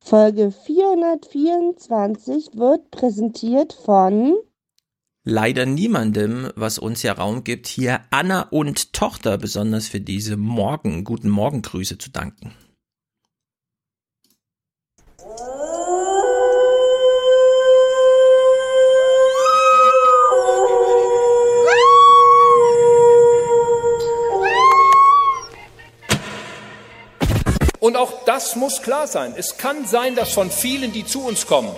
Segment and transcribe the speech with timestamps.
[0.00, 4.36] Folge 424 wird präsentiert von
[5.24, 11.04] leider niemandem, was uns ja Raum gibt, hier Anna und Tochter besonders für diese Morgen,
[11.04, 12.52] guten Morgengrüße zu danken.
[27.82, 29.34] Und auch das muss klar sein.
[29.36, 31.72] Es kann sein, dass von vielen, die zu uns kommen,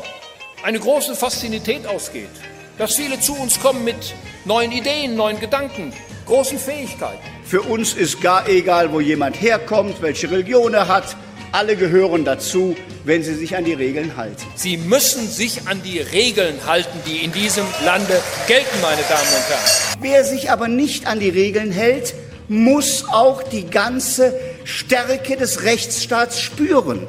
[0.62, 2.29] eine große Faszinität ausgeht.
[2.77, 4.15] Dass viele zu uns kommen mit
[4.45, 5.95] neuen Ideen, neuen Gedanken,
[6.27, 7.23] großen Fähigkeiten.
[7.47, 11.17] Für uns ist gar egal, wo jemand herkommt, welche Religion er hat.
[11.53, 14.45] Alle gehören dazu, wenn sie sich an die Regeln halten.
[14.57, 19.48] Sie müssen sich an die Regeln halten, die in diesem Lande gelten, meine Damen und
[19.48, 20.03] Herren.
[20.03, 22.12] Wer sich aber nicht an die Regeln hält,
[22.48, 27.07] muss auch die ganze Stärke des Rechtsstaats spüren.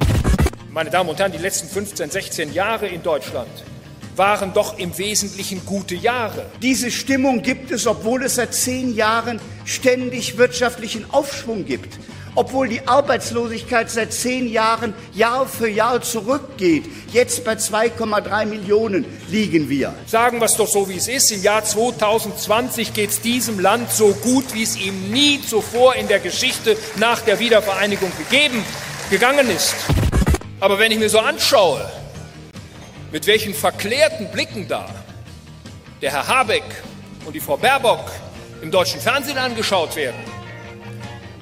[0.72, 3.50] Meine Damen und Herren, die letzten 15, 16 Jahre in Deutschland
[4.17, 6.45] waren doch im Wesentlichen gute Jahre.
[6.62, 11.97] Diese Stimmung gibt es, obwohl es seit zehn Jahren ständig wirtschaftlichen Aufschwung gibt
[12.36, 16.86] obwohl die Arbeitslosigkeit seit zehn Jahren Jahr für Jahr zurückgeht.
[17.11, 19.94] Jetzt bei 2,3 Millionen liegen wir.
[20.05, 21.31] Sagen wir es doch so, wie es ist.
[21.31, 26.08] Im Jahr 2020 geht es diesem Land so gut, wie es ihm nie zuvor in
[26.08, 28.63] der Geschichte nach der Wiedervereinigung gegeben,
[29.09, 29.75] gegangen ist.
[30.59, 31.89] Aber wenn ich mir so anschaue,
[33.11, 34.89] mit welchen verklärten Blicken da
[36.02, 36.63] der Herr Habeck
[37.25, 38.11] und die Frau Baerbock
[38.61, 40.34] im deutschen Fernsehen angeschaut werden,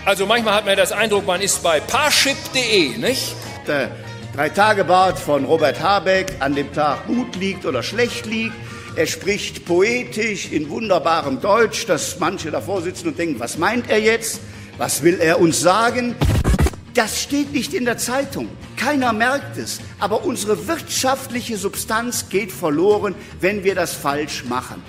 [0.05, 3.35] also manchmal hat man das Eindruck, man ist bei parship.de, nicht?
[3.67, 3.91] Der
[4.35, 8.55] Drei-Tage-Bart von Robert Habeck an dem Tag gut liegt oder schlecht liegt.
[8.95, 13.99] Er spricht poetisch in wunderbarem Deutsch, dass manche davor sitzen und denken, was meint er
[13.99, 14.39] jetzt?
[14.77, 16.15] Was will er uns sagen?
[16.93, 18.49] Das steht nicht in der Zeitung.
[18.75, 19.79] Keiner merkt es.
[19.99, 24.83] Aber unsere wirtschaftliche Substanz geht verloren, wenn wir das falsch machen.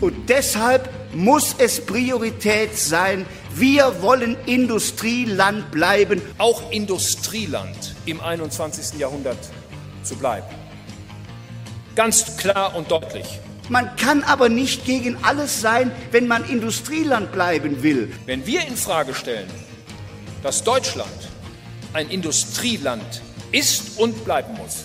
[0.00, 6.22] Und deshalb muss es Priorität sein, wir wollen Industrieland bleiben.
[6.38, 8.98] Auch Industrieland im 21.
[8.98, 9.38] Jahrhundert
[10.02, 10.46] zu bleiben.
[11.94, 13.40] Ganz klar und deutlich.
[13.68, 18.12] Man kann aber nicht gegen alles sein, wenn man Industrieland bleiben will.
[18.24, 19.48] Wenn wir in Frage stellen,
[20.42, 21.29] dass Deutschland
[21.92, 24.84] ein Industrieland ist und bleiben muss,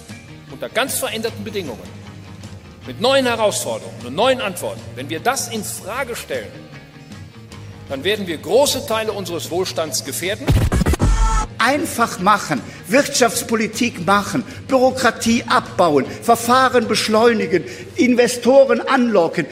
[0.52, 1.84] unter ganz veränderten Bedingungen,
[2.88, 6.52] mit neuen Herausforderungen und neuen Antworten, wenn wir das in Frage stellen,
[7.90, 10.48] dann werden wir große Teile unseres Wohlstands gefährden.
[11.58, 17.64] Einfach machen, Wirtschaftspolitik machen, Bürokratie abbauen, Verfahren beschleunigen,
[17.96, 19.46] Investoren anlocken.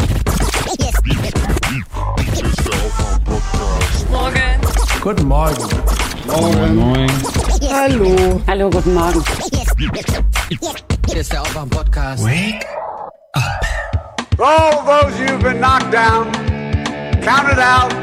[4.09, 4.61] Morgen.
[5.01, 6.12] Guten Morgen.
[6.33, 6.75] Morgen.
[6.75, 7.11] Moin.
[7.69, 8.41] Hallo.
[8.47, 9.23] Hallo, guten Morgen.
[11.07, 12.23] Hier ist der Aufwärm-Podcast.
[12.25, 12.65] Wake
[14.35, 16.31] For all those who've been knocked down,
[17.21, 17.93] counted out,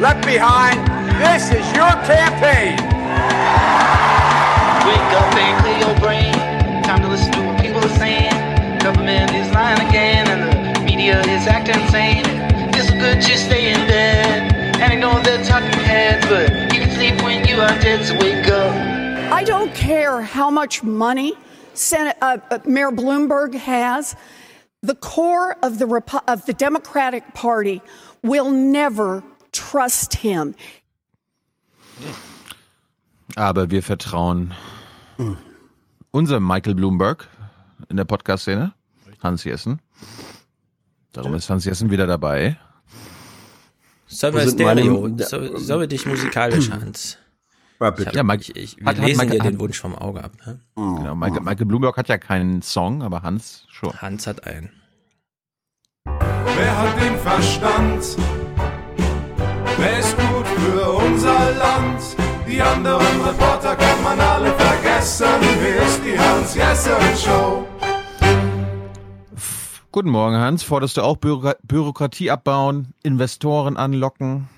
[0.00, 0.80] left behind,
[1.22, 2.74] this is your campaign.
[4.84, 6.34] Wake up and clear your brain.
[6.82, 8.34] Time to listen to what people are saying.
[8.80, 12.24] Government is lying again, and the media is acting insane.
[12.74, 14.21] It's good just stay in bed
[20.02, 21.32] care how much money
[21.74, 24.14] Senate, uh, uh, Mayor Bloomberg has.
[24.82, 27.80] The core of the, Repu- of the Democratic Party
[28.22, 30.54] will never trust him.
[33.36, 34.52] Aber wir vertrauen
[36.10, 37.28] unserem Michael Bloomberg
[37.88, 38.74] in der Podcast-Szene,
[39.22, 39.80] Hans Jessen.
[41.12, 42.58] Darum ist Hans Jessen wieder dabei.
[44.08, 45.00] Sollen wir Stereo?
[45.08, 47.18] meine- So, sollen wir dich musikalisch, Hans?
[47.82, 48.12] Ja, bitte.
[48.14, 50.22] Ja, Mike, Ich, ich, wir Hat- hat lesen Mike- dir hat- den Wunsch vom Auge
[50.22, 50.32] ab.
[50.46, 50.60] Ne?
[50.76, 53.92] genau, Michael, Michael Bloomberg hat ja keinen Song, aber Hans schon.
[54.00, 54.70] Hans hat einen.
[56.04, 58.16] Wer hat den Verstand?
[59.78, 62.00] Wer ist gut für unser Land?
[62.48, 65.26] Die anderen Reporter kann man alle vergessen.
[65.60, 67.66] Wer ist die Hans-Jessen-Show?
[69.90, 70.62] Guten Morgen, Hans.
[70.62, 74.48] Forderst du auch Bürok Bürokratie abbauen, Investoren anlocken?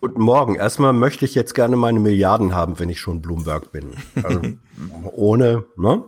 [0.00, 0.54] Guten Morgen.
[0.54, 3.92] Erstmal möchte ich jetzt gerne meine Milliarden haben, wenn ich schon Bloomberg bin.
[4.22, 4.40] Also,
[5.12, 6.04] ohne, ne?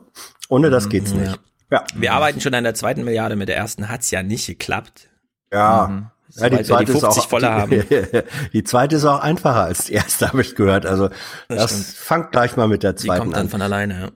[0.48, 1.38] Ohne das geht's nicht.
[1.70, 1.84] Ja.
[1.94, 5.08] Wir arbeiten schon an der zweiten Milliarde, mit der ersten hat's ja nicht geklappt.
[5.52, 6.10] Ja.
[6.34, 7.70] Ja, Sobald wir die 50 voller haben.
[7.70, 8.06] Die,
[8.54, 10.86] die zweite ist auch einfacher als die erste, habe ich gehört.
[10.86, 11.10] Also
[11.48, 11.84] das, stimmt.
[11.84, 13.48] fangt gleich mal mit der Die zweiten kommt dann an.
[13.50, 14.12] von alleine.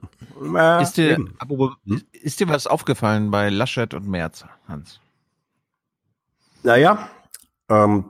[0.53, 0.79] Ja.
[0.79, 1.73] Ist dir, apropos,
[2.11, 4.99] ist dir was aufgefallen bei Laschet und Merz, Hans?
[6.63, 7.07] Naja,
[7.69, 8.05] ähm,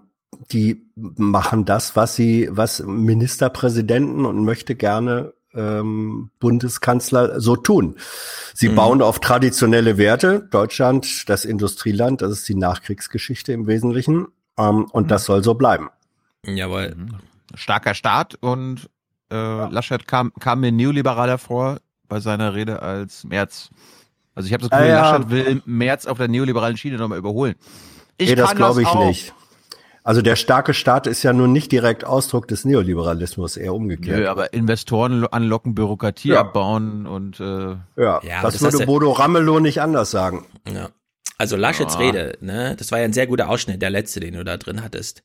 [0.51, 7.95] die machen das, was sie, was Ministerpräsidenten und möchte gerne ähm, Bundeskanzler so tun.
[8.53, 8.75] Sie Mhm.
[8.75, 10.47] bauen auf traditionelle Werte.
[10.51, 14.27] Deutschland, das Industrieland, das ist die Nachkriegsgeschichte im Wesentlichen.
[14.57, 15.89] Ähm, und das soll so bleiben.
[16.45, 16.95] Jawohl.
[17.55, 18.89] Starker Staat und
[19.31, 23.69] äh, Laschet kam, kam mir neoliberaler vor bei seiner Rede als Merz.
[24.35, 25.11] Also ich habe das Gefühl, Ah, ja.
[25.17, 27.55] Laschet will Merz auf der neoliberalen Schiene nochmal überholen.
[28.17, 29.07] Ich nee, das glaube ich auch.
[29.07, 29.33] nicht.
[30.07, 34.19] Also der starke Staat ist ja nun nicht direkt Ausdruck des Neoliberalismus, eher umgekehrt.
[34.19, 36.39] Nö, aber Investoren lo- anlocken, Bürokratie Ja.
[36.39, 37.43] abbauen und äh,
[37.97, 40.45] Ja, Ja, das, das würde Bodo Ramelow nicht anders sagen.
[40.65, 40.89] Ja.
[41.37, 41.99] Also Laschets Ah.
[41.99, 44.81] Rede, ne, das war ja ein sehr guter Ausschnitt, der letzte, den du da drin
[44.81, 45.23] hattest.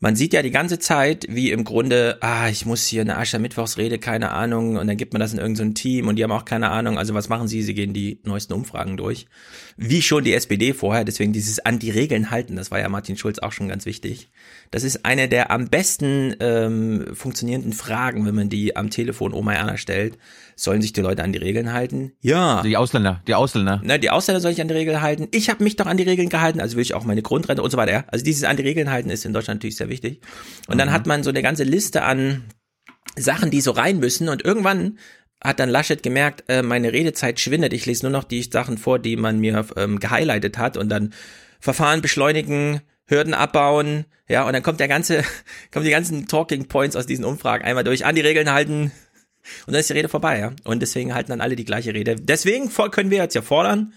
[0.00, 3.98] Man sieht ja die ganze Zeit, wie im Grunde, ah, ich muss hier eine Aschermittwochsrede,
[3.98, 6.44] keine Ahnung, und dann gibt man das in irgendein so Team und die haben auch
[6.44, 6.98] keine Ahnung.
[6.98, 7.62] Also was machen sie?
[7.62, 9.26] Sie gehen die neuesten Umfragen durch.
[9.76, 13.16] Wie schon die SPD vorher, deswegen dieses an die Regeln halten, das war ja Martin
[13.16, 14.30] Schulz auch schon ganz wichtig.
[14.74, 19.54] Das ist eine der am besten ähm, funktionierenden Fragen, wenn man die am Telefon Oma
[19.54, 20.18] Erna stellt.
[20.56, 22.10] Sollen sich die Leute an die Regeln halten?
[22.22, 22.60] Ja.
[22.60, 23.80] die Ausländer, die Ausländer.
[23.84, 25.28] Na, die Ausländer soll ich an die Regeln halten.
[25.30, 27.70] Ich habe mich doch an die Regeln gehalten, also will ich auch meine Grundrente und
[27.70, 28.02] so weiter.
[28.08, 30.22] Also dieses an die Regeln halten ist in Deutschland natürlich sehr wichtig.
[30.66, 32.42] Und dann hat man so eine ganze Liste an
[33.14, 34.28] Sachen, die so rein müssen.
[34.28, 34.98] Und irgendwann
[35.40, 37.72] hat dann Laschet gemerkt, äh, meine Redezeit schwindet.
[37.74, 40.76] Ich lese nur noch die Sachen vor, die man mir ähm, gehighlightet hat.
[40.76, 41.14] Und dann
[41.60, 44.04] Verfahren beschleunigen, Hürden abbauen.
[44.28, 45.22] Ja, und dann kommt der ganze,
[45.72, 48.06] kommen die ganzen Talking Points aus diesen Umfragen einmal durch.
[48.06, 48.92] An die Regeln halten,
[49.66, 50.52] und dann ist die Rede vorbei, ja.
[50.64, 52.16] Und deswegen halten dann alle die gleiche Rede.
[52.16, 53.92] Deswegen können wir jetzt ja fordern,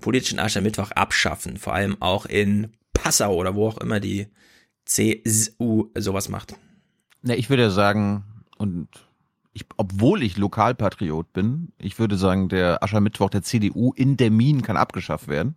[0.00, 1.56] politischen Aschermittwoch abschaffen.
[1.56, 4.28] Vor allem auch in Passau oder wo auch immer die
[4.84, 6.54] CSU sowas macht.
[7.22, 8.24] Ne, ich würde sagen,
[8.58, 8.88] und
[9.52, 14.62] ich, obwohl ich Lokalpatriot bin, ich würde sagen, der Aschermittwoch der CDU in der Min
[14.62, 15.56] kann abgeschafft werden.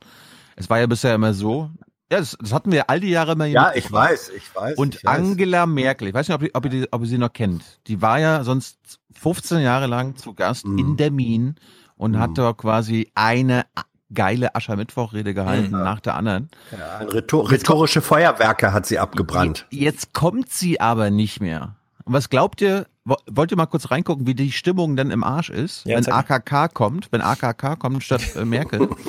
[0.55, 1.69] Es war ja bisher immer so,
[2.11, 4.77] ja, das, das hatten wir all die Jahre immer hier Ja, ich weiß, ich weiß.
[4.77, 5.17] Und ich weiß.
[5.19, 7.63] Angela Merkel, ich weiß nicht, ob ihr, ob, ihr die, ob ihr sie noch kennt,
[7.87, 8.77] die war ja sonst
[9.13, 10.77] 15 Jahre lang zu Gast Mhm.
[10.79, 11.55] in der Min
[11.97, 13.65] und hat da quasi eine
[14.13, 15.83] geile Aschermittwochrede gehalten Mhm.
[15.83, 16.49] nach der anderen.
[16.71, 19.65] Ja, ein Rhetor rhetorische Feuerwerke hat sie abgebrannt.
[19.71, 21.75] Jetzt kommt sie aber nicht mehr.
[22.03, 25.23] Und was glaubt ihr, wo- wollt ihr mal kurz reingucken, wie die Stimmung dann im
[25.23, 26.05] Arsch ist, Ja, wenn.
[26.11, 28.89] AKK kommt, wenn AKK kommt statt äh, Merkel?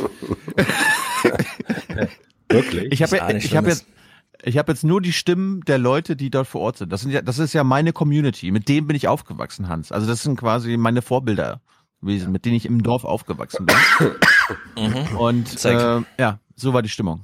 [2.49, 2.93] Wirklich?
[2.93, 3.79] Ich habe ja, ich habe Schlimmes.
[3.81, 3.87] jetzt
[4.43, 6.93] ich habe jetzt nur die Stimmen der Leute, die dort vor Ort sind.
[6.93, 8.51] Das sind ja, das ist ja meine Community.
[8.51, 9.93] Mit dem bin ich aufgewachsen, Hans.
[9.93, 11.61] Also das sind quasi meine Vorbilder
[12.01, 13.77] gewesen, mit denen ich im Dorf aufgewachsen bin.
[15.17, 15.81] Und Zeig.
[16.03, 17.23] äh, ja, so war die Stimmung.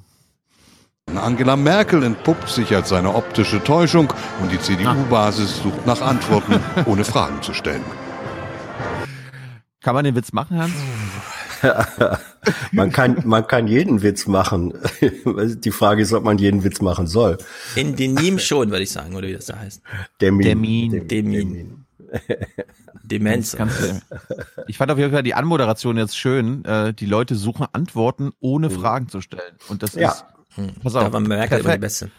[1.14, 7.04] Angela Merkel entpuppt sich als seine optische Täuschung und die CDU-Basis sucht nach Antworten, ohne
[7.04, 7.84] Fragen zu stellen.
[9.80, 10.74] Kann man den Witz machen, Hans?
[12.72, 14.74] Man kann, man kann jeden Witz machen.
[15.64, 17.38] Die Frage ist, ob man jeden Witz machen soll.
[17.76, 19.80] In Denim schon, würde ich sagen, oder wie das da heißt.
[20.20, 20.42] Demin.
[20.42, 21.08] Demin.
[21.08, 21.84] Demin.
[23.04, 23.56] Demenz.
[23.56, 24.00] Ganz, äh,
[24.66, 26.64] ich fand auf jeden Fall die Anmoderation jetzt schön.
[26.64, 29.54] Äh, die Leute suchen Antworten, ohne Fragen zu stellen.
[29.68, 30.10] Und das Ja.
[30.10, 30.24] ist,
[30.82, 31.78] pass Da war Merkel immer die.
[31.78, 32.10] Beste.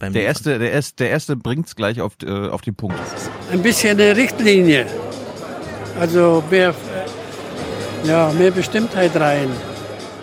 [0.00, 0.22] Der Liefern.
[0.26, 2.98] erste, der erste, der erste bringt's gleich auf, äh, auf den Punkt.
[3.52, 4.86] ein bisschen eine Richtlinie.
[5.98, 6.74] Also mehr,
[8.06, 9.48] ja, mehr Bestimmtheit rein.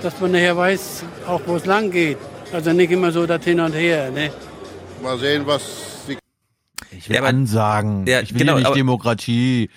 [0.02, 2.18] Dass man nachher weiß, auch wo es lang geht.
[2.52, 4.12] Also nicht immer so das Hin und Her.
[4.12, 4.32] Ne?
[5.02, 5.62] Mal sehen, was
[6.08, 6.18] die
[6.96, 8.06] Ich will Ja, aber- Ansagen.
[8.06, 9.70] Ja, ich will genau, nicht aber- Demokratie.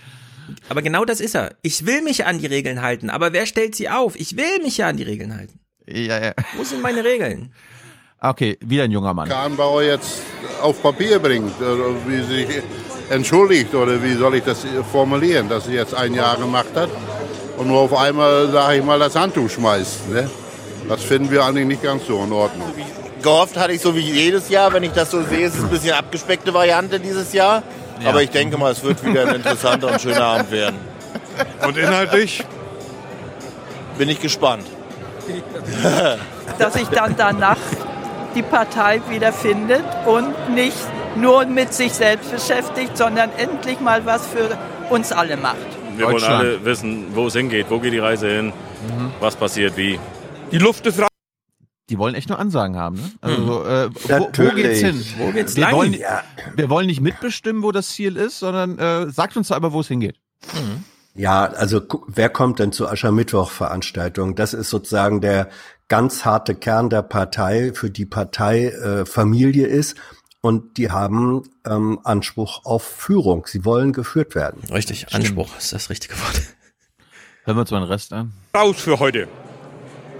[0.69, 1.55] Aber genau das ist er.
[1.63, 4.15] Ich will mich an die Regeln halten, aber wer stellt sie auf?
[4.15, 5.59] Ich will mich ja an die Regeln halten.
[5.89, 6.33] Ja, ja.
[6.57, 7.53] Wo sind meine Regeln?
[8.21, 9.29] Okay, wieder ein junger Mann.
[9.29, 10.23] Kahnbauer jetzt
[10.63, 12.63] auf Papier bringt, oder wie sie sich
[13.11, 16.91] entschuldigt oder wie soll ich das formulieren, dass sie jetzt ein Jahr gemacht hat
[17.57, 20.09] und nur auf einmal, sage ich mal, das Handtuch schmeißt.
[20.11, 20.31] Ne?
[20.89, 22.73] Das finden wir eigentlich nicht ganz so in Ordnung.
[23.23, 25.71] Gehofft hatte ich so wie jedes Jahr, wenn ich das so sehe, ist es ein
[25.71, 27.63] bisschen abgespeckte Variante dieses Jahr.
[28.01, 28.11] Ja.
[28.11, 30.77] Aber ich denke mal, es wird wieder ein interessanter und schöner Abend werden.
[31.67, 32.45] Und inhaltlich?
[33.99, 34.67] Bin ich gespannt.
[36.59, 37.57] dass sich dann danach
[38.35, 40.77] die Partei wieder findet und nicht
[41.17, 44.57] nur mit sich selbst beschäftigt, sondern endlich mal was für
[44.91, 45.76] uns alle macht.
[45.99, 48.53] Wir wollen alle wissen, wo es hingeht, wo geht die Reise hin,
[49.21, 49.99] was passiert, wie.
[50.53, 51.09] Die Luft ist raus.
[51.89, 53.11] Die wollen echt nur Ansagen haben, ne?
[53.21, 55.05] Also, äh, wo, wo geht's hin?
[55.19, 55.73] Wo geht's wir lang?
[55.75, 55.97] Wollen,
[56.57, 59.89] Wir wollen nicht mitbestimmen, wo das Ziel ist, sondern äh, sagt uns aber, wo es
[59.89, 60.17] hingeht.
[61.15, 64.35] Ja, also wer kommt denn zur Aschermittwoch-Veranstaltung?
[64.35, 65.49] Das ist sozusagen der
[65.89, 69.97] ganz harte Kern der Partei, für die Partei äh, Familie ist.
[70.47, 73.49] Und die haben ähm, Anspruch auf Führung.
[73.49, 74.63] Sie wollen geführt werden.
[74.73, 76.41] Richtig, Anspruch ist das richtige Wort.
[77.43, 78.33] Hören wir uns mal den Rest an.
[78.57, 79.27] Raus für heute.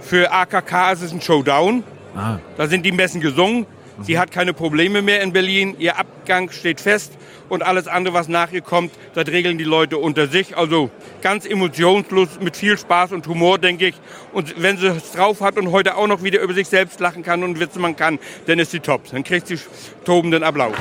[0.01, 1.81] Für AKK ist es ein Showdown.
[2.13, 2.39] Ah.
[2.57, 3.67] Da sind die Messen gesungen.
[4.01, 5.77] Sie hat keine Probleme mehr in Berlin.
[5.79, 7.13] Ihr Abgang steht fest.
[7.49, 10.57] Und alles andere, was nach ihr kommt, das regeln die Leute unter sich.
[10.57, 10.89] Also
[11.21, 13.95] ganz emotionslos, mit viel Spaß und Humor, denke ich.
[14.33, 17.23] Und wenn sie es drauf hat und heute auch noch wieder über sich selbst lachen
[17.23, 19.09] kann und Witze machen kann, dann ist sie top.
[19.11, 19.59] Dann kriegt sie
[20.05, 20.75] tobenden Applaus.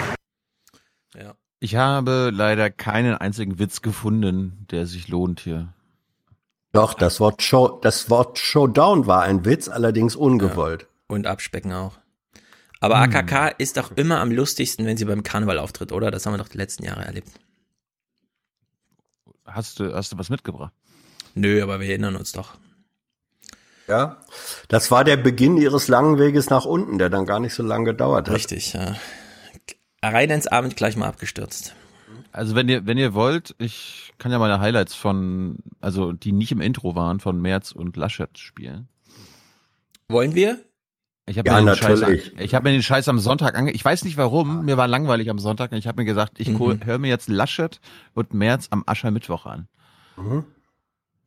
[1.59, 5.73] Ich habe leider keinen einzigen Witz gefunden, der sich lohnt hier.
[6.73, 10.87] Doch, das Wort Show, das Wort Showdown war ein Witz, allerdings ungewollt.
[11.09, 11.99] Und abspecken auch.
[12.87, 13.15] Aber Hm.
[13.15, 16.11] AKK ist doch immer am lustigsten, wenn sie beim Karneval auftritt, oder?
[16.11, 17.29] Das haben wir doch die letzten Jahre erlebt.
[19.45, 20.73] Hast du, hast du was mitgebracht?
[21.35, 22.57] Nö, aber wir erinnern uns doch.
[23.89, 24.17] Ja,
[24.69, 27.87] das war der Beginn ihres langen Weges nach unten, der dann gar nicht so lange
[27.87, 28.35] gedauert hat.
[28.35, 28.97] Richtig, ja.
[30.03, 31.75] Rein ins Abend gleich mal abgestürzt.
[32.33, 36.53] Also wenn ihr, wenn ihr wollt, ich kann ja meine Highlights von, also die nicht
[36.53, 38.89] im Intro waren, von Merz und Laschet spielen.
[40.09, 40.61] Wollen wir?
[41.29, 42.33] Ich habe Ja, mir, den Scheiß- natürlich.
[42.39, 43.73] ich hab mir den Scheiß am Sonntag ange...
[43.73, 46.49] Ich weiß nicht warum, mir war langweilig am Sonntag und ich habe mir gesagt, ich
[46.51, 46.85] Mhm.
[46.85, 47.81] höre mir jetzt Laschet
[48.15, 49.67] und Merz am Aschermittwoch an.
[50.17, 50.45] Mhm.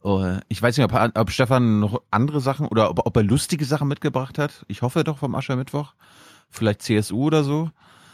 [0.01, 3.65] Oh, ich weiß nicht, ob, ob Stefan noch andere Sachen oder ob, ob er lustige
[3.65, 4.63] Sachen mitgebracht hat.
[4.69, 5.93] Ich hoffe doch vom Aschermittwoch.
[6.49, 7.69] Vielleicht CSU oder so.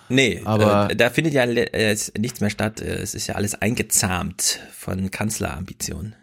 [0.10, 2.82] Nee, Aber- äh, da findet ja äh, nichts mehr statt.
[2.82, 6.16] Äh, Es ist ja alles eingezahmt von Kanzlerambitionen.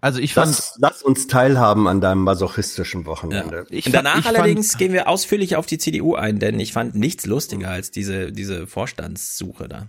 [0.00, 3.66] Also ich fand, Lass, lass uns teilhaben an deinem masochistischen Wochenende.
[3.84, 6.94] fand- danach ich fand- allerdings gehen wir ausführlich auf die CDU ein, denn ich fand
[6.94, 9.86] nichts lustiger als diese, diese Vorstandssuche da.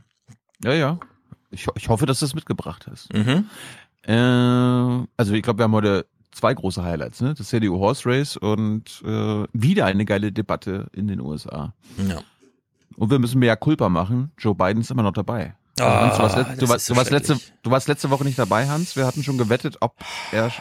[0.64, 1.00] Ja, ja.
[1.52, 3.14] Ich, ich hoffe, dass du es mitgebracht hast.
[3.14, 3.50] Mhm.
[4.04, 4.12] Äh,
[5.18, 7.34] also ich glaube, wir haben heute zwei große Highlights, ne?
[7.38, 11.74] Das CDU Horse Race und äh, wieder eine geile Debatte in den USA.
[12.10, 12.20] Ja.
[12.98, 14.32] Und wir müssen mehr Culpa machen.
[14.38, 15.56] Joe Biden ist immer noch dabei.
[15.78, 18.10] Also Ah, Hans, du, warst, let- du, ist so du, warst letzte, du warst letzte
[18.10, 18.96] Woche nicht dabei, Hans.
[18.96, 19.96] Wir hatten schon gewettet, ob
[20.32, 20.52] er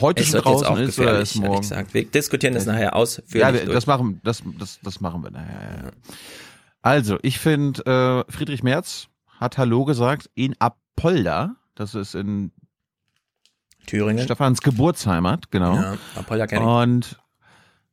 [0.00, 1.60] heute Es schon draußen ist oder ehrlich morgen.
[1.60, 1.94] gesagt.
[1.94, 5.84] Wir diskutieren das nachher ausführlich Ja, wir, das machen, das, das, das machen wir nachher.
[5.84, 5.90] Ja.
[6.82, 11.56] Also, ich finde, äh, Friedrich Merz hat Hallo gesagt in Apolda.
[11.74, 12.52] Das ist in
[13.86, 14.22] Thüringen.
[14.24, 15.74] Stefans Geburtsheimat, genau.
[15.76, 16.68] Ja, Apolda kenn ich.
[16.68, 17.18] Und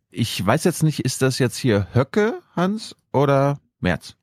[0.10, 4.15] ich weiß jetzt nicht, ist das jetzt hier Höcke, Hans, oder Merz?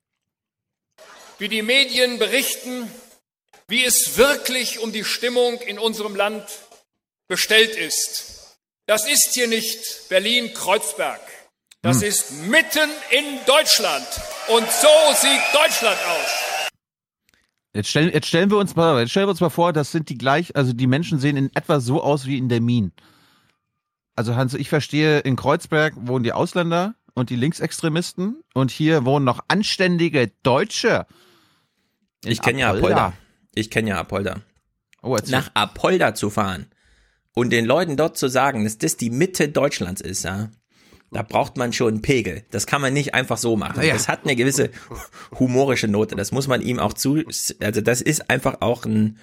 [1.42, 2.88] Wie die Medien berichten,
[3.66, 6.44] wie es wirklich um die Stimmung in unserem Land
[7.26, 8.58] bestellt ist.
[8.86, 11.20] Das ist hier nicht Berlin-Kreuzberg.
[11.80, 12.08] Das Hm.
[12.08, 14.06] ist mitten in Deutschland.
[14.46, 16.70] Und so sieht Deutschland aus.
[17.74, 20.10] Jetzt stellen, jetzt stellen wir uns mal, jetzt stellen wir uns mal vor, das sind
[20.10, 22.92] die gleich, also die Menschen sehen in etwa so aus wie in der Min.
[24.14, 29.24] Also Hans, ich verstehe, in Kreuzberg wohnen die Ausländer und die Linksextremisten und hier wohnen
[29.24, 31.08] noch anständige Deutsche.
[32.24, 33.12] Ich kenne ja Apolda.
[33.54, 34.40] Ich kenne ja Apolda.
[35.02, 35.18] Oh.
[35.28, 36.66] Nach Apolda zu fahren
[37.34, 40.50] und den Leuten dort zu sagen, dass das die Mitte Deutschlands ist, ja.
[41.10, 42.42] Da braucht man schon einen Pegel.
[42.50, 43.82] Das kann man nicht einfach so machen.
[43.82, 43.92] Ja.
[43.92, 44.70] Das hat eine gewisse
[45.38, 46.16] humorische Note.
[46.16, 47.22] Das muss man ihm auch zu,
[47.60, 49.18] also das ist einfach auch ein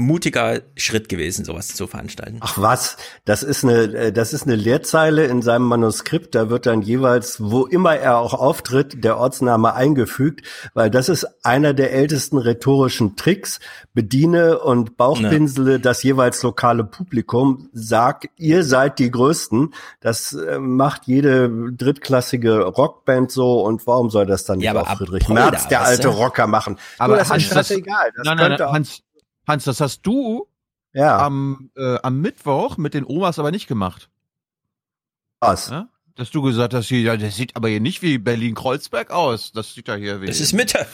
[0.00, 2.38] mutiger Schritt gewesen, sowas zu veranstalten.
[2.40, 6.34] Ach was, das ist eine, äh, das ist eine Leerzeile in seinem Manuskript.
[6.34, 11.26] Da wird dann jeweils, wo immer er auch auftritt, der Ortsname eingefügt, weil das ist
[11.44, 13.60] einer der ältesten rhetorischen Tricks.
[13.94, 17.68] Bediene und Bauchpinsele das jeweils lokale Publikum.
[17.72, 19.74] Sag, ihr seid die Größten.
[20.00, 23.60] Das äh, macht jede drittklassige Rockband so.
[23.62, 26.08] Und warum soll das dann nicht Ja, auch Friedrich Merz, der alte?
[26.08, 26.78] Rocker, machen?
[26.98, 28.10] Aber du, das Hans, ist das- scheißegal.
[28.16, 29.02] Das nein, nein, könnte nein, auch- Hans,
[29.46, 30.46] Hans, das hast du
[30.92, 31.18] ja.
[31.18, 34.10] am, äh, am Mittwoch mit den Omas aber nicht gemacht.
[35.40, 35.70] Was?
[35.70, 35.88] Ja?
[36.16, 39.52] Dass du gesagt hast, hier, ja, das sieht aber hier nicht wie Berlin-Kreuzberg aus.
[39.52, 40.26] Das sieht ja hier wie.
[40.26, 40.86] Das ist Mitte.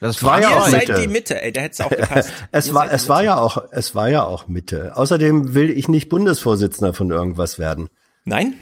[0.00, 1.00] Das war ja Ihr auch seid Mitte.
[1.00, 2.30] die Mitte, ey, da hätte es auch gepasst.
[2.52, 4.96] Es Ihr war, es war ja auch, es war ja auch Mitte.
[4.96, 7.88] Außerdem will ich nicht Bundesvorsitzender von irgendwas werden.
[8.24, 8.54] Nein?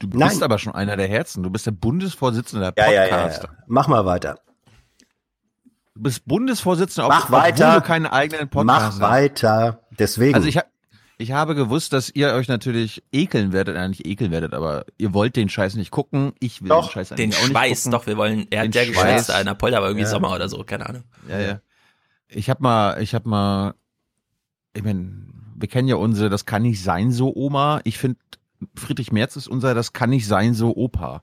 [0.00, 0.28] Du Nein.
[0.28, 1.42] bist aber schon einer der Herzen.
[1.42, 3.48] Du bist der Bundesvorsitzende der Ja, ja, ja, Podcaster.
[3.56, 3.64] ja.
[3.66, 4.40] Mach mal weiter.
[5.94, 7.74] Du bist Bundesvorsitzender, ob, Mach obwohl weiter.
[7.74, 9.00] du keinen eigenen Podcast Mach hast.
[9.00, 9.80] weiter.
[9.98, 10.34] Deswegen.
[10.34, 10.64] Also ich, ha-
[11.18, 15.12] ich habe gewusst, dass ihr euch natürlich ekeln werdet, äh, nicht ekeln werdet, aber ihr
[15.12, 16.32] wollt den Scheiß nicht gucken.
[16.38, 17.92] Ich will Doch, den Scheiß Den eigentlich auch nicht Schweiß, gucken.
[17.92, 18.94] doch, wir wollen, er Den hat ja Schweiß.
[18.94, 20.10] geschwätzt, einer Apolda, aber irgendwie Ja.
[20.10, 21.02] Sommer oder so, keine Ahnung.
[21.28, 21.60] Ja, ja.
[22.28, 23.74] Ich hab mal, ich hab mal,
[24.74, 27.80] ich mein, wir kennen ja unsere, das kann nicht sein so Oma.
[27.84, 28.18] Ich finde,
[28.76, 31.22] Friedrich Merz ist unser, das kann nicht sein so Opa.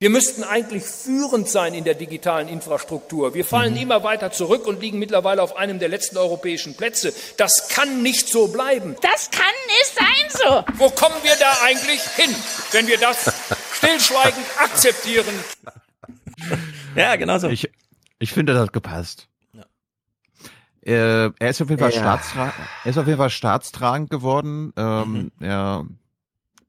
[0.00, 3.34] Wir müssten eigentlich führend sein in der digitalen Infrastruktur.
[3.34, 3.80] Wir fallen Mhm.
[3.80, 7.12] immer weiter zurück und liegen mittlerweile auf einem der letzten europäischen Plätze.
[7.36, 8.94] Das kann nicht so bleiben.
[9.02, 10.64] Das kann nicht sein so.
[10.78, 12.32] Wo kommen wir da eigentlich hin,
[12.70, 13.24] wenn wir das
[13.74, 15.34] stillschweigend akzeptieren?
[16.94, 17.48] Ja, genau so.
[17.48, 17.68] Ich,
[18.20, 19.26] ich finde, das hat gepasst.
[20.82, 21.98] Äh, er ist auf jeden Fall Ja.
[22.00, 24.72] staatstragend, er ist auf jeden Fall staatstragend geworden.
[24.76, 25.84] Ähm, Er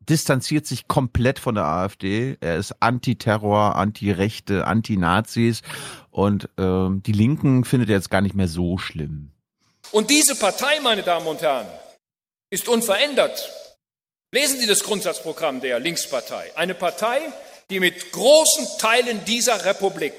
[0.09, 2.37] distanziert sich komplett von der AfD.
[2.41, 5.61] Er ist Antiterror, Anti-Rechte, Anti-Nazis
[6.09, 9.31] und ähm, die Linken findet er jetzt gar nicht mehr so schlimm.
[9.91, 11.67] Und diese Partei, meine Damen und Herren,
[12.49, 13.49] ist unverändert.
[14.31, 16.51] Lesen Sie das Grundsatzprogramm der Linkspartei.
[16.55, 17.19] Eine Partei,
[17.69, 20.13] die mit großen Teilen dieser Republik,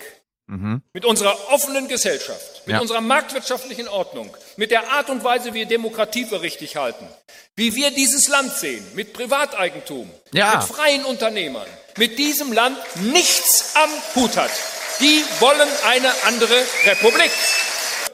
[0.51, 0.83] Mhm.
[0.93, 2.81] mit unserer offenen Gesellschaft, mit Ja.
[2.81, 7.09] unserer marktwirtschaftlichen Ordnung, mit der Art und Weise, wie wir Demokratie für richtig halten,
[7.55, 10.57] wie wir dieses Land sehen, mit Privateigentum, Ja.
[10.57, 14.51] mit freien Unternehmern, mit diesem Land nichts am Hut hat.
[14.99, 17.31] Die wollen eine andere Republik.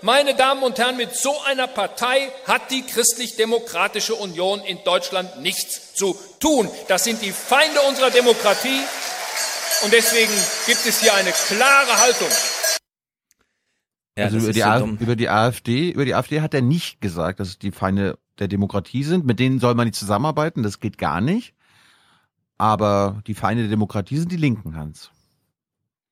[0.02, 5.95] Meine Damen und Herren, mit so einer Partei hat die Christlich-Demokratische Union in Deutschland nichts
[5.95, 6.71] zu tun.
[6.88, 8.81] Das sind die Feinde unserer Demokratie
[9.85, 10.33] und deswegen
[10.66, 12.28] gibt es hier eine klare Haltung.
[14.18, 17.38] Ja, also über die, so über die AfD, über die AfD hat er nicht gesagt,
[17.38, 19.26] dass es die Feinde der Demokratie sind.
[19.26, 21.54] Mit denen soll man nicht zusammenarbeiten, das geht gar nicht.
[22.59, 25.11] Aber die Feinde der Demokratie sind die Linken, Hans.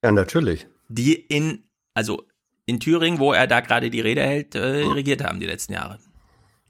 [0.03, 0.67] Ja, natürlich.
[0.87, 1.63] Die in,
[1.95, 2.23] also
[2.67, 5.97] in Thüringen, wo er da gerade die Rede hält, äh, regiert haben die letzten Jahre.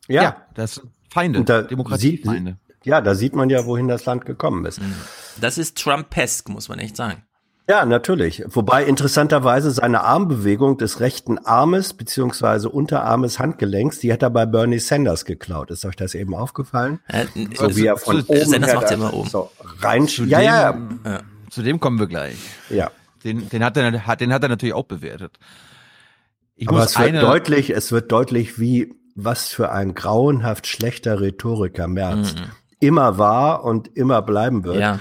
[0.07, 2.57] Ja, das sind Feinde, Und da Demokratiefeinde.
[2.83, 4.79] Ja, da sieht man ja, wohin das Land gekommen ist.
[5.41, 7.23] Das ist Trumpesk, muss man echt sagen.
[7.67, 8.43] Ja, natürlich.
[8.47, 14.77] Wobei interessanterweise seine Armbewegung des rechten Armes beziehungsweise Unterarmes Handgelenks, die hat er bei Bernie
[14.77, 15.71] Sanders geklaut.
[15.71, 16.99] Ist euch das eben aufgefallen?
[17.07, 17.25] Äh,
[17.55, 19.29] so wie er von so- oben Sanders da ja immer oben.
[19.29, 19.49] so
[19.79, 20.07] rein.
[20.07, 20.99] Zu Ja, ja, dem,
[21.49, 22.35] Zu dem kommen wir gleich.
[22.69, 22.91] ja.
[23.23, 25.39] Den, den, hat er, hat, den hat er natürlich auch bewertet.
[26.55, 30.67] Ich Aber muss es wird eine, deutlich, es wird deutlich, wie was für ein grauenhaft
[30.67, 32.35] schlechter Rhetoriker Merz
[32.79, 34.75] immer war und immer bleiben wird.
[34.75, 34.81] Mhm.
[34.81, 34.99] Ja.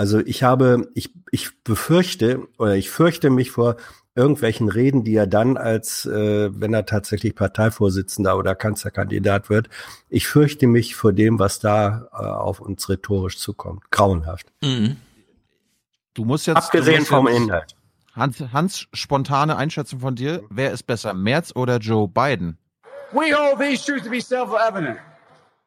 [0.00, 3.76] Also ich habe, ich, ich befürchte oder ich fürchte mich vor
[4.14, 9.68] irgendwelchen Reden, die er dann als, äh, wenn er tatsächlich Parteivorsitzender oder Kanzlerkandidat wird,
[10.08, 13.90] ich fürchte mich vor dem, was da äh, auf uns rhetorisch zukommt.
[13.90, 14.46] Grauenhaft.
[14.62, 14.96] Mhm.
[16.14, 16.56] du musst jetzt.
[16.56, 17.76] Abgesehen musst vom jetzt, Inhalt.
[18.14, 20.42] Hans, Hans, spontane Einschätzung von dir.
[20.48, 22.56] Wer ist besser, Merz oder Joe Biden?
[23.12, 24.96] We hold these truths to be self-evident.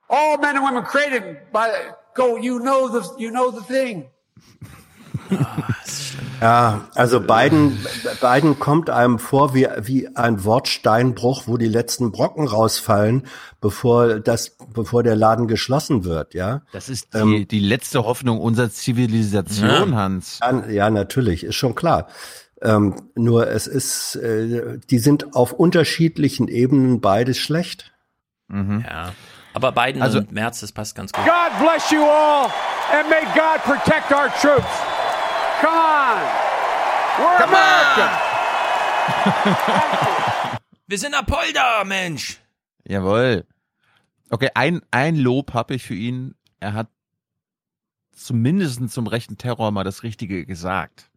[0.10, 1.68] All men and women created by
[2.16, 2.36] go.
[2.36, 4.10] You know the you know the thing.
[6.42, 7.78] Ja, also Biden,
[8.22, 13.24] Biden kommt einem vor wie, wie ein Wortsteinbruch, wo die letzten Brocken rausfallen,
[13.62, 16.62] bevor das, bevor der Laden geschlossen wird, ja.
[16.74, 19.98] Das ist die, die letzte Hoffnung unserer Zivilisation, Ja.
[19.98, 20.40] Hans.
[20.42, 22.08] Ja, ja, natürlich, ist schon klar.
[22.62, 27.92] Ähm, nur es ist, äh, die sind auf unterschiedlichen Ebenen beides schlecht.
[28.52, 29.14] Ja.
[29.56, 31.24] Aber Biden Also- und Merz, das passt ganz gut.
[31.26, 32.50] God bless you all,
[32.92, 34.74] and may God protect our troops.
[35.62, 36.22] Come on,
[37.20, 38.20] we're America.
[40.88, 42.40] Wir sind Apolda, Mensch.
[42.88, 43.46] Jawohl.
[44.30, 46.36] Okay, ein, ein Lob habe ich für ihn.
[46.60, 46.88] Er hat
[48.16, 51.10] zumindest zum rechten Terror mal das Richtige gesagt.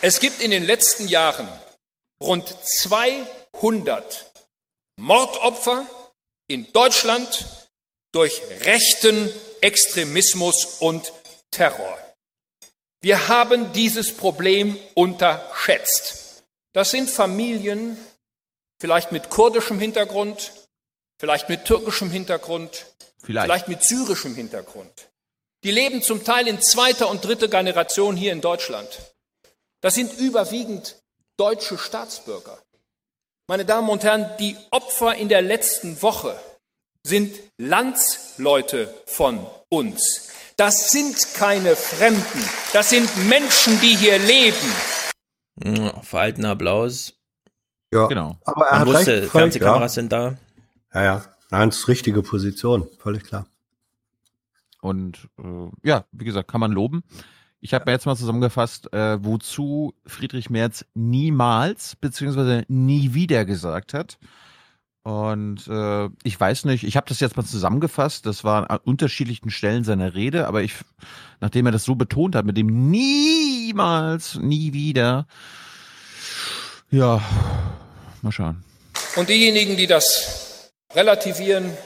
[0.00, 1.48] Es gibt in den letzten Jahren
[2.20, 4.32] rund 200
[4.96, 5.86] Mordopfer
[6.48, 7.68] in Deutschland
[8.12, 9.30] durch rechten
[9.62, 11.12] Extremismus und
[11.50, 11.98] Terror.
[13.00, 16.44] Wir haben dieses Problem unterschätzt.
[16.72, 17.96] Das sind Familien,
[18.78, 20.52] vielleicht mit kurdischem Hintergrund,
[21.18, 22.86] vielleicht mit türkischem Hintergrund,
[23.22, 23.46] Vielleicht.
[23.46, 24.92] vielleicht mit syrischem Hintergrund.
[25.64, 28.88] Die leben zum Teil in zweiter und dritter Generation hier in Deutschland.
[29.80, 30.96] Das sind überwiegend
[31.36, 32.58] deutsche Staatsbürger.
[33.46, 36.40] Meine Damen und Herren, die Opfer in der letzten Woche
[37.04, 40.30] sind Landsleute von uns.
[40.56, 42.44] Das sind keine Fremden.
[42.72, 44.56] Das sind Menschen, die hier leben.
[45.64, 47.14] Ja, Verhaltener Applaus.
[47.92, 48.38] Ja, Genau.
[48.44, 50.02] Aber er Man hat wusste, recht, völlig, Fernsehkameras ja.
[50.02, 50.36] sind da.
[50.94, 51.24] Ja, ja.
[51.50, 53.46] Nein, ist richtige Position, völlig klar.
[54.80, 57.02] Und äh, ja, wie gesagt, kann man loben.
[57.60, 63.94] Ich habe mir jetzt mal zusammengefasst, äh, wozu Friedrich Merz niemals beziehungsweise nie wieder gesagt
[63.94, 64.18] hat.
[65.04, 68.24] Und äh, ich weiß nicht, ich habe das jetzt mal zusammengefasst.
[68.24, 70.74] Das war an unterschiedlichen Stellen seiner Rede, aber ich,
[71.40, 75.26] nachdem er das so betont hat, mit dem niemals, nie wieder,
[76.90, 77.20] ja,
[78.22, 78.62] mal schauen.
[79.16, 81.76] Und diejenigen, die das relativieren,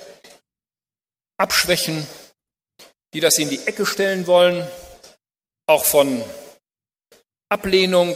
[1.38, 2.06] abschwächen,
[3.14, 4.66] die das in die Ecke stellen wollen,
[5.66, 6.22] auch von
[7.48, 8.14] Ablehnung,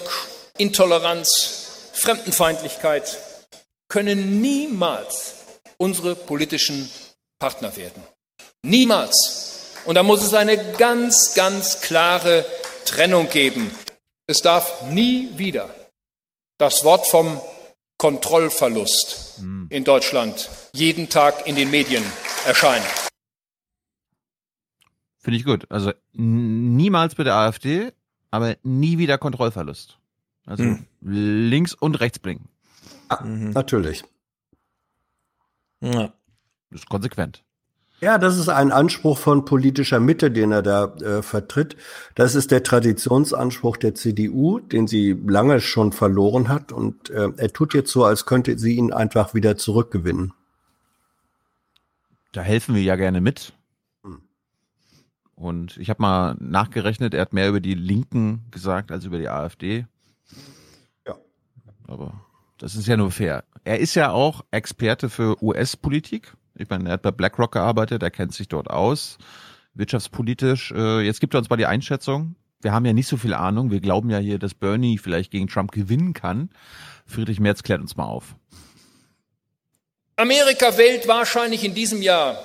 [0.58, 3.18] Intoleranz, Fremdenfeindlichkeit,
[3.90, 5.34] können niemals
[5.76, 6.88] unsere politischen
[7.38, 8.02] Partner werden.
[8.62, 9.74] Niemals.
[9.84, 12.46] Und da muss es eine ganz, ganz klare
[12.86, 13.70] Trennung geben.
[14.26, 15.74] Es darf nie wieder
[16.58, 17.40] das Wort vom
[17.98, 22.04] Kontrollverlust in Deutschland jeden Tag in den Medien
[22.46, 22.84] erscheinen.
[25.18, 25.66] Finde ich gut.
[25.70, 27.92] Also niemals mit der AfD,
[28.30, 29.98] aber nie wieder Kontrollverlust.
[30.46, 30.86] Also Hm.
[31.02, 32.48] links und rechts blinken.
[33.24, 34.04] Natürlich.
[35.80, 36.12] Ja.
[36.70, 37.42] Das ist konsequent.
[38.00, 41.76] Ja, das ist ein Anspruch von politischer Mitte, den er da äh, vertritt.
[42.14, 46.72] Das ist der Traditionsanspruch der CDU, den sie lange schon verloren hat.
[46.72, 50.32] Und äh, er tut jetzt so, als könnte sie ihn einfach wieder zurückgewinnen.
[52.32, 53.52] Da helfen wir ja gerne mit.
[55.34, 59.28] Und ich habe mal nachgerechnet, er hat mehr über die Linken gesagt als über die
[59.28, 59.86] AfD.
[61.06, 61.16] Ja.
[61.86, 62.12] Aber
[62.60, 63.44] das ist ja nur fair.
[63.64, 66.34] Er ist ja auch Experte für US-Politik.
[66.54, 69.16] Ich meine, er hat bei BlackRock gearbeitet, er kennt sich dort aus,
[69.74, 70.72] wirtschaftspolitisch.
[70.72, 72.36] Äh, Jetzt gibt er uns mal die Einschätzung.
[72.60, 73.70] Wir haben ja nicht so viel Ahnung.
[73.70, 76.50] Wir glauben ja hier, dass Bernie vielleicht gegen Trump gewinnen kann.
[77.06, 78.36] Friedrich Merz klärt uns mal auf.
[80.16, 82.38] Amerika wählt wahrscheinlich in diesem Jahr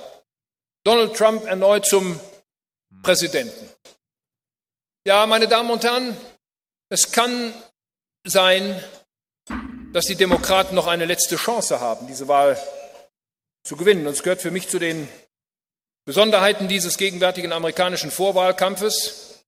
[0.82, 2.18] Donald Trump erneut zum
[3.02, 3.68] Präsidenten.
[5.06, 6.16] Ja, meine Damen und Herren,
[6.88, 7.52] es kann
[8.24, 8.82] sein,
[9.96, 12.60] dass die Demokraten noch eine letzte Chance haben, diese Wahl
[13.64, 14.06] zu gewinnen.
[14.06, 15.08] Und es gehört für mich zu den
[16.04, 19.42] Besonderheiten dieses gegenwärtigen amerikanischen Vorwahlkampfes,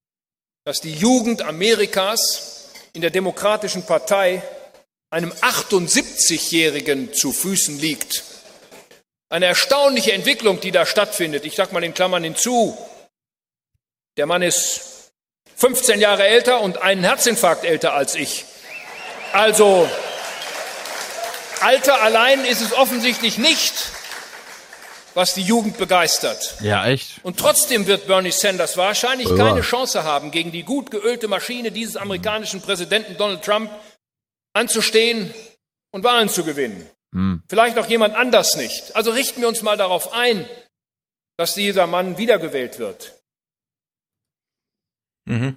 [0.65, 4.43] dass die Jugend Amerikas in der Demokratischen Partei
[5.11, 8.25] einem 78-Jährigen zu Füßen liegt.
[9.29, 11.45] Eine erstaunliche Entwicklung, die da stattfindet.
[11.45, 12.75] Ich sage mal in Klammern hinzu,
[14.17, 15.11] der Mann ist
[15.57, 18.47] 15 Jahre älter und einen Herzinfarkt älter als ich.
[19.35, 19.87] Also,
[21.63, 23.73] Alter allein ist es offensichtlich nicht,
[25.15, 26.57] was die Jugend begeistert.
[26.61, 27.25] Ja, echt.
[27.25, 29.37] Und trotzdem wird Bernie Sanders wahrscheinlich Ja.
[29.37, 33.71] keine Chance haben, gegen die gut geölte Maschine dieses amerikanischen Präsidenten Donald Trump
[34.55, 35.35] anzustehen
[35.91, 36.89] und Wahlen zu gewinnen.
[37.13, 37.43] Hm.
[37.49, 38.95] Vielleicht auch jemand anders nicht.
[38.95, 40.49] Also richten wir uns mal darauf ein,
[41.37, 43.15] dass dieser Mann wiedergewählt wird.
[45.25, 45.57] Mhm.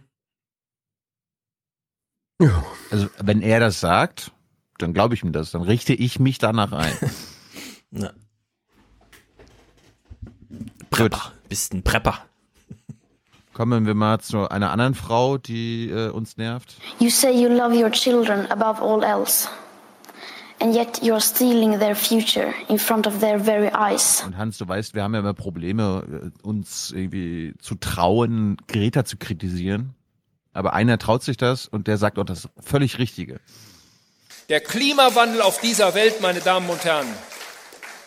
[2.90, 4.32] Also, wenn er das sagt,
[4.82, 5.52] dann glaube ich ihm das.
[5.52, 6.94] Dann richte ich mich danach ein.
[7.94, 8.12] Ja.
[10.90, 11.34] Prepper.
[11.50, 12.20] Bist ein Prepper.
[13.54, 16.78] Kommen wir mal zu einer anderen Frau, die äh, uns nervt.
[17.00, 19.50] You say you love your children above all else,
[20.62, 24.24] and yet you're stealing their future in front of their very eyes.
[24.26, 29.04] Und Hans, du weißt, wir haben ja immer Probleme, äh, uns irgendwie zu trauen, Greta
[29.04, 29.96] zu kritisieren.
[30.54, 33.40] Aber einer traut sich das und der sagt auch das völlig Richtige.
[34.52, 37.08] Der Klimawandel auf dieser Welt, meine Damen und Herren,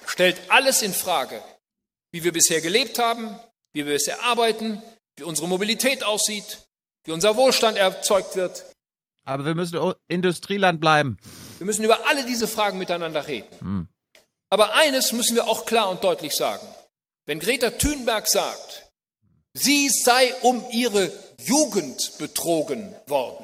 [0.05, 1.43] stellt alles in Frage.
[2.13, 3.35] Wie wir bisher gelebt haben,
[3.73, 4.83] wie wir bisher arbeiten,
[5.17, 6.59] wie unsere Mobilität aussieht,
[7.05, 8.67] wie unser Wohlstand erzeugt wird.
[9.25, 11.17] Aber wir müssen Industrieland bleiben.
[11.57, 13.49] Wir müssen über alle diese Fragen miteinander reden.
[13.61, 13.89] Hm.
[14.51, 16.67] Aber eines müssen wir auch klar und deutlich sagen.
[17.25, 18.91] Wenn Greta Thunberg sagt,
[19.55, 23.44] sie sei um ihre Jugend betrogen worden,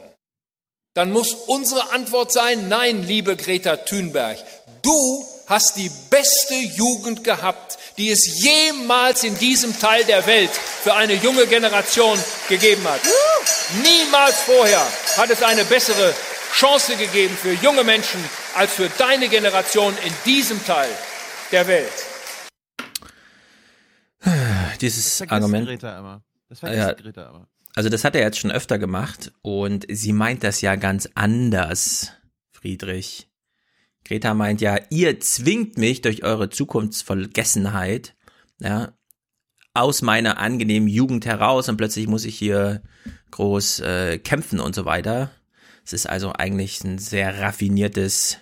[1.01, 4.37] dann muss unsere Antwort sein, nein, liebe Greta Thunberg,
[4.83, 10.93] du hast die beste Jugend gehabt, die es jemals in diesem Teil der Welt für
[10.93, 12.19] eine junge Generation
[12.51, 13.01] gegeben hat.
[13.83, 14.87] Niemals vorher
[15.17, 16.15] hat es eine bessere
[16.53, 18.23] Chance gegeben für junge Menschen
[18.55, 20.91] als für deine Generation in diesem Teil
[21.51, 21.93] der Welt.
[24.83, 25.67] Dieses Argument.
[25.67, 26.21] Greta immer.
[26.51, 26.93] Das vergisst Ja.
[26.93, 27.49] Greta immer.
[27.75, 32.13] Also das hat er jetzt schon öfter gemacht und sie meint das ja ganz anders,
[32.53, 33.29] Friedrich.
[34.05, 38.17] Greta meint ja, ihr zwingt mich durch eure Zukunftsvergessenheit,
[38.59, 38.93] ja,
[39.73, 42.83] aus meiner angenehmen Jugend heraus und plötzlich muss ich hier
[43.31, 45.31] groß äh, kämpfen und so weiter.
[45.85, 48.39] Es ist also eigentlich ein sehr raffiniertes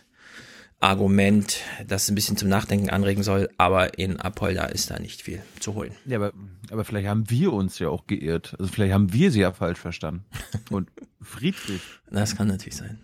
[0.80, 5.42] Argument, das ein bisschen zum Nachdenken anregen soll, aber in Apolda ist da nicht viel
[5.58, 5.92] zu holen.
[6.04, 6.32] Ja, aber,
[6.70, 8.54] aber vielleicht haben wir uns ja auch geirrt.
[8.58, 10.24] Also vielleicht haben wir sie ja falsch verstanden.
[10.70, 10.88] Und
[11.20, 11.82] Friedrich.
[12.10, 13.00] Das kann natürlich sein.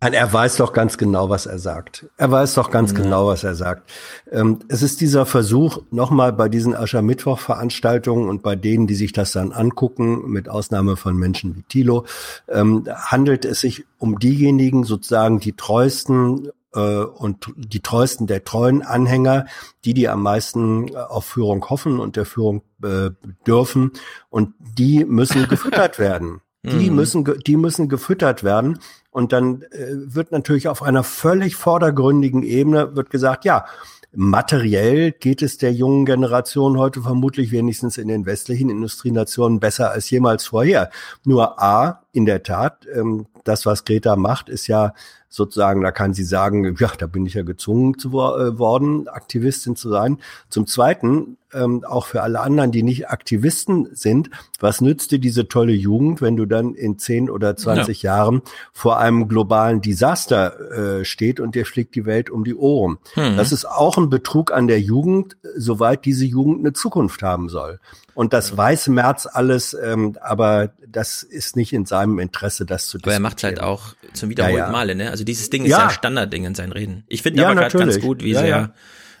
[0.00, 2.06] Nein, er weiß doch ganz genau, was er sagt.
[2.16, 3.88] Er weiß doch ganz genau, was er sagt.
[4.32, 9.30] Ähm, es ist dieser Versuch, nochmal bei diesen Aschermittwoch-Veranstaltungen und bei denen, die sich das
[9.30, 12.04] dann angucken, mit Ausnahme von Menschen wie Thilo,
[12.48, 16.48] ähm, handelt es sich um diejenigen, sozusagen die treuesten
[16.80, 19.46] und die treuesten der treuen Anhänger,
[19.84, 23.10] die die am meisten äh, auf Führung hoffen und der Führung äh,
[23.46, 23.92] dürfen.
[24.30, 26.40] Und die müssen gefüttert werden.
[26.64, 26.96] Die Mhm.
[26.96, 28.78] müssen, die müssen gefüttert werden.
[29.10, 33.66] Und dann äh, wird natürlich auf einer völlig vordergründigen Ebene wird gesagt, ja,
[34.14, 40.08] materiell geht es der jungen Generation heute vermutlich wenigstens in den westlichen Industrienationen besser als
[40.10, 40.90] jemals vorher.
[41.24, 44.92] Nur A, in der Tat, ähm, das, was Greta macht, ist ja
[45.32, 49.76] sozusagen, da kann sie sagen, ja, da bin ich ja gezwungen zu, äh, worden, Aktivistin
[49.76, 50.18] zu sein.
[50.50, 55.48] Zum Zweiten, ähm, auch für alle anderen, die nicht Aktivisten sind, was nützt dir diese
[55.48, 58.16] tolle Jugend, wenn du dann in 10 oder 20 ja.
[58.16, 62.98] Jahren vor einem globalen Desaster äh, steht und dir fliegt die Welt um die Ohren?
[63.16, 63.36] Mhm.
[63.36, 67.80] Das ist auch ein Betrug an der Jugend, soweit diese Jugend eine Zukunft haben soll.
[68.14, 72.98] Und das weiß Merz alles, ähm, aber das ist nicht in seinem Interesse, das zu
[73.02, 74.72] Aber er macht halt auch zum wiederholten ja, ja.
[74.72, 75.10] Male, ne?
[75.10, 77.04] Also dieses Ding ist ja, ja Standardding in seinen Reden.
[77.08, 78.74] Ich finde aber gerade ganz gut, wie sehr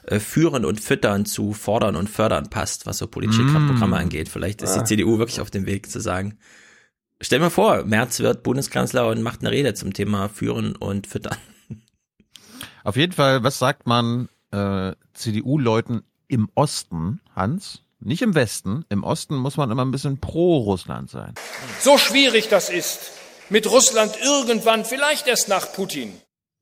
[0.04, 3.68] äh, führen und füttern zu fordern und fördern passt, was so politische mm.
[3.68, 4.28] Programme angeht.
[4.28, 6.38] Vielleicht ist die CDU wirklich auf dem Weg zu sagen,
[7.20, 11.36] stell mir vor, Merz wird Bundeskanzler und macht eine Rede zum Thema führen und füttern.
[12.84, 17.84] Auf jeden Fall, was sagt man äh, CDU-Leuten im Osten, Hans?
[18.04, 18.84] Nicht im Westen.
[18.88, 21.34] Im Osten muss man immer ein bisschen pro Russland sein.
[21.80, 22.98] So schwierig das ist,
[23.48, 26.12] mit Russland irgendwann, vielleicht erst nach Putin,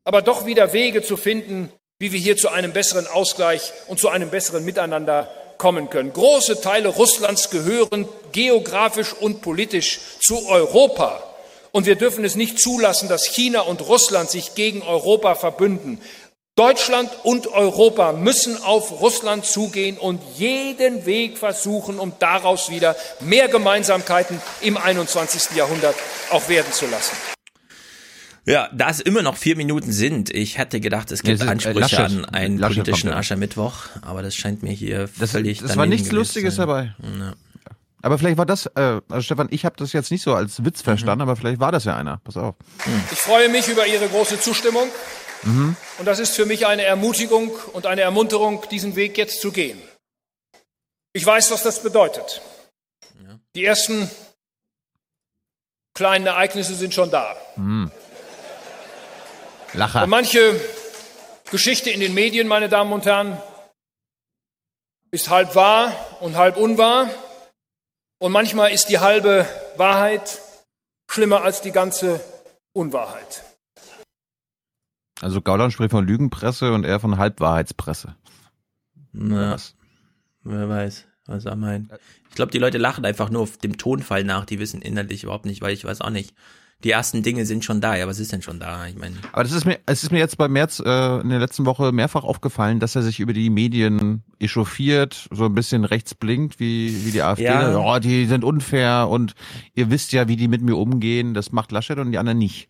[0.04, 4.08] aber doch wieder Wege zu finden, wie wir hier zu einem besseren Ausgleich und zu
[4.08, 6.12] einem besseren Miteinander kommen können.
[6.12, 11.22] Große Teile Russlands gehören geografisch und politisch zu Europa.
[11.72, 16.00] Und wir dürfen es nicht zulassen, dass China und Russland sich gegen Europa verbünden.
[16.56, 23.48] Deutschland und Europa müssen auf Russland zugehen und jeden Weg versuchen, um daraus wieder mehr
[23.48, 25.56] Gemeinsamkeiten im 21.
[25.56, 25.94] Jahrhundert
[26.30, 27.16] auch werden zu lassen.
[28.46, 31.96] Ja, da es immer noch vier Minuten sind, ich hätte gedacht, es gibt ja, Ansprüche
[31.96, 35.86] äh, an einen Laschet politischen Aschermittwoch, aber das scheint mir hier das, völlig Das war
[35.86, 36.66] nichts Lustiges sein.
[36.66, 36.94] dabei.
[37.02, 37.34] Ja.
[38.02, 40.82] Aber vielleicht war das, äh, also Stefan, ich habe das jetzt nicht so als Witz
[40.82, 41.30] verstanden, mhm.
[41.30, 42.18] aber vielleicht war das ja einer.
[42.24, 42.54] Pass auf.
[43.12, 44.88] Ich freue mich über Ihre große Zustimmung.
[45.42, 45.76] Mhm.
[45.98, 49.80] Und das ist für mich eine Ermutigung und eine Ermunterung, diesen Weg jetzt zu gehen.
[51.12, 52.40] Ich weiß, was das bedeutet.
[53.56, 54.08] Die ersten
[55.94, 57.36] kleinen Ereignisse sind schon da.
[57.56, 57.90] Mhm.
[59.74, 60.04] Lacher.
[60.04, 60.60] Und manche
[61.50, 63.40] Geschichte in den Medien, meine Damen und Herren,
[65.10, 67.10] ist halb wahr und halb unwahr.
[68.20, 69.46] Und manchmal ist die halbe
[69.78, 70.40] Wahrheit
[71.10, 72.20] schlimmer als die ganze
[72.72, 73.42] Unwahrheit.
[75.22, 78.14] Also Gauland spricht von Lügenpresse und er von Halbwahrheitspresse.
[79.12, 79.74] Na, was?
[80.42, 81.90] wer weiß, was er meint.
[82.28, 85.46] Ich glaube, die Leute lachen einfach nur auf dem Tonfall nach, die wissen innerlich überhaupt
[85.46, 86.34] nicht, weil ich weiß auch nicht.
[86.82, 88.86] Die ersten Dinge sind schon da, ja, was ist denn schon da?
[88.86, 89.16] Ich meine.
[89.32, 91.92] Aber das ist mir, es ist mir jetzt bei März äh, in der letzten Woche
[91.92, 97.04] mehrfach aufgefallen, dass er sich über die Medien echauffiert, so ein bisschen rechts blinkt, wie,
[97.04, 97.44] wie die AfD.
[97.44, 97.76] Ja.
[97.76, 99.34] Oh, die sind unfair und
[99.74, 101.34] ihr wisst ja, wie die mit mir umgehen.
[101.34, 102.68] Das macht Laschet und die anderen nicht.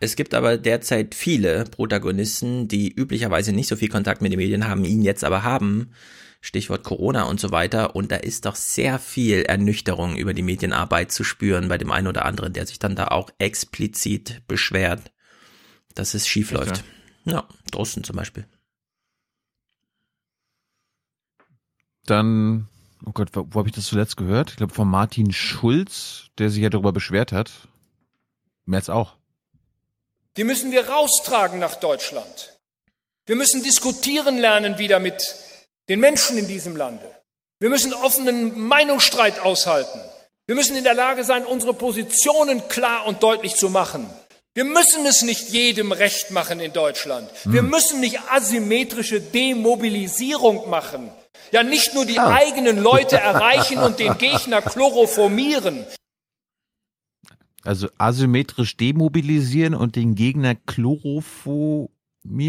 [0.00, 4.68] Es gibt aber derzeit viele Protagonisten, die üblicherweise nicht so viel Kontakt mit den Medien
[4.68, 5.90] haben, ihn jetzt aber haben.
[6.40, 7.96] Stichwort Corona und so weiter.
[7.96, 12.06] Und da ist doch sehr viel Ernüchterung über die Medienarbeit zu spüren bei dem einen
[12.06, 15.12] oder anderen, der sich dann da auch explizit beschwert,
[15.94, 16.84] dass es schief läuft.
[17.24, 18.46] Ja, ja Drosten zum Beispiel.
[22.04, 22.68] Dann,
[23.04, 24.50] oh Gott, wo, wo habe ich das zuletzt gehört?
[24.50, 27.68] Ich glaube von Martin Schulz, der sich ja darüber beschwert hat.
[28.64, 29.16] März auch.
[30.36, 32.58] Die müssen wir raustragen nach Deutschland.
[33.24, 35.34] Wir müssen diskutieren lernen wieder mit
[35.88, 37.08] den Menschen in diesem Lande.
[37.60, 40.00] Wir müssen offenen Meinungsstreit aushalten.
[40.46, 44.08] Wir müssen in der Lage sein, unsere Positionen klar und deutlich zu machen.
[44.54, 47.28] Wir müssen es nicht jedem recht machen in Deutschland.
[47.44, 47.70] Wir hm.
[47.70, 51.10] müssen nicht asymmetrische Demobilisierung machen.
[51.52, 52.34] Ja, nicht nur die ah.
[52.34, 55.84] eigenen Leute erreichen und den Gegner chloroformieren.
[57.62, 61.95] Also asymmetrisch demobilisieren und den Gegner chloroformieren.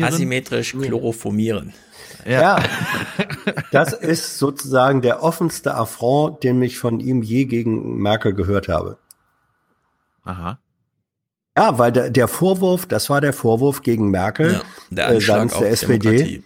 [0.03, 1.73] Asymmetrisch chloroformieren.
[2.25, 2.59] Ja.
[2.59, 2.63] ja.
[3.71, 8.97] Das ist sozusagen der offenste Affront, den ich von ihm je gegen Merkel gehört habe.
[10.23, 10.59] Aha.
[11.57, 15.57] Ja, weil der, der Vorwurf, das war der Vorwurf gegen Merkel ja, der äh, seitens
[15.57, 16.09] der SPD.
[16.09, 16.43] Demokratie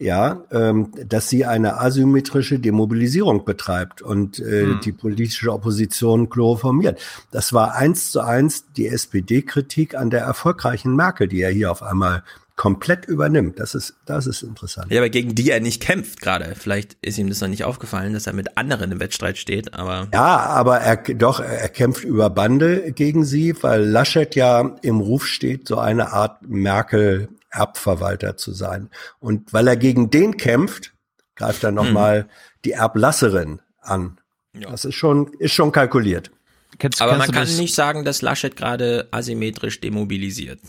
[0.00, 4.80] ja, ähm, dass sie eine asymmetrische Demobilisierung betreibt und äh, hm.
[4.84, 7.00] die politische Opposition chloroformiert.
[7.32, 11.82] Das war eins zu eins die SPD-Kritik an der erfolgreichen Merkel, die er hier auf
[11.82, 12.22] einmal
[12.58, 13.60] komplett übernimmt.
[13.60, 14.90] Das ist, das ist interessant.
[14.90, 16.54] Ja, aber gegen die er nicht kämpft gerade.
[16.58, 20.08] Vielleicht ist ihm das noch nicht aufgefallen, dass er mit anderen im Wettstreit steht, aber.
[20.12, 25.24] Ja, aber er, doch, er kämpft über Bande gegen sie, weil Laschet ja im Ruf
[25.24, 28.90] steht, so eine Art Merkel Erbverwalter zu sein.
[29.20, 30.92] Und weil er gegen den kämpft,
[31.36, 32.28] greift er nochmal hm.
[32.64, 34.18] die Erblasserin an.
[34.52, 34.70] Ja.
[34.70, 36.32] Das ist schon, ist schon kalkuliert.
[36.78, 40.60] Kennst, Aber man kann nicht sagen, dass Laschet gerade asymmetrisch demobilisiert.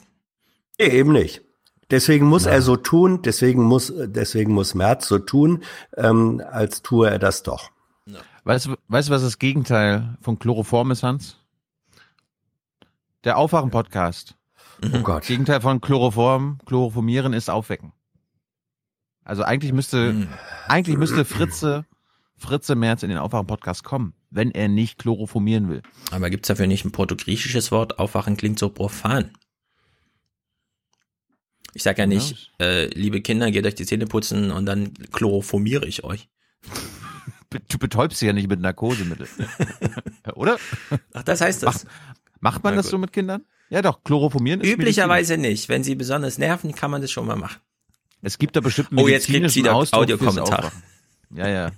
[0.80, 1.42] Nee, eben nicht.
[1.92, 2.52] Deswegen muss ja.
[2.52, 5.64] er so tun, deswegen muss, deswegen muss Merz so tun,
[5.98, 7.72] ähm, als tue er das doch.
[8.44, 11.38] Weißt du, weißt du, was das Gegenteil von Chloroform ist, Hans?
[13.24, 14.36] Der Aufwachen-Podcast.
[14.94, 15.26] Oh Gott.
[15.26, 17.92] Gegenteil von Chloroform, Chloroformieren ist Aufwecken.
[19.26, 20.28] Also eigentlich müsste,
[20.68, 21.86] eigentlich müsste Fritze,
[22.38, 25.82] Fritze Merz in den Aufwachen-Podcast kommen, wenn er nicht chloroformieren will.
[26.12, 28.00] Aber gibt's dafür nicht ein portugiesisches Wort?
[28.00, 29.32] Aufwachen klingt so profan.
[31.80, 35.86] Ich sag ja nicht, äh, liebe Kinder, geht euch die Zähne putzen und dann chloroformiere
[35.88, 36.28] ich euch.
[37.70, 39.30] Du betäubst sie ja nicht mit Narkosemittel.
[40.36, 40.58] Oder?
[41.14, 41.86] Ach, das heißt das.
[41.86, 41.88] Macht,
[42.42, 42.92] macht man Na das gut.
[42.92, 43.46] so mit Kindern?
[43.70, 45.70] Ja doch, chloroformieren ist Üblicherweise nicht.
[45.70, 47.62] Wenn sie besonders nerven, kann man das schon mal machen.
[47.62, 48.20] Medizin.
[48.24, 50.74] Es gibt da bestimmt Oh, jetzt kriegt's medizinischen wieder Audiokommentar.
[51.34, 51.72] Ja, ja.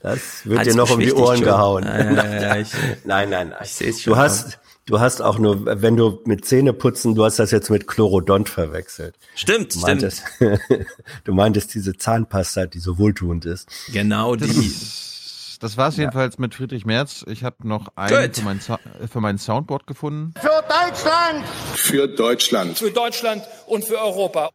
[0.00, 1.44] Das wird Hat's dir noch um die Ohren schon.
[1.44, 1.82] gehauen.
[1.82, 2.68] Ja, ja, ja, ich-
[3.04, 3.58] nein, nein, nein.
[3.64, 4.12] Ich sehe es schon.
[4.12, 7.86] Du hast, du hast auch nur, wenn du mit Zähneputzen, du hast das jetzt mit
[7.86, 9.16] Chlorodont verwechselt.
[9.34, 9.86] Stimmt, Du stimmt.
[10.02, 10.22] meintest,
[11.24, 13.68] du meintest diese Zahnpasta, die so wohltuend ist.
[13.92, 14.46] Genau die.
[14.46, 17.24] Das, das war's jedenfalls mit Friedrich Merz.
[17.28, 20.34] Ich habe noch einen für mein, Sa- für mein Soundboard gefunden.
[20.40, 21.44] Für Deutschland!
[21.74, 22.78] Für Deutschland.
[22.78, 24.50] Für Deutschland und für Europa.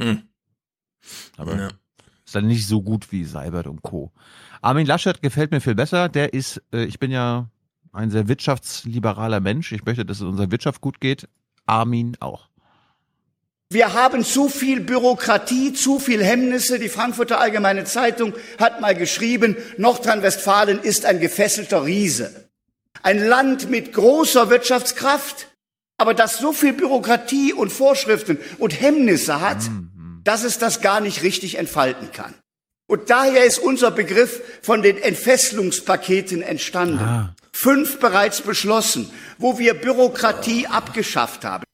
[0.00, 0.22] Hm.
[1.38, 1.68] Aber Ja.
[2.26, 4.12] ist dann nicht so gut wie Seibert und Co.
[4.60, 6.10] Armin Laschet gefällt mir viel besser.
[6.10, 7.48] Der ist, äh, ich bin ja
[7.92, 9.72] ein sehr wirtschaftsliberaler Mensch.
[9.72, 11.28] Ich möchte, dass es unserer Wirtschaft gut geht.
[11.66, 12.48] Armin auch.
[13.72, 16.80] Wir haben zu viel Bürokratie, zu viel Hemmnisse.
[16.80, 22.50] Die Frankfurter Allgemeine Zeitung hat mal geschrieben, Nordrhein-Westfalen ist ein gefesselter Riese.
[23.02, 25.46] Ein Land mit großer Wirtschaftskraft,
[25.98, 29.58] aber das so viel Bürokratie und Vorschriften und Hemmnisse hat,
[30.24, 32.34] dass es das gar nicht richtig entfalten kann.
[32.88, 37.36] Und daher ist unser Begriff von den Entfesselungspaketen entstanden.
[37.52, 41.64] Fünf bereits beschlossen, wo wir Bürokratie abgeschafft haben.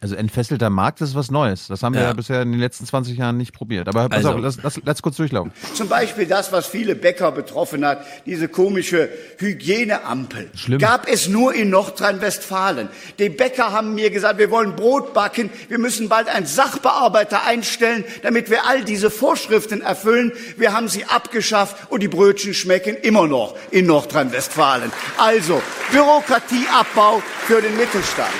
[0.00, 1.66] Also entfesselter Markt ist was Neues.
[1.66, 2.08] Das haben wir Ja.
[2.08, 3.88] ja bisher in den letzten 20 Jahren nicht probiert.
[3.88, 5.50] Aber pass Also- auf, lass, lass, lass kurz durchlaufen.
[5.74, 9.08] Zum Beispiel das, was viele Bäcker betroffen hat, diese komische
[9.38, 10.50] Hygieneampel.
[10.54, 10.78] Schlimm.
[10.78, 12.88] Gab es nur in Nordrhein-Westfalen.
[13.18, 18.04] Die Bäcker haben mir gesagt, wir wollen Brot backen, wir müssen bald einen Sachbearbeiter einstellen,
[18.22, 20.32] damit wir all diese Vorschriften erfüllen.
[20.56, 24.92] Wir haben sie abgeschafft und die Brötchen schmecken immer noch in Nordrhein-Westfalen.
[25.16, 28.30] Also Bürokratieabbau für den Mittelstand.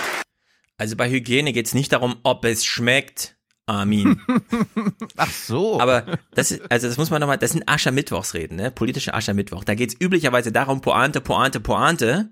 [0.78, 3.34] Also bei Hygiene geht's nicht darum, ob es schmeckt.
[3.66, 4.18] Armin.
[5.18, 5.78] Ach so.
[5.78, 8.70] Aber das ist, also das muss man nochmal, das sind Aschermittwochsreden, ne?
[8.70, 9.62] Politische Aschermittwoch.
[9.62, 12.30] Da geht's üblicherweise darum, Pointe, Pointe, Pointe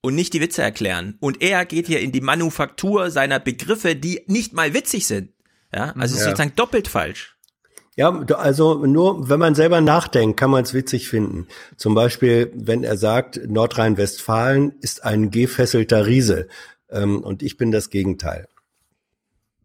[0.00, 1.18] und nicht die Witze erklären.
[1.20, 5.30] Und er geht hier in die Manufaktur seiner Begriffe, die nicht mal witzig sind.
[5.72, 6.24] Ja, also es ist Ja.
[6.30, 7.36] sozusagen doppelt falsch.
[7.94, 11.46] Ja, also nur wenn man selber nachdenkt, kann man es witzig finden.
[11.76, 16.48] Zum Beispiel, wenn er sagt, Nordrhein-Westfalen ist ein gefesselter Riese.
[16.96, 18.48] Ähm, und ich bin das Gegenteil.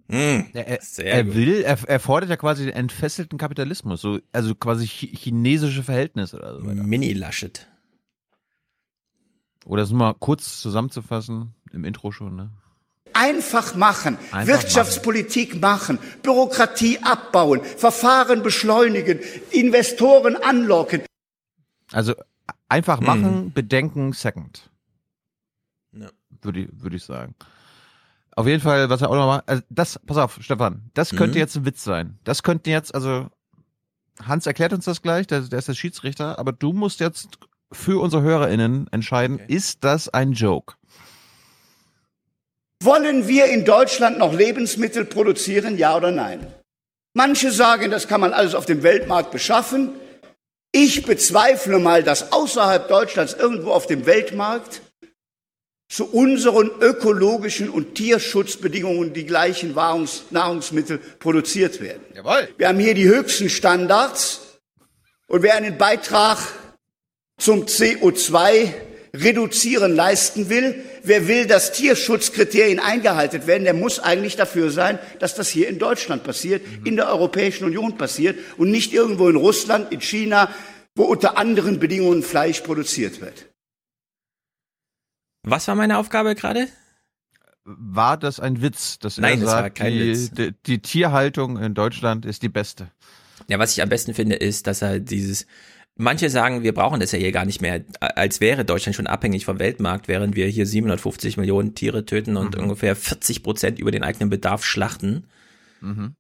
[0.09, 4.55] Hm, Er, er, er will, er, er fordert ja quasi den entfesselten Kapitalismus, so, also
[4.55, 6.65] quasi chi- chinesische Verhältnisse oder so.
[6.67, 6.83] weiter.
[6.83, 7.67] Mini-Laschet.
[9.65, 12.49] Oder das nur mal kurz zusammenzufassen, im Intro schon, ne?
[13.13, 15.99] Einfach machen, Einfach Wirtschaftspolitik machen.
[16.23, 19.19] Bürokratie abbauen, Verfahren beschleunigen,
[19.51, 21.03] Investoren anlocken.
[21.91, 22.15] Also
[22.69, 23.05] einfach Hm.
[23.05, 24.69] machen, bedenken, second.
[26.41, 27.35] Würde ich, würde ich sagen.
[28.35, 31.37] Auf jeden Fall, was er auch noch macht, also das, pass auf, Stefan, das könnte
[31.37, 31.41] Mhm.
[31.41, 32.17] jetzt ein Witz sein.
[32.23, 33.27] Das könnte jetzt, also
[34.25, 37.37] Hans erklärt uns das gleich, der, der ist der Schiedsrichter, aber du musst jetzt
[37.71, 40.75] für unsere HörerInnen entscheiden, ist das ein Joke?
[42.83, 46.47] Wollen wir in Deutschland noch Lebensmittel produzieren, ja oder nein?
[47.13, 49.89] Manche sagen, das kann man alles auf dem Weltmarkt beschaffen.
[50.71, 54.81] Ich bezweifle mal, dass außerhalb Deutschlands irgendwo auf dem Weltmarkt
[55.91, 62.01] zu unseren ökologischen und Tierschutzbedingungen die gleichen Nahrungs Nahrungsmittel produziert werden.
[62.15, 62.47] Jawohl.
[62.57, 64.57] Wir haben hier die höchsten Standards
[65.27, 66.37] und wer einen Beitrag
[67.37, 68.69] zum CO2
[69.13, 75.35] reduzieren leisten will, wer will, dass Tierschutzkriterien eingehalten werden, der muss eigentlich dafür sein, dass
[75.35, 79.91] das hier in Deutschland passiert, in der Europäischen Union passiert und nicht irgendwo in Russland,
[79.91, 80.55] in China,
[80.95, 83.50] wo unter anderen Bedingungen Fleisch produziert wird.
[85.43, 86.67] Was war meine Aufgabe gerade?
[87.63, 90.31] War das ein Witz, dass Nein, er das war sagt, kein die, Witz.
[90.31, 92.91] Die, die Tierhaltung in Deutschland ist die beste?
[93.47, 95.45] Ja, was ich am besten finde, ist, dass er dieses,
[95.95, 99.45] manche sagen, wir brauchen das ja hier gar nicht mehr, als wäre Deutschland schon abhängig
[99.45, 104.03] vom Weltmarkt, während wir hier 750 Millionen Tiere töten und ungefähr 40 Prozent über den
[104.03, 105.27] eigenen Bedarf schlachten.
[105.81, 106.15] Mhm.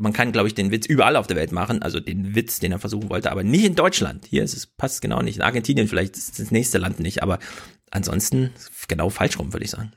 [0.00, 2.70] Man kann, glaube ich, den Witz überall auf der Welt machen, also den Witz, den
[2.70, 4.26] er versuchen wollte, aber nicht in Deutschland.
[4.26, 5.36] Hier ist es, passt genau nicht.
[5.36, 7.40] In Argentinien vielleicht ist das nächste Land nicht, aber
[7.90, 8.52] ansonsten
[8.88, 9.92] genau falsch rum, würde ich sagen.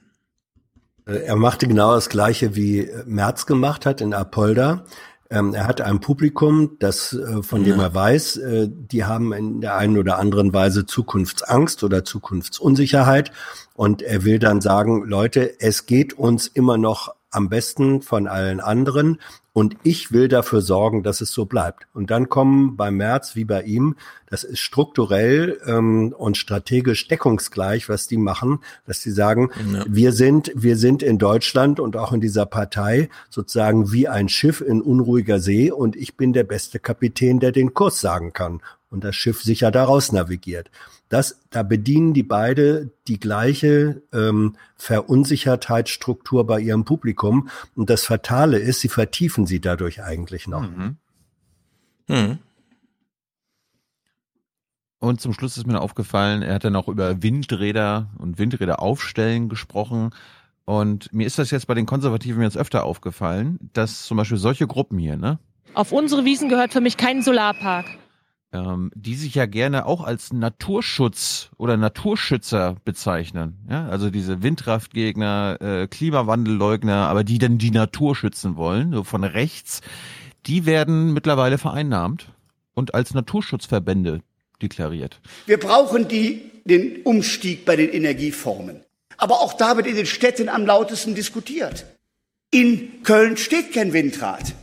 [1.06, 4.86] Äh, Er machte genau das Gleiche, wie Merz gemacht hat in Apolda.
[5.30, 9.62] Ähm, er hat ein Publikum, das äh, von dem er weiß, äh, die haben in
[9.62, 13.32] der einen oder anderen Weise Zukunftsangst oder Zukunftsunsicherheit.
[13.74, 18.60] Und er will dann sagen, Leute, es geht uns immer noch am besten von allen
[18.60, 19.22] anderen.
[19.54, 21.86] Und ich will dafür sorgen, dass es so bleibt.
[21.94, 23.96] Und dann kommen bei Merz wie bei ihm,
[24.30, 29.84] das ist strukturell ähm, und strategisch deckungsgleich, was die machen, dass sie sagen, Ja.
[29.90, 34.62] wir sind, wir sind in Deutschland und auch in dieser Partei sozusagen wie ein Schiff
[34.62, 39.04] in unruhiger See und ich bin der beste Kapitän, der den Kurs sagen kann und
[39.04, 40.72] das Schiff sicher daraus navigiert.
[41.12, 47.50] Das, da bedienen die beide die gleiche ähm, Verunsichertheitsstruktur bei ihrem Publikum.
[47.76, 50.66] Und das Fatale ist, sie vertiefen sie dadurch eigentlich noch.
[52.08, 52.40] Hm.
[55.00, 59.50] Und zum Schluss ist mir aufgefallen, er hat dann auch über Windräder und Windräder aufstellen
[59.50, 60.12] gesprochen.
[60.64, 64.66] Und mir ist das jetzt bei den Konservativen jetzt öfter aufgefallen, dass zum Beispiel solche
[64.66, 65.40] Gruppen hier, ne,
[65.74, 67.98] Auf unsere Wiesen gehört für mich kein Solarpark.
[68.54, 73.58] Ähm, die sich ja gerne auch als Naturschutz oder Naturschützer bezeichnen.
[73.70, 79.24] Ja, also diese Windkraftgegner, äh, Klimawandelleugner, aber die dann die Natur schützen wollen, so von
[79.24, 79.82] rechts,
[80.46, 82.32] die werden mittlerweile vereinnahmt
[82.74, 84.22] und als Naturschutzverbände
[84.62, 85.22] deklariert.
[85.46, 88.82] Wir brauchen die, den Umstieg bei den Energieformen.
[89.18, 91.86] Aber auch da wird in den Städten am lautesten diskutiert.
[92.52, 94.56] In Köln steht kein Windrad.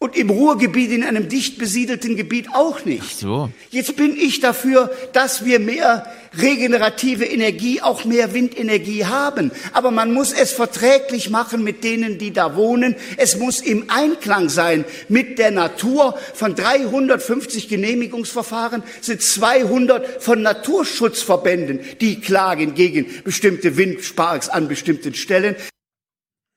[0.00, 3.18] Und im Ruhrgebiet, in einem dicht besiedelten Gebiet auch nicht.
[3.18, 3.50] So.
[3.70, 6.06] Jetzt bin ich dafür, dass wir mehr
[6.40, 9.50] regenerative Energie, auch mehr Windenergie haben.
[9.72, 12.94] Aber man muss es verträglich machen mit denen, die da wohnen.
[13.16, 16.16] Es muss im Einklang sein mit der Natur.
[16.32, 25.56] Von 350 Genehmigungsverfahren sind 200 von Naturschutzverbänden, die klagen gegen bestimmte Windparks an bestimmten Stellen.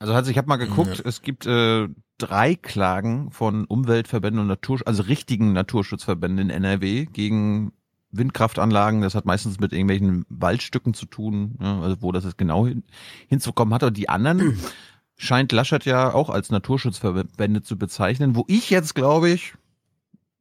[0.02, 1.88] Also Hans, ich habe mal geguckt, es gibt äh,
[2.18, 7.72] drei Klagen von Umweltverbänden und Natur, also richtigen Naturschutzverbänden in NRW gegen
[8.10, 9.04] Windkraftanlagen.
[9.04, 12.84] Das hat meistens mit irgendwelchen Waldstücken zu tun, ja, also wo das jetzt genau hin,
[13.28, 13.84] hinzukommen hat.
[13.84, 14.58] Und die anderen
[15.18, 19.54] scheint Laschet ja auch als Naturschutzverbände zu bezeichnen, wo ich jetzt glaube ich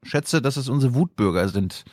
[0.03, 1.85] schätze, dass es unsere Wutbürger sind.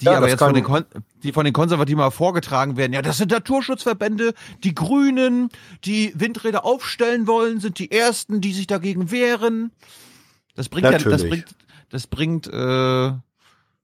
[0.00, 0.84] Die Ja, aber jetzt von den, Kon
[1.22, 2.92] die von den Konservativen mal vorgetragen werden.
[2.92, 5.48] Ja, das sind Naturschutzverbände, die Grünen,
[5.84, 9.72] die Windräder aufstellen wollen, sind die ersten, die sich dagegen wehren.
[10.54, 11.30] Das bringt ja, das Natürlich.
[11.30, 11.46] bringt,
[11.88, 13.12] das bringt äh,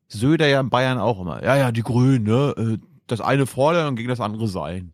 [0.09, 1.43] Söder ja in Bayern auch immer.
[1.43, 2.55] Ja, ja, die Grünen, ne?
[2.57, 4.93] äh, Das eine fordern und gegen das andere sein.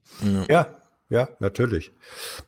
[0.48, 0.66] Ja,
[1.10, 1.92] ja, natürlich.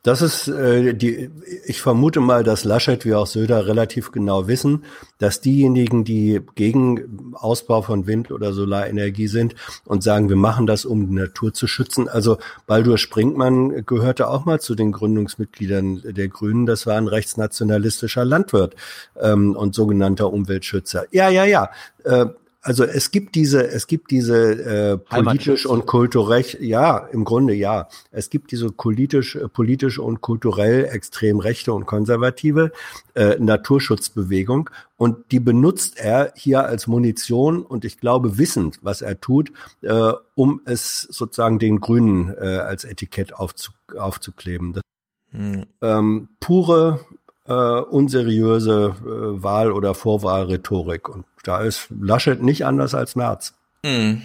[0.03, 1.31] Das ist äh, die.
[1.65, 4.85] Ich vermute mal, dass Laschet wie auch Söder relativ genau wissen,
[5.17, 10.85] dass diejenigen, die gegen Ausbau von Wind- oder Solarenergie sind und sagen, wir machen das,
[10.85, 12.07] um die Natur zu schützen.
[12.07, 12.37] Also
[12.67, 16.67] Baldur Sprinkmann gehörte auch mal zu den Gründungsmitgliedern der Grünen.
[16.67, 18.75] Das war ein rechtsnationalistischer Landwirt
[19.19, 21.05] ähm, und sogenannter Umweltschützer.
[21.09, 21.71] Ja, ja, ja.
[22.03, 22.27] Äh,
[22.61, 27.87] also es gibt diese, es gibt diese äh, politisch und kulturell, ja, im Grunde ja.
[28.11, 32.71] Es gibt diese politisch, äh, politisch und kulturell extrem rechte und konservative
[33.15, 39.19] äh, Naturschutzbewegung und die benutzt er hier als Munition und ich glaube wissend, was er
[39.19, 39.51] tut,
[39.81, 44.73] äh, um es sozusagen den Grünen äh, als Etikett aufzu, aufzukleben.
[44.73, 44.83] Das,
[45.31, 45.65] Hm.
[45.81, 46.99] ähm, pure
[47.47, 53.53] äh, unseriöse äh, Wahl- oder Vorwahlrhetorik und da ist Laschet nicht anders als Merz.
[53.85, 54.21] Hm.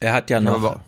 [0.00, 0.54] Er hat ja Ja, noch.
[0.56, 0.80] aber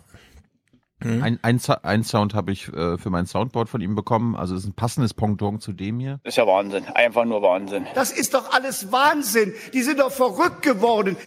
[0.99, 4.35] Ein, ein, Sa- ein Sound habe ich äh, für mein Soundboard von ihm bekommen.
[4.37, 6.19] Also es ist ein passendes Pendant zu dem hier.
[6.23, 6.85] Das ist ja Wahnsinn.
[6.95, 7.85] Einfach nur Wahnsinn.
[7.93, 9.53] Das ist doch alles Wahnsinn.
[9.73, 11.17] Die sind doch verrückt geworden.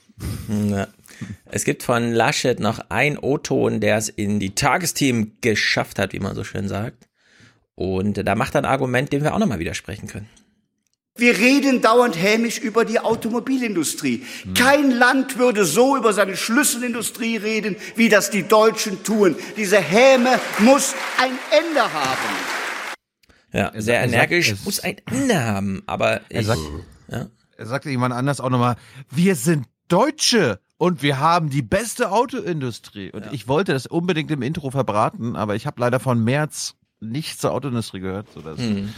[0.48, 0.86] Ja.
[1.44, 6.20] Es gibt von Laschet noch ein O-Ton, der es in die Tagesthemen geschafft hat, wie
[6.20, 7.06] man so schön sagt.
[7.76, 10.28] Und da macht er ein Argument, dem wir auch nochmal widersprechen können.
[11.18, 14.22] Wir reden dauernd hämisch über die Automobilindustrie.
[14.54, 19.34] Kein Land würde so über seine Schlüsselindustrie reden, wie das die Deutschen tun.
[19.56, 22.36] Diese Häme muss ein Ende haben.
[23.52, 26.46] Ja, Er sehr sagt- er sagt, energisch, es- muss ein Ende haben, aber Er ich,
[26.46, 26.60] sagt,
[27.08, 27.26] ja.
[27.56, 28.76] er sagte jemand anders auch nochmal,
[29.10, 33.10] wir sind Deutsche und wir haben die beste Autoindustrie.
[33.12, 37.38] Und ich wollte das unbedingt im Intro verbraten, aber ich habe leider von März nichts
[37.38, 38.88] zur Autoindustrie gehört, sodass Hm.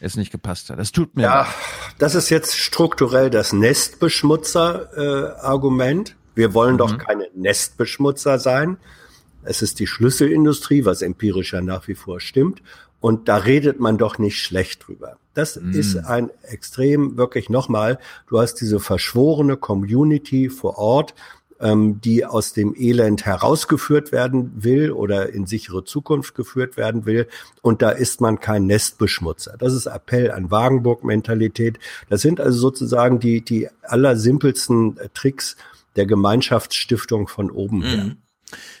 [0.00, 0.78] es nicht gepasst hat.
[0.78, 1.48] Das tut mir Ja, leid.
[1.98, 6.16] das ist jetzt strukturell das Nestbeschmutzer-Argument.
[6.34, 8.78] Wir wollen doch keine Nestbeschmutzer sein.
[9.44, 12.62] Es ist die Schlüsselindustrie, was empirisch ja nach wie vor stimmt.
[13.00, 15.16] Und da redet man doch nicht schlecht drüber.
[15.34, 17.98] Das ist ein extrem, wirklich nochmal,
[18.28, 21.14] du hast diese verschworene Community vor Ort,
[21.62, 27.28] ähm, die aus dem Elend herausgeführt werden will oder in sichere Zukunft geführt werden will.
[27.62, 29.56] Und da ist man kein Nestbeschmutzer.
[29.58, 31.78] Das ist Appell an Wagenburg-Mentalität.
[32.10, 35.56] Das sind also sozusagen die, die allersimpelsten äh, Tricks
[35.96, 38.04] der Gemeinschaftsstiftung von oben her.
[38.04, 38.16] Mhm.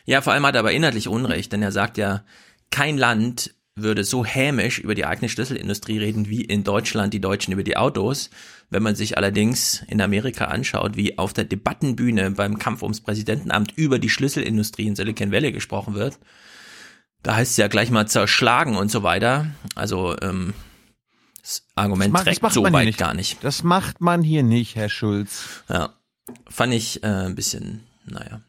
[0.04, 2.24] Ja, vor allem hat er aber inhaltlich Unrecht, denn er sagt ja,
[2.70, 7.52] kein Land würde so hämisch über die eigene Schlüsselindustrie reden wie in Deutschland die Deutschen
[7.52, 8.28] über die Autos.
[8.72, 13.72] Wenn man sich allerdings in Amerika anschaut, wie auf der Debattenbühne beim Kampf ums Präsidentenamt
[13.76, 16.18] über die Schlüsselindustrie in Silicon Valley gesprochen wird,
[17.22, 19.48] da heißt es ja gleich mal zerschlagen und so weiter.
[19.74, 20.54] Also ähm,
[21.42, 22.98] das Argument Das trägt so man hier weit nicht.
[22.98, 23.44] gar nicht.
[23.44, 25.62] Das macht man hier nicht, Herr Schulz.
[25.68, 25.92] Ja,
[26.48, 28.40] fand ich äh, ein bisschen, naja.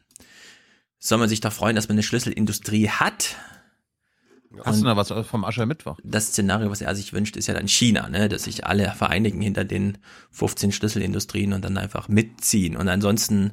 [0.98, 3.36] Soll man sich doch freuen, dass man eine Schlüsselindustrie hat.
[4.64, 5.98] Hast du noch was vom Aschermittwoch?
[6.04, 8.28] Das Szenario, was er sich wünscht, ist ja dann China, ne?
[8.28, 9.98] dass sich alle vereinigen hinter den
[10.30, 13.52] 15 Schlüsselindustrien und dann einfach mitziehen und ansonsten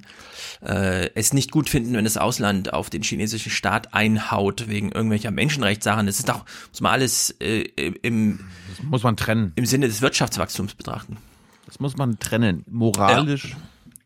[0.61, 5.31] äh, es nicht gut finden, wenn das Ausland auf den chinesischen Staat einhaut wegen irgendwelcher
[5.31, 6.05] Menschenrechtssachen.
[6.05, 7.61] Das ist doch, muss man alles äh,
[8.01, 8.39] im,
[8.77, 9.53] Das muss man trennen.
[9.55, 11.17] im Sinne des Wirtschaftswachstums betrachten.
[11.65, 13.55] Das muss man trennen, moralisch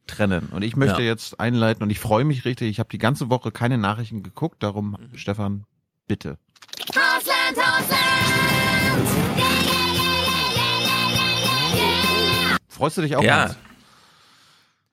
[0.07, 0.49] trennen.
[0.51, 1.07] Und ich möchte Ja.
[1.07, 2.69] jetzt einleiten und ich freue mich richtig.
[2.69, 4.97] Ich habe die ganze Woche keine Nachrichten geguckt, darum.
[5.15, 5.65] Stefan,
[6.07, 6.37] bitte.
[6.81, 8.05] Hausland, Hausland!
[12.69, 13.23] Freust du dich auch?
[13.23, 13.43] Ja.
[13.43, 13.55] Hans?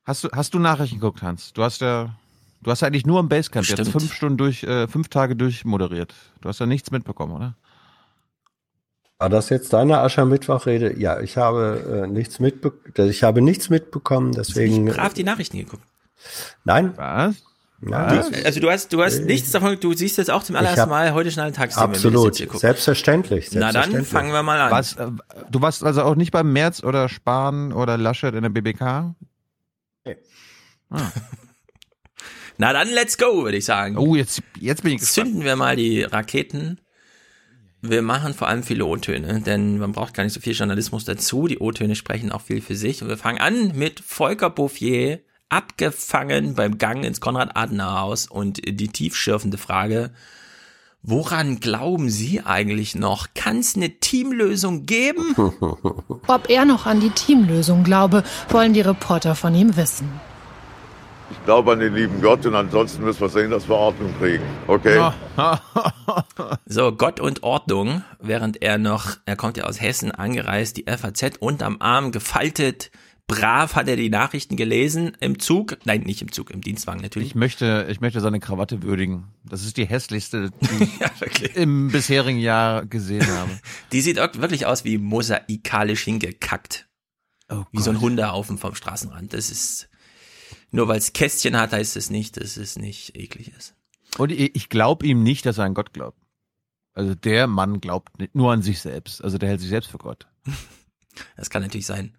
[0.04, 1.52] Hast du hast du Nachrichten geguckt, Hans?
[1.52, 2.14] Du hast ja
[2.60, 3.92] du hast ja eigentlich nur im Basecamp jetzt Stimmt.
[3.92, 6.14] fünf Stunden durch äh, fünf Tage durchmoderiert.
[6.40, 7.54] Du hast ja nichts mitbekommen, oder?
[9.18, 10.98] War das jetzt deine Aschermittwochrede?
[10.98, 13.10] Ja, ich habe äh, nichts mitbekommen.
[13.10, 14.88] Ich habe nichts mitbekommen, deswegen.
[14.88, 15.84] Ich brav die Nachrichten geguckt.
[16.64, 16.96] Nein.
[16.96, 17.36] Was?
[17.84, 18.32] Nein.
[18.32, 21.14] Du, also du hast, du hast nichts davon, du siehst jetzt auch zum allerersten Mal
[21.14, 22.36] heute schnell einen Tag Absolut.
[22.36, 23.48] Selbstverständlich.
[23.52, 24.08] Na dann selbstverständlich.
[24.08, 24.70] fangen wir mal an.
[24.70, 25.08] Was, äh,
[25.50, 29.16] du warst also auch nicht beim Merz oder Spahn oder Laschet in der BBK?
[30.04, 30.16] Nee.
[30.90, 31.10] Ah.
[32.58, 33.96] Na dann let's go, würde ich sagen.
[33.98, 35.26] Oh, jetzt, jetzt bin ich gespannt.
[35.26, 36.80] Zünden wir mal die Raketen.
[37.80, 41.48] Wir machen vor allem viele O-Töne, denn man braucht gar nicht so viel Journalismus dazu.
[41.48, 43.02] Die O-Töne sprechen auch viel für sich.
[43.02, 45.18] Und wir fangen an mit Volker Bouffier,
[45.52, 50.10] abgefangen beim Gang ins Konrad-Adenauer-Haus und die tiefschürfende Frage,
[51.02, 53.28] woran glauben Sie eigentlich noch?
[53.34, 55.34] Kann es eine Teamlösung geben?
[56.26, 60.08] Ob er noch an die Teamlösung glaube, wollen die Reporter von ihm wissen.
[61.30, 64.44] Ich glaube an den lieben Gott und ansonsten müssen wir sehen, dass wir Ordnung kriegen.
[64.66, 65.12] Okay?
[66.66, 71.36] So, Gott und Ordnung, während er noch, er kommt ja aus Hessen angereist, die FAZ
[71.38, 72.90] unterm Arm gefaltet,
[73.26, 77.28] brav hat er die Nachrichten gelesen im Zug, nein, nicht im Zug, im Dienstwagen natürlich.
[77.28, 79.28] Ich möchte, ich möchte seine Krawatte würdigen.
[79.44, 80.88] Das ist die hässlichste, die
[81.42, 83.50] ich im bisherigen Jahr gesehen habe.
[83.92, 86.88] Die sieht wirklich aus wie mosaikalisch hingekackt.
[87.70, 89.32] wie so ein Hundehaufen vom Straßenrand.
[89.32, 89.88] Das ist,
[90.70, 93.74] nur weil es Kästchen hat, heißt es nicht, dass es nicht eklig ist.
[94.18, 96.18] Und ich, ich glaube ihm nicht, dass er an Gott glaubt.
[96.94, 99.22] Also der Mann glaubt nicht, nur an sich selbst.
[99.24, 100.26] Also der hält sich selbst für Gott.
[101.36, 102.16] Das kann natürlich sein.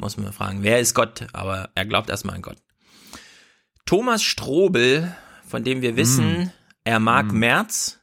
[0.00, 1.26] Muss man fragen, wer ist Gott?
[1.32, 2.56] Aber er glaubt erstmal an Gott.
[3.86, 5.14] Thomas Strobel,
[5.46, 6.50] von dem wir wissen, Mm.
[6.84, 8.00] er mag Merz.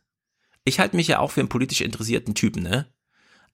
[0.64, 2.88] Ich halte mich ja auch für einen politisch interessierten Typen, ne?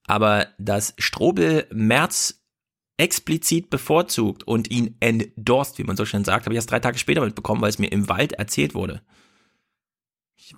[0.06, 2.42] Aber dass Strobel Merz
[2.96, 6.98] explizit bevorzugt und ihn endorst, wie man so schön sagt, habe ich erst drei Tage
[6.98, 9.02] später mitbekommen, weil es mir im Wald erzählt wurde.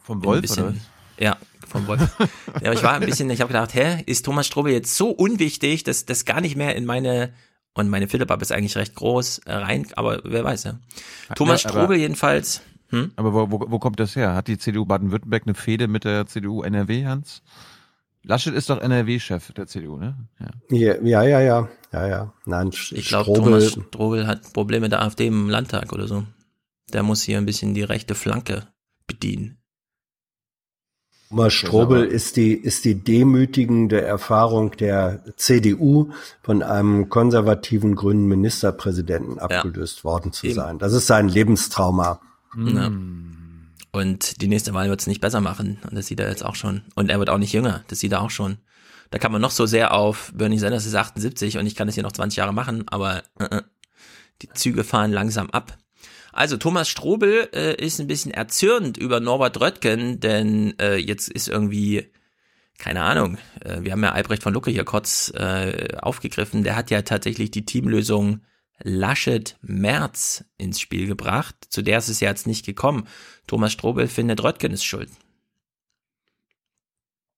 [0.02, 0.74] Vom Wolf bisschen, oder?
[1.18, 2.00] Ja, vom Wolf.
[2.18, 2.26] ja,
[2.70, 5.84] aber ich war ein bisschen, ich habe gedacht, hä, ist Thomas Strobel jetzt so unwichtig,
[5.84, 7.34] dass das gar nicht mehr in meine
[7.74, 10.78] und meine Philipp-App ist eigentlich recht groß äh, rein, aber wer weiß ja.
[11.36, 12.62] Thomas Ja, Strobel jedenfalls.
[12.88, 13.12] Hm?
[13.16, 14.34] Aber wo, wo, wo kommt das her?
[14.34, 17.42] Hat die CDU Baden-Württemberg eine Fehde mit der CDU NRW, Hans?
[18.22, 20.16] Laschet ist doch NRW-Chef der CDU, ne?
[20.40, 20.76] Ja.
[20.76, 22.32] Ja, ja, ja, ja, ja, ja.
[22.44, 26.24] Nein, Ich glaube, Strobel, Thomas Strobel hat Probleme mit der AfD im Landtag oder so.
[26.92, 28.66] Der muss hier ein bisschen die rechte Flanke
[29.06, 29.59] bedienen.
[31.30, 36.10] Thomas Strobel ist die, ist die demütigende Erfahrung der CDU
[36.42, 40.56] von einem konservativen grünen Ministerpräsidenten abgelöst worden zu Eben.
[40.56, 40.78] sein.
[40.80, 42.20] Das ist sein Lebenstrauma.
[42.56, 42.90] Ja.
[43.92, 45.78] Und die nächste Wahl wird es nicht besser machen.
[45.88, 46.82] Und das sieht er jetzt auch schon.
[46.96, 47.84] Und er wird auch nicht jünger.
[47.86, 48.58] Das sieht er auch schon.
[49.10, 51.94] Da kann man noch so sehr auf Bernie Sanders ist 78 und ich kann das
[51.94, 53.62] hier noch 20 Jahre machen, aber äh, äh,
[54.42, 55.78] die Züge fahren langsam ab.
[56.32, 61.48] Also Thomas Strobel äh, ist ein bisschen erzürnt über Norbert Röttgen, denn äh, jetzt ist
[61.48, 62.10] irgendwie,
[62.78, 66.90] keine Ahnung, äh, wir haben ja Albrecht von Lucke hier kurz äh, aufgegriffen, der hat
[66.90, 68.42] ja tatsächlich die Teamlösung
[68.82, 73.06] Laschet Merz ins Spiel gebracht, zu der ist es ja jetzt nicht gekommen.
[73.46, 75.10] Thomas Strobel findet, Röttgen ist schuld.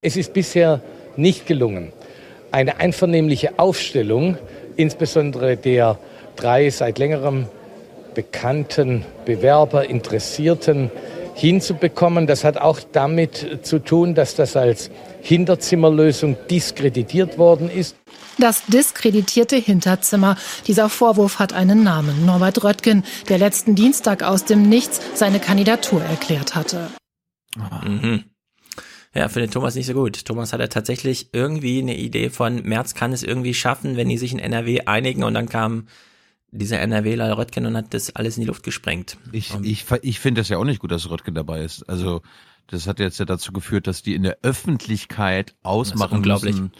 [0.03, 0.83] Es ist bisher
[1.17, 1.93] nicht gelungen,
[2.51, 4.37] eine einvernehmliche Aufstellung,
[4.77, 5.99] insbesondere der
[6.37, 7.49] drei seit längerem
[8.15, 10.91] bekannten Bewerber, Interessierten
[11.35, 12.27] hinzubekommen.
[12.27, 14.91] Das hat auch damit zu tun, dass das als
[15.23, 17.97] Hinterzimmerlösung diskreditiert worden ist.
[18.39, 20.37] Das diskreditierte Hinterzimmer.
[20.67, 22.25] Dieser Vorwurf hat einen Namen.
[22.25, 26.89] Norbert Röttgen, der letzten Dienstag aus dem Nichts seine Kandidatur erklärt hatte.
[27.85, 28.25] Mhm.
[29.15, 30.25] Ja, findet Thomas nicht so gut.
[30.25, 34.17] Thomas hat ja tatsächlich irgendwie eine Idee von, Merz kann es irgendwie schaffen, wenn die
[34.17, 35.87] sich in NRW einigen und dann kam
[36.53, 39.17] dieser NRWler Röttgen und hat das alles in die Luft gesprengt.
[39.33, 41.83] Ich, ich, ich finde das ja auch nicht gut, dass Röttgen dabei ist.
[41.89, 42.23] Also
[42.69, 46.73] das hat jetzt ja dazu geführt, dass die in der Öffentlichkeit ausmachen müssen,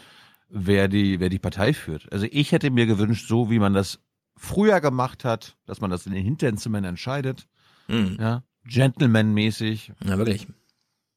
[0.49, 2.11] wer die, wer die Partei führt.
[2.11, 3.99] Also ich hätte mir gewünscht, so wie man das
[4.37, 7.47] früher gemacht hat, dass man das in den Hinterzimmern entscheidet,
[7.89, 8.17] Mhm.
[8.19, 9.91] ja, Gentleman-mäßig.
[10.05, 10.47] Ja, wirklich.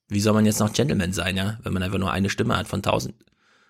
[0.08, 2.66] Wie soll man jetzt noch Gentleman sein, ja, wenn man einfach nur eine Stimme hat
[2.68, 3.14] von tausend?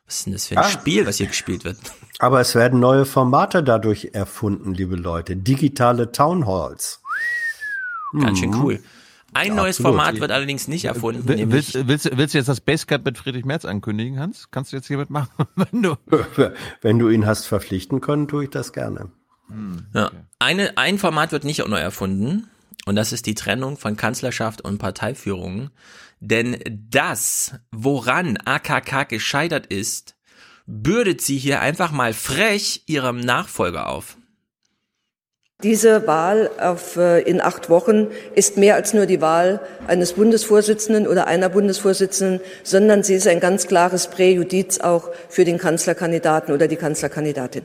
[0.07, 0.69] Was ist denn das für ein Ah.
[0.69, 1.79] Spiel, was hier gespielt wird?
[2.19, 5.37] Aber es werden neue Formate dadurch erfunden, liebe Leute.
[5.37, 7.01] Digitale Townhalls.
[8.19, 8.63] Ganz schön Mhm.
[8.63, 8.83] cool.
[9.35, 9.99] Ein Ja, neues absolut.
[9.99, 11.29] Format wird allerdings nicht erfunden.
[11.29, 14.49] Will, willst, willst, willst du jetzt das Basecamp mit Friedrich Merz ankündigen, Hans?
[14.51, 15.29] Kannst du jetzt hiermit machen?
[15.57, 15.97] Wenn du
[16.81, 19.11] Wenn du ihn hast verpflichten können, tue ich das gerne.
[19.93, 20.11] Ja.
[20.39, 22.49] Eine, ein Format wird nicht neu erfunden
[22.87, 25.71] und das ist die Trennung von Kanzlerschaft und Parteiführung.
[26.21, 26.59] Denn
[26.91, 30.17] das, woran AKK gescheitert ist,
[30.67, 34.17] bürdet sie hier einfach mal frech ihrem Nachfolger auf.
[35.63, 41.07] Diese Wahl auf, äh, in acht Wochen ist mehr als nur die Wahl eines Bundesvorsitzenden
[41.07, 46.69] oder einer Bundesvorsitzenden, sondern sie ist ein ganz klares Präjudiz auch für den Kanzlerkandidaten oder
[46.69, 47.65] die Kanzlerkandidatin.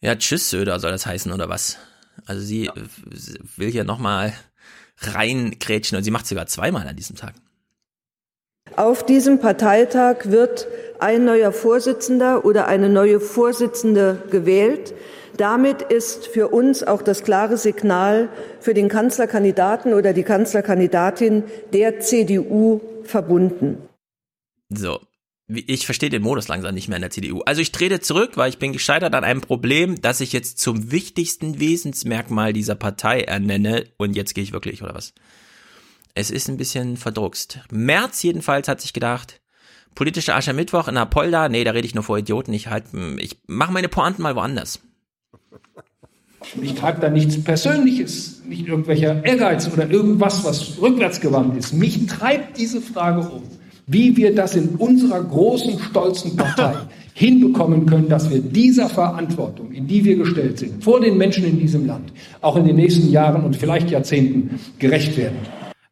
[0.00, 1.78] Ja, tschüss Söder soll das heißen oder was?
[2.26, 2.72] Also sie äh,
[3.56, 4.34] will hier nochmal
[5.00, 7.34] reinkrätschen und sie macht sogar zweimal an diesem Tag.
[8.76, 10.68] Auf diesem Parteitag wird
[10.98, 14.94] ein neuer Vorsitzender oder eine neue Vorsitzende gewählt.
[15.36, 18.28] Damit ist für uns auch das klare Signal
[18.60, 23.78] für den Kanzlerkandidaten oder die Kanzlerkandidatin der CDU verbunden.
[24.68, 25.00] So,
[25.48, 27.40] ich verstehe den Modus langsam nicht mehr in der CDU.
[27.40, 30.90] Also ich trete zurück, weil ich bin gescheitert an einem Problem, das ich jetzt zum
[30.90, 35.14] wichtigsten Wesensmerkmal dieser Partei ernenne und jetzt gehe ich wirklich, oder was?
[36.14, 37.60] Es ist ein bisschen verdruckst.
[37.70, 39.40] Merz jedenfalls hat sich gedacht,
[39.94, 42.84] politischer Aschermittwoch in Apolda, nee, da rede ich nur vor Idioten, ich halt,
[43.16, 44.80] ich mache meine Pointen mal woanders.
[46.60, 51.72] Ich treibe da nichts Persönliches, nicht irgendwelcher Ehrgeiz oder irgendwas, was rückwärtsgewandt ist.
[51.72, 53.42] Mich treibt diese Frage um,
[53.88, 56.76] wie wir das in unserer großen, stolzen Partei
[57.14, 61.58] hinbekommen können, dass wir dieser Verantwortung, in die wir gestellt sind, vor den Menschen in
[61.58, 62.12] diesem Land,
[62.42, 65.38] auch in den nächsten Jahren und vielleicht Jahrzehnten gerecht werden.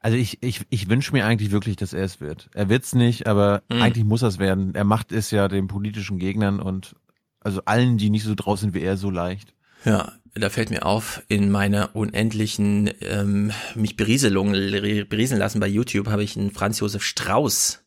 [0.01, 2.49] Also ich, ich, ich wünsche mir eigentlich wirklich, dass er es wird.
[2.55, 4.72] Er wird's nicht, aber eigentlich muss er es werden.
[4.76, 6.94] Er macht es ja den politischen Gegnern und
[7.40, 9.53] also allen, die nicht so drauf sind wie er, so leicht.
[9.84, 16.09] Ja, da fällt mir auf, in meiner unendlichen ähm, mich Berieselung berieseln lassen bei YouTube
[16.09, 17.86] habe ich einen Franz Josef Strauß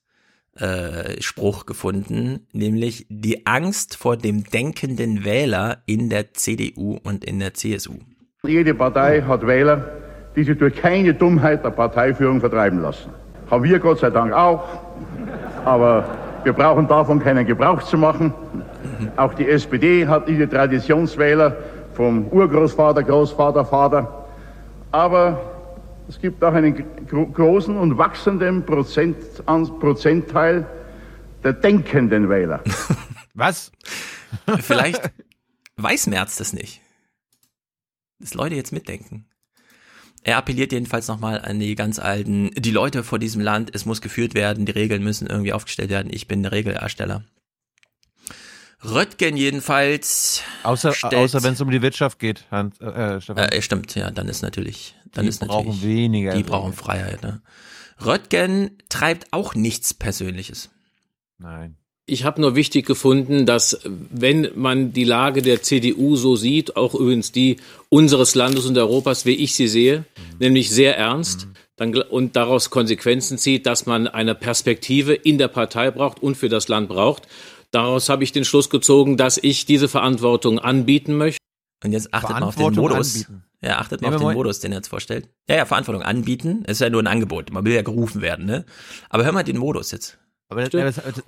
[0.57, 7.39] äh, Spruch gefunden, nämlich die Angst vor dem denkenden Wähler in der CDU und in
[7.39, 7.93] der CSU.
[8.43, 9.85] Jede Partei hat Wähler,
[10.35, 13.09] die sich durch keine Dummheit der Parteiführung vertreiben lassen.
[13.49, 14.63] Haben wir Gott sei Dank auch.
[15.65, 16.05] Aber
[16.43, 18.33] wir brauchen davon keinen Gebrauch zu machen.
[19.17, 21.57] Auch die SPD hat diese Traditionswähler
[21.93, 24.25] vom Urgroßvater, Großvater, Vater.
[24.91, 25.39] Aber
[26.09, 30.67] es gibt auch einen gro großen und wachsenden Prozent, an, Prozentteil
[31.43, 32.63] der denkenden Wähler.
[33.35, 33.71] Was?
[34.59, 35.11] Vielleicht
[35.77, 36.81] weiß Merz das nicht.
[38.19, 39.27] Dass Leute jetzt mitdenken.
[40.23, 44.01] Er appelliert jedenfalls nochmal an die ganz alten, die Leute vor diesem Land, es muss
[44.01, 47.23] geführt werden, die Regeln müssen irgendwie aufgestellt werden, ich bin der Regelersteller.
[48.83, 50.41] Röttgen jedenfalls.
[50.63, 53.49] Außer, außer wenn es um die Wirtschaft geht, Hans, äh, Stefan.
[53.49, 57.21] Äh, stimmt, ja, dann ist natürlich, dann Die ist brauchen natürlich, weniger die brauchen Freiheit,
[57.21, 57.41] ne?
[58.03, 60.69] Röttgen treibt auch nichts Persönliches.
[61.37, 61.75] Nein.
[62.05, 66.95] Ich habe nur wichtig gefunden, dass wenn man die Lage der CDU so sieht, auch
[66.95, 67.57] übrigens die
[67.89, 70.05] unseres Landes und Europas, wie ich sie sehe,
[70.39, 75.49] nämlich sehr ernst, dann, gl- und daraus Konsequenzen zieht, dass man eine Perspektive in der
[75.49, 77.27] Partei braucht und für das Land braucht.
[77.71, 81.39] Daraus habe ich den Schluss gezogen, dass ich diese Verantwortung anbieten möchte.
[81.83, 83.13] Und jetzt achtet mal auf den Modus.
[83.15, 83.43] anbieten.
[83.61, 85.29] Ja, achtet mal auf den mal- Modus, den er jetzt vorstellt.
[85.49, 86.63] Ja, ja, Verantwortung anbieten.
[86.65, 87.51] Ist ja nur ein Angebot.
[87.51, 88.65] Man will ja gerufen werden, ne?
[89.09, 90.17] Aber hör mal den Modus jetzt.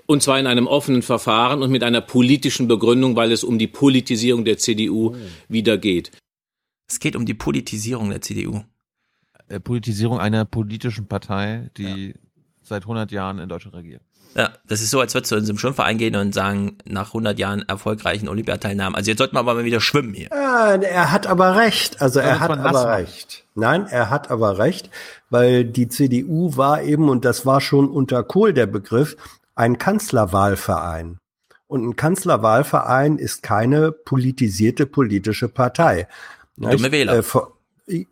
[0.08, 3.68] Und zwar in einem offenen Verfahren und mit einer politischen Begründung, weil es um die
[3.68, 5.16] Politisierung der CDU
[5.48, 6.12] wieder geht.
[6.90, 8.62] Es geht um die Politisierung der CDU.
[9.48, 12.16] Äh, Politisierung einer politischen Partei, die
[12.64, 14.02] seit 100 Jahren in Deutschland regiert.
[14.36, 17.08] Ja, das ist so, als würdest du in so einem Schwimmverein gehen und sagen, nach
[17.08, 20.30] 100 Jahren erfolgreichen Olympiateilnahmen, also jetzt sollten wir aber mal wieder schwimmen hier.
[20.32, 22.02] Ja, er hat aber recht.
[22.02, 23.44] Also er hat aber recht.
[23.56, 24.90] Nein, er hat aber recht,
[25.30, 29.18] weil die CDU war eben, und das war schon unter Kohl der Begriff,
[29.56, 31.18] ein Kanzlerwahlverein.
[31.68, 36.08] Und ein Kanzlerwahlverein ist keine politisierte politische Partei.
[36.58, 36.92] Dumme?
[36.92, 37.20] Wähler.
[37.20, 37.24] Äh,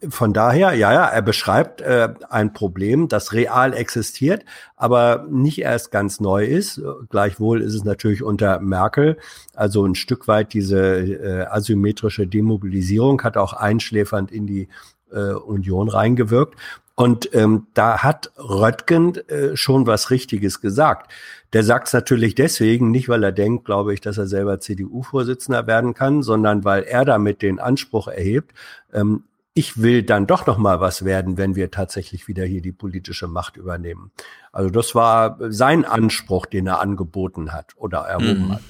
[0.10, 4.44] von daher, ja, ja, er beschreibt äh, ein Problem, das real existiert,
[4.76, 6.82] aber nicht erst ganz neu ist.
[7.10, 9.18] Gleichwohl ist es natürlich unter Merkel,
[9.56, 14.68] also ein Stück weit diese äh, asymmetrische Demobilisierung hat auch einschläfernd in die
[15.12, 16.56] äh, Union reingewirkt.
[16.96, 21.10] Und ähm, da hat Röttgen äh, schon was Richtiges gesagt.
[21.54, 25.66] Der sagt es natürlich deswegen, nicht weil er denkt, glaube ich, dass er selber CDU-Vorsitzender
[25.66, 28.54] werden kann, sondern weil er damit den Anspruch erhebt,
[28.94, 29.24] ähm,
[29.54, 33.28] ich will dann doch noch mal was werden, wenn wir tatsächlich wieder hier die politische
[33.28, 34.12] Macht übernehmen.
[34.52, 38.54] Also das war sein Anspruch, den er angeboten hat oder erhoben Mhm.
[38.54, 38.62] hat.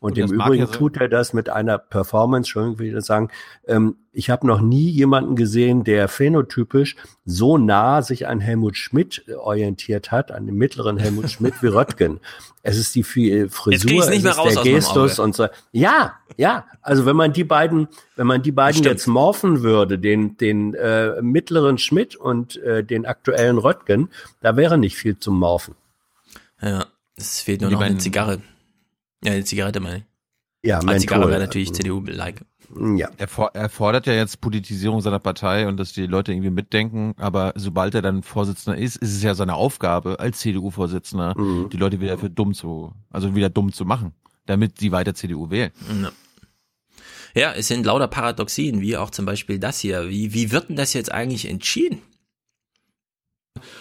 [0.00, 3.28] Und, Und im Übrigen so- tut er das mit einer Performance, Entschuldigung, will ich sagen.
[3.66, 6.96] Ähm, ich habe noch nie jemanden gesehen, der phänotypisch
[7.26, 11.66] so nah sich an Helmut Schmidt äh, orientiert hat, an den mittleren Helmut Schmidt wie
[11.66, 12.18] Röttgen.
[12.62, 14.24] Es ist die krieg ich's Frisur, es ist
[14.56, 15.48] der Gestus und so.
[15.72, 16.64] Ja, ja.
[16.80, 21.20] Also wenn man die beiden, wenn man die beiden jetzt morphen würde, den den äh,
[21.20, 24.08] mittleren Schmidt und äh, den aktuellen Röttgen,
[24.40, 25.74] da wäre nicht viel zum Morphen.
[26.62, 26.86] Ja,
[27.16, 28.40] es fehlt nur Die noch eine Zigarre.
[29.24, 30.04] Ja, eine Zigarette meine ich.
[30.62, 31.32] Ja, Eine Zigarre Menthol.
[31.32, 32.44] wäre natürlich CDU-like.
[32.96, 33.08] Ja.
[33.16, 37.14] Er, for er fordert ja jetzt Politisierung seiner Partei und dass die Leute irgendwie mitdenken,
[37.16, 41.70] aber sobald er dann Vorsitzender ist, ist es ja seine Aufgabe als CDU-Vorsitzender, Mhm.
[41.70, 44.12] die Leute wieder für dumm zu, also wieder dumm zu machen,
[44.46, 45.72] damit sie weiter CDU wählen.
[46.02, 46.12] Ja.
[47.34, 50.08] Ja, es sind lauter Paradoxien, wie auch zum Beispiel das hier.
[50.08, 52.02] Wie, wie wird denn das jetzt eigentlich entschieden?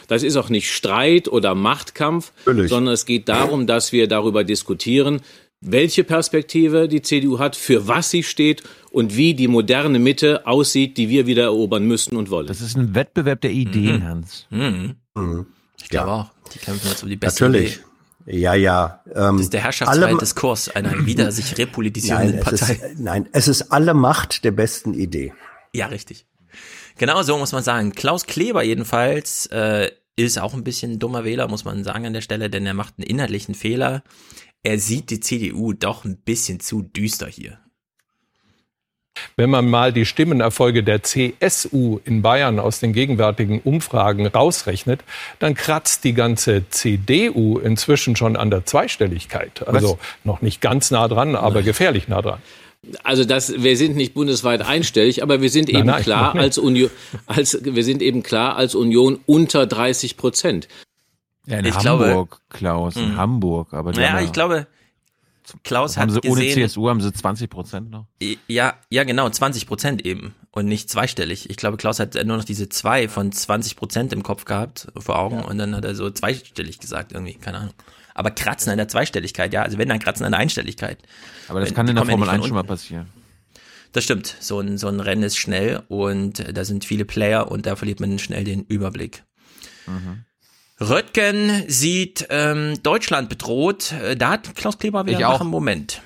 [0.08, 2.70] Das ist auch nicht Streit oder Machtkampf, Natürlich.
[2.70, 5.22] sondern es geht darum, dass wir darüber diskutieren,
[5.62, 10.98] welche Perspektive die CDU hat, für was sie steht und wie die moderne Mitte aussieht,
[10.98, 12.48] die wir wieder erobern müssen und wollen.
[12.48, 14.48] Das ist ein Wettbewerb der Ideen, Hans.
[14.50, 14.96] Mhm.
[15.16, 15.46] Mhm.
[15.82, 16.30] Ich glaube auch.
[16.54, 17.76] Die kämpfen jetzt um die beste Natürlich.
[18.26, 18.38] Idee.
[18.40, 19.04] Ja, ja.
[19.14, 22.74] Ähm, Das ist der herrschaftsfreie Diskurs einer wieder sich repolitisierenden nein, es Partei.
[22.74, 25.34] ist, nein, es ist alle Macht der besten Idee.
[25.74, 26.26] Ja, richtig.
[27.00, 27.94] Genau so muss man sagen.
[27.94, 32.14] Klaus Kleber jedenfalls äh, ist auch ein bisschen ein dummer Wähler, muss man sagen an
[32.14, 34.04] der Stelle, denn er macht einen inhaltlichen Fehler.
[34.64, 37.58] Er sieht die CDU doch ein bisschen zu düster hier.
[39.38, 45.02] Wenn man mal die Stimmenerfolge der CSU in Bayern aus den gegenwärtigen Umfragen rausrechnet,
[45.40, 49.66] dann kratzt die ganze CDU inzwischen schon an der Zweistelligkeit.
[49.68, 52.40] Also noch nicht ganz nah dran, aber gefährlich nah dran.
[53.04, 56.58] Also das, wir sind nicht bundesweit einstellig, aber wir sind eben Nein, nein, klar als
[56.58, 56.90] Union,
[57.26, 60.68] als wir sind eben klar als Union unter 30 Prozent.
[61.46, 63.18] Ja, in Ich Hamburg, glaube- Klaus, in Mhm.
[63.18, 64.68] Hamburg, aber Ja, ich glaube,
[65.64, 68.06] Klaus haben hat sie ohne gesehen, CSU haben sie 20 Prozent noch.
[68.48, 71.50] Ja, ja, genau, 20 Prozent eben und nicht zweistellig.
[71.50, 75.18] Ich glaube, Klaus hat nur noch diese zwei von 20 Prozent im Kopf gehabt, vor
[75.20, 77.74] Augen, und dann hat er so zweistellig gesagt irgendwie, keine Ahnung.
[78.20, 80.98] Aber Kratzen an der Zweistelligkeit, ja, also wenn dann Kratzen an der Einstelligkeit.
[81.48, 83.08] Aber das Wenn- kann in der ja Formel nicht 1 von schon mal passieren.
[83.94, 87.50] Das stimmt, so ein, so ein Rennen ist schnell und äh, da sind viele Player
[87.50, 89.24] und da verliert man schnell den Überblick.
[89.88, 90.26] Mhm.
[90.82, 93.92] Röttgen sieht ähm, Deutschland bedroht.
[93.94, 95.40] Äh, Da hat Klaus Kleber wieder Ich einen auch.
[95.40, 96.02] wachen Moment.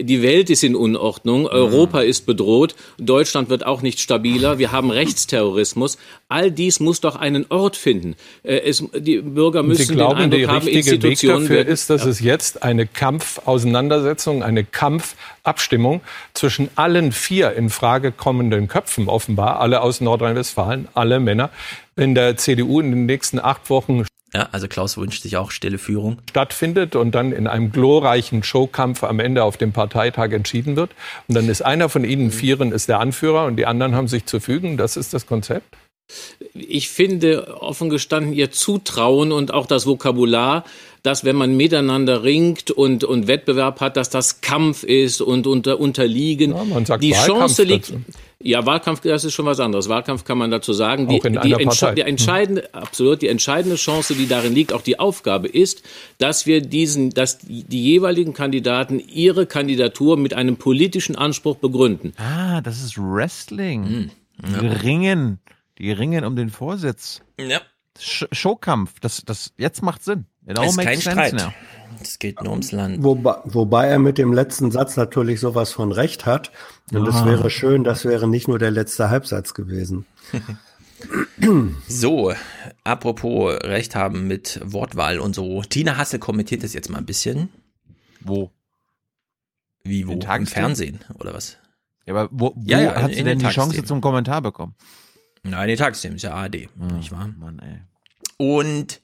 [0.00, 4.90] Die Welt ist in Unordnung, Europa ist bedroht, Deutschland wird auch nicht stabiler, wir haben
[4.98, 5.98] Rechtsterrorismus.
[6.28, 8.14] All dies muss doch einen Ort finden.
[8.42, 11.66] Äh, Es, die Bürger müssen Sie glauben, den der Eindruck haben, richtige Weg Institutionen dafür
[11.66, 16.00] ist, dass es jetzt eine Kampfauseinandersetzung, eine Kampfabstimmung
[16.34, 21.50] zwischen allen vier in Frage kommenden Köpfen offenbar, alle aus Nordrhein-Westfalen, alle Männer,
[21.96, 24.04] in der CDU in den nächsten acht Wochen
[24.34, 26.18] Ja, also Klaus wünscht sich auch stille Führung.
[26.28, 30.90] stattfindet und dann in einem glorreichen Showkampf am Ende auf dem Parteitag entschieden wird.
[31.28, 34.26] Und dann ist einer von Ihnen Vieren ist der Anführer und die anderen haben sich
[34.26, 34.76] zu fügen.
[34.76, 35.76] Das ist das Konzept.
[36.54, 40.64] Ich finde offen gestanden ihr Zutrauen und auch das Vokabular,
[41.08, 45.80] dass wenn man miteinander ringt und, und Wettbewerb hat, dass das Kampf ist und unter,
[45.80, 46.54] unterliegen.
[46.54, 47.88] Ja, man sagt die Wahlkampf Chance liegt.
[47.88, 48.00] dazu.
[48.42, 49.88] Ja, Wahlkampf, das ist schon was anderes.
[49.88, 51.08] Wahlkampf kann man dazu sagen.
[51.08, 51.94] Auch in die, einer Entsche- Partei.
[51.94, 55.82] die entscheidende, absolut, die entscheidende Chance, die darin liegt, auch die Aufgabe ist,
[56.18, 62.12] dass wir diesen, dass die, die jeweiligen Kandidaten ihre Kandidatur mit einem politischen Anspruch begründen.
[62.18, 63.84] Ah, das ist Wrestling.
[63.86, 64.10] Hm.
[64.60, 65.38] Die ringen,
[65.78, 67.22] die ringen um den Vorsitz.
[67.40, 67.62] Ja.
[67.98, 70.26] Sh Showkampf, das, das, jetzt macht Sinn.
[70.48, 71.34] It all Es ist makes kein sense Streit.
[71.34, 71.52] now.
[72.00, 73.02] Es geht nur ums Land.
[73.02, 76.52] Wobei, wobei er mit dem letzten Satz natürlich sowas von Recht hat.
[76.92, 77.26] Und es Ah.
[77.26, 80.06] wäre schön, das wäre nicht nur der letzte Halbsatz gewesen.
[81.86, 82.32] So,
[82.84, 85.62] apropos Recht haben mit Wortwahl und so.
[85.62, 87.48] Tina Hassel kommentiert das jetzt mal ein bisschen.
[88.20, 88.50] Wo?
[89.84, 90.12] Wie wo?
[90.12, 90.46] Im?
[90.46, 91.56] Fernsehen oder was?
[92.04, 94.74] Ja, aber wo, wo Ja, ja, hat sie denn den die Chance zum Kommentar bekommen?
[95.44, 97.28] Nein, die Tagesthemen ist ja ARD, nicht wahr?
[97.38, 97.80] Mann, ey.
[98.38, 99.00] Und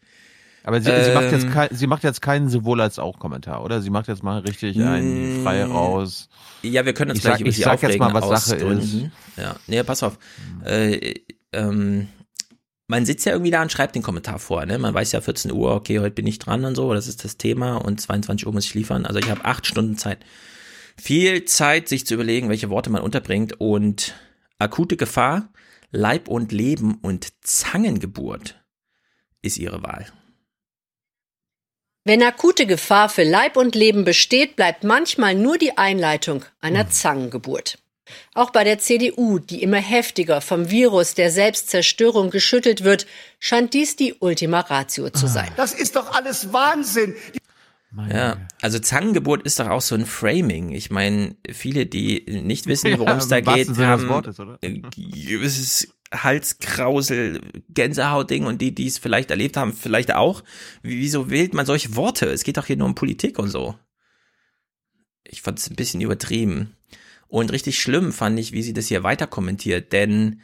[0.65, 3.63] Aber sie, sie, macht jetzt Ähm, kein, sie macht jetzt keinen sowohl als auch Kommentar,
[3.63, 3.83] oder?
[3.83, 6.29] Sie macht jetzt mal richtig einen Mm, frei raus.
[6.63, 8.57] Ja, wir können uns Ich gleich sag- über ich die sag jetzt mal, was Sache
[8.59, 9.13] Gründen.
[9.37, 10.19] Ja, nee, pass auf.
[10.65, 11.15] Äh,
[11.53, 12.09] ähm,
[12.87, 14.79] man sitzt ja irgendwie da und schreibt den Kommentar vor, ne?
[14.79, 17.37] Man weiß ja 14 Uhr, okay, heute bin ich dran und so, das ist das
[17.37, 19.05] Thema und 22 Uhr muss ich liefern.
[19.05, 20.19] Also ich habe acht Stunden Zeit.
[20.97, 24.15] Viel Zeit, sich zu überlegen, welche Worte man unterbringt und
[24.59, 25.49] akute Gefahr,
[25.91, 28.63] Leib und Leben und Zangengeburt
[29.43, 30.07] ist ihre Wahl.
[32.07, 37.79] Wenn akute Gefahr für Leib und Leben besteht, bleibt manchmal nur die Einleitung einer Zangengeburt.
[38.35, 43.07] Auch bei der CDU, die immer heftiger vom Virus der Selbstzerstörung geschüttelt wird,
[43.39, 45.51] scheint dies die Ultima Ratio zu sein.
[45.57, 47.17] Das ist doch alles Wahnsinn.
[48.11, 50.73] Ja, also Zangengeburt ist doch auch so ein Framing.
[50.73, 55.95] Ich meine, viele, die nicht wissen, Ja, worum es da wahrsten geht, haben Wortes, gewisses
[56.13, 57.41] Halskrausel,
[57.71, 60.43] Gänsehautding und die, die es vielleicht erlebt haben, vielleicht auch.
[60.83, 62.27] Wie- Wieso wählt man solche Worte?
[62.27, 63.75] Es geht doch hier nur um Politik und so.
[65.25, 66.77] Ich fand es ein bisschen übertrieben.
[67.29, 70.41] Und richtig schlimm fand ich, wie sie das hier weiter kommentiert, denn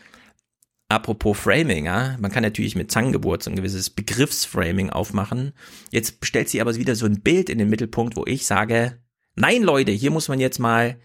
[0.90, 5.52] apropos Framing, ja, man kann natürlich mit Zangengeburt so ein gewisses Begriffsframing aufmachen.
[5.90, 8.98] Jetzt stellt sie aber wieder so ein Bild in den Mittelpunkt, wo ich sage,
[9.36, 10.96] nein Leute, hier muss man jetzt mal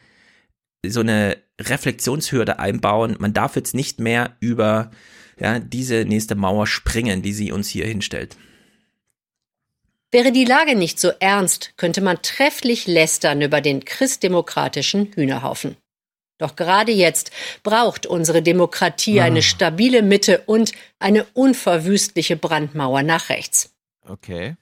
[0.86, 3.16] so eine Reflexionshürde einbauen.
[3.20, 4.92] Man darf jetzt nicht mehr über
[5.40, 8.38] ja, diese nächste Mauer springen, die sie uns hier hinstellt.
[10.12, 15.76] Wäre die Lage nicht so ernst, könnte man trefflich lästern über den christdemokratischen Hühnerhaufen.
[16.38, 17.32] Doch gerade jetzt
[17.64, 23.74] braucht unsere Demokratie eine stabile Mitte und eine unverwüstliche Brandmauer nach rechts.
[24.08, 24.56] Okay.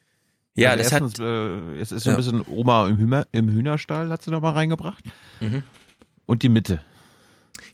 [0.56, 2.16] Ja, also das erstens, äh, es ist so Ja.
[2.16, 5.04] ein bisschen Oma im, Hühner, im Hühnerstall, hat sie noch mal reingebracht.
[5.40, 5.64] Mhm.
[6.28, 6.82] Und die Mitte.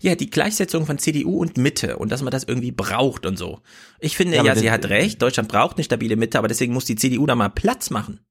[0.02, 3.60] Ja, die Gleichsetzung von CDU und Mitte und dass man das irgendwie braucht und so.
[4.00, 6.86] Ich finde, Ja, ja, sie hat recht, Deutschland braucht eine stabile Mitte, aber deswegen muss
[6.86, 8.22] die CDU da mal Platz machen.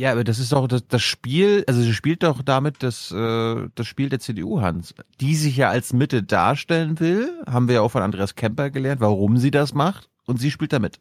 [0.00, 3.68] Ja, aber das ist doch das, das Spiel, also sie spielt doch damit das, äh,
[3.74, 7.80] das Spiel der CDU, Hans, die sich ja als Mitte darstellen will, haben wir ja
[7.82, 10.98] auch von Andreas Kemper gelernt, warum sie das macht und sie spielt damit.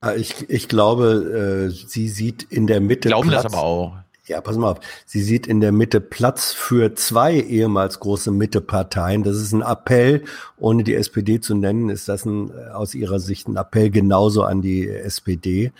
[0.00, 3.42] Ah, Ich, ich glaube, äh, sie sieht in der Mitte Glauben Platz.
[3.42, 3.96] das aber auch.
[4.24, 4.80] Ja, pass mal auf.
[5.04, 9.22] Sie sieht in der Mitte Platz für zwei ehemals große Mitteparteien.
[9.22, 10.24] Das ist ein Appell,
[10.56, 14.44] ohne die SPD zu nennen, ist das ein, äh, aus ihrer Sicht ein Appell genauso
[14.44, 15.72] an die SPD.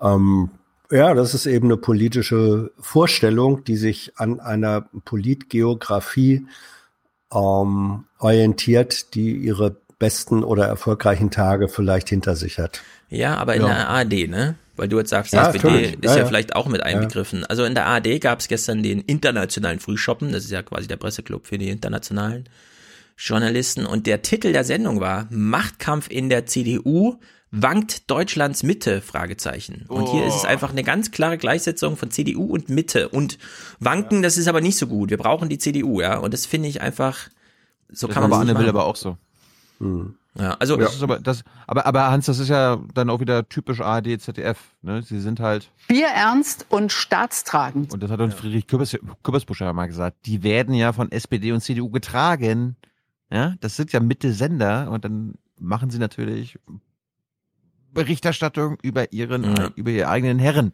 [0.00, 0.48] Ähm,
[0.90, 6.46] ja, das ist eben eine politische Vorstellung, die sich an einer Politgeografie
[7.32, 12.80] ähm, orientiert, die ihre besten oder erfolgreichen Tage vielleicht hinter sich hat.
[13.08, 13.68] Ja, aber in Ja.
[13.68, 14.54] der ARD, ne?
[14.76, 15.92] Weil du jetzt sagst, die Ja, SPD natürlich.
[15.94, 16.26] ist Ja, ja, ja.
[16.26, 16.86] vielleicht auch mit Ja.
[16.86, 17.44] einbegriffen.
[17.44, 20.96] Also in der ARD gab es gestern den internationalen Frühshoppen, das ist ja quasi der
[20.96, 22.48] Presseclub für die internationalen
[23.18, 23.84] Journalisten.
[23.84, 27.18] Und der Titel der Sendung war Machtkampf in der CDU,
[27.50, 29.00] wankt Deutschlands Mitte?
[29.00, 29.84] Fragezeichen.
[29.88, 30.48] Und hier ist es Oh.
[30.48, 33.08] einfach eine ganz klare Gleichsetzung von CDU und Mitte.
[33.08, 33.38] Und
[33.80, 35.10] wanken, das ist aber nicht so gut.
[35.10, 36.18] Wir brauchen die CDU, ja.
[36.18, 37.28] Und das finde ich einfach,
[37.88, 39.16] so Das kann man aber Anne Will aber auch so.
[40.38, 43.48] Ja, also das ist aber, das, aber, aber Hans, das ist ja dann auch wieder
[43.48, 44.58] typisch ARD, ZDF.
[44.82, 45.02] Ne?
[45.02, 47.92] Sie sind halt, Bierernst und staatstragend.
[47.92, 51.50] und das hat uns Friedrich Kürbis, Kürbisbusch ja mal gesagt, die werden ja von SPD
[51.50, 52.76] und CDU getragen.
[53.32, 56.58] Ja, das sind ja Mitte-Sender und dann machen sie natürlich
[57.92, 59.70] Berichterstattung über ihren, Ja.
[59.74, 60.72] über ihre eigenen Herren.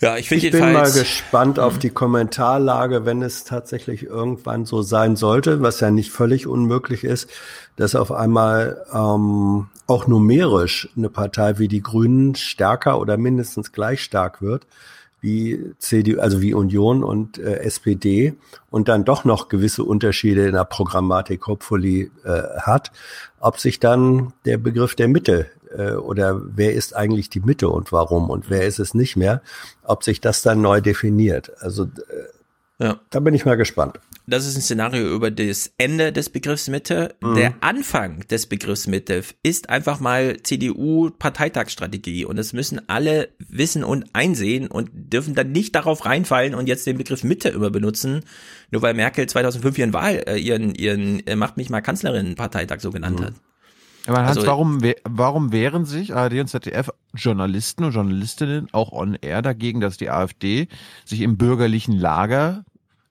[0.00, 4.82] Ja, ich finde Ich bin mal gespannt auf die Kommentarlage, wenn es tatsächlich irgendwann so
[4.82, 7.30] sein sollte, was ja nicht völlig unmöglich ist,
[7.76, 14.02] dass auf einmal ähm, auch numerisch eine Partei wie die Grünen stärker oder mindestens gleich
[14.02, 14.66] stark wird
[15.22, 18.34] wie CDU, also wie Union und äh, SPD
[18.70, 22.92] und dann doch noch gewisse Unterschiede in der Programmatik hopefully äh, hat,
[23.40, 25.46] ob sich dann der Begriff der Mitte
[25.76, 29.42] äh, oder wer ist eigentlich die Mitte und warum und wer ist es nicht mehr,
[29.82, 31.52] ob sich das dann neu definiert.
[31.60, 33.00] Also äh, Ja.
[33.10, 33.98] da bin ich mal gespannt.
[34.28, 37.14] Das ist ein Szenario über das Ende des Begriffs Mitte.
[37.20, 37.34] Mhm.
[37.36, 44.06] Der Anfang des Begriffs Mitte ist einfach mal CDU-Parteitagsstrategie und das müssen alle wissen und
[44.14, 48.22] einsehen und dürfen dann nicht darauf reinfallen und jetzt den Begriff Mitte immer benutzen,
[48.70, 52.90] nur weil Merkel 2005 ihren Wahl, äh, ihren, ihren äh, Macht mich mal Kanzlerin-Parteitag so
[52.90, 53.34] genannt hat.
[54.06, 59.14] Aber Hans, Also- warum, warum wehren sich ARD und ZDF Journalisten und Journalistinnen auch on
[59.20, 60.68] air dagegen, dass die AfD
[61.04, 62.64] sich im bürgerlichen Lager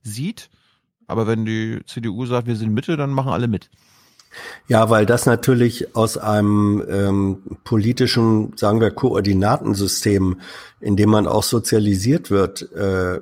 [0.03, 0.49] sieht?
[1.07, 3.69] Aber wenn die CDU sagt, wir sind Mitte, dann machen alle mit.
[4.67, 10.41] Ja, weil das natürlich aus einem ähm, politischen, sagen wir, Koordinatensystem,
[10.81, 13.21] in dem man auch sozialisiert wird, äh,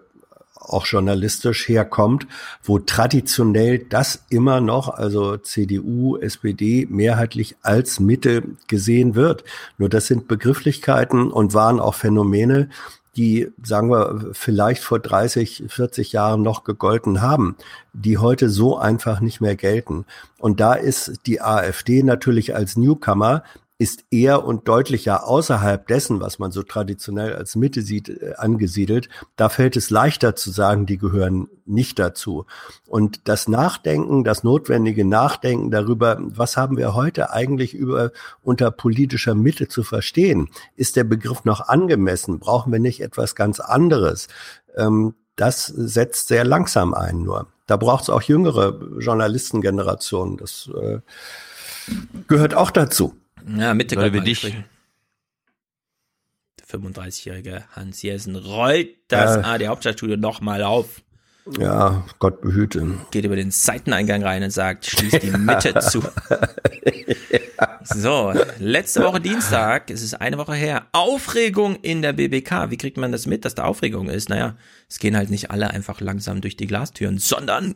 [0.64, 2.28] auch journalistisch herkommt,
[2.64, 9.44] wo traditionell das immer noch, also CDU, SPD, mehrheitlich als Mitte gesehen wird.
[9.78, 12.70] Nur das sind Begrifflichkeiten und waren auch Phänomene,
[13.16, 17.56] die, sagen wir, vielleicht vor 30, 40 Jahren noch gegolten haben,
[17.94, 20.06] die heute so einfach nicht mehr gelten.
[20.40, 23.44] Und da ist die AfD natürlich als Newcomer
[23.84, 29.10] ist eher und deutlicher außerhalb dessen, was man so traditionell als Mitte sieht, äh, angesiedelt.
[29.36, 32.46] Da fällt es leichter zu sagen, die gehören nicht dazu.
[32.88, 38.12] Und das Nachdenken, das notwendige Nachdenken darüber, was haben wir heute eigentlich über
[38.42, 40.48] unter politischer Mitte zu verstehen?
[40.78, 42.40] Ist der Begriff noch angemessen?
[42.40, 44.30] Brauchen wir nicht etwas ganz anderes?
[44.78, 47.48] Ähm, das setzt sehr langsam ein nur.
[47.68, 50.38] Da braucht es auch jüngere Journalistengenerationen.
[50.38, 51.00] Das äh,
[52.30, 53.18] gehört auch dazu.
[53.48, 54.42] Ja, Mitte Leute mal dich.
[54.42, 54.54] Der
[56.80, 59.42] 35-jährige Hans Jessen rollt das Äh.
[59.42, 61.02] AD-Hauptstadtstudio nochmal auf.
[61.60, 62.88] Ja, Gott behüte.
[63.12, 66.02] Geht über den Seiteneingang rein und sagt, schließt die Mitte zu.
[67.86, 72.72] So, letzte Woche Dienstag, es ist eine Woche her, Aufregung in der BBK.
[72.72, 74.30] Wie kriegt man das mit, dass da Aufregung ist?
[74.30, 74.56] Naja,
[74.90, 77.76] es gehen halt nicht alle einfach langsam durch die Glastüren, sondern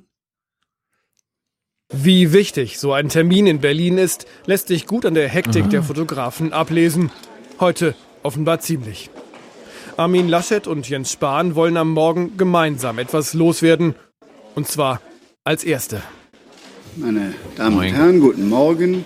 [1.94, 5.70] Wie wichtig so ein Termin in Berlin ist, lässt sich gut an der Hektik Mhm.
[5.70, 7.12] der Fotografen ablesen.
[7.62, 9.10] Heute offenbar ziemlich.
[9.96, 13.96] Armin Laschet und Jens Spahn wollen am Morgen gemeinsam etwas loswerden.
[14.54, 15.02] Und zwar
[15.46, 16.02] als Erste.
[16.98, 19.06] Meine Damen und Herren, guten Morgen.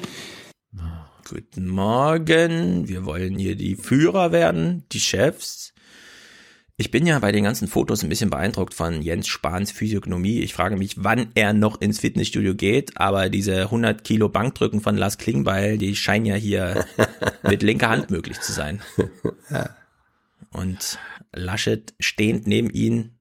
[1.29, 5.70] Guten Morgen, wir wollen hier die Führer werden, die Chefs.
[6.82, 10.39] Ich bin ja bei den ganzen Fotos ein bisschen beeindruckt von Jens Spahns Physiognomie.
[10.39, 14.97] Ich frage mich, wann er noch ins Fitnessstudio geht, aber diese 100 Kilo Bankdrücken von
[14.97, 16.88] Lars Klingbeil, die scheinen ja hier
[17.43, 18.82] mit linker Hand möglich zu sein.
[20.49, 20.97] Und
[21.32, 23.19] Laschet stehend neben ihn,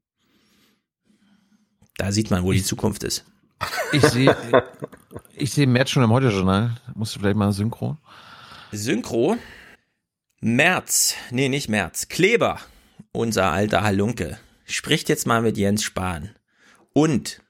[1.99, 3.27] da sieht man, wo die Zukunft ist.
[3.93, 4.35] Ich sehe,
[5.35, 6.77] ich sehe Matt schon im Heute-Journal.
[6.95, 7.99] Musst du vielleicht mal synchron?
[8.73, 9.37] Synchro.
[10.41, 12.59] Merz, nee, nicht Merz, Kleber,
[13.13, 16.31] unser alter Halunke, spricht jetzt mal mit Jens Spahn.
[16.93, 17.41] Und,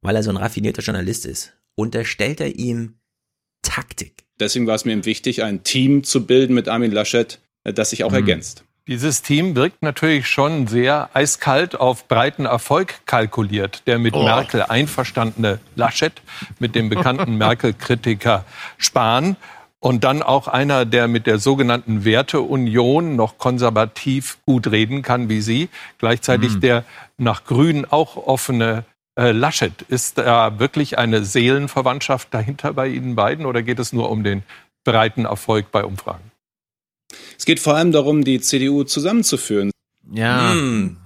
[0.00, 2.94] weil er so ein raffinierter Journalist ist, unterstellt er ihm
[3.62, 4.24] Taktik.
[4.40, 7.90] Deswegen war es mir eben wichtig, ein Team zu bilden mit Armin Laschet, äh, das
[7.90, 8.16] sich auch Mhm.
[8.16, 8.64] ergänzt.
[8.86, 13.82] Dieses Team wirkt natürlich schon sehr eiskalt auf breiten Erfolg kalkuliert.
[13.86, 14.22] Der mit Oh.
[14.24, 16.12] Merkel einverstandene Laschet,
[16.58, 18.44] mit dem bekannten Merkel-Kritiker
[18.76, 19.36] Spahn
[19.84, 25.42] und dann auch einer, der mit der sogenannten Werteunion noch konservativ gut reden kann wie
[25.42, 25.68] Sie.
[25.98, 26.86] Gleichzeitig der
[27.18, 29.82] nach Grün auch offene äh, Laschet.
[29.82, 34.42] Ist da wirklich eine Seelenverwandtschaft dahinter bei Ihnen beiden oder geht es nur um den
[34.84, 36.30] breiten Erfolg bei Umfragen?
[37.36, 39.70] Es geht vor allem darum, die CDU zusammenzuführen.
[40.10, 40.50] Ja.
[40.52, 40.96] Hm.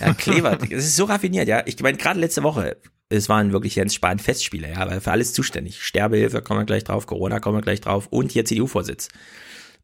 [0.00, 1.62] Ja, Kleber, das ist so raffiniert, ja.
[1.66, 2.78] Ich meine, gerade letzte Woche,
[3.08, 5.82] es waren wirklich Jens Spahn Festspiele, ja, aber für alles zuständig.
[5.82, 9.08] Sterbehilfe kommen wir gleich drauf, Corona kommen wir gleich drauf und hier CDU-Vorsitz.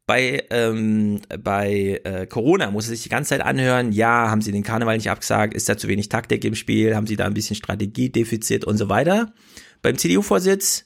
[0.07, 4.51] Bei, ähm, bei äh, Corona muss er sich die ganze Zeit anhören, ja, haben sie
[4.51, 7.33] den Karneval nicht abgesagt, ist da zu wenig Taktik im Spiel, haben sie da ein
[7.33, 9.33] bisschen Strategiedefizit und so weiter.
[9.81, 10.85] Beim CDU-Vorsitz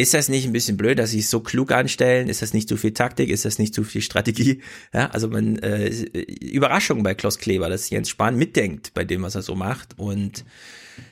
[0.00, 2.28] ist das nicht ein bisschen blöd, dass sie es so klug anstellen?
[2.28, 3.28] Ist das nicht zu viel Taktik?
[3.28, 4.62] Ist das nicht zu viel Strategie?
[4.94, 9.34] Ja, also man äh, Überraschung bei Klaus Kleber, dass Jens Spahn mitdenkt bei dem, was
[9.34, 9.98] er so macht.
[9.98, 10.44] Und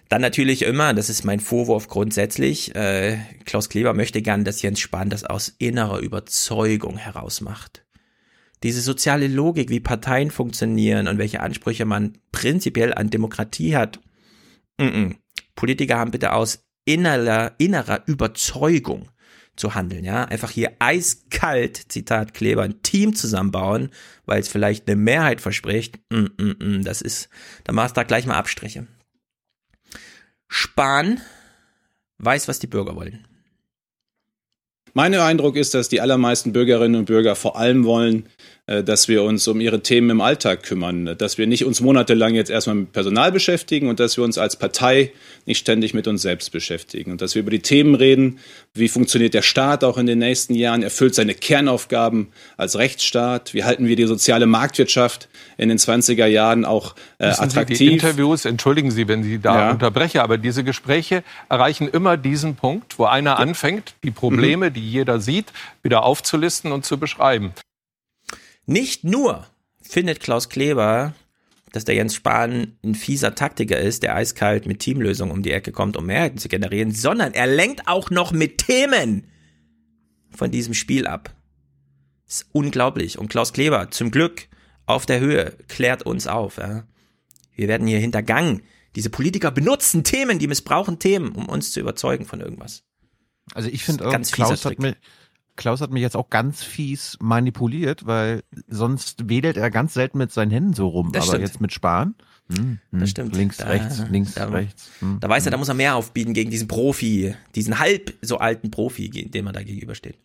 [0.09, 4.81] dann natürlich immer, das ist mein Vorwurf grundsätzlich, äh, Klaus Kleber möchte gern, dass Jens
[4.81, 7.85] Spahn das aus innerer Überzeugung heraus macht.
[8.63, 14.01] Diese soziale Logik, wie Parteien funktionieren und welche Ansprüche man prinzipiell an Demokratie hat.
[14.79, 15.17] Mm -mm.
[15.55, 19.11] Politiker haben bitte aus innerer, innerer Überzeugung
[19.57, 20.25] zu handeln, ja.
[20.25, 23.91] Einfach hier eiskalt, Zitat Kleber, ein Team zusammenbauen,
[24.25, 25.99] weil es vielleicht eine Mehrheit verspricht.
[26.11, 27.29] Mm, mm, mm, das ist,
[27.65, 28.87] da machst du da gleich mal Abstriche.
[30.49, 31.21] Spahn
[32.19, 33.27] weiß, was die Bürger wollen.
[34.95, 38.29] Mein Eindruck ist, dass die allermeisten Bürgerinnen und Bürger vor allem wollen,
[38.85, 42.51] dass wir uns um ihre Themen im Alltag kümmern, dass wir nicht uns monatelang jetzt
[42.51, 45.11] erstmal mit Personal beschäftigen und dass wir uns als Partei
[45.47, 48.39] nicht ständig mit uns selbst beschäftigen und dass wir über die Themen reden,
[48.75, 53.65] wie funktioniert der Staat auch in den nächsten Jahren, erfüllt seine Kernaufgaben als Rechtsstaat, wie
[53.65, 57.93] halten wir die soziale Marktwirtschaft in den 20er Jahren auch äh, Wissen Sie, die attraktiv.
[57.93, 59.71] Interviews, entschuldigen Sie, wenn Sie da Ja.
[59.71, 65.21] unterbreche, aber diese Gespräche erreichen immer diesen Punkt, wo einer anfängt, die Probleme, die jeder
[65.21, 65.47] sieht,
[65.83, 67.53] wieder aufzulisten und zu beschreiben.
[68.69, 69.47] Nicht nur
[69.81, 71.15] findet Klaus Kleber,
[71.73, 75.73] dass der Jens Spahn ein fieser Taktiker ist, der eiskalt mit Teamlösungen um die Ecke
[75.73, 79.27] kommt, um Mehrheiten zu generieren, sondern er lenkt auch noch mit Themen
[80.37, 81.35] von diesem Spiel ab.
[82.27, 83.19] Das ist unglaublich.
[83.19, 84.49] Und Klaus Kleber, zum Glück,
[84.85, 86.59] auf der Höhe, klärt uns auf.
[86.59, 86.87] Ja.
[87.55, 88.61] Wir werden hier hintergangen.
[88.97, 92.83] Diese Politiker benutzen Themen, die missbrauchen Themen, um uns zu überzeugen von irgendwas.
[93.55, 94.95] Also ich finde, Klaus hat mir,
[95.59, 100.33] Klaus hat mich jetzt auch ganz fies manipuliert, weil sonst wedelt er ganz selten mit
[100.33, 101.13] seinen Händen so rum.
[101.13, 101.49] Das aber stimmt.
[101.49, 102.15] jetzt mit Spahn.
[102.51, 103.37] Hm, hm, Das stimmt.
[103.37, 104.91] Links, Da- rechts, links, da, rechts.
[105.01, 108.39] Hm, Da weiß er, da muss er mehr aufbieten gegen diesen Profi, diesen halb so
[108.39, 110.17] alten Profi, dem er da gegenübersteht.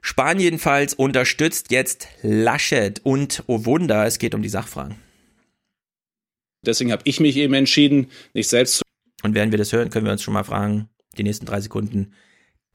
[0.00, 4.96] Spahn jedenfalls unterstützt jetzt Laschet und, oh Wunder, es geht um die Sachfragen.
[6.64, 8.82] Deswegen habe ich mich eben entschieden, nicht selbst zu
[9.22, 12.12] Und während wir das hören, können wir uns schon mal fragen, die nächsten drei Sekunden,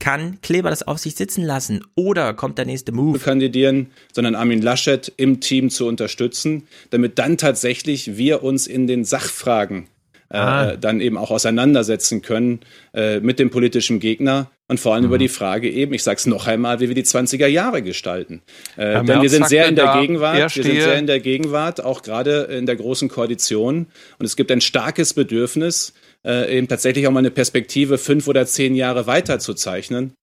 [0.00, 3.18] kann Kleber das auf sich sitzen lassen oder kommt der nächste Move?
[3.18, 9.04] kandidieren, sondern Armin Laschet im Team zu unterstützen, damit dann tatsächlich wir uns in den
[9.04, 9.88] Sachfragen
[10.30, 10.76] äh, Ah.
[10.76, 12.60] dann eben auch auseinandersetzen können
[12.92, 15.08] äh, mit dem politischen Gegner und vor allem Mhm.
[15.10, 18.42] über die Frage eben, ich sag's noch einmal, wie wir die 20er Jahre gestalten.
[18.76, 22.02] Äh, denn wir sind sehr in der Gegenwart, wir sind sehr in der Gegenwart, auch
[22.02, 23.86] gerade in der großen Koalition
[24.18, 25.92] und es gibt ein starkes Bedürfnis,
[26.24, 30.14] äh, eben tatsächlich auch mal eine Perspektive fünf oder zehn Jahre weiter zu zeichnen.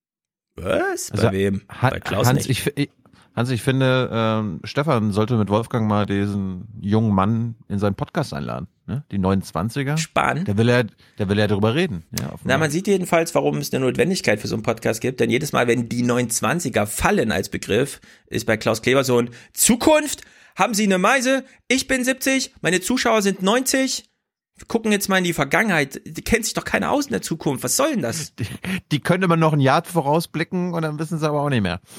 [0.56, 1.12] Was?
[1.12, 1.62] Also, wem?
[1.70, 2.72] Ha- Bei Klaus Hans, nicht.
[2.76, 2.90] ich,
[3.36, 8.34] Hans, ich finde, ähm, Stefan sollte mit Wolfgang mal diesen jungen Mann in seinen Podcast
[8.34, 8.68] einladen.
[8.88, 9.06] Ne?
[9.12, 9.98] Die 29er.
[9.98, 10.44] Spahn.
[10.44, 10.84] Da will er,
[11.18, 12.04] da will er darüber reden.
[12.20, 15.30] Ja, Na, man sieht jedenfalls, warum es eine Notwendigkeit für so einen Podcast gibt, denn
[15.30, 20.24] jedes Mal, wenn die 29er fallen als Begriff, ist bei Klaus Kleber so ein Zukunft,
[20.58, 24.04] haben Sie eine Meise, ich bin 70, meine Zuschauer sind 90,
[24.62, 27.22] wir gucken jetzt mal in die Vergangenheit, die kennt sich doch keiner aus in der
[27.22, 28.34] Zukunft, was soll denn das?
[28.92, 31.80] Die könnte man noch ein Jahr vorausblicken und dann wissen sie aber auch nicht mehr.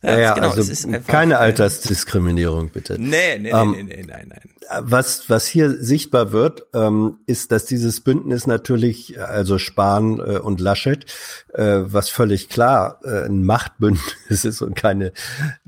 [0.00, 2.96] Ja, ja, genau, also es ist einfach- keine Altersdiskriminierung, bitte.
[3.00, 4.40] Nee, nee, Ähm, nee, nee, nee, nein, nein.
[4.88, 10.60] Was, was hier sichtbar wird, ähm, ist, dass dieses Bündnis natürlich, also Spahn äh, und
[10.60, 11.04] Laschet,
[11.52, 14.04] äh, was völlig klar äh, ein Machtbündnis
[14.44, 15.12] ist und keine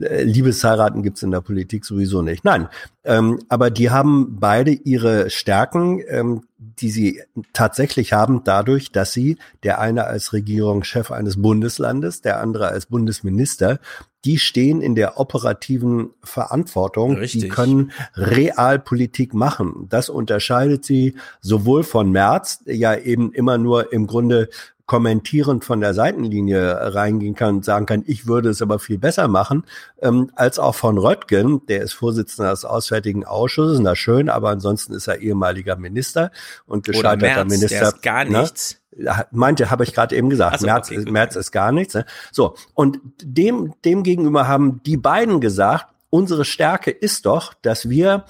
[0.00, 2.44] äh, Liebesheiraten gibt's in der Politik sowieso nicht.
[2.44, 2.68] Nein,
[3.10, 7.20] ähm, aber die haben beide ihre Stärken, ähm, die sie
[7.52, 13.80] tatsächlich haben, dadurch, dass sie der eine als Regierungschef eines Bundeslandes, der andere als Bundesminister,
[14.24, 17.50] die stehen in der operativen Verantwortung, die Richtig.
[17.50, 19.86] können Realpolitik machen.
[19.88, 24.50] Das unterscheidet sie sowohl von Merz, der ja eben immer nur im Grunde
[24.90, 29.28] kommentierend von der Seitenlinie reingehen kann und sagen kann, ich würde es aber viel besser
[29.28, 29.62] machen,
[30.02, 34.92] ähm, als auch von Röttgen, der ist Vorsitzender des Auswärtigen Ausschusses, na schön, aber ansonsten
[34.92, 36.32] ist er ehemaliger Minister
[36.66, 37.78] und Oder gescheiterter Merz, Minister.
[37.78, 38.40] der ist gar ne?
[38.40, 38.80] nichts.
[38.98, 40.58] Ja, Meinte, habe ich gerade eben gesagt.
[40.58, 41.08] So, März, okay.
[41.08, 41.94] März ist gar nichts.
[41.94, 42.04] Ne?
[42.32, 48.24] So, und dem, dem gegenüber haben die beiden gesagt, unsere Stärke ist doch, dass wir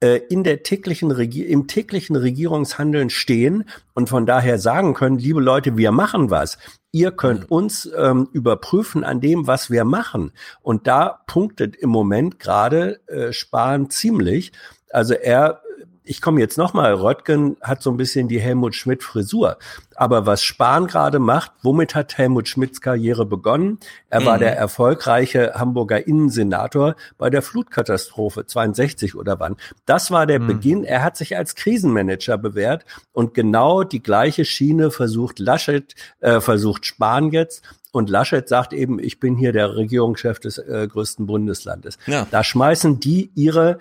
[0.00, 5.40] äh, in der täglichen Regi im täglichen Regierungshandeln stehen und von daher sagen können, liebe
[5.40, 6.58] Leute, wir machen was.
[6.92, 10.32] Ihr könnt uns ähm, überprüfen an dem, was wir machen.
[10.62, 14.52] Und da punktet im Moment gerade äh, Spahn ziemlich.
[14.90, 15.60] Also er
[16.06, 19.58] ich komme jetzt nochmal, Röttgen hat so ein bisschen die Helmut Schmidt Frisur.
[19.94, 23.78] Aber was Spahn gerade macht, womit hat Helmut Schmidts Karriere begonnen?
[24.08, 24.40] Er war Mhm.
[24.40, 29.56] der erfolgreiche Hamburger Innensenator bei der Flutkatastrophe 62 oder wann.
[29.84, 30.84] Das war der Beginn.
[30.84, 36.86] Er hat sich als Krisenmanager bewährt und genau die gleiche Schiene versucht Laschet, äh, versucht
[36.86, 37.64] Spahn jetzt.
[37.92, 41.96] Und Laschet sagt eben, ich bin hier der Regierungschef des äh, größten Bundeslandes.
[42.06, 42.26] Ja.
[42.30, 43.78] Da schmeißen die ihre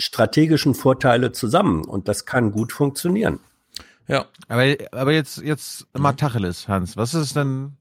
[0.00, 3.40] strategischen Vorteile zusammen und das kann gut funktionieren.
[4.06, 4.26] Ja.
[4.48, 6.96] Aber, aber jetzt, jetzt mal Tacheles, Hans.
[6.96, 7.76] Was ist denn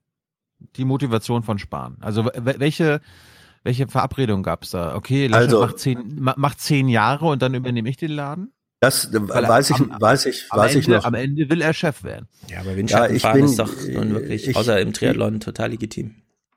[0.75, 1.97] die Motivation von Spahn?
[2.01, 3.01] Also welche,
[3.63, 4.95] welche Verabredung gab's da?
[4.95, 8.51] Okay, Laschet Also- macht, zehn, ma- macht zehn Jahre und dann übernehme ich den Laden?
[8.79, 11.05] Das äh, Weil weiß ich, am- weiß ich, am weiß Ende, ich noch.
[11.05, 12.27] Am Ende will er Chef werden.
[12.49, 15.69] Ja, aber Windschattenfahren Ja, ich ist bin- doch nun wirklich, ich- außer im Triathlon, total
[15.71, 16.15] legitim.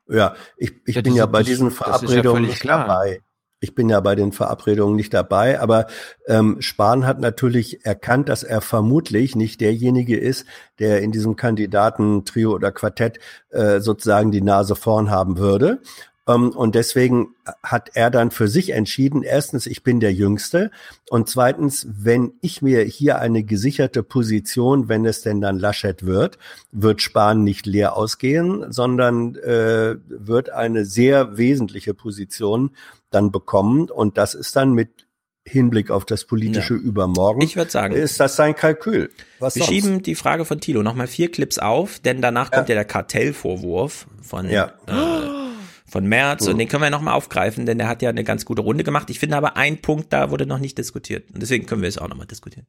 [0.09, 2.87] Ja, ich, ich Ja, bin ja bei diesen ja Verabredungen völlig nicht klar.
[2.87, 3.21] dabei.
[3.63, 5.85] Ich bin ja bei den Verabredungen nicht dabei, aber
[6.25, 10.47] ähm, Spahn hat natürlich erkannt, dass er vermutlich nicht derjenige ist,
[10.79, 13.19] der in diesem Kandidaten Trio oder Quartett
[13.51, 15.79] äh, sozusagen die Nase vorn haben würde.
[16.27, 20.71] Ähm, und deswegen hat er dann für sich entschieden, erstens, ich bin der Jüngste
[21.09, 26.37] und zweitens, wenn ich mir hier eine gesicherte Position, wenn es denn dann Laschet wird,
[26.71, 32.71] wird Spahn nicht leer ausgehen, sondern äh, wird eine sehr wesentliche Position
[33.11, 35.07] dann bekommen und das ist dann mit
[35.43, 37.41] Hinblick auf das politische Übermorgen.
[37.41, 39.09] Ich würde sagen, ist das sein Kalkül.
[39.39, 39.73] Was wir sonst?
[39.73, 44.07] schieben die Frage von Thilo nochmal vier Clips auf, denn danach kommt ja der Kartellvorwurf
[44.21, 44.73] von Ja.
[44.87, 45.51] äh,
[45.87, 48.61] von März und den können wir nochmal aufgreifen, denn der hat ja eine ganz gute
[48.61, 49.09] Runde gemacht.
[49.09, 51.97] Ich finde aber ein Punkt, da wurde noch nicht diskutiert und deswegen können wir es
[51.97, 52.67] auch nochmal diskutieren.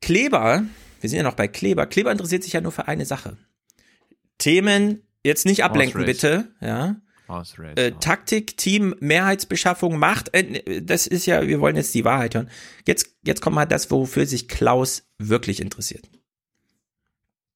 [0.00, 0.64] Kleber,
[1.00, 1.86] wir sind ja noch bei Kleber.
[1.86, 3.36] Kleber interessiert sich ja nur für eine Sache.
[4.38, 6.96] Themen jetzt nicht ablenken, bitte, ja.
[7.76, 12.50] Äh, Taktik, Team, Mehrheitsbeschaffung, Macht, äh, das ist ja, wir wollen jetzt die Wahrheit hören.
[12.86, 16.08] Jetzt, jetzt kommt mal das, wofür sich Klaus wirklich interessiert.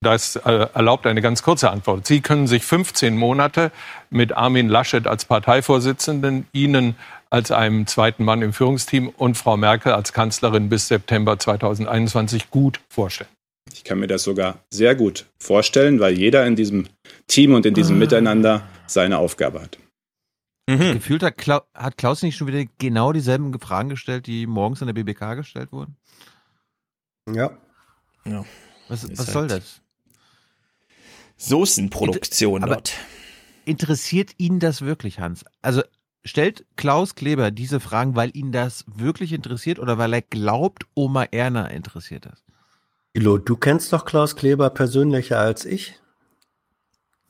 [0.05, 2.06] Das äh, erlaubt eine ganz kurze Antwort.
[2.06, 3.72] Sie können sich 15 Monate
[4.10, 6.96] mit Armin Laschet als Parteivorsitzenden, Ihnen
[7.30, 12.80] als einem zweiten Mann im Führungsteam und Frau Merkel als Kanzlerin bis September 2021 gut
[12.88, 13.30] vorstellen.
[13.72, 16.86] Ich kann mir das sogar sehr gut vorstellen, weil jeder in diesem
[17.26, 19.78] Team und in diesem Miteinander seine Aufgabe hat.
[20.66, 24.86] Gefühlt hat, Klau hat Klaus nicht schon wieder genau dieselben Fragen gestellt, die morgens in
[24.86, 25.96] der BBK gestellt wurden?
[27.30, 27.51] Ja.
[28.24, 28.44] Ja.
[28.88, 29.82] Was, was halt soll das?
[31.36, 32.94] Soßenproduktion Aber dort.
[33.66, 35.44] Interessiert ihn das wirklich, Hans?
[35.60, 35.82] Also
[36.24, 41.24] stellt Klaus Kleber diese Fragen, weil ihn das wirklich interessiert oder weil er glaubt, Oma
[41.24, 42.42] Erna interessiert das?
[43.12, 46.01] Ilo, du kennst doch Klaus Kleber persönlicher als ich.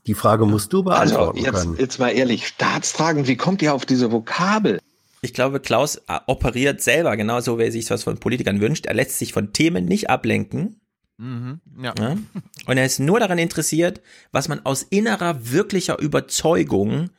[0.07, 1.77] Die Frage musst du beantworten Also, jetzt, können.
[1.79, 4.79] jetzt mal ehrlich, Staatsfragen, wie kommt ihr auf diese Vokabel?
[5.23, 8.87] Ich glaube, Klaus äh, operiert selber genauso, wie er sich was von Politikern wünscht.
[8.87, 10.81] Er lässt sich von Themen nicht ablenken.
[11.17, 11.95] Mhm, ja.
[11.99, 12.17] Ja?
[12.67, 14.03] Und er ist nur daran interessiert,
[14.33, 17.11] was man aus innerer, wirklicher Überzeugung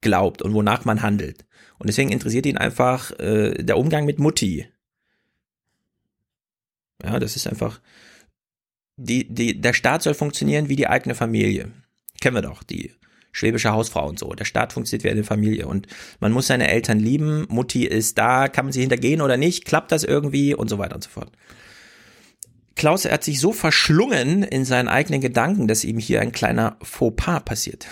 [0.00, 1.44] glaubt und wonach man handelt.
[1.78, 4.66] Und deswegen interessiert ihn einfach äh, der Umgang mit Mutti.
[7.02, 7.80] Ja, das ist einfach.
[8.96, 11.70] Die, die, der Staat soll funktionieren wie die eigene Familie.
[12.20, 12.92] Kennen wir doch, die
[13.32, 14.32] schwäbische Hausfrau und so.
[14.34, 15.86] Der Staat funktioniert wie eine Familie und
[16.20, 17.46] man muss seine Eltern lieben.
[17.48, 19.64] Mutti ist da, kann man sie hintergehen oder nicht?
[19.64, 20.54] Klappt das irgendwie?
[20.54, 21.30] Und so weiter und so fort.
[22.76, 27.40] Klaus hat sich so verschlungen in seinen eigenen Gedanken, dass ihm hier ein kleiner Fauxpas
[27.40, 27.86] passiert.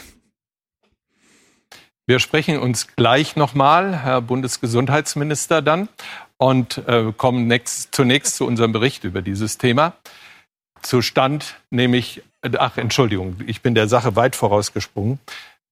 [2.07, 5.91] Wir sprechen uns gleich nochmal, Herr Bundesgesundheitsminister, dann
[6.39, 9.95] und äh, kommen next, zunächst zu unserem Bericht über dieses Thema.
[10.83, 12.23] Zu Stand nämlich,
[12.59, 15.19] ach Entschuldigung, ich bin der Sache weit vorausgesprungen.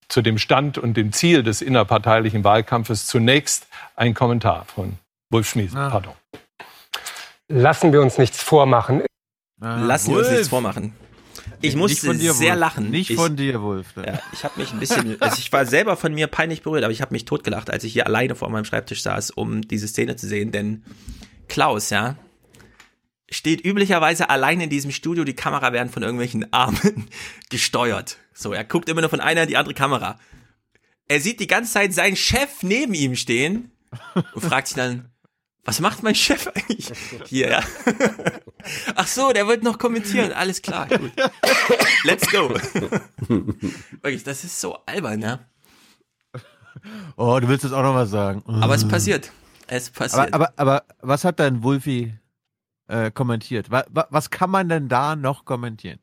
[0.08, 3.66] Zu dem Stand und dem Ziel des innerparteilichen Wahlkampfes zunächst
[3.96, 4.98] ein Kommentar von
[5.30, 5.72] Wolf Schmies.
[5.72, 6.14] Pardon.
[7.48, 9.02] Lassen wir uns nichts vormachen.
[9.60, 10.94] Lassen wir uns nichts vormachen.
[11.60, 12.60] Ich musste dir, sehr Wolf.
[12.60, 12.90] lachen.
[12.90, 13.86] Nicht ich, von dir, Wolf.
[13.96, 16.92] Ja, ich habe mich ein bisschen, also ich war selber von mir peinlich berührt, aber
[16.92, 20.16] ich habe mich totgelacht, als ich hier alleine vor meinem Schreibtisch saß, um diese Szene
[20.16, 20.52] zu sehen.
[20.52, 20.84] Denn
[21.48, 22.16] Klaus, ja,
[23.30, 25.24] steht üblicherweise allein in diesem Studio.
[25.24, 27.08] Die Kamera werden von irgendwelchen Armen
[27.50, 28.18] gesteuert.
[28.34, 30.18] So, er guckt immer nur von einer in die andere Kamera.
[31.08, 33.70] Er sieht die ganze Zeit seinen Chef neben ihm stehen
[34.34, 35.10] und fragt sich dann,
[35.64, 36.92] was macht mein Chef eigentlich
[37.26, 37.50] hier?
[37.50, 37.62] Ja?
[38.94, 40.32] Ach so, der wird noch kommentieren.
[40.32, 41.12] Alles klar, gut.
[42.04, 42.50] Let's go.
[44.00, 45.40] Wirklich, das ist so albern, ja.
[47.16, 48.44] Oh, du willst jetzt auch noch was sagen.
[48.46, 49.32] Aber es passiert.
[49.66, 50.32] Es passiert.
[50.32, 52.14] Aber, aber, aber was hat dein Wolfi
[52.88, 53.70] äh, kommentiert?
[53.70, 55.98] Was, was kann man denn da noch kommentieren?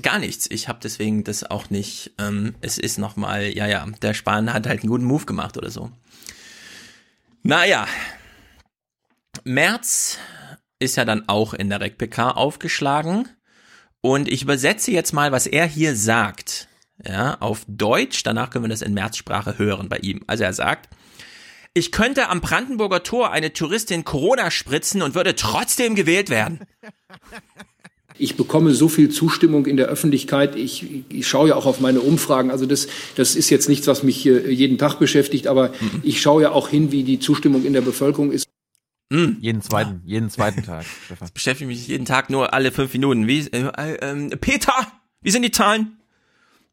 [0.00, 0.50] Gar nichts.
[0.50, 2.12] Ich habe deswegen das auch nicht.
[2.18, 5.70] Ähm, es ist nochmal, ja, ja, der Spahn hat halt einen guten Move gemacht oder
[5.70, 5.90] so.
[7.42, 7.86] Naja.
[9.44, 10.18] März
[10.78, 13.28] ist ja dann auch in der RecPK aufgeschlagen.
[14.00, 16.68] Und ich übersetze jetzt mal, was er hier sagt.
[17.04, 18.22] Ja, auf Deutsch.
[18.22, 20.22] Danach können wir das in Märzsprache hören bei ihm.
[20.26, 20.88] Also er sagt,
[21.74, 26.60] ich könnte am Brandenburger Tor eine Touristin Corona spritzen und würde trotzdem gewählt werden.
[28.18, 30.54] Ich bekomme so viel Zustimmung in der Öffentlichkeit.
[30.54, 32.50] Ich, ich schaue ja auch auf meine Umfragen.
[32.50, 32.86] Also das,
[33.16, 35.72] das ist jetzt nichts, was mich jeden Tag beschäftigt, aber
[36.02, 38.46] ich schaue ja auch hin, wie die Zustimmung in der Bevölkerung ist.
[39.10, 40.84] Jeden zweiten, jeden zweiten Tag.
[41.06, 41.28] Stefan.
[41.34, 43.26] beschäftige mich jeden Tag nur alle fünf Minuten.
[43.26, 44.74] Wie, äh, äh, Peter,
[45.22, 45.98] wie sind die Zahlen?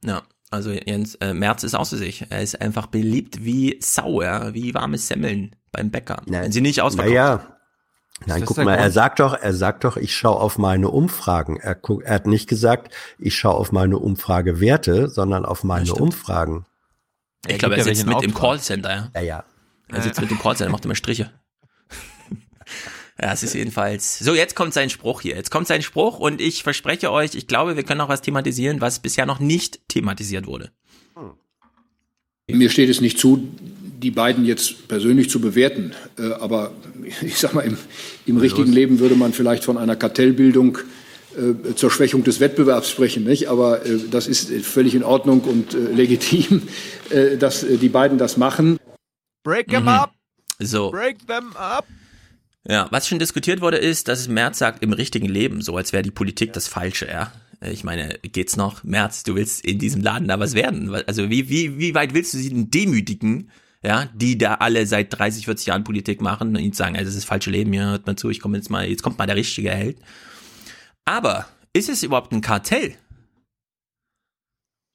[0.04, 2.26] Ja, also Jens, äh, Merz ist außer sich.
[2.30, 6.22] Er ist einfach beliebt wie Sau, ja, wie warme Semmeln beim Bäcker.
[6.26, 7.14] Wenn sie nicht ausverkauft.
[7.14, 7.56] Naja.
[8.26, 8.94] Nein, guck mal, er Grund?
[8.94, 11.58] sagt doch, er sagt doch, ich schaue auf meine Umfragen.
[11.58, 15.94] Er, guck, er hat nicht gesagt, ich schaue auf meine Umfragewerte, sondern auf meine.
[15.94, 16.66] Umfragen.
[17.48, 18.42] Ich glaube, er sitzt mit in im Auftrag.
[18.42, 19.12] Callcenter, ja.
[19.16, 19.44] Ja, ja.
[19.88, 21.32] Er sitzt mit dem Callcenter, macht immer Striche.
[23.22, 24.20] Ja, es ist jedenfalls.
[24.20, 25.36] So, jetzt kommt sein Spruch hier.
[25.36, 28.80] Jetzt kommt sein Spruch und ich verspreche euch, ich glaube, wir können auch was thematisieren,
[28.82, 30.72] was bisher noch nicht thematisiert wurde.
[32.50, 33.48] Mir steht es nicht zu,
[34.02, 35.94] die beiden jetzt persönlich zu bewerten.
[36.18, 36.72] Äh, aber
[37.22, 37.78] ich sag mal, im,
[38.26, 40.80] im richtigen Leben würde man vielleicht von einer Kartellbildung
[41.38, 43.24] äh, zur Schwächung des Wettbewerbs sprechen.
[43.26, 43.50] Nicht?
[43.50, 46.64] Aber äh, das ist völlig in Ordnung und legitim,
[47.40, 48.78] dass die beiden das machen.
[49.44, 49.90] Break them Mhm.
[49.90, 50.14] up!
[50.60, 50.90] So.
[50.92, 51.86] Break them up!
[52.70, 55.92] Ja, was schon diskutiert wurde, ist, dass es Merz sagt, im richtigen Leben, so als
[55.92, 57.32] wäre die Politik das Falsche, ja.
[57.62, 58.84] Ich meine, geht's noch?
[58.84, 60.94] März, du willst in diesem Laden da was werden.
[61.08, 63.50] Also wie, wie, wie weit willst du sie denn demütigen,
[63.82, 67.16] ja, die da alle seit 30, 40 Jahren Politik machen und ihnen sagen, also das
[67.16, 69.26] ist das falsche Leben, hier hört mal zu, ich komme jetzt mal, jetzt kommt mal
[69.26, 69.98] der richtige Held.
[71.06, 72.96] Aber ist es überhaupt ein Kartell?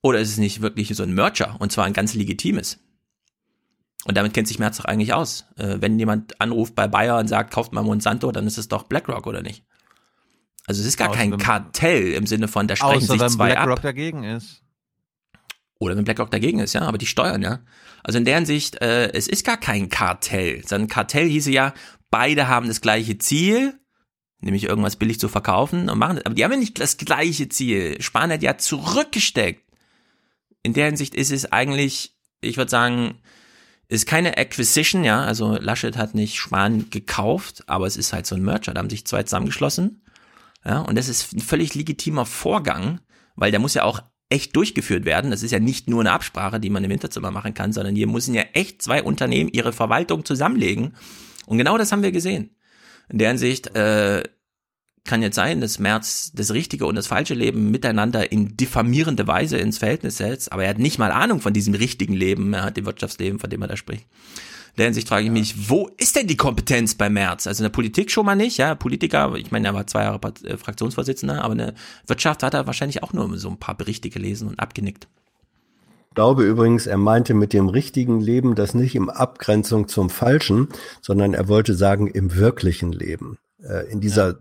[0.00, 2.78] Oder ist es nicht wirklich so ein Merger und zwar ein ganz legitimes?
[4.06, 5.46] Und damit kennt sich Merz doch eigentlich aus.
[5.56, 8.82] Äh, wenn jemand anruft bei Bayer und sagt, kauft mal Monsanto, dann ist es doch
[8.84, 9.64] BlackRock, oder nicht?
[10.66, 13.28] Also es ist gar Außer kein wenn- Kartell im Sinne von, da sprechen sich wenn
[13.30, 13.82] zwei BlackRock ab.
[13.82, 14.62] dagegen ist.
[15.78, 17.60] Oder wenn BlackRock dagegen ist, ja, aber die steuern, ja.
[18.02, 21.74] Also in deren Sicht, äh, es ist gar kein Kartell, sondern Kartell hieße ja,
[22.10, 23.78] beide haben das gleiche Ziel,
[24.40, 26.26] nämlich irgendwas billig zu verkaufen und machen das.
[26.26, 28.00] Aber die haben ja nicht das gleiche Ziel.
[28.00, 29.62] Spahn hat ja zurückgesteckt.
[30.62, 33.20] In der Hinsicht ist es eigentlich, ich würde sagen,
[33.88, 38.34] ist keine Acquisition, ja, also Laschet hat nicht Spahn gekauft, aber es ist halt so
[38.34, 40.02] ein Merger, da haben sich zwei zusammengeschlossen,
[40.64, 43.00] ja, und das ist ein völlig legitimer Vorgang,
[43.36, 44.00] weil der muss ja auch
[44.30, 45.30] echt durchgeführt werden.
[45.30, 48.06] Das ist ja nicht nur eine Absprache, die man im Hinterzimmer machen kann, sondern hier
[48.06, 50.94] müssen ja echt zwei Unternehmen ihre Verwaltung zusammenlegen.
[51.46, 52.56] Und genau das haben wir gesehen.
[53.08, 54.22] In der Hinsicht äh,
[55.04, 59.58] kann jetzt sein, dass Merz das richtige und das falsche Leben miteinander in diffamierende Weise
[59.58, 62.76] ins Verhältnis setzt, aber er hat nicht mal Ahnung von diesem richtigen Leben, er hat
[62.76, 64.06] dem Wirtschaftsleben, von dem er da spricht.
[64.74, 67.46] In der Hinsicht frage ich mich, wo ist denn die Kompetenz bei Merz?
[67.46, 70.20] Also in der Politik schon mal nicht, ja, Politiker, ich meine, er war zwei Jahre
[70.42, 71.74] äh, Fraktionsvorsitzender, aber in der
[72.08, 75.06] Wirtschaft hat er wahrscheinlich auch nur so ein paar Berichte gelesen und abgenickt.
[76.08, 80.68] Ich glaube übrigens, er meinte mit dem richtigen Leben das nicht im Abgrenzung zum Falschen,
[81.02, 83.38] sondern er wollte sagen im wirklichen Leben.
[83.68, 84.36] Äh, In dieser,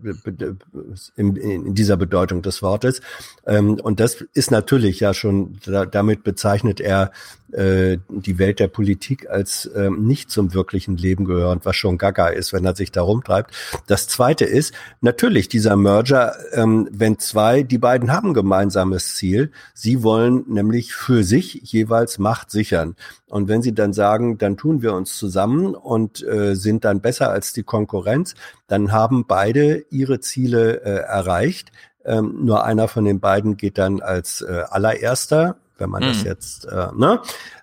[1.16, 3.00] in, in dieser Bedeutung des Wortes.
[3.46, 7.10] Ähm, Und das ist natürlich ja schon, da- damit bezeichnet er
[7.52, 12.28] äh, die Welt der Politik als ähm, nicht zum wirklichen Leben gehörend, was schon gaga
[12.28, 13.54] ist, wenn er sich da rumtreibt.
[13.86, 19.52] Das zweite ist, natürlich dieser Merger, ähm, wenn zwei, die beiden haben ein gemeinsames Ziel.
[19.72, 22.96] Sie wollen nämlich für sich jeweils Macht sichern.
[23.28, 27.30] Und wenn sie dann sagen, dann tun wir uns zusammen und äh, sind dann besser
[27.30, 28.34] als die Konkurrenz,
[28.66, 31.70] dann haben beide ihre Ziele äh, erreicht.
[32.04, 36.26] Ähm, nur einer von den beiden geht dann als äh, allererster, wenn man das Mhm.
[36.26, 37.20] jetzt äh, ne,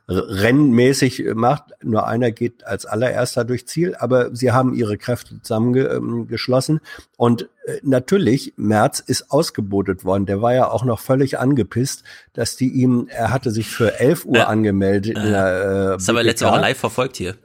[0.09, 1.63] rennmäßig macht.
[1.83, 6.81] Nur einer geht als allererster durch Ziel, aber sie haben ihre Kräfte zusammengeschlossen.
[7.17, 10.25] Und äh, natürlich, Merz ist ausgebotet worden.
[10.25, 12.03] Der war ja auch noch völlig angepisst,
[12.33, 15.17] dass die ihm, er hatte sich für 11 Uhr angemeldet.
[15.17, 16.45] In der, äh, Das haben wir letzte.
[16.45, 17.35] Woche live verfolgt hier.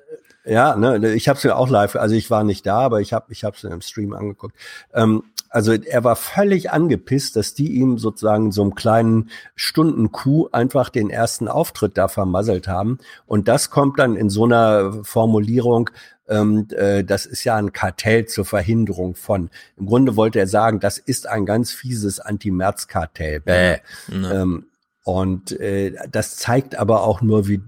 [0.47, 3.13] Ja, ne, ich habe es ja auch live, also ich war nicht da, aber ich
[3.13, 4.55] habe ich habe es im Stream angeguckt.
[4.95, 10.89] Ähm, also er war völlig angepisst, dass die ihm sozusagen so einem kleinen Stundenkuh einfach
[10.89, 12.99] den ersten Auftritt da vermasselt haben.
[13.27, 15.91] Und das kommt dann in so einer Formulierung,
[16.29, 19.51] ähm, äh, das ist ja ein Kartell zur Verhinderung von.
[19.77, 23.41] Im Grunde wollte er sagen, das ist ein ganz fieses Anti-Merz-Kartell.
[23.41, 23.79] Bäh.
[24.09, 24.43] Ja.
[24.43, 24.67] Ähm,
[25.05, 27.63] und äh, das zeigt aber auch nur, wie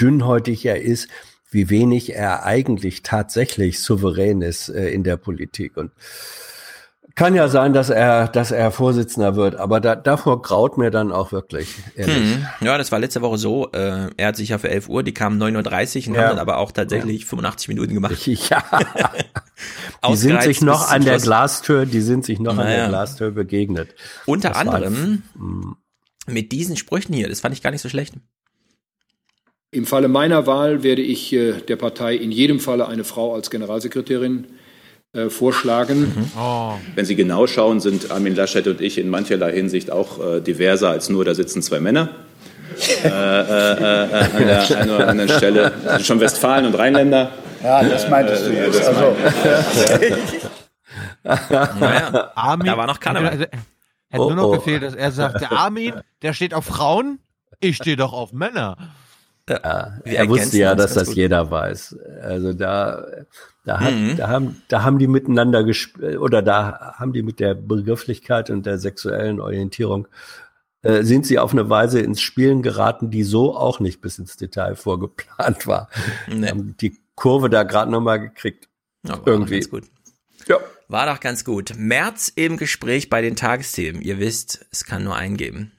[0.00, 1.08] dünnhäutig er ist,
[1.50, 5.76] wie wenig er eigentlich tatsächlich souverän ist äh, in der Politik.
[5.76, 5.92] Und
[7.14, 11.10] kann ja sein, dass er, dass er Vorsitzender wird, aber da, davor graut mir dann
[11.10, 11.74] auch wirklich.
[11.96, 12.46] Hm.
[12.60, 13.72] Ja, das war letzte Woche so.
[13.72, 16.20] Äh, er hat sich ja für 11 Uhr, die kamen 9.30 Uhr und Ja.
[16.22, 18.24] haben dann aber auch tatsächlich 85 Minuten gemacht.
[18.48, 18.62] Ja.
[20.08, 21.18] Die sind sich noch an der.
[21.18, 22.76] Glastür, die sind sich noch an Naja.
[22.82, 23.92] der Glastür begegnet.
[24.24, 25.24] Unter Das war- anderem
[26.28, 27.28] mit diesen Sprüchen hier.
[27.28, 28.14] Das fand ich gar nicht so schlecht.
[29.70, 33.50] Im Falle meiner Wahl werde ich äh, der Partei in jedem Falle eine Frau als
[33.50, 34.46] Generalsekretärin
[35.12, 36.30] äh, vorschlagen.
[36.94, 40.88] Wenn Sie genau schauen, sind Armin Laschet und ich in mancherlei Hinsicht auch äh, diverser
[40.88, 42.08] als nur, da sitzen zwei Männer.
[43.04, 45.72] äh, äh, äh, an der einen oder anderen Stelle.
[45.84, 47.32] Das sind schon Westfalen und Rheinländer.
[47.62, 48.82] Ja, das meintest du Äh, jetzt.
[48.86, 49.16] Also,
[51.80, 53.32] Naja, Armin, da war noch Karneval.
[53.32, 53.50] Hätte,
[54.08, 54.52] hätte Oh, nur noch oh.
[54.52, 57.18] gefehlt, dass er sagt, der Armin, der steht auf Frauen,
[57.60, 58.76] ich stehe doch auf Männer.
[59.48, 61.16] Ja, er wusste ja, dass das gut.
[61.16, 61.96] jeder weiß.
[62.22, 63.06] Also da,
[63.64, 64.16] da, hat, Mhm.
[64.16, 68.66] da, haben, da haben die miteinander gespielt, oder da haben die mit der Begrifflichkeit und
[68.66, 70.08] der sexuellen Orientierung,
[70.82, 74.36] äh, sind sie auf eine Weise ins Spielen geraten, die so auch nicht bis ins
[74.36, 75.88] Detail vorgeplant war.
[76.28, 76.52] Nee.
[76.80, 78.68] Die Kurve da gerade nochmal gekriegt.
[79.06, 79.60] Ja, war Irgendwie.
[79.60, 79.84] Doch ganz gut.
[80.46, 80.56] Ja.
[80.88, 81.74] War doch ganz gut.
[81.76, 84.00] März im Gespräch bei den Tagesthemen.
[84.00, 85.72] Ihr wisst, es kann nur einen geben.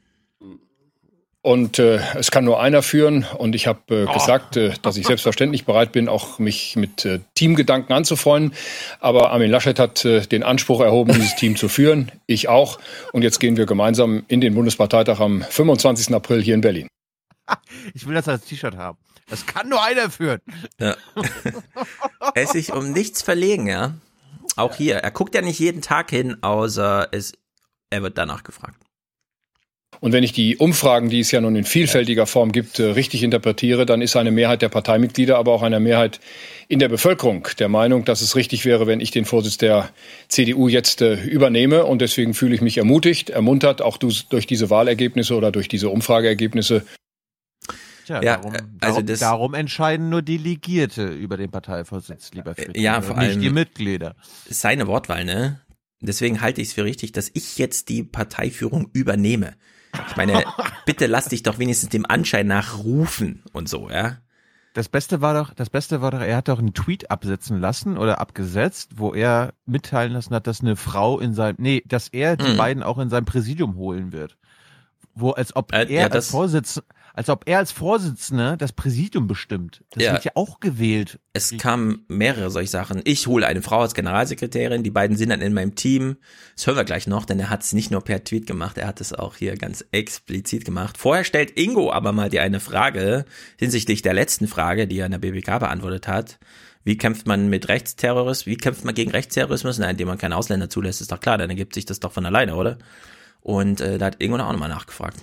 [1.41, 3.25] Und äh, es kann nur einer führen.
[3.37, 7.19] Und ich habe äh, gesagt, äh, dass ich selbstverständlich bereit bin, auch mich mit äh,
[7.35, 8.53] Teamgedanken anzufreunden.
[8.99, 12.11] Aber Armin Laschet hat äh, den Anspruch erhoben, dieses Team zu führen.
[12.27, 12.79] Ich auch.
[13.13, 16.13] Und jetzt gehen wir gemeinsam in den Bundesparteitag am 25.
[16.13, 16.87] April hier in Berlin.
[17.95, 18.99] Ich will das als T-Shirt haben.
[19.27, 20.39] Das kann nur einer führen.
[20.79, 20.95] Ja.
[22.35, 23.95] er ist sich um nichts verlegen, ja.
[24.55, 24.97] Auch hier.
[24.97, 27.33] Er guckt ja nicht jeden Tag hin, außer es,
[27.89, 28.79] er wird danach gefragt.
[30.01, 33.23] Und wenn ich die Umfragen, die es ja nun in vielfältiger Form gibt, äh, richtig
[33.23, 36.19] interpretiere, dann ist eine Mehrheit der Parteimitglieder, aber auch eine Mehrheit
[36.67, 39.89] in der Bevölkerung der Meinung, dass es richtig wäre, wenn ich den Vorsitz der
[40.29, 41.85] CDU jetzt äh, übernehme.
[41.85, 46.85] Und deswegen fühle ich mich ermutigt, ermuntert, auch durch diese Wahlergebnisse oder durch diese Umfrageergebnisse.
[48.05, 52.81] Tja, ja, darum, also das, darum entscheiden nur Delegierte über den Parteivorsitz, lieber Friedrich.
[52.81, 54.15] Ja, vor allem nicht die Mitglieder.
[54.49, 55.61] Seine Wortwahl, ne?
[56.01, 59.55] Deswegen halte ich es für richtig, dass ich jetzt die Parteiführung übernehme.
[60.07, 60.43] Ich meine,
[60.85, 64.17] bitte lass dich doch wenigstens dem Anschein nach rufen und so, ja.
[64.73, 67.97] Das Beste war doch, das Beste war doch, er hat doch einen Tweet absetzen lassen
[67.97, 72.37] oder abgesetzt, wo er mitteilen lassen hat, dass eine Frau in seinem, nee, dass er
[72.37, 72.57] die mhm.
[72.57, 74.37] beiden auch in sein Präsidium holen wird.
[75.15, 79.27] Wo, als ob äh, er ja, als Vorsitzender, als ob er als Vorsitzender das Präsidium
[79.27, 79.83] bestimmt.
[79.91, 80.13] Das ja.
[80.13, 81.19] wird ja auch gewählt.
[81.33, 83.01] Es kamen mehrere solche Sachen.
[83.03, 86.17] Ich hole eine Frau als Generalsekretärin, die beiden sind dann in meinem Team.
[86.55, 88.87] Das hören wir gleich noch, denn er hat es nicht nur per Tweet gemacht, er
[88.87, 90.97] hat es auch hier ganz explizit gemacht.
[90.97, 93.25] Vorher stellt Ingo aber mal die eine Frage
[93.57, 96.39] hinsichtlich der letzten Frage, die er in der BBK beantwortet hat.
[96.83, 98.45] Wie kämpft man mit Rechtsterrorismus?
[98.45, 99.77] Wie kämpft man gegen Rechtsterrorismus?
[99.79, 102.25] Na, indem man keine Ausländer zulässt, ist doch klar, dann ergibt sich das doch von
[102.25, 102.77] alleine, oder?
[103.41, 105.17] Und äh, da hat Ingo auch nochmal nachgefragt.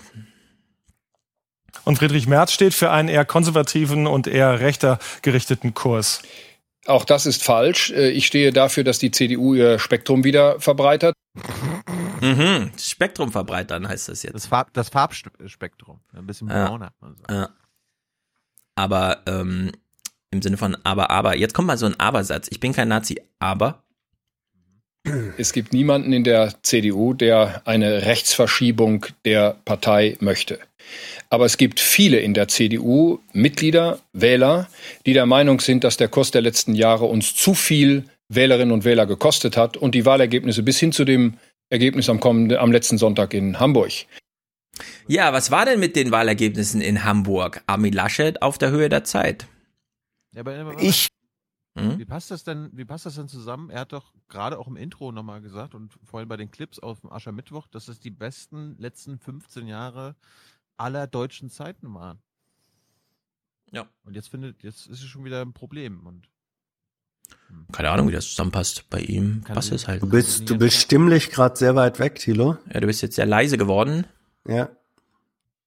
[1.85, 6.23] Und Friedrich Merz steht für einen eher konservativen und eher rechter gerichteten Kurs.
[6.87, 7.91] Auch das ist falsch.
[7.91, 11.15] Äh, ich stehe dafür, dass die CDU ihr Spektrum wieder verbreitert.
[12.21, 12.71] Mhm.
[12.79, 14.35] Spektrum verbreitern heißt das jetzt.
[14.35, 16.01] Das, Farb, das Farbspektrum.
[16.15, 16.93] Ein bisschen brauner.
[17.29, 17.35] Ja.
[17.35, 17.49] Ja.
[18.75, 19.73] Aber ähm,
[20.31, 21.37] im Sinne von aber, aber.
[21.37, 22.49] Jetzt kommt mal so ein Aber-Satz.
[22.51, 23.83] Ich bin kein Nazi, aber.
[25.37, 30.59] Es gibt niemanden in der CDU, der eine Rechtsverschiebung der Partei möchte.
[31.31, 34.69] Aber es gibt viele in der CDU, Mitglieder, Wähler,
[35.05, 38.85] die der Meinung sind, dass der Kurs der letzten Jahre uns zu viel Wählerinnen und
[38.85, 41.35] Wähler gekostet hat und die Wahlergebnisse bis hin zu dem
[41.71, 43.93] Ergebnis am, kommenden, am letzten Sonntag in Hamburg.
[45.09, 47.63] Ja, was war denn mit den Wahlergebnissen in Hamburg?
[47.67, 49.47] Armin Laschet auf der Höhe der Zeit.
[50.81, 51.09] Ich.
[51.77, 51.99] Hm?
[51.99, 52.71] Wie passt das denn?
[52.73, 53.69] Wie passt das denn zusammen?
[53.69, 57.01] Er hat doch gerade auch im Intro nochmal gesagt und vorhin bei den Clips auf
[57.01, 60.17] dem Aschermittwoch, dass es die besten letzten 15 Jahre
[60.79, 62.19] aller deutschen Zeiten waren.
[63.73, 63.87] Ja.
[64.05, 66.29] Und jetzt findet, jetzt ist es schon wieder ein Problem und
[67.49, 67.67] hm.
[67.73, 69.43] keine Ahnung, wie das zusammenpasst bei ihm.
[69.43, 70.03] Passt es halt.
[70.03, 72.57] Du bist, du bist stimmlich gerade sehr weit weg, Thilo.
[72.73, 74.07] Ja, du bist jetzt sehr leise geworden.
[74.49, 74.71] Ja.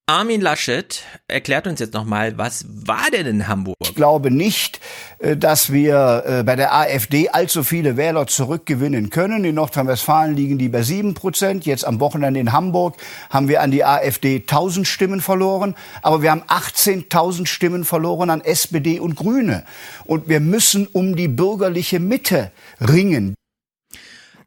[0.09, 3.75] Armin Laschet erklärt uns jetzt nochmal, was war denn in Hamburg?
[3.79, 4.79] Ich glaube nicht,
[5.19, 9.45] äh, dass wir äh, bei der AfD allzu viele Wähler zurückgewinnen können.
[9.45, 11.67] In Nordrhein-Westfalen liegen die bei sieben Prozent.
[11.67, 12.97] Jetzt am Wochenende in Hamburg
[13.29, 15.75] haben wir an die AfD 1000 Stimmen verloren.
[16.01, 19.63] Aber wir haben 18.000 Stimmen verloren an SPD und Grüne.
[20.05, 23.35] Und wir müssen um die bürgerliche Mitte ringen.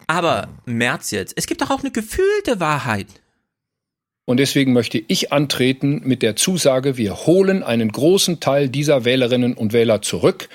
[0.09, 3.22] Aber März jetzt, es gibt doch auch eine gefühlte Wahrheit.
[4.25, 9.55] Und deswegen möchte ich antreten mit der Zusage, wir holen einen großen Teil dieser Wählerinnen
[9.55, 10.49] und Wähler zurück.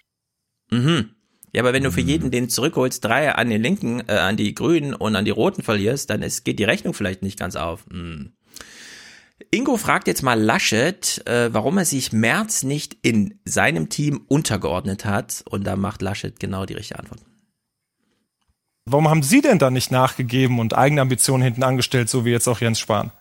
[0.72, 1.10] Mhm.
[1.54, 4.54] Ja, aber wenn du für jeden den zurückholst, drei an den Linken, äh, an die
[4.54, 7.86] Grünen und an die Roten verlierst, dann ist, geht die Rechnung vielleicht nicht ganz auf.
[7.90, 8.34] Hm.
[9.52, 15.06] Ingo fragt jetzt mal Laschet, äh, warum er sich Merz nicht in seinem Team untergeordnet
[15.06, 15.44] hat.
[15.50, 17.22] Und da macht Laschet genau die richtige Antwort.
[18.86, 22.48] Warum haben Sie denn da nicht nachgegeben und eigene Ambitionen hinten angestellt, so wie jetzt
[22.48, 23.12] auch Jens Spahn?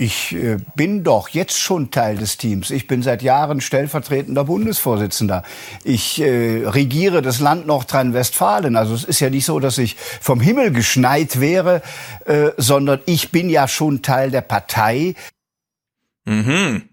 [0.00, 2.70] Ich äh, bin doch jetzt schon Teil des Teams.
[2.70, 5.42] Ich bin seit Jahren stellvertretender Bundesvorsitzender.
[5.82, 8.76] Ich äh, regiere das Land Nordrhein-Westfalen.
[8.76, 11.82] Also es ist ja nicht so, dass ich vom Himmel geschneit wäre,
[12.26, 15.16] äh, sondern ich bin ja schon Teil der Partei.
[16.26, 16.88] Mhm.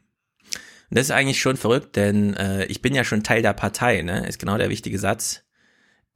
[0.89, 4.25] Das ist eigentlich schon verrückt, denn äh, ich bin ja schon Teil der Partei, ne?
[4.27, 5.43] Ist genau der wichtige Satz.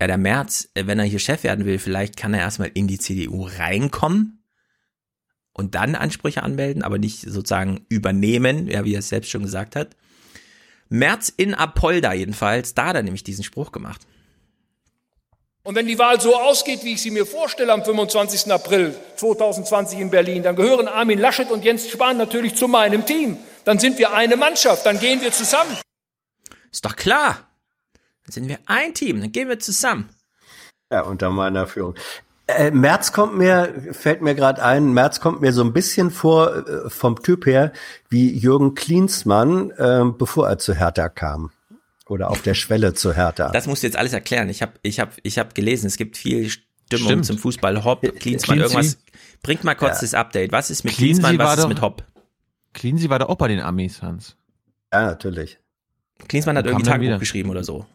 [0.02, 2.88] Ja, der März, äh, wenn er hier Chef werden will, vielleicht kann er erstmal in
[2.88, 4.39] die CDU reinkommen
[5.60, 9.76] und dann Ansprüche anmelden, aber nicht sozusagen übernehmen, ja, wie er es selbst schon gesagt
[9.76, 9.96] hat.
[10.88, 14.02] März in Apolda jedenfalls, da hat er nämlich diesen Spruch gemacht.
[15.64, 18.52] Und wenn die Wahl so ausgeht, wie ich sie mir vorstelle am 25.
[18.52, 23.38] April 2020 in Berlin, dann gehören Armin Laschet und Jens Spahn natürlich zu meinem Team.
[23.66, 25.78] Dann sind wir eine Mannschaft, dann gehen wir zusammen.
[26.72, 27.50] Ist doch klar.
[28.24, 30.10] Dann sind wir ein Team, dann gehen wir zusammen.
[30.92, 31.96] Ja, unter meiner Führung.
[32.58, 36.68] Äh, Merz kommt mir, fällt mir gerade ein, Merz kommt mir so ein bisschen vor
[36.68, 37.72] äh, vom Typ her
[38.10, 41.52] wie Jürgen Klinsmann, äh, bevor er zu Hertha kam.
[42.08, 43.50] Oder auf der Schwelle zu Hertha.
[43.52, 44.50] Das musst du jetzt alles erklären.
[44.50, 47.26] Ich habe ich hab, ich hab gelesen, es gibt viel Stimmung Stimmt.
[47.26, 47.84] zum Fußball.
[47.84, 48.76] Hopp, Klinsmann, Cleansy.
[48.76, 48.98] irgendwas.
[49.44, 50.02] Bringt mal kurz ja.
[50.02, 50.52] das Update.
[50.52, 52.04] Was ist mit Cleansy Klinsmann, was ist doch, mit Hopp?
[52.74, 54.36] Klinsmann war da auch bei den Amis, Hans.
[54.92, 55.60] Ja, natürlich.
[56.28, 57.86] Klinsmann hat irgendwie Tagebuch geschrieben oder so.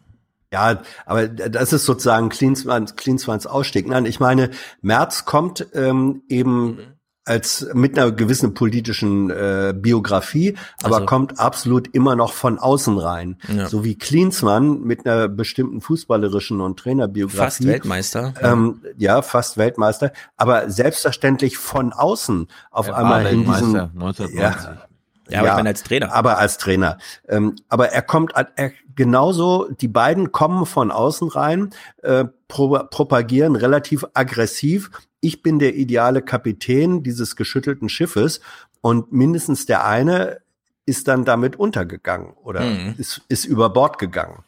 [0.55, 3.89] Ja, aber das ist sozusagen Klinsmanns, Klinsmanns Ausstieg.
[3.89, 4.51] Nein, ich meine,
[4.81, 6.79] Merz kommt ähm, eben
[7.25, 11.05] als mit einer gewissen politischen äh, Biografie, aber Also.
[11.07, 13.37] kommt absolut immer noch von außen rein.
[13.53, 13.67] Ja.
[13.67, 17.37] So wie Klinsmann mit einer bestimmten fußballerischen und Trainerbiografie.
[17.37, 18.33] Fast Weltmeister.
[18.41, 24.39] Ähm, ja, fast Weltmeister, aber selbstverständlich von außen auf Er einmal in diesem Weltmeister 1990.
[24.39, 24.87] Ja,
[25.33, 26.13] aber ich meine als Trainer.
[26.13, 26.97] Aber als Trainer.
[27.27, 31.69] Ähm, aber er kommt er, genauso, die beiden kommen von außen rein,
[32.03, 34.91] äh, pro, propagieren relativ aggressiv.
[35.21, 38.41] Ich bin der ideale Kapitän dieses geschüttelten Schiffes
[38.81, 40.41] und mindestens der eine
[40.85, 42.95] ist dann damit untergegangen oder Mhm.
[42.97, 44.43] ist, ist über Bord gegangen.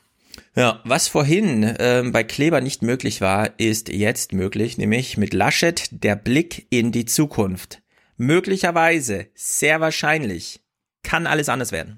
[0.55, 5.87] Ja, was vorhin ähm, bei Kleber nicht möglich war, ist jetzt möglich, nämlich mit Laschet
[5.91, 7.81] der Blick in die Zukunft.
[8.17, 10.61] Möglicherweise, sehr wahrscheinlich,
[11.07, 11.97] kann alles anders werden.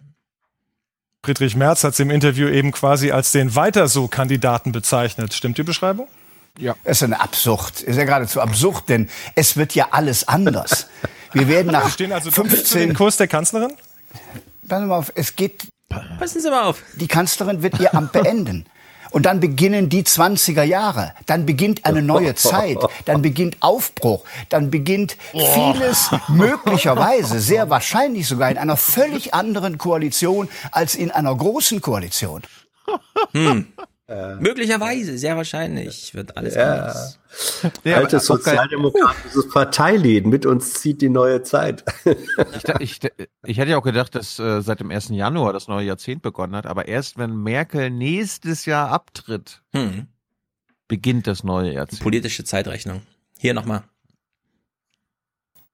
[1.23, 5.33] Friedrich Merz hat es im Interview eben quasi als den Weiter so Kandidaten bezeichnet.
[5.33, 6.07] Stimmt die Beschreibung?
[6.57, 6.75] Ja.
[6.83, 7.81] Das ist eine Absurd.
[7.81, 10.87] Ist ja geradezu absurd, denn es wird ja alles anders.
[11.33, 13.73] Wir werden nach Wir stehen also doppelt zu den 15 Kurs der Kanzlerin?
[14.67, 15.67] Passen Sie mal auf, es geht.
[15.89, 16.83] Passen Sie mal auf.
[16.95, 18.65] Die Kanzlerin wird ihr Amt beenden.
[19.11, 21.13] Und dann beginnen die 20er Jahre.
[21.25, 22.77] Dann beginnt eine neue Zeit.
[23.05, 24.23] Dann beginnt Aufbruch.
[24.49, 31.35] Dann beginnt vieles möglicherweise, sehr wahrscheinlich sogar in einer völlig anderen Koalition als in einer
[31.35, 32.41] großen Koalition.
[33.33, 33.67] Hm.
[34.39, 37.19] Möglicherweise, sehr wahrscheinlich, wird alles anders.
[37.83, 40.25] Ja, Altes sozialdemokratisches Parteilied.
[40.25, 41.83] Mit uns zieht die neue Zeit.
[42.79, 43.11] Ich, ich,
[43.45, 45.09] ich hätte ja auch gedacht, dass äh, seit dem 1.
[45.09, 50.07] Januar das neue Jahrzehnt begonnen hat, aber erst wenn Merkel nächstes Jahr abtritt, Hm.
[50.87, 52.01] beginnt das neue Jahrzehnt.
[52.01, 53.01] Politische Zeitrechnung.
[53.37, 53.83] Hier nochmal.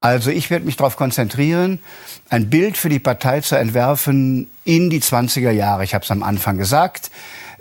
[0.01, 1.79] Also ich werde mich darauf konzentrieren,
[2.29, 5.83] ein Bild für die Partei zu entwerfen in die 20er Jahre.
[5.83, 7.09] Ich habe es am Anfang gesagt.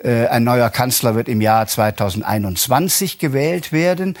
[0.05, 4.15] Äh, Ein neuer Kanzler wird im Jahr 2021 gewählt werden.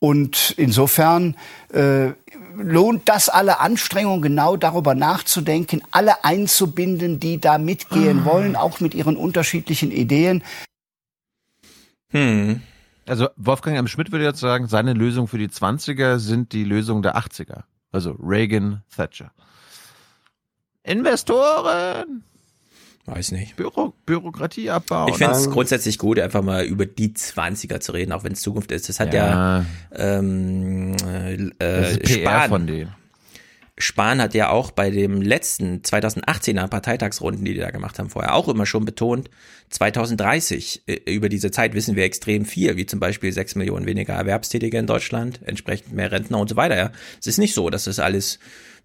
[0.00, 1.36] Und insofern
[1.72, 2.08] äh,
[2.56, 8.94] lohnt das alle Anstrengungen, genau darüber nachzudenken, alle einzubinden, die da mitgehen wollen, auch mit
[8.94, 10.42] ihren unterschiedlichen Ideen.
[12.10, 12.62] Hm.
[13.06, 13.88] Also Wolfgang M.
[13.88, 17.62] Schmidt würde jetzt sagen, seine Lösung für die 20er sind die Lösung der 80er.
[17.90, 19.32] Also Reagan, Thatcher.
[20.82, 22.24] Investoren,
[23.10, 23.56] Weiß nicht.
[23.56, 25.08] Büro, Bürokratie abbauen.
[25.08, 28.42] Ich finde es grundsätzlich gut, einfach mal über die 20er zu reden, auch wenn es
[28.42, 28.88] Zukunft ist.
[28.88, 29.66] Das hat ja, Ja.
[29.96, 32.48] ähm, äh, Das ist PR Spahn.
[32.50, 32.94] von denen.
[33.80, 38.34] Spahn hat ja auch bei dem letzten 2018er Parteitagsrunden, die die da gemacht haben, vorher
[38.34, 39.30] auch immer schon betont,
[39.70, 44.14] 2030, äh, über diese Zeit wissen wir extrem viel, wie zum Beispiel sechs Millionen weniger
[44.14, 46.76] Erwerbstätige in Deutschland, entsprechend mehr Rentner und so weiter.
[46.76, 46.92] Ja.
[47.20, 48.38] Es ist nicht so, dass das alles,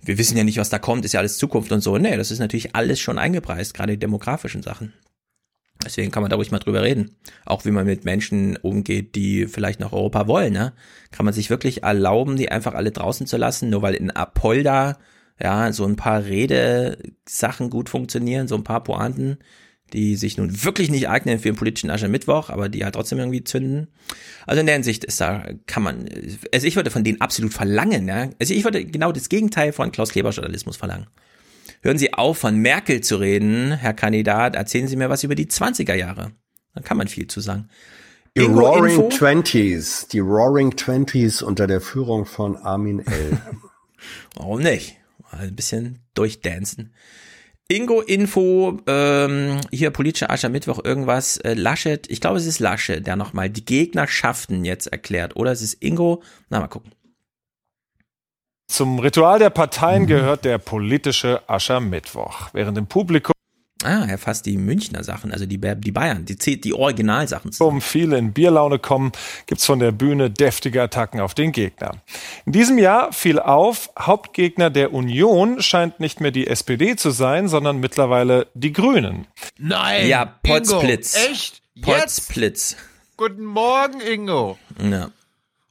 [0.05, 1.97] wir wissen ja nicht, was da kommt, ist ja alles Zukunft und so.
[1.97, 4.93] Nee, das ist natürlich alles schon eingepreist, gerade die demografischen Sachen.
[5.83, 7.15] Deswegen kann man da ruhig mal drüber reden.
[7.45, 10.53] Auch wie man mit Menschen umgeht, die vielleicht nach Europa wollen.
[10.53, 10.73] Ne?
[11.11, 14.97] Kann man sich wirklich erlauben, die einfach alle draußen zu lassen, nur weil in Apolda
[15.41, 19.39] ja so ein paar Redesachen gut funktionieren, so ein paar Pointen,
[19.93, 23.43] die sich nun wirklich nicht eignen für den politischen Aschermittwoch, aber die halt trotzdem irgendwie
[23.43, 23.87] zünden.
[24.45, 26.09] Also in der Hinsicht ist da, kann man,
[26.51, 28.29] also ich würde von denen absolut verlangen, ja.
[28.39, 31.07] Also ich würde genau das Gegenteil von Klaus Kleber Journalismus verlangen.
[31.81, 34.55] Hören Sie auf, von Merkel zu reden, Herr Kandidat.
[34.55, 36.31] Erzählen Sie mir was über die 20er Jahre.
[36.73, 37.69] Da kann man viel zu sagen.
[38.35, 39.09] Die Ingo Roaring Info?
[39.09, 43.37] Twenties, die Roaring Twenties unter der Führung von Armin L.
[44.35, 44.97] Warum nicht?
[45.31, 46.93] Mal ein bisschen durchdancen.
[47.69, 51.37] Ingo Info, ähm, hier politischer Aschermittwoch, irgendwas.
[51.37, 55.35] Äh, Laschet, ich glaube, es ist Laschet, der nochmal die Gegnerschaften jetzt erklärt.
[55.35, 56.21] Oder es ist Ingo.
[56.49, 56.91] Na, mal gucken.
[58.67, 62.49] Zum Ritual der Parteien gehört der politische Aschermittwoch.
[62.53, 63.32] Während im Publikum
[63.83, 67.51] Ah, er fasst die Münchner Sachen, also die, die Bayern, die, die Originalsachen.
[67.59, 69.11] um viele in Bierlaune kommen,
[69.45, 71.91] gibt's von der Bühne deftige Attacken auf den Gegner.
[72.45, 77.47] In diesem Jahr fiel auf, Hauptgegner der Union scheint nicht mehr die SPD zu sein,
[77.47, 79.27] sondern mittlerweile die Grünen.
[79.57, 80.07] Nein!
[80.07, 81.15] Ja, Potzblitz.
[81.15, 81.61] Echt?
[81.75, 81.85] Jetzt?
[81.85, 82.77] Potzblitz.
[83.17, 84.57] Guten Morgen, Ingo.
[84.81, 85.09] Ja.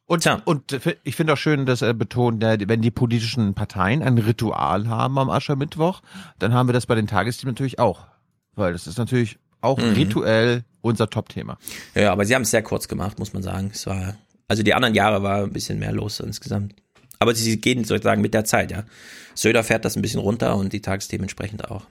[0.06, 4.88] Und, und ich finde auch schön, dass er betont, wenn die politischen Parteien ein Ritual
[4.88, 6.02] haben am Aschermittwoch,
[6.38, 8.06] dann haben wir das bei den Tagesthemen natürlich auch.
[8.54, 9.92] Weil das ist natürlich auch Mhm.
[9.94, 11.56] rituell unser Top-Thema.
[11.94, 13.70] Ja, aber sie haben es sehr kurz gemacht, muss man sagen.
[13.72, 14.16] Es war,
[14.48, 16.74] also die anderen Jahre war ein bisschen mehr los insgesamt.
[17.20, 18.82] Aber sie gehen sozusagen mit der Zeit, ja.
[19.34, 21.86] Söder fährt das ein bisschen runter und die Tagesthemen entsprechend auch.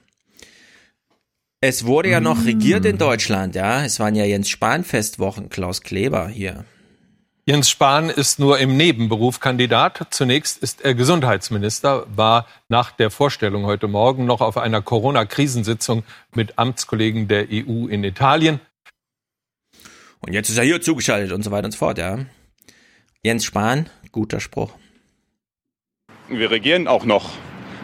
[1.60, 3.84] Es wurde ja noch regiert in Deutschland, ja.
[3.84, 6.64] Es waren ja Jens Spahn Festwochen, Klaus Kleber hier.
[7.44, 10.06] Jens Spahn ist nur im Nebenberuf Kandidat.
[10.10, 16.04] Zunächst ist er Gesundheitsminister, war nach der Vorstellung heute Morgen noch auf einer Corona-Krisensitzung
[16.36, 18.60] mit Amtskollegen der EU in Italien.
[20.20, 22.16] Und jetzt ist er hier zugeschaltet und so weiter und so fort, ja.
[23.24, 24.70] Jens Spahn, guter Spruch.
[26.28, 27.30] Wir regieren auch noch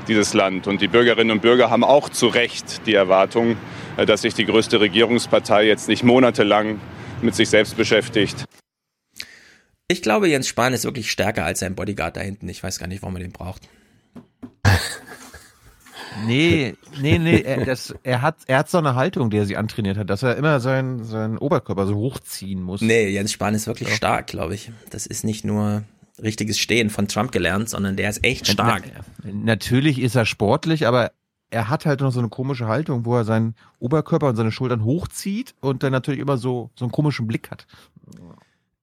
[0.06, 0.68] dieses Land.
[0.68, 3.56] Und die Bürgerinnen und Bürger haben auch zu Recht die Erwartung,
[3.96, 6.80] äh, dass sich die größte Regierungspartei jetzt nicht monatelang
[7.22, 8.44] mit sich selbst beschäftigt.
[9.90, 12.46] Ich glaube, Jens Spahn ist wirklich stärker als sein Bodyguard da hinten.
[12.50, 13.68] Ich weiß gar nicht, warum er den braucht.
[16.26, 19.56] Nee, nee, nee, er, das, er, hat, er hat so eine Haltung, die er sich
[19.56, 22.80] antrainiert hat, dass er immer seinen, seinen Oberkörper so hochziehen muss.
[22.80, 23.94] Nee, Jens Spahn ist wirklich ja.
[23.94, 24.72] stark, glaube ich.
[24.90, 25.84] Das ist nicht nur
[26.20, 28.84] richtiges Stehen von Trump gelernt, sondern der ist echt stark.
[29.22, 31.12] Na, natürlich ist er sportlich, aber
[31.50, 34.84] er hat halt noch so eine komische Haltung, wo er seinen Oberkörper und seine Schultern
[34.84, 37.66] hochzieht und dann natürlich immer so, so einen komischen Blick hat.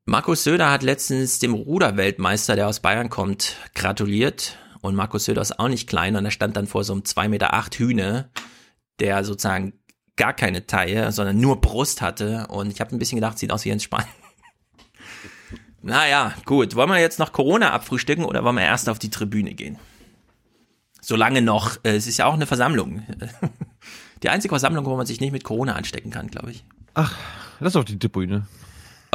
[0.07, 4.59] Markus Söder hat letztens dem Ruderweltmeister, der aus Bayern kommt, gratuliert.
[4.81, 7.27] Und Markus Söder ist auch nicht klein und er stand dann vor so einem 2,8
[7.29, 8.29] Meter Hühne,
[8.99, 9.73] der sozusagen
[10.15, 12.45] gar keine Taille, sondern nur Brust hatte.
[12.49, 14.05] Und ich habe ein bisschen gedacht, sieht aus wie Jens Spahn.
[15.81, 16.75] naja, gut.
[16.75, 19.79] Wollen wir jetzt noch Corona abfrühstücken oder wollen wir erst auf die Tribüne gehen?
[21.01, 21.77] Solange noch.
[21.83, 23.01] Äh, es ist ja auch eine Versammlung.
[24.23, 26.63] Die einzige Versammlung, wo man sich nicht mit Corona anstecken kann, glaube ich.
[26.93, 27.15] Ach,
[27.59, 28.47] lass auf die Tribüne.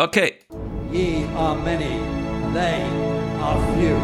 [0.01, 0.39] Okay.
[0.91, 2.01] Ye are many,
[2.55, 2.81] they
[3.45, 3.97] are few.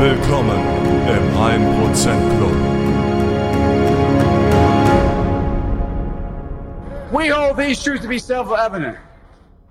[0.00, 0.60] Willkommen
[1.12, 2.56] im 1% Club.
[7.12, 8.96] We hold these truths to be self-evident.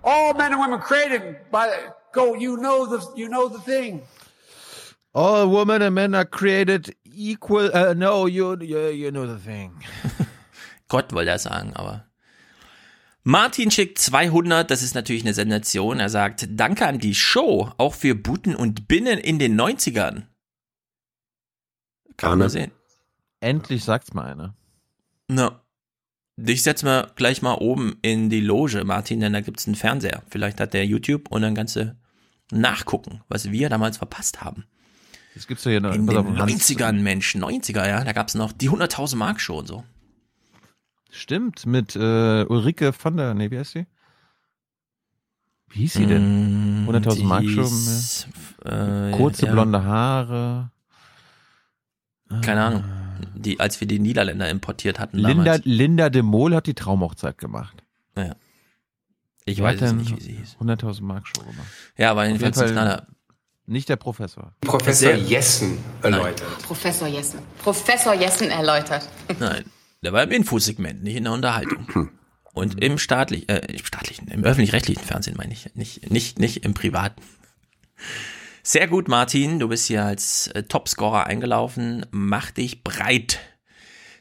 [0.04, 1.74] All men and women created by
[2.14, 2.36] go.
[2.36, 4.04] You know the you know the thing.
[5.16, 7.76] All women and men are created equal.
[7.76, 9.74] Uh, no, you, you you know the thing.
[10.90, 12.06] Gott wollte er sagen, aber
[13.24, 15.99] Martin schickt 200, das ist natürlich eine Sensation.
[15.99, 20.24] Er sagt, danke an die Show, auch für Buten und Binnen in den 90ern.
[22.18, 22.72] Kann man sehen.
[23.40, 24.56] Endlich sagt's mal einer.
[25.28, 25.61] Na.
[26.38, 30.24] Dich setz mal gleich mal oben in die Loge, Martin, denn da gibt's einen Fernseher.
[30.30, 31.95] Vielleicht hat der YouTube und dann kannst du
[32.52, 34.66] nachgucken, was wir damals verpasst haben.
[35.36, 35.94] Das gibt's ja hier noch.
[35.94, 39.84] In den 90ern, Mensch, 90er, ja, da gab's noch die 100.000 Mark Show und so.
[41.10, 43.88] Stimmt, mit äh, Ulrike von der, nee, wie heißt sie?
[45.69, 46.88] Wie hieß sie denn?
[46.88, 47.69] 100.000 Mark Show.
[48.68, 49.52] Äh, Kurze ja.
[49.52, 50.72] blonde Haare.
[52.41, 52.84] Keine Ahnung.
[53.36, 55.65] Die, als wir die Niederländer importiert hatten Linda, damals.
[55.65, 57.84] Linda de Mol hat die Traumhochzeit gemacht.
[58.15, 58.36] Ja.
[59.45, 60.57] Ich Die weiß nicht, wie sie hieß.
[60.60, 61.68] 100.000 Mark Show gemacht.
[61.98, 63.07] Ja, aber jedenfalls jeden Fall Knaller.
[63.65, 64.53] Nicht der Professor.
[64.61, 66.61] Professor Jessen erläutert.
[66.64, 67.40] Professor Jessen.
[67.61, 69.07] Professor Jessen erläutert.
[69.40, 69.65] Nein,
[70.01, 72.11] der war im Infosegment, nicht in der Unterhaltung.
[72.53, 76.73] Und im staatlich, äh, im staatlichen, im öffentlich-rechtlichen Fernsehen meine ich, nicht, nicht, nicht im
[76.73, 77.21] privaten.
[78.63, 82.05] Sehr gut, Martin, du bist hier als äh, Topscorer eingelaufen.
[82.11, 83.39] Mach dich breit.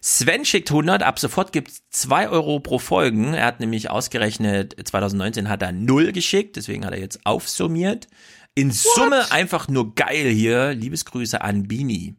[0.00, 3.34] Sven schickt 100, ab sofort gibt's 2 Euro pro Folgen.
[3.34, 8.06] Er hat nämlich ausgerechnet, 2019 hat er 0 geschickt, deswegen hat er jetzt aufsummiert.
[8.54, 10.74] In Summe einfach nur geil hier.
[10.74, 12.16] Liebesgrüße an Bini.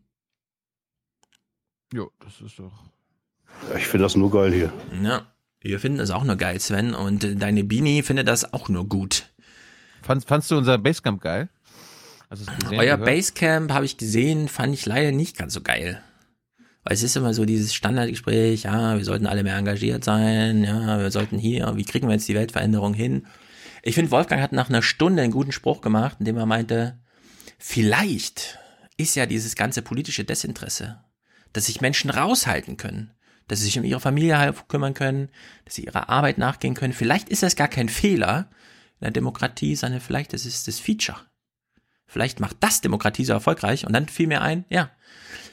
[1.94, 2.89] Jo, das ist doch.
[3.77, 4.73] Ich finde das nur geil hier.
[5.03, 5.27] Ja,
[5.61, 6.94] wir finden das auch nur geil, Sven.
[6.94, 9.30] Und äh, deine Bini findet das auch nur gut.
[10.02, 11.49] Fandst, fandst du unser Basecamp geil?
[12.30, 12.48] Gesehen?
[12.72, 13.06] Euer gehört?
[13.06, 16.02] Basecamp habe ich gesehen, fand ich leider nicht ganz so geil.
[16.84, 20.99] Weil es ist immer so dieses Standardgespräch, ja, wir sollten alle mehr engagiert sein, ja,
[20.99, 23.27] wir sollten hier, wie kriegen wir jetzt die Weltveränderung hin?
[23.84, 26.99] Ich finde, Wolfgang hat nach einer Stunde einen guten Spruch gemacht, indem er meinte,
[27.57, 28.60] vielleicht
[28.98, 31.03] ist ja dieses ganze politische Desinteresse,
[31.53, 33.11] dass sich Menschen raushalten können,
[33.50, 35.30] dass sie sich um ihre Familie kümmern können,
[35.66, 36.94] dass sie ihrer Arbeit nachgehen können.
[36.94, 38.50] Vielleicht ist das gar kein Fehler
[39.00, 41.18] in der Demokratie, sondern vielleicht ist es das Feature.
[42.06, 43.86] Vielleicht macht das Demokratie so erfolgreich.
[43.86, 44.90] Und dann fiel mir ein, ja,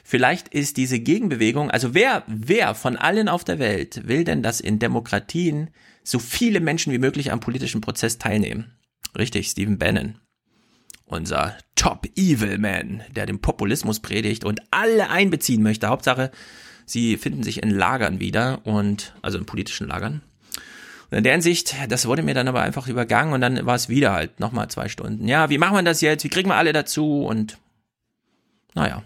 [0.03, 4.59] vielleicht ist diese Gegenbewegung, also wer, wer von allen auf der Welt will denn, dass
[4.59, 5.69] in Demokratien
[6.03, 8.77] so viele Menschen wie möglich am politischen Prozess teilnehmen?
[9.17, 10.19] Richtig, Stephen Bannon.
[11.05, 15.87] Unser Top Evil Man, der den Populismus predigt und alle einbeziehen möchte.
[15.87, 16.31] Hauptsache,
[16.87, 20.21] sie finden sich in Lagern wieder und, also in politischen Lagern.
[21.11, 23.87] Und in der Hinsicht, das wurde mir dann aber einfach übergangen und dann war es
[23.87, 25.27] wieder halt nochmal zwei Stunden.
[25.27, 26.23] Ja, wie machen wir das jetzt?
[26.23, 27.23] Wie kriegen wir alle dazu?
[27.23, 27.57] Und
[28.73, 29.03] naja.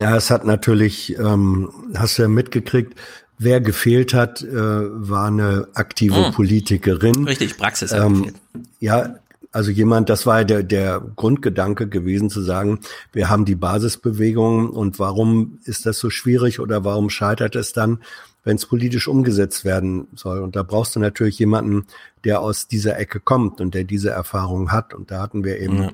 [0.00, 2.98] Ja, es hat natürlich, ähm, hast du ja mitgekriegt,
[3.38, 6.32] wer gefehlt hat, äh, war eine aktive Hm.
[6.32, 7.24] Politikerin.
[7.24, 8.34] Richtig, Praxis Ähm,
[8.80, 9.16] ja,
[9.52, 12.80] also jemand, das war ja der, der Grundgedanke gewesen zu sagen,
[13.12, 17.98] wir haben die Basisbewegung und warum ist das so schwierig oder warum scheitert es dann,
[18.44, 20.40] wenn es politisch umgesetzt werden soll?
[20.40, 21.86] Und da brauchst du natürlich jemanden,
[22.24, 24.94] der aus dieser Ecke kommt und der diese Erfahrung hat.
[24.94, 25.90] Und da hatten wir eben Ja.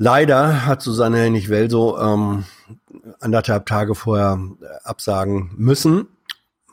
[0.00, 2.44] Leider hat Susanne Hennig-Welso ähm,
[3.18, 4.38] anderthalb Tage vorher
[4.84, 6.06] absagen müssen,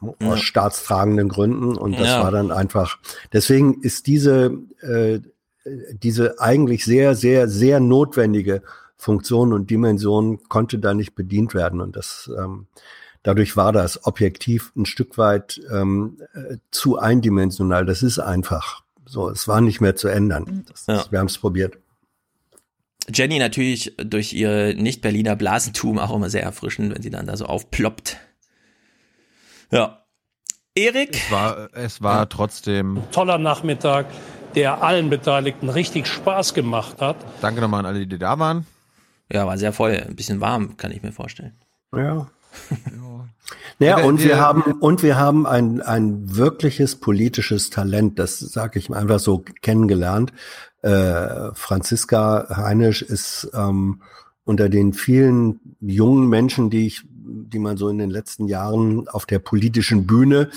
[0.01, 0.29] Ja.
[0.31, 1.75] aus staatstragenden Gründen.
[1.75, 2.23] Und das Ja.
[2.23, 2.97] war dann einfach,
[3.33, 4.51] deswegen ist diese,
[4.81, 5.21] äh,
[5.65, 8.61] diese eigentlich sehr, sehr, sehr notwendige
[8.97, 11.81] Funktion und Dimension konnte da nicht bedient werden.
[11.81, 12.67] Und das ähm,
[13.23, 17.85] dadurch war das objektiv ein Stück weit ähm, äh, zu eindimensional.
[17.85, 19.29] Das ist einfach so.
[19.29, 20.65] Es war nicht mehr zu ändern.
[20.67, 21.05] Das, Ja.
[21.11, 21.77] Wir haben es probiert.
[23.13, 27.45] Jenny natürlich durch ihre Nicht-Berliner Blasentum auch immer sehr erfrischend, wenn sie dann da so
[27.45, 28.17] aufploppt.
[29.71, 30.05] Ja.
[30.73, 31.15] Erik?
[31.15, 33.01] Es war, es war trotzdem.
[33.11, 34.07] Toller Nachmittag,
[34.55, 37.17] der allen Beteiligten richtig Spaß gemacht hat.
[37.41, 38.65] Danke nochmal an alle, die da waren.
[39.31, 40.03] Ja, war sehr voll.
[40.07, 41.53] Ein bisschen warm, kann ich mir vorstellen.
[41.93, 42.27] Ja.
[43.79, 48.89] Ja, und wir haben und wir haben ein ein wirkliches politisches Talent, das sage ich
[48.89, 50.31] einfach so kennengelernt.
[50.81, 54.01] Äh, Franziska Heinisch ist ähm,
[54.45, 59.25] unter den vielen jungen Menschen, die ich, die man so in den letzten Jahren auf
[59.25, 60.49] der politischen Bühne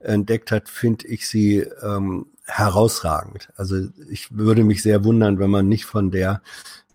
[0.00, 3.52] entdeckt hat, finde ich sie ähm, herausragend.
[3.56, 3.76] Also
[4.08, 6.42] ich würde mich sehr wundern, wenn man nicht von der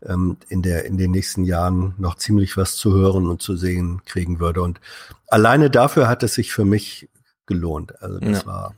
[0.02, 4.02] ähm, in der in den nächsten Jahren noch ziemlich was zu hören und zu sehen
[4.06, 4.62] kriegen würde.
[4.62, 4.80] Und
[5.28, 7.10] alleine dafür hat es sich für mich
[7.46, 8.02] gelohnt.
[8.02, 8.46] Also das Ja.
[8.46, 8.76] war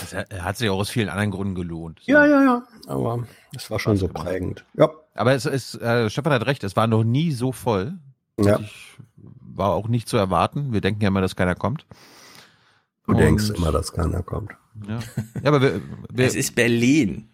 [0.00, 2.00] Das hat sich auch aus vielen anderen Gründen gelohnt.
[2.04, 3.26] ja ja ja, aber
[3.56, 4.64] es war schon so prägend.
[4.74, 4.90] Ja.
[5.14, 7.94] Aber es ist, äh, Stefan hat recht, es war noch nie so voll.
[8.38, 8.58] Ja.
[8.60, 8.98] Ich,
[9.40, 10.72] war auch nicht zu erwarten.
[10.72, 11.86] Wir denken ja immer, dass keiner kommt.
[13.06, 14.52] Du Und- denkst immer, dass keiner kommt.
[14.86, 14.98] Ja,
[15.42, 15.80] ja aber wir,
[16.12, 17.28] wir, Es ist Berlin.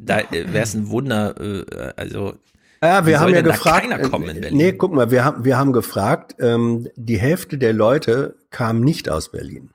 [0.00, 2.34] Da wäre es ein Wunder, äh, also.
[2.82, 3.90] Ja, wie wir haben ja gefragt.
[3.90, 4.56] Keiner kommen in äh, Berlin.
[4.56, 6.36] nee, guck mal, wir haben wir haben gefragt.
[6.38, 9.70] Ähm, die Hälfte der Leute kam nicht aus Berlin.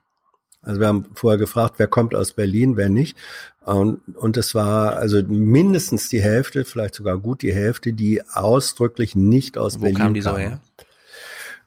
[0.62, 3.16] Also wir haben vorher gefragt, wer kommt aus Berlin, wer nicht.
[3.64, 9.14] Und, und es war also mindestens die Hälfte, vielleicht sogar gut die Hälfte, die ausdrücklich
[9.14, 10.42] nicht aus Wo Berlin kam die so kamen.
[10.42, 10.60] her?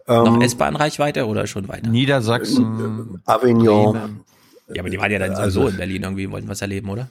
[0.07, 1.89] Ähm, Noch S-Bahn-Reichweite oder schon weiter?
[1.89, 4.21] Niedersachsen, Avignon.
[4.73, 7.09] Ja, aber die waren ja dann Also- sowieso in Berlin irgendwie, wollten was erleben, oder?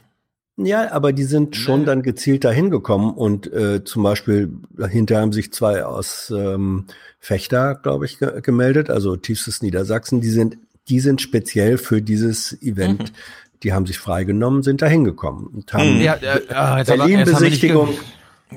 [0.61, 4.51] Ja, aber die sind schon dann gezielt dahin gekommen und äh, zum Beispiel
[4.91, 6.87] hinterher haben sich zwei aus ähm,
[7.21, 10.21] Fechter, glaube ich, ge gemeldet, also tiefstes Niedersachsen.
[10.21, 10.59] Die sind,
[10.89, 13.03] die sind speziell für dieses Event.
[13.03, 13.15] Mhm.
[13.63, 16.01] Die haben sich freigenommen, sind dahin gekommen und haben Hm.
[16.01, 17.91] Ja, äh, jetzt haben wir- Berlin-Besichtigung.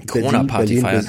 [0.07, 1.07] Corona-Party feiern.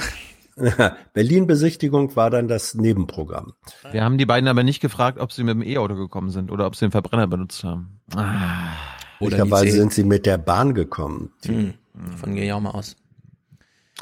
[1.14, 3.54] Berlin-Besichtigung war dann das Nebenprogramm.
[3.90, 6.66] wir haben die beiden aber nicht gefragt, ob sie mit dem E-Auto gekommen sind oder
[6.66, 8.00] ob sie den Verbrenner benutzt haben.
[8.14, 8.72] Ah.
[9.18, 11.30] Oder Möglicherweise sind sie mit der Bahn gekommen.
[11.44, 12.96] Hm, davon gehe ich auch mal aus.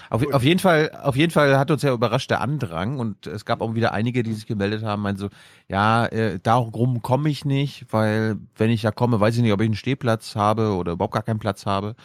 [0.08, 3.44] Auf, auf jeden Fall, auf jeden Fall hat uns ja überrascht der Andrang und es
[3.44, 5.28] gab auch wieder einige, die sich gemeldet haben, meinen so,
[5.68, 9.60] ja, äh, darum komme ich nicht, weil wenn ich da komme, weiß ich nicht, ob
[9.60, 11.96] ich einen Stehplatz habe oder überhaupt gar keinen Platz habe.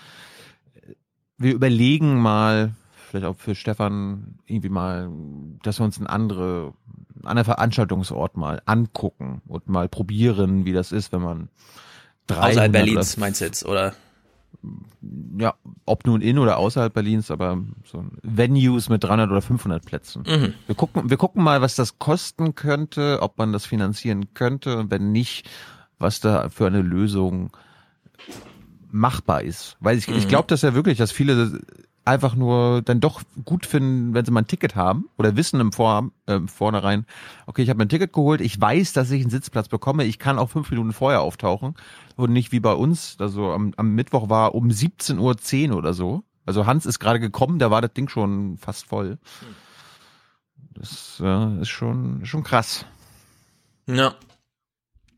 [1.37, 2.73] Wir überlegen mal,
[3.05, 5.09] vielleicht auch für Stefan irgendwie mal,
[5.63, 6.73] dass wir uns einen andere,
[7.23, 11.49] anderen Veranstaltungsort mal angucken und mal probieren, wie das ist, wenn man
[12.27, 13.93] 300 Außerhalb Berlins meinst du jetzt, oder?
[15.37, 15.53] ja,
[15.85, 20.23] ob nun in oder außerhalb Berlins, aber so ein Venues mit 300 oder 500 Plätzen.
[20.25, 20.53] Mhm.
[20.65, 24.91] Wir gucken, wir gucken mal, was das kosten könnte, ob man das finanzieren könnte und
[24.91, 25.49] wenn nicht,
[25.99, 27.51] was da für eine Lösung
[28.89, 29.75] machbar ist.
[29.79, 30.29] Weil ich, ich Mhm.
[30.29, 31.59] glaube das ja wirklich, dass viele
[32.05, 35.71] einfach nur dann doch gut finden, wenn sie mal ein Ticket haben oder wissen im
[35.71, 37.05] Vor äh, vornherein,
[37.47, 40.19] okay, ich habe mir ein Ticket geholt, ich weiß, dass ich einen Sitzplatz bekomme, ich
[40.19, 41.75] kann auch fünf Minuten vorher auftauchen
[42.15, 46.23] und nicht wie bei uns, also am, am Mittwoch war um 17.10 Uhr oder so.
[46.45, 49.17] Also Hans ist gerade gekommen, da war das Ding schon fast voll.
[50.75, 52.85] Das äh, ist schon, schon krass.
[53.87, 54.13] Ja.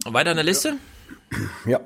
[0.06, 0.78] Weiter in der Liste?
[1.66, 1.82] Ja.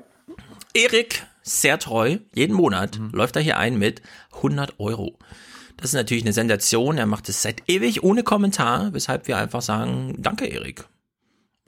[0.74, 4.00] Erik, sehr treu, jeden Monat läuft er hier ein mit
[4.36, 5.18] 100 Euro.
[5.76, 6.96] Das ist natürlich eine Sensation.
[6.96, 10.84] Er macht es seit ewig ohne Kommentar, weshalb wir einfach sagen, danke Erik.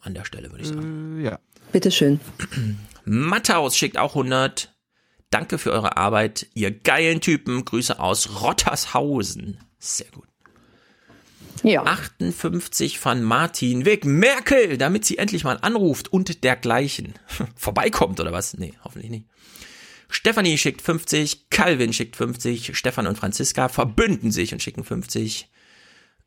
[0.00, 1.20] An der Stelle würde ich sagen.
[1.20, 1.38] Ja.
[1.72, 2.20] Bitteschön.
[3.04, 4.74] Matthaus schickt auch 100.
[5.30, 7.64] Danke für eure Arbeit, ihr geilen Typen.
[7.64, 9.58] Grüße aus Rottershausen.
[9.78, 10.28] Sehr gut.
[11.64, 11.82] Ja.
[11.82, 17.14] 58 von Martin Weg Merkel, damit sie endlich mal anruft und dergleichen.
[17.56, 18.54] Vorbeikommt oder was?
[18.58, 19.26] Nee, hoffentlich nicht.
[20.10, 25.50] Stefanie schickt 50, Calvin schickt 50, Stefan und Franziska verbünden sich und schicken 50.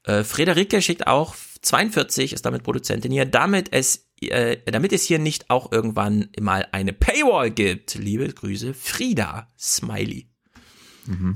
[0.04, 5.20] Äh, Frederike schickt auch 42, ist damit Produzentin hier, damit es, äh, damit es hier
[5.20, 7.94] nicht auch irgendwann mal eine Paywall gibt.
[7.96, 10.28] Liebe Grüße, Frieda, Smiley.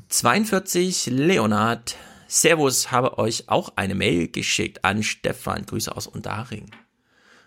[0.09, 1.95] 42, Leonard,
[2.41, 6.71] Servus, habe euch auch eine Mail geschickt an Stefan, Grüße aus Unterhaching.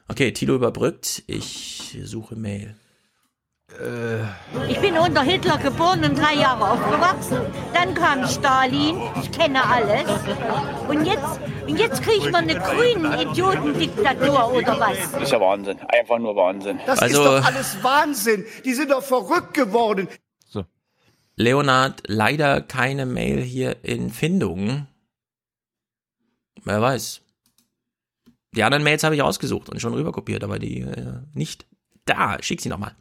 [0.09, 2.77] Okay, Tilo überbrückt, ich suche Mail.
[4.69, 7.39] Ich bin unter Hitler geboren und drei Jahre aufgewachsen.
[7.73, 10.05] Dann kam Stalin, ich kenne alles.
[10.87, 15.13] Und jetzt, und jetzt kriegt man eine grünen Idiotendiktatur oder was?
[15.13, 15.79] Das ist ja Wahnsinn.
[15.89, 16.79] Einfach nur Wahnsinn.
[16.85, 18.45] Das Also- ist doch alles Wahnsinn.
[18.67, 20.09] Die sind doch verrückt geworden.
[21.37, 24.87] Leonard, leider keine Mail hier in Findung.
[26.63, 27.21] Wer weiß.
[28.53, 31.67] Die anderen Mails habe ich ausgesucht und schon rüberkopiert, aber die äh, nicht
[32.05, 32.39] da.
[32.41, 32.95] Schick sie nochmal.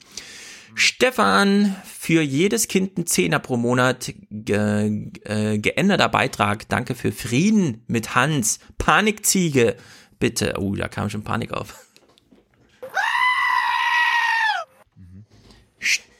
[0.75, 6.67] Stefan, für jedes Kind ein Zehner pro Monat ge, äh, geänderter Beitrag.
[6.69, 8.59] Danke für Frieden mit Hans.
[8.79, 9.75] Panikziege,
[10.19, 10.55] bitte.
[10.57, 11.82] Oh, da kam schon Panik auf.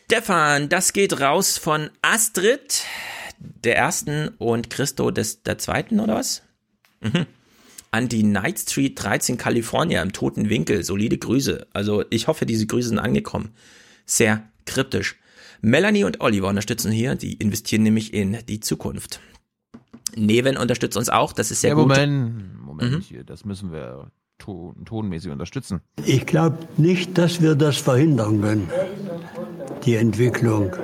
[0.05, 2.83] Stefan, das geht raus von Astrid,
[3.39, 6.43] der ersten, und Christo des, der zweiten, oder was?
[7.01, 7.25] Mhm.
[7.91, 10.83] An die Night Street 13 California im toten Winkel.
[10.83, 11.67] Solide Grüße.
[11.73, 13.51] Also ich hoffe, diese Grüße sind angekommen.
[14.05, 15.15] Sehr kryptisch.
[15.61, 17.15] Melanie und Oliver unterstützen hier.
[17.15, 19.19] Die investieren nämlich in die Zukunft.
[20.15, 21.33] Neven unterstützt uns auch.
[21.33, 21.87] Das ist sehr ja, gut.
[21.87, 22.99] Moment, Moment, Mhm.
[23.01, 25.81] hier, das müssen wir ton, tonmäßig unterstützen.
[26.05, 28.69] Ich glaube nicht, dass wir das verhindern können,
[29.85, 30.75] die Entwicklung.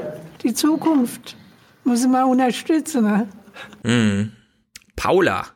[0.43, 1.37] Die Zukunft
[1.83, 3.03] muss man unterstützen.
[3.03, 3.27] Ne?
[3.83, 4.31] Mhm.
[4.95, 5.47] Paula,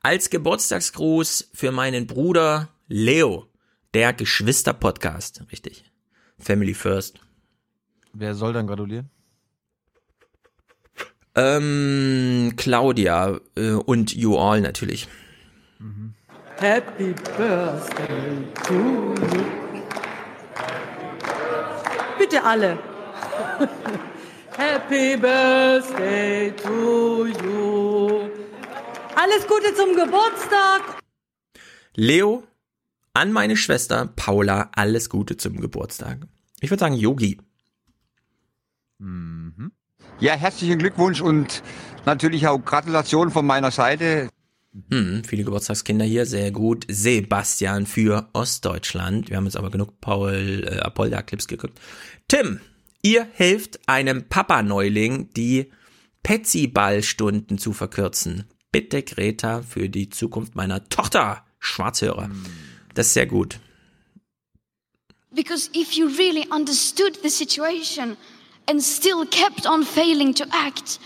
[0.00, 3.46] als Geburtstagsgruß für meinen Bruder Leo,
[3.94, 5.44] der Geschwister-Podcast.
[5.50, 5.84] Richtig.
[6.38, 7.20] Family First.
[8.12, 9.10] Wer soll dann gratulieren?
[11.34, 15.08] Ähm, Claudia äh, und You All natürlich.
[16.58, 19.63] Happy Birthday to you.
[22.24, 22.78] Bitte alle.
[24.56, 28.30] Happy Birthday to you.
[29.14, 31.02] Alles Gute zum Geburtstag.
[31.94, 32.44] Leo,
[33.12, 36.20] an meine Schwester Paula, alles Gute zum Geburtstag.
[36.60, 37.42] Ich würde sagen Yogi.
[40.18, 41.62] Ja, herzlichen Glückwunsch und
[42.06, 44.30] natürlich auch Gratulation von meiner Seite.
[44.90, 46.84] Hm, viele Geburtstagskinder hier, sehr gut.
[46.88, 49.30] Sebastian für Ostdeutschland.
[49.30, 51.78] Wir haben jetzt aber genug Paul äh, Apolda-Clips geguckt.
[52.26, 52.60] Tim,
[53.02, 55.70] ihr helft einem Papa-Neuling, die
[56.24, 58.44] Petsy-Ball-Stunden zu verkürzen.
[58.72, 61.44] Bitte Greta für die Zukunft meiner Tochter.
[61.60, 62.28] Schwarzhörer.
[62.94, 63.60] Das ist sehr gut.
[65.30, 68.16] Because if you really understood the situation
[68.68, 71.00] and still kept on failing to act,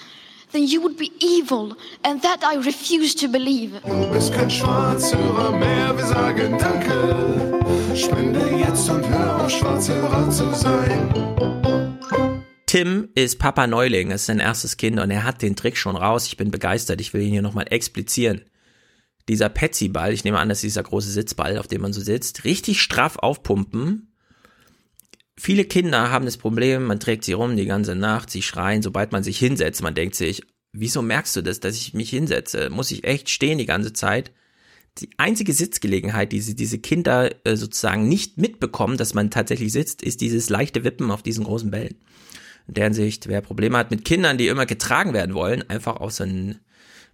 [0.52, 3.80] then you would be evil, and that I refuse to believe.
[3.84, 7.96] Du bist kein Schwarzhörer mehr, wir sagen Danke.
[7.96, 11.08] Spende jetzt und hör auf, Schwarzhörer zu sein.
[12.66, 16.26] Tim ist Papa Neuling, ist sein erstes Kind und er hat den Trick schon raus.
[16.26, 17.00] Ich bin begeistert.
[17.00, 18.42] Ich will ihn hier nochmal explizieren.
[19.28, 22.44] Dieser Petsy-Ball, ich nehme an, das ist dieser große Sitzball, auf dem man so sitzt,
[22.44, 24.07] richtig straff aufpumpen.
[25.40, 29.12] Viele Kinder haben das Problem, man trägt sie rum die ganze Nacht, sie schreien, sobald
[29.12, 29.82] man sich hinsetzt.
[29.82, 30.42] Man denkt sich,
[30.72, 32.70] wieso merkst du das, dass ich mich hinsetze?
[32.70, 34.32] Muss ich echt stehen die ganze Zeit?
[34.98, 40.02] Die einzige Sitzgelegenheit, die sie- diese Kinder äh, sozusagen nicht mitbekommen, dass man tatsächlich sitzt,
[40.02, 41.94] ist dieses leichte Wippen auf diesen großen Bällen.
[42.66, 46.10] In der Hinsicht, wer Probleme hat mit Kindern, die immer getragen werden wollen, einfach auf
[46.10, 46.58] so einen,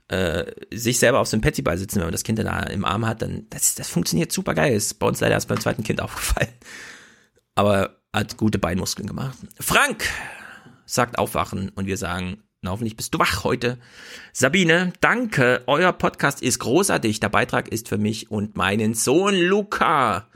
[0.09, 3.07] äh, sich selber auf so einen Petsyball sitzen, wenn man das Kind da im Arm
[3.07, 4.73] hat, dann, das, das funktioniert super geil.
[4.75, 6.49] Ist bei uns leider erst beim zweiten Kind aufgefallen.
[7.55, 9.36] Aber hat gute Beinmuskeln gemacht.
[9.61, 10.09] Frank
[10.86, 13.78] sagt aufwachen und wir sagen, na, hoffentlich bist du wach heute.
[14.32, 15.62] Sabine, danke.
[15.66, 17.20] Euer Podcast ist großartig.
[17.20, 20.28] Der Beitrag ist für mich und meinen Sohn Luca,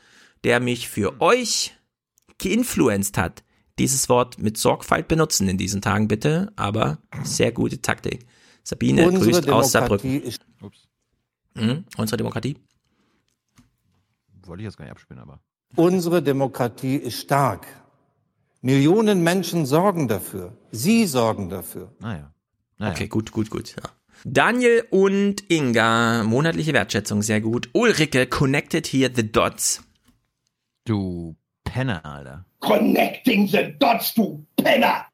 [0.44, 1.74] der mich für euch
[2.38, 3.44] geinfluenced hat.
[3.78, 8.26] Dieses Wort mit Sorgfalt benutzen in diesen Tagen bitte, aber sehr gute Taktik.
[8.64, 10.22] Sabine Unsere grüßt aus Demokratie Saarbrücken.
[10.22, 10.40] ist
[11.54, 12.56] Mhm, unsere Demokratie.
[14.44, 15.40] Wollte ich jetzt gar nicht abspielen, aber.
[15.76, 17.66] Unsere Demokratie ist stark.
[18.60, 20.56] Millionen Menschen sorgen dafür.
[20.72, 21.92] Sie sorgen dafür.
[22.00, 22.32] Naja.
[22.80, 23.74] Okay, gut, gut, gut.
[23.76, 23.90] Ja.
[24.24, 27.70] Daniel und Inga, monatliche Wertschätzung, sehr gut.
[27.72, 29.82] Ulrike, connected here the dots.
[30.84, 32.44] Du Penner, Alter.
[32.60, 35.06] Connecting the dots, du Penner!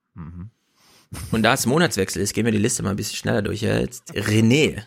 [1.30, 3.62] Und da es Monatswechsel ist, gehen wir die Liste mal ein bisschen schneller durch.
[3.62, 4.82] Jetzt René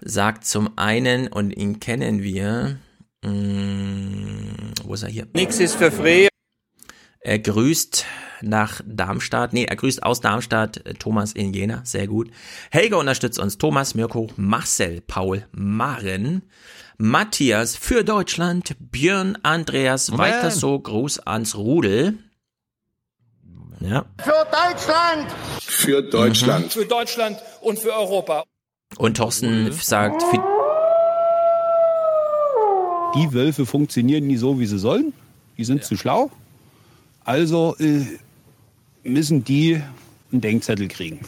[0.00, 2.78] sagt zum einen, und ihn kennen wir,
[3.24, 5.26] mh, wo ist er hier?
[5.34, 6.28] Nix ist für free.
[7.20, 8.06] Er grüßt
[8.42, 12.30] nach Darmstadt, nee, er grüßt aus Darmstadt, äh, Thomas in Jena, sehr gut.
[12.70, 16.42] Helga unterstützt uns, Thomas, Mirko, Marcel, Paul, Maren,
[16.96, 20.34] Matthias für Deutschland, Björn, Andreas, Moment.
[20.34, 22.18] weiter so, Gruß ans Rudel.
[23.80, 24.06] Ja.
[24.24, 25.30] Für Deutschland!
[25.60, 26.72] Für Deutschland.
[26.72, 28.44] Für Deutschland und für Europa.
[28.96, 30.57] Und Thorsten sagt, für,
[33.14, 35.12] Die Wölfe funktionieren nie so, wie sie sollen.
[35.56, 36.30] Die sind zu schlau.
[37.24, 38.04] Also äh,
[39.02, 39.82] müssen die
[40.30, 41.20] einen Denkzettel kriegen.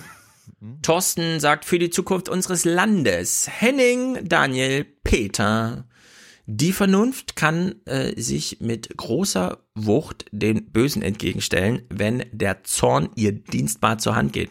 [0.82, 3.48] Thorsten sagt für die Zukunft unseres Landes.
[3.51, 5.86] Henning, Daniel, Peter.
[6.44, 13.32] Die Vernunft kann äh, sich mit großer Wucht den Bösen entgegenstellen, wenn der Zorn ihr
[13.32, 14.51] dienstbar zur Hand geht.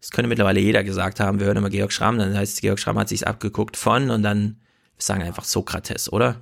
[0.00, 1.40] Das könnte mittlerweile jeder gesagt haben.
[1.40, 4.22] Wir hören immer Georg Schramm, dann heißt es, Georg Schramm hat sich's abgeguckt von und
[4.22, 4.60] dann
[5.00, 6.36] wir sagen einfach Sokrates, oder?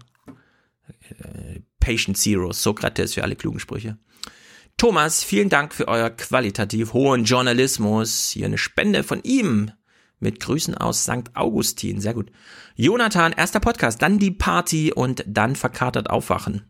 [1.81, 3.99] Patient Zero, Sokrates für alle klugen Sprüche.
[4.77, 8.29] Thomas, vielen Dank für euer qualitativ hohen Journalismus.
[8.31, 9.73] Hier eine Spende von ihm.
[10.21, 11.31] Mit Grüßen aus St.
[11.35, 12.01] Augustin.
[12.01, 12.33] Sehr gut.
[12.75, 16.65] Jonathan, erster Podcast, dann die Party und dann verkatert aufwachen.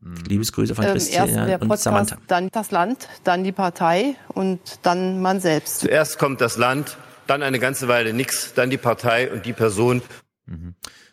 [0.00, 2.16] Liebesgrüße von Ähm, Christina erst der und Podcast, Samantha.
[2.26, 5.80] dann das Land, dann die Partei und dann man selbst.
[5.80, 6.96] Zuerst kommt das Land,
[7.26, 10.00] dann eine ganze Weile nix, dann die Partei und die Person.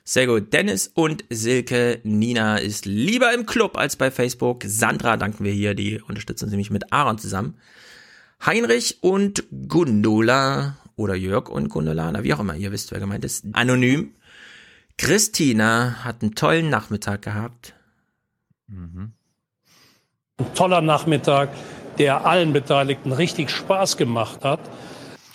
[0.10, 0.54] Sehr gut.
[0.54, 2.00] Dennis und Silke.
[2.06, 4.64] Nina ist lieber im Club als bei Facebook.
[4.66, 7.58] Sandra danken wir hier, die unterstützen uns nämlich mit Aaron zusammen.
[8.46, 13.26] Heinrich und Gundula oder Jörg und Gundula, na wie auch immer, ihr wisst, wer gemeint
[13.26, 13.48] ist.
[13.52, 14.14] Anonym.
[14.98, 17.74] Christina hat einen tollen Nachmittag gehabt.
[20.38, 21.50] Ein toller Nachmittag,
[21.98, 24.62] der allen Beteiligten richtig Spaß gemacht hat.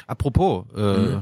[0.07, 1.19] Apropos, äh,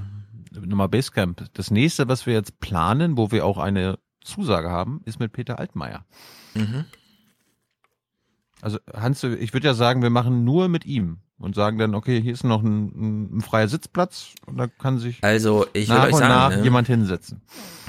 [0.50, 1.44] nochmal Basecamp.
[1.54, 5.58] Das nächste, was wir jetzt planen, wo wir auch eine Zusage haben, ist mit Peter
[5.58, 6.04] Altmaier.
[6.54, 6.84] Mhm.
[8.60, 12.20] Also Hans, ich würde ja sagen, wir machen nur mit ihm und sagen dann, okay,
[12.20, 16.12] hier ist noch ein, ein, freier Sitzplatz und da kann sich Also, ich nach euch
[16.12, 16.62] und sagen, nach ne?
[16.62, 17.40] jemand hinsetzen.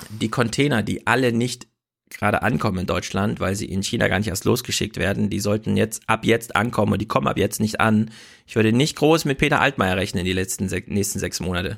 [0.10, 1.68] die Container, die alle nicht
[2.10, 5.78] gerade ankommen in Deutschland, weil sie in China gar nicht erst losgeschickt werden, die sollten
[5.78, 8.12] jetzt ab jetzt ankommen und die kommen ab jetzt nicht an.
[8.46, 11.78] Ich würde nicht groß mit Peter Altmaier rechnen die letzten nächsten sechs Monate.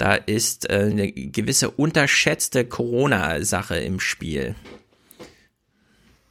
[0.00, 4.54] Da ist äh, eine gewisse unterschätzte Corona-Sache im Spiel.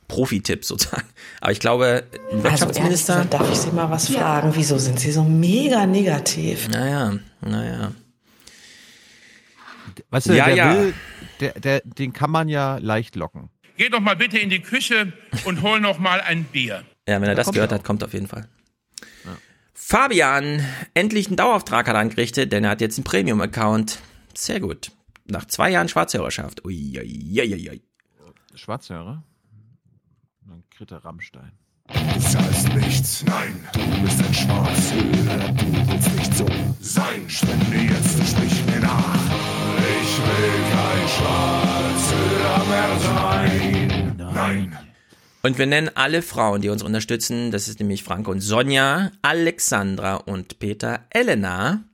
[0.08, 1.08] Profi-Tipp sozusagen.
[1.40, 3.14] Aber ich glaube, Also Wirtschaftsminister.
[3.14, 4.54] ehrlich gesagt, darf ich Sie mal was fragen?
[4.56, 6.68] Wieso sind Sie so mega negativ?
[6.70, 7.92] Naja, naja.
[10.10, 10.74] Weißt du, Ja, der ja.
[10.74, 10.94] will,
[11.40, 13.52] der, der, den kann man ja leicht locken.
[13.78, 15.14] Geh doch mal bitte in die Küche
[15.46, 16.84] und hol noch mal ein Bier.
[17.08, 18.48] Ja, wenn er Da das gehört hat, kommt auf jeden Fall.
[19.90, 20.64] Fabian,
[20.94, 23.98] endlich einen Dauerauftrag hat er angerichtet, denn er hat jetzt einen Premium-Account.
[24.36, 24.92] Sehr gut.
[25.26, 26.64] Nach zwei Jahren Schwarzhörerschaft.
[26.64, 27.82] Ui, ui, ui, ui, ui.
[28.54, 29.24] Schwarzhörer?
[30.46, 31.54] Dann kriegt er Rammstein.
[31.88, 36.46] Du zahlst nichts, nein, du bist ein Schwarzhörer, du willst nicht so
[36.80, 37.28] sein.
[37.28, 39.16] Spende jetzt sprich mir nach.
[40.04, 44.16] Ich will kein Schwarzhörer mehr sein.
[44.36, 44.89] Nein.
[45.42, 47.52] Und wir nennen alle Frauen, die uns unterstützen.
[47.52, 51.86] Das ist nämlich Franke und Sonja, Alexandra und Peter, Elena,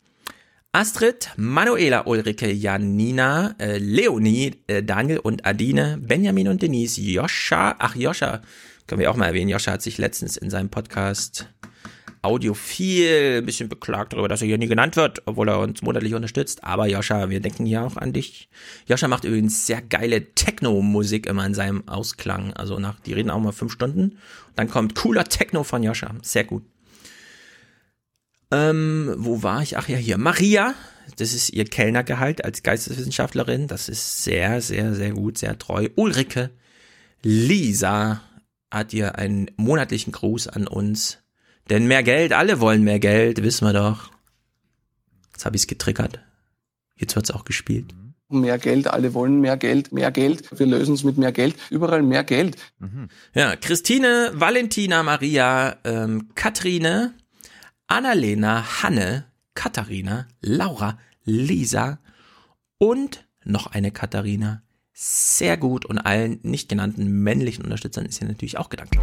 [0.72, 7.96] Astrid, Manuela, Ulrike, Janina, äh, Leonie, äh, Daniel und Adine, Benjamin und Denise, Joscha, ach
[7.96, 8.42] Joscha,
[8.88, 9.50] können wir auch mal erwähnen.
[9.50, 11.48] Joscha hat sich letztens in seinem Podcast
[12.26, 16.14] Audiophil ein bisschen beklagt darüber, dass er hier nie genannt wird, obwohl er uns monatlich
[16.14, 16.64] unterstützt.
[16.64, 18.50] Aber Joscha, wir denken hier auch an dich.
[18.88, 22.54] Joscha macht übrigens sehr geile Techno-Musik immer in seinem Ausklang.
[22.54, 24.18] Also nach, die reden auch mal fünf Stunden.
[24.56, 26.14] Dann kommt cooler Techno von Joscha.
[26.22, 26.64] Sehr gut.
[28.52, 29.78] Ähm, wo war ich?
[29.78, 30.18] Ach ja, hier.
[30.18, 30.74] Maria.
[31.18, 33.68] Das ist ihr Kellnergehalt als Geisteswissenschaftlerin.
[33.68, 35.90] Das ist sehr, sehr, sehr gut, sehr treu.
[35.96, 36.50] Ulrike.
[37.22, 38.22] Lisa
[38.72, 41.20] hat ihr einen monatlichen Gruß an uns.
[41.70, 44.12] Denn mehr Geld, alle wollen mehr Geld, wissen wir doch.
[45.32, 46.20] Jetzt habe ich es getriggert.
[46.96, 47.94] Jetzt wird's auch gespielt.
[48.30, 50.50] Mehr Geld, alle wollen mehr Geld, mehr Geld.
[50.58, 51.56] Wir lösen es mit mehr Geld.
[51.70, 52.58] Überall mehr Geld.
[53.34, 57.14] Ja, Christine, Valentina, Maria, ähm, Katrine,
[57.88, 62.00] Annalena, Hanne, Katharina, Laura, Lisa
[62.78, 64.64] und noch eine Katharina.
[64.94, 68.98] Sehr gut und allen nicht genannten männlichen Unterstützern ist hier natürlich auch gedankt.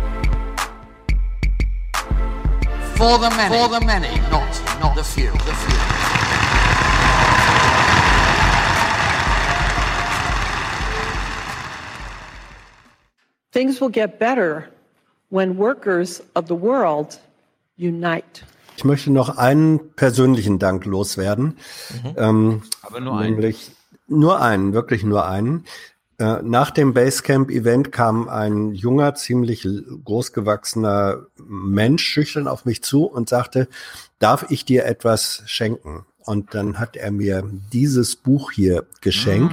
[3.03, 3.57] For the many.
[3.57, 5.33] For the many, not, not the few.
[5.33, 5.79] The few.
[13.51, 14.71] Things will get better
[15.31, 17.19] when workers of the world
[17.77, 18.45] unite.
[18.77, 21.59] Ich möchte noch einen persönlichen Dank loswerden.
[22.17, 23.33] Ähm, Aber nur einen.
[23.35, 23.73] nämlich
[24.07, 25.65] nur einen, wirklich nur einen.
[26.23, 29.67] Äh, nach dem Basecamp-Event kam ein junger, ziemlich
[30.05, 33.67] großgewachsener Mensch schüchtern auf mich zu und sagte,
[34.21, 36.07] darf ich dir etwas schenken?
[36.19, 37.43] Und dann hat er mir
[37.73, 39.53] dieses Buch hier geschenkt.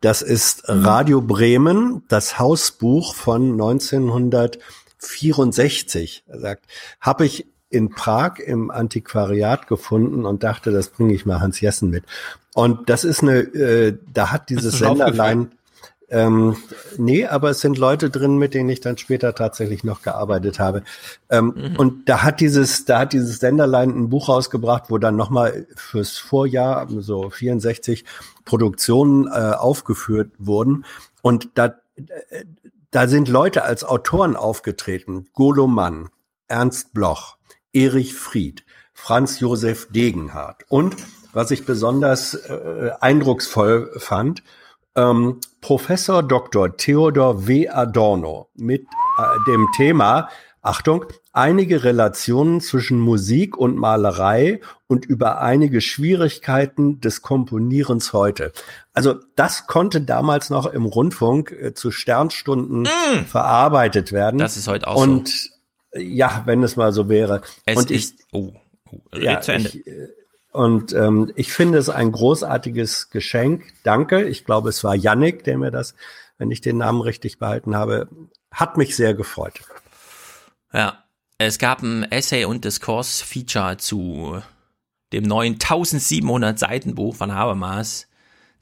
[0.00, 6.22] Das ist Radio Bremen, das Hausbuch von 1964.
[6.28, 6.66] Er sagt,
[7.00, 11.90] habe ich in Prag im Antiquariat gefunden und dachte, das bringe ich mal Hans Jessen
[11.90, 12.04] mit.
[12.54, 15.50] Und das ist eine, äh, da hat dieses Senderlein,
[16.12, 16.56] ähm,
[16.98, 20.82] nee, aber es sind Leute drin, mit denen ich dann später tatsächlich noch gearbeitet habe.
[21.30, 25.66] Ähm, Und da hat dieses, da hat dieses Senderlein ein Buch rausgebracht, wo dann nochmal
[25.74, 28.04] fürs Vorjahr, so 64
[28.44, 30.84] Produktionen äh, aufgeführt wurden.
[31.22, 31.76] Und da,
[32.90, 35.28] da sind Leute als Autoren aufgetreten.
[35.32, 36.10] Golo Mann,
[36.46, 37.38] Ernst Bloch,
[37.72, 40.64] Erich Fried, Franz Josef Degenhardt.
[40.68, 40.94] Und
[41.32, 44.42] was ich besonders äh, eindrucksvoll fand,
[44.96, 46.76] ähm, Professor Dr.
[46.76, 47.68] Theodor W.
[47.68, 50.28] Adorno mit äh, dem Thema,
[50.64, 58.52] Achtung, einige Relationen zwischen Musik und Malerei und über einige Schwierigkeiten des Komponierens heute.
[58.92, 63.24] Also das konnte damals noch im Rundfunk äh, zu Sternstunden Mm.
[63.26, 64.38] verarbeitet werden.
[64.38, 65.48] Das ist heute auch und so.
[65.98, 67.40] äh, ja, wenn es mal so wäre.
[67.64, 68.52] Es und ist, oh,
[68.90, 69.68] oh ja, zu Ende.
[69.70, 70.08] Ich, äh,
[70.52, 73.72] und ähm, ich finde es ein großartiges Geschenk.
[73.82, 74.28] Danke.
[74.28, 75.94] Ich glaube, es war Yannick, der mir das,
[76.36, 78.08] wenn ich den Namen richtig behalten habe,
[78.50, 79.60] hat mich sehr gefreut.
[80.72, 81.04] Ja,
[81.38, 84.42] es gab ein Essay- und Diskurs-Feature zu
[85.12, 88.08] dem neuen 1700 Seiten Buch von Habermas.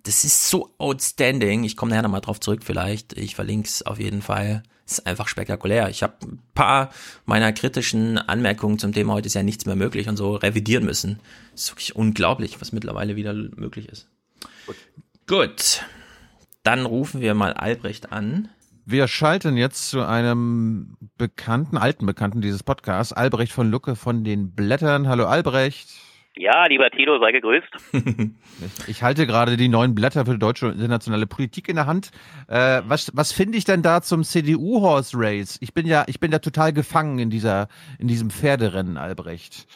[0.04, 1.64] Das ist so outstanding.
[1.64, 3.18] Ich komme nachher nochmal drauf zurück vielleicht.
[3.18, 4.62] Ich verlinke es auf jeden Fall.
[4.90, 5.88] Ist einfach spektakulär.
[5.88, 6.90] Ich habe ein paar
[7.24, 11.20] meiner kritischen Anmerkungen zum Thema heute ist ja nichts mehr möglich und so revidieren müssen.
[11.54, 14.08] Es ist wirklich unglaublich, was mittlerweile wieder möglich ist.
[15.28, 15.84] Gut.
[16.64, 18.48] Dann rufen wir mal Albrecht an.
[18.84, 24.50] Wir schalten jetzt zu einem bekannten, alten Bekannten dieses Podcasts, Albrecht von Lucke von den
[24.50, 25.06] Blättern.
[25.06, 25.88] Hallo Albrecht.
[26.36, 27.68] Ja, lieber Tilo, sei gegrüßt.
[28.88, 32.10] Ich halte gerade die neuen Blätter für deutsche und internationale Politik in der Hand.
[32.46, 35.58] Äh, was was finde ich denn da zum CDU-Horse Race?
[35.62, 39.66] Ich bin ja, ich bin ja total gefangen in dieser, in diesem Pferderennen, Albrecht.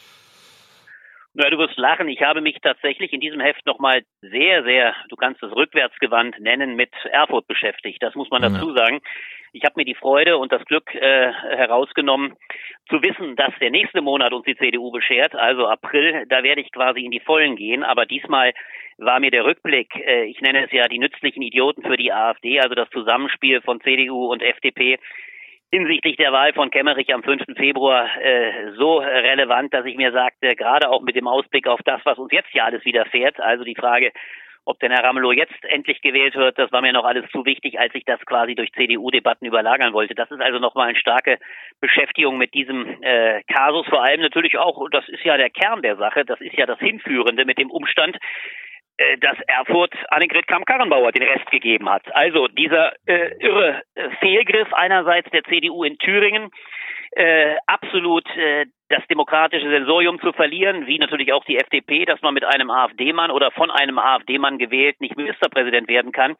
[1.32, 2.08] Na, du wirst lachen.
[2.08, 6.76] Ich habe mich tatsächlich in diesem Heft nochmal sehr, sehr, du kannst es rückwärtsgewandt nennen,
[6.76, 8.02] mit Erfurt beschäftigt.
[8.02, 9.00] Das muss man dazu sagen.
[9.56, 12.34] Ich habe mir die Freude und das Glück äh, herausgenommen,
[12.88, 16.72] zu wissen, dass der nächste Monat uns die CDU beschert, also April, da werde ich
[16.72, 17.84] quasi in die Vollen gehen.
[17.84, 18.52] Aber diesmal
[18.98, 22.58] war mir der Rückblick, äh, ich nenne es ja die nützlichen Idioten für die AfD,
[22.58, 24.98] also das Zusammenspiel von CDU und FDP,
[25.70, 27.44] hinsichtlich der Wahl von Kemmerich am 5.
[27.56, 32.00] Februar äh, so relevant, dass ich mir sagte, gerade auch mit dem Ausblick auf das,
[32.04, 34.10] was uns jetzt hier alles widerfährt, also die Frage,
[34.64, 37.78] ob denn Herr Ramelow jetzt endlich gewählt wird, das war mir noch alles zu wichtig,
[37.78, 40.14] als ich das quasi durch CDU-Debatten überlagern wollte.
[40.14, 41.38] Das ist also nochmal eine starke
[41.80, 45.82] Beschäftigung mit diesem äh, Kasus, vor allem natürlich auch, und das ist ja der Kern
[45.82, 48.16] der Sache, das ist ja das Hinführende mit dem Umstand,
[48.96, 52.02] äh, dass Erfurt Annegret Kramp-Karrenbauer den Rest gegeben hat.
[52.14, 56.50] Also dieser äh, irre äh, Fehlgriff einerseits der CDU in Thüringen,
[57.16, 62.34] äh, absolut äh, das demokratische Sensorium zu verlieren, wie natürlich auch die FDP, dass man
[62.34, 66.36] mit einem AfD-Mann oder von einem AfD-Mann gewählt nicht Ministerpräsident werden kann.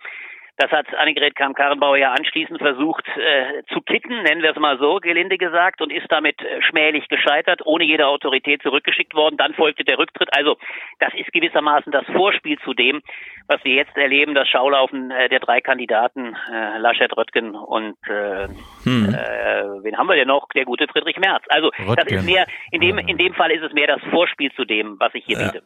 [0.57, 4.97] Das hat Annegret Kramp-Karrenbauer ja anschließend versucht äh, zu kitten, nennen wir es mal so,
[5.01, 9.37] gelinde gesagt, und ist damit äh, schmählich gescheitert, ohne jede Autorität zurückgeschickt worden.
[9.37, 10.29] Dann folgte der Rücktritt.
[10.37, 10.57] Also
[11.01, 13.03] das ist gewissermaßen das Vorspiel zu dem,
[13.49, 18.47] was wir jetzt erleben, das Schaulaufen äh, der drei Kandidaten, äh, Laschet, Röttgen und äh,
[18.85, 19.09] Hm.
[19.09, 20.47] äh, wen haben wir denn noch?
[20.55, 21.43] Der gute Friedrich Merz.
[21.49, 22.19] Also das Röttgen.
[22.19, 25.13] ist mehr, in dem, in dem Fall ist es mehr das Vorspiel zu dem, was
[25.15, 25.47] ich hier Ja.
[25.51, 25.63] biete.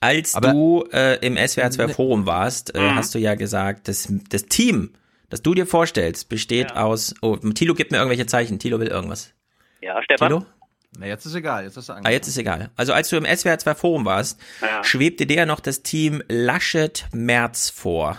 [0.00, 2.96] Als du äh, im SWR 2 Forum warst, äh, Mhm.
[2.96, 4.90] hast du ja gesagt, das, das Team,
[5.30, 7.14] das du dir vorstellst, besteht aus.
[7.22, 8.58] Oh, Tilo gibt mir irgendwelche Zeichen.
[8.58, 9.32] Tilo will irgendwas.
[9.80, 10.28] Ja, Stefan?
[10.28, 10.46] Tilo?
[10.98, 12.70] Na, jetzt ist egal, jetzt ist er Ah, jetzt ist egal.
[12.76, 14.84] Also als du im SWR 2 Forum warst, Ja.
[14.84, 18.18] schwebte dir ja noch das Team Laschet-Merz vor.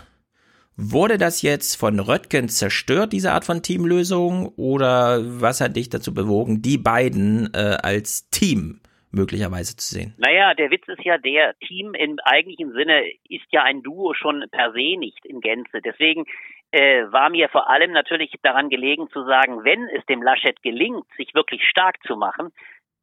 [0.76, 4.48] Wurde das jetzt von Röttgen zerstört, diese Art von Teamlösung?
[4.56, 8.80] Oder was hat dich dazu bewogen, die beiden äh, als Team
[9.14, 10.14] möglicherweise zu sehen?
[10.18, 14.46] Naja, der Witz ist ja der, Team im eigentlichen Sinne ist ja ein Duo schon
[14.52, 15.82] per se nicht in Gänze.
[15.82, 16.26] Deswegen
[16.72, 21.06] äh, war mir vor allem natürlich daran gelegen zu sagen, wenn es dem Laschet gelingt,
[21.18, 22.52] sich wirklich stark zu machen,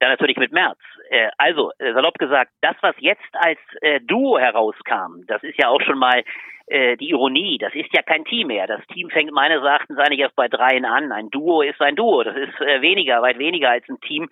[0.00, 0.78] dann natürlich mit Merz.
[1.10, 5.68] Äh, also, äh, salopp gesagt, das, was jetzt als äh, Duo herauskam, das ist ja
[5.68, 6.24] auch schon mal
[6.66, 8.66] äh, die Ironie, das ist ja kein Team mehr.
[8.66, 11.12] Das Team fängt meines Erachtens eigentlich erst bei dreien an.
[11.12, 12.22] Ein Duo ist ein Duo.
[12.22, 14.30] Das ist äh, weniger, weit weniger als ein Team.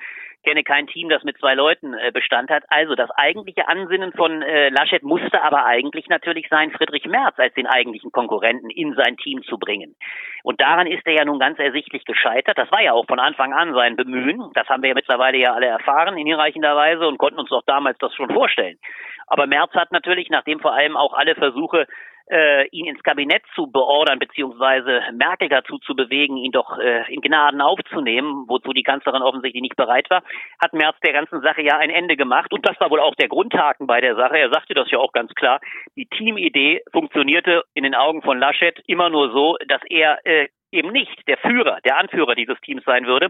[0.49, 2.65] Kenne kein Team, das mit zwei Leuten äh, Bestand hat.
[2.69, 7.53] Also das eigentliche Ansinnen von äh, Laschet musste aber eigentlich natürlich sein, Friedrich Merz als
[7.53, 9.95] den eigentlichen Konkurrenten in sein Team zu bringen.
[10.43, 12.57] Und daran ist er ja nun ganz ersichtlich gescheitert.
[12.57, 14.51] Das war ja auch von Anfang an sein Bemühen.
[14.55, 17.65] Das haben wir ja mittlerweile ja alle erfahren in hinreichender Weise und konnten uns auch
[17.67, 18.79] damals das schon vorstellen.
[19.27, 21.87] Aber Merz hat natürlich, nachdem vor allem auch alle Versuche
[22.31, 27.21] äh, ihn ins Kabinett zu beordern, beziehungsweise Merkel dazu zu bewegen, ihn doch äh, in
[27.21, 30.23] Gnaden aufzunehmen, wozu die Kanzlerin offensichtlich nicht bereit war,
[30.61, 32.53] hat Merz der ganzen Sache ja ein Ende gemacht.
[32.53, 34.39] Und das war wohl auch der Grundhaken bei der Sache.
[34.39, 35.61] Er sagte das ja auch ganz klar.
[35.97, 40.93] Die Teamidee funktionierte in den Augen von Laschet immer nur so, dass er äh, eben
[40.93, 43.29] nicht der Führer, der Anführer dieses Teams sein würde.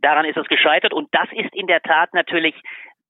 [0.00, 2.54] Daran ist es gescheitert und das ist in der Tat natürlich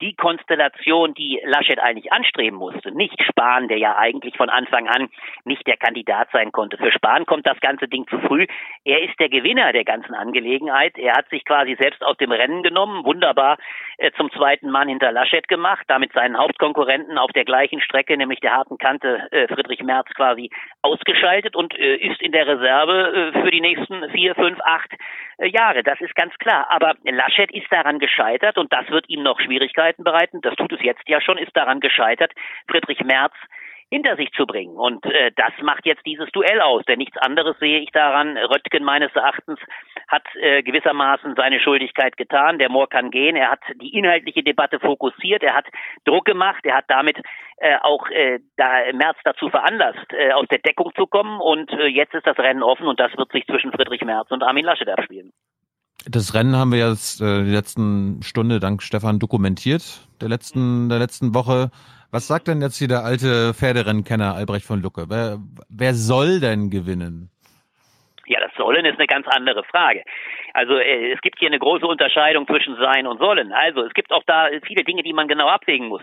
[0.00, 2.92] die Konstellation, die Laschet eigentlich anstreben musste.
[2.92, 5.08] Nicht Spahn, der ja eigentlich von Anfang an
[5.44, 6.76] nicht der Kandidat sein konnte.
[6.76, 8.46] Für Spahn kommt das ganze Ding zu früh.
[8.84, 10.98] Er ist der Gewinner der ganzen Angelegenheit.
[10.98, 13.56] Er hat sich quasi selbst aus dem Rennen genommen, wunderbar
[13.98, 18.40] äh, zum zweiten Mann hinter Laschet gemacht, damit seinen Hauptkonkurrenten auf der gleichen Strecke, nämlich
[18.40, 20.50] der harten Kante äh, Friedrich Merz quasi
[20.82, 24.92] ausgeschaltet und äh, ist in der Reserve äh, für die nächsten vier, fünf, acht
[25.38, 25.82] äh, Jahre.
[25.82, 26.66] Das ist ganz klar.
[26.70, 30.40] Aber Laschet ist daran gescheitert und das wird ihm noch Schwierigkeiten bereiten.
[30.40, 32.32] Das tut es jetzt ja schon, ist daran gescheitert,
[32.68, 33.34] Friedrich Merz
[33.88, 34.76] hinter sich zu bringen.
[34.76, 36.84] Und äh, das macht jetzt dieses Duell aus.
[36.86, 38.36] Denn nichts anderes sehe ich daran.
[38.36, 39.60] Röttgen meines Erachtens
[40.08, 42.58] hat äh, gewissermaßen seine Schuldigkeit getan.
[42.58, 43.36] Der Moor kann gehen.
[43.36, 45.42] Er hat die inhaltliche Debatte fokussiert.
[45.44, 45.66] Er hat
[46.04, 46.64] Druck gemacht.
[46.64, 47.16] Er hat damit
[47.58, 51.40] äh, auch äh, da Merz dazu veranlasst, äh, aus der Deckung zu kommen.
[51.40, 54.42] Und äh, jetzt ist das Rennen offen und das wird sich zwischen Friedrich Merz und
[54.42, 55.32] Armin Laschet abspielen.
[56.04, 60.98] Das Rennen haben wir jetzt äh, die letzten Stunde dank Stefan dokumentiert, der letzten, der
[60.98, 61.70] letzten Woche.
[62.10, 65.06] Was sagt denn jetzt hier der alte Pferderennkenner Albrecht von Lucke?
[65.08, 67.30] Wer, wer soll denn gewinnen?
[68.26, 70.02] Ja, das Sollen ist eine ganz andere Frage.
[70.54, 73.52] Also äh, es gibt hier eine große Unterscheidung zwischen Sein und Sollen.
[73.52, 76.02] Also es gibt auch da viele Dinge, die man genau abwägen muss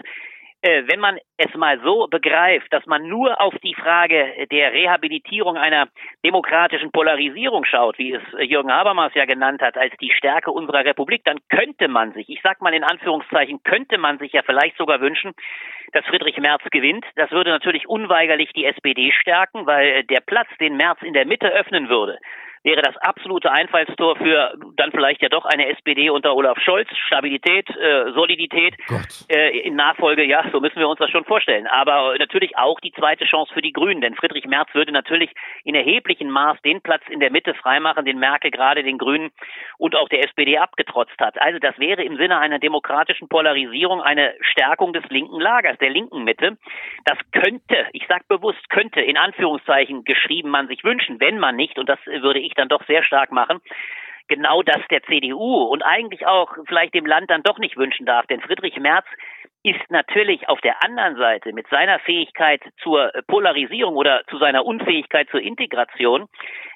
[0.64, 5.90] wenn man es mal so begreift, dass man nur auf die Frage der Rehabilitierung einer
[6.26, 11.23] demokratischen Polarisierung schaut, wie es Jürgen Habermas ja genannt hat, als die Stärke unserer Republik,
[11.26, 15.02] dann könnte man sich, ich sag mal in Anführungszeichen, könnte man sich ja vielleicht sogar
[15.02, 15.34] wünschen,
[15.91, 17.05] dass Friedrich Merz gewinnt.
[17.15, 21.47] Das würde natürlich unweigerlich die SPD stärken, weil der Platz, den Merz in der Mitte
[21.47, 22.18] öffnen würde,
[22.64, 26.88] wäre das absolute Einfallstor für dann vielleicht ja doch eine SPD unter Olaf Scholz.
[27.05, 28.76] Stabilität, äh, Solidität
[29.30, 31.68] äh, in Nachfolge, ja, so müssen wir uns das schon vorstellen.
[31.68, 35.31] Aber natürlich auch die zweite Chance für die Grünen, denn Friedrich Merz würde natürlich
[35.64, 39.31] in erheblichem Maß den Platz in der Mitte freimachen, den Merkel gerade den Grünen
[39.77, 41.39] und auch der SPD abgetrotzt hat.
[41.41, 46.24] Also das wäre im Sinne einer demokratischen Polarisierung eine Stärkung des linken Lagers, der linken
[46.24, 46.58] Mitte.
[47.06, 51.78] Das könnte, ich sage bewusst, könnte in Anführungszeichen geschrieben man sich wünschen, wenn man nicht,
[51.78, 53.60] und das würde ich dann doch sehr stark machen,
[54.28, 58.26] genau das der CDU und eigentlich auch vielleicht dem Land dann doch nicht wünschen darf.
[58.28, 59.06] Denn Friedrich Merz
[59.64, 65.30] ist natürlich auf der anderen Seite mit seiner Fähigkeit zur Polarisierung oder zu seiner Unfähigkeit
[65.30, 66.28] zur Integration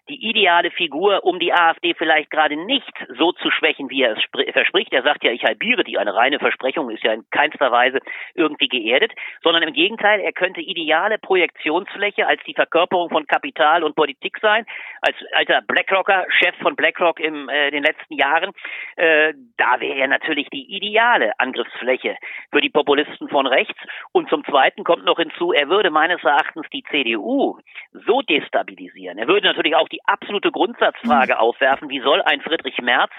[0.10, 4.54] die ideale Figur, um die AfD vielleicht gerade nicht so zu schwächen, wie er es
[4.54, 4.94] verspricht.
[4.94, 5.98] Er sagt ja, ich halbiere die.
[5.98, 8.00] Eine reine Versprechung ist ja in keinster Weise
[8.34, 9.14] irgendwie geerdet,
[9.44, 14.66] sondern im Gegenteil, er könnte ideale Projektionsfläche als die Verkörperung von Kapital und Politik sein,
[15.02, 18.52] als alter BlackRocker, Chef von BlackRock in äh, den letzten Jahren.
[18.96, 22.18] Äh, da wäre er natürlich die ideale Angriffsfläche
[22.52, 23.80] für die Populisten von rechts.
[24.12, 27.60] Und zum Zweiten kommt noch hinzu, er würde meines Erachtens die CDU
[27.92, 29.18] so destabilisieren.
[29.18, 31.40] Er würde natürlich auch die die absolute Grundsatzfrage mhm.
[31.40, 33.12] aufwerfen, wie soll ein Friedrich Merz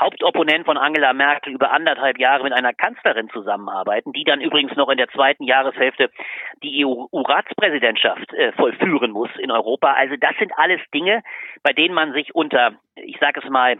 [0.00, 4.88] Hauptopponent von Angela Merkel über anderthalb Jahre mit einer Kanzlerin zusammenarbeiten, die dann übrigens noch
[4.88, 6.10] in der zweiten Jahreshälfte
[6.62, 9.92] die EU-Ratspräsidentschaft äh, vollführen muss in Europa.
[9.92, 11.22] Also das sind alles Dinge,
[11.62, 13.76] bei denen man sich unter, ich sage es mal,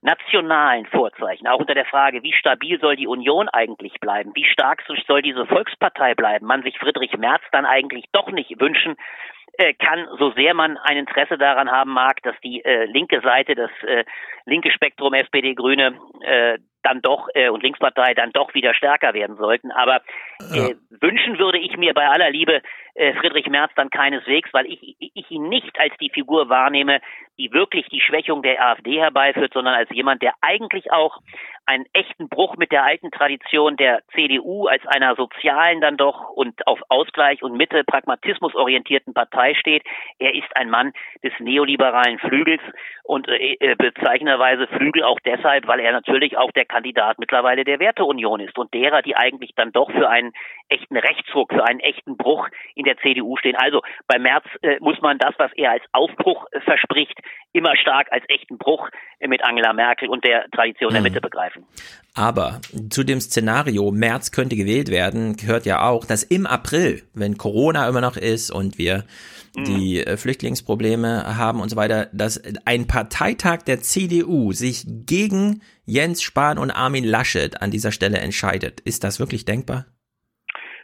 [0.00, 4.84] nationalen Vorzeichen, auch unter der Frage, wie stabil soll die Union eigentlich bleiben, wie stark
[5.08, 8.96] soll diese Volkspartei bleiben, man sich Friedrich Merz dann eigentlich doch nicht wünschen
[9.78, 13.70] kann, so sehr man ein Interesse daran haben mag, dass die äh, linke Seite, das
[13.86, 14.04] äh,
[14.46, 19.36] linke Spektrum SPD Grüne äh, dann doch äh, und Linkspartei dann doch wieder stärker werden
[19.36, 19.72] sollten.
[19.72, 20.02] Aber
[20.52, 20.68] äh, ja.
[21.00, 22.60] wünschen würde ich mir bei aller Liebe
[22.94, 27.00] äh, Friedrich Merz dann keineswegs, weil ich, ich ihn nicht als die Figur wahrnehme,
[27.38, 31.18] die wirklich die Schwächung der AfD herbeiführt, sondern als jemand, der eigentlich auch
[31.66, 36.66] einen echten Bruch mit der alten Tradition der CDU als einer sozialen dann doch und
[36.66, 39.82] auf Ausgleich und Mitte Pragmatismus orientierten Partei steht.
[40.18, 40.92] Er ist ein Mann
[41.22, 42.62] des neoliberalen Flügels
[43.02, 47.80] und äh, äh bezeichnenderweise Flügel auch deshalb, weil er natürlich auch der Kandidat mittlerweile der
[47.80, 50.32] Werteunion ist und derer, die eigentlich dann doch für einen
[50.68, 53.56] echten Rechtsruck, für einen echten Bruch in der CDU stehen.
[53.56, 57.18] Also bei Merz äh, muss man das, was er als Aufbruch äh, verspricht,
[57.52, 58.88] immer stark als echten Bruch
[59.18, 60.94] äh, mit Angela Merkel und der Tradition mhm.
[60.94, 61.64] der Mitte begreifen.
[62.14, 62.60] Aber
[62.90, 67.88] zu dem Szenario, März könnte gewählt werden, gehört ja auch, dass im April, wenn Corona
[67.88, 69.04] immer noch ist und wir
[69.56, 69.64] mhm.
[69.64, 76.22] die äh, Flüchtlingsprobleme haben und so weiter, dass ein Parteitag der CDU sich gegen Jens
[76.22, 78.80] Spahn und Armin Laschet an dieser Stelle entscheidet.
[78.80, 79.86] Ist das wirklich denkbar?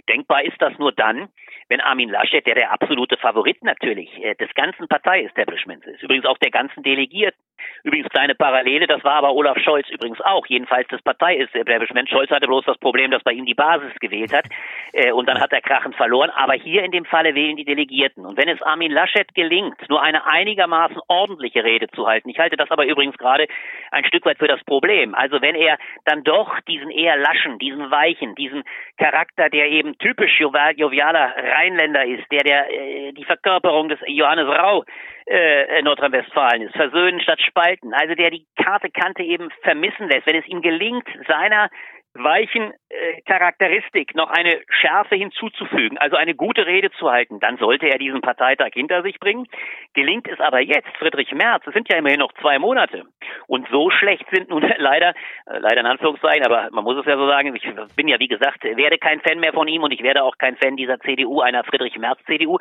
[0.09, 1.29] Denkbar ist das nur dann,
[1.69, 6.39] wenn Armin Laschet, der der absolute Favorit natürlich äh, des ganzen Partei-Establishments ist, übrigens auch
[6.39, 7.41] der ganzen Delegierten,
[7.83, 12.09] Übrigens kleine Parallele, das war aber Olaf Scholz übrigens auch, jedenfalls das Parteiestablishment.
[12.09, 14.47] Scholz hatte bloß das Problem, dass bei ihm die Basis gewählt hat
[14.93, 16.31] äh, und dann hat er krachend verloren.
[16.31, 18.27] Aber hier in dem Falle wählen die Delegierten.
[18.27, 22.57] Und wenn es Armin Laschet gelingt, nur eine einigermaßen ordentliche Rede zu halten, ich halte
[22.57, 23.47] das aber übrigens gerade
[23.91, 25.15] ein Stück weit für das Problem.
[25.15, 28.65] Also wenn er dann doch diesen eher laschen, diesen weichen, diesen
[28.99, 34.85] Charakter, der eben typisch jovialer Rheinländer ist, der der äh, die Verkörperung des Johannes Rau
[35.31, 40.37] äh, Nordrhein-Westfalen ist, versöhnen statt spalten, also der die Karte Kante eben vermissen lässt, wenn
[40.37, 41.71] es ihm gelingt, seiner
[42.15, 47.87] weichen äh, Charakteristik noch eine Schärfe hinzuzufügen, also eine gute Rede zu halten, dann sollte
[47.87, 49.47] er diesen Parteitag hinter sich bringen.
[49.95, 53.05] Gelingt es aber jetzt, Friedrich Merz, es sind ja immerhin noch zwei Monate
[53.47, 55.11] und so schlecht sind nun leider,
[55.47, 58.29] äh, leider in Anführungszeichen, aber man muss es ja so sagen, ich bin ja wie
[58.29, 61.41] gesagt, werde kein Fan mehr von ihm und ich werde auch kein Fan dieser CDU,
[61.41, 62.59] einer Friedrich Merz CDU.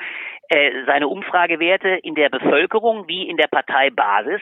[0.49, 4.41] Äh, seine Umfragewerte in der Bevölkerung wie in der Parteibasis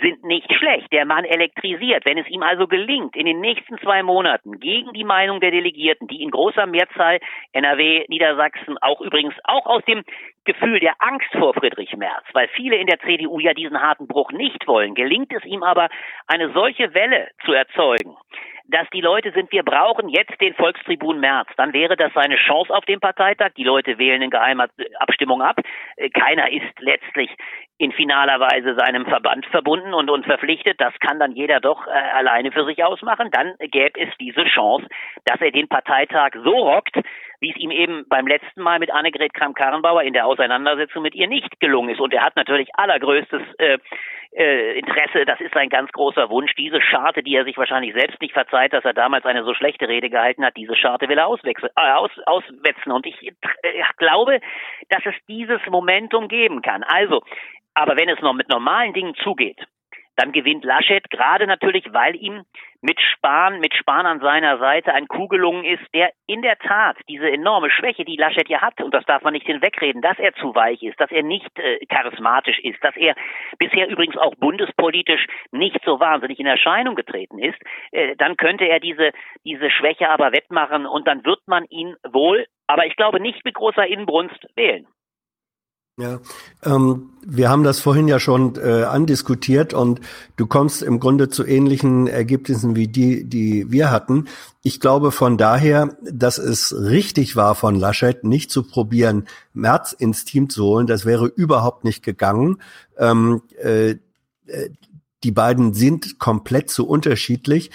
[0.00, 0.92] sind nicht schlecht.
[0.92, 2.04] Der Mann elektrisiert.
[2.06, 6.08] Wenn es ihm also gelingt, in den nächsten zwei Monaten gegen die Meinung der Delegierten,
[6.08, 7.20] die in großer Mehrzahl
[7.52, 10.04] NRW, Niedersachsen, auch übrigens auch aus dem
[10.44, 14.30] Gefühl der Angst vor Friedrich Merz, weil viele in der CDU ja diesen harten Bruch
[14.30, 15.88] nicht wollen, gelingt es ihm aber,
[16.28, 18.16] eine solche Welle zu erzeugen,
[18.68, 21.48] dass die Leute sind, wir brauchen jetzt den Volkstribun Merz.
[21.56, 23.50] Dann wäre das seine Chance auf dem Parteitag.
[23.56, 24.68] Die Leute wählen in geheimer
[24.98, 25.56] Abstimmung ab.
[26.14, 27.30] Keiner ist letztlich
[27.78, 30.80] in finaler Weise seinem Verband verbunden und, und verpflichtet.
[30.80, 33.30] Das kann dann jeder doch äh, alleine für sich ausmachen.
[33.30, 34.86] Dann gäbe es diese Chance,
[35.24, 36.96] dass er den Parteitag so rockt,
[37.40, 41.28] wie es ihm eben beim letzten Mal mit Annegret Kramp-Karrenbauer in der Auseinandersetzung mit ihr
[41.28, 42.00] nicht gelungen ist.
[42.00, 43.78] Und er hat natürlich allergrößtes äh,
[44.36, 48.20] äh, Interesse, das ist ein ganz großer Wunsch, diese Scharte, die er sich wahrscheinlich selbst
[48.20, 51.26] nicht verzeiht, dass er damals eine so schlechte Rede gehalten hat, diese Scharte will er
[51.26, 52.92] auswechseln, äh, aus, auswetzen.
[52.92, 54.40] Und ich äh, glaube,
[54.90, 56.82] dass es dieses Momentum geben kann.
[56.82, 57.22] Also,
[57.74, 59.58] aber wenn es noch mit normalen Dingen zugeht,
[60.16, 62.44] dann gewinnt Laschet gerade natürlich, weil ihm
[62.80, 66.96] mit Spahn, mit Spahn an seiner Seite ein Coup gelungen ist, der in der Tat
[67.08, 70.34] diese enorme Schwäche, die Laschet ja hat, und das darf man nicht hinwegreden, dass er
[70.34, 73.14] zu weich ist, dass er nicht äh, charismatisch ist, dass er
[73.58, 77.58] bisher übrigens auch bundespolitisch nicht so wahnsinnig in Erscheinung getreten ist,
[77.92, 79.12] äh, dann könnte er diese,
[79.44, 83.54] diese Schwäche aber wettmachen und dann wird man ihn wohl, aber ich glaube nicht mit
[83.54, 84.86] großer Inbrunst wählen.
[85.98, 86.20] Ja,
[86.62, 90.02] ähm, wir haben das vorhin ja schon äh, andiskutiert und
[90.36, 94.26] du kommst im Grunde zu ähnlichen Ergebnissen wie die, die wir hatten.
[94.62, 100.26] Ich glaube von daher, dass es richtig war von Laschet, nicht zu probieren, Merz ins
[100.26, 100.86] Team zu holen.
[100.86, 102.58] Das wäre überhaupt nicht gegangen.
[102.98, 103.92] Ähm, äh,
[104.48, 104.70] äh
[105.26, 107.72] die beiden sind komplett zu unterschiedlich.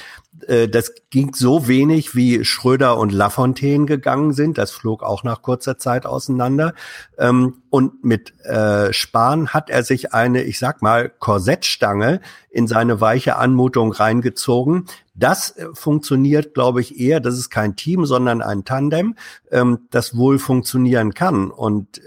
[0.48, 4.58] Äh, das ging so wenig, wie Schröder und Lafontaine gegangen sind.
[4.58, 6.74] Das flog auch nach kurzer Zeit auseinander.
[7.18, 13.02] Ähm, und mit äh, Spahn hat er sich eine, ich sag mal, Korsettstange in seine
[13.02, 14.86] weiche Anmutung reingezogen.
[15.14, 19.16] Das äh, funktioniert, glaube ich, eher, das ist kein Team, sondern ein Tandem,
[19.52, 21.52] ähm, das wohl funktionieren kann.
[21.52, 22.00] Und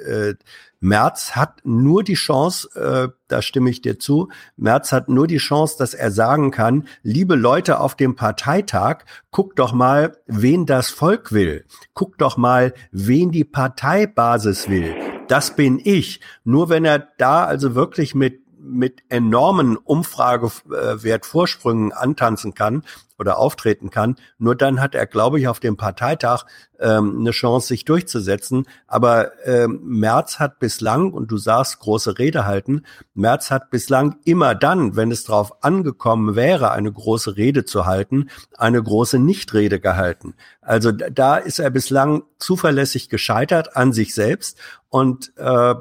[0.84, 4.28] Merz hat nur die Chance, äh, da stimme ich dir zu,
[4.58, 9.58] Merz hat nur die Chance, dass er sagen kann, liebe Leute auf dem Parteitag, guckt
[9.58, 11.64] doch mal, wen das Volk will.
[11.94, 14.94] Guckt doch mal, wen die Parteibasis will.
[15.26, 16.20] Das bin ich.
[16.44, 22.82] Nur wenn er da also wirklich mit mit enormen Umfragewertvorsprüngen antanzen kann
[23.18, 26.44] oder auftreten kann, nur dann hat er, glaube ich, auf dem Parteitag
[26.80, 28.66] ähm, eine Chance, sich durchzusetzen.
[28.86, 32.82] Aber ähm, Merz hat bislang, und du sagst, große Rede halten,
[33.14, 38.30] Merz hat bislang immer dann, wenn es darauf angekommen wäre, eine große Rede zu halten,
[38.56, 40.34] eine große Nichtrede gehalten.
[40.60, 44.58] Also da ist er bislang zuverlässig gescheitert an sich selbst
[44.88, 45.74] und äh,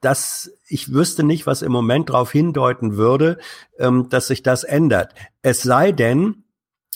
[0.00, 3.38] das, ich wüsste nicht, was im Moment darauf hindeuten würde,
[3.78, 5.14] ähm, dass sich das ändert.
[5.42, 6.44] Es sei denn,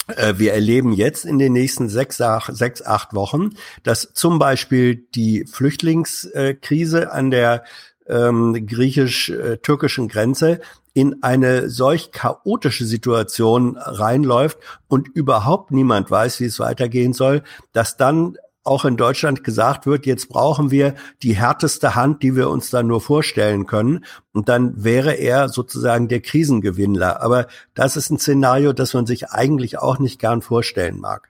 [0.07, 3.51] äh, wir erleben jetzt in den nächsten sechs, sechs, acht Wochen,
[3.83, 7.65] dass zum Beispiel die Flüchtlingskrise an der
[8.07, 10.61] ähm, griechisch-türkischen Grenze
[10.93, 17.43] in eine solch chaotische Situation reinläuft und überhaupt niemand weiß, wie es weitergehen soll,
[17.73, 22.49] dass dann auch in Deutschland gesagt wird, jetzt brauchen wir die härteste Hand, die wir
[22.49, 24.05] uns dann nur vorstellen können.
[24.33, 27.23] Und dann wäre er sozusagen der Krisengewinnler.
[27.23, 31.29] Aber das ist ein Szenario, das man sich eigentlich auch nicht gern vorstellen mag.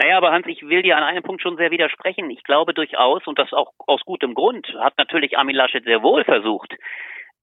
[0.00, 2.30] Naja, aber Hans, ich will dir an einem Punkt schon sehr widersprechen.
[2.30, 6.24] Ich glaube durchaus, und das auch aus gutem Grund, hat natürlich Armin Laschet sehr wohl
[6.24, 6.74] versucht,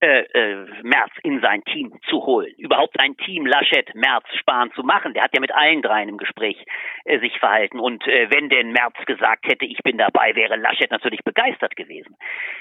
[0.02, 2.54] äh, äh, Merz in sein Team zu holen.
[2.58, 5.14] Überhaupt ein Team Laschet, Merz, Spahn zu machen.
[5.14, 6.58] Der hat ja mit allen dreien im Gespräch
[7.06, 7.80] äh, sich verhalten.
[7.80, 12.16] Und äh, wenn denn Merz gesagt hätte, ich bin dabei, wäre Laschet natürlich begeistert gewesen.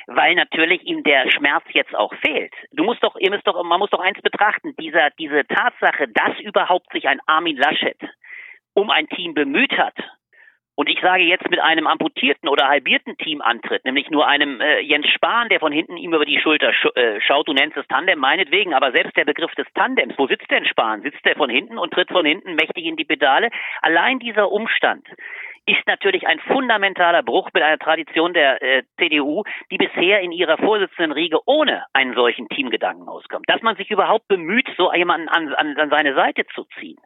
[0.06, 2.54] Weil natürlich ihm der Schmerz jetzt auch fehlt.
[2.72, 6.38] Du musst doch, ihr müsst doch, man muss doch eins betrachten, dieser, diese Tatsache, dass
[6.40, 7.98] überhaupt sich ein Armin Laschet
[8.74, 9.94] um ein Team bemüht hat,
[10.76, 14.80] und ich sage jetzt mit einem amputierten oder halbierten Team antritt, nämlich nur einem äh,
[14.80, 17.86] Jens Spahn, der von hinten ihm über die Schulter sch äh, schaut, du nennst es
[17.88, 21.02] Tandem, meinetwegen, aber selbst der Begriff des Tandems, wo sitzt denn Spahn?
[21.02, 23.50] Sitzt der von hinten und tritt von hinten mächtig in die Pedale?
[23.82, 25.06] Allein dieser Umstand
[25.66, 30.58] ist natürlich ein fundamentaler Bruch mit einer Tradition der äh, CDU, die bisher in ihrer
[30.58, 33.48] Vorsitzendenriege ohne einen solchen Teamgedanken auskommt.
[33.48, 36.98] Dass man sich überhaupt bemüht, so jemanden an, an, an seine Seite zu ziehen,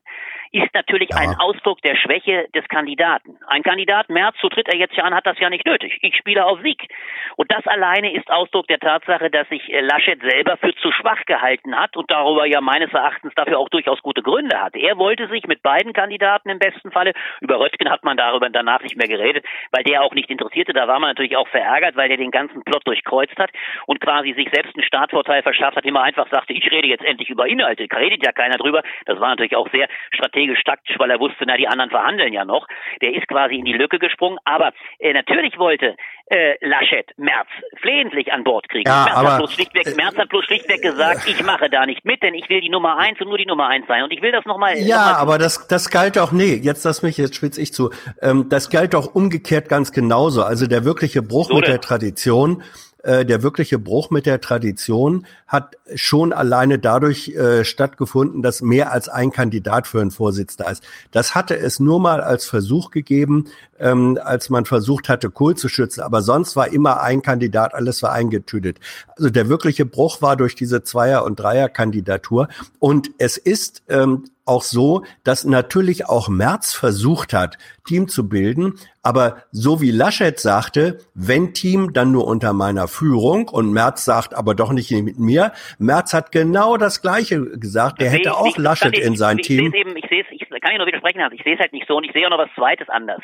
[0.50, 1.18] ist natürlich ja.
[1.18, 3.38] ein Ausdruck der Schwäche des Kandidaten.
[3.46, 5.98] Ein Kandidat Merz, so tritt er jetzt ja an, hat das ja nicht nötig.
[6.02, 6.88] Ich spiele auf Sieg.
[7.36, 11.24] Und das alleine ist Ausdruck der Tatsache, dass sich äh, Laschet selber für zu schwach
[11.26, 14.74] gehalten hat und darüber ja meines Erachtens dafür auch durchaus gute Gründe hat.
[14.74, 18.82] Er wollte sich mit beiden Kandidaten im besten Falle, über Röttgen hat man darüber danach
[18.82, 20.72] nicht mehr geredet, weil der auch nicht interessierte.
[20.72, 23.50] Da war man natürlich auch verärgert, weil der den ganzen Plot durchkreuzt hat
[23.86, 27.30] und quasi sich selbst einen Startvorteil verschafft hat, immer einfach sagte, ich rede jetzt endlich
[27.30, 27.86] über Inhalte.
[27.88, 28.82] Da redet ja keiner drüber.
[29.06, 32.44] Das war natürlich auch sehr strategisch taktisch, weil er wusste, na, die anderen verhandeln ja
[32.44, 32.66] noch.
[33.02, 34.38] Der ist quasi in die Lücke gesprungen.
[34.44, 35.96] Aber äh, natürlich wollte
[36.30, 37.48] äh, Laschet Merz
[37.80, 38.88] flehentlich an Bord kriegen.
[38.88, 41.86] Ja, Merz, aber, hat bloß schlichtweg, äh, Merz hat bloß schlichtweg gesagt, ich mache da
[41.86, 44.02] nicht mit, denn ich will die Nummer eins und nur die Nummer eins sein.
[44.02, 44.76] Und ich will das nochmal.
[44.78, 47.72] Ja, noch mal aber das, das galt auch, nee, jetzt lass mich, jetzt spitz ich
[47.72, 47.90] zu.
[48.20, 50.42] Ähm, das galt auch umgekehrt ganz genauso.
[50.42, 51.72] Also der wirkliche Bruch So mit denn.
[51.72, 52.62] der Tradition
[53.04, 58.92] äh, der wirkliche Bruch mit der Tradition hat schon alleine dadurch äh, stattgefunden, dass mehr
[58.92, 60.82] als ein Kandidat für einen Vorsitz da ist.
[61.12, 63.46] Das hatte es nur mal als Versuch gegeben,
[63.78, 66.00] ähm, als man versucht hatte, Kohl zu schützen.
[66.00, 68.78] Aber sonst war immer ein Kandidat, alles war eingetütet.
[69.16, 72.48] Also der wirkliche Bruch war durch diese Zweier- und Dreier-Kandidatur.
[72.80, 78.74] Und es ist ähm, auch so, dass natürlich auch Merz versucht hat, Team zu bilden.
[79.02, 83.48] Aber so wie Laschet sagte, wenn Team, dann nur unter meiner Führung.
[83.48, 85.52] Und Merz sagt aber doch nicht mit mir.
[85.78, 88.00] Merz hat genau das Gleiche gesagt.
[88.00, 88.58] Der hätte auch nicht.
[88.58, 89.66] Laschet Ich- in sein ich, Team.
[89.66, 91.34] Ich sehe es eben, ich sehe es, ich kann ich nur widersprechen, Hans.
[91.34, 93.22] ich sehe es halt nicht so und ich sehe auch noch was Zweites anders.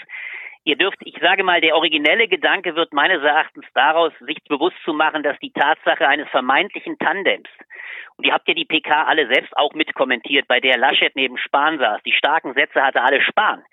[0.67, 4.95] Ihr dürft, ich sage mal, der originelle Gedanke wird meines Erachtens daraus, sich bewusst zu
[4.95, 7.49] machen, dass die Tatsache eines vermeintlichen Tandems,
[8.17, 11.79] und ihr habt ja die PK alle selbst auch mitkommentiert, bei der Laschet neben Spahn
[11.79, 13.65] saß, die starken Sätze hatte alle Spahn.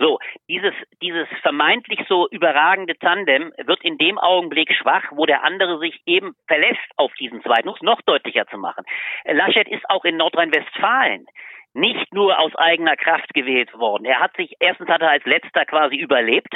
[0.00, 5.80] So, dieses, dieses vermeintlich so überragende Tandem wird in dem Augenblick schwach, wo der andere
[5.80, 8.84] sich eben verlässt auf diesen zweiten, um es noch deutlicher zu machen.
[9.24, 11.26] Laschet ist auch in Nordrhein-Westfalen
[11.74, 14.04] nicht nur aus eigener Kraft gewählt worden.
[14.04, 16.54] Er hat sich, erstens hat er als letzter quasi überlebt.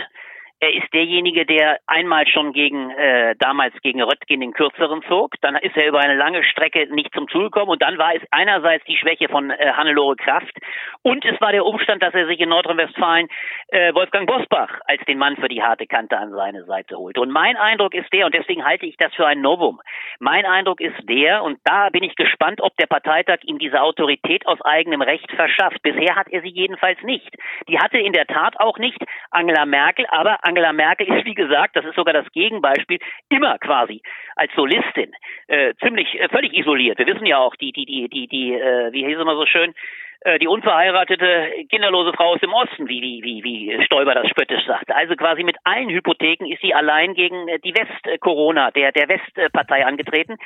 [0.62, 5.34] Er ist derjenige, der einmal schon gegen äh, damals gegen Röttgen den kürzeren zog.
[5.40, 8.22] Dann ist er über eine lange Strecke nicht zum Zug gekommen und dann war es
[8.30, 10.56] einerseits die Schwäche von äh, Hannelore Kraft
[11.02, 13.26] und es war der Umstand, dass er sich in Nordrhein-Westfalen
[13.70, 17.20] äh, Wolfgang Bosbach als den Mann für die harte Kante an seine Seite holte.
[17.20, 19.80] Und mein Eindruck ist der, und deswegen halte ich das für ein Novum.
[20.20, 24.46] Mein Eindruck ist der, und da bin ich gespannt, ob der Parteitag ihm diese Autorität
[24.46, 25.82] aus eigenem Recht verschafft.
[25.82, 27.34] Bisher hat er sie jedenfalls nicht.
[27.66, 29.02] Die hatte in der Tat auch nicht
[29.32, 32.98] Angela Merkel, aber Angela Merkel ist, wie gesagt, das ist sogar das Gegenbeispiel,
[33.28, 34.02] immer quasi
[34.36, 35.12] als Solistin
[35.48, 36.98] äh, ziemlich äh, völlig isoliert.
[36.98, 39.46] Wir wissen ja auch, die, die, die, die, die, äh, wie hieß es immer so
[39.46, 39.74] schön,
[40.24, 44.64] äh, die unverheiratete, kinderlose Frau aus dem Osten, wie, wie, wie, wie Stoiber das spöttisch
[44.66, 44.94] sagte.
[44.94, 49.84] Also quasi mit allen Hypotheken ist sie allein gegen äh, die West-Corona, der, der Westpartei
[49.84, 50.36] angetreten.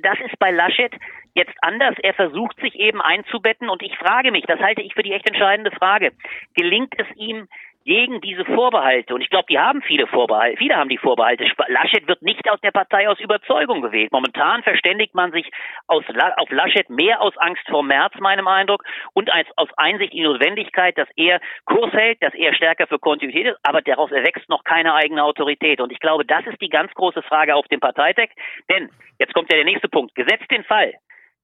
[0.00, 0.92] Das ist bei Laschet
[1.34, 1.94] jetzt anders.
[2.02, 5.28] Er versucht sich eben einzubetten und ich frage mich, das halte ich für die echt
[5.28, 6.12] entscheidende Frage,
[6.54, 7.46] gelingt es ihm,
[7.86, 11.46] gegen diese Vorbehalte, und ich glaube, die haben viele Vorbehalte, viele haben die Vorbehalte.
[11.68, 14.10] Laschet wird nicht aus der Partei aus Überzeugung gewählt.
[14.10, 15.48] Momentan verständigt man sich
[15.86, 16.04] aus,
[16.36, 18.82] auf Laschet mehr aus Angst vor März, meinem Eindruck,
[19.14, 22.98] und als aus Einsicht in die Notwendigkeit, dass er Kurs hält, dass er stärker für
[22.98, 25.80] Kontinuität ist, aber daraus erwächst noch keine eigene Autorität.
[25.80, 28.30] Und ich glaube, das ist die ganz große Frage auf dem Parteitag.
[28.68, 28.90] Denn,
[29.20, 30.92] jetzt kommt ja der nächste Punkt, gesetzt den Fall,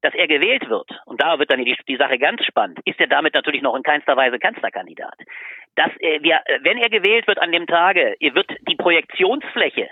[0.02, 3.06] dass er gewählt wird, und da wird dann die, die Sache ganz spannend, ist er
[3.06, 5.14] damit natürlich noch in keinster Weise Kanzlerkandidat.
[5.74, 9.88] Dass äh, wir, äh, wenn er gewählt wird an dem Tage, wird die Projektionsfläche,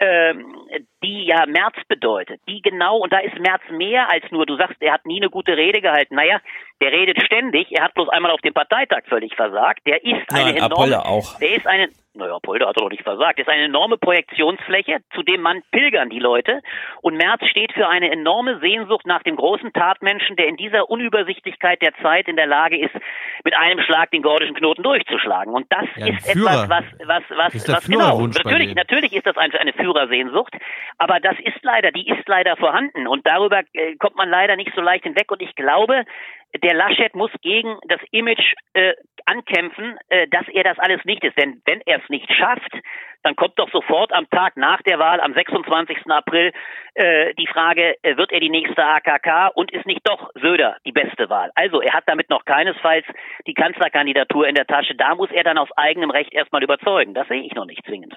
[0.00, 0.56] ähm,
[1.04, 4.76] die ja März bedeutet, die genau, und da ist März mehr als nur, du sagst,
[4.80, 6.14] er hat nie eine gute Rede gehalten.
[6.14, 6.40] Naja,
[6.82, 9.80] Der redet ständig, er hat bloß einmal auf dem Parteitag völlig versagt.
[9.86, 11.38] Der ist eine Nein, enorme, auch.
[11.38, 13.38] der ist eine, naja, Polder hat doch nicht versagt.
[13.38, 16.60] Das ist eine enorme Projektionsfläche, zu dem Mann pilgern die Leute.
[17.02, 21.82] Und Merz steht für eine enorme Sehnsucht nach dem großen Tatmenschen, der in dieser Unübersichtlichkeit
[21.82, 22.94] der Zeit in der Lage ist,
[23.44, 25.52] mit einem Schlag den gordischen Knoten durchzuschlagen.
[25.52, 26.64] Und das Ja, ist Führer.
[26.64, 28.26] etwas, was, was, was, Ist der was genau.
[28.26, 30.54] Natürlich, natürlich ist das eine, eine Führersehnsucht,
[30.96, 33.06] aber das ist leider, die ist leider vorhanden.
[33.06, 35.30] Und darüber äh, kommt man leider nicht so leicht hinweg.
[35.30, 36.04] Und ich glaube,
[36.58, 38.94] der Laschet muss gegen das Image äh,
[39.26, 41.36] ankämpfen, äh, dass er das alles nicht ist.
[41.38, 42.72] Denn wenn er es nicht schafft,
[43.22, 46.10] dann kommt doch sofort am Tag nach der Wahl, am 26.
[46.10, 46.52] April,
[46.94, 50.92] äh, die Frage, äh, wird er die nächste AKK und ist nicht doch Söder die
[50.92, 51.50] beste Wahl?
[51.54, 53.06] Also er hat damit noch keinesfalls
[53.46, 54.94] die Kanzlerkandidatur in der Tasche.
[54.94, 57.14] Da muss er dann aus eigenem Recht erstmal überzeugen.
[57.14, 58.14] Das sehe ich noch nicht zwingend.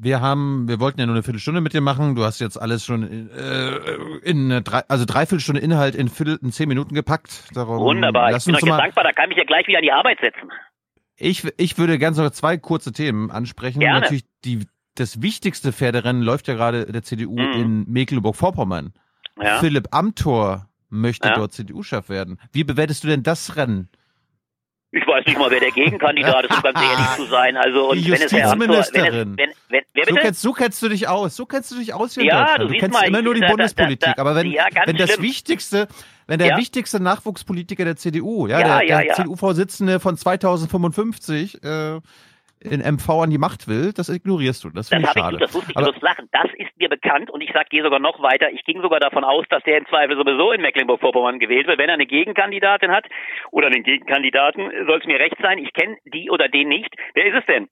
[0.00, 2.14] Wir haben, wir wollten ja nur eine Viertelstunde mit dir machen.
[2.14, 3.74] Du hast jetzt alles schon in, äh,
[4.22, 7.44] in eine drei, also dreiviertel Inhalt in, Viertel, in zehn Minuten gepackt.
[7.52, 8.34] Darum Wunderbar.
[8.36, 10.52] Ich bin euch mal, dankbar, da kann ich ja gleich wieder an die Arbeit setzen.
[11.16, 13.80] ich, ich würde gerne noch zwei kurze Themen ansprechen.
[13.80, 14.00] Gerne.
[14.00, 18.92] Natürlich die, das wichtigste Pferderennen läuft ja gerade der CDU in Mecklenburg-Vorpommern.
[19.36, 19.42] Mhm.
[19.42, 19.58] Ja.
[19.58, 21.34] Philipp Amthor möchte Ja.
[21.34, 22.38] dort CDU-Chef werden.
[22.52, 23.88] Wie bewertest du denn das Rennen?
[24.90, 27.58] Ich weiß nicht mal, wer der Gegenkandidat ist, um ganz ehrlich zu sein.
[27.58, 29.36] Also, und Die wenn es Herr Amthor, wenn es, Justizministerin.
[29.36, 31.36] wenn, wenn, wer So kennst, so kennst du dich aus.
[31.36, 32.60] So kennst du dich aus hier in Ja, Deutschland.
[32.70, 34.14] du Du, kennst mal, immer nur die da- da- Bundespolitik.
[34.16, 35.22] da- aber wenn, ja, wenn das schlimm.
[35.24, 35.88] wichtigste,
[36.26, 36.56] wenn der Ja.
[36.56, 39.14] wichtigste Nachwuchspolitiker der CDU, ja, Ja, der, ja, der ja.
[39.14, 42.00] CDU-Vorsitzende von 2055 äh,
[42.60, 44.70] in MV an die Macht will, das ignorierst du.
[44.70, 45.38] Das finde ich ich, schade.
[45.38, 46.28] du, das wusste ich, aber, lachen.
[46.32, 48.50] Das ist mir bekannt und ich sag, gehe sogar noch weiter.
[48.50, 51.78] Ich ging sogar davon aus, dass der im Zweifel sowieso in Mecklenburg-Vorpommern gewählt wird.
[51.78, 53.06] Wenn er eine Gegenkandidatin hat
[53.50, 55.58] oder einen Gegenkandidaten, soll es mir recht sein.
[55.58, 56.94] Ich kenne die oder den nicht.
[57.14, 57.68] Wer ist es denn?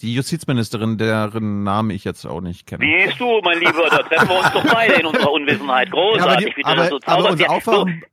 [0.00, 2.84] die Justizministerin, deren Namen ich jetzt auch nicht kenne.
[2.84, 5.88] Siehst du, mein Lieber, da treffen wir uns doch beide in unserer Unwissenheit.
[5.88, 8.04] Ja, aber Großartig, die, wie du aber, das so aber unsere Aufwachen,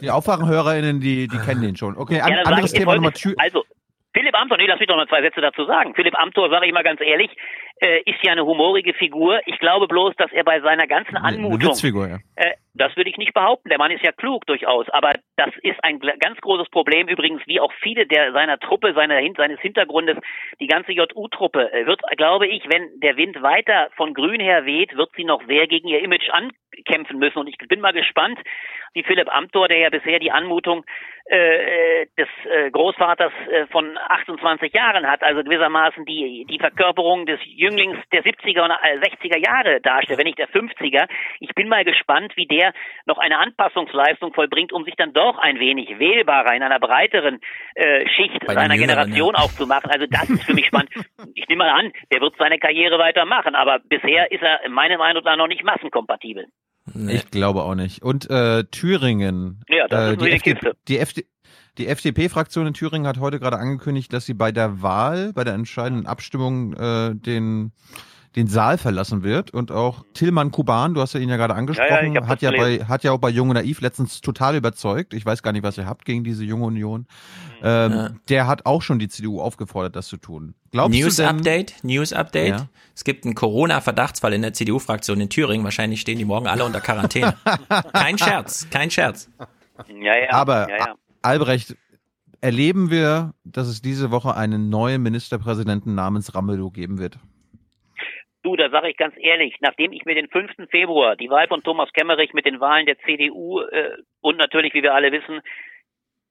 [0.00, 1.98] die Aufwachenhörerinnen, die, die kennen den schon.
[1.98, 3.12] Okay, Ja, anderes ich Thema nochmal.
[3.36, 3.64] Also,
[4.14, 5.94] Philipp Amthor, nee, lass mich doch mal zwei Sätze dazu sagen.
[5.94, 7.30] Philipp Amthor, sage ich mal ganz ehrlich,
[7.80, 9.40] äh, ist ja eine humorige Figur.
[9.46, 12.18] Ich glaube bloß, dass er bei seiner ganzen Anmutung, Witzfigur, ja.
[12.36, 13.68] äh, das würde ich nicht behaupten.
[13.68, 17.60] Der Mann ist ja klug durchaus, aber das ist ein ganz großes Problem übrigens, wie
[17.60, 20.16] auch viele der seiner Truppe, seiner, seines Hintergrundes,
[20.60, 24.96] die ganze JU-Truppe äh, wird, glaube ich, wenn der Wind weiter von Grün her weht,
[24.96, 27.38] wird sie noch sehr gegen ihr Image ankämpfen müssen.
[27.38, 28.38] Und ich bin mal gespannt,
[28.94, 30.84] wie Philipp Amthor, der ja bisher die Anmutung
[31.26, 37.40] äh, des äh, Großvaters äh, von 28 Jahren hat, also gewissermaßen die, die Verkörperung des
[37.64, 41.08] Jünglings der 70er und äh, 60er Jahre darstellt, wenn nicht der 50er.
[41.40, 42.72] Ich bin mal gespannt, wie der
[43.06, 47.40] noch eine Anpassungsleistung vollbringt, um sich dann doch ein wenig wählbarer in einer breiteren
[47.74, 49.42] äh, Schicht Bei seiner Jüngeren, Generation ja.
[49.42, 49.90] aufzumachen.
[49.90, 50.90] Also das ist für mich spannend.
[51.36, 55.24] Ich nehme mal an, der wird seine Karriere weitermachen, aber bisher ist er meiner Meinung
[55.24, 56.46] nach noch nicht massenkompatibel.
[57.08, 58.02] Ich glaube auch nicht.
[58.02, 59.64] Und äh, Thüringen.
[59.68, 60.76] Ja, das äh, ist die FD Kiste.
[60.86, 61.24] die, FD
[61.78, 65.54] die FDP-Fraktion in Thüringen hat heute gerade angekündigt, dass sie bei der Wahl, bei der
[65.54, 67.72] entscheidenden Abstimmung äh, den
[68.36, 72.10] den Saal verlassen wird und auch Tillmann Kuban, du hast ja ihn ja gerade angesprochen,
[72.10, 75.14] ich hab hat ja bei hat ja auch bei Jung und Naiv letztens total überzeugt.
[75.14, 77.06] Ich weiß gar nicht, was ihr habt gegen diese junge Union.
[77.62, 78.10] Ähm, Ja.
[78.28, 80.54] Der hat auch schon die CDU aufgefordert, das zu tun.
[80.72, 82.58] Glaubst News du denn, Update, News Update.
[82.58, 82.68] Ja.
[82.94, 85.64] Es gibt einen Corona-Verdachtsfall in der CDU-Fraktion in Thüringen.
[85.64, 87.36] Wahrscheinlich stehen die morgen alle unter Quarantäne.
[87.92, 89.28] kein Scherz, kein Scherz.
[89.88, 90.32] Ja, ja.
[90.32, 90.94] Aber ja, ja.
[91.24, 91.76] Albrecht,
[92.40, 97.18] erleben wir, dass es diese Woche einen neuen Ministerpräsidenten namens Ramelow geben wird?
[98.42, 100.68] Du, da sage ich ganz ehrlich, nachdem ich mir den 5.
[100.70, 104.82] Februar die Wahl von Thomas Kemmerich mit den Wahlen der CDU äh, und natürlich, wie
[104.82, 105.40] wir alle wissen,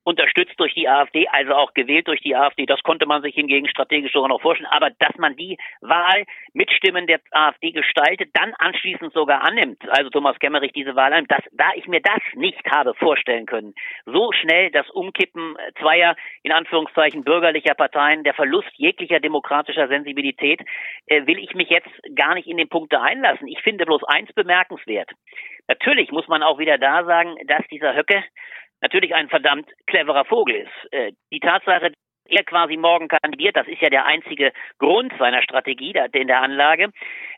[0.03, 2.65] unterstützt durch die AfD, also auch gewählt durch die AfD.
[2.65, 4.69] Das konnte man sich hingegen strategisch sogar noch vorstellen.
[4.71, 10.09] Aber dass man die Wahl mit Stimmen der AfD gestaltet, dann anschließend sogar annimmt, also
[10.09, 13.73] Thomas Kemmerich diese Wahl annimmt, das, da ich mir das nicht habe vorstellen können,
[14.05, 20.61] so schnell das Umkippen zweier, in Anführungszeichen, bürgerlicher Parteien, der Verlust jeglicher demokratischer Sensibilität,
[21.07, 23.47] äh, will ich mich jetzt gar nicht in den Punkte einlassen.
[23.47, 25.09] Ich finde bloß eins bemerkenswert.
[25.67, 28.23] Natürlich muss man auch wieder da sagen, dass dieser Höcke
[28.83, 30.93] natürlich ein verdammt cleverer Vogel ist.
[30.93, 35.41] Äh, die Tatsache, dass er quasi morgen kandidiert, das ist ja der einzige Grund seiner
[35.41, 36.89] Strategie in der Anlage.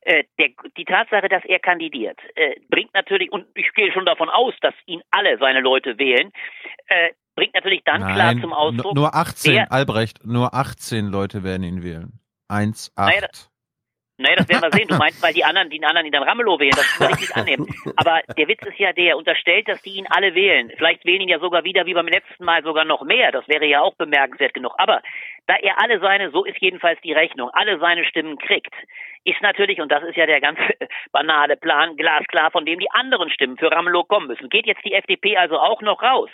[0.02, 4.30] Äh, der, die Tatsache, dass er kandidiert, äh, bringt natürlich, und ich gehe schon davon
[4.30, 6.32] aus, dass ihn alle seine Leute wählen,
[6.88, 11.08] äh, bringt natürlich dann klar Nein, zum nu- Ausdruck, nur 18, wer, Albrecht, nur 18
[11.08, 12.20] Leute werden ihn wählen.
[12.48, 13.50] 1, 8.
[14.18, 14.88] Naja, das werden wir sehen.
[14.88, 17.36] Du meinst, weil die anderen, die anderen ihn dann Ramelow wählen, das würde ich nicht
[17.36, 17.68] annehmen.
[17.98, 20.72] Aber der Witz ist ja der, er unterstellt, dass die ihn alle wählen.
[20.78, 23.32] Vielleicht wählen ihn ja sogar wieder wie beim letzten Mal sogar noch mehr.
[23.32, 24.74] Das wäre ja auch bemerkenswert genug.
[24.78, 25.02] Aber
[25.48, 28.74] da er alle seine, so ist jedenfalls die Rechnung, alle seine Stimmen kriegt,
[29.26, 30.60] ist natürlich, und das ist ja der ganz
[31.12, 34.50] banale Plan, glasklar, von dem die anderen Stimmen für Ramelow kommen müssen.
[34.50, 36.30] Geht jetzt die FDP also auch noch raus,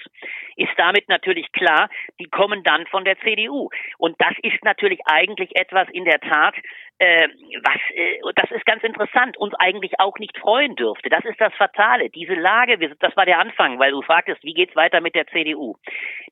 [0.56, 1.90] ist damit natürlich klar,
[2.20, 3.70] die kommen dann von der CDU.
[3.98, 6.56] Und das ist natürlich eigentlich etwas in der Tat,
[7.02, 7.28] äh,
[7.64, 11.10] was, äh, das ist ganz interessant, uns eigentlich auch nicht freuen dürfte.
[11.10, 12.12] Das ist das Fatale.
[12.12, 15.78] Diese Lage, das war der Anfang, weil du fragtest, wie geht's weiter mit der CDU?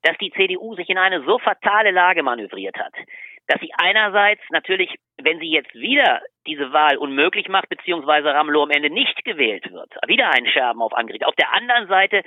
[0.04, 2.94] Dass die CDU sich in eine so fatale Lage manövriert hat,
[3.48, 8.70] dass sie einerseits natürlich, wenn sie jetzt wieder diese Wahl unmöglich macht, beziehungsweise Ramelow am
[8.70, 11.28] Ende nicht gewählt wird, wieder einen Scherben auf angerichtet.
[11.28, 12.22] Auf der anderen Seite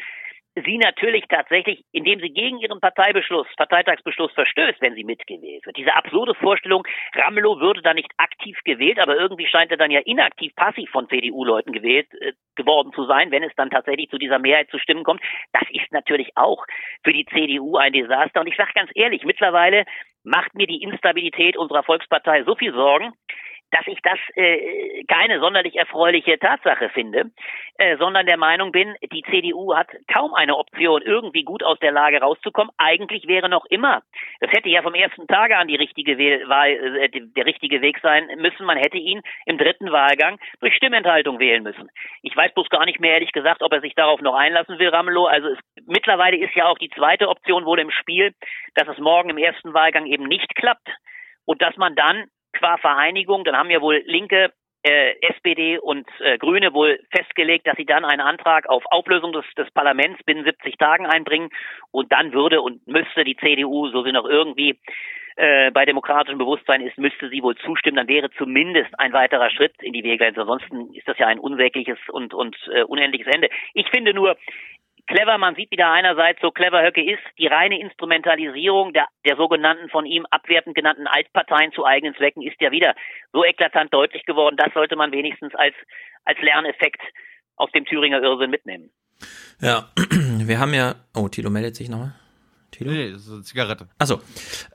[0.54, 5.76] sie natürlich tatsächlich, indem sie gegen ihren Parteibeschluss, Parteitagsbeschluss verstößt, wenn sie mitgewählt wird.
[5.76, 10.00] Diese absurde Vorstellung, Ramelow würde da nicht aktiv gewählt, aber irgendwie scheint er dann ja
[10.00, 14.38] inaktiv passiv von CDU-Leuten gewählt äh, geworden zu sein, wenn es dann tatsächlich zu dieser
[14.38, 15.22] Mehrheit zu Stimmen kommt.
[15.52, 16.64] Das ist natürlich auch
[17.02, 18.40] für die CDU ein Desaster.
[18.40, 19.84] Und ich sage ganz ehrlich, mittlerweile
[20.24, 23.12] macht mir die Instabilität unserer Volkspartei so viel Sorgen,
[23.72, 27.30] dass ich das äh, keine sonderlich erfreuliche Tatsache finde,
[27.78, 31.90] äh, sondern der Meinung bin, die CDU hat kaum eine Option, irgendwie gut aus der
[31.90, 32.72] Lage rauszukommen.
[32.76, 34.02] Eigentlich wäre noch immer,
[34.40, 36.16] das hätte ja vom ersten Tage an die richtige
[36.48, 38.66] Wahl, äh, der richtige Weg sein müssen.
[38.66, 41.90] Man hätte ihn im dritten Wahlgang durch Stimmenthaltung wählen müssen.
[42.20, 44.90] Ich weiß bloß gar nicht mehr ehrlich gesagt, ob er sich darauf noch einlassen will,
[44.90, 45.26] Ramelow.
[45.26, 48.34] Also es, mittlerweile ist ja auch die zweite Option wohl im Spiel,
[48.74, 50.88] dass es morgen im ersten Wahlgang eben nicht klappt
[51.46, 54.52] und dass man dann qua Vereinigung, dann haben ja wohl Linke,
[54.84, 59.44] äh, SPD und äh, Grüne wohl festgelegt, dass sie dann einen Antrag auf Auflösung des,
[59.56, 61.50] des Parlaments binnen 70 Tagen einbringen
[61.92, 64.80] und dann würde und müsste die CDU, so sie noch irgendwie
[65.36, 69.74] äh, bei demokratischem Bewusstsein ist, müsste sie wohl zustimmen, dann wäre zumindest ein weiterer Schritt
[69.80, 70.26] in die Wege.
[70.26, 73.48] Ansonsten ist das ja ein unsägliches und, und äh, unendliches Ende.
[73.74, 74.36] Ich finde nur,
[75.06, 79.88] clever, man sieht wieder einerseits, so clever Höcke ist, die reine Instrumentalisierung der, der sogenannten
[79.90, 82.94] von ihm abwertend genannten Altparteien zu eigenen Zwecken ist ja wieder
[83.32, 84.56] so eklatant deutlich geworden.
[84.56, 85.74] Das sollte man wenigstens als,
[86.24, 87.00] als Lerneffekt
[87.56, 88.90] aus dem Thüringer Irrsinn mitnehmen.
[89.60, 92.14] Ja, wir haben ja, oh, Tilo meldet sich nochmal.
[92.70, 92.90] Tilo?
[92.90, 93.88] Nee, das ist eine Zigarette.
[93.98, 94.20] Achso,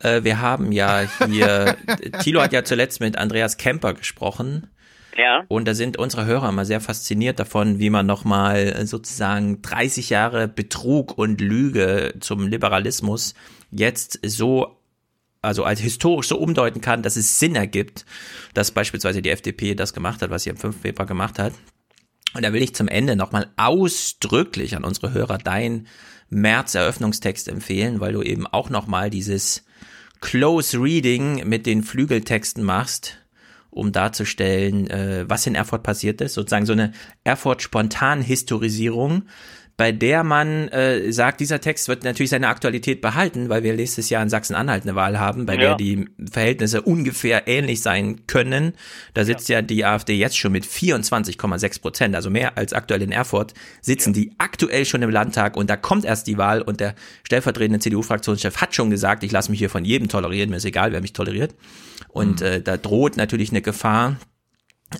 [0.01, 1.75] äh, wir haben ja hier,
[2.21, 4.69] Tilo hat ja zuletzt mit Andreas Kemper gesprochen
[5.18, 5.44] ja.
[5.48, 10.48] Und da sind unsere Hörer mal sehr fasziniert davon, wie man nochmal sozusagen 30 Jahre
[10.48, 13.34] Betrug und Lüge zum Liberalismus
[13.72, 14.77] jetzt so
[15.41, 18.06] also als historisch so umdeuten kann, dass es Sinn ergibt,
[18.53, 20.81] dass beispielsweise die FDP das gemacht hat, was sie am 5.
[20.81, 21.53] Februar gemacht hat.
[22.34, 25.88] Und da will ich zum Ende nochmal ausdrücklich an unsere Hörer dein
[26.30, 29.64] März-Eröffnungstext empfehlen, weil du eben auch nochmal dieses
[30.19, 33.18] Close Reading mit den Flügeltexten machst
[33.69, 39.23] um darzustellen, äh, was in Erfurt passiert ist, sozusagen so eine Erfurt-Spontan-Historisierung,
[39.77, 44.10] bei der man äh, sagt, dieser Text wird natürlich seine Aktualität behalten, weil wir nächstes
[44.10, 45.60] Jahr in Sachsen-Anhalt eine Wahl haben, bei ja.
[45.60, 48.73] der die Verhältnisse ungefähr ähnlich sein können.
[49.14, 53.03] Da sitzt ja, ja die AfD jetzt schon mit 24,6 Prozent, also mehr als aktuell
[53.03, 54.22] in Erfurt, sitzen ja.
[54.22, 58.57] die aktuell schon im Landtag und da kommt erst die Wahl und der stellvertretende CDU-Fraktionschef
[58.57, 61.14] hat schon gesagt, ich lasse mich hier von jedem tolerieren, mir ist egal, wer mich
[61.14, 61.53] toleriert.
[62.18, 62.45] Und mhm.
[62.48, 64.18] äh, da droht natürlich eine Gefahr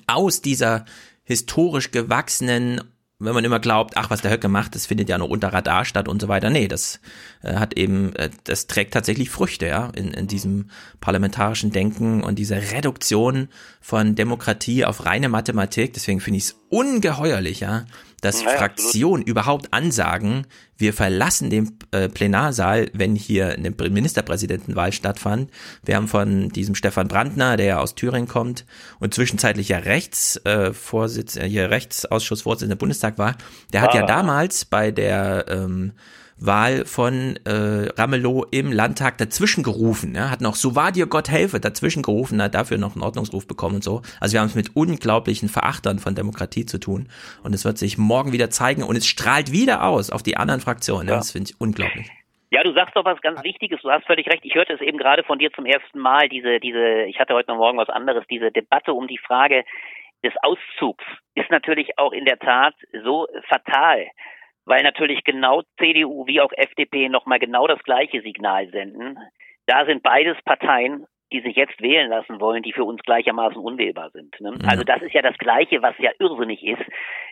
[0.08, 0.86] aus dieser
[1.24, 2.82] historisch gewachsenen
[3.20, 5.86] wenn man immer glaubt, ach, was der Höcke macht, das findet ja nur unter Radar
[5.86, 6.52] statt und so weiter.
[6.52, 7.00] Nee, das
[7.42, 10.70] äh, hat eben, äh, das trägt tatsächlich Früchte, ja, in, in diesem
[11.00, 13.50] parlamentarischen Denken und diese Reduktion
[13.82, 15.94] von Demokratie auf reine Mathematik.
[15.94, 17.86] Deswegen finde ich es ungeheuerlich, ja,
[18.22, 25.52] dass ja, Fraktionen überhaupt ansagen, wir verlassen den äh, Plenarsaal, wenn hier eine Ministerpräsidentenwahl stattfand.
[25.86, 28.66] Wir haben von diesem Stefan Brandner, der ja aus Thüringen kommt
[29.00, 33.36] und zwischenzeitlich ja Rechts, äh, Vorsitz, äh, hier Rechtsausschussvorsitzender Bundestag war,
[33.74, 33.98] der hat ah.
[33.98, 35.94] ja damals bei der ähm,
[36.40, 40.14] Wahl von äh, Ramelow im Landtag dazwischen gerufen.
[40.16, 43.48] Ja, hat noch so war dir Gott helfe dazwischen gerufen, hat dafür noch einen Ordnungsruf
[43.48, 44.02] bekommen und so.
[44.20, 47.10] Also wir haben es mit unglaublichen Verachtern von Demokratie zu tun
[47.44, 50.62] und es wird sich morgen wieder zeigen und es strahlt wieder aus auf die anderen
[50.62, 51.08] Fraktionen.
[51.08, 51.16] Ja.
[51.16, 52.10] Das finde ich unglaublich.
[52.50, 53.82] Ja, du sagst doch was ganz Wichtiges.
[53.82, 54.46] Du hast völlig recht.
[54.46, 56.30] Ich hörte es eben gerade von dir zum ersten Mal.
[56.30, 58.24] Diese, diese, ich hatte heute noch Morgen was anderes.
[58.30, 59.66] Diese Debatte um die Frage
[60.24, 61.04] des Auszugs
[61.36, 64.08] ist natürlich auch in der Tat so fatal
[64.68, 69.18] weil natürlich genau CDU wie auch FDP nochmal genau das gleiche Signal senden.
[69.66, 74.12] Da sind beides Parteien, die sich jetzt wählen lassen wollen, die für uns gleichermaßen unwählbar
[74.12, 74.40] sind.
[74.40, 74.58] Ne?
[74.68, 76.82] Also das ist ja das Gleiche, was ja irrsinnig ist.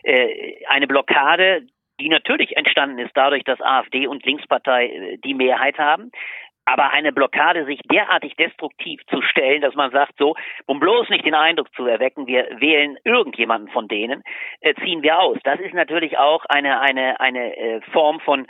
[0.02, 1.66] Äh, eine Blockade,
[2.00, 6.10] die natürlich entstanden ist dadurch, dass AfD und Linkspartei äh, die Mehrheit haben.
[6.66, 10.34] Aber eine Blockade sich derartig destruktiv zu stellen, dass man sagt, so,
[10.66, 14.22] um bloß nicht den Eindruck zu erwecken, wir wählen irgendjemanden von denen,
[14.60, 15.38] äh, ziehen wir aus.
[15.44, 18.46] Das ist natürlich auch eine, eine, eine äh, Form von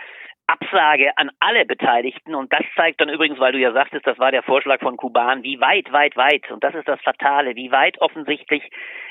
[0.46, 2.34] Absage an alle Beteiligten.
[2.34, 5.42] Und das zeigt dann übrigens, weil du ja sagtest, das war der Vorschlag von Kuban,
[5.42, 8.62] wie weit, weit, weit, und das ist das Fatale, wie weit offensichtlich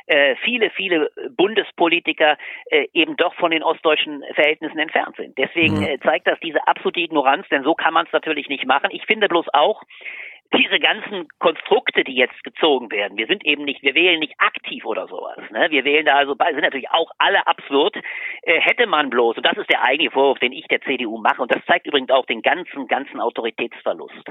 [0.08, 2.38] äh, viele, viele Bundespolitiker
[2.70, 5.38] äh, eben doch von den ostdeutschen Verhältnissen entfernt sind.
[5.38, 8.90] Deswegen äh, zeigt das diese absolute Ignoranz, denn so kann man es natürlich nicht machen.
[8.92, 9.84] Ich finde bloß auch,
[10.54, 14.86] diese ganzen Konstrukte, die jetzt gezogen werden, wir sind eben nicht, wir wählen nicht aktiv
[14.86, 15.38] oder sowas.
[15.52, 15.68] Ne?
[15.70, 17.96] Wir wählen da also, sind natürlich auch alle absurd.
[18.44, 21.42] Äh, hätte man bloß, und das ist der eigentliche Vorwurf, den ich der CDU mache,
[21.42, 24.30] und das zeigt übrigens auch den ganzen, ganzen Autoritätsverlust.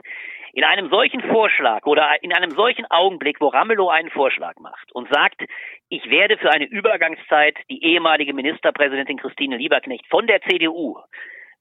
[0.52, 5.12] In einem solchen Vorschlag oder in einem solchen Augenblick, wo Ramelow einen Vorschlag macht und
[5.12, 5.42] sagt,
[5.88, 10.98] ich werde für eine Übergangszeit die ehemalige Ministerpräsidentin Christine Lieberknecht von der CDU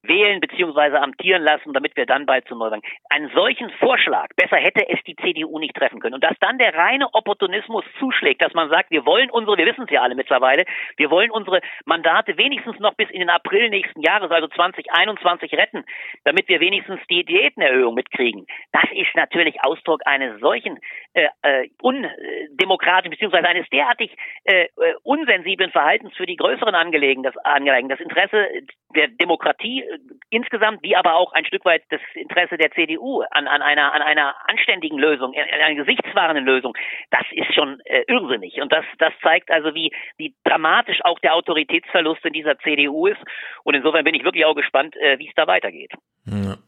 [0.03, 0.97] wählen bzw.
[0.97, 2.83] amtieren lassen, damit wir dann bald zum Neuwahlen.
[3.09, 6.15] Einen solchen Vorschlag, besser hätte es die CDU nicht treffen können.
[6.15, 9.85] Und dass dann der reine Opportunismus zuschlägt, dass man sagt, wir wollen unsere, wir wissen
[9.85, 10.65] es ja alle mittlerweile,
[10.97, 15.85] wir wollen unsere Mandate wenigstens noch bis in den April nächsten Jahres, also 2021 retten,
[16.23, 18.45] damit wir wenigstens die Diätenerhöhung mitkriegen.
[18.71, 20.79] Das ist natürlich Ausdruck eines solchen
[21.13, 27.45] äh, äh, undemokratischen beziehungsweise eines derartig äh, äh, unsensiblen Verhaltens für die größeren Angelegenheiten, das,
[27.45, 28.47] Angelegenheiten, das Interesse
[28.95, 29.83] der Demokratie
[30.29, 34.01] insgesamt, wie aber auch ein Stück weit das Interesse der CDU an, an einer an
[34.01, 36.73] einer anständigen Lösung, an einer gesichtswahrenden Lösung,
[37.11, 38.61] das ist schon äh, irrsinnig.
[38.61, 43.21] Und das das zeigt also, wie wie dramatisch auch der Autoritätsverlust in dieser CDU ist.
[43.63, 45.91] Und insofern bin ich wirklich auch gespannt, äh, wie es da weitergeht.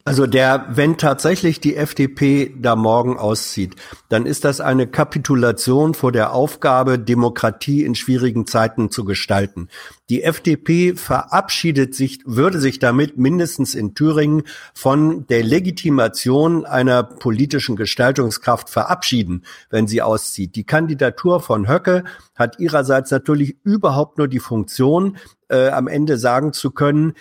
[0.04, 3.76] Also der, wenn tatsächlich die FDP da morgen auszieht,
[4.10, 9.70] dann ist das eine Kapitulation vor der Aufgabe, Demokratie in schwierigen Zeiten zu gestalten.
[10.10, 14.44] Die FDP verabschiedet sich, würde sich damit mindestens in Thüringen
[14.76, 20.56] von der Legitimation einer politischen Gestaltungskraft verabschieden, wenn sie auszieht.
[20.56, 22.04] Die Kandidatur von Höcke
[22.36, 25.18] hat ihrerseits natürlich überhaupt nur die Funktion,
[25.50, 27.14] äh, am Ende sagen zu können,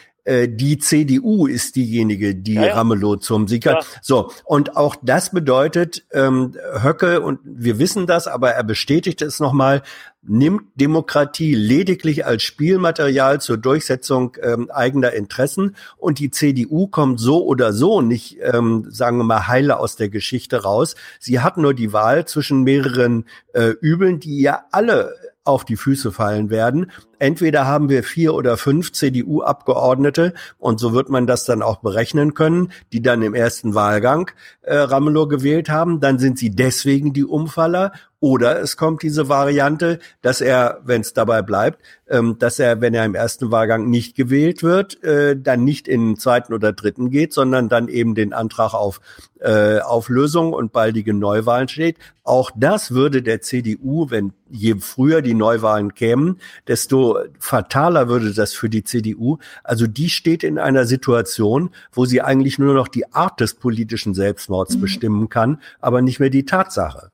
[0.49, 2.75] die CDU ist diejenige, die Ja, ja.
[2.75, 3.85] Ramelow zum Sieg hat.
[3.85, 4.01] Ja.
[4.01, 9.41] So, und auch das bedeutet, ähm, Höcke, und wir wissen das, aber er bestätigt es
[9.41, 9.83] nochmal,
[10.27, 17.45] nimmt Demokratie lediglich als Spielmaterial zur Durchsetzung ähm, eigener Interessen und die CDU kommt so
[17.45, 20.97] oder so nicht, ähm, sagen wir mal, heile aus der Geschichte raus.
[21.21, 25.15] Sie hat nur die Wahl zwischen mehreren äh, Übeln, die ihr alle
[25.45, 26.91] auf die Füße fallen werden.
[27.19, 32.35] Entweder haben wir vier oder fünf CDU-Abgeordnete und so wird man das dann auch berechnen
[32.35, 34.31] können, die dann im ersten Wahlgang
[34.63, 36.01] äh, Ramelow gewählt haben.
[36.01, 37.93] Dann sind sie deswegen die Umfaller.
[38.25, 42.95] Oder es kommt diese Variante, dass er, wenn es dabei bleibt, ähm, dass er, wenn
[42.95, 47.11] er im ersten Wahlgang nicht gewählt wird, äh, dann nicht in den zweiten oder dritten
[47.11, 49.03] geht, sondern dann eben den Antrag auf
[49.41, 51.99] äh, Auflösung und baldige Neuwahlen steht.
[52.23, 58.55] Auch das würde der CDU, wenn je früher die Neuwahlen kämen, desto fataler würde das
[58.55, 59.37] für die CDU.
[59.65, 64.15] Also die steht in einer Situation, wo sie eigentlich nur noch die Art des politischen
[64.15, 67.11] Selbstmords bestimmen kann, aber nicht mehr die Tatsache.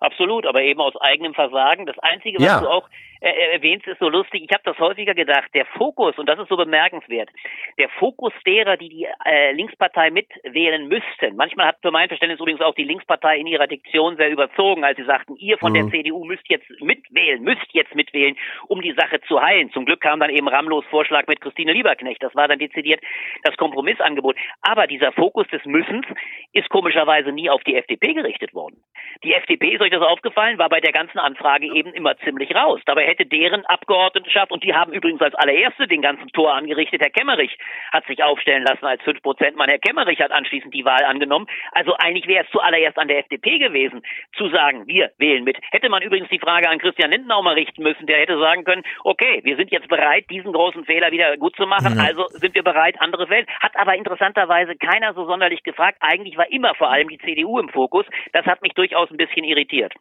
[0.00, 1.86] Absolut, aber eben aus eigenem Versagen.
[1.86, 2.60] Das Einzige, was Ja.
[2.60, 2.88] du auch
[3.20, 4.44] äh, erwähnst, ist so lustig.
[4.44, 5.48] Ich habe das häufiger gedacht.
[5.54, 7.30] Der Fokus, und das ist so bemerkenswert,
[7.78, 11.36] der Fokus derer, die die äh, Linkspartei mitwählen müssten.
[11.36, 14.96] Manchmal hat für mein Verständnis übrigens auch die Linkspartei in ihrer Diktion sehr überzogen, als
[14.96, 15.74] sie sagten, ihr von Mhm.
[15.74, 18.36] der CDU müsst jetzt mitwählen, müsst jetzt mitwählen,
[18.68, 19.70] um die Sache zu heilen.
[19.72, 22.22] Zum Glück kam dann eben Ramlos Vorschlag mit Christine Lieberknecht.
[22.22, 23.00] Das war dann dezidiert
[23.42, 24.36] das Kompromissangebot.
[24.62, 26.06] Aber dieser Fokus des Müssens
[26.52, 28.82] ist komischerweise nie auf die FDP gerichtet worden.
[29.24, 32.80] Die FDP, ist euch das aufgefallen, war bei der ganzen Anfrage eben immer ziemlich raus.
[32.86, 37.10] Dabei hätte deren Abgeordnetenschaft, und die haben übrigens als allererste den ganzen Tor angerichtet, Herr
[37.10, 37.56] Kemmerich
[37.92, 39.56] hat sich aufstellen lassen als 5%.
[39.56, 41.46] Mann, Herr Kemmerich hat anschließend die Wahl angenommen.
[41.72, 44.02] Also eigentlich wäre es zuallererst an der FDP gewesen,
[44.36, 45.56] zu sagen, wir wählen mit.
[45.70, 48.82] Hätte man übrigens die Frage an Christian Lindner mal richten müssen, der hätte sagen können,
[49.04, 52.00] okay, wir sind jetzt bereit, diesen großen Fehler wieder gut zu machen, Mhm.
[52.00, 53.48] also sind wir bereit, andere Welt.
[53.60, 55.98] Hat aber interessanterweise keiner so sonderlich gefragt.
[56.00, 58.06] Eigentlich war immer vor allem die CDU im Fokus.
[58.32, 59.92] Das hat mich durchaus ein bisschen irritiert.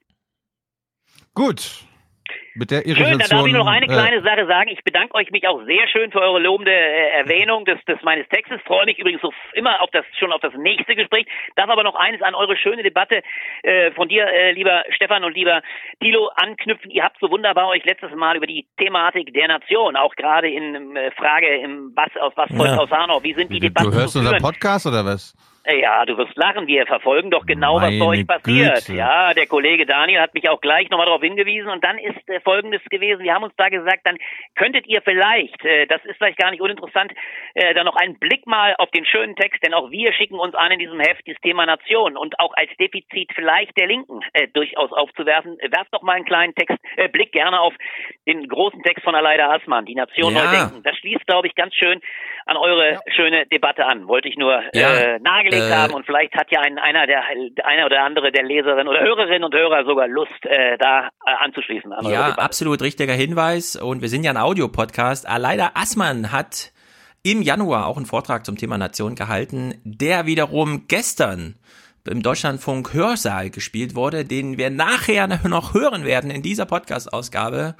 [1.33, 1.85] Gut.
[2.55, 3.19] Mit der Schön, Irritation.
[3.19, 4.69] dann darf ich noch eine äh, kleine Sache sagen.
[4.69, 8.27] Ich bedanke euch mich auch sehr schön für eure lobende äh, Erwähnung des, des meines
[8.29, 8.59] Textes.
[8.65, 11.25] Freue mich übrigens so immer auf das schon auf das nächste Gespräch.
[11.55, 13.21] Darf aber noch eines an eure schöne Debatte
[13.63, 15.61] äh, von dir, äh, lieber Stefan und lieber
[16.01, 16.89] Thilo, anknüpfen.
[16.91, 20.95] Ihr habt so wunderbar euch letztes Mal über die Thematik der Nation, auch gerade in
[20.95, 22.77] äh, Frage im was aus was folgt Ja.
[22.79, 23.21] aus Hanau.
[23.23, 24.41] Wie sind die Debatten du hörst zu unseren?
[24.41, 25.35] Podcast oder was?
[25.67, 26.67] Ja, du wirst lachen.
[26.67, 28.85] Wir verfolgen doch genau, Meine was bei euch passiert.
[28.85, 28.93] Güte.
[28.97, 31.69] Ja, der Kollege Daniel hat mich auch gleich nochmal darauf hingewiesen.
[31.69, 33.23] Und dann ist äh, Folgendes gewesen.
[33.23, 34.17] Wir haben uns da gesagt, dann
[34.55, 37.11] könntet ihr vielleicht, äh, das ist vielleicht gar nicht uninteressant,
[37.55, 40.53] äh, dann noch einen Blick mal auf den schönen Text, denn auch wir schicken uns
[40.55, 44.47] an in diesem Heft das Thema Nation und auch als Defizit vielleicht der Linken äh,
[44.49, 45.59] durchaus aufzuwerfen.
[45.59, 47.73] Äh, Werft doch mal einen kleinen Text, äh, Blick gerne auf
[48.27, 50.43] den großen Text von Aleida Aßmann, die Nation Ja.
[50.43, 50.83] neu denken.
[50.83, 51.99] Das schließt, glaube ich, ganz schön
[52.45, 54.07] an eure schöne Debatte an.
[54.07, 55.19] Wollte ich nur Ja, äh,
[55.55, 57.23] nahegelegt äh, haben und vielleicht hat ja ein, einer der
[57.63, 61.91] einer oder andere der Leserinnen oder Hörerinnen und Hörer sogar Lust, äh, da äh, anzuschließen
[61.93, 63.75] an Ja, absolut richtiger Hinweis.
[63.75, 65.27] Und wir sind ja ein Audiopodcast.
[65.27, 66.71] Aleida Assmann hat
[67.23, 71.55] im Januar auch einen Vortrag zum Thema Nation gehalten, der wiederum gestern
[72.07, 77.75] im Deutschlandfunk Hörsaal gespielt wurde, den wir nachher noch hören werden in dieser Podcast-Ausgabe,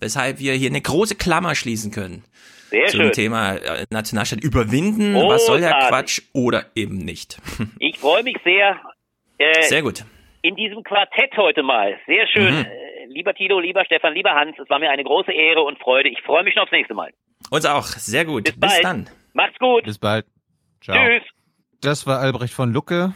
[0.00, 2.24] weshalb wir hier eine große Klammer schließen können.
[2.70, 3.12] Sehr zum schön.
[3.12, 5.88] Thema äh, Nationalstaat überwinden, was soll der Großartig.
[5.88, 7.38] Quatsch oder eben nicht.
[7.78, 8.78] Ich freue mich sehr.
[9.38, 10.04] Äh, Sehr gut.
[10.42, 11.96] In diesem Quartett heute mal.
[12.06, 12.54] Sehr schön.
[12.54, 12.64] Mhm.
[12.64, 16.08] Äh, lieber Tito, lieber Stefan, lieber Hans, es war mir eine große Ehre und Freude.
[16.08, 17.12] Ich freue mich schon aufs nächste Mal.
[17.50, 17.84] Uns auch.
[17.84, 18.44] Sehr gut.
[18.44, 18.84] Bis, bald.
[18.84, 19.08] dann.
[19.32, 19.84] Macht's gut.
[19.84, 20.26] Bis bald.
[20.82, 20.96] Ciao.
[20.96, 21.22] Tschüss.
[21.80, 23.14] Das war Albrecht von Lucke.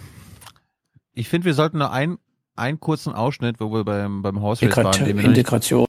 [1.14, 2.18] Ich finde, wir sollten nur einen,
[2.56, 5.86] einen kurzen Ausschnitt, wo wir beim, beim Horse Race waren, Integration.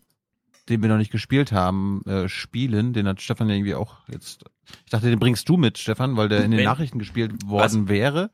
[0.70, 2.94] Den wir noch nicht gespielt haben, äh, spielen.
[2.94, 4.44] Den hat Stefan ja irgendwie auch jetzt.
[4.86, 6.64] Ich dachte, den bringst du mit, Stefan, weil der in den?
[6.64, 8.32] Nachrichten gespielt worden wäre.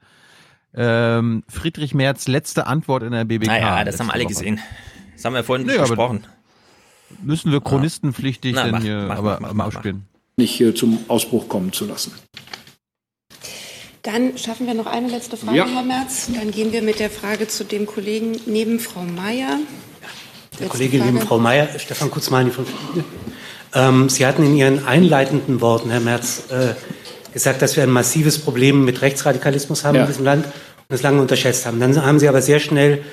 [0.73, 3.47] Ähm, Friedrich Merz letzte Antwort in der BBK.
[3.47, 4.33] Naja, das haben alle Woche.
[4.33, 4.59] gesehen.
[5.15, 6.25] Das haben wir vorhin Nee, besprochen.
[7.23, 10.05] Müssen wir chronistenpflichtig Na, denn mach, hier mach, aber mach, mal ausspielen.
[10.37, 12.13] nicht hier zum Ausbruch kommen zu lassen.
[14.03, 15.65] Dann schaffen wir noch eine letzte Frage, Ja.
[15.67, 16.29] Herr Merz.
[16.33, 19.57] Dann gehen wir mit der Frage zu dem Kollegen neben Frau Mayer.
[20.59, 21.13] Der Letzte Kollegin, Frage.
[21.13, 22.65] liebe Frau Mayer, Stefan Kutzmani von.
[23.73, 26.73] Ähm, Sie hatten in Ihren einleitenden Worten, Herr Merz, äh,
[27.33, 30.01] gesagt, dass wir ein massives Problem mit Rechtsradikalismus haben Ja.
[30.01, 30.53] in diesem Land und
[30.89, 31.79] das lange unterschätzt haben.
[31.79, 33.03] Dann haben Sie aber sehr schnell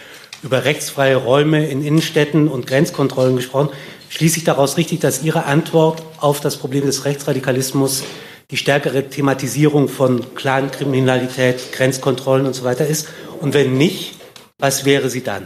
[0.43, 3.69] über rechtsfreie Räume in Innenstädten und Grenzkontrollen gesprochen.
[4.09, 8.03] Schließe ich daraus richtig, dass Ihre Antwort auf das Problem des Rechtsradikalismus
[8.51, 13.09] die stärkere Thematisierung von Clankriminalität, Grenzkontrollen und so weiter ist?
[13.41, 14.15] Und wenn nicht,
[14.59, 15.45] was wäre sie dann?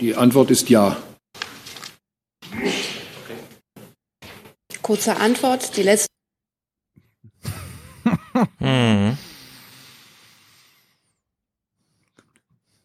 [0.00, 0.96] Die Antwort ist ja.
[4.82, 5.76] Kurze Antwort.
[5.76, 6.06] Die letzte
[8.58, 9.16] Hm.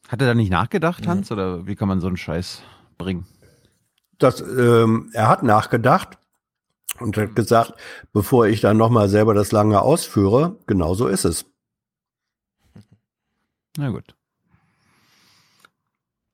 [0.07, 1.31] Hat er da nicht nachgedacht, Hans?
[1.31, 2.61] Oder wie kann man so einen Scheiß
[2.98, 3.27] bringen?
[4.17, 6.17] Das, ähm, er hat nachgedacht
[6.99, 7.73] und hat gesagt,
[8.14, 11.45] bevor ich dann nochmal selber das lange ausführe, genau so ist es.
[13.77, 14.15] Na gut.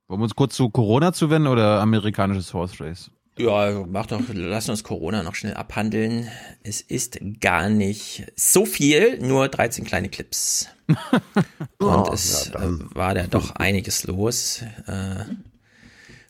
[0.08, 3.10] Wollen wir uns kurz zu Corona zuwenden oder amerikanisches Horse Race?
[3.38, 6.28] Ja, mach doch, lass uns Corona noch schnell abhandeln.
[6.64, 10.68] Es ist gar nicht so viel, nur 13 kleine Clips.
[10.88, 14.62] Und Oh, es ja, äh, war da doch einiges los.
[14.86, 15.24] Äh,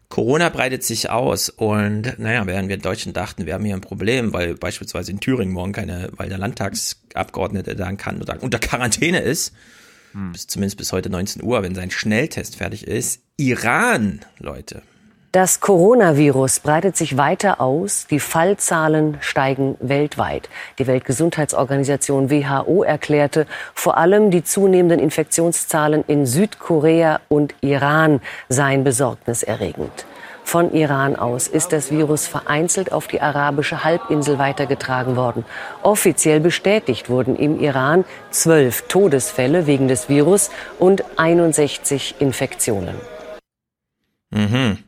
[0.09, 4.33] Corona breitet sich aus und naja, während wir Deutschen dachten, wir haben hier ein Problem,
[4.33, 9.53] weil beispielsweise in Thüringen morgen keine, weil der Landtagsabgeordnete da kann oder unter Quarantäne ist,
[10.13, 13.21] bis zumindest bis heute 19 Uhr, wenn sein Schnelltest fertig ist.
[13.37, 14.83] Iran, Leute.
[15.33, 18.07] Das Coronavirus breitet sich weiter aus.
[18.11, 20.49] Die Fallzahlen steigen weltweit.
[20.79, 30.07] Die Weltgesundheitsorganisation WHO erklärte, vor allem die zunehmenden Infektionszahlen in Südkorea und Iran seien besorgniserregend.
[30.49, 35.45] Von Iran aus ist das Virus vereinzelt auf die arabische Halbinsel weitergetragen worden.
[35.83, 42.95] Offiziell bestätigt wurden im Iran zwölf Todesfälle wegen des Virus und 61 Infektionen.
[44.31, 44.79] Mhm.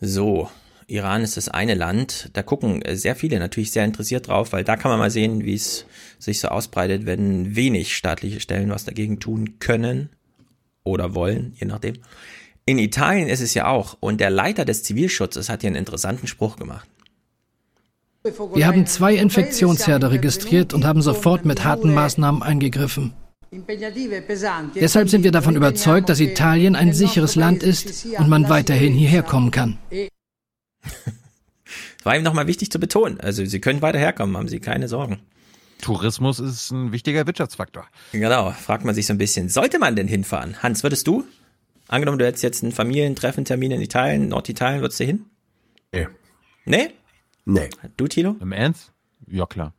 [0.00, 0.50] So,
[0.88, 2.30] Iran ist das eine Land.
[2.32, 5.54] Da gucken sehr viele natürlich sehr interessiert drauf, weil da kann man mal sehen, wie
[5.54, 5.86] es
[6.18, 10.10] sich so ausbreitet, wenn wenig staatliche Stellen was dagegen tun können
[10.82, 11.94] oder wollen, je nachdem.
[12.70, 13.96] In Italien ist es ja auch.
[13.98, 16.88] Und der Leiter des Zivilschutzes hat hier einen interessanten Spruch gemacht.
[18.54, 23.12] Wir haben zwei Infektionsherde registriert und haben sofort mit harten Maßnahmen eingegriffen.
[24.76, 29.24] Deshalb sind wir davon überzeugt, dass Italien ein sicheres Land ist und man weiterhin hierher
[29.24, 29.76] kommen kann.
[32.04, 33.18] War ihm nochmal wichtig zu betonen.
[33.18, 35.18] Also Sie können weiter herkommen, haben Sie keine Sorgen.
[35.82, 37.88] Tourismus ist ein wichtiger Wirtschaftsfaktor.
[38.12, 40.62] Genau, fragt man sich so ein bisschen, sollte man denn hinfahren?
[40.62, 41.24] Hans, würdest du?
[41.90, 45.24] Angenommen, du hättest jetzt einen Familientreffen-Termin in Italien, Norditalien, würdest du hin?
[45.92, 46.06] Nee.
[46.64, 46.90] Nee?
[47.44, 47.68] Nee.
[47.96, 48.36] Du, Tilo?
[48.38, 48.92] Im Ernst?
[49.26, 49.74] Ja, klar.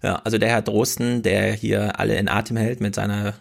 [0.00, 3.34] Ja, also der Herr Drosten, der hier alle in Atem hält mit seiner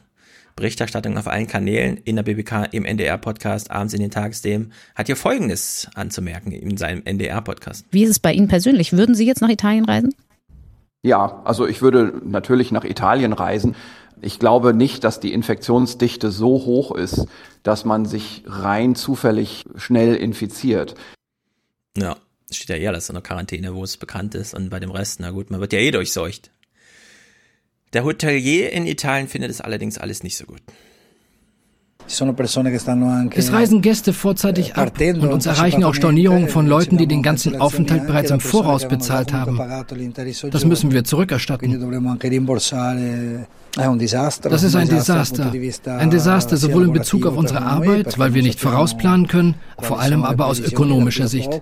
[0.55, 5.15] Berichterstattung auf allen Kanälen, in der BBK, im NDR-Podcast, abends in den Tagesthemen, hat hier
[5.15, 7.85] Folgendes anzumerken in seinem NDR-Podcast.
[7.91, 8.91] Wie ist es bei Ihnen persönlich?
[8.91, 10.15] Würden Sie jetzt nach Italien reisen?
[11.03, 13.75] Ja, also ich würde natürlich nach Italien reisen.
[14.21, 17.25] Ich glaube nicht, dass die Infektionsdichte so hoch ist,
[17.63, 20.95] dass man sich rein zufällig schnell infiziert.
[21.97, 22.17] Ja,
[22.51, 25.19] steht ja eher alles in der Quarantäne, wo es bekannt ist und bei dem Rest,
[25.19, 26.51] na gut, man wird ja eh durchseucht.
[27.93, 30.61] Der Hotelier in Italien findet es allerdings alles nicht so gut.
[32.09, 37.61] Es reisen Gäste vorzeitig ab und uns erreichen auch Stornierungen von Leuten, die den ganzen
[37.61, 39.59] Aufenthalt bereits im Voraus bezahlt haben.
[40.51, 41.79] Das müssen wir zurückerstatten.
[44.41, 45.51] Das ist ein Desaster.
[45.85, 50.23] Ein Desaster sowohl in Bezug auf unsere Arbeit, weil wir nicht vorausplanen können, vor allem
[50.23, 51.61] aber aus ökonomischer Sicht.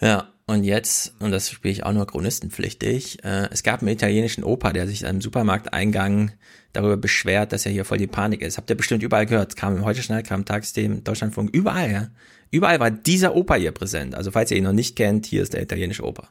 [0.00, 4.44] Ja, und jetzt, und das spiele ich auch nur chronistenpflichtig, äh, es gab einen italienischen
[4.44, 6.32] Opa, der sich am Supermarkteingang
[6.72, 8.56] darüber beschwert, dass ja hier voll die Panik ist.
[8.56, 9.56] Habt ihr bestimmt überall gehört.
[9.56, 12.08] Kam im Heute Schnell, kam im Tagesthemen, Deutschlandfunk, überall, ja.
[12.50, 14.14] Überall war dieser Opa hier präsent.
[14.14, 16.30] Also falls ihr ihn noch nicht kennt, hier ist der italienische Opa.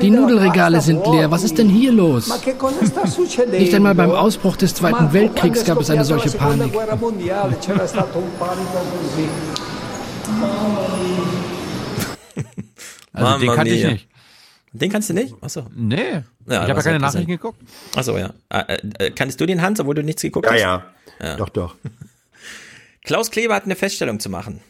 [0.00, 1.30] Die Nudelregale sind leer.
[1.30, 2.28] Was ist denn hier los?
[3.50, 6.72] Nicht einmal beim Ausbruch des Zweiten Weltkriegs gab es eine solche Panik.
[13.14, 14.08] Also den kannte ich nicht.
[14.72, 15.34] Den kannst du nicht?
[15.42, 15.66] Achso.
[15.74, 16.22] Nee.
[16.46, 17.60] Ja, ich habe ja keine Nachrichten geguckt.
[17.94, 18.32] Achso, ja.
[18.48, 20.60] Äh, äh, kannst du den Hans, obwohl du nichts geguckt Ja, hast?
[20.60, 20.84] ja.
[21.20, 21.36] ja.
[21.36, 21.74] Doch, doch.
[23.04, 24.60] Klaus Kleber hat eine Feststellung zu machen.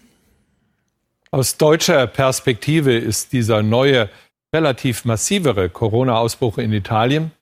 [1.34, 4.10] Aus deutscher Perspektive ist dieser neue,
[4.54, 7.32] relativ massivere Corona-Ausbruch in Italien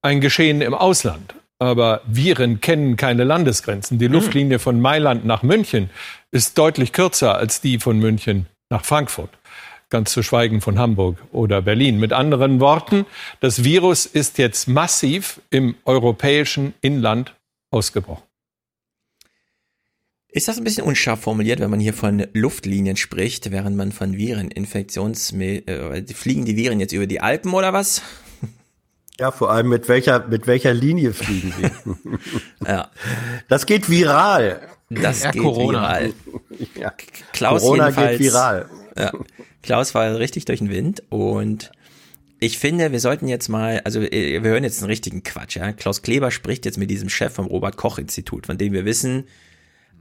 [0.00, 1.34] ein Geschehen im Ausland.
[1.58, 3.98] Aber Viren kennen keine Landesgrenzen.
[3.98, 5.90] Die Luftlinie von Mailand nach München
[6.30, 9.30] ist deutlich kürzer als die von München nach Frankfurt.
[9.90, 11.98] Ganz zu schweigen von Hamburg oder Berlin.
[11.98, 13.04] Mit anderen Worten,
[13.40, 17.34] das Virus ist jetzt massiv im europäischen Inland
[17.70, 18.25] ausgebrochen.
[20.36, 24.18] Ist das ein bisschen unscharf formuliert, wenn man hier von Luftlinien spricht, während man von
[24.18, 28.02] Viren, Infektions, äh, fliegen die Viren jetzt über die Alpen oder was?
[29.18, 31.70] Ja, vor allem mit welcher, mit welcher Linie fliegen sie?
[32.66, 32.90] ja.
[33.48, 34.60] Das geht viral.
[34.90, 35.78] Das Ja, geht Corona.
[35.78, 36.12] viral.
[36.78, 36.92] Ja.
[37.32, 38.68] Klaus Corona jedenfalls, geht viral.
[38.94, 39.12] Ja,
[39.62, 41.72] Klaus war richtig durch den Wind und
[42.40, 45.72] ich finde, wir sollten jetzt mal, also äh, wir hören jetzt einen richtigen Quatsch, ja.
[45.72, 49.24] Klaus Kleber spricht jetzt mit diesem Chef vom Robert Koch Institut, von dem wir wissen,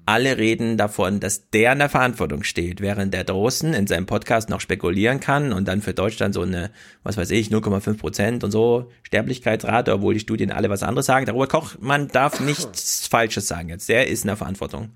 [0.06, 4.50] alle reden davon, dass der in der Verantwortung steht, während der draußen in seinem Podcast
[4.50, 6.72] noch spekulieren kann und dann für Deutschland so eine,
[7.04, 11.26] was weiß ich, 0,5 Prozent und so Sterblichkeitsrate, obwohl die Studien alle was anderes sagen.
[11.26, 13.90] Der Robert Koch, man darf nichts Falsches sagen jetzt.
[13.90, 14.92] Der ist in der Verantwortung.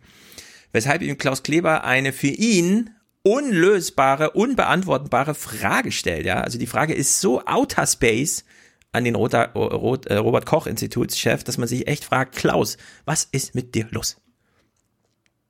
[0.72, 2.92] Weshalb ihm Klaus Kleber eine für ihn
[3.24, 6.26] unlösbare, unbeantwortbare Frage stellt.
[6.26, 8.46] Ja, also die Frage ist so outer space
[8.92, 13.76] an den äh, Robert Koch Institutschef, dass man sich echt fragt, Klaus, was ist mit
[13.76, 14.18] dir los?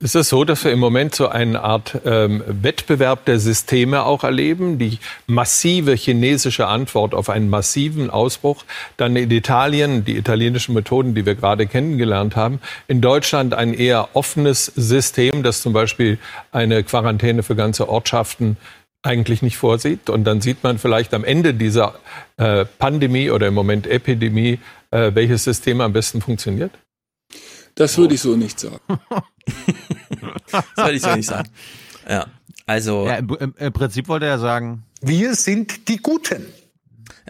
[0.01, 4.23] Ist es so, dass wir im Moment so eine Art ähm, Wettbewerb der Systeme auch
[4.23, 4.79] erleben?
[4.79, 4.97] Die
[5.27, 8.63] massive chinesische Antwort auf einen massiven Ausbruch.
[8.95, 12.61] Dann in Italien die italienischen Methoden, die wir gerade kennengelernt haben.
[12.87, 16.17] In Deutschland ein eher offenes System, das zum Beispiel
[16.53, 18.55] eine Quarantäne für ganze Ortschaften
[19.03, 20.09] eigentlich nicht vorsieht.
[20.09, 21.95] Und dann sieht man vielleicht am Ende dieser
[22.37, 24.59] äh, Pandemie oder im Moment Epidemie,
[24.91, 26.71] äh, welches System am besten funktioniert.
[27.80, 28.80] Das würde ich so nicht sagen.
[30.51, 31.48] Das würde ich so nicht sagen.
[32.08, 32.25] Ja,
[32.66, 33.06] also.
[33.06, 36.45] Ja, im, im, Im Prinzip wollte er sagen, Wir sind die Guten.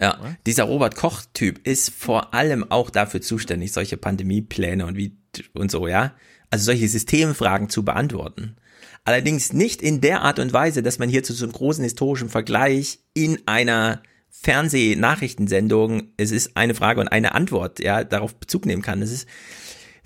[0.00, 5.16] Ja, dieser Robert Koch-Typ ist vor allem auch dafür zuständig, solche Pandemiepläne und wie
[5.52, 6.14] und so, ja.
[6.50, 8.56] Also solche Systemfragen zu beantworten.
[9.04, 12.28] Allerdings nicht in der Art und Weise, dass man hier zu so einem großen historischen
[12.28, 18.82] Vergleich in einer Fernsehnachrichtensendung, es ist eine Frage und eine Antwort, ja, darauf Bezug nehmen
[18.82, 19.00] kann.
[19.00, 19.28] Das ist,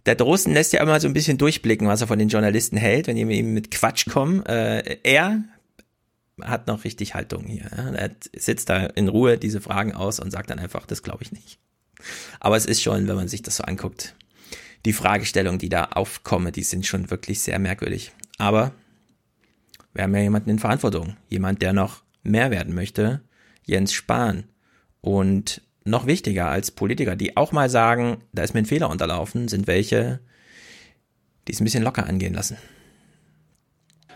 [0.06, 3.06] der Drosten lässt ja immer so ein bisschen durchblicken, was er von den Journalisten hält,
[3.06, 4.44] wenn die mit ihm mit Quatsch kommen.
[4.46, 5.42] Äh, er
[6.42, 7.64] hat noch richtig Haltung hier.
[7.64, 11.32] Er sitzt da in Ruhe diese Fragen aus und sagt dann einfach, das glaube ich
[11.32, 11.58] nicht.
[12.40, 14.14] Aber es ist schon, wenn man sich das so anguckt,
[14.84, 18.12] die Fragestellungen, die da aufkommen, die sind schon wirklich sehr merkwürdig.
[18.36, 18.72] Aber
[19.94, 21.16] wir haben ja jemanden in Verantwortung.
[21.28, 23.22] Jemand, der noch mehr werden möchte.
[23.64, 24.44] Jens Spahn.
[25.00, 29.48] Und noch wichtiger als Politiker, die auch mal sagen, da ist mir ein Fehler unterlaufen,
[29.48, 30.20] sind welche,
[31.46, 32.56] die es ein bisschen locker angehen lassen.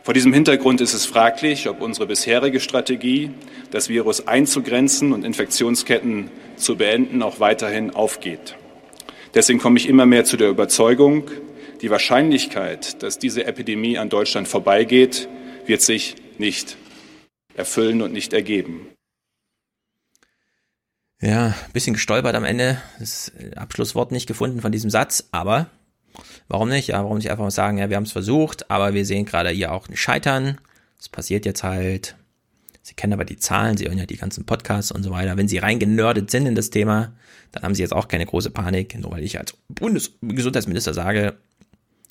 [0.02, 3.30] Vor diesem Hintergrund ist es fraglich, ob unsere bisherige Strategie,
[3.70, 8.56] das Virus einzugrenzen und Infektionsketten zu beenden, auch weiterhin aufgeht.
[9.34, 11.30] Deswegen komme ich immer mehr zu der Überzeugung,
[11.82, 15.28] die Wahrscheinlichkeit, dass diese Epidemie an Deutschland vorbeigeht,
[15.66, 16.78] wird sich nicht
[17.54, 18.88] erfüllen und nicht ergeben.
[21.20, 25.66] Ja, bisschen gestolpert am Ende, das Abschlusswort nicht gefunden von diesem Satz, aber
[26.46, 26.88] warum nicht?
[26.88, 29.50] Ja, warum nicht einfach mal sagen, ja, wir haben es versucht, aber wir sehen gerade
[29.50, 30.60] hier auch ein Scheitern.
[30.98, 32.16] Es passiert jetzt halt.
[32.82, 35.36] Sie kennen aber die Zahlen, Sie hören ja die ganzen Podcasts und so weiter.
[35.36, 37.12] Wenn Sie rein genördet sind in das Thema,
[37.52, 41.36] dann haben Sie jetzt auch keine große Panik, nur weil ich als Bundesgesundheitsminister sage,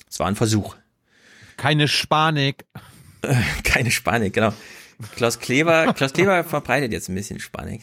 [0.08, 0.76] es war ein Versuch.
[1.56, 2.64] Keine Spanik.
[3.64, 4.52] Keine Spanik, genau.
[5.16, 7.82] Klaus Kleber, Klaus Kleber verbreitet jetzt ein bisschen Spanik.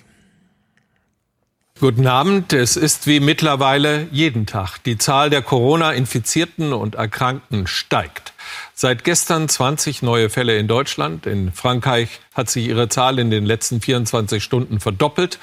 [1.81, 2.53] Guten Abend.
[2.53, 4.77] Es ist wie mittlerweile jeden Tag.
[4.85, 8.31] Die Zahl der Corona-Infizierten und Erkrankten steigt.
[8.73, 11.25] Seit gestern 20 neue Fälle in Deutschland.
[11.25, 15.37] In Frankreich hat sich ihre Zahl in den letzten 24 Stunden verdoppelt.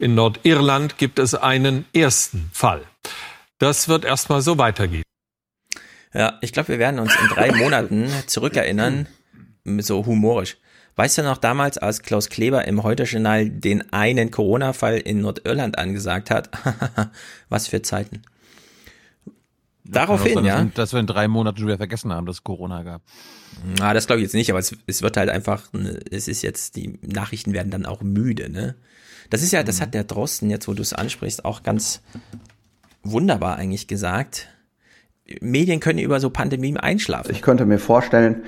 [0.00, 2.82] In Nordirland gibt es einen ersten Fall.
[3.58, 5.04] Das wird erstmal so weitergehen.
[6.12, 9.06] Ja, ich glaube, wir werden uns in drei Monaten zurückerinnern,
[9.78, 10.56] so humorisch.
[10.96, 16.30] Weißt du noch damals, als Klaus Kleber im Heute-Journal den einen Corona-Fall in Nordirland angesagt
[16.30, 16.48] hat?
[17.50, 18.22] Was für Zeiten.
[19.84, 20.56] Daraufhin, ja.
[20.56, 23.02] Dass wir, dass wir in drei Monaten schon wieder vergessen haben, dass es Corona gab.
[23.80, 26.42] Ah, das glaube ich jetzt nicht, aber es, es wird halt einfach, ne, es ist
[26.42, 28.74] jetzt, die Nachrichten werden dann auch müde, ne?
[29.28, 32.00] Das ist ja, das hat der Drosten jetzt, wo du es ansprichst, auch ganz
[33.02, 34.48] wunderbar eigentlich gesagt.
[35.40, 37.32] Medien können über so Pandemien einschlafen.
[37.32, 38.44] Ich könnte mir vorstellen,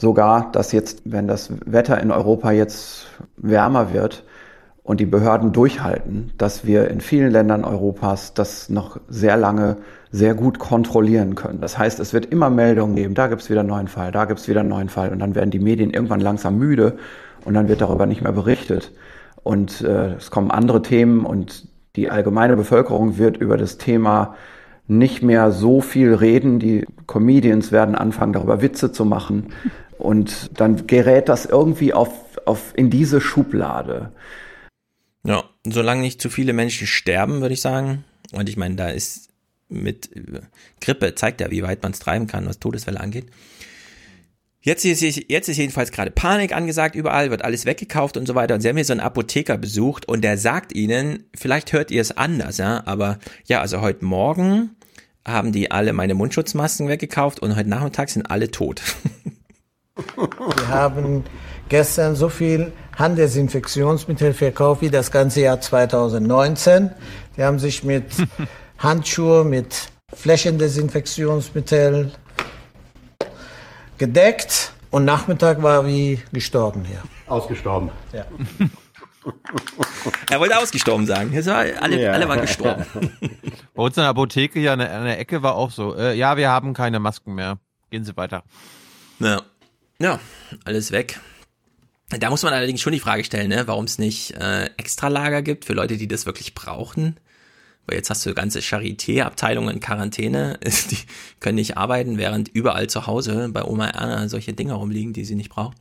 [0.00, 3.06] sogar, dass jetzt, wenn das Wetter in Europa jetzt
[3.36, 4.24] wärmer wird
[4.82, 9.76] und die Behörden durchhalten, dass wir in vielen Ländern Europas das noch sehr lange
[10.10, 11.60] sehr gut kontrollieren können.
[11.60, 14.24] Das heißt, es wird immer Meldungen geben, da gibt es wieder einen neuen Fall, da
[14.24, 16.96] gibt es wieder einen neuen Fall und dann werden die Medien irgendwann langsam müde
[17.44, 18.92] und dann wird darüber nicht mehr berichtet.
[19.42, 24.34] Und äh, es kommen andere Themen und die allgemeine Bevölkerung wird über das Thema
[24.88, 26.58] nicht mehr so viel reden.
[26.58, 29.48] Die Comedians werden anfangen, darüber Witze zu machen.
[30.00, 32.10] Und dann gerät das irgendwie auf,
[32.46, 34.12] auf in diese Schublade.
[35.24, 38.04] Ja, solange nicht zu viele Menschen sterben, würde ich sagen.
[38.32, 39.28] Und ich meine, da ist
[39.68, 40.40] mit äh,
[40.80, 43.26] Grippe zeigt ja, wie weit man es treiben kann, was Todesfälle angeht.
[44.62, 48.54] Jetzt ist, jetzt ist jedenfalls gerade Panik angesagt, überall wird alles weggekauft und so weiter.
[48.54, 52.02] Und sie haben hier so einen Apotheker besucht und der sagt ihnen, vielleicht hört ihr
[52.02, 54.76] es anders, ja, aber ja, also heute Morgen
[55.26, 58.82] haben die alle meine Mundschutzmasken weggekauft und heute Nachmittag sind alle tot.
[60.16, 61.24] Wir haben
[61.68, 66.90] gestern so viel Handdesinfektionsmittel verkauft wie das ganze Jahr 2019.
[67.36, 68.04] Die haben sich mit
[68.78, 72.12] Handschuhe, mit Flächendesinfektionsmittel
[73.98, 77.02] gedeckt und Nachmittag war wie gestorben hier.
[77.26, 77.90] Ausgestorben.
[78.12, 78.24] Ja.
[80.30, 81.30] er wollte ausgestorben sagen.
[81.80, 82.12] Alle, Ja.
[82.12, 82.84] alle waren gestorben.
[83.74, 86.14] Bei uns in der Apotheke hier an der, an der Ecke war auch so, äh,
[86.14, 87.58] ja, wir haben keine Masken mehr.
[87.90, 88.42] Gehen Sie weiter.
[89.18, 89.42] Ja.
[90.00, 90.18] Ja,
[90.64, 91.20] alles weg.
[92.08, 95.64] Da muss man allerdings schon die Frage stellen, ne, warum es nicht äh, Extralager gibt
[95.64, 97.20] für Leute, die das wirklich brauchen.
[97.86, 100.58] Weil jetzt hast du ganze Charité-Abteilungen in Quarantäne,
[100.90, 100.98] die
[101.38, 105.36] können nicht arbeiten, während überall zu Hause bei Oma Erna solche Dinge rumliegen, die sie
[105.36, 105.76] nicht braucht.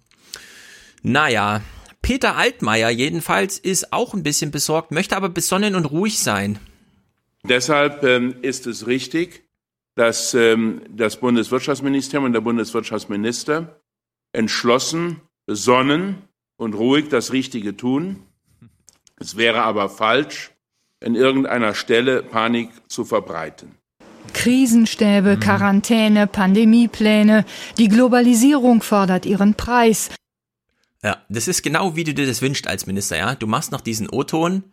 [1.02, 1.62] Naja,
[2.02, 6.60] Peter Altmaier jedenfalls ist auch ein bisschen besorgt, möchte aber besonnen und ruhig sein.
[7.44, 9.44] Deshalb ähm, ist es richtig,
[9.96, 13.79] dass ähm, das Bundeswirtschaftsministerium und der Bundeswirtschaftsminister
[14.32, 16.24] entschlossen, besonnen
[16.58, 18.24] und ruhig das Richtige tun.
[19.18, 20.52] Es wäre aber falsch,
[21.04, 23.76] an irgendeiner Stelle Panik zu verbreiten.
[24.34, 27.46] Krisenstäbe, Quarantäne, Pandemiepläne.
[27.78, 30.10] Die Globalisierung fordert ihren Preis.
[31.04, 33.36] Ja, das ist genau wie du dir das wünschst als Minister, ja.
[33.36, 34.64] Du machst noch diesen O-Ton,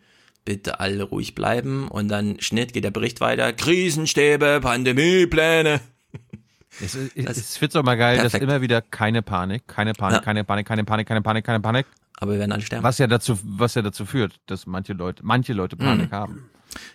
[0.45, 3.53] bitte alle ruhig bleiben und dann Schnitt geht der Bericht weiter.
[3.53, 5.79] Krisenstäbe, Pandemiepläne.
[6.81, 8.43] Es, es, es wird doch mal geil, dass perfekt.
[8.43, 10.21] immer wieder keine Panik, keine Panik, Ja.
[10.23, 11.85] keine Panik, keine Panik, keine Panik, keine Panik.
[12.19, 12.83] Aber wir werden alle sterben.
[12.83, 16.15] Was ja dazu, was ja dazu führt, dass manche Leute, manche Leute Panik Mhm.
[16.15, 16.49] haben.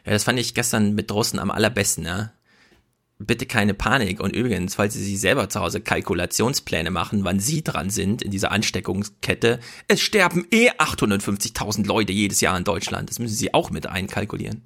[0.05, 2.33] Ja, das fand ich gestern mit Drosten am allerbesten, ja.
[3.19, 4.19] Bitte keine Panik.
[4.21, 8.33] Und übrigens, falls Sie sich selber zu Hause Kalkulationspläne machen, wann Sie dran sind in
[8.33, 13.11] dieser Ansteckungskette, es sterben eh 850.000 Leute jedes Jahr in Deutschland.
[13.11, 14.63] Das müssen Sie auch mit einkalkulieren.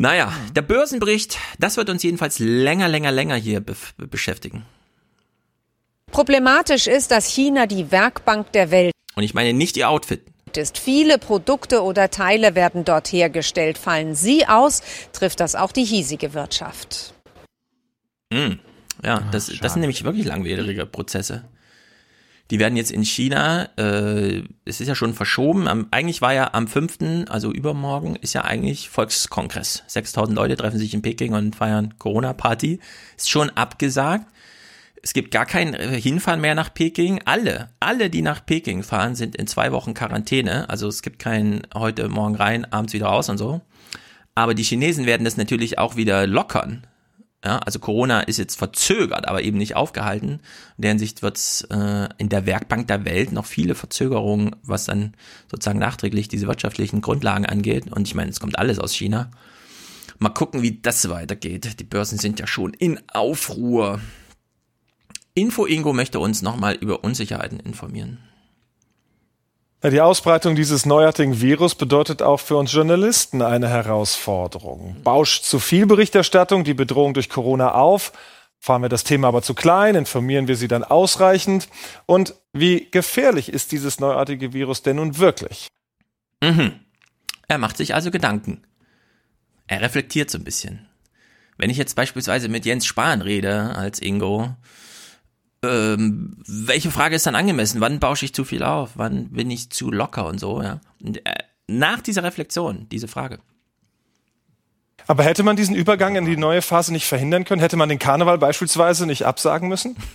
[0.00, 4.64] Naja, der Börsenbericht, das wird uns jedenfalls länger, länger, länger hier be beschäftigen.
[6.12, 10.22] Problematisch ist, dass China die Werkbank der Welt Und ich meine nicht Ihr Outfit.
[10.56, 10.78] ist.
[10.78, 13.76] Viele Produkte oder Teile werden dort hergestellt.
[13.76, 17.12] Fallen sie aus, trifft das auch die hiesige Wirtschaft.
[18.32, 18.60] Hm.
[19.04, 21.44] Ja, das, das sind nämlich wirklich langwierige Prozesse.
[22.50, 26.54] Die werden jetzt in China, äh, es ist ja schon verschoben, am, eigentlich war ja
[26.54, 29.82] am 5., also übermorgen, ist ja eigentlich Volkskongress.
[29.86, 32.80] 6000 Leute treffen sich in Peking und feiern Corona-Party.
[33.16, 34.26] Ist schon abgesagt.
[35.02, 37.20] Es gibt gar kein äh, Hinfahren mehr nach Peking.
[37.24, 40.70] Alle, alle, die nach Peking fahren, sind in zwei Wochen Quarantäne.
[40.70, 43.60] Also es gibt kein heute, morgen rein, abends wieder raus und so.
[44.34, 46.86] Aber die Chinesen werden das natürlich auch wieder lockern.
[47.44, 50.40] Ja, also Corona ist jetzt verzögert, aber eben nicht aufgehalten.
[50.76, 54.86] In der Hinsicht wird es äh, in der Werkbank der Welt noch viele Verzögerungen, was
[54.86, 55.14] dann
[55.48, 57.92] sozusagen nachträglich diese wirtschaftlichen Grundlagen angeht.
[57.92, 59.30] Und ich meine, es kommt alles aus China.
[60.18, 61.78] Mal gucken, wie das weitergeht.
[61.78, 64.00] Die Börsen sind ja schon in Aufruhr.
[65.34, 68.18] Info Ingo möchte uns nochmal über Unsicherheiten informieren.
[69.84, 74.96] Die Ausbreitung dieses neuartigen Virus bedeutet auch für uns Journalisten eine Herausforderung.
[75.04, 78.12] Bauscht zu viel Berichterstattung die Bedrohung durch Corona auf?
[78.58, 79.94] Fahren wir das Thema aber zu klein?
[79.94, 81.68] Informieren wir Sie dann ausreichend?
[82.06, 85.68] Und wie gefährlich ist dieses neuartige Virus denn nun wirklich?
[86.42, 86.80] Mhm.
[87.46, 88.64] Er macht sich also Gedanken.
[89.68, 90.88] Er reflektiert so ein bisschen.
[91.56, 94.56] Wenn ich jetzt beispielsweise mit Jens Spahn rede als Ingo,
[95.62, 97.80] ähm, welche Frage ist dann angemessen?
[97.80, 98.90] Wann bausche ich zu viel auf?
[98.94, 100.80] Wann bin ich zu locker und so, ja?
[101.02, 101.34] Und, äh,
[101.66, 103.40] nach dieser Reflexion, diese Frage.
[105.06, 107.60] Aber hätte man diesen Übergang in die neue Phase nicht verhindern können?
[107.60, 109.96] Hätte man den Karneval beispielsweise nicht absagen müssen?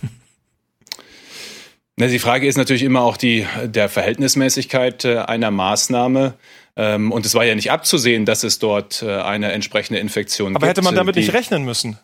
[1.96, 6.34] Na, die Frage ist natürlich immer auch die der Verhältnismäßigkeit äh, einer Maßnahme.
[6.76, 10.66] Ähm, und es war ja nicht abzusehen, dass es dort äh, eine entsprechende Infektion Aber
[10.66, 10.78] gibt.
[10.78, 11.98] hätte man damit die, nicht rechnen müssen?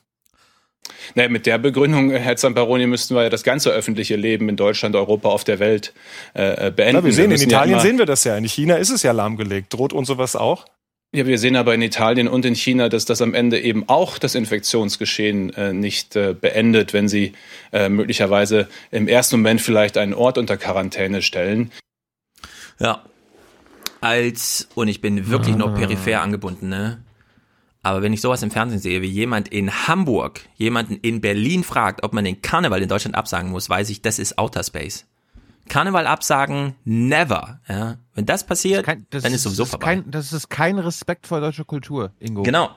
[1.15, 4.95] Naja, mit der Begründung, Herr Zamperoni, müssten wir ja das ganze öffentliche Leben in Deutschland,
[4.97, 5.93] Europa, auf der Welt
[6.35, 6.97] äh, beenden.
[7.01, 8.37] Na, wir sehen, in müssen ja Italien immer- sehen wir das ja.
[8.37, 9.73] In China ist es ja lahmgelegt.
[9.73, 10.67] Droht uns sowas auch?
[11.13, 14.17] Ja, wir sehen aber in Italien und in China, dass das am Ende eben auch
[14.19, 17.33] das Infektionsgeschehen äh, nicht äh, beendet, wenn sie
[17.73, 21.73] äh, möglicherweise im ersten Moment vielleicht einen Ort unter Quarantäne stellen.
[22.79, 23.03] Ja.
[24.01, 27.03] Als, und ich bin wirklich nur peripher angebunden, ne?
[27.83, 32.03] Aber wenn ich sowas im Fernsehen sehe, wie jemand in Hamburg jemanden in Berlin fragt,
[32.03, 35.07] ob man den Karneval in Deutschland absagen muss, weiß ich, das ist Outer Space.
[35.69, 37.61] Karneval absagen, never.
[37.69, 37.97] Ja?
[38.15, 39.87] Wenn das passiert, Das dann ist sowieso das vorbei.
[39.87, 42.43] Kein, das ist kein Respekt vor deutscher Kultur, Ingo.
[42.43, 42.71] Genau.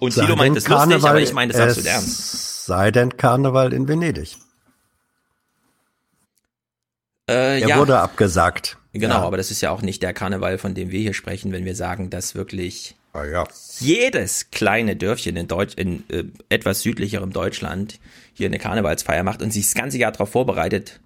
[0.00, 2.64] Und Sei Tilo meint das lustig, Karneval, aber ich meine das es absolut ernst.
[2.66, 4.36] Sei denn Karneval in Venedig.
[7.28, 7.78] Äh, Er ja.
[7.78, 8.76] wurde abgesagt.
[8.92, 9.22] Genau, Ja.
[9.22, 11.74] aber das ist ja auch nicht der Karneval, von dem wir hier sprechen, wenn wir
[11.76, 13.48] sagen, dass wirklich Ah, ja.
[13.80, 17.98] jedes kleine Dörfchen in Deutsch, in äh, etwas südlicherem Deutschland
[18.34, 21.00] hier eine Karnevalsfeier macht und sich das ganze Jahr darauf vorbereitet.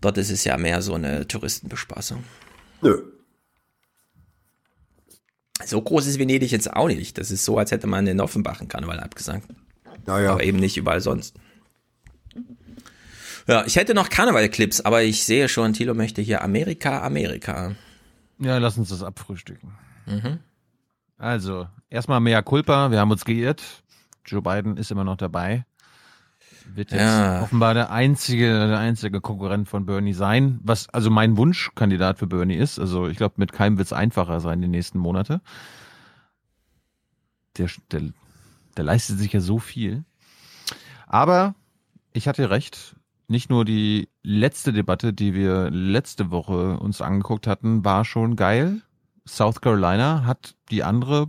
[0.00, 2.24] Dort ist es ja mehr so eine Touristenbespaßung.
[2.82, 3.02] Nö.
[5.64, 7.16] So groß ist Venedig jetzt auch nicht.
[7.18, 9.48] Das ist so, als hätte man in Offenbach einen Karneval abgesagt.
[10.04, 10.32] Naja.
[10.32, 11.34] Aber eben nicht überall sonst.
[13.48, 17.74] Ja, ich hätte noch Karnevalclips, aber ich sehe schon, Thilo möchte hier Amerika, Amerika.
[18.38, 19.72] Ja, lass uns das abfrühstücken.
[20.06, 20.40] Mhm.
[21.18, 23.62] Also, erstmal mea culpa, wir haben uns geirrt.
[24.24, 25.64] Joe Biden ist immer noch dabei.
[26.74, 27.42] Wird jetzt Ja.
[27.42, 32.56] offenbar der einzige, der einzige Konkurrent von Bernie sein, was also mein Wunschkandidat für Bernie
[32.56, 32.78] ist.
[32.78, 35.40] Also ich glaube, mit keinem wird es einfacher sein die nächsten Monate.
[37.56, 38.02] Der, der,
[38.76, 40.04] der leistet sich ja so viel.
[41.06, 41.54] Aber
[42.12, 42.96] ich hatte recht.
[43.28, 48.82] Nicht nur die letzte Debatte, die wir letzte Woche uns angeguckt hatten, war schon geil.
[49.26, 51.28] South Carolina hat die andere,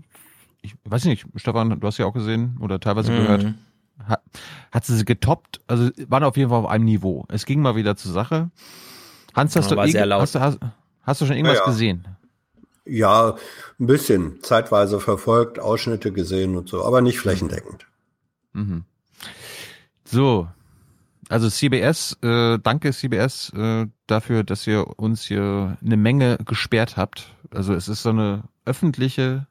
[0.62, 3.16] ich weiß nicht, Stefan, du hast ja auch gesehen oder teilweise Mhm.
[3.18, 3.46] gehört,
[4.06, 4.22] hat,
[4.72, 5.62] hat sie getoppt.
[5.68, 7.26] Also waren auf jeden Fall auf einem Niveau.
[7.30, 8.52] Es ging mal wieder zur Sache.
[9.36, 9.82] Hans, hast, Ja, du,
[10.16, 10.60] hast, du, hast,
[11.04, 11.70] hast du schon irgendwas Ja, ja.
[11.72, 12.08] gesehen?
[12.86, 13.36] Ja,
[13.80, 14.42] ein bisschen.
[14.44, 17.86] Zeitweise verfolgt, Ausschnitte gesehen und so, aber nicht flächendeckend.
[18.54, 18.86] Mhm.
[20.06, 20.48] So,
[21.30, 27.34] also CBS, äh, danke CBS äh, dafür, dass ihr uns hier eine Menge gesperrt habt.
[27.52, 29.48] Also es ist so eine öffentliche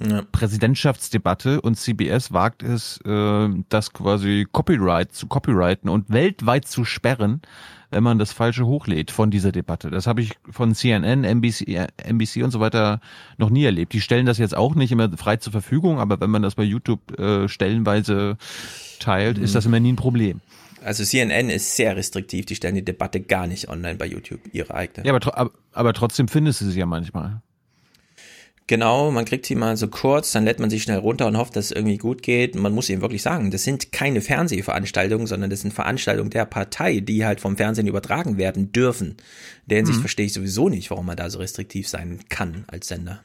[0.00, 0.22] Ja.
[0.32, 7.42] Präsidentschaftsdebatte und CBS wagt es, äh, das quasi Copyright zu copyrighten und weltweit zu sperren,
[7.90, 9.90] wenn man das Falsche hochlädt von dieser Debatte.
[9.90, 12.98] Das habe ich von CNN, NBC, NBC und so weiter
[13.38, 13.92] noch nie erlebt.
[13.92, 16.64] Die stellen das jetzt auch nicht immer frei zur Verfügung, aber wenn man das bei
[16.64, 18.36] YouTube äh, stellenweise
[18.98, 20.40] teilt, ist das immer nie ein Problem.
[20.84, 24.74] Also CNN ist sehr restriktiv, die stellen die Debatte gar nicht online bei YouTube, ihre
[24.74, 25.06] eigene.
[25.06, 27.40] Ja, aber, aber, trotzdem findest du sie ja manchmal.
[28.66, 31.54] Genau, man kriegt sie mal so kurz, dann lädt man sie schnell runter und hofft,
[31.54, 32.54] dass es irgendwie gut geht.
[32.54, 37.00] Man muss eben wirklich sagen, das sind keine Fernsehveranstaltungen, sondern das sind Veranstaltungen der Partei,
[37.00, 39.08] die halt vom Fernsehen übertragen werden dürfen.
[39.08, 39.16] In
[39.68, 40.02] der Hinsicht Mhm.
[40.02, 43.22] verstehe ich sowieso nicht, warum man da so restriktiv sein kann als Sender.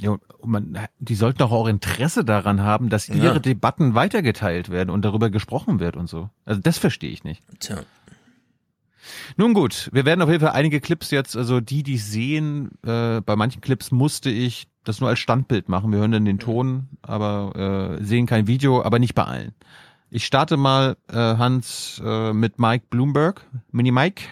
[0.00, 3.14] Ja, und man, die sollten doch auch Interesse daran haben, dass Ja.
[3.16, 6.30] ihre Debatten weitergeteilt werden und darüber gesprochen wird und so.
[6.46, 7.42] Also das verstehe ich nicht.
[7.58, 7.80] Tja.
[9.36, 13.20] Nun gut, wir werden auf jeden Fall einige Clips jetzt, also die, die sehen, äh,
[13.20, 15.90] bei manchen Clips musste ich das nur als Standbild machen.
[15.92, 19.52] Wir hören dann den Ton, aber äh, sehen kein Video, aber nicht bei allen.
[20.10, 24.22] Ich starte mal, äh, Hans, äh, mit Mike Bloomberg, Mini Mike.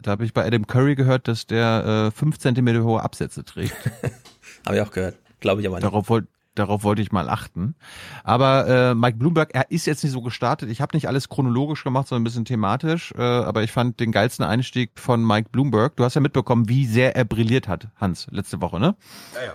[0.00, 3.74] Da habe ich bei Adam Curry gehört, dass der äh, fünf Zentimeter hohe Absätze trägt.
[4.66, 5.16] Habe ich auch gehört.
[5.40, 5.84] Glaube ich aber nicht.
[5.84, 7.74] Darauf wollte Darauf wollte ich mal achten.
[8.22, 10.70] Aber äh, Mike Bloomberg, er ist jetzt nicht so gestartet.
[10.70, 13.12] Ich habe nicht alles chronologisch gemacht, sondern ein bisschen thematisch.
[13.18, 15.96] Äh, aber ich fand den geilsten Einstieg von Mike Bloomberg.
[15.96, 18.94] Du hast ja mitbekommen, wie sehr er brilliert hat, Hans, letzte Woche, ne?
[19.34, 19.54] Ja, ja.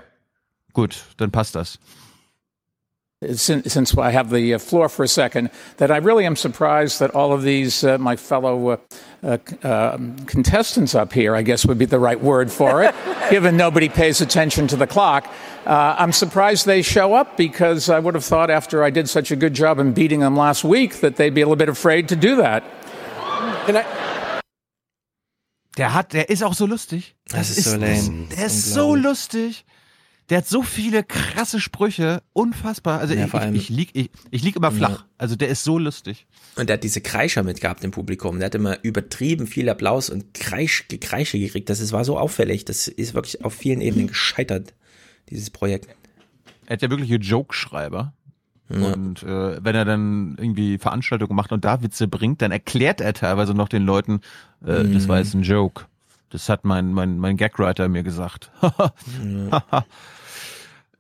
[0.74, 1.80] Gut, dann passt das.
[3.22, 7.02] Since, since I have the uh, floor for a second, that I really am surprised
[7.02, 8.78] that all of these, uh, my fellow uh,
[9.22, 12.96] uh, um, contestants up here, I guess would be the right word for it,
[13.30, 15.28] given nobody pays attention to the clock.
[15.66, 19.32] Uh, I'm surprised they show up because I would have thought after I did such
[19.32, 22.08] a good job in beating them last week that they'd be a little bit afraid
[22.08, 22.64] to do that.
[25.76, 27.16] Der hat, der ist auch so lustig.
[27.28, 28.28] Das ist so lame.
[28.30, 29.66] Der ist so lustig.
[30.30, 33.00] Der hat so viele krasse Sprüche, unfassbar.
[33.00, 35.00] Also Ja, ich, allem- ich, ich lieg, ich, ich lieg immer flach.
[35.00, 35.06] Ja.
[35.18, 36.28] Also der ist so lustig.
[36.56, 38.38] Und der hat diese Kreischer mitgehabt im Publikum.
[38.38, 41.70] Der hat immer übertrieben viel Applaus und Kreisch, Gekreische gekriegt.
[41.70, 42.66] Das ist, war so auffällig.
[42.66, 44.74] Das ist wirklich auf vielen Ebenen gescheitert,
[45.30, 45.88] dieses Projekt.
[46.68, 48.14] Er hat ja wirkliche Jokeschreiber.
[48.72, 48.94] Ja.
[48.94, 53.14] Und äh, wenn er dann irgendwie Veranstaltungen macht und da Witze bringt, dann erklärt er
[53.14, 54.22] teilweise noch den Leuten,
[54.64, 55.86] äh, das war jetzt ein Joke.
[56.30, 58.52] Das hat mein, mein, mein Gagwriter mir gesagt.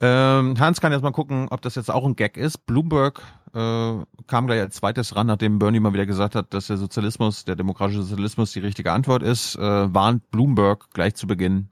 [0.01, 2.65] ähm, Hans kann jetzt mal gucken, ob das jetzt auch ein Gag ist.
[2.65, 3.21] Bloomberg
[3.53, 3.93] äh,
[4.27, 7.55] kam gleich als zweites ran, nachdem Bernie mal wieder gesagt hat, dass der Sozialismus, der
[7.55, 11.69] demokratische Sozialismus die richtige Antwort ist, äh, warnt Bloomberg gleich zu Beginn.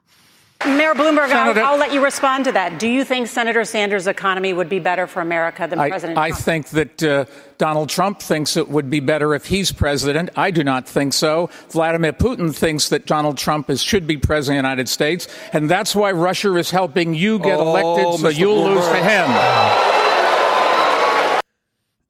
[0.76, 2.80] Mayor Bloomberg, I'll, I'll let you respond to that.
[2.80, 6.30] Do you think Senator Sanders' economy would be better for America than I, President I
[6.30, 6.40] Trump?
[6.40, 7.26] I think that uh,
[7.58, 10.30] Donald Trump thinks it would be better if he's president.
[10.36, 11.50] I do not think so.
[11.70, 15.70] Vladimir Putin thinks that Donald Trump is, should be president of the United States, and
[15.70, 18.38] that's why Russia is helping you get Oh, elected, so Mr.
[18.38, 19.30] you'll lose to him.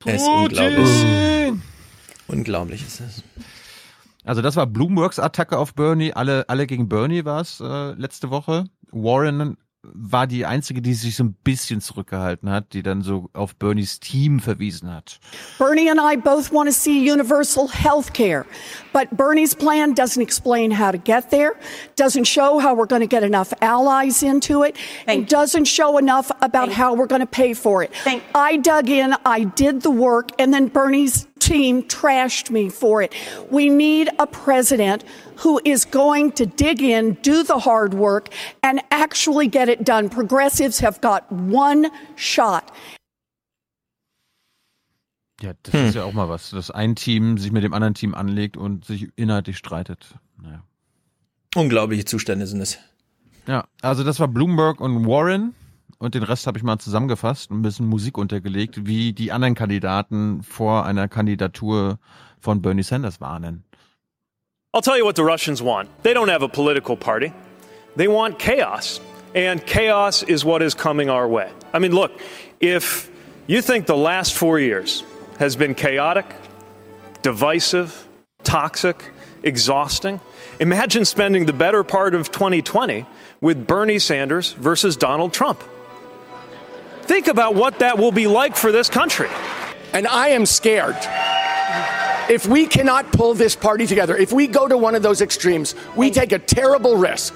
[0.05, 1.59] Es ist unglaublich.
[2.29, 3.23] Unglaublich ist es.
[4.27, 6.11] Also das war Bloombergs Attacke auf Bernie.
[6.11, 8.65] Alle, alle gegen Bernie war es äh, letzte Woche.
[8.91, 9.55] Warren
[9.93, 13.99] war die einzige, die sich so ein bisschen zurückgehalten hat, die dann so auf Bernies
[13.99, 15.19] Team verwiesen hat.
[15.57, 18.45] Bernie and I both want to see universal health care,
[18.93, 21.55] but Bernie's plan doesn't explain how to get there,
[21.95, 24.75] doesn't show how we're going to get enough allies into it,
[25.07, 27.91] and doesn't show enough about how we're going to pay for it.
[28.35, 33.13] I dug in, I did the work, and then Bernie's team trashed me for it.
[33.49, 35.03] We need a president
[35.43, 38.29] who is going to dig in, do the hard work,
[38.61, 40.09] and actually get it done.
[40.09, 42.71] Progressives have got one shot.
[45.41, 48.15] Ja, das ist ja auch mal was, dass ein Team sich mit dem anderen Team
[48.15, 50.15] anlegt und sich inhaltlich streitet.
[50.41, 50.63] Naja.
[51.55, 52.79] Unglaubliche Zustände sind es.
[53.45, 55.53] Ja, also das war Bloomberg und Warren
[55.99, 59.55] und den Rest habe ich mal zusammengefasst und ein bisschen Musik untergelegt, wie die anderen
[59.55, 61.99] Kandidaten vor einer Kandidatur
[62.39, 63.63] von Bernie Sanders warnen.
[64.77, 65.89] I'll tell you what the Russians want.
[66.03, 67.33] They don't have a political party.
[67.95, 68.99] They want chaos.
[69.33, 71.51] And chaos is what is coming our way.
[71.73, 72.11] I mean, look,
[72.59, 73.09] if
[73.47, 75.03] you think the last four years
[75.39, 76.27] has been chaotic,
[77.23, 78.07] divisive,
[78.43, 79.03] toxic,
[79.41, 80.21] exhausting,
[80.59, 83.03] imagine spending the better part of 2020
[83.41, 85.59] with Bernie Sanders versus Donald Trump.
[87.01, 89.29] Think about what that will be like for this country.
[89.91, 90.97] And I am scared.
[92.29, 95.75] If we cannot pull this party together, if we go to one of those extremes,
[95.95, 97.33] we take a terrible risk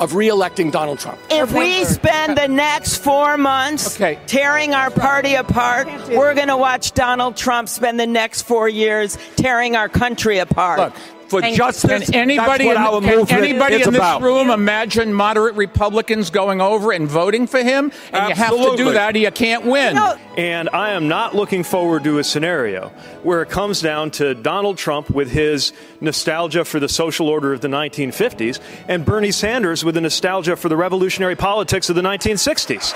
[0.00, 1.18] of re-electing Donald Trump.
[1.30, 3.96] If we spend the next four months
[4.26, 9.18] tearing our party apart, we're going to watch Donald Trump spend the next four years
[9.36, 10.78] tearing our country apart.
[10.78, 10.94] Look,
[11.32, 14.20] for Thank justice, Can anybody, that's what in, our can anybody is in this about.
[14.20, 17.90] room imagine moderate Republicans going over and voting for him?
[18.12, 19.98] And you have to do that or you can't win.
[20.36, 22.90] And I am not looking forward to a scenario
[23.22, 27.62] where it comes down to Donald Trump with his nostalgia for the social order of
[27.62, 32.94] the 1950s and Bernie Sanders with the nostalgia for the revolutionary politics of the 1960s.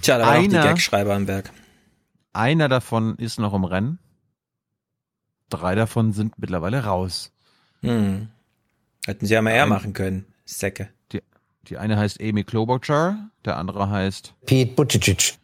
[0.00, 1.50] Tja, da waren auch die Gagschreiber am Werk.
[2.32, 3.98] Einer davon ist noch im Rennen.
[5.52, 7.30] Drei davon sind mittlerweile raus.
[7.82, 8.28] Hm.
[9.06, 10.24] Hätten sie ja mal eher machen können.
[10.44, 10.88] Säcke.
[11.12, 11.20] Die,
[11.68, 15.34] die eine heißt Amy Klobuchar, der andere heißt Pete Buttigieg.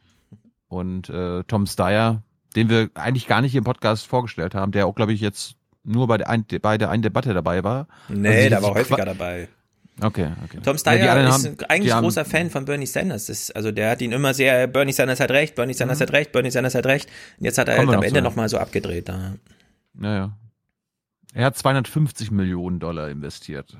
[0.68, 2.22] und äh, Tom Steyer,
[2.56, 5.54] den wir eigentlich gar nicht im Podcast vorgestellt haben, der auch, glaube ich, jetzt
[5.84, 7.86] nur bei der, ein, bei der einen Debatte dabei war.
[8.08, 9.48] Nee, Also der war häufiger dabei.
[10.00, 10.58] Okay, okay.
[10.62, 13.26] Tom Ja, Steyer anderen ist haben- eigentlich haben- großer Fan von Bernie Sanders.
[13.26, 16.30] Das, also der hat ihn immer sehr, Bernie Sanders hat recht, Bernie Sanders hat recht,
[16.30, 17.08] Bernie Sanders hat recht.
[17.38, 19.08] Und jetzt hat er halt am Ende nochmal so abgedreht.
[19.08, 19.32] Da.
[19.99, 20.36] Naja.
[21.35, 23.77] Er hat 250 Millionen Dollar investiert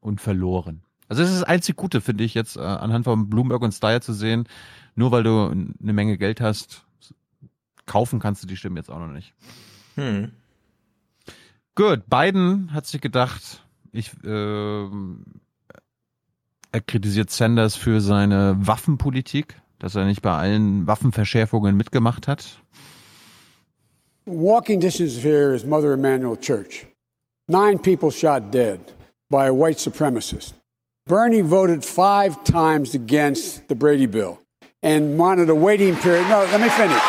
[0.00, 0.82] und verloren.
[1.08, 4.02] Also das ist das einzig Gute, finde ich, jetzt äh, anhand von Bloomberg und Steyer
[4.02, 4.46] zu sehen.
[4.94, 6.84] Nur weil du eine Menge Geld hast,
[7.86, 9.32] kaufen kannst du die Stimmen jetzt auch noch nicht.
[9.94, 10.32] Hm.
[11.74, 14.88] Gut, Biden hat sich gedacht, ich, äh,
[16.70, 22.62] Er kritisiert Sanders für seine Waffenpolitik, dass er nicht bei allen Waffenverschärfungen mitgemacht hat.
[24.28, 26.84] Walking distance here is Mother Emanuel Church.
[27.48, 28.92] Nine people shot dead
[29.30, 30.52] by a white supremacist.
[31.06, 34.38] Bernie voted five times against the Brady bill
[34.82, 36.28] and wanted a waiting period.
[36.28, 37.02] No, let me finish.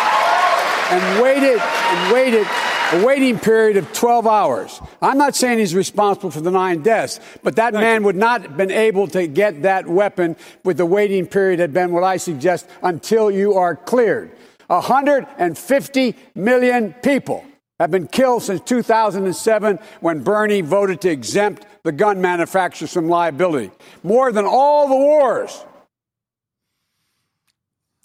[0.91, 2.47] And waited and waited
[2.93, 4.79] a waiting period of 12 hours.
[5.01, 8.05] I'm not saying he's responsible for the nine deaths, but that Thank man you.
[8.05, 11.91] would not have been able to get that weapon with the waiting period had been
[11.91, 14.31] what I suggest until you are cleared.
[14.69, 17.43] 150 million people
[17.79, 23.71] have been killed since 2007 when Bernie voted to exempt the gun manufacturers from liability.
[24.03, 25.65] More than all the wars.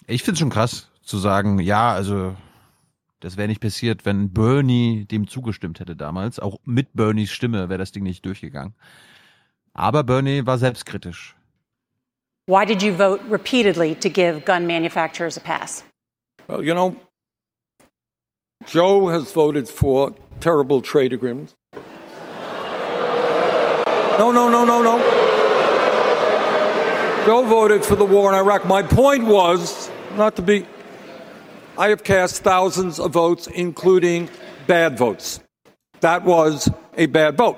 [0.07, 2.35] Ich finde es schon krass zu sagen, ja, also
[3.19, 6.39] das wäre nicht passiert, wenn Bernie dem zugestimmt hätte damals.
[6.39, 8.75] Auch mit Bernies Stimme wäre das Ding nicht durchgegangen.
[9.73, 11.35] Aber Bernie war selbstkritisch.
[12.47, 15.83] Why did you vote repeatedly to give gun manufacturers a pass?
[16.47, 16.95] Well, you know,
[18.67, 21.55] Joe has voted for terrible trade agreements.
[24.17, 24.99] No, no, no, no, no.
[27.25, 28.65] Joe voted for the war in Iraq.
[28.65, 30.67] My point was not to be.
[31.77, 34.29] I have cast thousands of votes, including
[34.67, 35.39] bad votes.
[36.01, 37.57] That was a bad vote.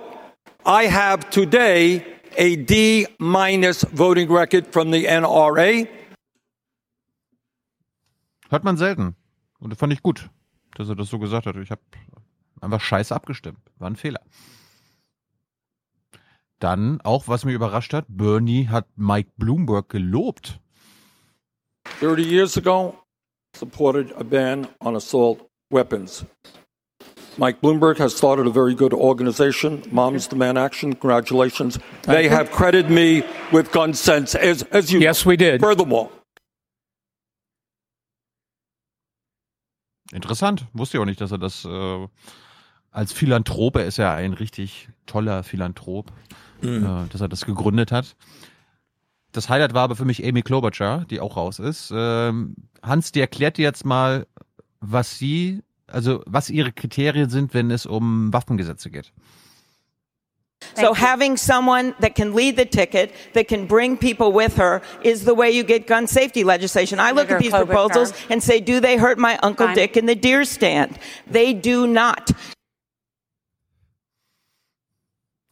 [0.65, 2.05] I have today
[2.37, 5.89] a D minus voting record from the NRA.
[8.49, 9.15] Hört man selten.
[9.59, 10.29] Und das fand ich gut,
[10.75, 11.55] dass er das so gesagt hat.
[11.57, 11.81] Ich habe
[12.61, 13.59] einfach scheiße abgestimmt.
[13.77, 14.21] War ein Fehler.
[16.59, 20.59] Dann, auch was mich überrascht hat, Bernie hat Mike Bloomberg gelobt.
[21.99, 22.95] 30 years ago,
[23.55, 26.25] supported a ban on assault weapons.
[27.37, 30.95] Mike Bloomberg has started a very good organization, Moms Demand Action.
[30.95, 31.77] Congratulations.
[32.01, 34.99] They have credited me with gun sense, as, as you.
[34.99, 35.61] Yes, we did.
[35.61, 36.09] Furthermore,
[40.11, 40.65] Interessant.
[40.73, 42.07] Wusste ich auch nicht, dass er das äh,
[42.91, 46.11] als Philanthrop, er ist ja ein richtig toller Philanthrop,
[46.61, 46.85] mhm.
[46.85, 48.15] äh, dass er das gegründet hat.
[49.31, 51.91] Das Highlight war aber für mich Amy Klobuchar, die auch raus ist.
[51.93, 54.25] Ähm, Hans, die erklärt dir jetzt mal,
[54.79, 59.13] was sie, also was ihre Kriterien sind, wenn es um Waffengesetze geht.
[60.75, 65.23] So having someone that can lead the ticket, that can bring people with her, is
[65.23, 66.99] the way you get gun safety legislation.
[66.99, 70.15] I look at these proposals and say, do they hurt my Uncle Dick in the
[70.15, 70.97] deer stand?
[71.29, 72.31] They do not.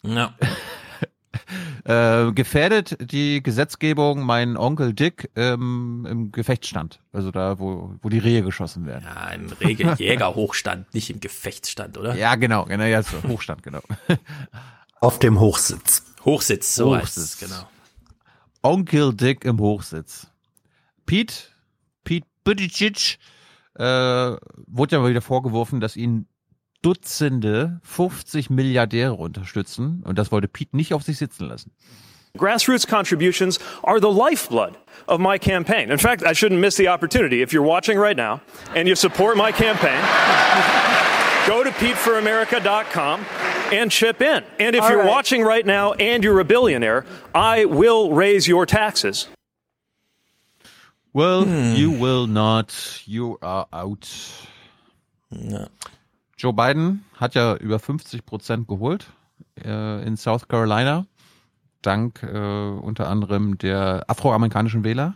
[0.03, 0.29] No.
[1.85, 6.99] äh, gefährdet die Gesetzgebung meinen Onkel Dick ähm, im Gefechtsstand.
[7.11, 9.05] Also da, wo, wo die Rehe geschossen werden.
[9.05, 12.15] Ja, im Regeljägerhochstand, nicht im Gefechtsstand, oder?
[12.15, 13.81] Ja, genau, genau, ja, so, Hochstand, genau.
[15.01, 16.03] Auf dem Hochsitz.
[16.23, 17.01] Hochsitz, so Hochsitz.
[17.03, 17.67] heißt es, genau.
[18.63, 20.27] Onkel Dick im Hochsitz.
[21.05, 21.35] Pete,
[22.03, 23.19] Pete Buttigieg,
[23.77, 26.27] äh, wurde ja mal wieder vorgeworfen, dass ihn
[26.81, 31.71] Dutzende 50 Milliardäre unterstützen und das wollte Pete nicht auf sich sitzen lassen.
[32.37, 35.89] Grassroots contributions are the lifeblood of my campaign.
[35.89, 37.41] In fact, I shouldn't miss the opportunity.
[37.41, 38.41] If you're watching right now
[38.75, 39.99] and you support my campaign,
[41.47, 43.21] go to PeteForAmerica.com
[43.75, 44.43] and chip in.
[44.59, 45.09] And if All you're right.
[45.09, 49.27] watching right now and you're a billionaire, I will raise your taxes.
[51.13, 51.75] Well, hmm.
[51.75, 53.01] you will not.
[53.05, 54.09] You are out.
[55.31, 55.67] No.
[56.37, 59.07] Joe Biden hat ja über 50 Prozent geholt
[59.63, 61.05] äh, in South Carolina,
[61.81, 65.15] dank äh, unter anderem der afroamerikanischen Wähler,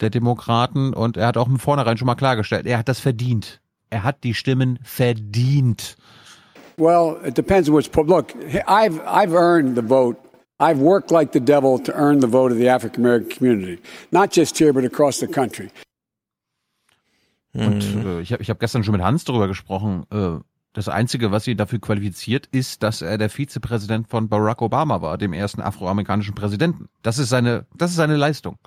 [0.00, 0.92] der Demokraten.
[0.92, 3.60] Und er hat auch im Vornherein schon mal klargestellt, er hat das verdient.
[3.90, 5.96] Er hat die Stimmen verdient.
[6.78, 7.90] Well, it depends on which.
[7.94, 8.34] Look,
[8.66, 10.16] I've I've earned the vote.
[10.60, 13.78] I've worked like the devil to earn the vote of the African American community,
[14.10, 15.70] not just here but across the country.
[17.54, 18.06] Und mhm.
[18.06, 20.04] äh, ich habe ich hab gestern schon mit Hans darüber gesprochen.
[20.10, 20.40] Äh,
[20.74, 25.18] das Einzige, was ihn dafür qualifiziert, ist, dass er der Vizepräsident von Barack Obama war,
[25.18, 26.88] dem ersten afroamerikanischen Präsidenten.
[27.02, 28.58] Das ist seine, das ist seine Leistung.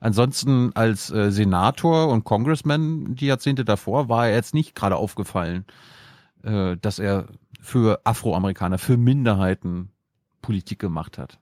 [0.00, 5.64] Ansonsten als äh, Senator und Congressman die Jahrzehnte davor war er jetzt nicht gerade aufgefallen,
[6.42, 7.26] äh, dass er
[7.66, 9.90] für Afroamerikaner, für Minderheiten
[10.40, 11.40] Politik gemacht hat.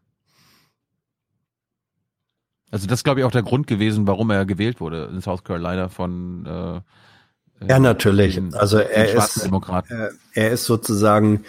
[2.70, 5.44] Also das ist, glaube ich, auch der Grund gewesen, warum er gewählt wurde in South
[5.44, 8.34] Carolina von äh, ja, natürlich.
[8.34, 11.44] Den, also er ist, äh, er ist sozusagen,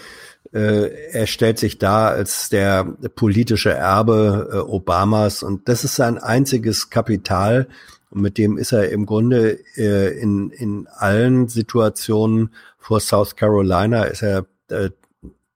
[0.54, 2.84] äh, er stellt sich da als der
[3.16, 7.68] politische Erbe äh, Obamas und das ist sein einziges Kapital.
[8.12, 14.04] Und mit dem ist er im Grunde äh, in, in allen Situationen vor South Carolina
[14.04, 14.90] ist er äh,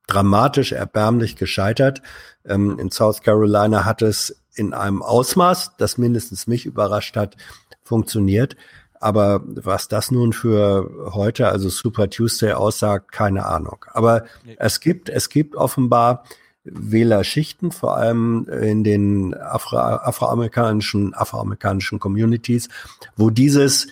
[0.08, 2.02] dramatisch erbärmlich gescheitert.
[2.46, 7.38] Ähm, in South Carolina hat es in einem Ausmaß, das mindestens mich überrascht hat,
[7.84, 8.56] funktioniert.
[9.00, 13.86] Aber was das nun für heute, also Super Tuesday aussagt, keine Ahnung.
[13.94, 14.26] Aber
[14.58, 16.26] es gibt, es gibt offenbar
[16.66, 22.68] Wählerschichten, vor allem in den Afro, afroamerikanischen, afroamerikanischen Communities,
[23.16, 23.88] wo dieses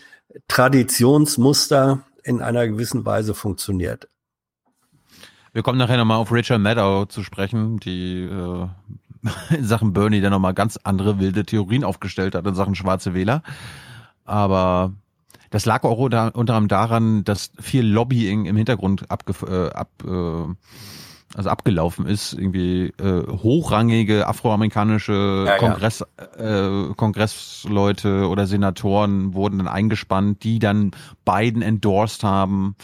[0.50, 4.10] Traditionsmuster in einer gewissen Weise funktioniert.
[5.58, 8.68] Wir kommen nachher nochmal auf Richard Maddow zu sprechen, die äh,
[9.56, 13.42] in Sachen Bernie dann nochmal ganz andere wilde Theorien aufgestellt hat in Sachen schwarze Wähler.
[14.24, 14.94] Aber
[15.50, 19.90] das lag auch unter, unter anderem daran, dass viel Lobbying im Hintergrund abge, äh, ab,
[20.06, 20.54] äh,
[21.36, 22.34] also abgelaufen ist.
[22.34, 25.58] Irgendwie äh, hochrangige afroamerikanische Ja, ja.
[25.58, 26.06] Kongress,
[26.38, 30.92] äh, Kongressleute oder Senatoren wurden dann eingespannt, die dann
[31.26, 32.76] Biden endorsed haben.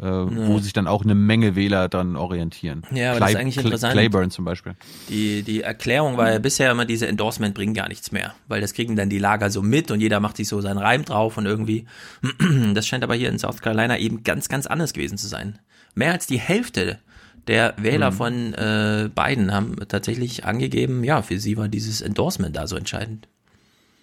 [0.00, 2.82] Äh, wo sich dann auch eine Menge Wähler dann orientieren.
[2.92, 3.92] Ja, aber das ist eigentlich interessant.
[3.92, 4.74] Claiborne zum Beispiel.
[5.08, 8.74] Die, die Erklärung war ja bisher immer, diese Endorsement bringen gar nichts mehr, weil das
[8.74, 11.46] kriegen dann die Lager so mit und jeder macht sich so seinen Reim drauf und
[11.46, 11.86] irgendwie,
[12.74, 15.58] das scheint aber hier in South Carolina eben ganz, ganz anders gewesen zu sein.
[15.94, 16.98] Mehr als die Hälfte
[17.46, 18.14] der Wähler Mhm.
[18.16, 23.28] von äh, Biden haben tatsächlich angegeben, ja, für sie war dieses Endorsement da so entscheidend.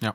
[0.00, 0.14] Ja.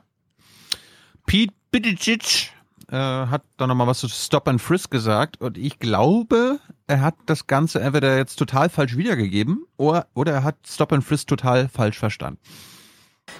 [1.26, 2.50] Pete Buttigieg
[2.90, 7.14] äh, hat da nochmal was zu Stop and Frisk gesagt und ich glaube, er hat
[7.26, 11.68] das Ganze entweder jetzt total falsch wiedergegeben oder, oder er hat Stop and Frisk total
[11.68, 12.38] falsch verstanden.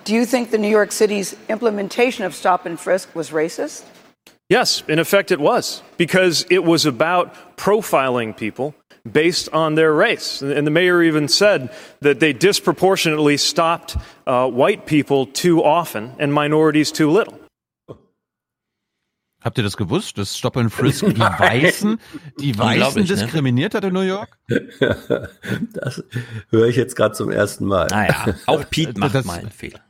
[0.05, 3.85] Do you think the New York City's implementation of stop and frisk was racist?
[4.49, 8.75] Yes, in effect, it was, because it was about profiling people
[9.11, 10.43] based on their race.
[10.43, 11.71] And the mayor even said
[12.01, 13.97] that they disproportionately stopped
[14.27, 17.40] uh, white people too often and minorities too little.
[19.43, 21.99] Habt ihr das gewusst, dass Stop and Frisk die Weißen,
[22.41, 23.09] die Weißen ne?
[23.09, 24.39] diskriminiert hat in New York?
[25.73, 26.03] Das
[26.51, 27.87] höre ich jetzt gerade zum ersten Mal.
[27.89, 29.81] Naja, auch Pete macht Das- mal einen Fehler.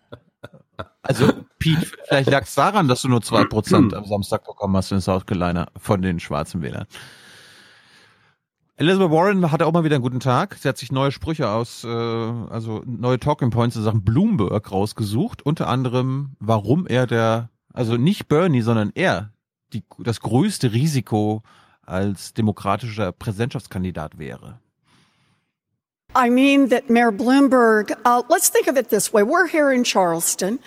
[1.02, 5.00] Also Pete, vielleicht lag es daran, dass du nur 2% am Samstag bekommen hast in
[5.00, 6.86] South Carolina von den schwarzen Wählern.
[8.76, 10.56] Elizabeth Warren hatte auch mal wieder einen guten Tag.
[10.58, 15.42] Sie hat sich neue Sprüche aus, äh, also neue Talking Points in Sachen Bloomberg rausgesucht.
[15.44, 19.32] Unter anderem, warum er der, also nicht Bernie, sondern er,
[19.72, 21.42] die, das größte Risiko
[21.86, 24.58] als demokratischer Präsidentschaftskandidat wäre.
[26.14, 29.22] I mean that Mayor Bloomberg, uh, let's think of it this way.
[29.22, 30.58] We're here in Charleston,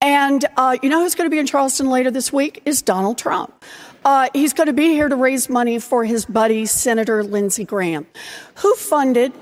[0.00, 2.62] and uh, you know who's going to be in Charleston later this week?
[2.64, 3.64] Is Donald Trump.
[4.04, 8.06] Uh, he's going to be here to raise money for his buddy, Senator Lindsey Graham.
[8.56, 9.32] Who funded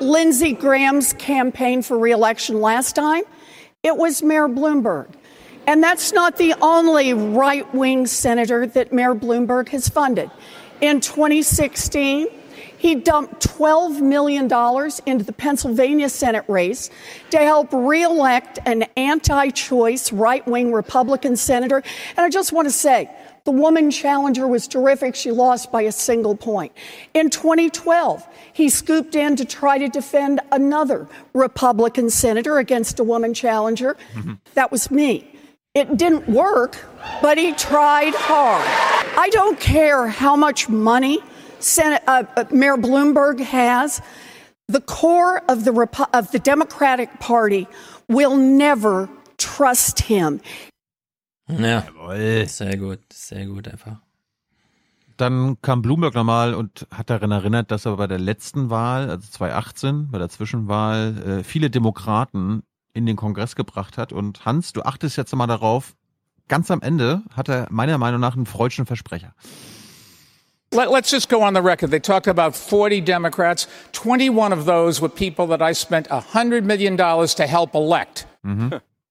[0.00, 3.22] Lindsey Graham's campaign for reelection last time?
[3.82, 5.14] It was Mayor Bloomberg.
[5.68, 10.30] And that's not the only right wing senator that Mayor Bloomberg has funded.
[10.80, 12.26] In 2016,
[12.78, 14.44] he dumped $12 million
[15.04, 16.88] into the Pennsylvania Senate race
[17.32, 21.82] to help reelect an anti choice right wing Republican senator.
[22.16, 23.10] And I just want to say,
[23.44, 25.14] the woman challenger was terrific.
[25.14, 26.72] She lost by a single point.
[27.12, 33.34] In 2012, he scooped in to try to defend another Republican senator against a woman
[33.34, 33.98] challenger.
[34.14, 34.34] Mm-hmm.
[34.54, 35.34] That was me.
[35.78, 36.76] It didn't work,
[37.22, 38.66] but he tried hard.
[39.16, 41.20] I don't care how much money
[41.60, 44.02] Senate, uh, uh, Mayor Bloomberg has.
[44.66, 47.68] The core of the, Repu- of the Democratic Party
[48.08, 50.40] will never trust him.
[51.48, 51.84] Ja,
[52.46, 53.98] sehr gut, sehr gut einfach.
[55.16, 59.30] Dann kam Bloomberg nochmal und hat daran erinnert, dass er bei der letzten Wahl, also
[59.30, 62.62] 2018, bei der Zwischenwahl, äh, viele Demokraten
[62.98, 64.12] in den Kongress gebracht hat.
[64.12, 65.94] Und Hans, du achtest jetzt mal darauf,
[66.48, 69.32] ganz am Ende hat er meiner Meinung nach einen freudschen Versprecher.
[70.70, 71.90] Let, us just go on the record.
[71.90, 73.66] They talked about 40 Democrats.
[73.92, 78.26] 21 of those were people that I spent $100 million to help elect.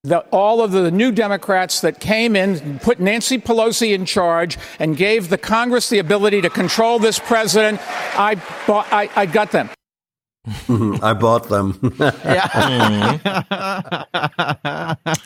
[0.04, 4.96] The, all of the new Democrats that came in, put Nancy Pelosi in charge, and
[4.96, 7.80] gave the Congress the ability to control this president,
[8.16, 8.36] I,
[8.66, 9.68] bought, I, I got them.
[10.46, 11.74] I bought them.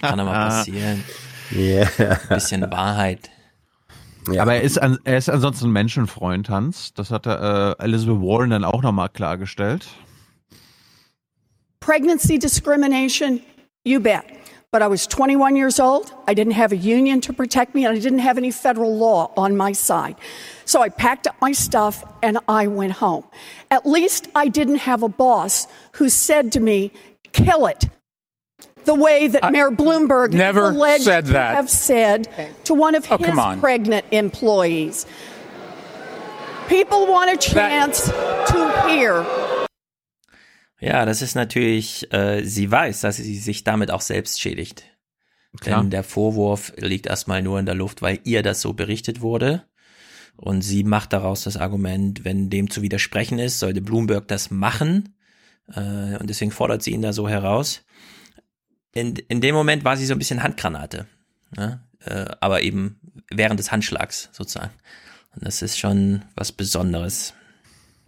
[0.00, 1.04] Kann aber passieren.
[1.52, 2.18] Yeah.
[2.28, 3.30] Bisschen Wahrheit.
[4.38, 6.94] Aber er ist, an, er ist ansonsten ein Menschenfreund, Hans.
[6.94, 9.86] Das hat er, äh, Elizabeth Warren dann auch nochmal klargestellt.
[11.80, 13.40] Pregnancy discrimination,
[13.84, 14.22] you bet.
[14.70, 16.14] But I was 21 years old.
[16.26, 19.30] I didn't have a union to protect me, and I didn't have any federal law
[19.36, 20.14] on my side.
[20.64, 23.24] So I packed up my stuff and I went home.
[23.70, 26.90] At least I didn't have a boss who said to me,
[27.32, 27.84] kill it.
[28.84, 31.54] The way that Mayor Bloomberg never alleged said to that.
[31.54, 32.28] have said
[32.64, 33.60] to one of Oh, his on.
[33.60, 35.06] pregnant employees.
[36.68, 39.24] People want a chance to hear
[40.80, 44.82] Ja, das ist natürlich, äh, sie weiß, dass sie sich damit auch selbst schädigt.
[45.60, 45.80] Klar.
[45.80, 49.64] Denn der Vorwurf liegt erstmal nur in der Luft, weil ihr das so berichtet wurde.
[50.36, 55.14] Und sie macht daraus das Argument, wenn dem zu widersprechen ist, sollte Bloomberg das machen.
[55.68, 57.82] Äh, und deswegen fordert sie ihn da so heraus.
[58.92, 61.06] In, in dem Moment war sie so ein bisschen Handgranate.
[61.56, 61.82] Ne?
[62.00, 64.72] Äh, aber eben während des Handschlags sozusagen.
[65.34, 67.34] Und das ist schon was Besonderes.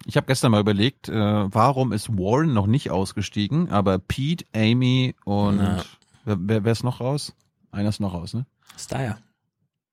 [0.07, 5.15] Ich habe gestern mal überlegt, äh, warum ist Warren noch nicht ausgestiegen, aber Pete, Amy
[5.25, 5.83] und ja.
[6.25, 7.35] wer, wer ist noch raus?
[7.71, 8.45] Einer ist noch raus, ne?
[8.77, 9.19] Steyer.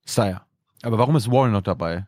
[0.05, 0.45] Steyer.
[0.81, 2.07] Aber warum ist Warren noch dabei?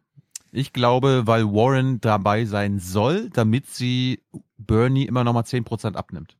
[0.55, 4.21] Ich glaube, weil Warren dabei sein soll, damit sie
[4.57, 6.37] Bernie immer noch mal 10% abnimmt.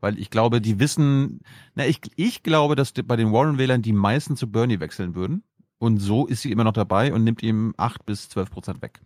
[0.00, 1.40] Weil ich glaube, die wissen,
[1.74, 5.44] na, ich, ich glaube, dass bei den Warren-Wählern die meisten zu Bernie wechseln würden.
[5.78, 9.00] Und so ist sie immer noch dabei und nimmt ihm 8 bis 12 Prozent weg.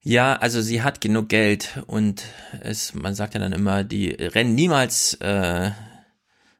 [0.00, 2.24] Ja, also sie hat genug Geld und
[2.60, 5.72] es, man sagt ja dann immer, die rennen niemals, äh,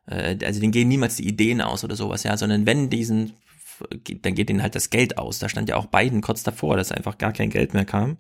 [0.06, 3.34] äh, also denen gehen niemals die Ideen aus oder sowas, ja, sondern wenn diesen,
[4.22, 5.38] dann geht ihnen halt das Geld aus.
[5.38, 8.18] Da stand ja auch beiden kurz davor, dass einfach gar kein Geld mehr kam.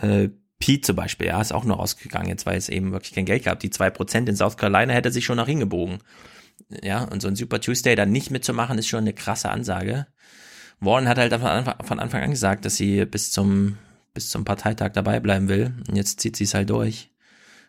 [0.00, 3.24] Äh, Pete zum Beispiel, ja, ist auch nur rausgegangen, jetzt weil es eben wirklich kein
[3.24, 3.58] Geld gab.
[3.58, 5.98] Die zwei Prozent in South Carolina hätte sich schon nach hingebogen.
[6.82, 10.06] Ja, und so ein Super Tuesday dann nicht mitzumachen, ist schon eine krasse Ansage.
[10.78, 13.78] Warren hat halt von Anfang, von Anfang an gesagt, dass sie bis zum,
[14.14, 15.74] bis zum Parteitag dabei bleiben will.
[15.88, 17.10] Und jetzt zieht sie es halt durch.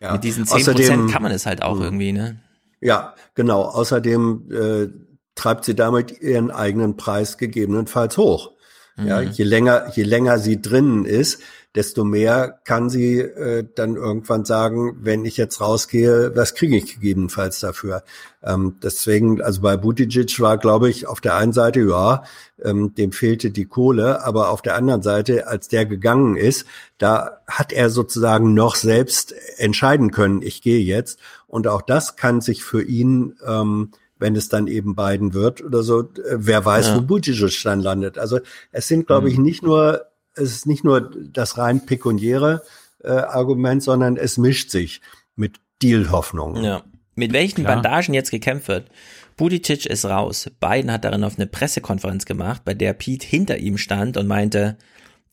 [0.00, 0.12] Ja.
[0.12, 1.84] Mit diesen 10% Außerdem, kann man es halt auch mh.
[1.84, 2.40] irgendwie, ne?
[2.80, 3.62] Ja, genau.
[3.62, 8.52] Außerdem äh, treibt sie damit ihren eigenen Preis gegebenenfalls hoch.
[8.96, 9.06] Mhm.
[9.06, 11.40] Ja, je länger, je länger sie drinnen ist,
[11.74, 16.94] desto mehr kann sie äh, dann irgendwann sagen, wenn ich jetzt rausgehe, was kriege ich
[16.94, 18.04] gegebenenfalls dafür?
[18.44, 22.22] Ähm, deswegen, also bei Buttigieg war, glaube ich, auf der einen Seite, ja,
[22.62, 26.64] ähm, dem fehlte die Kohle, aber auf der anderen Seite, als der gegangen ist,
[26.98, 31.18] da hat er sozusagen noch selbst entscheiden können, ich gehe jetzt.
[31.48, 35.82] Und auch das kann sich für ihn ähm, wenn es dann eben Biden wird oder
[35.82, 36.96] so, äh, wer weiß, ja.
[36.96, 38.18] wo Buttigieg dann landet.
[38.18, 38.40] Also
[38.72, 39.44] es sind, glaube ich, mhm.
[39.44, 42.62] nicht nur es ist nicht nur das rein pekuniäre
[43.02, 45.00] äh, Argument, sondern es mischt sich
[45.36, 46.64] mit Deal-Hoffnungen.
[46.64, 46.82] Ja.
[47.14, 47.76] Mit welchen Klar.
[47.76, 48.90] Bandagen jetzt gekämpft wird.
[49.36, 50.50] Buttigieg ist raus.
[50.60, 54.76] Biden hat darin auf eine Pressekonferenz gemacht, bei der Pete hinter ihm stand und meinte,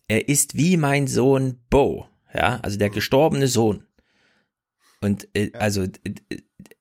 [0.08, 2.08] er ist wie mein Sohn Bo.
[2.34, 3.84] Ja, also der gestorbene Sohn.
[5.02, 5.86] Und äh, also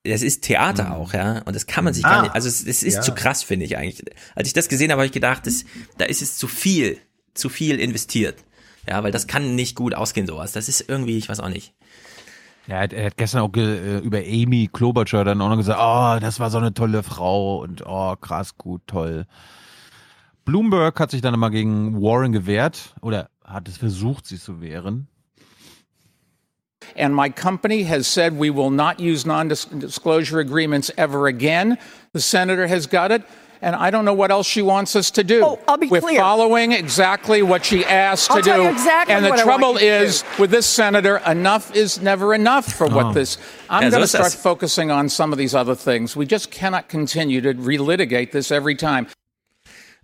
[0.03, 0.91] das ist Theater mhm.
[0.93, 1.39] auch, ja.
[1.43, 2.35] Und das kann man sich ah, gar nicht.
[2.35, 3.01] Also es, es ist ja.
[3.01, 4.03] zu krass, finde ich eigentlich.
[4.35, 5.65] Als ich das gesehen habe, habe ich gedacht, das,
[5.97, 6.97] da ist es zu viel
[7.33, 8.43] zu viel investiert.
[8.87, 10.53] Ja, weil das kann nicht gut ausgehen, sowas.
[10.53, 11.73] Das ist irgendwie, ich weiß auch nicht.
[12.67, 16.39] Ja, er hat gestern auch äh, über Amy Klobuchar dann auch noch gesagt, oh, das
[16.39, 19.25] war so eine tolle Frau und oh, krass, gut, toll.
[20.45, 25.07] Bloomberg hat sich dann mal gegen Warren gewehrt oder hat es versucht, sich zu wehren.
[26.95, 31.77] And my company has said we will not use non-disclosure agreements ever again.
[32.13, 33.23] The senator has got it.
[33.61, 35.45] and I don't know what else she wants us to do.
[35.45, 36.19] Oh, I'll be We're clear.
[36.19, 38.63] following exactly what she asked I'll to tell do.
[38.63, 40.27] You exactly and the what trouble is, do.
[40.41, 42.95] with this senator, enough is never enough for oh.
[42.95, 43.37] what this.
[43.69, 46.15] I'm going to start focusing on some of these other things.
[46.15, 49.07] We just cannot continue to relitigate this every time.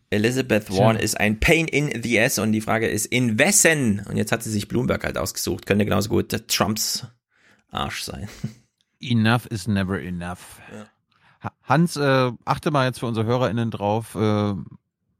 [0.10, 4.06] Elizabeth Warren ist ein Pain in the ass und die Frage ist, in wessen?
[4.08, 5.66] Und jetzt hat sie sich Bloomberg halt ausgesucht.
[5.66, 7.06] Könnte genauso gut Trumps
[7.70, 8.30] Arsch sein.
[9.02, 10.60] Enough is never enough.
[10.74, 11.52] Ja.
[11.64, 14.54] Hans, äh, achte mal jetzt für unsere HörerInnen drauf, äh,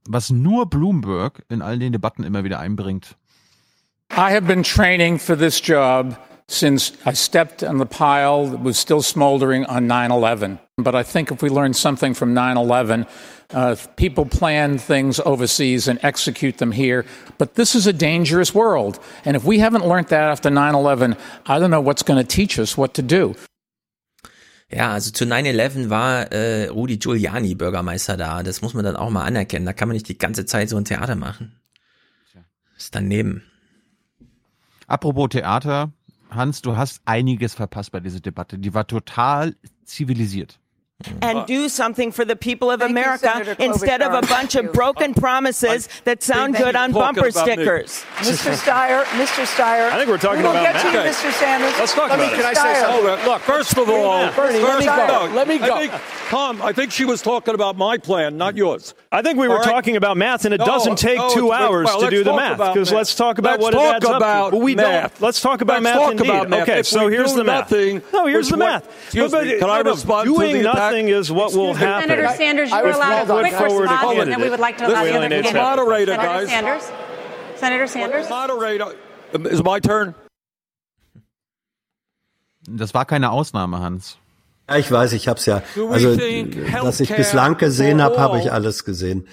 [0.08, 3.18] was nur Bloomberg in all den Debatten immer wieder einbringt.
[4.12, 6.18] I have been training for this job
[6.48, 10.60] since I stepped on the pile that was still smoldering on 9 11.
[10.78, 13.06] But I think if we learn something from 9 11,
[13.54, 17.06] uh, people plan things overseas and execute them here.
[17.38, 19.00] But this is a dangerous world.
[19.26, 22.28] And if we haven't learned that after 9 11, I don't know what's going to
[22.28, 23.36] teach us what to do.
[24.70, 28.44] Ja, also zu 9-11 war äh, Rudi Giuliani Bürgermeister da.
[28.44, 29.66] Das muss man dann auch mal anerkennen.
[29.66, 31.54] Da kann man nicht die ganze Zeit so ein Theater machen.
[32.78, 33.44] Ist daneben.
[34.88, 35.92] Apropos Theater,
[36.38, 38.58] Hans, du hast einiges verpasst bei dieser Debatte.
[38.58, 40.60] Die war total zivilisiert.
[41.04, 41.18] Mm.
[41.22, 45.88] and do something for the people of America instead of a bunch of broken promises
[46.06, 48.04] that sound good on bumper stickers.
[48.16, 48.52] Mr.
[48.58, 49.46] Steyer, Mr.
[49.46, 49.92] Steyer.
[49.92, 51.32] I think we're talking we will about get to you, Mr.
[51.34, 51.72] Sanders.
[51.78, 52.42] Let's talk let about me, it.
[52.42, 53.30] Can I say something?
[53.30, 55.08] look, first of all, Bernie, first, let me go.
[55.28, 55.76] No, let me go.
[55.76, 58.96] I think, Tom, I think she was talking about my plan, not yours.
[59.12, 59.66] I think we were right?
[59.66, 62.34] talking about math, and it no, doesn't take no, two hours well, to do the
[62.34, 62.58] math.
[62.58, 64.56] Because let's talk about let's what talk it adds about up to.
[64.56, 65.20] Well, we math.
[65.20, 66.30] Don't, let's talk about let's math talk indeed.
[66.30, 66.70] About math.
[66.70, 67.70] Okay, so here's the math.
[67.70, 68.88] Nothing, no, here's the math.
[69.06, 72.10] Excuse but, me, can I respond doing to the nothing is what will happen.
[72.10, 75.16] Senator Sanders, you're allowed a quick response, and then we would like to allow the
[75.16, 75.54] other candidates.
[75.54, 76.50] Moderator, Senator guys.
[76.50, 76.92] Sanders.
[77.56, 78.30] Senator Sanders.
[78.30, 78.96] Moderator.
[79.34, 80.16] Is my turn?
[82.70, 84.18] Das war keine Ausnahme, Hans.
[84.70, 85.64] Ja, ich weiß, ich habe es ja.
[85.90, 89.28] Also, was ich bislang gesehen habe, habe ich alles gesehen.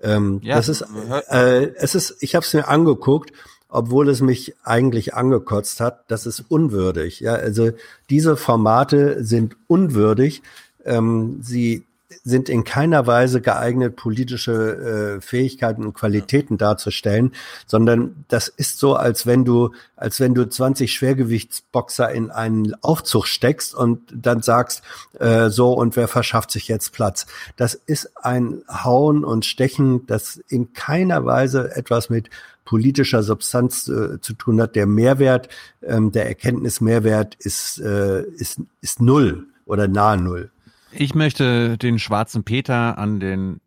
[0.00, 0.84] Ähm, ja, das ist,
[1.28, 3.32] äh, es ist, ich habe es mir angeguckt,
[3.68, 6.04] obwohl es mich eigentlich angekotzt hat.
[6.08, 7.20] Das ist unwürdig.
[7.20, 7.70] Ja, also
[8.08, 10.42] diese Formate sind unwürdig.
[10.84, 11.84] Ähm, sie
[12.24, 17.32] sind in keiner Weise geeignet, politische äh, Fähigkeiten und Qualitäten darzustellen,
[17.66, 23.26] sondern das ist so, als wenn du, als wenn du 20 Schwergewichtsboxer in einen Aufzug
[23.26, 24.82] steckst und dann sagst,
[25.18, 27.26] äh, so und wer verschafft sich jetzt Platz.
[27.56, 32.30] Das ist ein Hauen und Stechen, das in keiner Weise etwas mit
[32.64, 34.76] politischer Substanz äh, zu tun hat.
[34.76, 35.48] Der Mehrwert,
[35.82, 40.50] ähm, der Erkenntnismehrwert ist, äh, ist, ist null oder nahe null.
[40.90, 43.60] Ich möchte den schwarzen Peter an den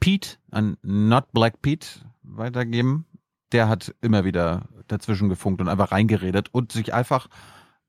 [0.00, 1.86] Pete, an Not Black Pete
[2.22, 3.06] weitergeben.
[3.52, 7.28] Der hat immer wieder dazwischen gefunkt und einfach reingeredet und sich einfach,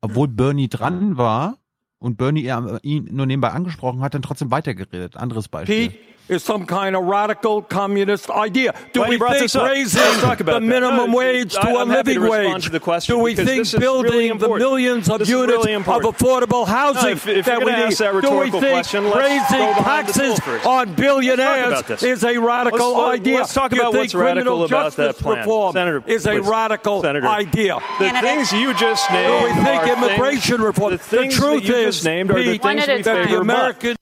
[0.01, 1.57] obwohl Bernie dran war
[1.97, 2.49] und Bernie
[2.81, 5.17] ihn nur nebenbei angesprochen hat, dann trotzdem weitergeredet.
[5.17, 5.89] Anderes Beispiel.
[5.89, 5.99] Pete,
[6.29, 8.73] is some kind of radical communist idea.
[8.93, 12.71] Do we think raising the minimum wage to a living wage?
[13.07, 17.97] Do we think building the millions of units of affordable housing that we need?
[18.21, 23.39] Do we think raising taxes on billionaires is a radical idea?
[23.39, 25.73] Let's talk about what's radical about that plan.
[25.73, 27.79] Senator, is a radical idea.
[27.99, 29.29] The things you just named.
[29.29, 30.99] Do we think immigration reform?
[31.09, 33.95] The truth is, named are the things we that the American.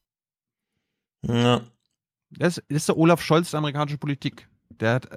[1.24, 1.62] No.
[2.38, 4.48] Das ist der Olaf Scholz der amerikanischen Politik.
[4.70, 5.08] Der hat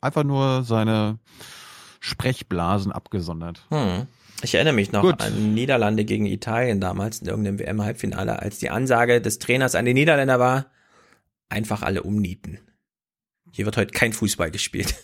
[0.00, 1.18] einfach nur seine
[2.00, 3.66] Sprechblasen abgesondert.
[3.70, 4.06] Hm.
[4.42, 5.20] Ich erinnere mich noch Gut.
[5.20, 9.94] an Niederlande gegen Italien damals in irgendeinem WM-Halbfinale, als die Ansage des Trainers an die
[9.94, 10.66] Niederländer war,
[11.48, 12.58] einfach alle umnieten.
[13.52, 14.94] Hier wird heute kein Fußball gespielt.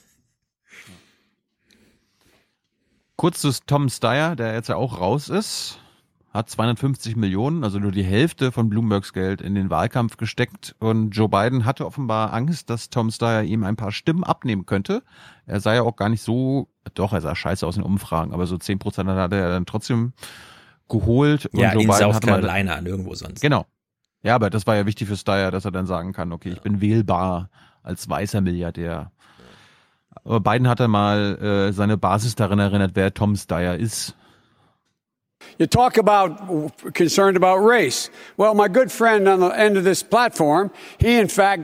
[3.16, 5.78] Kurz zu Tom Steyer, der jetzt ja auch raus ist
[6.32, 10.76] hat 250 Millionen, also nur die Hälfte von Bloombergs Geld in den Wahlkampf gesteckt.
[10.78, 15.02] Und Joe Biden hatte offenbar Angst, dass Tom Steyer ihm ein paar Stimmen abnehmen könnte.
[15.46, 18.46] Er sei ja auch gar nicht so, doch, er sah scheiße aus in Umfragen, aber
[18.46, 20.12] so 10 Prozent hat er dann trotzdem
[20.88, 21.46] geholt.
[21.46, 23.40] Und ja, Joe in Biden South Carolina an irgendwo sonst.
[23.40, 23.66] Genau.
[24.22, 26.60] Ja, aber das war ja wichtig für Steyer, dass er dann sagen kann, okay, ich
[26.60, 27.50] bin wählbar
[27.82, 29.10] als weißer Milliardär.
[30.24, 34.16] Aber Biden hat dann mal äh, seine Basis darin erinnert, wer Tom Steyer ist.
[35.58, 38.10] You talk about concerned about race.
[38.36, 41.62] Well, my good friend on the end of this platform, he in fact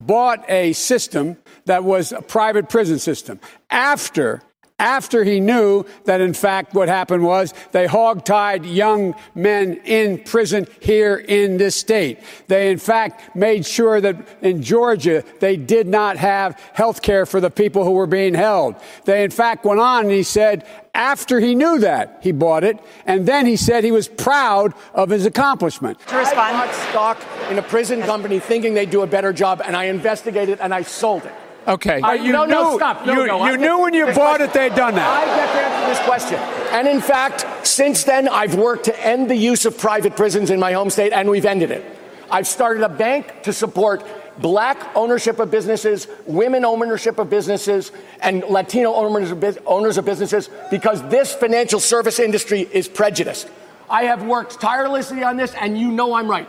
[0.00, 4.42] bought a system that was a private prison system after
[4.78, 10.66] after he knew that in fact what happened was they hogtied young men in prison
[10.80, 12.18] here in this state.
[12.48, 17.40] They in fact made sure that in Georgia they did not have health care for
[17.40, 18.74] the people who were being held.
[19.04, 22.78] They in fact went on and he said, after he knew that, he bought it,
[23.06, 25.98] and then he said he was proud of his accomplishment.
[26.08, 26.54] To respond.
[26.54, 29.84] I bought stock in a prison company thinking they'd do a better job, and I
[29.84, 31.32] investigated and I sold it.
[31.66, 32.00] Okay.
[32.02, 33.06] I, you no, knew, no, stop.
[33.06, 34.42] No, you, no, you knew when you bought question.
[34.42, 35.08] it they'd done that.
[35.08, 36.38] I get to answer this question.
[36.72, 40.58] And in fact, since then, I've worked to end the use of private prisons in
[40.58, 41.84] my home state, and we've ended it.
[42.30, 44.04] I've started a bank to support
[44.38, 51.34] black ownership of businesses, women ownership of businesses, and Latino owners of businesses because this
[51.34, 53.48] financial service industry is prejudiced.
[53.90, 56.48] I have worked tirelessly on this, and you know I'm right.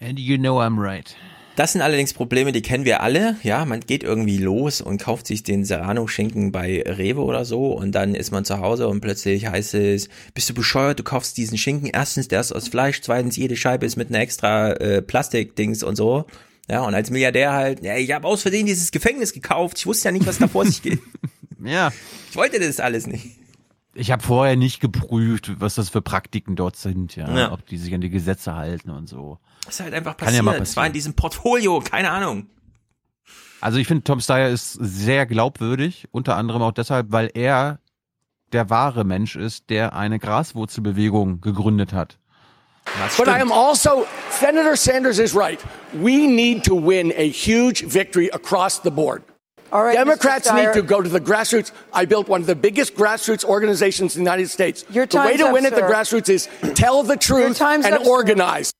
[0.00, 1.14] And you know I'm right.
[1.54, 3.36] Das sind allerdings Probleme, die kennen wir alle.
[3.42, 7.92] Ja, man geht irgendwie los und kauft sich den Serrano-Schinken bei Rewe oder so und
[7.92, 11.58] dann ist man zu Hause und plötzlich heißt es, bist du bescheuert, du kaufst diesen
[11.58, 11.90] Schinken.
[11.92, 15.96] Erstens, der ist aus Fleisch, zweitens, jede Scheibe ist mit einer extra äh, Plastikdings und
[15.96, 16.24] so.
[16.70, 19.78] Ja, und als Milliardär halt, ja, ich habe aus Versehen dieses Gefängnis gekauft.
[19.78, 21.00] Ich wusste ja nicht, was da vor sich geht.
[21.62, 21.92] ja.
[22.30, 23.26] Ich wollte das alles nicht.
[23.94, 27.52] Ich habe vorher nicht geprüft, was das für Praktiken dort sind, ja, ja.
[27.52, 29.38] ob die sich an die Gesetze halten und so.
[29.64, 30.28] Das ist halt einfach passiert.
[30.28, 30.64] Kann ja mal passieren.
[30.64, 32.48] Das war in diesem Portfolio, keine Ahnung.
[33.60, 37.78] Also ich finde, Tom Steyer ist sehr glaubwürdig, unter anderem auch deshalb, weil er
[38.52, 42.18] der wahre Mensch ist, der eine Graswurzelbewegung gegründet hat.
[43.16, 45.60] But I am also, Senator Sanders is right.
[45.92, 49.22] We need to win a huge victory across the board.
[49.70, 51.72] All right, Democrats need to go to the grassroots.
[51.94, 54.84] I built one of the biggest grassroots organizations in the United States.
[54.90, 55.68] Your the way to up, win sir.
[55.68, 58.72] at the grassroots is tell the truth and up, organize.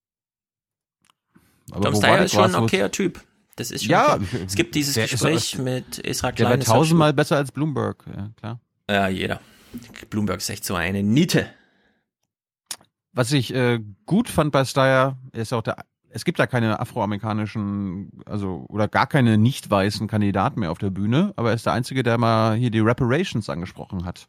[1.73, 3.21] Aber Tom Steyer ist schon ein okayer Typ.
[3.57, 4.45] Das ist schon ja, okay.
[4.47, 8.61] Es gibt dieses Gespräch mit Israel Der wäre tausendmal besser als Bloomberg, ja, klar.
[8.89, 9.41] Ja, jeder.
[10.11, 11.47] Bloomberg ist echt so eine Niete.
[13.13, 15.77] Was ich äh, gut fand bei Steyer, ist auch der,
[16.09, 20.91] es gibt da keine afroamerikanischen, also oder gar keine nicht weißen Kandidaten mehr auf der
[20.91, 24.27] Bühne, aber er ist der einzige, der mal hier die Reparations angesprochen hat.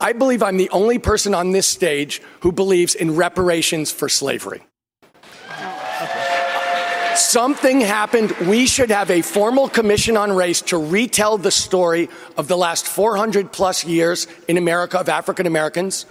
[0.00, 4.60] I believe I'm the only person on this stage who believes in reparations for slavery.
[7.16, 8.32] Something happened.
[8.48, 12.86] We should have a formal commission on race to retell the story of the last
[12.86, 16.06] 400 plus years in America of African Americans,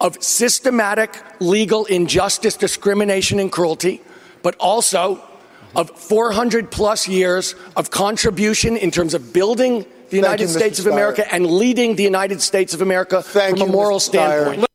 [0.00, 4.00] of systematic legal injustice, discrimination, and cruelty,
[4.42, 5.22] but also
[5.74, 10.86] of 400 plus years of contribution in terms of building the United you, States Mr.
[10.86, 14.02] of America and leading the United States of America Thank from a moral Mr.
[14.02, 14.66] Standpoint.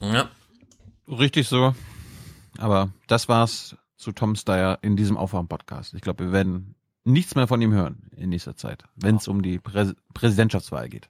[0.00, 0.28] Ja.
[1.06, 1.74] Richtig so.
[2.58, 5.94] Aber das war's zu Tom Steyer in diesem Aufwachen-Podcast.
[5.94, 9.42] Ich glaube, wir werden nichts mehr von ihm hören in nächster Zeit, wenn es um
[9.42, 11.08] die Prä Präsidentschaftswahl geht.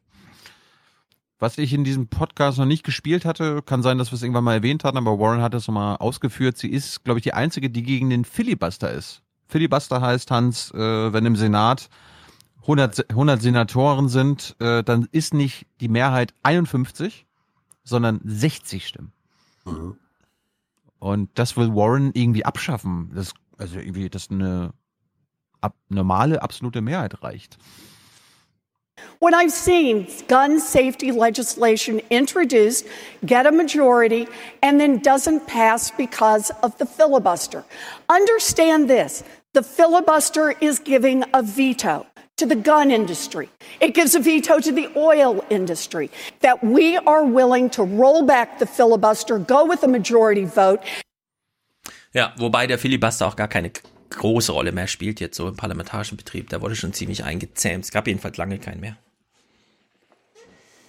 [1.38, 4.44] Was ich in diesem Podcast noch nicht gespielt hatte, kann sein, dass wir es irgendwann
[4.44, 6.56] mal erwähnt hatten, aber Warren hat es nochmal ausgeführt.
[6.56, 9.22] Sie ist, glaube ich, die einzige, die gegen den Filibuster ist.
[9.46, 11.90] Filibuster heißt, Hans, äh, wenn im Senat
[12.62, 17.26] 100, 100 Senatoren sind, äh, dann ist nicht die Mehrheit 51,
[17.84, 19.12] sondern 60 Stimmen.
[20.98, 23.10] Und das will Warren irgendwie abschaffen.
[23.14, 24.72] Das, also irgendwie, dass eine
[25.60, 27.58] ab, normale, absolute Mehrheit reicht.
[29.18, 32.86] When I've seen gun safety legislation introduced,
[33.24, 34.26] get a majority,
[34.62, 37.64] and then doesn't pass because of the filibuster.
[38.08, 42.06] Understand this the filibuster is giving a veto
[42.36, 43.48] to the gun industry.
[43.80, 46.10] It gives a veto to the oil industry.
[46.40, 50.80] That we are willing to roll back the filibuster, go with a majority vote.
[52.12, 53.70] Ja, wobei der Filibuster auch gar keine
[54.10, 56.48] große Rolle mehr spielt jetzt so im parlamentarischen Betrieb.
[56.50, 57.84] Da wurde schon ziemlich eingezähmt.
[57.84, 58.96] Es gab jedenfalls lange keinen mehr.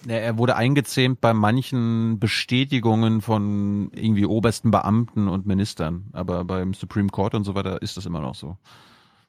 [0.06, 6.06] Ja, er wurde eingezähmt bei manchen Bestätigungen von irgendwie obersten Beamten und Ministern.
[6.12, 8.56] Aber beim Supreme Court und so weiter ist das immer noch so.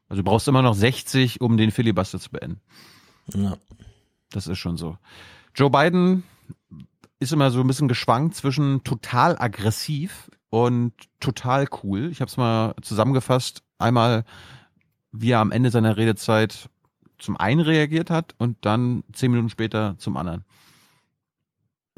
[0.10, 2.60] Also du brauchst immer noch 60, um den Filibuster zu beenden.
[3.34, 3.58] Ja.
[4.32, 4.98] Das ist schon so.
[5.56, 6.24] Joe Biden
[7.20, 12.10] ist immer so ein bisschen geschwankt zwischen total aggressiv und total cool.
[12.12, 13.62] Ich habe es mal zusammengefasst.
[13.78, 14.26] Einmal,
[15.12, 16.70] wie er am Ende seiner Redezeit
[17.18, 20.46] zum einen reagiert hat und dann zehn Minuten später zum anderen.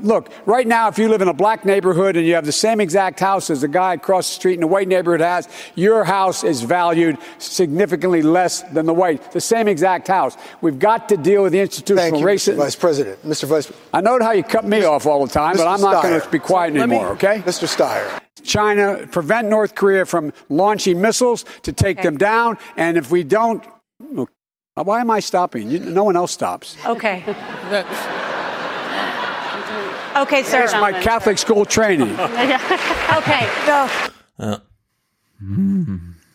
[0.01, 2.81] Look, right now, if you live in a black neighborhood and you have the same
[2.81, 6.43] exact house as the guy across the street in the white neighborhood has, your house
[6.43, 9.31] is valued significantly less than the white.
[9.31, 10.35] The same exact house.
[10.61, 12.55] We've got to deal with the institutional Thank you, racism.
[12.55, 12.57] Mr.
[12.57, 13.23] Vice President.
[13.23, 13.45] Mr.
[13.45, 16.19] Vice I know how you cut me off all the time, but I'm not going
[16.19, 17.39] to be quiet Let me- anymore, okay?
[17.45, 17.67] Mr.
[17.67, 18.19] Steyer.
[18.43, 22.57] China, prevent North Korea from launching missiles to take them down.
[22.75, 23.63] And if we don't,
[24.73, 25.69] why am I stopping?
[25.69, 26.75] You, no one else stops.
[26.85, 27.23] Okay.
[30.19, 30.65] Okay, sir.
[30.65, 32.13] That's my Catholic school training.
[32.19, 34.43] okay, go.
[34.43, 34.61] Ja.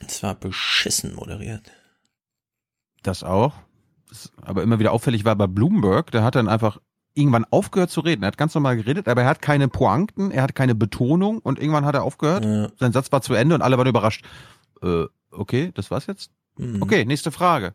[0.07, 1.71] Es war beschissen moderiert.
[3.03, 3.53] Das auch.
[4.09, 6.79] Das aber immer wieder auffällig war bei Bloomberg, der hat dann einfach
[7.15, 8.23] irgendwann aufgehört zu reden.
[8.23, 11.59] Er hat ganz normal geredet, aber er hat keine Pointen, er hat keine Betonung und
[11.59, 12.45] irgendwann hat er aufgehört.
[12.79, 14.25] Sein Satz war zu Ende und alle waren überrascht.
[14.83, 16.31] Äh, okay, das war's jetzt?
[16.59, 16.83] Mhm.
[16.83, 17.75] Okay, nächste Frage.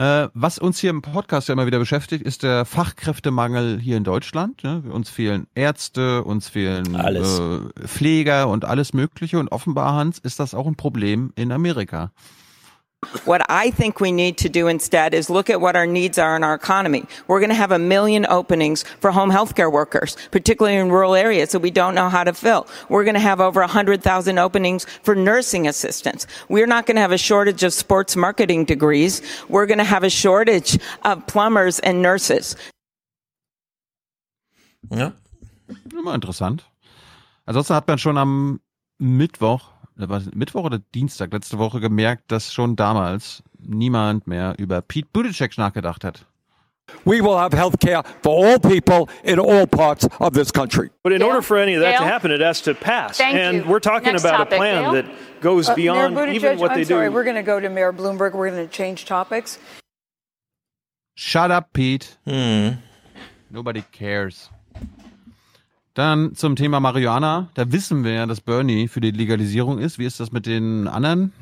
[0.00, 4.04] Äh, was uns hier im Podcast ja immer wieder beschäftigt, ist der Fachkräftemangel hier in
[4.04, 4.64] Deutschland.
[4.64, 4.82] Ne?
[4.90, 6.94] Uns fehlen Ärzte, uns fehlen.
[6.94, 9.38] Äh, Pfleger und alles Mögliche.
[9.38, 12.12] Und offenbar, Hans, ist das auch ein Problem in Amerika.
[13.24, 16.36] What I think we need to do instead is look at what our needs are
[16.36, 17.04] in our economy.
[17.28, 21.52] We're going to have a million openings for home healthcare workers, particularly in rural areas
[21.52, 22.68] that we don't know how to fill.
[22.90, 26.26] We're going to have over 100,000 openings for nursing assistants.
[26.50, 29.22] We're not going to have a shortage of sports marketing degrees.
[29.48, 32.54] We're going to have a shortage of plumbers and nurses.
[34.90, 35.12] Ja.
[35.92, 36.64] Immer interessant.
[37.46, 38.60] Ansonsten hat man schon am
[39.00, 39.62] Mittwoch,
[40.08, 45.08] war es Mittwoch oder Dienstag letzte Woche gemerkt, dass schon damals niemand mehr über Pete
[45.12, 46.24] Buttigieg nachgedacht hat.
[47.04, 50.90] We will have health care for all people in all parts of this country.
[51.04, 52.08] But in order for any of that to Dale?
[52.12, 53.16] happen, it has to pass.
[53.16, 53.70] Thank and you.
[53.70, 54.92] we're talking Next about topic, a plan Dale?
[54.94, 55.04] that
[55.40, 57.12] goes Uh, beyond even what they I'm sorry, do.
[57.14, 58.34] we're going to go to Mayor Bloomberg.
[58.34, 59.58] We're going to change topics.
[61.14, 62.16] Shut up, Pete.
[62.24, 62.78] Hm.
[63.52, 64.50] Nobody cares.
[65.94, 67.48] Dann zum Thema Marihuana.
[67.54, 69.98] Da wissen wir ja, dass Bernie für die Legalisierung ist.
[69.98, 71.32] Wie ist das mit den anderen?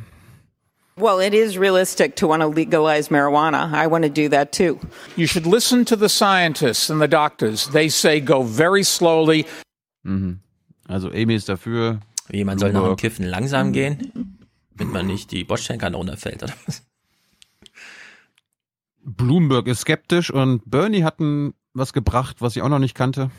[0.97, 3.71] Well, it is realistic to want to legalize marijuana.
[3.73, 4.81] I want to do that too.
[5.17, 7.69] You should listen to the scientists and the doctors.
[7.71, 9.47] They say go very slowly.
[10.03, 10.41] Mhm.
[10.89, 12.01] Also Amy ist dafür.
[12.31, 12.99] Wie, man soll noch im Bloomberg.
[12.99, 14.39] Kiffen langsam gehen,
[14.77, 16.83] damit man nicht die Bordsteinkante runterfällt, oder was?
[19.05, 23.31] Bloomberg ist skeptisch und Bernie hat ein, was gebracht, was ich auch noch nicht kannte.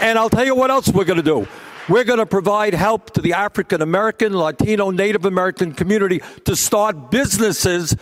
[0.00, 1.46] And I'll tell you what else we're going to do.
[1.88, 7.10] We're going to provide help to the African American, Latino, Native American community to start
[7.10, 7.96] businesses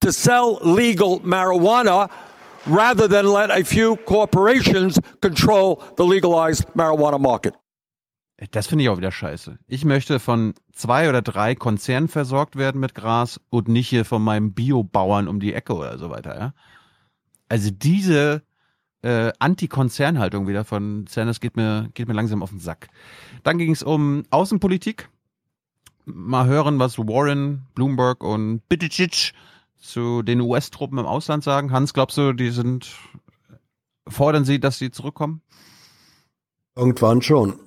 [0.00, 2.10] to sell legal marijuana
[2.66, 7.54] rather than let a few corporations control the legalized marijuana market.
[8.52, 9.58] Das finde ich auch wieder scheiße.
[9.66, 14.22] Ich möchte von zwei oder drei Konzernen versorgt werden mit Gras und nicht hier von
[14.22, 16.54] meinem Biobauern um die Ecke oder so weiter, ja.
[17.50, 18.42] Also diese
[19.02, 22.88] äh, Anti-Konzernhaltung wieder von Sanders geht mir, geht mir langsam auf den Sack.
[23.42, 25.08] Dann ging es um Außenpolitik.
[26.04, 29.32] Mal hören, was Warren, Bloomberg und Buttigieg
[29.80, 31.72] zu den US-Truppen im Ausland sagen.
[31.72, 32.90] Hans, glaubst du, die sind,
[34.08, 35.40] fordern sie, dass sie zurückkommen?
[36.76, 37.58] Irgendwann schon.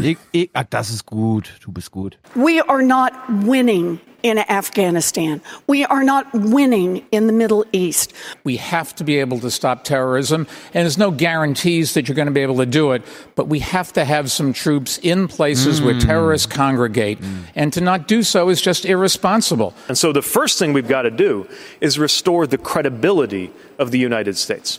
[0.00, 1.58] Ich, ich, ah, das ist gut.
[1.62, 2.18] Du bist gut.
[2.34, 5.40] We are not winning in Afghanistan.
[5.66, 8.12] We are not winning in the Middle East.
[8.44, 12.26] We have to be able to stop terrorism, and there's no guarantees that you're going
[12.26, 13.02] to be able to do it,
[13.34, 15.84] but we have to have some troops in places mm.
[15.84, 17.20] where terrorists congregate.
[17.20, 17.44] Mm.
[17.54, 19.74] And to not do so is just irresponsible.
[19.88, 21.46] And so the first thing we've got to do
[21.80, 24.78] is restore the credibility of the United States.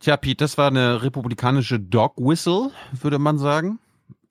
[0.00, 3.78] Tja, Pete, das war eine republikanische Dog Whistle, würde man sagen.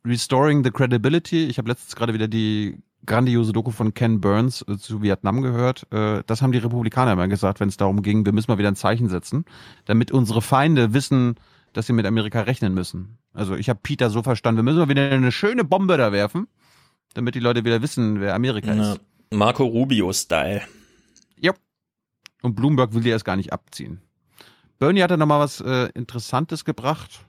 [0.06, 1.48] Restoring the Credibility.
[1.48, 5.88] Ich habe letztens gerade wieder die grandiose Doku von Ken Burns äh, zu Vietnam gehört.
[5.92, 8.70] Äh, das haben die Republikaner immer gesagt, wenn es darum ging, wir müssen mal wieder
[8.70, 9.46] ein Zeichen setzen,
[9.86, 11.36] damit unsere Feinde wissen,
[11.74, 13.18] dass sie mit Amerika rechnen müssen.
[13.34, 16.48] Also ich habe Peter so verstanden, wir müssen mal wieder eine schöne Bombe da werfen,
[17.14, 19.02] damit die Leute wieder wissen, wer Amerika ist.
[19.32, 20.62] Marco Rubio-Style.
[21.40, 21.54] Ja.
[22.42, 24.02] Und Bloomberg will die erst gar nicht abziehen.
[24.80, 27.26] Bernie hat da nochmal was äh, Interessantes gebracht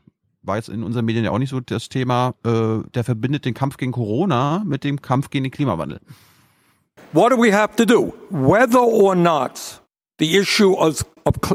[0.46, 3.54] war jetzt in unseren Medien ja auch nicht so das Thema, äh, der verbindet den
[3.54, 6.00] Kampf gegen Corona mit dem Kampf gegen den Klimawandel.
[7.12, 8.12] What do we have to do?
[8.30, 9.80] Whether or not
[10.18, 11.04] the issue of,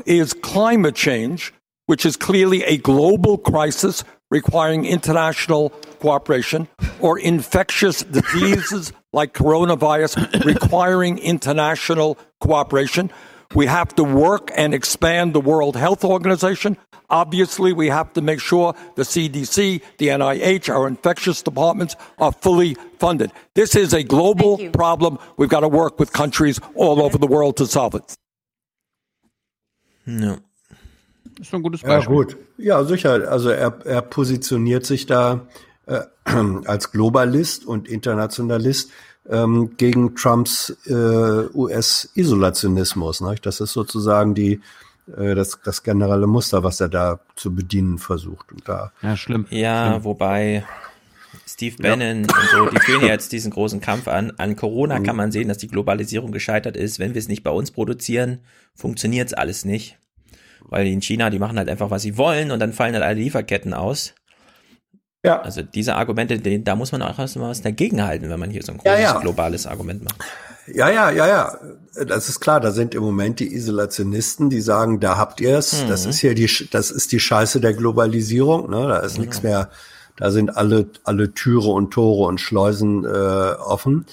[0.05, 1.53] is climate change,
[1.87, 6.67] which is clearly a global crisis requiring international cooperation,
[6.99, 13.11] or infectious diseases like coronavirus requiring international cooperation.
[13.53, 16.77] We have to work and expand the World Health Organization.
[17.09, 22.75] Obviously, we have to make sure the CDC, the NIH, our infectious departments are fully
[22.99, 23.31] funded.
[23.53, 25.19] This is a global problem.
[25.35, 28.15] We've got to work with countries all over the world to solve it.
[30.05, 30.37] No.
[31.37, 32.15] Das ist ein gutes Beispiel.
[32.15, 32.37] Ja, gut.
[32.57, 33.29] Ja, sicher.
[33.29, 35.47] Also er, er positioniert sich da
[35.85, 36.01] äh,
[36.65, 38.91] als Globalist und Internationalist
[39.29, 40.93] ähm, gegen Trumps äh,
[41.53, 43.21] US-Isolationismus.
[43.21, 43.35] Ne?
[43.41, 44.61] Das ist sozusagen die
[45.17, 48.51] äh, das, das generelle Muster, was er da zu bedienen versucht.
[48.51, 49.45] Und da, ja, schlimm.
[49.49, 50.03] Ja, schlimm.
[50.03, 50.63] wobei
[51.47, 52.35] Steve Bannon ja.
[52.35, 54.31] und so, die führen ja jetzt diesen großen Kampf an.
[54.37, 55.03] An Corona mhm.
[55.03, 56.99] kann man sehen, dass die Globalisierung gescheitert ist.
[56.99, 58.39] Wenn wir es nicht bei uns produzieren,
[58.75, 59.97] funktioniert es alles nicht.
[60.63, 63.19] Weil in China, die machen halt einfach, was sie wollen und dann fallen halt alle
[63.19, 64.13] Lieferketten aus.
[65.23, 65.41] Ja.
[65.41, 68.71] Also diese Argumente, da muss man auch erstmal was dagegen halten, wenn man hier so
[68.71, 69.19] ein großes ja, ja.
[69.19, 70.17] globales Argument macht.
[70.67, 71.57] Ja, ja, ja, ja.
[72.05, 72.59] Das ist klar.
[72.59, 75.83] Da sind im Moment die Isolationisten, die sagen, da habt ihr es.
[75.83, 75.89] Mhm.
[75.89, 78.69] Das ist hier die, das ist die Scheiße der Globalisierung.
[78.69, 78.87] Ne?
[78.87, 79.21] Da ist mhm.
[79.25, 79.69] nichts mehr.
[80.17, 84.05] Da sind alle, alle Türe und Tore und Schleusen äh, offen.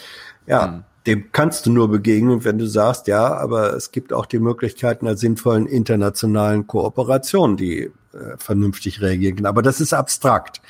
[0.46, 0.66] Ja.
[0.66, 0.84] Mhm.
[1.06, 5.06] Dem kannst du nur begegnen, wenn du sagst, ja, aber es gibt auch die Möglichkeiten
[5.06, 7.90] einer sinnvollen internationalen Kooperation, die äh,
[8.36, 9.46] vernünftig reagieren kann.
[9.46, 10.60] Aber das ist abstrakt.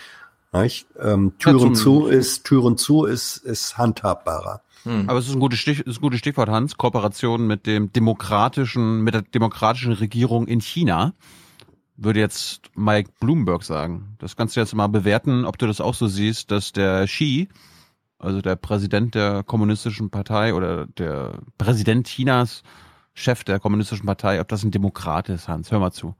[0.52, 4.62] Ähm, Türen zu ist, Türen zu ist, ist handhabbarer.
[4.84, 5.08] Hm.
[5.08, 6.76] Aber es ist ein gutes, Stich, ist ein gutes Stichwort, Hans.
[6.76, 11.14] Kooperation mit dem demokratischen, mit der demokratischen Regierung in China.
[11.96, 14.16] Würde jetzt Mike Bloomberg sagen.
[14.18, 17.48] Das kannst du jetzt mal bewerten, ob du das auch so siehst, dass der Xi,
[18.18, 22.62] also der Präsident der kommunistischen Partei oder der Präsident Chinas,
[23.14, 25.72] Chef der kommunistischen Partei, ob das ein Demokrat ist, Hans.
[25.72, 26.14] Hör mal zu.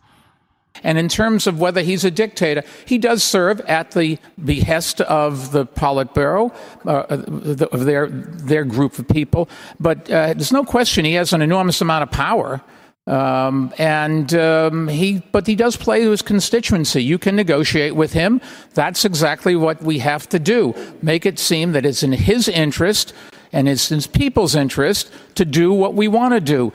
[0.83, 5.53] And in terms of whether he's a dictator, he does serve at the behest of
[5.53, 6.55] the Politburo,
[6.87, 9.49] uh, of their, their group of people.
[9.81, 12.63] But uh, there's no question he has an enormous amount of power.
[13.09, 17.03] Um, and um, he, but he does play to his constituency.
[17.03, 18.41] You can negotiate with him.
[18.75, 20.75] That's exactly what we have to do.
[21.01, 23.15] Make it seem that it's in his interest
[23.51, 26.73] and it's in people's interest to do what we want to do.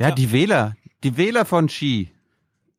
[0.00, 2.08] Ja, die Wähler, die Wähler von Xi,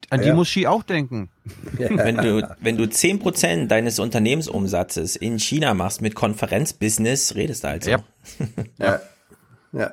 [0.09, 1.29] An die muss Xi auch denken.
[1.77, 7.83] Wenn du, wenn du 10% deines Unternehmensumsatzes in China machst mit Konferenzbusiness, redest du halt
[7.83, 7.91] so.
[7.91, 7.99] Ja.
[8.79, 8.99] ja.
[9.73, 9.91] ja.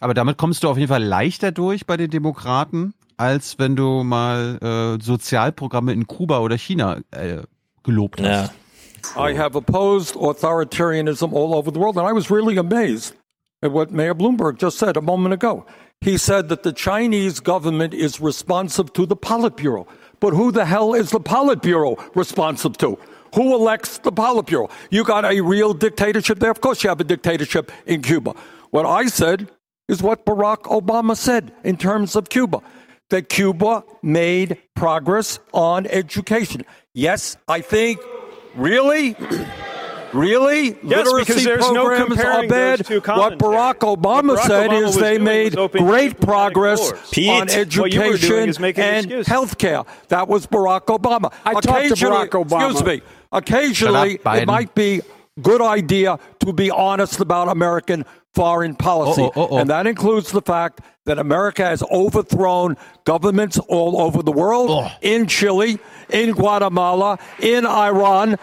[0.00, 4.04] Aber damit kommst du auf jeden Fall leichter durch bei den Demokraten, als wenn du
[4.04, 4.58] mal
[5.00, 7.42] äh, Sozialprogramme in Kuba oder China äh,
[7.82, 8.52] gelobt hast.
[9.16, 9.28] Ja.
[9.28, 13.14] I have opposed authoritarianism all over the world, and I was really amazed
[13.60, 15.64] at what Mayor Bloomberg just said a moment ago.
[16.02, 19.86] He said that the Chinese government is responsive to the Politburo.
[20.18, 22.98] But who the hell is the Politburo responsive to?
[23.36, 24.68] Who elects the Politburo?
[24.90, 26.50] You got a real dictatorship there?
[26.50, 28.34] Of course you have a dictatorship in Cuba.
[28.70, 29.48] What I said
[29.88, 32.60] is what Barack Obama said in terms of Cuba.
[33.10, 36.64] that Cuba made progress on education.
[36.94, 38.00] Yes, I think,
[38.56, 39.14] really?
[40.12, 40.76] Really?
[40.82, 42.78] Yes, Literacy because there's no programs comparing are bad.
[42.80, 46.92] those two What Barack Obama What Barack said Obama is they made great progress doors.
[47.28, 49.26] on Pete, what you were doing education and excuses.
[49.26, 49.82] health care.
[50.08, 51.32] That was Barack Obama.
[51.44, 52.70] I talked to Occasionally- Barack Obama.
[52.70, 53.02] Excuse me.
[53.32, 55.00] Occasionally, up, it might be
[55.40, 59.22] good idea to be honest about American foreign policy.
[59.22, 59.58] Uh-oh, uh-oh.
[59.58, 65.26] And that includes the fact that America has overthrown governments all over the world, in
[65.26, 65.78] Chile,
[66.10, 68.36] in Guatemala, in Iran.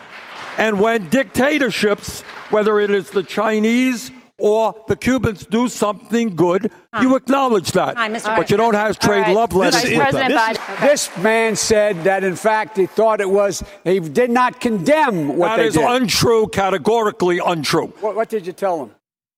[0.59, 2.21] And when dictatorships,
[2.51, 6.69] whether it is the Chinese or the Cubans, do something good,
[7.01, 7.95] you acknowledge that.
[7.97, 8.35] Hi, Mr.
[8.35, 9.35] But you don't have trade All right.
[9.35, 10.55] love letters Vice with President them.
[10.55, 10.81] Biden.
[10.81, 15.47] This man said that, in fact, he thought it was, he did not condemn what
[15.49, 15.85] That they is did.
[15.89, 17.88] untrue, categorically untrue.
[18.01, 18.91] what, what did you tell him?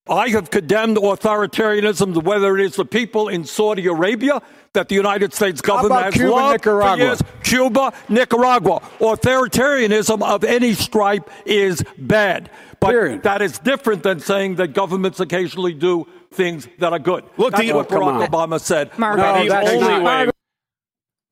[0.09, 4.41] I have condemned authoritarianism, whether it is the people in Saudi Arabia
[4.73, 6.95] that the United States government has Cuba, loved Nicaragua?
[6.97, 8.81] for years, Cuba, Nicaragua.
[8.99, 12.49] Authoritarianism of any stripe is bad.
[12.79, 17.23] But that is different than saying that governments occasionally do things that are good.
[17.37, 18.27] Look, That's the- what oh, Barack.
[18.27, 18.97] Obama said.
[18.97, 19.83] Mark, about the education.
[19.83, 20.29] only way-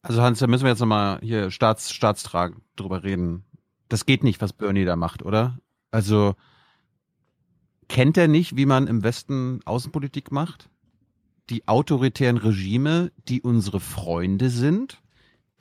[0.04, 3.44] Also Hans, da müssen wir jetzt nochmal hier Staats, Staatstrag drüber reden.
[3.90, 5.58] Das geht nicht, was Bernie da macht, oder?
[5.92, 6.36] Also
[7.90, 10.70] kennt er nicht, wie man im Westen Außenpolitik macht?
[11.50, 15.02] Die autoritären Regime, die unsere Freunde sind,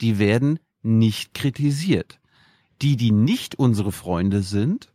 [0.01, 2.19] die werden nicht kritisiert.
[2.81, 4.89] Die, die nicht unsere Freunde sind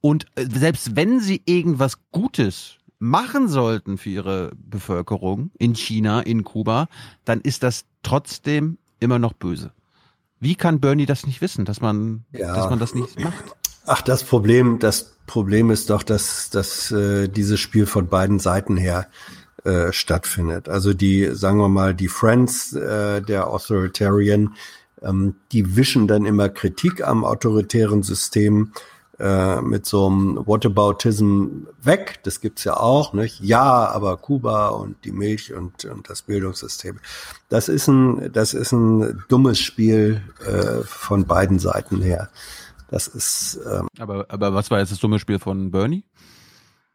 [0.00, 6.42] und äh, selbst wenn sie irgendwas Gutes machen sollten für ihre Bevölkerung in China, in
[6.42, 6.88] Kuba,
[7.24, 9.72] dann ist das trotzdem immer noch böse.
[10.40, 12.54] Wie kann Bernie das nicht wissen, dass man, Ja.
[12.56, 13.44] dass man das nicht macht?
[13.86, 18.76] Ach, das Problem, das Problem ist doch, dass, dass äh, dieses Spiel von beiden Seiten
[18.76, 19.06] her
[19.64, 20.68] äh, stattfindet.
[20.68, 24.54] Also die, sagen wir mal, die Friends äh, der Authoritarian,
[25.02, 28.72] ähm, die wischen dann immer Kritik am autoritären System
[29.18, 32.20] äh, mit so einem Whataboutism weg.
[32.22, 33.40] Das gibt's ja auch, nicht?
[33.40, 37.00] Ja, aber Kuba und die Milch und, und das Bildungssystem.
[37.48, 42.30] Das ist ein, das ist ein dummes Spiel äh, von beiden Seiten her.
[42.88, 46.04] Das ist, ähm, Aber, aber was war jetzt das dumme Spiel von Bernie?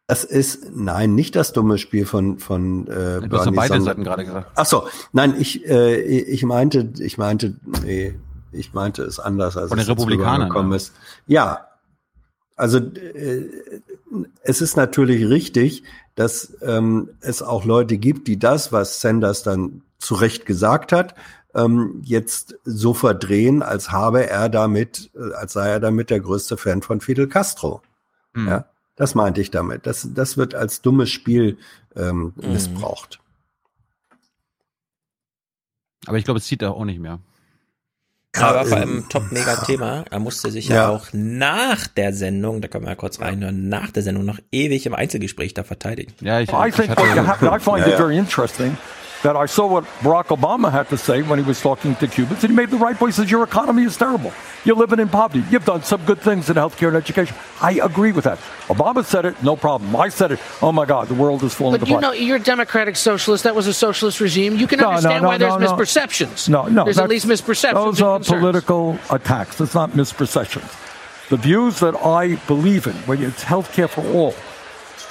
[0.06, 3.82] das ist, nein, nicht das dumme Spiel von, von, äh, Du hast ja beide sondern-
[3.84, 4.52] Seiten gerade gesagt.
[4.56, 8.14] Ach so, nein, ich, äh, ich meinte, ich meinte, nee,
[8.52, 10.76] ich meinte es anders, als Von den es jetzt Republikanern, rübergekommen ja.
[10.76, 10.94] ist.
[11.26, 11.68] Ja,
[12.56, 13.50] also äh,
[14.44, 15.84] es ist natürlich richtig,
[16.16, 21.16] dass ähm, es auch Leute gibt, die das, was Sanders dann zu Recht gesagt hat,
[21.56, 26.58] ähm, jetzt so verdrehen, als habe er damit, äh, als sei er damit der größte
[26.58, 27.82] Fan von Fidel Castro.
[28.34, 28.48] Hm.
[28.48, 28.66] Ja,
[28.96, 29.86] das meinte ich damit.
[29.86, 31.58] Das, das wird als dummes Spiel
[31.96, 32.54] ähm, Mhm.
[32.54, 33.20] missbraucht.
[36.06, 37.20] Aber ich glaube, es zieht er auch nicht mehr.
[38.36, 40.06] Ja, aber vor ähm, allem Top-Mega-Thema.
[40.10, 40.76] Er musste sich ja.
[40.76, 40.90] Ja.
[40.90, 44.88] auch nach der Sendung, da können wir ja kurz reinhören, nach der Sendung noch ewig
[44.88, 46.14] im Einzelgespräch da verteidigen.
[46.20, 47.98] Ja, ich, I think what you have, I find Yeah, it yeah.
[47.98, 48.76] very interesting
[49.24, 52.44] that I saw what Barack Obama had to say when he was talking to Cubans,
[52.44, 54.32] and he made the right says, Your economy is terrible.
[54.66, 55.44] You're living in poverty.
[55.50, 57.36] You've done some good things in healthcare and education.
[57.62, 58.38] I agree with that.
[58.68, 59.96] Obama said it, no problem.
[59.96, 62.02] I said it, oh my God, the world is falling But you apart.
[62.16, 63.44] know, you're a democratic socialist.
[63.44, 64.56] That was a socialist regime.
[64.56, 65.74] You can No, no, understand no, why there's no, no.
[65.74, 66.50] misperceptions.
[66.50, 66.84] No, no.
[66.84, 67.74] There's at least misperceptions.
[67.74, 68.40] Those are concerns.
[68.40, 69.60] political attacks.
[69.60, 70.80] It's not misperceptions.
[71.30, 74.34] The views that I believe in, when it's healthcare for all,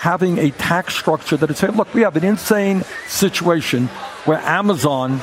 [0.03, 3.87] having a tax structure that is saying, look, we have an insane situation
[4.27, 5.21] where Amazon,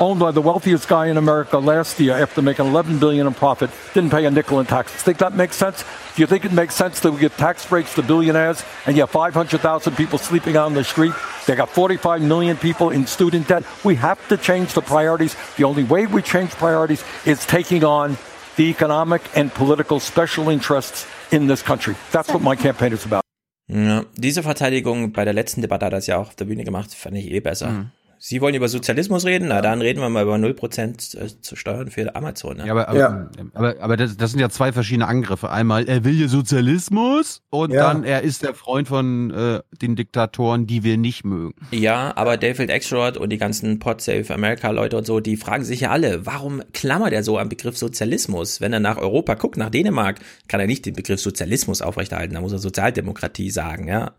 [0.00, 3.70] owned by the wealthiest guy in America last year, after making 11 billion in profit,
[3.94, 5.02] didn't pay a nickel in taxes.
[5.02, 5.82] Think that makes sense?
[6.14, 9.02] Do you think it makes sense that we give tax breaks to billionaires and you
[9.02, 11.14] have 500,000 people sleeping on the street?
[11.46, 13.64] They got 45 million people in student debt.
[13.82, 15.36] We have to change the priorities.
[15.56, 18.18] The only way we change priorities is taking on
[18.56, 21.96] the economic and political special interests in this country.
[22.12, 23.27] That's what my campaign is about.
[23.68, 26.64] Ja, diese Verteidigung bei der letzten Debatte hat er das ja auch auf der Bühne
[26.64, 27.70] gemacht, fand ich eh besser.
[27.70, 27.90] Mhm.
[28.20, 29.48] Sie wollen über Sozialismus reden?
[29.48, 32.56] Na, dann reden wir mal über 0% äh, zu Steuern für Amazon.
[32.58, 32.66] Ne?
[32.66, 35.50] Ja, aber, aber, aber, aber das, das sind ja zwei verschiedene Angriffe.
[35.50, 37.92] Einmal, er will hier Sozialismus und Ja.
[37.92, 41.54] dann, er ist der Freund von äh, den Diktatoren, die wir nicht mögen.
[41.70, 45.64] Ja, aber David Axelrod und die ganzen Pod Save America Leute und so, die fragen
[45.64, 48.60] sich ja alle, warum klammert er so am Begriff Sozialismus?
[48.60, 52.40] Wenn er nach Europa guckt, nach Dänemark, kann er nicht den Begriff Sozialismus aufrechterhalten, da
[52.40, 54.12] muss er Sozialdemokratie sagen, ja.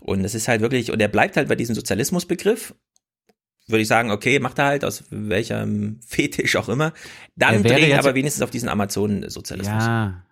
[0.00, 2.74] Und es ist halt wirklich, und er bleibt halt bei diesem Sozialismusbegriff.
[3.66, 6.92] Würde ich sagen, okay, macht er halt aus welchem Fetisch auch immer.
[7.36, 9.84] Dann Er wäre drehen jetzt- aber wenigstens auf diesen Amazon-Sozialismus.
[9.84, 10.22] Ja,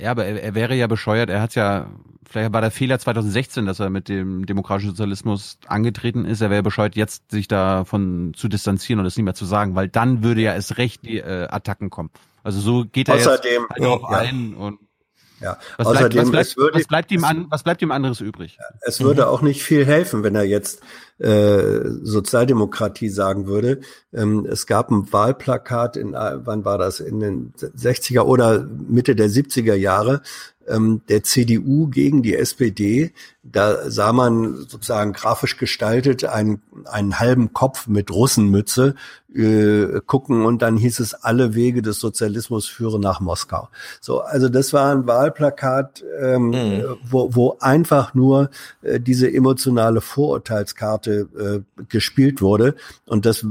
[0.00, 1.30] Ja, aber er, er wäre ja bescheuert.
[1.30, 1.90] Er hat ja,
[2.28, 6.40] vielleicht war der Fehler 2016, dass er mit dem demokratischen Sozialismus angetreten ist.
[6.40, 9.88] Er wäre bescheuert, jetzt sich davon zu distanzieren und das nicht mehr zu sagen, weil
[9.88, 12.10] dann würde ja erst recht die äh, Attacken kommen.
[12.42, 14.18] Also so geht er Außerdem, jetzt halt auch ja.
[14.18, 14.78] ein und
[15.40, 17.90] Ja, was, außerdem, bleibt, was, bleibt, es würde, was bleibt ihm an, was bleibt ihm
[17.92, 18.58] anderes übrig?
[18.80, 20.80] es würde auch nicht viel helfen, wenn er jetzt
[21.20, 23.80] äh, Sozialdemokratie sagen würde.
[24.12, 29.14] Ähm, es gab ein Wahlplakat in, äh, wann war das, in den 60er oder Mitte
[29.14, 30.22] der 70er Jahre,
[30.66, 33.12] ähm, der CDU gegen die SPD.
[33.42, 38.94] Da sah man sozusagen grafisch gestaltet einen, einen halben Kopf mit Russenmütze
[39.34, 43.68] äh, gucken und dann hieß es, alle Wege des Sozialismus führen nach Moskau.
[44.00, 48.50] So, also das war ein Wahlplakat, ähm, wo, wo einfach nur
[48.82, 52.74] äh, diese emotionale Vorurteilskarte äh, gespielt wurde
[53.06, 53.46] und das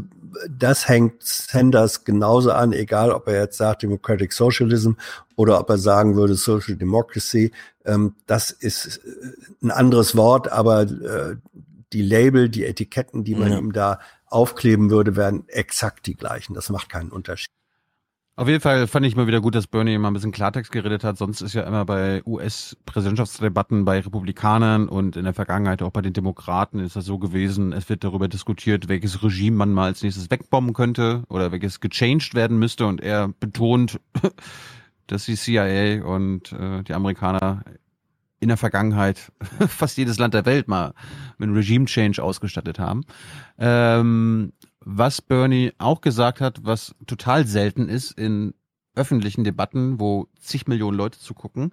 [0.49, 4.91] das hängt Sanders genauso an, egal ob er jetzt sagt Democratic Socialism
[5.35, 7.51] oder ob er sagen würde Social Democracy.
[7.85, 11.35] Ähm, das ist äh, ein anderes Wort, aber äh,
[11.93, 13.57] die Label, die Etiketten, die man Ja.
[13.57, 16.53] ihm da aufkleben würde, wären exakt die gleichen.
[16.53, 17.49] Das macht keinen Unterschied.
[18.39, 21.03] Auf jeden Fall fand ich mal wieder gut, dass Bernie mal ein bisschen Klartext geredet
[21.03, 21.17] hat.
[21.17, 26.13] Sonst ist ja immer bei US-Präsidentschaftsdebatten bei Republikanern und in der Vergangenheit auch bei den
[26.13, 30.31] Demokraten ist das so gewesen, es wird darüber diskutiert, welches Regime man mal als nächstes
[30.31, 33.99] wegbomben könnte oder welches gechanged werden müsste und er betont,
[35.07, 37.65] dass die CIA und äh, die Amerikaner
[38.39, 39.33] in der Vergangenheit
[39.67, 40.93] fast jedes Land der Welt mal
[41.39, 43.03] mit einem Regime Change ausgestattet haben.
[43.57, 44.53] Ähm,
[44.91, 48.53] was Bernie auch gesagt hat, was total selten ist in
[48.95, 51.71] öffentlichen Debatten, wo zig Millionen Leute zugucken,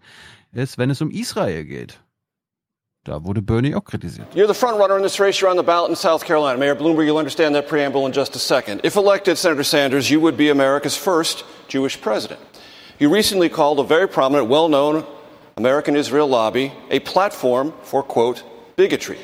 [0.52, 1.98] ist, wenn es um Israel geht.
[3.04, 4.34] Da wurde Bernie auch kritisiert.
[4.34, 5.40] You're the front runner in this race.
[5.40, 6.58] You're on the ballot in South Carolina.
[6.58, 8.80] Mayor Bloomberg, you'll understand that preamble in just a second.
[8.84, 12.40] If elected, Senator Sanders, you would be America's first Jewish president.
[12.98, 15.04] You recently called a very prominent, well known
[15.56, 18.42] American Israel lobby a platform for, quote,
[18.76, 19.18] bigotry.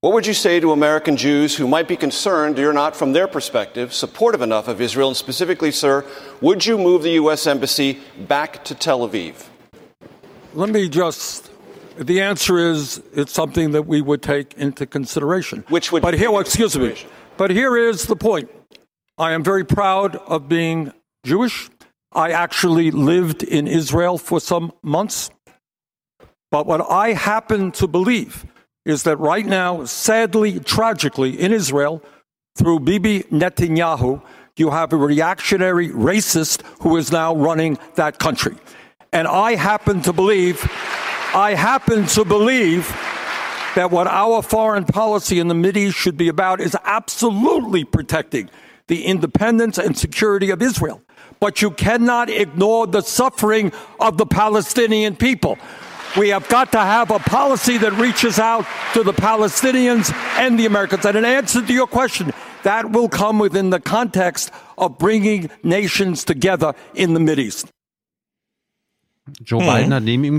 [0.00, 3.26] What would you say to American Jews who might be concerned you're not, from their
[3.26, 5.08] perspective, supportive enough of Israel?
[5.08, 6.04] And specifically, sir,
[6.40, 7.48] would you move the U.S.
[7.48, 9.48] Embassy back to Tel Aviv?
[10.54, 11.50] Let me just.
[11.96, 15.64] The answer is it's something that we would take into consideration.
[15.68, 16.94] Which would But here, excuse me.
[17.36, 18.48] But here is the point.
[19.18, 20.92] I am very proud of being
[21.26, 21.70] Jewish.
[22.12, 25.32] I actually lived in Israel for some months.
[26.52, 28.46] But what I happen to believe
[28.88, 32.02] is that right now, sadly, tragically, in Israel,
[32.56, 34.22] through Bibi Netanyahu,
[34.56, 38.56] you have a reactionary racist who is now running that country.
[39.12, 40.66] And I happen to believe,
[41.34, 42.88] I happen to believe
[43.74, 48.48] that what our foreign policy in the Mideast should be about is absolutely protecting
[48.86, 51.02] the independence and security of Israel.
[51.40, 55.58] But you cannot ignore the suffering of the Palestinian people.
[56.16, 58.64] We have got to have a policy that reaches out
[58.94, 61.04] to the Palestinians and the Americans.
[61.04, 66.24] And in answer to your question, that will come within the context of bringing nations
[66.24, 67.66] together in the Mideast.
[69.44, 69.66] Joe Mhm.
[69.66, 70.38] Biden hat neben ihm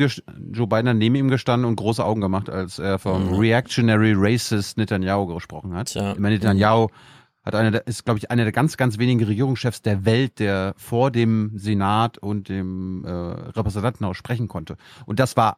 [0.52, 4.78] Joe Biden hat neben ihm gestanden und große Augen gemacht, als er vom Reactionary Racist
[4.78, 5.96] Netanyahu gesprochen hat.
[5.96, 6.88] Ich meine, Netanyahu
[7.54, 10.74] hat eine, der- ist, glaube ich, einer der ganz, ganz wenigen Regierungschefs der Welt, der
[10.78, 14.78] vor dem Senat und dem äh, Repräsentantenhaus sprechen konnte.
[15.06, 15.58] Und das war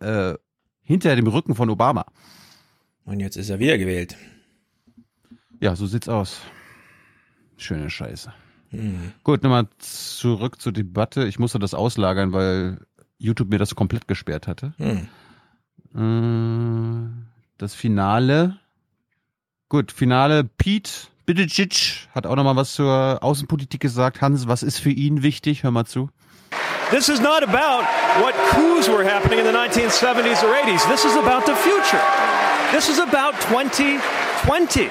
[0.00, 0.34] äh,
[0.82, 2.04] hinter dem Rücken von Obama.
[3.04, 4.16] Und jetzt ist er wiedergewählt.
[5.60, 6.40] Ja, so sieht's aus.
[7.56, 8.32] Schöne Scheiße.
[8.70, 9.12] Mhm.
[9.22, 11.26] Gut, nochmal zurück zur Debatte.
[11.26, 12.80] Ich musste das auslagern, weil
[13.18, 14.72] YouTube mir das komplett gesperrt hatte.
[15.94, 17.08] Äh,
[17.58, 18.58] Das Finale.
[19.72, 20.44] Gut, Finale.
[20.44, 20.90] Pete
[21.24, 24.20] Buttigieg hat auch nochmal was zur Außenpolitik gesagt.
[24.20, 25.62] Hans, was ist für ihn wichtig?
[25.62, 26.10] Hör mal zu.
[26.90, 27.86] This is not about
[28.20, 30.86] what coups were happening in the 1970s or 80s.
[30.90, 32.02] This is about the future.
[32.70, 34.90] This is about 2020.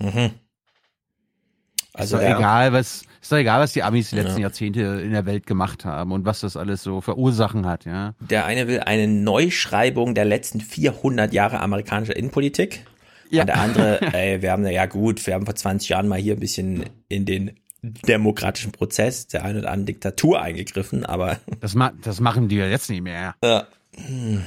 [0.00, 0.30] Mhm.
[1.92, 2.36] Also ist doch ja.
[2.36, 4.48] egal, was ist doch egal, was die Amis die letzten Ja.
[4.48, 8.14] Jahrzehnte in der Welt gemacht haben und was das alles so für Ursachen hat, ja.
[8.18, 12.84] Der eine will eine Neuschreibung der letzten 400 Jahre amerikanischer Innenpolitik.
[13.34, 13.42] Ja.
[13.42, 16.34] Und der andere, ey, wir haben, ja gut, wir haben vor 20 Jahren mal hier
[16.34, 21.38] ein bisschen in den demokratischen Prozess der ein oder anderen Diktatur eingegriffen, aber.
[21.60, 23.34] Das, ma das machen die ja jetzt nicht mehr.
[23.42, 23.66] Ja.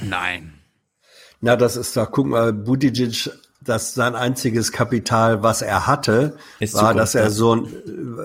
[0.02, 0.54] Nein.
[1.40, 6.74] Na, das ist doch, guck mal, Buttigieg, das sein einziges Kapital, was er hatte, Ist
[6.74, 7.68] war, Zukunft, dass er so ein,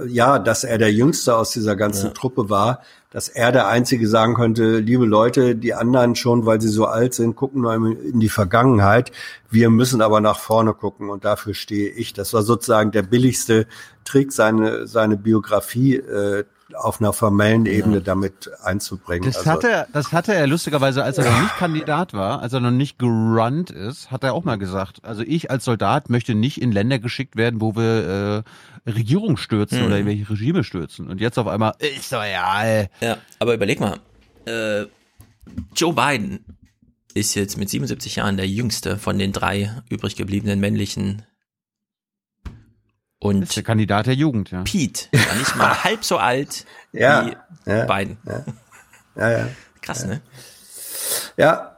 [0.07, 2.13] ja, dass er der Jüngste aus dieser ganzen Ja.
[2.13, 2.81] Truppe war,
[3.13, 7.13] dass er der Einzige sagen könnte, liebe Leute, die anderen schon, weil sie so alt
[7.13, 9.11] sind, gucken nur in die Vergangenheit.
[9.51, 12.13] Wir müssen aber nach vorne gucken und dafür stehe ich.
[12.13, 13.67] Das war sozusagen der billigste
[14.03, 16.43] Trick, seine, seine Biografie äh,
[16.75, 18.01] auf einer formellen Ebene ja.
[18.01, 19.25] damit einzubringen.
[19.25, 22.53] Das, also, hatte er, das hatte er lustigerweise, als er noch nicht Kandidat war, als
[22.53, 26.35] er noch nicht gerunnt ist, hat er auch mal gesagt, also ich als Soldat möchte
[26.35, 28.43] nicht in Länder geschickt werden, wo wir
[28.85, 29.85] äh, Regierung stürzen mhm.
[29.85, 31.09] oder irgendwelche Regime stürzen.
[31.09, 32.87] Und jetzt auf einmal, ist doch ja.
[33.01, 33.99] Ja, aber überleg mal,
[34.45, 34.85] äh,
[35.75, 36.43] Joe Biden
[37.13, 41.23] ist jetzt mit 77 Jahren der jüngste von den drei übrig gebliebenen männlichen
[43.23, 44.63] und ist der Kandidat der Jugend, ja.
[44.63, 48.17] Pete war nicht mal halb so alt ja, wie ja, Biden.
[48.25, 48.43] Ja,
[49.15, 49.31] ja.
[49.31, 49.47] ja.
[49.81, 50.07] Krass, ja.
[50.07, 50.21] ne?
[51.37, 51.77] Ja.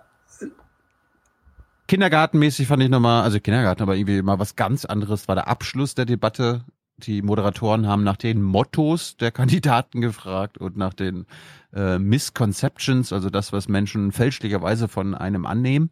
[1.88, 5.94] Kindergartenmäßig fand ich nochmal, also Kindergarten, aber irgendwie mal was ganz anderes war der Abschluss
[5.94, 6.66] der Debatte.
[6.98, 11.28] Die Moderatoren haben nach den Mottos der Kandidaten gefragt und nach den
[11.74, 15.92] äh, Misconceptions, also das, was Menschen fälschlicherweise von einem annehmen.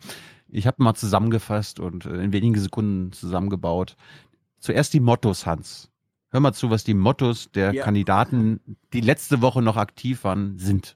[0.49, 3.95] Ich habe mal zusammengefasst und äh, in wenigen Sekunden zusammengebaut.
[4.63, 5.89] Zuerst die Mottos, Hans.
[6.31, 7.83] Hör mal zu, was die Mottos der ja.
[7.83, 8.61] Kandidaten,
[8.93, 10.95] die letzte Woche noch aktiv waren, sind.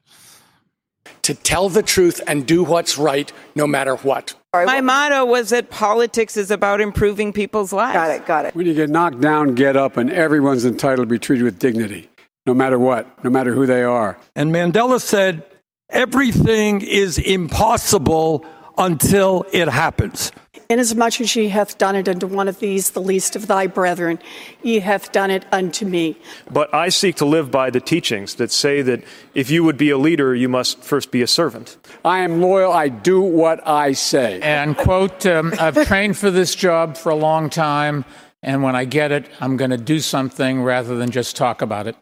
[1.24, 4.38] To tell the truth and do what's right, no matter what.
[4.54, 7.94] My motto was that politics is about improving people's lives.
[7.94, 8.56] Got it, got it.
[8.56, 12.10] When you get knocked down, get up, and everyone's entitled to be treated with dignity,
[12.46, 14.18] no matter what, no matter who they are.
[14.34, 15.44] And Mandela said,
[15.90, 18.46] everything is impossible
[18.78, 20.32] until it happens.
[20.70, 24.20] Inasmuch as ye hath done it unto one of these, the least of thy brethren,
[24.64, 26.18] ye hath done it unto me.
[26.52, 29.02] But I seek to live by the teachings that say that
[29.34, 31.78] if you would be a leader, you must first be a servant.
[32.04, 32.74] I am loyal.
[32.74, 34.42] I do what I say.
[34.42, 38.04] And, quote, um, I've trained for this job for a long time,
[38.44, 41.88] and when I get it, I'm going to do something rather than just talk about
[41.88, 41.96] it.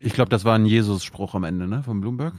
[0.00, 2.34] Ich glaube, das war ein Jesus-Spruch am Ende, ne, von Bloomberg.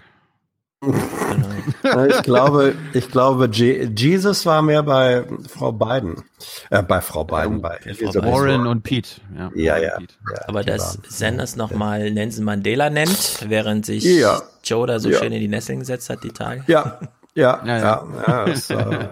[0.81, 6.23] Ich glaube, ich glaube, Jesus war mehr bei Frau Biden,
[6.69, 9.09] äh, bei Frau Biden, bei Frau Warren und Pete.
[9.35, 10.13] Ja, ja, ja, Pete.
[10.33, 14.41] ja Aber dass Sanders nochmal Nelson Mandela nennt, während sich ja.
[14.63, 16.63] Joe da so schön in die Nesseln gesetzt hat, die Tage.
[16.67, 16.99] Ja,
[17.39, 18.07] ja, ja, ja.
[18.27, 19.07] ja das, äh,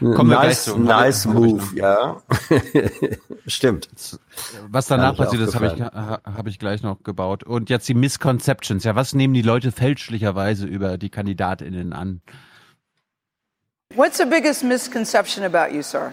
[0.00, 2.20] nice, nice move, ja.
[3.46, 3.88] Stimmt.
[4.68, 7.44] Was danach passiert ist, habe ich, hab ich gleich noch gebaut.
[7.44, 8.84] Und jetzt die Misconceptions.
[8.84, 12.20] Ja, was nehmen die Leute fälschlicherweise über die KandidatInnen an?
[13.94, 16.12] What's the biggest misconception about you, sir?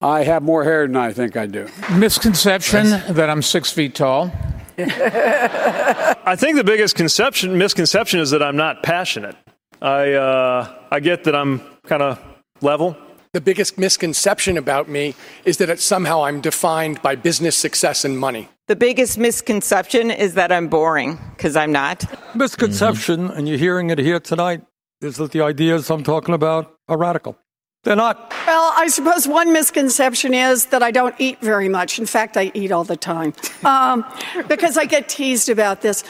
[0.00, 1.66] I have more hair than I think I do.
[1.90, 4.30] Misconception that I'm six feet tall.
[4.78, 9.34] I think the biggest conception misconception is that I'm not passionate.
[9.80, 12.18] I uh, I get that I'm kind of
[12.60, 12.96] level.
[13.32, 18.18] The biggest misconception about me is that it's somehow I'm defined by business success and
[18.18, 18.48] money.
[18.68, 22.04] The biggest misconception is that I'm boring because I'm not.
[22.34, 23.38] Misconception, mm-hmm.
[23.38, 24.62] and you're hearing it here tonight,
[25.00, 27.36] is that the ideas I'm talking about are radical.
[27.84, 28.32] They're not.
[28.46, 31.98] Well, I suppose one misconception is that I don't eat very much.
[31.98, 33.34] In fact, I eat all the time
[33.64, 34.04] um,
[34.48, 36.02] because I get teased about this.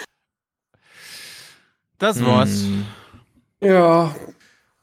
[1.98, 2.62] Das war's.
[2.62, 2.84] Mm.
[3.60, 4.14] Ja.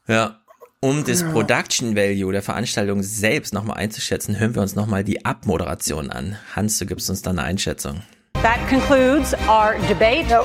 [0.06, 0.40] Ja.
[0.80, 6.10] Um das Production Value der Veranstaltung selbst nochmal einzuschätzen, hören wir uns nochmal die Abmoderation
[6.10, 6.36] an.
[6.54, 8.02] Hans, du gibst uns dann eine Einschätzung.
[8.42, 10.28] That concludes our debate.
[10.28, 10.44] No,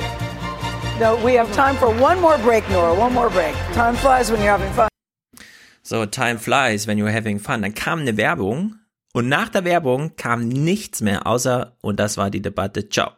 [0.98, 2.92] no we have time for one more break, Nora.
[2.92, 3.54] One more break.
[3.74, 4.88] Time flies when you're having fun.
[5.82, 7.62] So, time flies when you're having fun.
[7.62, 8.76] Dann kam eine Werbung
[9.12, 13.10] und nach der Werbung kam nichts mehr, außer, und das war die Debatte, ciao.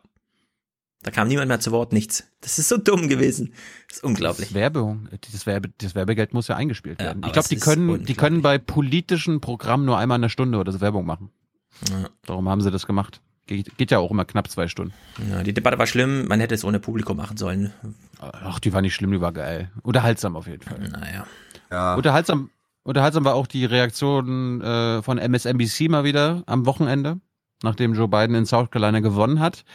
[1.04, 2.24] Da kam niemand mehr zu Wort, nichts.
[2.40, 3.52] Das ist so dumm gewesen.
[3.88, 4.48] Das ist unglaublich.
[4.48, 7.20] Das Werbung, das, Werbe, das Werbegeld muss ja eingespielt werden.
[7.20, 10.72] Ja, ich glaube, die können, die können bei politischen Programmen nur einmal eine Stunde oder
[10.72, 11.30] so Werbung machen.
[11.90, 12.08] Ja.
[12.24, 13.20] Darum haben sie das gemacht.
[13.46, 14.94] Geht, geht ja auch immer knapp zwei Stunden.
[15.30, 17.74] Ja, die Debatte war schlimm, man hätte es ohne Publikum machen sollen.
[18.18, 19.70] Ach, die war nicht schlimm, die war geil.
[19.82, 20.78] Unterhaltsam auf jeden Fall.
[20.78, 21.26] Naja.
[21.70, 21.94] Ja.
[21.96, 22.48] Unterhaltsam,
[22.82, 27.20] unterhaltsam war auch die Reaktion äh, von MSNBC mal wieder am Wochenende,
[27.62, 29.66] nachdem Joe Biden in South Carolina gewonnen hat.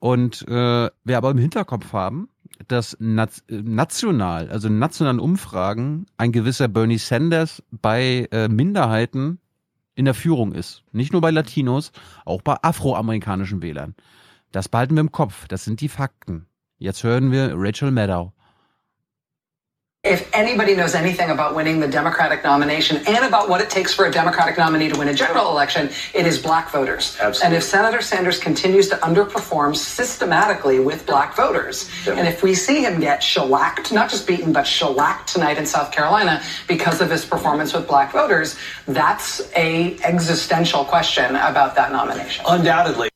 [0.00, 2.28] Und äh, wir aber im Hinterkopf haben,
[2.68, 9.38] dass national, also in nationalen Umfragen, ein gewisser Bernie Sanders bei äh, Minderheiten
[9.94, 10.82] in der Führung ist.
[10.92, 11.92] Nicht nur bei Latinos,
[12.24, 13.94] auch bei afroamerikanischen Wählern.
[14.52, 15.46] Das behalten wir im Kopf.
[15.48, 16.46] Das sind die Fakten.
[16.78, 18.32] Jetzt hören wir Rachel Maddow.
[20.02, 24.06] If anybody knows anything about winning the Democratic nomination and about what it takes for
[24.06, 27.18] a Democratic nominee to win a general election, it is black voters.
[27.20, 27.44] Absolutely.
[27.44, 32.82] And if Senator Sanders continues to underperform systematically with black voters, and if we see
[32.82, 37.26] him get shellacked, not just beaten, but shellacked tonight in South Carolina because of his
[37.26, 38.56] performance with black voters,
[38.88, 42.42] that's a existential question about that nomination.
[42.48, 43.10] Undoubtedly.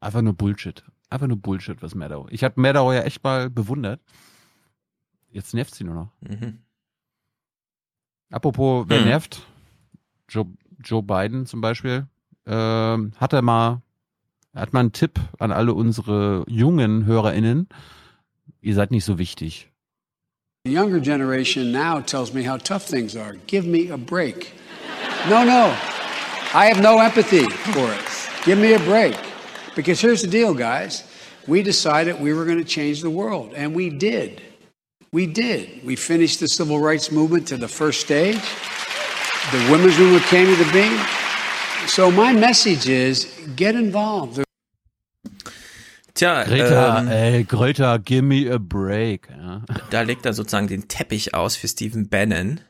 [0.00, 0.84] Einfach nur Bullshit.
[1.10, 2.28] Einfach nur Bullshit, was Meadow.
[2.30, 4.00] Ich habe Meadow ja echt mal bewundert.
[5.32, 6.12] Jetzt nervt sie nur noch.
[6.20, 6.58] Mhm.
[8.30, 9.06] Apropos, wer mhm.
[9.06, 9.42] nervt?
[10.28, 10.46] Joe,
[10.82, 12.06] Joe Biden zum Beispiel.
[12.46, 13.82] Ähm, hat er mal
[14.54, 17.68] hat mal einen Tipp an alle unsere jungen HörerInnen.
[18.60, 19.70] Ihr seid nicht so wichtig.
[20.64, 23.34] The younger generation now tells me how tough things are.
[23.46, 24.52] Give me a break.
[25.28, 25.72] No, no.
[26.52, 28.44] I have no empathy for it.
[28.44, 29.29] Give me a break.
[29.74, 31.04] Because here's the deal, guys.
[31.46, 34.42] We decided we were going to change the world, and we did.
[35.12, 35.84] We did.
[35.84, 38.40] We finished the civil rights movement to the first stage.
[39.52, 40.96] The women's movement came to the being.
[41.86, 43.26] So my message is
[43.56, 44.44] get involved.
[46.14, 49.28] Tja, Greta, ähm, ey, Greta, give me a break.
[49.30, 49.62] Ja.
[49.90, 52.60] da legt er sozusagen den Teppich aus für Stephen Bannon,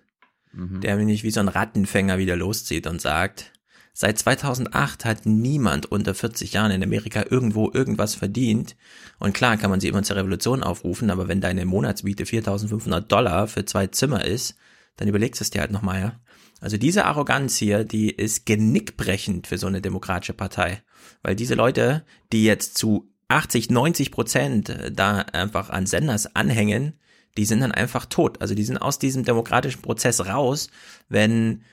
[0.53, 3.53] der nämlich wie so ein Rattenfänger wieder loszieht und sagt,
[4.01, 8.75] seit 2008 hat niemand unter 40 Jahren in Amerika irgendwo irgendwas verdient.
[9.19, 13.47] Und klar kann man sie immer zur Revolution aufrufen, aber wenn deine Monatsmiete 4.500 Dollar
[13.47, 14.57] für zwei Zimmer ist,
[14.97, 16.21] dann überlegst du es dir halt nochmal, ja.
[16.63, 20.83] Also diese Arroganz hier, die ist genickbrechend für so eine demokratische Partei.
[21.23, 26.95] Weil diese Leute, die jetzt zu 80, 90 Prozent da einfach an Senders anhängen,
[27.37, 28.41] die sind dann einfach tot.
[28.41, 30.71] Also die sind aus diesem demokratischen Prozess raus,
[31.11, 31.65] wenn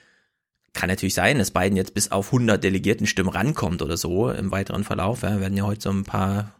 [0.77, 4.83] kann natürlich sein, dass Biden jetzt bis auf 100 Delegiertenstimmen rankommt oder so im weiteren
[4.83, 5.23] Verlauf.
[5.23, 6.53] Ja, wir werden ja heute so ein paar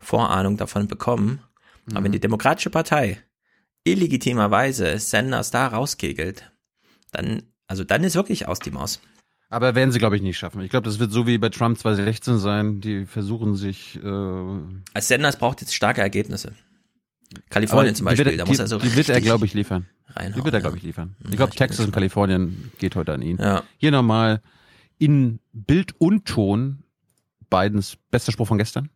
[0.00, 1.40] Vorahnungen davon bekommen.
[1.92, 3.22] Aber wenn die Demokratische Partei
[3.84, 6.50] illegitimerweise Sanders da rauskegelt,
[7.12, 9.00] dann, also dann ist wirklich aus die Maus.
[9.48, 10.60] Aber werden sie, glaube ich, nicht schaffen.
[10.62, 12.80] Ich glaube, das wird so wie bei Trump 2016 sein.
[12.80, 13.96] Die versuchen sich.
[14.02, 14.58] Äh
[14.94, 16.52] Als Sanders braucht jetzt starke Ergebnisse.
[17.48, 19.86] Kalifornien zum Beispiel, wird, da die, muss er so die wird er, glaube ich, liefern.
[20.08, 20.62] reinhauen, Die wird er, ja.
[20.62, 21.14] glaube ich, liefern.
[21.28, 23.38] Ich glaube, Texas und Kalifornien geht heute an ihn.
[23.38, 23.62] Ja.
[23.78, 24.42] Hier nochmal
[24.98, 26.82] in Bild und Ton
[27.48, 28.90] Bidens bester Spruch von gestern.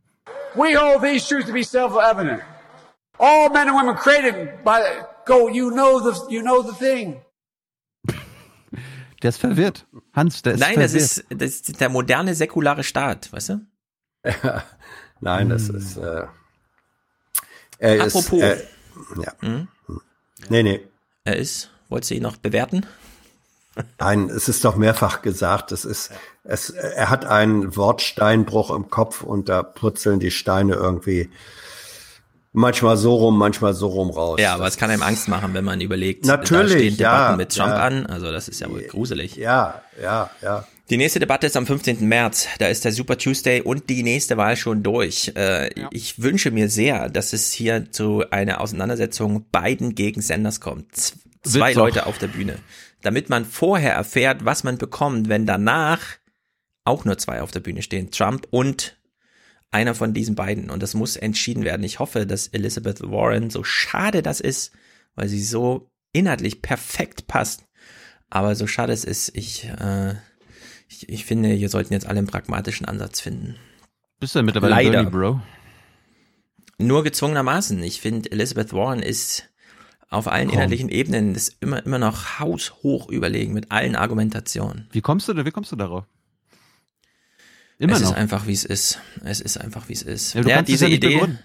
[0.54, 2.40] We hold these truths to be self-evident.
[3.18, 4.80] All men and women created by
[5.26, 5.48] go.
[5.48, 7.20] You know the you know the thing.
[9.22, 9.86] Der ist verwirrt.
[10.12, 11.04] Hans, der ist Nein, das verwirrt.
[11.04, 13.60] ist, das ist der moderne säkulare Staat, weißt du?
[15.20, 15.96] Nein, das ist.
[15.96, 16.24] Äh,
[17.84, 18.32] er Apropos.
[18.32, 18.56] Ist, äh,
[19.22, 19.32] ja.
[19.40, 19.68] Hm?
[20.48, 20.80] Nee, nee.
[21.24, 22.86] Er ist, wolltest du ihn noch bewerten?
[23.98, 26.10] Nein, es ist doch mehrfach gesagt, es ist,
[26.44, 31.30] es, er hat einen Wortsteinbruch im Kopf und da purzeln die Steine irgendwie
[32.52, 34.38] manchmal so rum, manchmal so rum raus.
[34.40, 37.36] Ja, aber es kann einem Angst machen, wenn man überlegt, Natürlich, da stehen ja, Debatten
[37.36, 37.82] mit Trump ja.
[37.82, 38.06] an.
[38.06, 39.36] Also das ist ja wohl gruselig.
[39.36, 40.64] Ja, ja, ja.
[40.90, 42.06] Die nächste Debatte ist am 15.
[42.06, 42.46] März.
[42.58, 45.32] Da ist der Super Tuesday und die nächste Wahl schon durch.
[45.34, 50.94] Äh, Ich wünsche mir sehr, dass es hier zu einer Auseinandersetzung Biden gegen Sanders kommt.
[50.94, 51.76] Z zwei auch.
[51.76, 52.58] Leute auf der Bühne.
[53.00, 56.00] Damit man vorher erfährt, was man bekommt, wenn danach
[56.84, 58.10] auch nur zwei auf der Bühne stehen.
[58.10, 58.98] Trump und
[59.70, 60.68] einer von diesen beiden.
[60.70, 61.82] Und das muss entschieden werden.
[61.82, 64.72] Ich hoffe, dass Elizabeth Warren, so schade das ist,
[65.14, 67.64] weil sie so inhaltlich perfekt passt,
[68.30, 70.14] aber so schade es ist, ich, äh,
[70.94, 73.56] ich, ich finde, wir sollten jetzt alle einen pragmatischen Ansatz finden.
[74.20, 74.90] Bist du denn mittlerweile Leider.
[74.90, 75.40] Bernie, Bro?
[76.78, 77.82] Nur gezwungenermaßen.
[77.82, 79.48] Ich finde, Elizabeth Warren ist
[80.08, 80.56] auf allen Komm.
[80.56, 84.88] inhaltlichen Ebenen ist immer, immer noch haushoch überlegen mit allen Argumentationen.
[84.92, 86.04] Wie kommst du da, wie kommst du darauf?
[87.78, 88.10] Immer es noch.
[88.10, 89.00] ist einfach, wie es ist.
[89.24, 90.34] Es ist einfach, wie es ist.
[90.34, 91.14] Ja, du kannst es diese ja Idee.
[91.14, 91.38] begründen.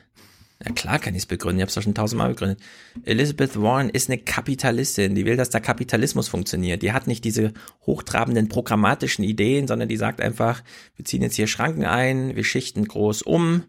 [0.66, 2.60] Ja klar kann ich es begründen, ich habe es doch schon tausendmal begründet.
[3.06, 6.82] Elizabeth Warren ist eine Kapitalistin, die will, dass der Kapitalismus funktioniert.
[6.82, 7.54] Die hat nicht diese
[7.86, 10.62] hochtrabenden programmatischen Ideen, sondern die sagt einfach,
[10.98, 13.64] wir ziehen jetzt hier Schranken ein, wir schichten groß um,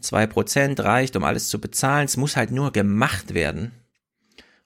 [0.00, 2.06] zwei Prozent reicht, um alles zu bezahlen.
[2.06, 3.72] Es muss halt nur gemacht werden.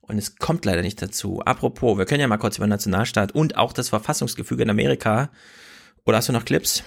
[0.00, 1.40] Und es kommt leider nicht dazu.
[1.40, 5.30] Apropos, wir können ja mal kurz über den Nationalstaat und auch das Verfassungsgefüge in Amerika.
[6.04, 6.84] Oder hast du noch Clips?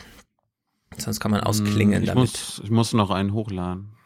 [0.97, 2.21] Sonst kann man ausklingen Hm, ich damit.
[2.21, 3.96] muss, ich muss noch einen hochladen.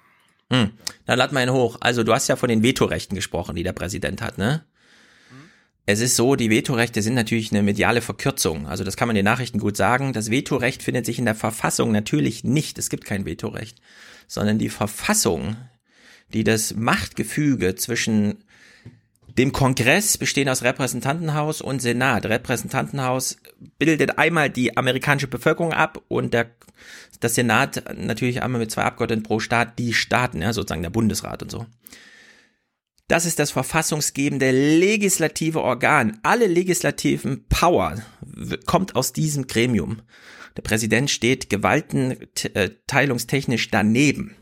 [0.51, 0.71] Hm.
[1.05, 1.77] Dann lad mal einen hoch.
[1.79, 4.65] Also du hast ja von den Vetorechten gesprochen, die der Präsident hat, ne?
[5.87, 8.67] Es ist so, die Vetorechte sind natürlich eine mediale Verkürzung.
[8.67, 10.13] Also das kann man den Nachrichten gut sagen.
[10.13, 12.77] Das Vetorecht findet sich in der Verfassung natürlich nicht.
[12.77, 13.81] Es gibt kein Vetorecht,
[14.27, 15.57] sondern die Verfassung,
[16.33, 18.43] die das Machtgefüge zwischen
[19.37, 22.25] dem Kongress bestehend aus Repräsentantenhaus und Senat.
[22.25, 23.37] Repräsentantenhaus
[23.77, 26.51] bildet einmal die amerikanische Bevölkerung ab und der,
[27.19, 31.43] das Senat natürlich einmal mit zwei Abgeordneten pro Staat, die Staaten, ja, sozusagen der Bundesrat
[31.43, 31.65] und so.
[33.07, 36.19] Das ist das verfassungsgebende legislative Organ.
[36.23, 38.01] Alle legislativen Power
[38.65, 40.01] kommt aus diesem Gremium.
[40.55, 44.37] Der Präsident steht gewaltenteilungstechnisch daneben.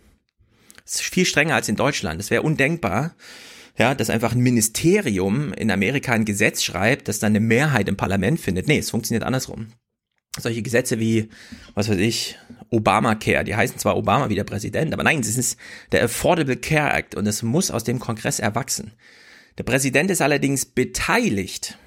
[0.84, 2.22] Das ist viel strenger als in Deutschland.
[2.22, 3.16] Es wäre undenkbar,
[3.80, 7.98] ja, dass einfach ein Ministerium in Amerika ein Gesetz schreibt, das dann eine Mehrheit im
[7.98, 8.68] Parlament findet.
[8.68, 9.68] Nee, es funktioniert andersrum.
[10.38, 11.30] Solche Gesetze wie,
[11.74, 12.38] was weiß ich,
[12.70, 15.58] Obamacare, die heißen zwar Obama wie der Präsident, aber nein, es ist
[15.92, 18.94] der Affordable Care Act und es muss aus dem Kongress erwachsen.
[19.58, 21.78] Der Präsident ist allerdings beteiligt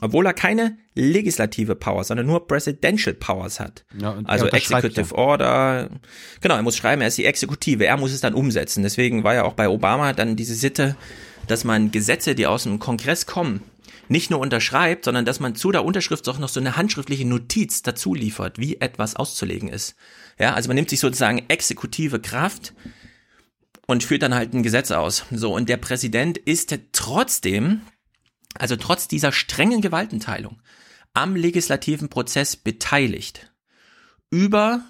[0.00, 3.84] obwohl er keine legislative Power, sondern nur Presidential Powers hat.
[3.98, 5.16] Ja, also Executive ja.
[5.16, 5.90] Order.
[6.40, 8.82] Genau, er muss schreiben, er ist die Exekutive, er muss es dann umsetzen.
[8.82, 10.96] Deswegen war ja auch bei Obama dann diese Sitte,
[11.52, 13.62] dass man Gesetze, die aus dem Kongress kommen,
[14.08, 17.82] nicht nur unterschreibt, sondern dass man zu der Unterschrift auch noch so eine handschriftliche Notiz
[17.82, 19.94] dazu liefert, wie etwas auszulegen ist.
[20.38, 22.72] Ja, also man nimmt sich sozusagen exekutive Kraft
[23.86, 25.26] und führt dann halt ein Gesetz aus.
[25.30, 27.82] So, und der Präsident ist trotzdem,
[28.54, 30.60] also trotz dieser strengen Gewaltenteilung,
[31.12, 33.52] am legislativen Prozess beteiligt.
[34.30, 34.80] Über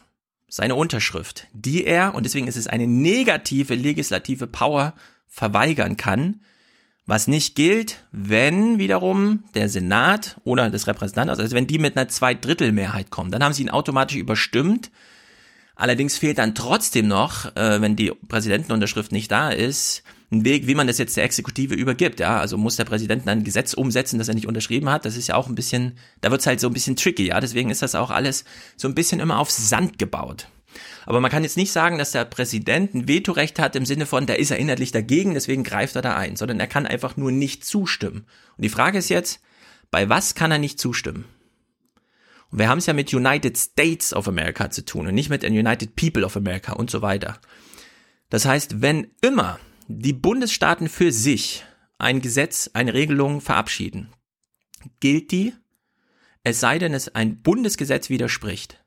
[0.48, 4.94] seine Unterschrift, die er, und deswegen ist es eine negative legislative Power,
[5.26, 6.42] verweigern kann,
[7.06, 12.08] was nicht gilt, wenn wiederum der Senat oder das Repräsentantenhaus, also wenn die mit einer
[12.08, 14.90] Zweidrittelmehrheit kommen, dann haben sie ihn automatisch überstimmt.
[15.74, 20.74] Allerdings fehlt dann trotzdem noch, äh, wenn die Präsidentenunterschrift nicht da ist, ein Weg, wie
[20.74, 22.20] man das jetzt der Exekutive übergibt.
[22.20, 25.04] Ja, also muss der Präsident ein Gesetz umsetzen, das er nicht unterschrieben hat.
[25.04, 27.28] Das ist ja auch ein bisschen, da wird's halt so ein bisschen tricky.
[27.28, 28.44] Ja, deswegen ist das auch alles
[28.76, 30.48] so ein bisschen immer auf Sand gebaut.
[31.06, 34.26] Aber man kann jetzt nicht sagen, dass der Präsident ein Vetorecht hat im Sinne von,
[34.26, 37.32] da ist er inhaltlich dagegen, deswegen greift er da ein, sondern er kann einfach nur
[37.32, 38.26] nicht zustimmen.
[38.56, 39.40] Und die Frage ist jetzt,
[39.90, 41.24] bei was kann er nicht zustimmen?
[42.50, 45.42] Und wir haben es ja mit United States of America zu tun und nicht mit
[45.42, 47.38] den United People of America und so weiter.
[48.28, 51.64] Das heißt, wenn immer die Bundesstaaten für sich
[51.98, 54.12] ein Gesetz, eine Regelung verabschieden,
[55.00, 55.54] gilt die,
[56.44, 58.81] es sei denn, es ein Bundesgesetz widerspricht.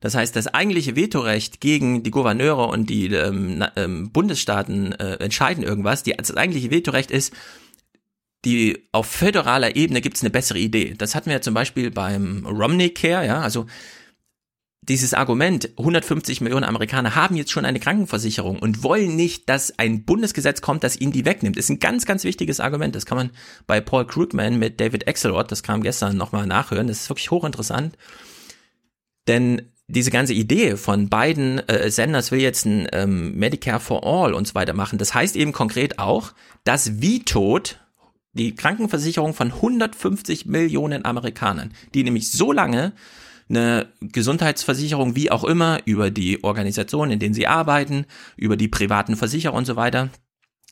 [0.00, 5.62] Das heißt, das eigentliche Vetorecht gegen die Gouverneure und die ähm, ähm, Bundesstaaten äh, entscheiden
[5.62, 6.02] irgendwas.
[6.02, 7.34] Die, das eigentliche Vetorecht ist,
[8.46, 10.94] die auf föderaler Ebene gibt es eine bessere Idee.
[10.96, 13.66] Das hatten wir ja zum Beispiel beim Romney Care, ja, also
[14.82, 20.04] dieses Argument, 150 Millionen Amerikaner haben jetzt schon eine Krankenversicherung und wollen nicht, dass ein
[20.04, 22.96] Bundesgesetz kommt, das ihnen die wegnimmt, ist ein ganz, ganz wichtiges Argument.
[22.96, 23.30] Das kann man
[23.66, 27.98] bei Paul Krugman mit David Axelrod, das kam gestern nochmal nachhören, das ist wirklich hochinteressant.
[29.28, 34.34] Denn diese ganze Idee von beiden äh, Senders will jetzt ein ähm, Medicare for All
[34.34, 34.98] und so weiter machen.
[34.98, 36.32] Das heißt eben konkret auch,
[36.64, 37.80] dass wie tot
[38.32, 42.92] die Krankenversicherung von 150 Millionen Amerikanern, die nämlich so lange
[43.48, 49.16] eine Gesundheitsversicherung wie auch immer über die Organisation, in denen sie arbeiten, über die privaten
[49.16, 50.10] Versicherer und so weiter,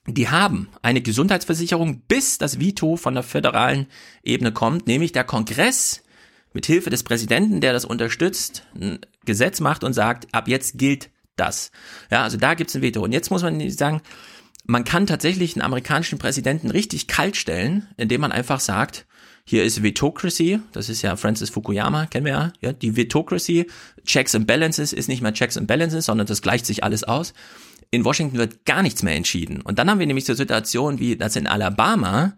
[0.06, 3.86] die haben eine Gesundheitsversicherung, bis das Veto von der föderalen
[4.22, 6.02] Ebene kommt, nämlich der Kongress
[6.52, 11.10] mit Hilfe des Präsidenten, der das unterstützt, ein Gesetz macht und sagt, ab jetzt gilt
[11.36, 11.70] das.
[12.10, 13.02] Ja, also da gibt's ein Veto.
[13.02, 14.00] Und jetzt muss man sagen,
[14.64, 19.06] man kann tatsächlich einen amerikanischen Präsidenten richtig kalt stellen, indem man einfach sagt,
[19.44, 23.66] hier ist Vetocracy, das ist ja Francis Fukuyama, kennen wir ja, ja, die Vetocracy,
[24.04, 27.32] Checks and Balances ist nicht mehr Checks and Balances, sondern das gleicht sich alles aus.
[27.90, 29.62] In Washington wird gar nichts mehr entschieden.
[29.62, 32.34] Und dann haben wir nämlich so Situation wie, dass in Alabama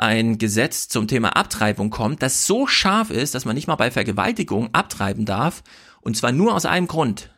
[0.00, 3.90] ein Gesetz zum Thema Abtreibung kommt, das so scharf ist, dass man nicht mal bei
[3.90, 5.62] Vergewaltigung abtreiben darf,
[6.00, 7.30] und zwar nur aus einem Grund,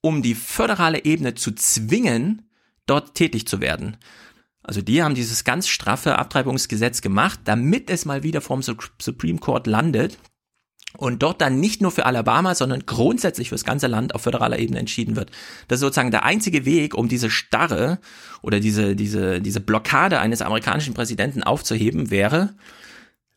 [0.00, 2.48] um die föderale Ebene zu zwingen,
[2.86, 3.98] dort tätig zu werden.
[4.62, 9.66] Also die haben dieses ganz straffe Abtreibungsgesetz gemacht, damit es mal wieder vom Supreme Court
[9.66, 10.18] landet
[10.96, 14.58] und dort dann nicht nur für Alabama, sondern grundsätzlich für das ganze Land auf föderaler
[14.58, 15.30] Ebene entschieden wird.
[15.68, 17.98] Das ist sozusagen der einzige Weg, um diese Starre
[18.42, 22.54] oder diese, diese, diese Blockade eines amerikanischen Präsidenten aufzuheben, wäre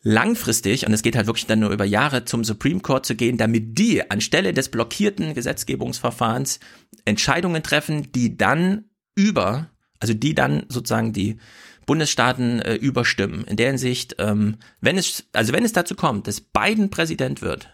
[0.02, 3.38] langfristig, und es geht halt wirklich dann nur über Jahre, zum Supreme Court zu gehen,
[3.38, 6.60] damit die anstelle des blockierten Gesetzgebungsverfahrens
[7.06, 11.38] Entscheidungen treffen, die dann über, also die dann sozusagen die
[11.86, 13.44] Bundesstaaten äh, überstimmen.
[13.46, 17.70] In der Hinsicht, ähm, wenn es, also wenn es dazu kommt, dass Biden Präsident wird,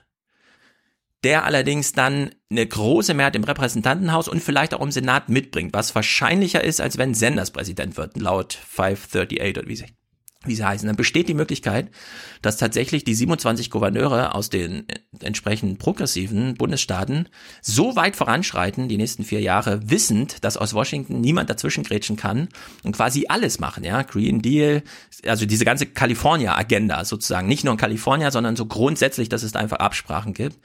[1.23, 5.93] der allerdings dann eine große Mehrheit im Repräsentantenhaus und vielleicht auch im Senat mitbringt, was
[5.95, 9.98] wahrscheinlicher ist, als wenn Sanders Präsident wird, laut 538 oder wie sie
[10.45, 11.89] wie sie heißen, dann besteht die Möglichkeit,
[12.41, 14.85] dass tatsächlich die 27 Gouverneure aus den
[15.21, 17.27] entsprechenden progressiven Bundesstaaten
[17.61, 22.47] so weit voranschreiten, die nächsten vier Jahre, wissend, dass aus Washington niemand dazwischengrätschen kann
[22.83, 24.83] und quasi alles machen, ja, Green Deal,
[25.25, 29.59] also diese ganze California-Agenda sozusagen, nicht nur in Kalifornien, sondern so grundsätzlich, dass es da
[29.59, 30.57] einfach Absprachen gibt.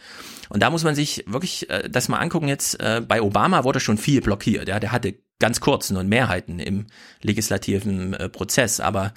[0.50, 3.80] Und da muss man sich wirklich äh, das mal angucken jetzt, äh, bei Obama wurde
[3.80, 6.86] schon viel blockiert, ja, der hatte ganz kurz nur Mehrheiten im
[7.22, 9.12] legislativen äh, Prozess, aber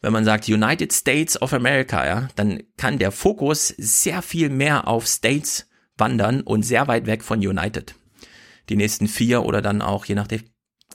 [0.00, 4.86] wenn man sagt United States of America, ja, dann kann der Fokus sehr viel mehr
[4.86, 7.94] auf States wandern und sehr weit weg von United.
[8.68, 10.42] Die nächsten vier oder dann auch, je nachdem,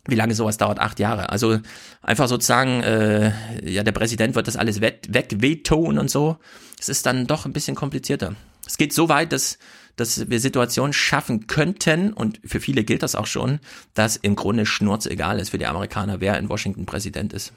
[0.05, 1.29] wie lange sowas dauert, acht Jahre.
[1.29, 1.59] Also
[2.01, 3.31] einfach sozusagen, äh,
[3.63, 6.37] ja, der Präsident wird das alles weg, wegvetoen und so.
[6.79, 8.35] Es ist dann doch ein bisschen komplizierter.
[8.65, 9.57] Es geht so weit, dass,
[9.95, 13.59] dass wir Situationen schaffen könnten, und für viele gilt das auch schon,
[13.93, 17.53] dass im Grunde schnurz egal ist für die Amerikaner, wer in Washington Präsident ist.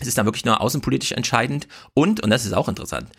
[0.00, 3.10] Es ist dann wirklich nur außenpolitisch entscheidend und, und das ist auch interessant,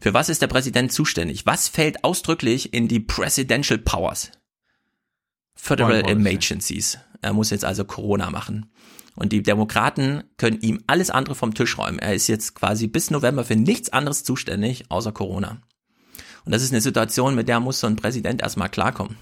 [0.00, 1.46] für was ist der Präsident zuständig?
[1.46, 4.32] Was fällt ausdrücklich in die Presidential Powers?
[5.54, 6.98] Federal Emergencies.
[7.22, 8.70] Er muss jetzt also Corona machen.
[9.16, 12.00] Und die Demokraten können ihm alles andere vom Tisch räumen.
[12.00, 15.62] Er ist jetzt quasi bis November für nichts anderes zuständig, außer Corona.
[16.44, 19.16] Und das ist eine Situation, mit der muss so ein Präsident erstmal klarkommen.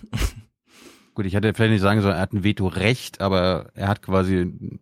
[1.14, 4.80] Gut, ich hätte vielleicht nicht sagen sollen, er hat ein Veto-Recht, aber er hat quasi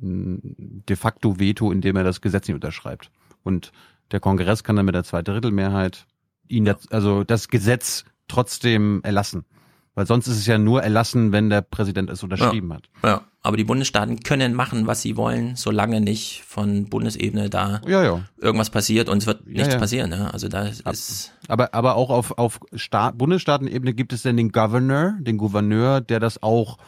[0.00, 3.10] de facto Veto, indem er das Gesetz nicht unterschreibt.
[3.42, 3.72] Und
[4.12, 6.06] der Kongress kann dann mit der Zweidrittelmehrheit
[6.48, 9.44] ihn das, also das Gesetz trotzdem erlassen.
[9.94, 12.76] Weil sonst ist es ja nur erlassen, wenn der Präsident es unterschrieben ja.
[12.76, 12.88] hat.
[13.04, 18.02] Ja, aber die Bundesstaaten können machen, was sie wollen, solange nicht von Bundesebene da ja,
[18.02, 18.20] ja.
[18.38, 20.10] irgendwas passiert und es wird nichts passieren.
[20.10, 20.32] Ne?
[20.32, 25.16] Also da ist Aber, aber auch auf, auf Staat, Bundesstaatenebene gibt es dann den Governor,
[25.20, 26.78] den Gouverneur, der das auch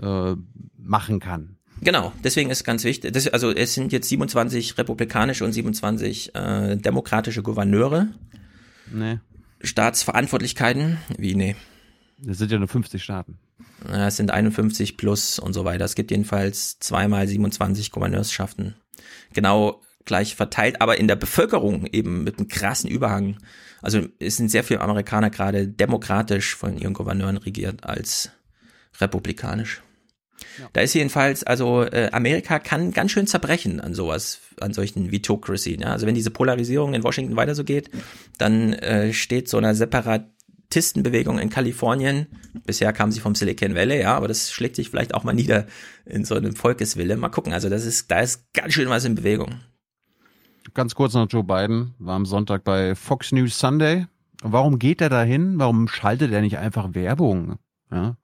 [0.00, 0.36] äh,
[0.78, 1.56] machen kann.
[1.80, 3.12] Genau, deswegen ist ganz wichtig.
[3.12, 8.08] Das, also es sind jetzt 27 republikanische und 27 äh, demokratische Gouverneure.
[8.92, 9.18] Nee.
[9.60, 11.56] Staatsverantwortlichkeiten, wie nee.
[12.18, 13.38] Das sind ja nur 50 Staaten.
[13.88, 15.84] Ja, Es sind 51 plus und so weiter.
[15.84, 18.76] Es gibt jedenfalls zweimal 27 Gouverneursschaften.
[19.32, 23.38] Genau gleich verteilt, aber in der Bevölkerung eben mit einem krassen Überhang.
[23.80, 28.30] Also es sind sehr viele Amerikaner gerade demokratisch von ihren Gouverneuren regiert als
[29.00, 29.82] republikanisch.
[30.72, 35.78] Da ist jedenfalls, also äh, Amerika kann ganz schön zerbrechen an sowas, an solchen Vitocracy.
[35.80, 35.92] Ja?
[35.92, 37.90] Also wenn diese Polarisierung in Washington weiter so geht,
[38.38, 42.26] dann äh, steht so einer Separatistenbewegung in Kalifornien.
[42.66, 45.66] Bisher kam sie vom Silicon Valley, ja, aber das schlägt sich vielleicht auch mal nieder
[46.04, 47.16] in so einem Volkeswille.
[47.16, 47.52] Mal gucken.
[47.52, 49.60] Also das ist, da ist ganz schön was in Bewegung.
[50.72, 54.06] Ganz kurz noch Joe Biden war am Sonntag bei Fox News Sunday.
[54.42, 55.58] Warum geht er dahin?
[55.58, 57.58] Warum schaltet er nicht einfach Werbung?
[57.90, 58.16] Ja.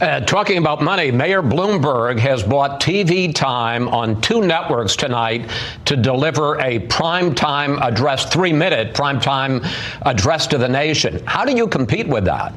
[0.00, 5.50] Uh, talking about money, Mayor Bloomberg has bought TV time on two networks tonight
[5.84, 9.62] to deliver a primetime address, three minute primetime
[10.02, 11.22] address to the nation.
[11.26, 12.54] How do you compete with that?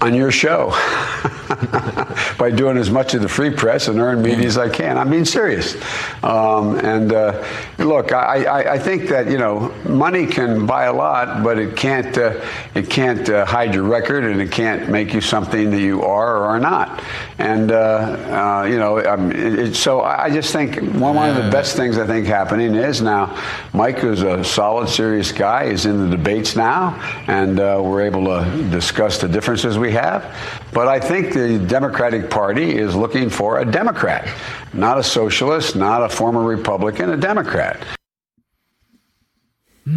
[0.00, 0.70] On your show
[2.38, 4.98] by doing as much of the free press and earned media as I can.
[4.98, 5.76] I'm being serious.
[6.22, 7.46] Um, and uh,
[7.78, 11.76] look, I, I, I think that you know money can buy a lot, but it
[11.76, 12.44] can't uh,
[12.74, 16.36] it can't uh, hide your record, and it can't make you something that you are
[16.36, 17.02] or are not.
[17.38, 21.36] And uh, uh, you know, it, it, so I I just think one, one of
[21.36, 23.40] the best things I think happening is now
[23.72, 25.70] Mike is a solid, serious guy.
[25.70, 30.22] He's in the debates now, and uh, we're able to discuss the differences we have.
[30.72, 34.24] But I think the Democratic Party is looking for a Democrat,
[34.72, 37.76] not a socialist, not a former Republican, a Democrat.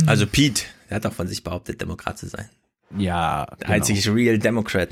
[0.07, 2.49] Also Pete, der hat auch von sich behauptet, Demokrat zu sein.
[2.97, 3.45] Ja.
[3.45, 3.71] Der genau.
[3.73, 4.89] einzige Real Democrat.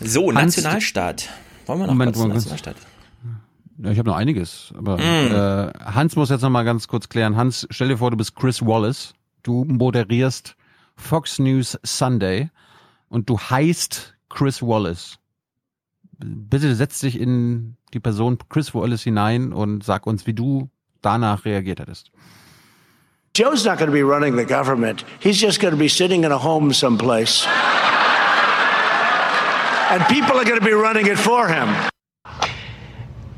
[0.00, 1.28] So, Hans- Nationalstaat.
[1.66, 2.36] Wollen wir noch Moment, kurz Moment.
[2.36, 2.76] Nationalstaat?
[3.80, 5.00] Ja, ich habe noch einiges, aber Mm.
[5.00, 7.36] äh, Hans muss jetzt noch mal ganz kurz klären.
[7.36, 9.14] Hans, stell dir vor, du bist Chris Wallace,
[9.44, 10.56] du moderierst
[10.96, 12.50] Fox News Sunday
[13.08, 15.18] und du heißt Chris Wallace.
[16.18, 20.68] Bitte setz dich in die Person Chris Wallace hinein und sag uns, wie du
[21.00, 22.10] danach reagiert hättest.
[23.36, 25.04] Joe's not going to be running the government.
[25.20, 27.46] He's just going to be sitting in a home someplace.
[29.90, 31.68] and people are going to be running it for him.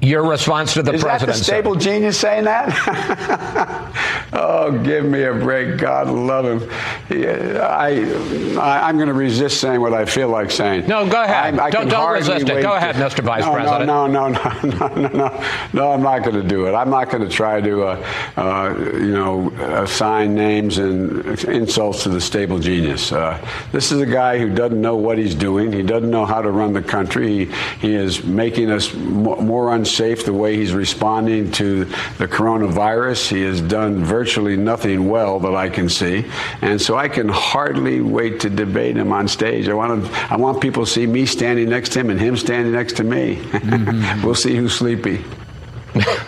[0.02, 0.96] Your response to the president.
[0.96, 1.36] Is that the president.
[1.38, 1.44] sir.
[1.44, 4.30] stable genius saying that?
[4.32, 5.76] oh, give me a break.
[5.78, 6.70] God love him.
[7.10, 10.86] I, I, I'm going to resist saying what I feel like saying.
[10.86, 11.58] No, go ahead.
[11.58, 12.62] I, I Don't- don't resist it.
[12.62, 13.22] Go ahead, Mr.
[13.22, 13.86] Vice no, President.
[13.86, 15.90] No, no, no, no, no, no, no.
[15.92, 16.72] I'm not going to do it.
[16.72, 18.06] I'm not going to try to, uh,
[18.36, 19.50] uh, you know,
[19.82, 23.12] assign names and insults to the stable genius.
[23.12, 23.38] Uh,
[23.72, 25.72] this is a guy who doesn't know what he's doing.
[25.72, 27.46] He doesn't know how to run the country.
[27.46, 31.84] He, he is making us mo- more unsafe the way he's responding to
[32.18, 33.28] the coronavirus.
[33.28, 36.24] He has done virtually nothing well that I can see,
[36.62, 39.68] and so I can hardly wait to debate him on stage.
[39.68, 42.36] I want to, I want people to see me standing next to him and him
[42.36, 43.36] standing next to me.
[43.36, 44.22] Mm-hmm.
[44.24, 45.16] we'll see who's sleepy.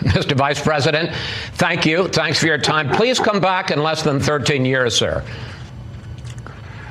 [0.03, 0.35] Mr.
[0.35, 1.15] Vice President,
[1.53, 2.09] thank you.
[2.09, 2.89] Thanks for your time.
[2.89, 5.23] Please come back in less than 13 years, sir.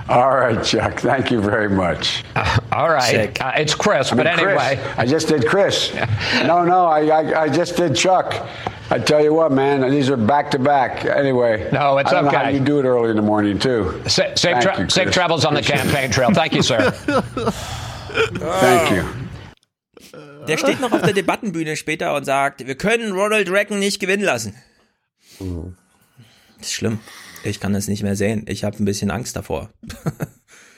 [0.08, 1.00] All right, Chuck.
[1.00, 2.24] Thank you very much.
[2.72, 3.40] all right.
[3.40, 4.60] Uh, it's Chris, I mean, but Chris.
[4.62, 4.92] anyway.
[4.96, 5.94] I just did Chris.
[6.44, 8.34] no, no, I, I, I just did Chuck.
[8.90, 11.04] I tell you what, man, these are back to back.
[11.06, 12.54] Anyway, No, it's I don't Know how okay.
[12.54, 14.02] you do it early in the morning too.
[14.06, 15.92] Sa- safe, tra- you, safe travels on the Appreciate it.
[15.92, 16.30] campaign trail.
[16.34, 16.90] Thank you, sir.
[18.10, 19.04] Thank you.
[20.48, 24.24] Der steht noch auf der Debattenbühne später und sagt, wir können Ronald Reagan nicht gewinnen
[24.24, 24.56] lassen.
[25.38, 25.46] Das
[26.66, 26.98] ist schlimm.
[27.44, 28.44] Ich kann das nicht mehr sehen.
[28.46, 29.70] Ich habe ein bisschen Angst davor.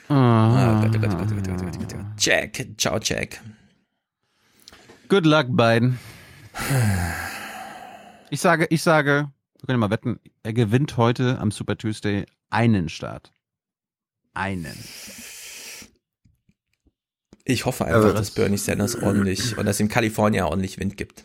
[0.07, 2.05] Ah, Gott, oh Gott, oh Gott, oh Gott, oh Gott, oh Gott, oh Gott.
[2.19, 3.41] Jack, ciao Jack.
[5.09, 5.97] Good luck, Biden.
[8.29, 12.87] Ich sage, ich sage, wir können mal wetten, er gewinnt heute am Super Tuesday einen
[12.89, 13.31] Staat.
[14.35, 14.77] Einen.
[17.43, 21.23] Ich hoffe einfach, dass Bernie Sanders ordentlich und dass in Kalifornien ordentlich Wind gibt.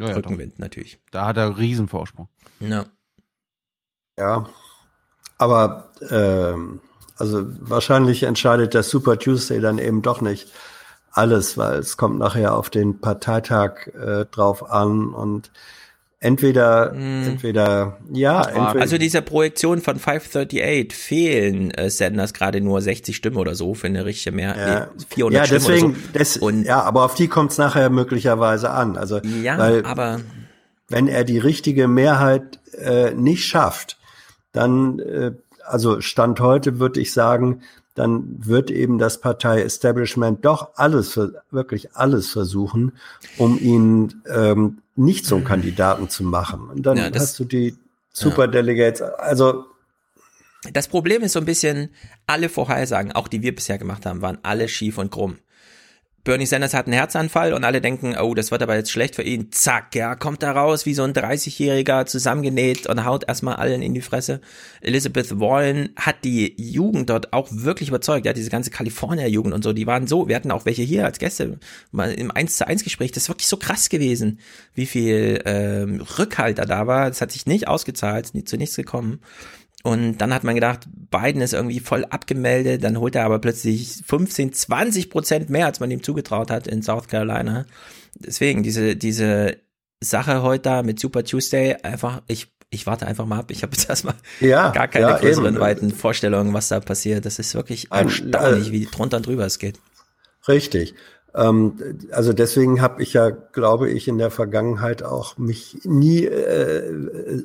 [0.00, 0.98] Ja, ja, Rückenwind natürlich.
[1.12, 2.28] Da hat er einen Riesenvorsprung.
[2.58, 2.86] Ja.
[4.18, 4.50] Ja,
[5.40, 6.80] aber ähm,
[7.16, 10.48] also wahrscheinlich entscheidet der Super Tuesday dann eben doch nicht
[11.12, 15.50] alles, weil es kommt nachher auf den Parteitag äh, drauf an und
[16.20, 23.16] entweder, entweder, ja, entweder, Also dieser Projektion von 538 fehlen äh, Sanders gerade nur 60
[23.16, 26.50] Stimmen oder so für eine richtige mehr ja, nee, 400 ja, Stimmen deswegen, oder so.
[26.50, 28.98] des, ja, aber auf die kommt es nachher möglicherweise an.
[28.98, 30.20] Also, Ja, weil, aber
[30.88, 33.96] wenn er die richtige Mehrheit äh, nicht schafft,
[34.52, 35.32] dann, äh,
[35.66, 37.62] also Stand heute würde ich sagen,
[37.94, 41.18] dann wird eben das Partei-Establishment doch alles,
[41.50, 42.92] wirklich alles versuchen,
[43.36, 46.68] um ihn ähm, nicht zum Kandidaten zu machen.
[46.70, 47.76] Und dann Ja, das- hast du die
[48.12, 49.66] Superdelegates, also
[50.72, 51.88] Das Problem ist so ein bisschen,
[52.26, 55.38] alle Vorhersagen, auch die wir bisher gemacht haben, waren alle schief und krumm.
[56.22, 59.22] Bernie Sanders hat einen Herzanfall und alle denken, oh, das wird aber jetzt schlecht für
[59.22, 59.50] ihn.
[59.52, 63.94] Zack, ja, kommt da raus wie so ein 30-Jähriger zusammengenäht und haut erstmal allen in
[63.94, 64.42] die Fresse.
[64.82, 68.26] Elizabeth Warren hat die Jugend dort auch wirklich überzeugt.
[68.26, 71.18] Ja, diese ganze California-Jugend und so, die waren so, wir hatten auch welche hier als
[71.18, 71.58] Gäste
[71.90, 73.12] mal im 1 zu 1 Gespräch.
[73.12, 74.40] Das ist wirklich so krass gewesen,
[74.74, 77.08] wie viel ähm, Rückhalt da da war.
[77.08, 79.20] Das hat sich nicht ausgezahlt, nie, zu nichts gekommen.
[79.82, 84.02] Und dann hat man gedacht, Biden ist irgendwie voll abgemeldet, dann holt er aber plötzlich
[84.06, 87.64] 15, 20 Prozent mehr, als man ihm zugetraut hat in South Carolina.
[88.14, 89.56] Deswegen, diese, diese
[90.00, 93.50] Sache heute da mit Super Tuesday, einfach, ich, ich warte einfach mal ab.
[93.50, 95.60] Ich habe jetzt erstmal Ja, gar keine ja, größeren, eben.
[95.60, 97.24] weiten Vorstellungen, was da passiert.
[97.24, 99.78] Das ist wirklich erstaunlich, äh, wie drunter und drüber es geht.
[100.46, 100.94] Richtig.
[101.34, 101.74] Ähm,
[102.10, 106.82] also deswegen habe ich ja, glaube ich, in der Vergangenheit auch mich nie äh,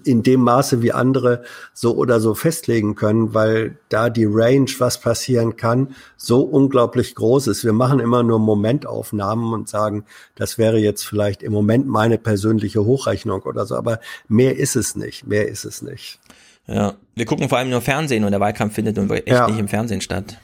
[0.03, 4.99] in dem Maße wie andere so oder so festlegen können, weil da die Range, was
[4.99, 7.63] passieren kann, so unglaublich groß ist.
[7.63, 10.05] Wir machen immer nur Momentaufnahmen und sagen,
[10.35, 14.95] das wäre jetzt vielleicht im Moment meine persönliche Hochrechnung oder so, aber mehr ist es
[14.95, 15.27] nicht.
[15.27, 16.19] Mehr ist es nicht.
[16.67, 19.47] Ja, wir gucken vor allem nur Fernsehen und der Wahlkampf findet nun echt Ja.
[19.47, 20.39] nicht im Fernsehen statt.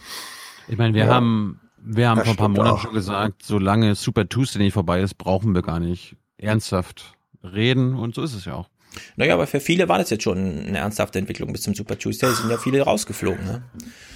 [0.68, 1.10] Ich meine, wir Ja.
[1.10, 2.82] haben, wir haben Das vor ein paar Monaten auch.
[2.82, 8.16] schon gesagt, solange Super Tuesday nicht vorbei ist, brauchen wir gar nicht ernsthaft reden und
[8.16, 8.70] so ist es ja auch.
[9.16, 10.38] Naja, aber für viele war das jetzt schon
[10.68, 12.30] eine ernsthafte Entwicklung bis zum Super Tuesday.
[12.30, 13.46] Es sind ja viele rausgeflogen.
[13.46, 13.64] Ne?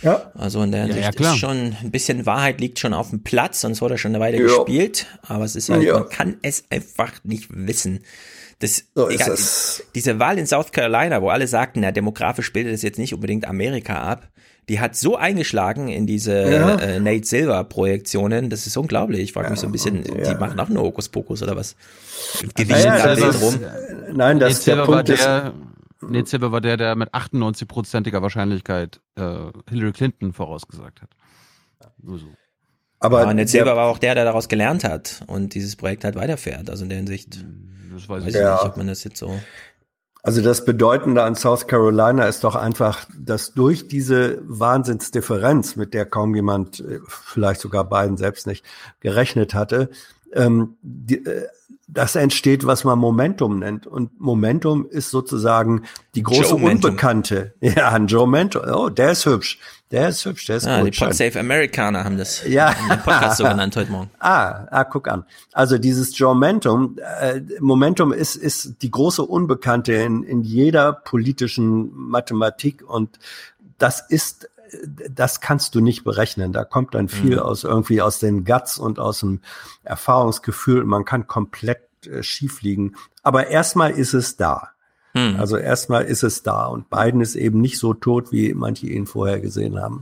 [0.01, 0.31] Ja.
[0.35, 1.33] Also in der Ja, Hinsicht ja, klar.
[1.33, 4.37] ist schon ein bisschen Wahrheit liegt schon auf dem Platz, sonst wurde schon eine Weile
[4.37, 4.43] Ja.
[4.43, 5.05] gespielt.
[5.21, 5.99] Aber es ist halt, Ja.
[5.99, 8.01] man kann es einfach nicht wissen.
[8.59, 9.83] Das, So ist egal, es.
[9.95, 13.47] Diese Wahl in South Carolina, wo alle sagten, na, demografisch bildet es jetzt nicht unbedingt
[13.47, 14.27] Amerika ab,
[14.69, 16.75] die hat so eingeschlagen in diese Ja.
[16.75, 19.19] äh, Nate Silver-Projektionen, das ist unglaublich.
[19.21, 21.75] Ich frage mich so ein bisschen, die machen auch nur Hokuspokus oder was?
[22.55, 23.59] Gewichen Ja, da das wild ist- rum.
[24.15, 25.09] Nein, das Nate ist der Silver war Punkt.
[25.09, 25.53] Ist, der,
[26.01, 29.37] Nate Silver war der, der mit 98-prozentiger Wahrscheinlichkeit äh,
[29.69, 31.09] Hillary Clinton vorausgesagt hat.
[32.01, 32.25] Nur so.
[32.99, 36.15] aber Aber Ned Silver war auch der, der daraus gelernt hat und dieses Projekt halt
[36.15, 36.69] weiterfährt.
[36.69, 37.43] Also in der Hinsicht
[37.93, 38.53] Das weiß weiß ich ich Ja.
[38.55, 39.39] nicht, ob man das jetzt so.
[40.25, 46.07] Also das Bedeutende an South Carolina ist doch einfach, dass durch diese Wahnsinnsdifferenz, mit der
[46.07, 48.65] kaum jemand, äh, vielleicht sogar Biden selbst nicht,
[49.01, 49.91] gerechnet hatte,
[50.33, 51.47] ähm, die, äh,
[51.87, 53.85] das entsteht, was man Momentum nennt.
[53.85, 55.83] Und Momentum ist sozusagen
[56.15, 56.55] die große.
[56.55, 57.53] Unbekannte.
[57.61, 58.63] Ja, ein Joe Mentum.
[58.71, 59.59] Oh, der ist hübsch.
[59.91, 60.95] Der ist hübsch, der ist Ah, die gut.
[60.95, 61.07] Schön.
[61.09, 62.73] Podsafe Amerikaner haben das Ja.
[62.89, 64.09] dem Podcast so genannt heute Morgen.
[64.19, 65.25] Ah, ah, guck an.
[65.53, 72.83] Also dieses Momentum, äh, Momentum ist, ist die große Unbekannte in, in jeder politischen Mathematik
[72.87, 73.19] und
[73.77, 74.49] das ist,
[75.09, 76.53] das kannst du nicht berechnen.
[76.53, 77.39] Da kommt dann viel Mhm.
[77.39, 79.41] aus irgendwie aus den Guts und aus dem
[79.83, 80.83] Erfahrungsgefühl.
[80.85, 82.95] Man kann komplett äh, schief liegen.
[83.23, 84.69] Aber erstmal ist es da.
[85.13, 85.37] Hm.
[85.39, 89.05] Also erstmal ist es da und Biden ist eben nicht so tot, wie manche ihn
[89.07, 90.01] vorher gesehen haben.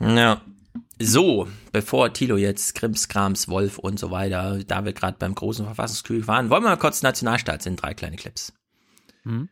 [0.00, 0.40] Ja.
[0.98, 6.26] So, bevor Thilo jetzt Krimskrams, Wolf und so weiter, da wir gerade beim großen Verfassungskrieg
[6.28, 8.52] waren, wollen wir mal kurz Nationalstaat sind, drei kleine Clips.
[9.24, 9.48] Hm?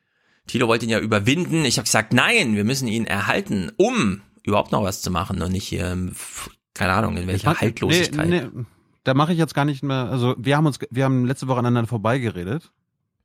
[0.47, 1.65] Thilo wollte ihn ja überwinden.
[1.65, 5.53] Ich habe gesagt, nein, wir müssen ihn erhalten, um überhaupt noch was zu machen und
[5.53, 6.13] nicht ähm,
[6.75, 8.29] keine Ahnung, in welcher Haltlosigkeit.
[8.29, 8.65] Nee, nee,
[9.05, 10.09] da mache ich jetzt gar nicht mehr.
[10.11, 12.71] Also wir haben uns, wir haben letzte Woche aneinander vorbeigeredet.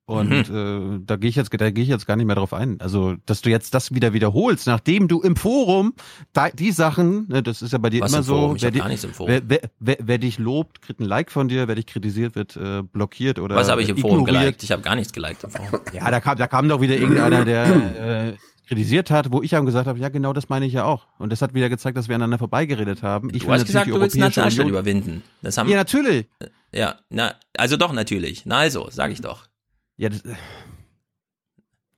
[0.10, 2.80] Und äh, da gehe ich jetzt, da gehe ich jetzt gar nicht mehr drauf ein.
[2.80, 5.94] Also, dass du jetzt das wieder wiederholst, nachdem du im Forum
[6.32, 8.50] da, die Sachen, ne, das ist ja bei dir Was immer im Forum?
[8.52, 9.34] so, Ich wer, hab di- gar nichts im Forum.
[9.34, 12.56] wer, wer, wer, wer dich lobt, kriegt ein Like von dir, wer dich kritisiert, wird
[12.56, 14.42] äh, blockiert oder Was habe ich im Forum ignoriert.
[14.44, 14.64] geliked?
[14.64, 15.82] Ich habe gar nichts geliked im Forum.
[15.92, 17.66] Ja, da kam, da kam doch wieder irgendeiner, der
[18.30, 18.34] äh,
[18.68, 21.08] kritisiert hat, wo ich dann gesagt habe, ja genau das meine ich ja auch.
[21.18, 23.30] Und das hat wieder gezeigt, dass wir aneinander vorbeigeredet haben.
[23.34, 25.24] Ich du hast gesagt, du willst Nationalstaat überwinden.
[25.42, 26.28] Das haben, ja, natürlich.
[26.74, 28.46] Ja, na, also doch, natürlich.
[28.46, 29.48] Na also, sage ich doch.
[29.96, 30.22] Ja, das,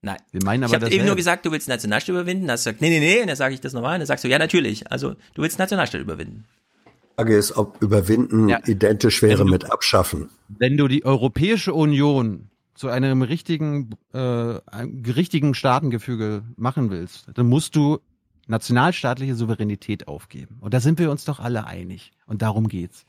[0.02, 0.18] Nein.
[0.32, 2.48] Wir meinen aber ich habe eben nur gesagt, du willst Nationalstaat überwinden.
[2.48, 3.22] Dann hast du gesagt, nee, nee, nee.
[3.22, 3.96] Und dann sage ich das nochmal.
[3.96, 4.90] Und dann sagst du, ja, natürlich.
[4.92, 6.46] Also, du willst Nationalstaat überwinden.
[6.86, 8.62] Die Frage ist, ob überwinden ja.
[8.66, 10.30] identisch wäre du, mit abschaffen.
[10.48, 12.49] Wenn du die Europäische Union
[12.80, 18.00] zu einem richtigen, äh, richtigen Staatengefüge machen willst, dann musst du
[18.48, 20.56] nationalstaatliche Souveränität aufgeben.
[20.62, 22.14] Und da sind wir uns doch alle einig.
[22.26, 23.06] Und darum geht's.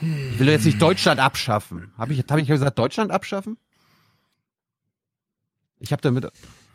[0.00, 1.92] Ich will jetzt nicht Deutschland abschaffen.
[1.98, 3.58] Habe ich, hab ich gesagt, Deutschland abschaffen?
[5.78, 6.26] Ich habe damit.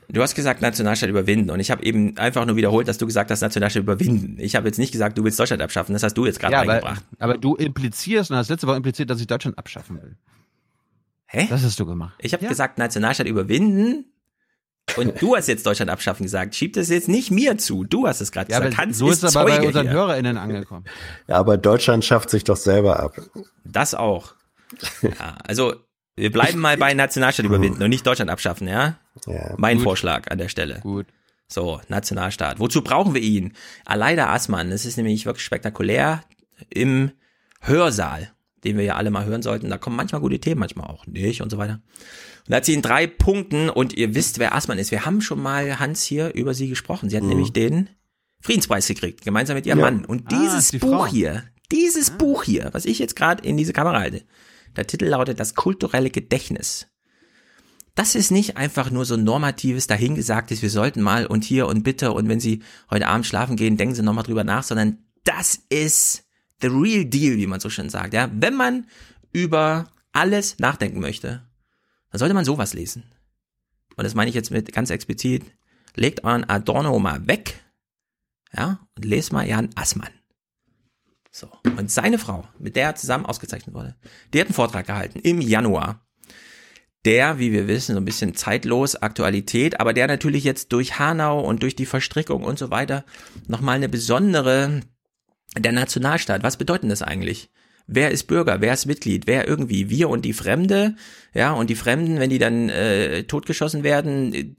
[0.07, 3.31] Du hast gesagt Nationalstaat überwinden und ich habe eben einfach nur wiederholt, dass du gesagt
[3.31, 4.37] hast Nationalstaat überwinden.
[4.39, 5.93] Ich habe jetzt nicht gesagt, du willst Deutschland abschaffen.
[5.93, 7.03] Das hast du jetzt gerade ja, eingebracht.
[7.17, 10.15] Aber, aber du implizierst und hast letzte Woche impliziert, dass ich Deutschland abschaffen will.
[11.35, 11.47] Hä?
[11.49, 12.15] Das hast du gemacht.
[12.19, 12.49] Ich habe ja.
[12.49, 14.05] gesagt Nationalstaat überwinden
[14.95, 16.55] und du hast jetzt Deutschland abschaffen gesagt.
[16.55, 17.83] Schieb das jetzt nicht mir zu.
[17.83, 18.77] Du hast es gerade ja, gesagt.
[18.77, 19.93] Hans so ist es aber Zeuge bei unseren hier.
[19.93, 20.85] HörerInnen angekommen.
[21.27, 23.15] Ja, aber Deutschland schafft sich doch selber ab.
[23.63, 24.35] Das auch.
[25.01, 25.75] Ja, also
[26.15, 28.97] wir bleiben mal bei Nationalstaat überwinden und nicht Deutschland abschaffen, ja?
[29.25, 29.83] ja mein gut.
[29.83, 30.79] Vorschlag an der Stelle.
[30.81, 31.07] Gut.
[31.47, 32.59] So, Nationalstaat.
[32.59, 33.53] Wozu brauchen wir ihn?
[33.85, 36.23] Aleida Assmann, das ist nämlich wirklich spektakulär
[36.69, 37.11] im
[37.59, 38.31] Hörsaal,
[38.65, 39.69] den wir ja alle mal hören sollten.
[39.69, 41.81] Da kommen manchmal gute Themen, manchmal auch nicht und so weiter.
[42.45, 44.91] Und da hat sie in drei Punkten, und ihr wisst, wer Assmann ist.
[44.91, 47.09] Wir haben schon mal, Hans, hier über sie gesprochen.
[47.09, 47.29] Sie hat mhm.
[47.29, 47.89] nämlich den
[48.41, 49.85] Friedenspreis gekriegt, gemeinsam mit ihrem ja.
[49.85, 50.05] Mann.
[50.05, 51.07] Und ah, dieses ah, Buch Frau.
[51.07, 52.15] hier, dieses ah.
[52.17, 54.23] Buch hier, was ich jetzt gerade in diese Kamera halte,
[54.75, 56.87] der Titel lautet Das kulturelle Gedächtnis.
[57.95, 62.11] Das ist nicht einfach nur so normatives, dahingesagtes, wir sollten mal und hier und bitte
[62.11, 62.61] und wenn Sie
[62.91, 66.24] heute Abend schlafen gehen, denken Sie nochmal drüber nach, sondern das ist
[66.61, 68.13] the real deal, wie man so schön sagt.
[68.13, 68.29] Ja?
[68.33, 68.87] Wenn man
[69.31, 71.43] über alles nachdenken möchte,
[72.11, 73.03] dann sollte man sowas lesen.
[73.97, 75.43] Und das meine ich jetzt mit ganz explizit.
[75.95, 77.61] Legt euren Adorno mal weg,
[78.55, 80.09] ja, und lest mal Jan Assmann.
[81.31, 81.49] So.
[81.77, 83.95] Und seine Frau, mit der er zusammen ausgezeichnet wurde,
[84.33, 86.01] die hat einen Vortrag gehalten im Januar.
[87.03, 91.41] Der, wie wir wissen, so ein bisschen zeitlos, Aktualität, aber der natürlich jetzt durch Hanau
[91.41, 93.05] und durch die Verstrickung und so weiter
[93.47, 94.81] nochmal eine besondere,
[95.57, 97.49] der Nationalstaat, was bedeutet das eigentlich?
[97.87, 98.61] Wer ist Bürger?
[98.61, 99.27] Wer ist Mitglied?
[99.27, 99.89] Wer irgendwie?
[99.89, 100.95] Wir und die Fremde?
[101.33, 104.55] Ja, und die Fremden, wenn die dann äh, totgeschossen werden,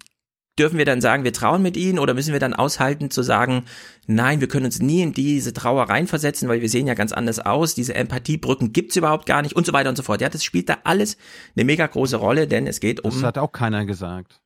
[0.59, 3.65] dürfen wir dann sagen, wir trauen mit ihnen oder müssen wir dann aushalten zu sagen,
[4.07, 7.41] nein, wir können uns nie in diese Trauer reinversetzen, weil wir sehen ja ganz anders
[7.41, 10.21] aus, diese Empathiebrücken gibt's überhaupt gar nicht und so weiter und so fort.
[10.21, 11.19] Ja, das spielt da alles
[11.57, 13.11] eine mega große Rolle, denn es geht um...
[13.11, 14.41] Das hat auch keiner gesagt.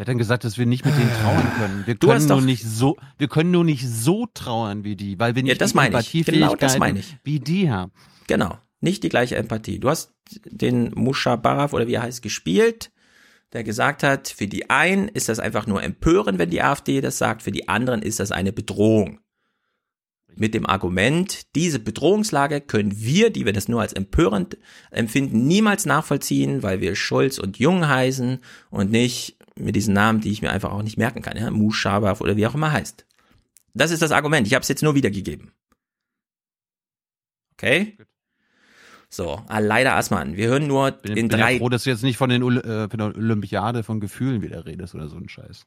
[0.00, 1.86] Er hat dann gesagt, dass wir nicht mit denen trauern können.
[1.86, 5.42] Wir können nur nicht so, wir können nur nicht so trauern wie die, weil wir
[5.42, 7.18] nicht ja, das die Empathiefähigkeiten genau das meine ich.
[7.22, 7.92] wie die haben.
[8.26, 9.78] Genau, nicht die gleiche Empathie.
[9.78, 10.14] Du hast
[10.46, 12.90] den Musha Baraf oder wie er heißt gespielt
[13.52, 17.18] der gesagt hat, für die einen ist das einfach nur empörend, wenn die AfD das
[17.18, 19.18] sagt, für die anderen ist das eine Bedrohung.
[20.36, 24.56] Mit dem Argument, diese Bedrohungslage können wir, die wir das nur als empörend
[24.92, 28.38] empfinden, niemals nachvollziehen, weil wir Schulz und Jung heißen
[28.70, 32.20] und nicht mit diesen Namen, die ich mir einfach auch nicht merken kann, ja, Mushabaf
[32.20, 33.06] oder wie auch immer heißt.
[33.74, 34.46] Das ist das Argument.
[34.46, 35.52] Ich habe es jetzt nur wiedergegeben.
[37.54, 37.96] Okay?
[39.08, 40.36] So, ah, leider Asman.
[40.36, 41.52] Wir hören nur bin, in bin drei.
[41.54, 44.64] Ja froh, dass du jetzt nicht von, den, äh, von der Olympiade von Gefühlen wieder
[44.66, 45.66] redest oder so ein Scheiß.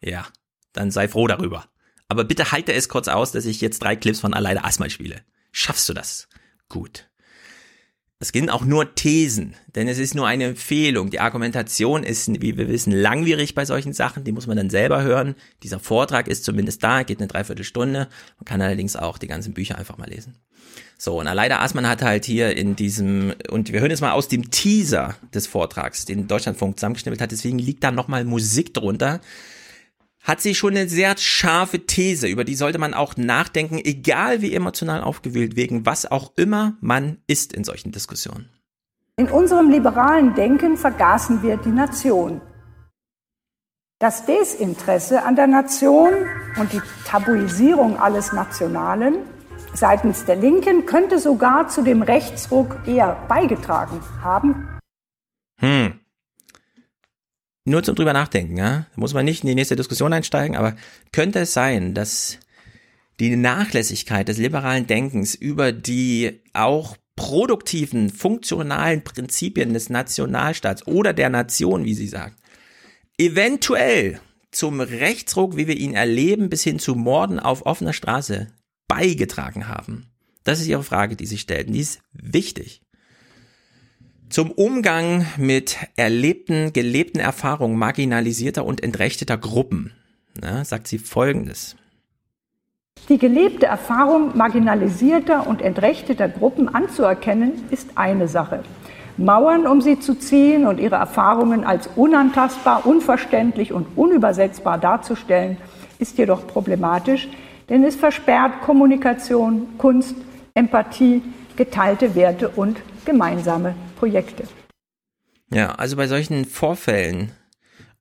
[0.00, 0.26] Ja,
[0.72, 1.66] dann sei froh darüber.
[2.08, 5.22] Aber bitte halte es kurz aus, dass ich jetzt drei Clips von Aleida Asmal spiele.
[5.52, 6.28] Schaffst du das?
[6.68, 7.08] Gut.
[8.18, 11.10] Es sind auch nur Thesen, denn es ist nur eine Empfehlung.
[11.10, 14.24] Die Argumentation ist, wie wir wissen, langwierig bei solchen Sachen.
[14.24, 15.34] Die muss man dann selber hören.
[15.62, 18.08] Dieser Vortrag ist zumindest da, geht eine Dreiviertelstunde.
[18.38, 20.38] Man kann allerdings auch die ganzen Bücher einfach mal lesen.
[20.96, 24.28] So, und leider Aßmann hat halt hier in diesem, und wir hören jetzt mal aus
[24.28, 29.20] dem Teaser des Vortrags, den Deutschlandfunk zusammengeschnippelt hat, deswegen liegt da nochmal Musik drunter
[30.26, 34.52] hat sie schon eine sehr scharfe These, über die sollte man auch nachdenken, egal wie
[34.52, 38.50] emotional aufgewühlt, wegen was auch immer man ist in solchen Diskussionen.
[39.16, 42.40] In unserem liberalen Denken vergaßen wir die Nation.
[44.00, 46.12] Das Desinteresse an der Nation
[46.58, 49.18] und die Tabuisierung alles Nationalen
[49.72, 54.68] seitens der Linken könnte sogar zu dem Rechtsruck eher beigetragen haben.
[55.60, 56.00] Hm,
[57.66, 58.86] nur zum drüber nachdenken, ja.
[58.94, 60.76] Da muss man nicht in die nächste Diskussion einsteigen, aber
[61.12, 62.38] könnte es sein, dass
[63.20, 71.30] die Nachlässigkeit des liberalen Denkens über die auch produktiven, funktionalen Prinzipien des Nationalstaats oder der
[71.30, 72.36] Nation, wie Sie sagen,
[73.18, 74.20] eventuell
[74.52, 78.48] zum Rechtsruck, wie wir ihn erleben, bis hin zu Morden auf offener Straße
[78.86, 80.06] beigetragen haben?
[80.44, 81.72] Das ist Ihre Frage, die Sie stellten.
[81.72, 82.82] Die ist wichtig.
[84.28, 89.92] Zum Umgang mit erlebten, gelebten Erfahrungen marginalisierter und entrechteter Gruppen
[90.40, 91.76] na, sagt sie Folgendes.
[93.08, 98.62] Die gelebte Erfahrung marginalisierter und entrechteter Gruppen anzuerkennen, ist eine Sache.
[99.16, 105.56] Mauern um sie zu ziehen und ihre Erfahrungen als unantastbar, unverständlich und unübersetzbar darzustellen,
[105.98, 107.28] ist jedoch problematisch,
[107.68, 110.16] denn es versperrt Kommunikation, Kunst,
[110.54, 111.22] Empathie,
[111.56, 114.44] geteilte Werte und gemeinsame Projekte.
[115.52, 117.32] Ja, also bei solchen Vorfällen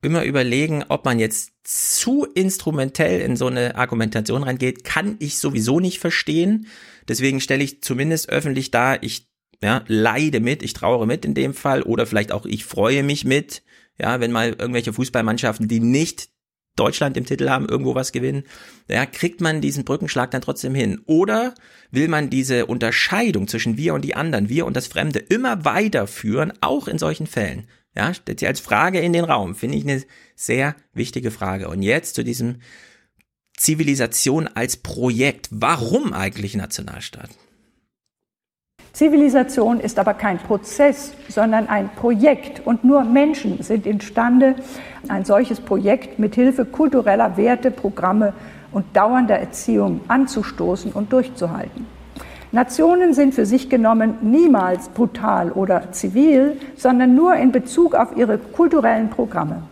[0.02, 5.80] immer überlegen, ob man jetzt zu instrumentell in so eine Argumentation reingeht, kann ich sowieso
[5.80, 6.68] nicht verstehen.
[7.08, 9.28] Deswegen stelle ich zumindest öffentlich dar, ich
[9.62, 13.26] ja, leide mit, ich trauere mit in dem Fall oder vielleicht auch ich freue mich
[13.26, 13.64] mit,
[13.98, 16.30] ja, wenn mal irgendwelche Fußballmannschaften, die nicht
[16.76, 18.44] Deutschland im Titel haben, irgendwo was gewinnen,
[18.88, 21.02] ja, kriegt man diesen Brückenschlag dann trotzdem hin?
[21.06, 21.54] Oder
[21.92, 26.54] will man diese Unterscheidung zwischen wir und die anderen, wir und das Fremde immer weiterführen,
[26.62, 27.68] auch in solchen Fällen?
[27.96, 30.04] Ja, stellt sie als Frage in den Raum, finde ich eine
[30.36, 31.70] sehr wichtige Frage.
[31.70, 32.58] Und jetzt zu diesem
[33.56, 35.48] Zivilisation als Projekt.
[35.52, 37.30] Warum eigentlich Nationalstaat?
[38.96, 42.66] Zivilisation ist aber kein Prozess, sondern ein Projekt.
[42.66, 44.56] Und nur Menschen sind imstande,
[45.10, 48.32] ein solches Projekt mit Hilfe kultureller Werte, Programme
[48.72, 51.86] und dauernder Erziehung anzustoßen und durchzuhalten.
[52.54, 58.38] Nationen sind für sich genommen niemals brutal oder zivil, sondern nur in Bezug auf ihre
[58.38, 59.64] kulturellen Programme.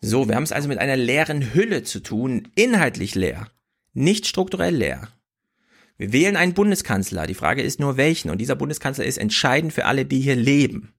[0.00, 3.48] So, wir haben es also mit einer leeren Hülle zu tun, inhaltlich leer,
[3.92, 5.08] nicht strukturell leer.
[5.96, 7.26] Wir wählen einen Bundeskanzler.
[7.26, 8.30] Die Frage ist nur welchen.
[8.30, 10.92] Und dieser Bundeskanzler ist entscheidend für alle, die hier leben.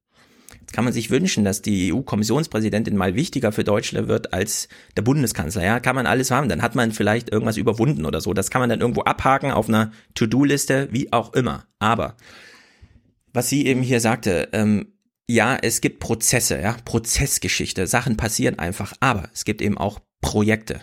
[0.61, 5.01] Jetzt kann man sich wünschen, dass die EU-Kommissionspräsidentin mal wichtiger für Deutschland wird als der
[5.01, 5.63] Bundeskanzler.
[5.63, 6.49] Ja, kann man alles haben.
[6.49, 8.33] Dann hat man vielleicht irgendwas überwunden oder so.
[8.33, 11.67] Das kann man dann irgendwo abhaken auf einer To-Do-Liste, wie auch immer.
[11.79, 12.15] Aber
[13.33, 14.93] was sie eben hier sagte, ähm,
[15.27, 17.85] ja, es gibt Prozesse, ja, Prozessgeschichte.
[17.85, 18.93] Sachen passieren einfach.
[19.01, 20.81] Aber es gibt eben auch Projekte.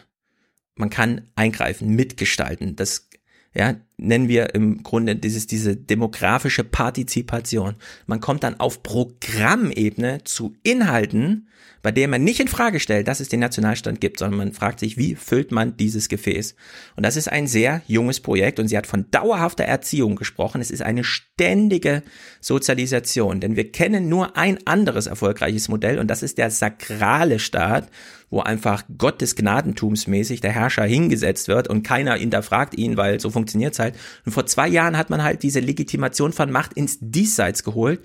[0.77, 2.77] Man kann eingreifen, mitgestalten.
[2.77, 3.09] Das
[3.55, 7.77] ja, nennen wir im Grunde dieses, diese demografische Partizipation.
[8.07, 11.49] Man kommt dann auf Programmebene zu Inhalten,
[11.83, 14.81] bei der man nicht in Frage stellt, dass es den Nationalstand gibt, sondern man fragt
[14.81, 16.55] sich, wie füllt man dieses Gefäß?
[16.97, 20.61] Und das ist ein sehr junges Projekt und sie hat von dauerhafter Erziehung gesprochen.
[20.61, 22.03] Es ist eine ständige
[22.41, 27.89] Sozialisation, denn wir kennen nur ein anderes erfolgreiches Modell und das ist der sakrale Staat,
[28.33, 33.78] wo einfach Gottes Gnadentums der Herrscher hingesetzt wird und keiner hinterfragt ihn, weil so funktioniert's
[33.78, 33.94] halt.
[34.27, 38.01] Und vor zwei Jahren hat man halt diese Legitimation von Macht ins Diesseits geholt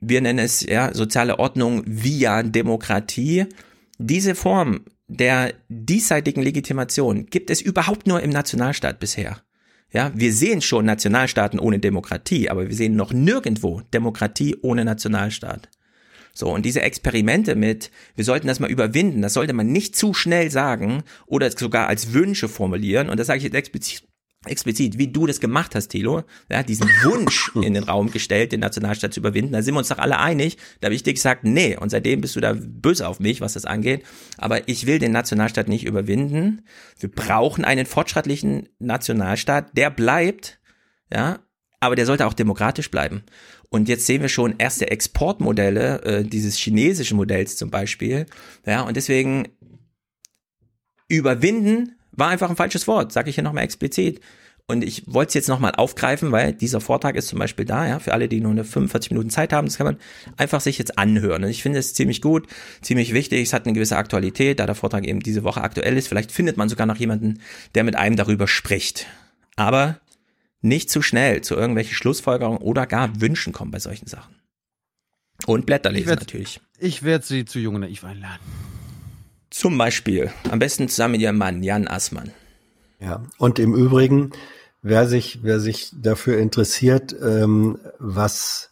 [0.00, 3.46] wir nennen es ja soziale Ordnung via Demokratie.
[3.98, 9.38] Diese Form der diesseitigen Legitimation gibt es überhaupt nur im Nationalstaat bisher.
[9.92, 15.68] Ja, wir sehen schon Nationalstaaten ohne Demokratie, aber wir sehen noch nirgendwo Demokratie ohne Nationalstaat.
[16.34, 20.14] So, und diese Experimente mit, wir sollten das mal überwinden, das sollte man nicht zu
[20.14, 23.08] schnell sagen oder sogar als Wünsche formulieren.
[23.08, 24.02] Und das sage ich jetzt explizit,
[24.46, 28.60] explizit, wie du das gemacht hast, Thilo, ja, diesen Wunsch in den Raum gestellt, den
[28.60, 29.52] Nationalstaat zu überwinden.
[29.52, 30.58] Da sind wir uns doch alle einig.
[30.80, 33.54] Da habe ich dir gesagt, nee, und seitdem bist du da böse auf mich, was
[33.54, 34.04] das angeht.
[34.36, 36.62] Aber ich will den Nationalstaat nicht überwinden.
[36.98, 40.58] Wir brauchen einen fortschrittlichen Nationalstaat, der bleibt,
[41.12, 41.38] ja,
[41.80, 43.24] aber der sollte auch demokratisch bleiben.
[43.74, 48.26] Und jetzt sehen wir schon erste Exportmodelle äh, dieses chinesischen Modells zum Beispiel.
[48.64, 49.48] Ja, und deswegen
[51.08, 54.20] überwinden war einfach ein falsches Wort, sage ich hier nochmal explizit.
[54.68, 57.98] Und ich wollte es jetzt nochmal aufgreifen, weil dieser Vortrag ist zum Beispiel da, ja,
[57.98, 59.96] für alle, die nur eine 45 Minuten Zeit haben, das kann man
[60.36, 61.42] einfach sich jetzt anhören.
[61.42, 62.46] Und ich finde es ziemlich gut,
[62.80, 66.06] ziemlich wichtig, es hat eine gewisse Aktualität, da der Vortrag eben diese Woche aktuell ist.
[66.06, 67.40] Vielleicht findet man sogar noch jemanden,
[67.74, 69.08] der mit einem darüber spricht.
[69.56, 69.98] Aber
[70.64, 74.34] nicht zu schnell zu irgendwelchen Schlussfolgerungen oder gar Wünschen kommen bei solchen Sachen.
[75.46, 76.60] Und Blätter lesen werd, natürlich.
[76.78, 78.42] Ich werde sie zu Jung Naiv einladen.
[79.50, 82.30] Zum Beispiel, am besten zusammen mit ihrem Mann, Jan Assmann.
[82.98, 84.32] Ja, und im Übrigen,
[84.82, 88.70] wer sich, wer sich dafür interessiert, ähm, was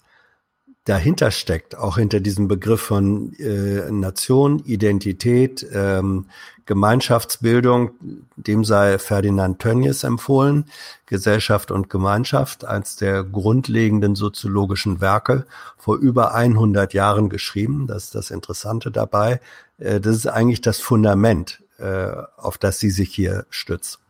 [0.85, 6.27] dahinter steckt, auch hinter diesem Begriff von äh, Nation, Identität, ähm,
[6.67, 7.93] Gemeinschaftsbildung,
[8.37, 10.65] dem sei Ferdinand Tönnies empfohlen,
[11.07, 15.47] Gesellschaft und Gemeinschaft, eins der grundlegenden soziologischen Werke,
[15.77, 17.87] vor über 100 Jahren geschrieben.
[17.87, 19.41] Das ist das Interessante dabei.
[19.79, 24.01] Äh, das ist eigentlich das Fundament, äh, auf das sie sich hier stützt.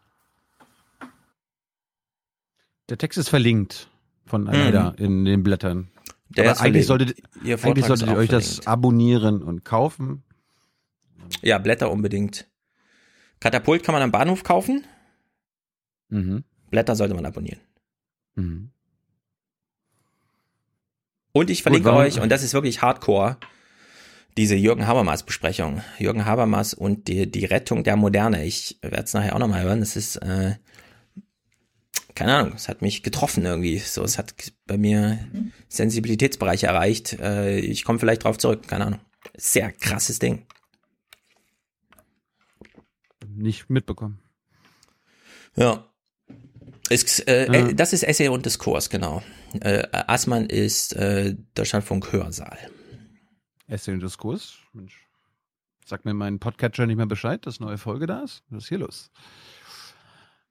[2.88, 3.88] Der Text ist verlinkt
[4.26, 5.04] von Almeida mhm.
[5.04, 5.88] in den Blättern.
[6.36, 8.32] Der Aber eigentlich solltet, eigentlich solltet ihr euch verlinkt.
[8.32, 10.22] das abonnieren und kaufen.
[11.42, 12.48] Ja, Blätter unbedingt.
[13.40, 14.84] Katapult kann man am Bahnhof kaufen.
[16.08, 16.44] Mhm.
[16.70, 17.60] Blätter sollte man abonnieren.
[18.34, 18.70] Mhm.
[21.32, 23.38] Und ich verlinke Gut, euch, und das ist wirklich Hardcore,
[24.36, 25.82] diese Jürgen Habermas Besprechung.
[25.98, 28.44] Jürgen Habermas und die, die Rettung der Moderne.
[28.44, 29.80] Ich werde es nachher auch nochmal hören.
[29.80, 30.56] Das ist, äh,
[32.14, 33.78] keine Ahnung, es hat mich getroffen irgendwie.
[33.78, 34.34] So, es hat
[34.66, 35.18] bei mir
[35.68, 37.18] Sensibilitätsbereiche erreicht.
[37.20, 39.00] Äh, ich komme vielleicht drauf zurück, keine Ahnung.
[39.36, 40.46] Sehr krasses Ding.
[43.26, 44.20] Nicht mitbekommen.
[45.56, 45.86] Ja.
[46.88, 47.74] Ist, äh, äh.
[47.74, 49.22] Das ist Essay und Diskurs, genau.
[49.60, 52.58] Äh, Assmann ist äh, Deutschlandfunk Hörsaal.
[53.66, 54.58] Essay und Diskurs?
[54.72, 55.06] Mensch.
[55.86, 58.42] Sagt mir mein Podcatcher nicht mehr Bescheid, dass neue Folge da ist?
[58.50, 59.10] Was ist hier los?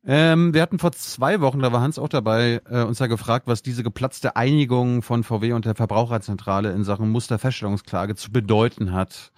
[0.06, 3.46] Ähm, wir hatten vor zwei Wochen, da war Hans auch dabei, äh, uns ja gefragt,
[3.48, 9.32] was diese geplatzte Einigung von VW und der Verbraucherzentrale in Sachen Musterfeststellungsklage zu bedeuten hat.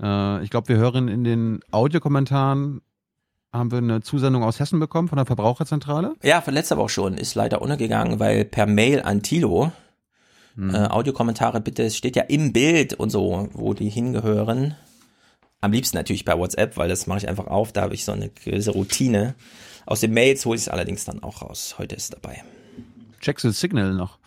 [0.00, 2.82] Äh, ich glaube, wir hören in den Audiokommentaren,
[3.52, 6.14] haben wir eine Zusendung aus Hessen bekommen von der Verbraucherzentrale.
[6.22, 7.14] Ja, von letzter Woche schon.
[7.14, 9.72] Ist leider untergegangen, weil per Mail an Tilo,
[10.54, 10.74] hm.
[10.74, 14.76] äh, Audiokommentare bitte, es steht ja im Bild und so, wo die hingehören.
[15.62, 18.12] Am liebsten natürlich per WhatsApp, weil das mache ich einfach auf, da habe ich so
[18.12, 19.34] eine gewisse Routine.
[19.90, 21.74] Aus den Mails hole ich es allerdings dann auch raus.
[21.76, 22.44] Heute ist es dabei.
[23.20, 24.20] Checkst du Signal noch?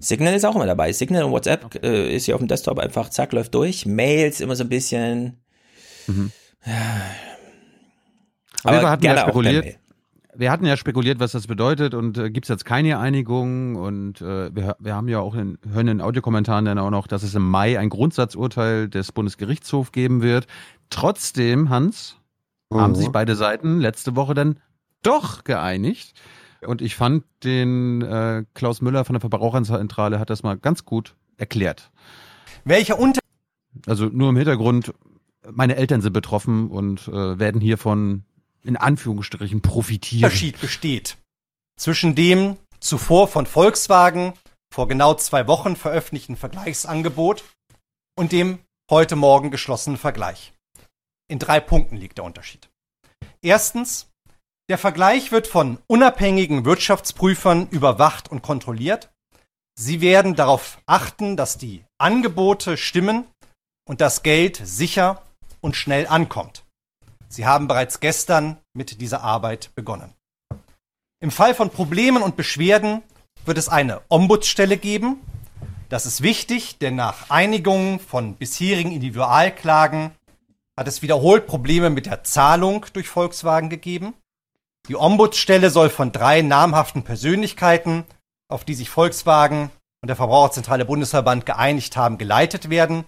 [0.00, 0.92] Signal ist auch immer dabei.
[0.92, 1.78] Signal und WhatsApp okay.
[1.84, 3.86] äh, ist hier auf dem Desktop einfach, zack, läuft durch.
[3.86, 5.38] Mails immer so ein bisschen.
[6.08, 6.32] Mhm.
[8.64, 9.78] Aber wir hatten ja spekuliert.
[10.34, 14.20] Wir hatten ja spekuliert, was das bedeutet und äh, gibt es jetzt keine Einigung und
[14.20, 17.36] äh, wir, wir haben ja auch in, hören in Audiokommentaren dann auch noch, dass es
[17.36, 20.48] im Mai ein Grundsatzurteil des Bundesgerichtshofs geben wird.
[20.90, 22.16] Trotzdem, Hans,
[22.70, 22.80] mhm.
[22.80, 24.58] haben sich beide Seiten letzte Woche dann
[25.02, 26.14] doch geeinigt.
[26.60, 31.14] Und ich fand den äh, Klaus Müller von der Verbraucherzentrale hat das mal ganz gut
[31.36, 31.90] erklärt.
[32.64, 33.20] Welcher Unter
[33.86, 34.92] Also nur im Hintergrund,
[35.48, 38.24] meine Eltern sind betroffen und äh, werden hiervon
[38.62, 40.24] in Anführungsstrichen profitieren.
[40.24, 41.16] Unterschied besteht
[41.76, 44.34] zwischen dem zuvor von Volkswagen
[44.72, 47.44] vor genau zwei Wochen veröffentlichten Vergleichsangebot
[48.16, 48.58] und dem
[48.90, 50.52] heute Morgen geschlossenen Vergleich.
[51.28, 52.68] In drei Punkten liegt der Unterschied.
[53.42, 54.07] Erstens,
[54.68, 59.10] der Vergleich wird von unabhängigen Wirtschaftsprüfern überwacht und kontrolliert.
[59.74, 63.24] Sie werden darauf achten, dass die Angebote stimmen
[63.88, 65.22] und das Geld sicher
[65.60, 66.64] und schnell ankommt.
[67.28, 70.12] Sie haben bereits gestern mit dieser Arbeit begonnen.
[71.20, 73.02] Im Fall von Problemen und Beschwerden
[73.44, 75.20] wird es eine Ombudsstelle geben.
[75.88, 80.10] Das ist wichtig, denn nach Einigung von bisherigen Individualklagen
[80.78, 84.14] hat es wiederholt Probleme mit der Zahlung durch Volkswagen gegeben.
[84.88, 88.04] Die Ombudsstelle soll von drei namhaften Persönlichkeiten,
[88.50, 89.70] auf die sich Volkswagen
[90.02, 93.04] und der Verbraucherzentrale Bundesverband geeinigt haben, geleitet werden.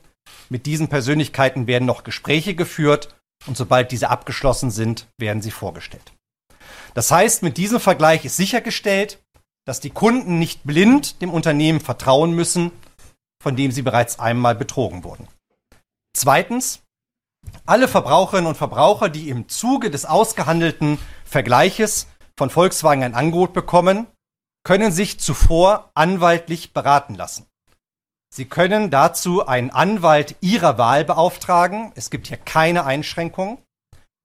[0.50, 3.14] Mit diesen Persönlichkeiten werden noch Gespräche geführt
[3.46, 6.12] und sobald diese abgeschlossen sind, werden sie vorgestellt.
[6.92, 9.22] Das heißt, mit diesem Vergleich ist sichergestellt,
[9.64, 12.72] dass die Kunden nicht blind dem Unternehmen vertrauen müssen,
[13.42, 15.28] von dem sie bereits einmal betrogen wurden.
[16.14, 16.82] Zweitens,
[17.70, 24.08] alle Verbraucherinnen und Verbraucher, die im Zuge des ausgehandelten Vergleiches von Volkswagen ein Angebot bekommen,
[24.64, 27.46] können sich zuvor anwaltlich beraten lassen.
[28.34, 31.92] Sie können dazu einen Anwalt Ihrer Wahl beauftragen.
[31.94, 33.58] Es gibt hier keine Einschränkungen.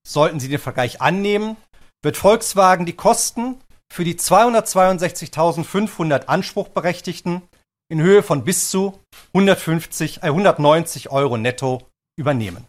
[0.07, 1.55] Sollten Sie den Vergleich annehmen,
[2.03, 3.61] wird Volkswagen die Kosten
[3.91, 7.43] für die 262.500 Anspruchberechtigten
[7.89, 8.99] in Höhe von bis zu
[9.33, 11.83] 150, äh, 190 Euro netto
[12.17, 12.65] übernehmen.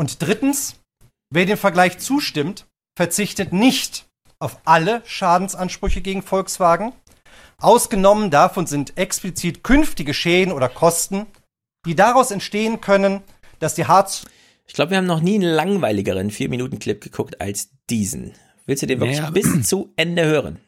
[0.00, 0.76] Und drittens,
[1.28, 4.06] wer dem Vergleich zustimmt, verzichtet nicht
[4.38, 6.94] auf alle Schadensansprüche gegen Volkswagen.
[7.58, 11.26] Ausgenommen davon sind explizit künftige Schäden oder Kosten,
[11.84, 13.20] die daraus entstehen können,
[13.58, 14.24] dass die Harz.
[14.66, 18.32] Ich glaube, wir haben noch nie einen langweiligeren 4-Minuten-Clip geguckt als diesen.
[18.64, 19.32] Willst du den wirklich naja.
[19.32, 20.60] bis zu Ende hören?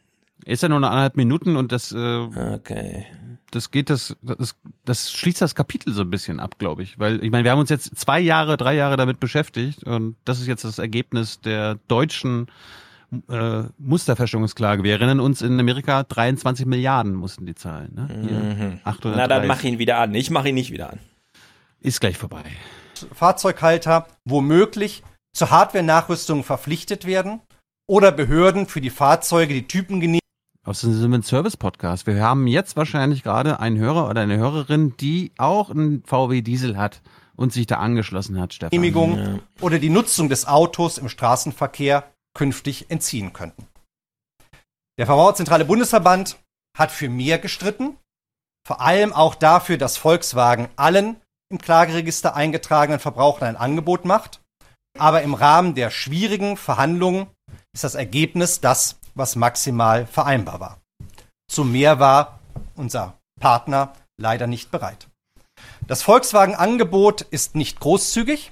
[0.45, 1.91] Ist ja nur eine anderthalb Minuten und das.
[1.91, 3.05] Äh, okay
[3.53, 4.55] das geht das, das,
[4.85, 6.99] das schließt das Kapitel so ein bisschen ab, glaube ich.
[6.99, 10.39] Weil, ich meine, wir haben uns jetzt zwei Jahre, drei Jahre damit beschäftigt und das
[10.39, 12.47] ist jetzt das Ergebnis der deutschen
[13.29, 14.83] äh, Musterfeststellungsklage.
[14.83, 17.93] Wir erinnern uns, in Amerika 23 Milliarden mussten die zahlen.
[17.93, 18.07] Ne?
[18.27, 18.79] Hier, mhm.
[19.15, 20.15] Na, dann mach ihn wieder an.
[20.15, 20.99] Ich mache ihn nicht wieder an.
[21.79, 22.43] Ist gleich vorbei.
[23.13, 27.41] Fahrzeughalter womöglich zur Hardware-Nachrüstung verpflichtet werden
[27.87, 30.22] oder Behörden für die Fahrzeuge die Typengenehmigung Außerdem
[30.71, 32.07] sind wir ein Service-Podcast.
[32.07, 36.77] Wir haben jetzt wahrscheinlich gerade einen Hörer oder eine Hörerin, die auch einen VW Diesel
[36.77, 37.01] hat
[37.35, 38.71] und sich da angeschlossen hat, Stefan.
[38.71, 39.39] Genehmigung ja.
[39.61, 43.67] oder die Nutzung des Autos im Straßenverkehr künftig entziehen könnten.
[44.97, 46.37] Der Verbraucherzentrale Bundesverband
[46.77, 47.97] hat für mehr gestritten,
[48.65, 51.17] vor allem auch dafür, dass Volkswagen allen
[51.51, 54.41] im Klageregister eingetragenen Verbrauchern ein Angebot macht.
[54.97, 57.27] Aber im Rahmen der schwierigen Verhandlungen
[57.73, 60.81] ist das Ergebnis das, was maximal vereinbar war.
[61.49, 62.39] Zum Mehr war
[62.75, 65.07] unser Partner leider nicht bereit.
[65.87, 68.51] Das Volkswagen-Angebot ist nicht großzügig,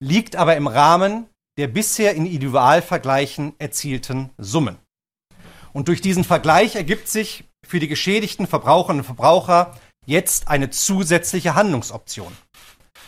[0.00, 1.26] liegt aber im Rahmen
[1.58, 4.78] der bisher in Individualvergleichen erzielten Summen.
[5.72, 11.54] Und durch diesen Vergleich ergibt sich für die geschädigten Verbraucherinnen und Verbraucher jetzt eine zusätzliche
[11.54, 12.34] Handlungsoption.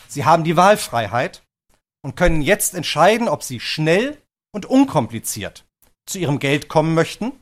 [0.08, 1.42] Sie haben die Wahlfreiheit
[2.02, 4.20] und können jetzt entscheiden, ob sie schnell
[4.52, 5.64] und unkompliziert
[6.10, 7.32] zu ihrem Geld kommen möchten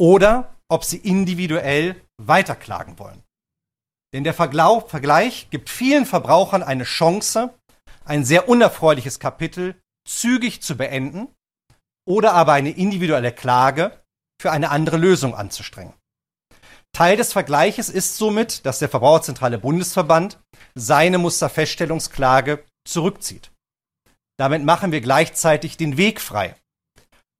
[0.00, 3.22] oder ob sie individuell weiterklagen wollen.
[4.12, 7.54] Denn der Vergleich gibt vielen Verbrauchern eine Chance,
[8.04, 9.74] ein sehr unerfreuliches Kapitel
[10.08, 11.28] zügig zu beenden
[12.08, 14.02] oder aber eine individuelle Klage
[14.40, 15.92] für eine andere Lösung anzustrengen.
[16.92, 20.40] Teil des Vergleiches ist somit, dass der Verbraucherzentrale Bundesverband
[20.74, 23.52] seine Musterfeststellungsklage zurückzieht.
[24.38, 26.56] Damit machen wir gleichzeitig den Weg frei.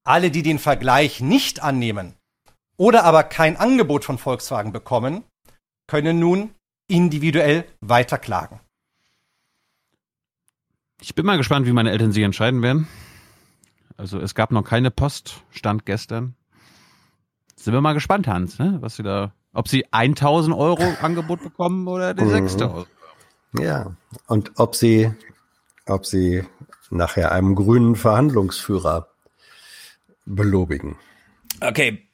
[0.08, 2.14] Alle, die den Vergleich nicht annehmen
[2.78, 5.22] oder aber kein Angebot von Volkswagen bekommen,
[5.86, 6.54] können nun
[6.86, 8.58] individuell weiterklagen.
[11.02, 12.88] Ich bin mal gespannt, wie meine Eltern sich entscheiden werden.
[13.98, 16.34] Also es gab noch keine Post, stand gestern.
[17.56, 18.78] Sind wir mal gespannt, Hans, ne?
[18.80, 22.30] was sie da, ob sie 1000 Euro Angebot bekommen oder die mhm.
[22.30, 22.88] 6000.
[23.58, 23.92] Ja,
[24.26, 25.12] und ob sie,
[25.84, 26.44] ob sie
[26.88, 29.07] nachher einem grünen Verhandlungsführer
[30.28, 30.96] belobigen.
[31.60, 32.04] Okay.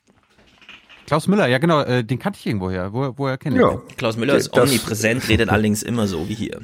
[1.07, 2.93] Klaus Müller, ja genau, äh, den kannte ich irgendwoher.
[2.93, 3.70] Wo, woher kenne ich ja.
[3.70, 3.97] den?
[3.97, 6.62] Klaus Müller ist das, omnipräsent, redet allerdings immer so wie hier.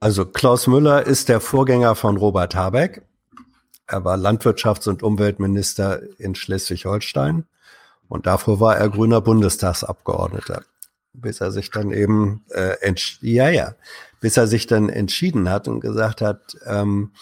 [0.00, 3.02] Also Klaus Müller ist der Vorgänger von Robert Habeck.
[3.86, 7.44] Er war Landwirtschafts- und Umweltminister in Schleswig-Holstein
[8.08, 10.62] und davor war er grüner Bundestagsabgeordneter,
[11.12, 12.76] bis er sich dann eben äh,
[13.20, 13.74] ja ja,
[14.20, 17.12] bis er sich dann entschieden hat und gesagt hat, ähm,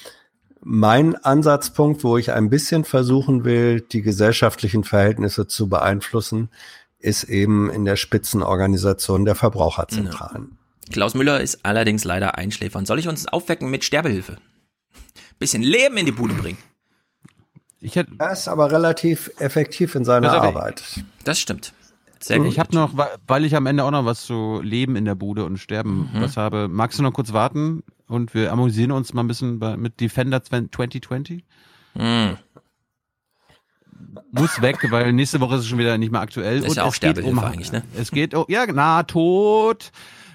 [0.65, 6.49] mein Ansatzpunkt, wo ich ein bisschen versuchen will, die gesellschaftlichen Verhältnisse zu beeinflussen,
[6.99, 10.57] ist eben in der Spitzenorganisation der Verbraucherzentralen.
[10.91, 12.86] Klaus Müller ist allerdings leider einschläfern.
[12.86, 14.39] Soll ich uns aufwecken mit Sterbehilfe?
[15.39, 16.59] Bisschen Leben in die Bude bringen.
[17.81, 20.83] Ich hätte er ist aber relativ effektiv in seiner Arbeit.
[21.25, 21.75] Das stimmt.
[22.20, 22.49] Sehr gut.
[22.49, 22.93] Ich habe noch,
[23.26, 26.23] weil ich am Ende auch noch was zu Leben in der Bude und Sterben mhm.
[26.23, 26.68] was habe.
[26.68, 30.42] Magst du noch kurz warten und wir amüsieren uns mal ein bisschen bei, mit Defender
[30.42, 31.44] 2020?
[31.94, 32.36] Mhm.
[34.33, 36.60] Muss weg, weil nächste Woche ist es schon wieder nicht mehr aktuell.
[36.60, 37.83] Das ist ja auch Sterbehilfe um, eigentlich, ne?
[37.97, 39.92] Es geht, oh, ja, na, tot.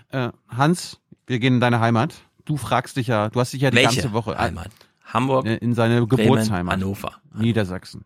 [0.10, 2.16] Äh, Hans, wir gehen in deine Heimat.
[2.46, 4.72] Du fragst dich ja, du hast dich ja die Welche ganze Woche Heimat.
[5.04, 8.06] Hamburg, in seine Geburtsheimat, Hannover, Niedersachsen.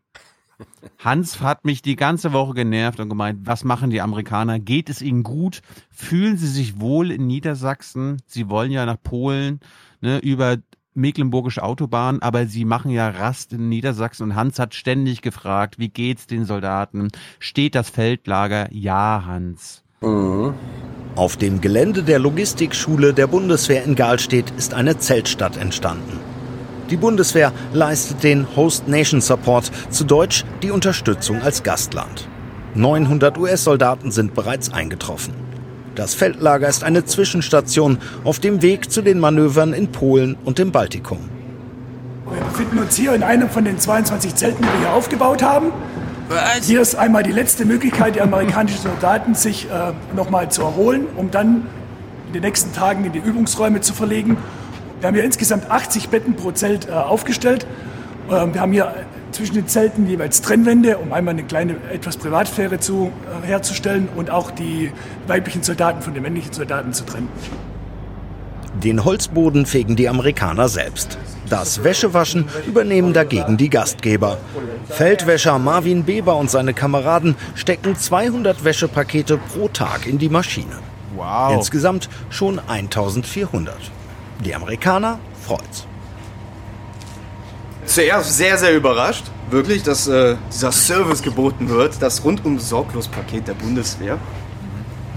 [0.99, 4.59] Hans hat mich die ganze Woche genervt und gemeint, was machen die Amerikaner?
[4.59, 5.61] Geht es ihnen gut?
[5.91, 8.21] Fühlen sie sich wohl in Niedersachsen?
[8.25, 9.59] Sie wollen ja nach Polen
[10.01, 10.57] ne, über
[10.95, 15.89] Mecklenburgische Autobahn, aber sie machen ja Rast in Niedersachsen und Hans hat ständig gefragt, wie
[15.89, 17.09] geht's den Soldaten?
[17.39, 18.71] Steht das Feldlager?
[18.71, 19.83] Ja, Hans.
[20.01, 20.53] Mhm.
[21.15, 26.19] Auf dem Gelände der Logistikschule der Bundeswehr in Galstedt ist eine Zeltstadt entstanden.
[26.89, 32.27] Die Bundeswehr leistet den Host Nation Support, zu Deutsch die Unterstützung als Gastland.
[32.75, 35.33] 900 US-Soldaten sind bereits eingetroffen.
[35.95, 40.71] Das Feldlager ist eine Zwischenstation auf dem Weg zu den Manövern in Polen und dem
[40.71, 41.19] Baltikum.
[42.29, 45.71] Wir befinden uns hier in einem von den 22 Zelten, die wir hier aufgebaut haben.
[46.63, 51.29] Hier ist einmal die letzte Möglichkeit der amerikanischen Soldaten, sich äh, nochmal zu erholen, um
[51.29, 51.67] dann
[52.27, 54.37] in den nächsten Tagen in die Übungsräume zu verlegen
[55.03, 57.67] wir haben hier insgesamt 80 Betten pro Zelt äh, aufgestellt.
[58.31, 58.95] Ähm, wir haben hier
[59.33, 63.11] zwischen den Zelten jeweils Trennwände, um einmal eine kleine etwas Privatsphäre zu,
[63.43, 64.93] äh, herzustellen und auch die
[65.27, 67.27] weiblichen Soldaten von den männlichen Soldaten zu trennen.
[68.81, 71.17] Den Holzboden fegen die Amerikaner selbst.
[71.49, 74.37] Das Wäschewaschen übernehmen dagegen die Gastgeber.
[74.87, 80.79] Feldwäscher Marvin Beber und seine Kameraden stecken 200 Wäschepakete pro Tag in die Maschine.
[81.17, 81.55] Wow.
[81.55, 83.75] Insgesamt schon 1400.
[84.41, 85.85] Die Amerikaner freut's.
[87.85, 93.47] Zuerst sehr, sehr überrascht, wirklich, dass äh, dieser Service geboten wird, das rundum sorglos Paket
[93.47, 94.17] der Bundeswehr.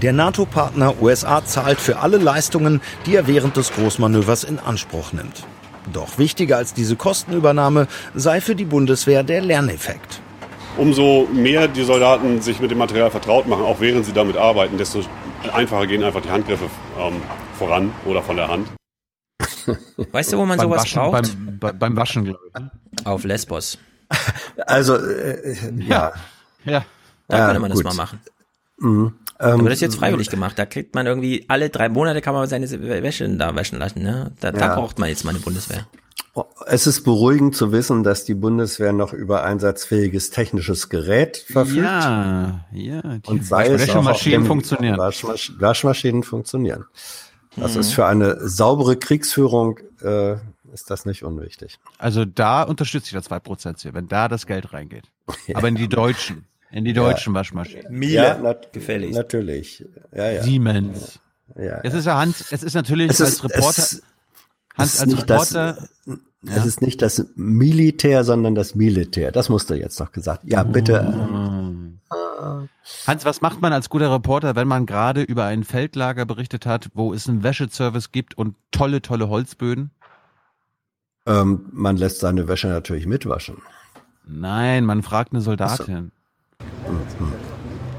[0.03, 5.45] Der NATO-Partner USA zahlt für alle Leistungen, die er während des Großmanövers in Anspruch nimmt.
[5.93, 10.21] Doch wichtiger als diese Kostenübernahme sei für die Bundeswehr der Lerneffekt.
[10.77, 14.77] Umso mehr die Soldaten sich mit dem Material vertraut machen, auch während sie damit arbeiten,
[14.77, 15.01] desto
[15.53, 16.65] einfacher gehen einfach die Handgriffe
[17.01, 17.23] ähm,
[17.59, 18.69] voran oder von der Hand.
[20.13, 21.37] Weißt du, wo man sowas Waschen, braucht?
[21.61, 22.41] Beim, beim Waschen, glaube
[22.99, 23.07] ich.
[23.07, 23.79] Auf Lesbos.
[24.67, 26.13] Also, äh, ja.
[26.65, 26.85] Ja.
[27.29, 27.85] Da ja, könnte man gut.
[27.85, 28.21] das mal machen.
[28.79, 29.13] Mhm.
[29.39, 30.59] Aber Ähm, das ist jetzt freiwillig gemacht.
[30.59, 32.71] Da kriegt man irgendwie, alle drei Monate kann man seine
[33.03, 34.03] Wäsche da waschen lassen.
[34.03, 34.33] Ne?
[34.41, 34.75] Da, da Ja.
[34.77, 35.87] braucht man jetzt mal eine Bundeswehr.
[36.67, 41.79] Es ist beruhigend zu wissen, dass die Bundeswehr noch über einsatzfähiges technisches Gerät verfügt.
[41.79, 43.01] Ja, ja.
[43.03, 44.99] Die und sei es auch Waschmaschinen funktionieren.
[44.99, 46.85] Waschmasch Waschmaschinen funktionieren.
[47.57, 47.81] Das Mhm.
[47.81, 50.35] ist für eine saubere Kriegsführung äh,
[50.73, 51.79] ist das nicht unwichtig.
[51.99, 55.05] Also da unterstütze ich das 2% hier, wenn da das Geld reingeht.
[55.55, 58.03] Aber in die deutschen, in die deutschen Waschmaschinen.
[58.03, 58.69] ja, nat
[59.13, 59.85] Natürlich.
[60.15, 60.43] Ja, ja.
[60.43, 61.19] Siemens.
[61.57, 64.03] Ja, Es ist ja Hans, es ist natürlich Es ist- als Reporter, es-
[64.77, 65.89] Hans es als nicht das- Reporter,
[66.49, 69.33] Es ist nicht das Militär, sondern das Militär.
[69.33, 70.43] Das musst du jetzt noch gesagt.
[70.45, 71.01] Ja, bitte.
[73.07, 76.91] Hans, was macht man als guter Reporter, wenn man gerade über ein Feldlager berichtet hat,
[76.95, 79.91] wo es einen Wäscheservice gibt und tolle, tolle Holzböden?
[81.27, 83.63] Ähm, man lässt seine Wäsche natürlich mitwaschen.
[84.25, 86.13] Nein, man fragt eine Soldatin.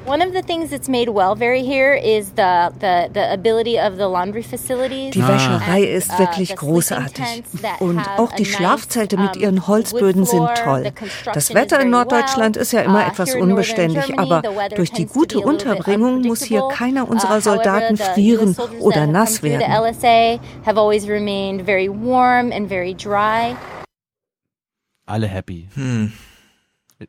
[0.08, 3.98] One of the things that's made well very here is the, the, the ability of
[3.98, 5.12] the laundry facilities.
[5.12, 7.26] Die Wäscherei and, ist uh, wirklich the großartig.
[7.26, 10.84] sleeping tents that Und have auch die Schlafzelte mit ihren Holzböden wood sind toll.
[10.86, 14.92] The construction Das Wetter in Norddeutschland ist ja immer Uh, etwas unbeständig, Germany, aber durch
[14.94, 19.60] die gute Unterbringung muss hier keiner Uh, unserer Soldaten frieren oder nass werden.
[19.60, 23.58] The LSA have always remained very warm and very dry.
[25.06, 25.68] Alle happy.
[25.76, 26.14] Hm.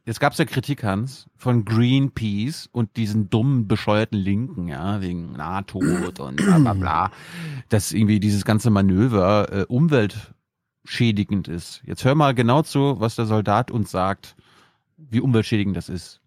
[0.04, 5.32] Jetzt gab es ja Kritik, Hans, von Greenpeace und diesen dummen, bescheuerten Linken, ja, wegen
[5.32, 7.10] Nahtod und bla bla bla,
[7.70, 11.80] dass irgendwie dieses ganze Manöver äh, umweltschädigend ist.
[11.86, 14.36] Jetzt hör mal genau zu, was der Soldat uns sagt,
[14.98, 16.20] wie umweltschädigend das ist.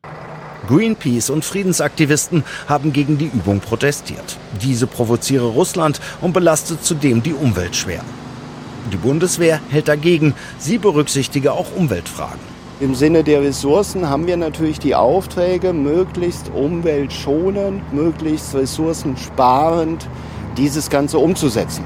[0.68, 4.38] Greenpeace und Friedensaktivisten haben gegen die Übung protestiert.
[4.62, 8.04] Diese provoziere Russland und belastet zudem die Umwelt schwer.
[8.92, 12.51] Die Bundeswehr hält dagegen, sie berücksichtige auch Umweltfragen.
[12.82, 20.10] Im Sinne der Ressourcen haben wir natürlich die Aufträge, möglichst umweltschonend, möglichst ressourcensparend
[20.58, 21.86] dieses Ganze umzusetzen.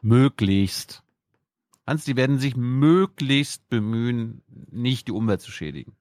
[0.00, 1.02] Möglichst.
[1.88, 5.96] Hans, die werden sich möglichst bemühen, nicht die Umwelt zu schädigen.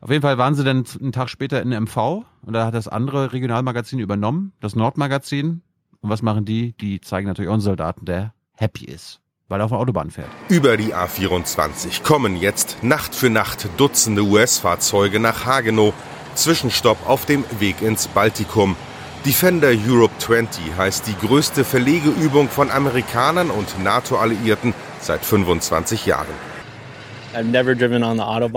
[0.00, 2.88] Auf jeden Fall waren sie dann einen Tag später in MV und da hat das
[2.88, 5.60] andere Regionalmagazin übernommen, das Nordmagazin.
[6.00, 6.72] Und was machen die?
[6.72, 10.28] Die zeigen natürlich einen Soldaten, der happy ist, weil er auf der Autobahn fährt.
[10.48, 15.94] Über die A24 kommen jetzt Nacht für Nacht Dutzende US-Fahrzeuge nach Hagenow.
[16.34, 18.76] Zwischenstopp auf dem Weg ins Baltikum.
[19.24, 26.45] Defender Europe 20 heißt die größte Verlegeübung von Amerikanern und NATO-Alliierten seit 25 Jahren.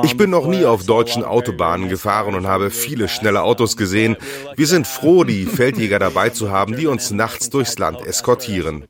[0.03, 4.15] Ich bin noch nie auf deutschen Autobahnen gefahren und habe viele schnelle Autos gesehen.
[4.55, 8.85] Wir sind froh, die Feldjäger dabei zu haben, die uns nachts durchs Land eskortieren.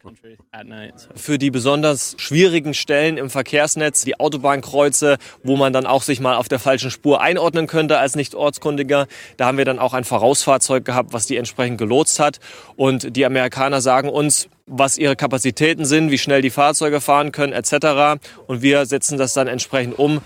[1.15, 6.35] Für die besonders schwierigen Stellen im Verkehrsnetz, die Autobahnkreuze, wo man dann auch sich mal
[6.35, 10.85] auf der falschen Spur einordnen könnte als Nicht-Ortskundiger, da haben wir dann auch ein Vorausfahrzeug
[10.85, 12.39] gehabt, was die entsprechend gelotst hat.
[12.75, 17.53] Und die Amerikaner sagen uns, was ihre Kapazitäten sind, wie schnell die Fahrzeuge fahren können,
[17.53, 18.21] etc.
[18.47, 20.21] Und wir setzen das dann entsprechend um.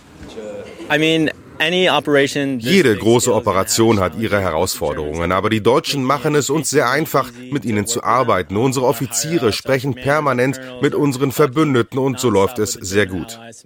[0.93, 6.49] I mean, any operation Jede große Operation hat ihre Herausforderungen, aber die Deutschen machen es
[6.49, 8.57] uns sehr einfach, mit ihnen zu arbeiten.
[8.57, 13.39] Unsere Offiziere sprechen permanent mit unseren Verbündeten und so läuft es sehr gut.
[13.49, 13.61] Ich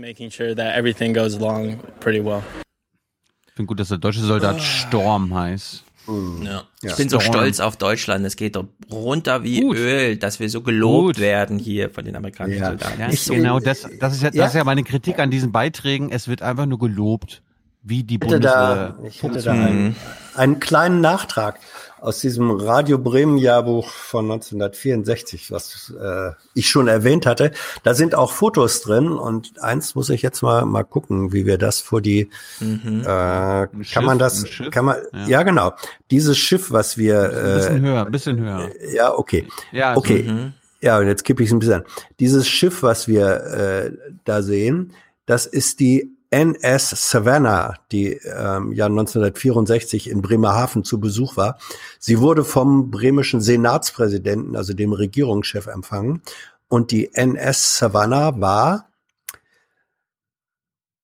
[3.56, 5.87] finde gut, dass der deutsche Soldat Storm heißt.
[6.08, 6.64] Ja.
[6.82, 8.26] Ich bin so stolz auf Deutschland.
[8.26, 11.20] Es geht doch runter wie Öl, dass wir so gelobt Gut.
[11.20, 13.00] werden hier von den amerikanischen Ja, Soldaten.
[13.00, 16.10] ja genau, das, das, ist ja, das ist ja meine Kritik an diesen Beiträgen.
[16.12, 17.42] Es wird einfach nur gelobt,
[17.84, 19.96] wie die Ich hätte da, Bundeswehr ich hätte da einen,
[20.36, 21.60] einen kleinen Nachtrag
[22.00, 27.52] aus diesem Radio Bremen Jahrbuch von 1964, was äh, ich schon erwähnt hatte.
[27.84, 31.58] Da sind auch Fotos drin und eins muss ich jetzt mal mal gucken, wie wir
[31.58, 33.02] das vor die Mhm.
[33.02, 35.28] äh, kann Schiff, man das kann man Ja.
[35.28, 35.44] ja.
[35.44, 35.74] genau
[36.12, 38.70] dieses Schiff, was wir Ein bisschen äh, höher, ein bisschen höher.
[38.94, 40.54] ja okay Ja, also, okay mhm.
[40.82, 41.84] ja und jetzt kippe ich es ein bisschen an.
[42.20, 43.92] Dieses Schiff, was wir äh,
[44.26, 44.94] da sehen,
[45.26, 51.58] das ist die NS Savannah, die ähm, ja 1964 in Bremerhaven zu Besuch war.
[52.00, 56.22] Sie wurde vom bremischen Senatspräsidenten, also dem Regierungschef, empfangen.
[56.68, 58.90] Und die NS Savannah war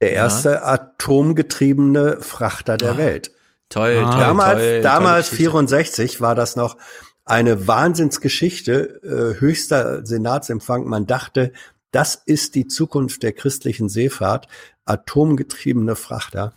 [0.01, 0.15] der Ja.
[0.23, 3.31] erste atomgetriebene Frachter der Ah, Welt.
[3.69, 5.43] Toll, toll, damals, toll, damals Geschichte.
[5.51, 6.77] 64 war das noch
[7.25, 10.85] eine Wahnsinnsgeschichte, äh, höchster Senatsempfang.
[10.85, 11.53] Man dachte,
[11.91, 14.47] das ist die Zukunft der christlichen Seefahrt,
[14.85, 16.53] atomgetriebene Frachter.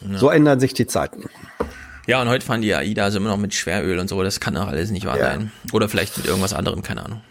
[0.00, 0.18] Ja.
[0.18, 1.24] So ändern sich die Zeiten.
[2.06, 4.22] Ja, und heute fahren die AIDA also immer noch mit Schweröl und so.
[4.22, 5.24] Das kann doch alles nicht wahr Ja.
[5.26, 5.52] sein.
[5.72, 7.22] Oder vielleicht mit irgendwas anderem, keine Ahnung.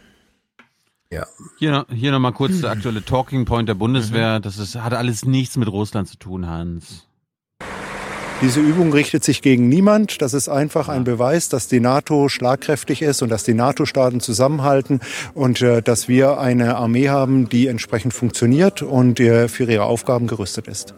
[1.12, 1.28] Ja.
[1.60, 4.40] Hier, hier nochmal kurz der aktuelle Talking Point der Bundeswehr.
[4.40, 4.44] Mhm.
[4.44, 7.06] Das ist, hat alles nichts mit Russland zu tun, Hans.
[8.42, 10.24] Diese Übung richtet sich gegen niemand.
[10.24, 15.00] Das ist einfach ein Beweis, dass die NATO schlagkräftig ist und dass die NATO-Staaten zusammenhalten
[15.36, 20.26] und äh, dass wir eine Armee haben, die entsprechend funktioniert und äh, für ihre Aufgaben
[20.26, 20.96] gerüstet ist.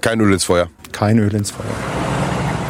[0.00, 0.70] Kein Öl ins Feuer.
[0.92, 1.66] Kein Öl ins Feuer.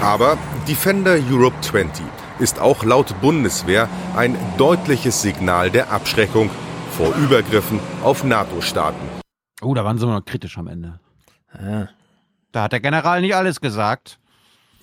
[0.03, 2.05] Aber Defender Europe 20
[2.41, 6.51] ist auch laut Bundeswehr ein deutliches Signal der Abschreckung
[6.91, 9.07] vor Übergriffen auf NATO-Staaten.
[9.63, 10.99] Oh, da waren sie noch kritisch am Ende.
[11.53, 11.87] Ah.
[12.57, 14.19] Da hat der General nicht alles gesagt.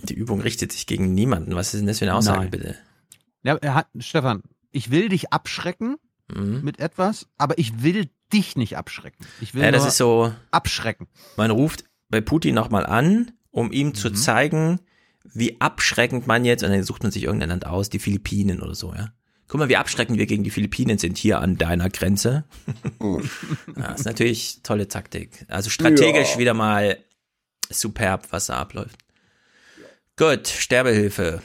[0.04, 1.56] Die Übung richtet sich gegen niemanden.
[1.56, 2.50] Was ist denn das für eine Aussage, Nein.
[2.52, 2.76] bitte?
[3.42, 5.96] Ja, hat, Stefan, ich will dich abschrecken
[6.32, 6.62] Mhm.
[6.64, 9.26] mit etwas, aber ich will dich nicht abschrecken.
[9.42, 10.32] Ich will Ja, das nur ist so.
[10.52, 11.08] abschrecken.
[11.36, 13.96] Man ruft bei Putin nochmal an, um ihm Mhm.
[13.96, 14.80] zu zeigen,
[15.34, 18.76] wie abschreckend man jetzt, und dann sucht man sich irgendein Land aus, die Philippinen oder
[18.76, 19.14] so, ja.
[19.48, 22.44] Guck mal, wie abschreckend wir gegen die Philippinen sind hier an deiner Grenze.
[23.78, 25.44] ja, ist natürlich tolle Taktik.
[25.50, 26.38] Also strategisch Ja.
[26.38, 27.00] wieder mal
[27.70, 28.98] superb, was da abläuft.
[30.18, 31.42] Gut, Sterbehilfe.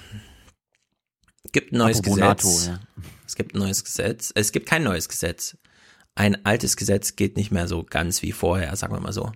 [1.52, 2.66] Gibt ein neues Apropos Gesetz.
[2.66, 2.80] NATO, ja.
[3.26, 4.32] Es gibt ein neues Gesetz.
[4.34, 5.56] Es gibt kein neues Gesetz.
[6.14, 9.32] Ein altes Gesetz geht nicht mehr so ganz wie vorher, sagen wir mal so.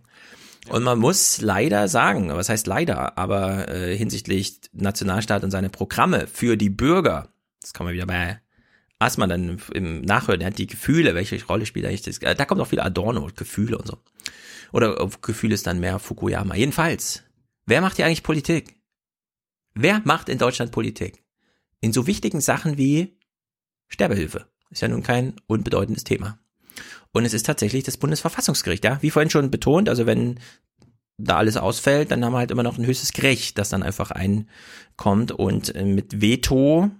[0.68, 6.26] Und man muss leider sagen, was heißt leider, aber äh, hinsichtlich Nationalstaat und seine Programme
[6.26, 7.28] für die Bürger,
[7.60, 8.40] das kann man wieder bei
[8.98, 12.18] Asma dann im Nachhören, ja, die Gefühle, welche Rolle spielt eigentlich das?
[12.18, 13.98] äh, Da kommt auch viel Adorno, Gefühle und so.
[14.72, 16.54] Oder auf Gefühle ist dann mehr Fukuyama.
[16.54, 17.22] Jedenfalls,
[17.66, 18.76] wer macht hier eigentlich Politik?
[19.74, 21.22] Wer macht in Deutschland Politik?
[21.80, 23.18] In so wichtigen Sachen wie
[23.88, 24.46] Sterbehilfe.
[24.70, 26.38] Ist ja nun kein unbedeutendes Thema.
[27.12, 29.00] Und es ist tatsächlich das Bundesverfassungsgericht, ja.
[29.02, 30.40] Wie vorhin schon betont, also wenn
[31.18, 34.10] da alles ausfällt, dann haben wir halt immer noch ein höchstes Gericht, das dann einfach
[34.10, 36.90] einkommt und äh, mit Veto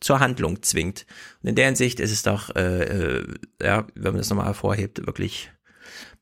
[0.00, 1.06] zur Handlung zwingt.
[1.42, 5.06] Und in der Hinsicht ist es doch, äh, äh, ja, wenn man das nochmal hervorhebt,
[5.06, 5.52] wirklich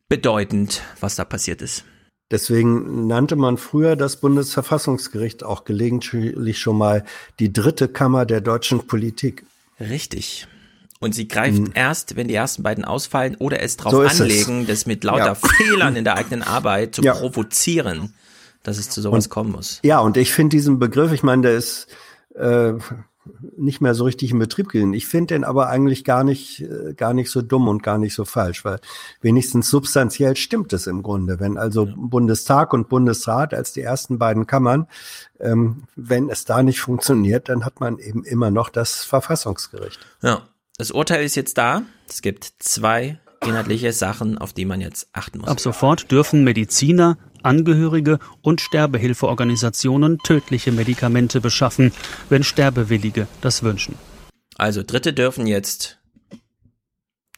[0.09, 1.85] bedeutend, was da passiert ist.
[2.31, 7.05] Deswegen nannte man früher das Bundesverfassungsgericht auch gelegentlich schon mal
[7.39, 9.45] die dritte Kammer der deutschen Politik.
[9.79, 10.47] Richtig.
[11.01, 11.71] Und sie greift Hm.
[11.75, 14.21] erst, wenn die ersten beiden ausfallen oder es drauf So ist es.
[14.23, 15.35] anlegen, das mit lauter Ja.
[15.35, 17.13] Fehlern in der eigenen Arbeit zu Ja.
[17.15, 18.15] provozieren,
[18.63, 19.81] dass es zu sowas Und- kommen muss.
[19.83, 21.89] Ja, und ich finde diesen Begriff, ich meine, der ist
[22.37, 22.73] äh,
[23.57, 24.93] nicht mehr so richtig in Betrieb gewesen.
[24.95, 28.15] Ich finde den aber eigentlich gar nicht, äh, gar nicht so dumm und gar nicht
[28.15, 28.81] so falsch, weil
[29.21, 31.41] wenigstens substanziell stimmt es im Grunde.
[31.41, 34.87] Wenn also Bundestag und Bundesrat als die ersten beiden Kammern,
[35.41, 40.01] ähm, wenn es da nicht funktioniert, dann hat man eben immer noch das Verfassungsgericht.
[40.23, 40.43] Ja.
[40.77, 41.83] Das Urteil ist jetzt da.
[42.09, 45.49] Es gibt zwei inhaltliche Sachen, auf die man jetzt achten muss.
[45.49, 51.93] Ab sofort dürfen Mediziner, Angehörige und Sterbehilfeorganisationen tödliche Medikamente beschaffen,
[52.29, 53.97] wenn Sterbewillige das wünschen.
[54.57, 55.99] Also Dritte dürfen jetzt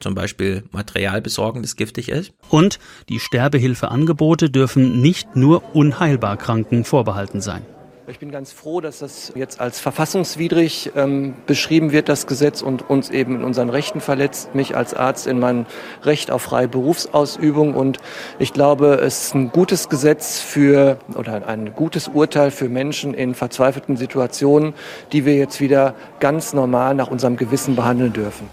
[0.00, 2.32] zum Beispiel Material besorgen, das giftig ist.
[2.50, 2.78] Und
[3.08, 7.64] die Sterbehilfeangebote dürfen nicht nur unheilbar Kranken vorbehalten sein.
[8.08, 12.88] Ich bin ganz froh, dass das jetzt als verfassungswidrig ähm, beschrieben wird, das Gesetz, und
[12.88, 15.66] uns eben in unseren Rechten verletzt, mich als Arzt in mein
[16.04, 17.74] Recht auf freie Berufsausübung.
[17.74, 17.98] Und
[18.38, 23.34] ich glaube, es ist ein gutes Gesetz für oder ein gutes Urteil für Menschen in
[23.34, 24.74] verzweifelten Situationen,
[25.10, 28.48] die wir jetzt wieder ganz normal nach unserem Gewissen behandeln dürfen.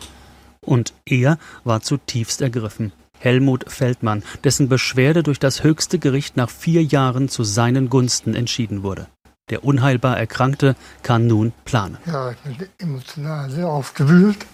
[0.62, 2.92] Und er war zutiefst ergriffen.
[3.20, 8.82] Helmut Feldmann, dessen Beschwerde durch das höchste Gericht nach vier Jahren zu seinen Gunsten entschieden
[8.82, 9.08] wurde.
[9.50, 11.98] Der unheilbar Erkrankte kann nun planen.
[12.06, 14.46] Ja, ich bin emotional sehr aufgewühlt,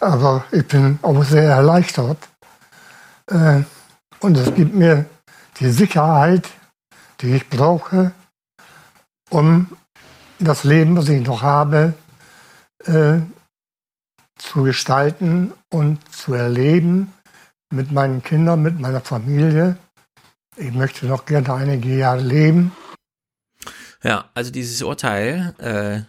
[0.00, 2.18] aber ich bin auch sehr erleichtert.
[3.26, 3.62] Äh,
[4.20, 5.06] Und es gibt mir
[5.58, 6.48] die Sicherheit,
[7.20, 8.12] die ich brauche,
[9.30, 9.76] um
[10.38, 11.94] das Leben, was ich noch habe,
[12.84, 13.18] äh,
[14.38, 17.12] zu gestalten und zu erleben
[17.72, 19.76] mit meinen Kindern, mit meiner Familie.
[20.56, 22.72] Ich möchte noch gerne einige Jahre leben.
[24.02, 26.02] Ja, also dieses Urteil, äh,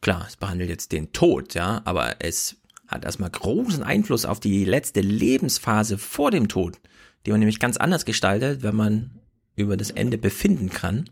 [0.00, 2.56] klar, es behandelt jetzt den Tod, ja, aber es
[2.88, 6.78] hat erstmal großen Einfluss auf die letzte Lebensphase vor dem Tod,
[7.24, 9.10] die man nämlich ganz anders gestaltet, wenn man
[9.54, 11.08] über das Ende befinden kann.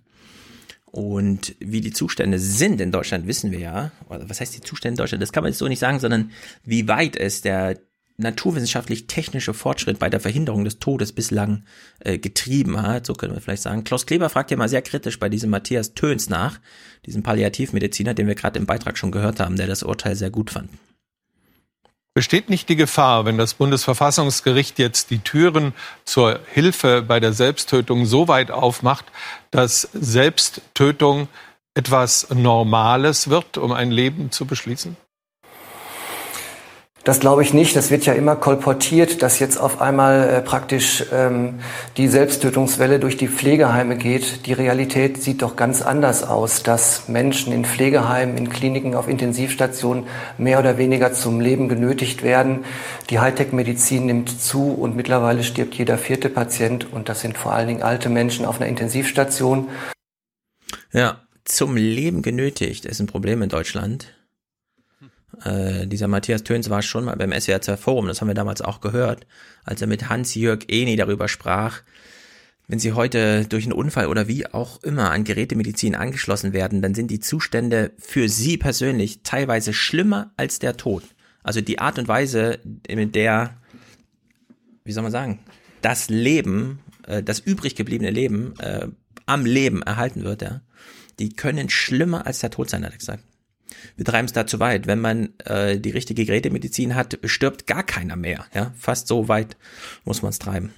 [0.86, 3.92] Und wie die Zustände sind in Deutschland, wissen wir ja.
[4.08, 5.22] Was heißt die Zustände in Deutschland?
[5.22, 6.30] Das kann man jetzt so nicht sagen, sondern
[6.64, 7.78] wie weit es der
[8.18, 11.62] naturwissenschaftlich-technische Fortschritt bei der Verhinderung des Todes bislang
[12.00, 13.84] äh, getrieben hat, so können wir vielleicht sagen.
[13.84, 16.58] Klaus Kleber fragt ja mal sehr kritisch bei diesem Matthias Töns nach,
[17.06, 20.50] diesem Palliativmediziner, den wir gerade im Beitrag schon gehört haben, der das Urteil sehr gut
[20.50, 20.68] fand.
[22.12, 25.72] Besteht nicht die Gefahr, wenn das Bundesverfassungsgericht jetzt die Türen
[26.04, 29.04] zur Hilfe bei der Selbsttötung so weit aufmacht,
[29.52, 31.28] dass Selbsttötung
[31.74, 34.96] etwas Normales wird, um ein Leben zu beschließen?
[37.08, 37.74] Das glaube ich nicht.
[37.74, 41.54] Das wird ja immer kolportiert, dass jetzt auf einmal äh, praktisch ähm,
[41.96, 44.44] die Selbsttötungswelle durch die Pflegeheime geht.
[44.44, 50.04] Die Realität sieht doch ganz anders aus, dass Menschen in Pflegeheimen, in Kliniken, auf Intensivstationen
[50.36, 52.66] mehr oder weniger zum Leben genötigt werden.
[53.08, 57.68] Die Hightech-Medizin nimmt zu und mittlerweile stirbt jeder vierte Patient und das sind vor allen
[57.68, 59.68] Dingen alte Menschen auf einer Intensivstation.
[60.92, 64.17] Ja, zum Leben genötigt ist ein Problem in Deutschland.
[65.44, 68.62] Äh, dieser Matthias Töns war schon mal beim SWR 2 Forum, das haben wir damals
[68.62, 69.26] auch gehört,
[69.64, 71.82] als er mit Hans-Jörg Eni darüber sprach,
[72.66, 76.94] wenn Sie heute durch einen Unfall oder wie auch immer an Gerätemedizin angeschlossen werden, dann
[76.94, 81.02] sind die Zustände für Sie persönlich teilweise schlimmer als der Tod.
[81.42, 82.58] Also die Art und Weise,
[82.94, 83.56] mit der,
[84.84, 85.38] wie soll man sagen,
[85.80, 88.88] das Leben, äh, das übrig gebliebene Leben äh,
[89.24, 90.60] am Leben erhalten wird, ja,
[91.18, 93.24] die können schlimmer als der Tod sein, hat er gesagt
[93.96, 94.86] wir treiben es da zu weit.
[94.86, 98.44] Wenn man äh, die richtige Gerätemedizin hat, stirbt gar keiner mehr.
[98.54, 99.56] Ja, fast so weit
[100.04, 100.72] muss man es treiben.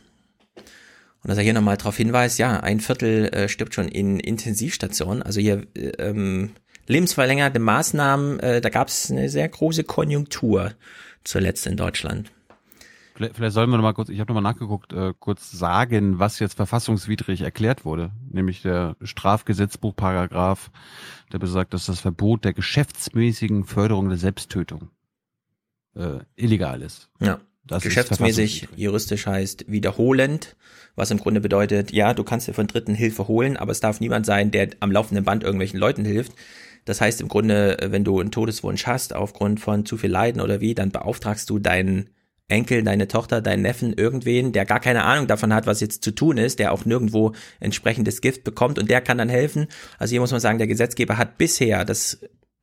[1.22, 5.22] Und dass er hier nochmal darauf hinweist, ja, ein Viertel äh, stirbt schon in Intensivstationen.
[5.22, 6.52] Also hier äh, ähm,
[6.86, 10.72] lebensverlängerte Maßnahmen, äh, da gab es eine sehr große Konjunktur
[11.24, 12.32] zuletzt in Deutschland.
[13.14, 16.18] Vielleicht, vielleicht sollen wir noch mal kurz, ich habe noch mal nachgeguckt, äh, kurz sagen,
[16.18, 20.70] was jetzt verfassungswidrig erklärt wurde, nämlich der Strafgesetzbuchparagraph,
[21.32, 24.90] der besagt, dass das Verbot der geschäftsmäßigen Förderung der Selbsttötung
[25.94, 27.10] äh, illegal ist.
[27.20, 27.40] Ja.
[27.66, 30.56] Das Geschäftsmäßig juristisch heißt wiederholend,
[30.96, 34.00] was im Grunde bedeutet, ja, du kannst dir von Dritten Hilfe holen, aber es darf
[34.00, 36.32] niemand sein, der am laufenden Band irgendwelchen Leuten hilft.
[36.84, 40.60] Das heißt im Grunde, wenn du einen Todeswunsch hast aufgrund von zu viel Leiden oder
[40.60, 42.10] wie, dann beauftragst du deinen
[42.50, 46.10] Enkel, deine Tochter, deinen Neffen, irgendwen, der gar keine Ahnung davon hat, was jetzt zu
[46.10, 49.66] tun ist, der auch nirgendwo entsprechendes Gift bekommt und der kann dann helfen.
[49.98, 52.20] Also hier muss man sagen, der Gesetzgeber hat bisher das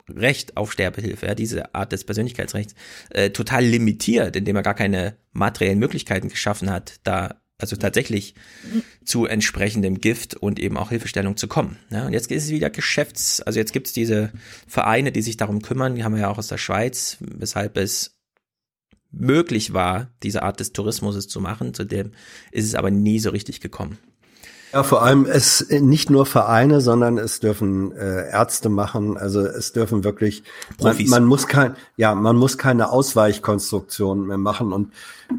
[0.10, 2.76] Recht auf Sterbehilfe, ja, diese Art des Persönlichkeitsrechts,
[3.10, 8.36] äh, total limitiert, indem er gar keine materiellen Möglichkeiten geschaffen hat, da also tatsächlich
[9.04, 11.78] zu entsprechendem Gift und eben auch Hilfestellung zu kommen.
[11.90, 14.32] Ja, und jetzt ist es wieder Geschäfts, also jetzt gibt es diese
[14.68, 18.17] Vereine, die sich darum kümmern, die haben wir ja auch aus der Schweiz, weshalb es
[19.20, 21.74] möglich war, diese Art des Tourismus zu machen.
[21.74, 22.12] Zu dem
[22.52, 23.98] ist es aber nie so richtig gekommen.
[24.74, 29.18] Ja, vor allem es nicht nur Vereine, sondern es dürfen äh, Ärzte machen.
[29.18, 30.44] Also es dürfen wirklich
[30.82, 34.94] man, man, muss kein ja man muss keine Ausweichkonstruktion mehr machen und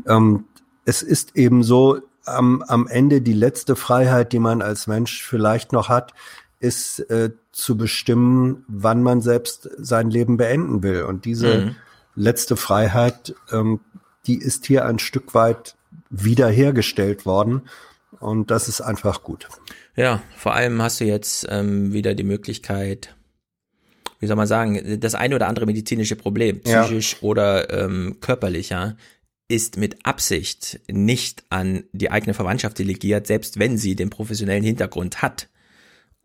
[0.07, 0.44] ähm,
[0.86, 5.73] es ist eben so am, am Ende die letzte Freiheit, die man als Mensch vielleicht
[5.73, 6.15] noch hat,
[6.58, 11.76] ist äh, zu bestimmen, wann man selbst sein Leben beenden will und diese mhm
[12.18, 13.80] letzte Freiheit, ähm,
[14.26, 15.76] die ist hier ein Stück weit
[16.10, 17.62] wiederhergestellt worden.
[18.20, 19.48] Und das ist einfach gut.
[19.94, 23.14] Ja, vor allem hast du jetzt ähm, wieder die Möglichkeit,
[24.18, 27.18] wie soll man sagen, das eine oder andere medizinische Problem, psychisch ja.
[27.20, 28.97] oder ähm, körperlich, ja,
[29.47, 35.22] ist mit Absicht nicht an die eigene Verwandtschaft delegiert, selbst wenn sie den professionellen Hintergrund
[35.22, 35.48] hat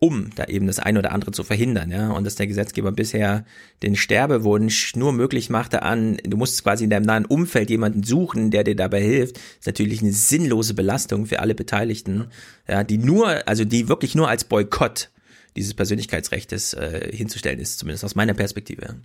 [0.03, 2.11] um da eben das eine oder andere zu verhindern, ja.
[2.11, 3.45] Und dass der Gesetzgeber bisher
[3.83, 8.51] den Sterbewunsch nur möglich machte an, du musst quasi in deinem nahen Umfeld jemanden suchen,
[8.51, 12.27] der dir dabei hilft, ist natürlich eine sinnlose Belastung für alle Beteiligten,
[12.67, 15.09] ja, die nur, also die wirklich nur als Boykott
[15.56, 18.98] dieses Persönlichkeitsrechtes äh, hinzustellen ist, zumindest aus meiner Perspektive.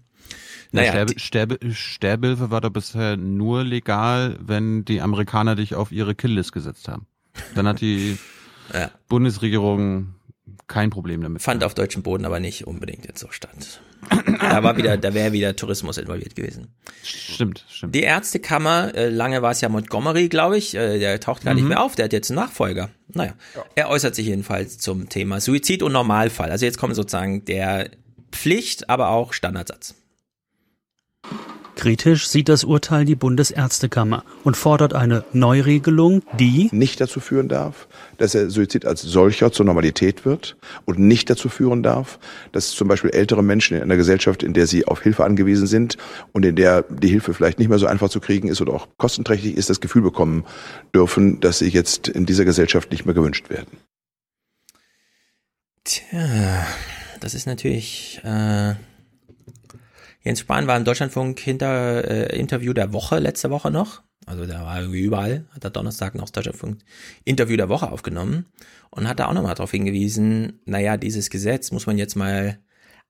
[0.73, 6.17] Naja, Sterbe, Sterbe, Sterbehilfe war da bisher nur legal, wenn die Amerikaner dich auf ihre
[6.17, 7.07] Killlist gesetzt haben.
[7.55, 8.18] Dann hat die
[8.75, 8.91] ja.
[9.09, 10.17] Bundesregierung
[10.68, 11.42] kein Problem damit.
[11.42, 13.80] Fand auf deutschem Boden aber nicht unbedingt jetzt so statt.
[14.40, 16.68] da war wieder, da wäre wieder Tourismus involviert gewesen.
[17.02, 17.94] Stimmt, stimmt.
[17.94, 21.60] Die Ärztekammer, äh, lange war es ja Montgomery, glaube ich, äh, der taucht gar mhm.
[21.60, 22.90] nicht mehr auf, der hat jetzt einen Nachfolger.
[23.08, 23.64] Naja, ja.
[23.74, 26.50] er äußert sich jedenfalls zum Thema Suizid und Normalfall.
[26.50, 27.90] Also jetzt kommt sozusagen der
[28.30, 29.94] Pflicht, aber auch Standardsatz.
[31.78, 37.86] Kritisch sieht das Urteil die Bundesärztekammer und fordert eine Neuregelung, die nicht dazu führen darf,
[38.16, 42.18] dass der Suizid als solcher zur Normalität wird und nicht dazu führen darf,
[42.50, 45.98] dass zum Beispiel ältere Menschen in einer Gesellschaft, in der sie auf Hilfe angewiesen sind
[46.32, 48.89] und in der die Hilfe vielleicht nicht mehr so einfach zu kriegen ist oder auch
[48.97, 50.44] kostenträchtig ist, das Gefühl bekommen
[50.92, 53.78] dürfen, dass sie jetzt in dieser Gesellschaft nicht mehr gewünscht werden.
[55.84, 56.66] Tja,
[57.20, 58.74] das ist natürlich äh
[60.28, 64.02] Jens Spahn war im Deutschlandfunk hinter äh, Interview der Woche letzte Woche noch.
[64.26, 66.81] Also der war irgendwie überall, hat er Donnerstag noch das Deutschlandfunk
[67.24, 68.44] Interview der Woche aufgenommen
[68.90, 72.58] und hat da auch nochmal darauf hingewiesen, naja, dieses Gesetz muss man jetzt mal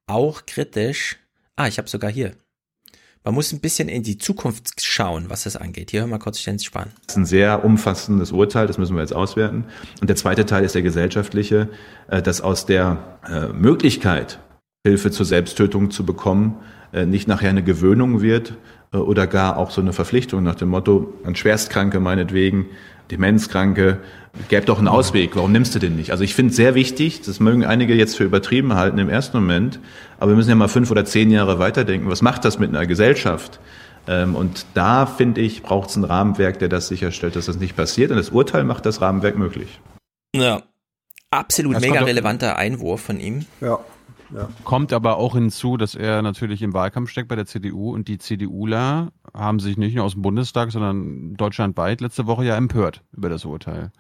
[0.07, 1.17] auch kritisch,
[1.57, 2.37] ah, ich habe sogar hier,
[3.25, 5.91] man muss ein bisschen in die Zukunft schauen, was das angeht.
[5.91, 6.93] Hier hören wir kurz Jens Spahn.
[7.07, 9.65] Das ist ein sehr umfassendes Urteil, das müssen wir jetzt auswerten.
[10.01, 11.69] Und der zweite Teil ist der gesellschaftliche,
[12.07, 14.39] äh, dass aus der äh, Möglichkeit,
[14.87, 18.55] Hilfe zur Selbsttötung zu bekommen, nicht nachher eine Gewöhnung wird
[18.93, 22.67] äh, oder gar auch so eine Verpflichtung nach dem Motto, an Schwerstkranke meinetwegen,
[23.11, 23.99] Demenzkranke,
[24.49, 26.11] gäbe doch einen Ausweg, warum nimmst du den nicht?
[26.11, 29.39] Also ich finde es sehr wichtig, das mögen einige jetzt für übertrieben halten im ersten
[29.39, 29.81] Moment,
[30.19, 32.11] aber wir müssen ja mal fünf oder zehn Jahre weiterdenken.
[32.11, 33.61] Was macht das mit einer Gesellschaft?
[34.07, 37.77] Ähm, und da, finde ich, braucht es ein Rahmenwerk, der das sicherstellt, dass das nicht
[37.77, 38.11] passiert.
[38.11, 39.81] Und das Urteil macht das Rahmenwerk möglich.
[40.35, 40.63] Ja,
[41.31, 43.47] absolut Das mega relevanter Einwurf von ihm.
[43.61, 43.79] Ja.
[44.65, 48.19] Kommt aber auch hinzu, dass er natürlich im Wahlkampf steckt bei der CDU und die
[48.19, 53.29] CDUler haben sich nicht nur aus dem Bundestag, sondern deutschlandweit letzte Woche ja empört über
[53.29, 53.91] das Urteil.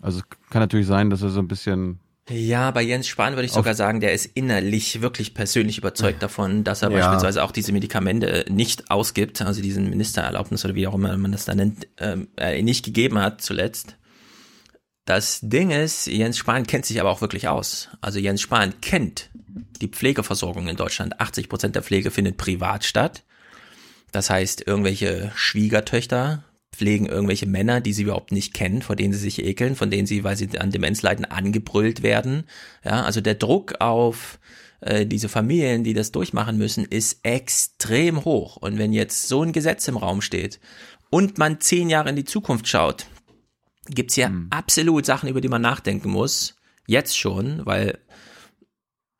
[0.00, 3.46] Also es kann natürlich sein, dass er so ein bisschen Ja, bei Jens Spahn würde
[3.46, 6.98] ich sogar sagen, der ist innerlich wirklich persönlich überzeugt davon, dass er Ja.
[6.98, 11.44] beispielsweise auch diese Medikamente nicht ausgibt, also diesen Ministererlaubnis oder wie auch immer man das
[11.44, 13.96] da nennt, ähm, äh, nicht gegeben hat zuletzt.
[15.04, 17.90] Das Ding ist, Jens Spahn kennt sich aber auch wirklich aus.
[18.00, 19.30] Also Jens Spahn kennt
[19.80, 21.20] die Pflegeversorgung in Deutschland.
[21.20, 23.24] 80 Prozent der Pflege findet privat statt.
[24.12, 26.44] Das heißt, irgendwelche Schwiegertöchter
[26.76, 30.06] pflegen irgendwelche Männer, die sie überhaupt nicht kennen, vor denen sie sich ekeln, von denen
[30.06, 32.44] sie, weil sie an Demenz leiden, angebrüllt werden.
[32.84, 34.38] Ja, also der Druck auf
[34.80, 38.56] äh, diese Familien, die das durchmachen müssen, ist extrem hoch.
[38.56, 40.60] Und wenn jetzt so ein Gesetz im Raum steht
[41.10, 43.06] und man zehn Jahre in die Zukunft schaut,
[43.88, 46.56] gibt's hier absolut Sachen, über die man nachdenken muss.
[46.86, 47.98] Jetzt schon, weil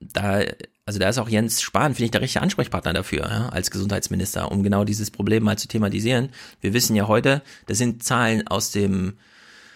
[0.00, 0.42] da,
[0.84, 4.50] also da ist auch Jens Spahn, finde ich, der richtige Ansprechpartner dafür, ja, als Gesundheitsminister,
[4.50, 6.30] um genau dieses Problem mal zu thematisieren.
[6.60, 9.14] Wir wissen ja heute, das sind Zahlen aus dem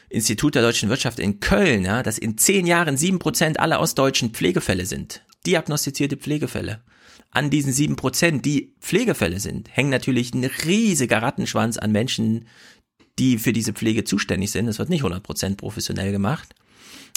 [0.08, 4.31] Institut der deutschen Wirtschaft in Köln, ja, dass in zehn Jahren sieben Prozent aller ostdeutschen
[4.31, 5.23] Pflegefälle sind.
[5.47, 6.82] Diagnostizierte Pflegefälle.
[7.31, 12.47] An diesen sieben Prozent, die Pflegefälle sind, hängen natürlich ein riesiger Rattenschwanz an Menschen,
[13.20, 14.66] die für diese Pflege zuständig sind.
[14.66, 16.55] Das wird nicht 100% professionell gemacht.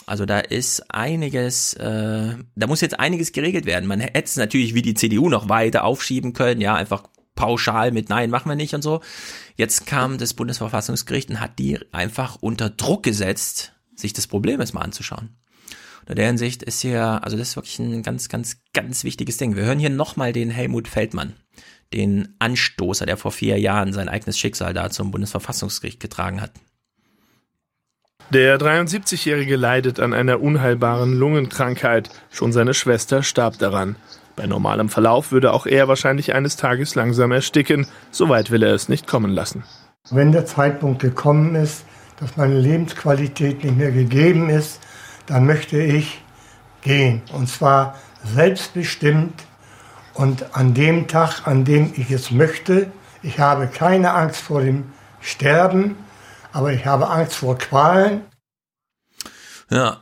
[0.06, 3.88] Also da ist einiges, äh, da muss jetzt einiges geregelt werden.
[3.88, 7.04] Man hätte es natürlich wie die CDU noch weiter aufschieben können, ja, einfach
[7.36, 9.02] pauschal mit Nein, machen wir nicht und so.
[9.56, 14.74] Jetzt kam das Bundesverfassungsgericht und hat die einfach unter Druck gesetzt, sich das Problem jetzt
[14.74, 15.38] mal anzuschauen.
[16.02, 19.38] Und in der Hinsicht ist hier, also das ist wirklich ein ganz, ganz, ganz wichtiges
[19.38, 19.56] Ding.
[19.56, 21.34] Wir hören hier nochmal den Helmut Feldmann,
[21.94, 26.52] den Anstoßer, der vor vier Jahren sein eigenes Schicksal da zum Bundesverfassungsgericht getragen hat.
[28.30, 32.10] Der 73-Jährige leidet an einer unheilbaren Lungenkrankheit.
[32.32, 33.96] Schon seine Schwester starb daran.
[34.36, 37.86] Bei normalem Verlauf würde auch er wahrscheinlich eines Tages langsam ersticken.
[38.10, 39.64] Soweit will er es nicht kommen lassen.
[40.10, 41.86] Wenn der Zeitpunkt gekommen ist,
[42.20, 44.80] dass meine Lebensqualität nicht mehr gegeben ist,
[45.28, 46.22] dann möchte ich
[46.82, 47.22] gehen.
[47.32, 49.44] Und zwar selbstbestimmt
[50.14, 52.92] und an dem Tag, an dem ich es möchte.
[53.22, 54.86] Ich habe keine Angst vor dem
[55.22, 55.96] Sterben,
[56.54, 58.22] aber ich habe Angst vor Qualen.
[59.70, 60.02] Ja,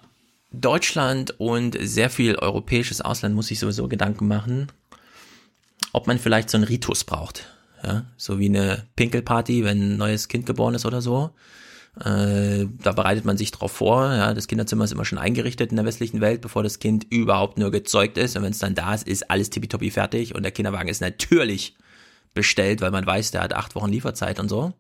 [0.52, 4.68] Deutschland und sehr viel europäisches Ausland muss sich sowieso Gedanken machen,
[5.94, 7.48] ob man vielleicht so einen Ritus braucht.
[7.84, 11.32] Ja, so wie eine Pinkelparty, wenn ein neues Kind geboren ist oder so.
[12.00, 14.14] Äh, da bereitet man sich drauf vor.
[14.14, 17.58] Ja, das Kinderzimmer ist immer schon eingerichtet in der westlichen Welt, bevor das Kind überhaupt
[17.58, 18.38] nur gezeugt ist.
[18.38, 20.36] Und wenn es dann da ist, ist alles tippitoppi fertig.
[20.36, 21.76] Und der Kinderwagen ist natürlich
[22.34, 24.74] bestellt, weil man weiß, der hat acht Wochen Lieferzeit und so.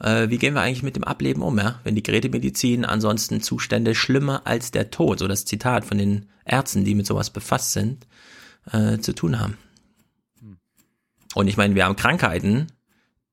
[0.00, 1.80] Äh, wie gehen wir eigentlich mit dem Ableben um, ja?
[1.84, 6.84] Wenn die Gerätemedizin ansonsten Zustände schlimmer als der Tod, so das Zitat von den Ärzten,
[6.84, 8.06] die mit sowas befasst sind,
[8.72, 9.58] äh, zu tun haben.
[11.34, 12.72] Und ich meine, wir haben Krankheiten,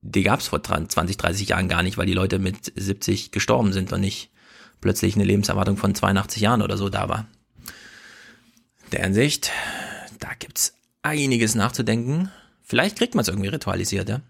[0.01, 3.73] die gab es vor 20, 30 Jahren gar nicht, weil die Leute mit 70 gestorben
[3.73, 4.29] sind und nicht
[4.81, 7.25] plötzlich eine Lebenserwartung von 82 Jahren oder so da war.
[8.91, 9.51] Der Hinsicht,
[10.19, 12.29] da gibt's einiges nachzudenken.
[12.61, 14.21] Vielleicht kriegt man es irgendwie ritualisiert, ja.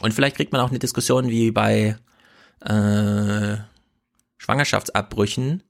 [0.00, 1.96] Und vielleicht kriegt man auch eine Diskussion wie bei
[2.60, 3.56] äh,
[4.38, 5.62] Schwangerschaftsabbrüchen,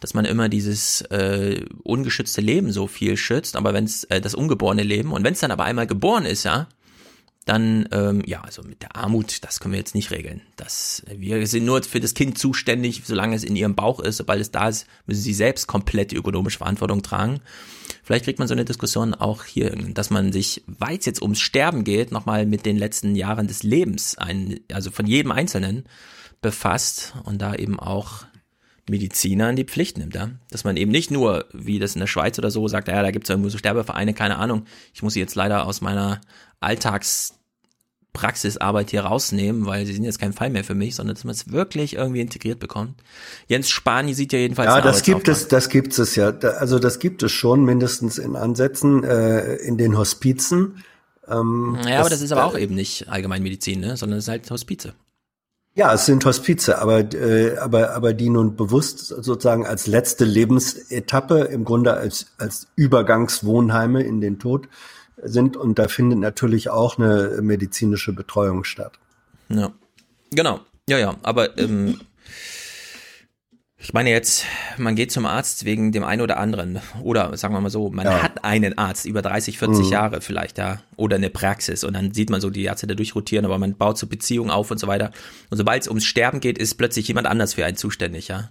[0.00, 4.34] dass man immer dieses äh, ungeschützte Leben so viel schützt, aber wenn es äh, das
[4.34, 5.12] ungeborene Leben.
[5.12, 6.68] Und wenn es dann aber einmal geboren ist, ja,
[7.48, 10.42] dann ähm, ja, also mit der Armut, das können wir jetzt nicht regeln.
[10.56, 14.18] Das wir sind nur für das Kind zuständig, solange es in ihrem Bauch ist.
[14.18, 17.40] Sobald es da ist, müssen sie selbst komplett die ökonomische Verantwortung tragen.
[18.02, 21.40] Vielleicht kriegt man so eine Diskussion auch hier, dass man sich, weil es jetzt ums
[21.40, 25.84] Sterben geht, nochmal mit den letzten Jahren des Lebens, ein, also von jedem Einzelnen
[26.40, 28.26] befasst und da eben auch
[28.88, 30.30] Mediziner in die Pflicht nimmt, ja?
[30.50, 33.10] dass man eben nicht nur, wie das in der Schweiz oder so sagt, ja, da
[33.10, 36.20] gibt es irgendwo so Sterbevereine, keine Ahnung, ich muss sie jetzt leider aus meiner
[38.18, 41.32] Alltagspraxisarbeit hier rausnehmen, weil sie sind jetzt kein Fall mehr für mich, sondern dass man
[41.32, 43.00] es wirklich irgendwie integriert bekommt.
[43.46, 46.30] Jens Spahn sieht ja jedenfalls Ja, das gibt es, das gibt es ja.
[46.30, 50.84] Also das gibt es schon mindestens in Ansätzen äh, in den Hospizen.
[51.28, 53.96] Ähm, Ja, aber das ist aber auch eben nicht Allgemeinmedizin, ne?
[53.96, 54.94] sondern es ist halt Hospize.
[55.74, 61.40] Ja, es sind Hospize, aber, äh, aber, aber die nun bewusst sozusagen als letzte Lebensetappe,
[61.40, 64.68] im Grunde als, als Übergangswohnheime in den Tod
[65.22, 65.56] sind.
[65.56, 68.98] Und da findet natürlich auch eine medizinische Betreuung statt.
[69.48, 69.72] Ja,
[70.30, 70.60] genau.
[70.88, 72.00] Ja, ja, aber ähm,
[73.80, 74.44] ich meine jetzt,
[74.76, 76.80] man geht zum Arzt wegen dem einen oder anderen.
[77.02, 78.22] Oder sagen wir mal so, man ja.
[78.22, 79.92] hat einen Arzt über 30, 40 mhm.
[79.92, 80.80] Jahre vielleicht, ja.
[80.96, 81.84] Oder eine Praxis.
[81.84, 84.70] Und dann sieht man so die Ärzte da durchrotieren, aber man baut so Beziehungen auf
[84.70, 85.12] und so weiter.
[85.50, 88.50] Und sobald es ums Sterben geht, ist plötzlich jemand anders für einen zuständig, ja.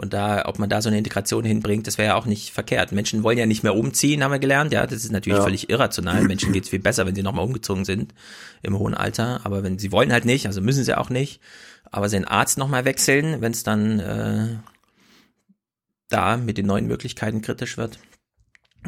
[0.00, 2.92] Und da, ob man da so eine Integration hinbringt, das wäre ja auch nicht verkehrt.
[2.92, 4.72] Menschen wollen ja nicht mehr umziehen, haben wir gelernt.
[4.72, 5.42] Ja, das ist natürlich ja.
[5.42, 6.22] völlig irrational.
[6.22, 8.14] Menschen geht es viel besser, wenn sie nochmal umgezogen sind
[8.62, 9.40] im hohen Alter.
[9.42, 11.40] Aber wenn sie wollen halt nicht, also müssen sie auch nicht.
[11.90, 14.56] Aber den Arzt nochmal wechseln, wenn es dann äh,
[16.08, 17.98] da mit den neuen Möglichkeiten kritisch wird.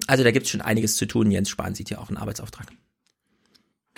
[0.06, 1.32] Also da gibt es schon einiges zu tun.
[1.32, 2.68] Jens Spahn sieht ja auch einen Arbeitsauftrag.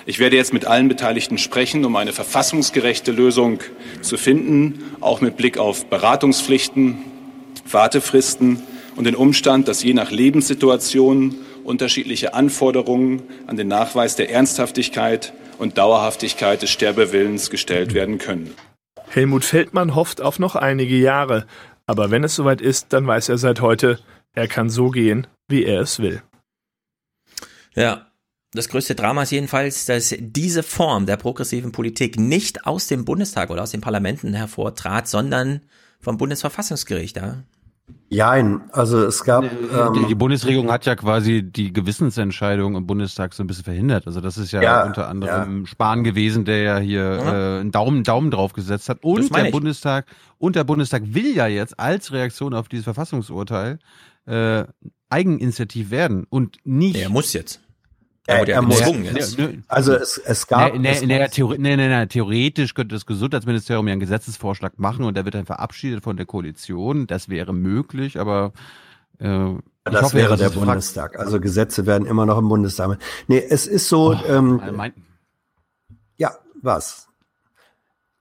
[0.05, 3.61] Ich werde jetzt mit allen Beteiligten sprechen, um eine verfassungsgerechte Lösung
[4.01, 6.99] zu finden, auch mit Blick auf Beratungspflichten,
[7.71, 8.63] Wartefristen
[8.97, 15.79] und den Umstand, dass je nach Lebenssituation unterschiedliche Anforderungen an den Nachweis der Ernsthaftigkeit und
[15.79, 18.53] Dauerhaftigkeit des Sterbewillens gestellt werden können.
[19.09, 21.47] Helmut Feldmann hofft auf noch einige Jahre.
[21.87, 23.99] Aber wenn es soweit ist, dann weiß er seit heute,
[24.35, 26.23] er kann so gehen, wie er es will.
[27.75, 28.12] Ja,
[28.53, 33.51] das größte Drama ist jedenfalls, dass diese Form der progressiven Politik nicht aus dem Bundestag
[33.51, 35.63] oder aus den Parlamenten hervortrat, sondern
[36.01, 37.17] vom Bundesverfassungsgericht.
[37.17, 37.45] Ja?
[38.11, 39.45] Jein, also es gab.
[39.45, 44.07] Ähm, die Bundesregierung hat ja quasi die Gewissensentscheidung im Bundestag so ein bisschen verhindert.
[44.07, 45.67] Also das ist ja, ja unter anderem ja.
[45.67, 47.57] Spahn gewesen, der ja hier ja.
[47.57, 48.99] Äh, einen Daumen, Daumen drauf gesetzt hat.
[49.03, 49.51] Und der ich.
[49.51, 50.05] Bundestag,
[50.37, 53.79] und der Bundestag will ja jetzt als Reaktion auf dieses Verfassungsurteil
[54.27, 54.65] äh,
[55.09, 56.97] Eigeninitiativ werden und nicht.
[56.97, 57.62] Er muss jetzt.
[58.27, 59.39] Er wurde ja gezwungen jetzt.
[59.67, 60.75] Also es, es gab.
[60.75, 65.05] Nee, nee, nee, Theori nee, nee, nee, theoretisch könnte das Gesundheitsministerium ja einen Gesetzesvorschlag machen
[65.05, 67.09] und der wird dann verabschiedet von der Koalition.
[67.09, 68.53] Das wäre möglich, aber
[69.19, 71.19] äh, das hoffe, wäre der Bundestag.
[71.19, 72.99] Also Gesetze werden immer noch im Bundestag.
[73.27, 74.13] Nee, es ist so.
[74.13, 74.93] Oh, ähm,
[76.17, 77.09] ja, was?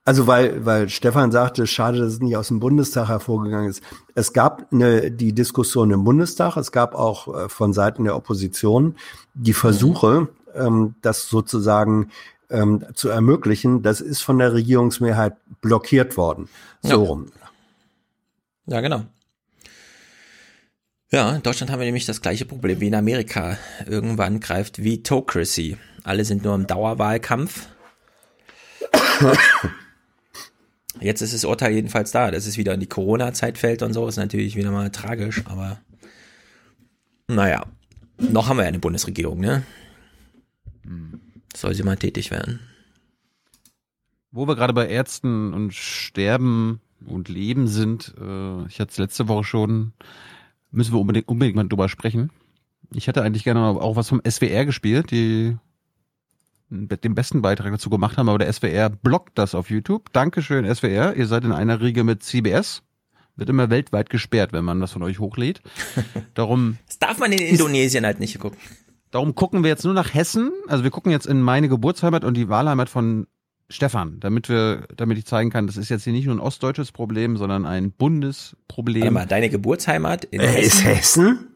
[0.04, 3.82] Also weil, weil Stefan sagte, schade, dass es nicht aus dem Bundestag hervorgegangen ist.
[4.16, 8.96] Es gab eine, die Diskussion im Bundestag, es gab auch äh, von Seiten der Opposition
[9.34, 12.10] die Versuche, ähm, das sozusagen
[12.50, 13.82] ähm, zu ermöglichen.
[13.82, 16.48] Das ist von der Regierungsmehrheit blockiert worden.
[16.82, 16.96] So ja.
[16.96, 17.26] rum.
[18.66, 19.04] Ja, genau.
[21.12, 23.56] Ja, in Deutschland haben wir nämlich das gleiche Problem wie in Amerika.
[23.86, 25.76] Irgendwann greift Vitocracy.
[26.02, 27.68] Alle sind nur im Dauerwahlkampf.
[31.02, 34.06] Jetzt ist das Urteil jedenfalls da, dass es wieder in die Corona-Zeit fällt und so,
[34.06, 35.80] ist natürlich wieder mal tragisch, aber
[37.28, 37.64] naja,
[38.18, 39.62] noch haben wir ja eine Bundesregierung, ne?
[41.54, 42.60] Soll sie mal tätig werden.
[44.30, 49.28] Wo wir gerade bei Ärzten und Sterben und Leben sind, äh, ich hatte es letzte
[49.28, 49.92] Woche schon,
[50.70, 52.30] müssen wir unbedingt, unbedingt mal drüber sprechen.
[52.94, 55.56] Ich hätte eigentlich gerne auch was vom SWR gespielt, die
[56.72, 60.12] den besten Beitrag dazu gemacht haben, aber der SWR blockt das auf YouTube.
[60.12, 61.14] Dankeschön, SWR.
[61.14, 62.82] Ihr seid in einer Riege mit CBS.
[63.36, 65.62] Wird immer weltweit gesperrt, wenn man was von euch hochlädt.
[66.34, 66.78] Darum.
[66.86, 68.58] Das darf man in Indonesien halt nicht gucken.
[69.10, 70.50] Darum gucken wir jetzt nur nach Hessen.
[70.68, 73.26] Also wir gucken jetzt in meine Geburtsheimat und die Wahlheimat von
[73.68, 76.92] Stefan, damit wir, damit ich zeigen kann, das ist jetzt hier nicht nur ein ostdeutsches
[76.92, 79.02] Problem, sondern ein Bundesproblem.
[79.02, 80.62] Warte mal, deine Geburtsheimat in äh, Hessen?
[80.62, 81.48] Ist Hessen?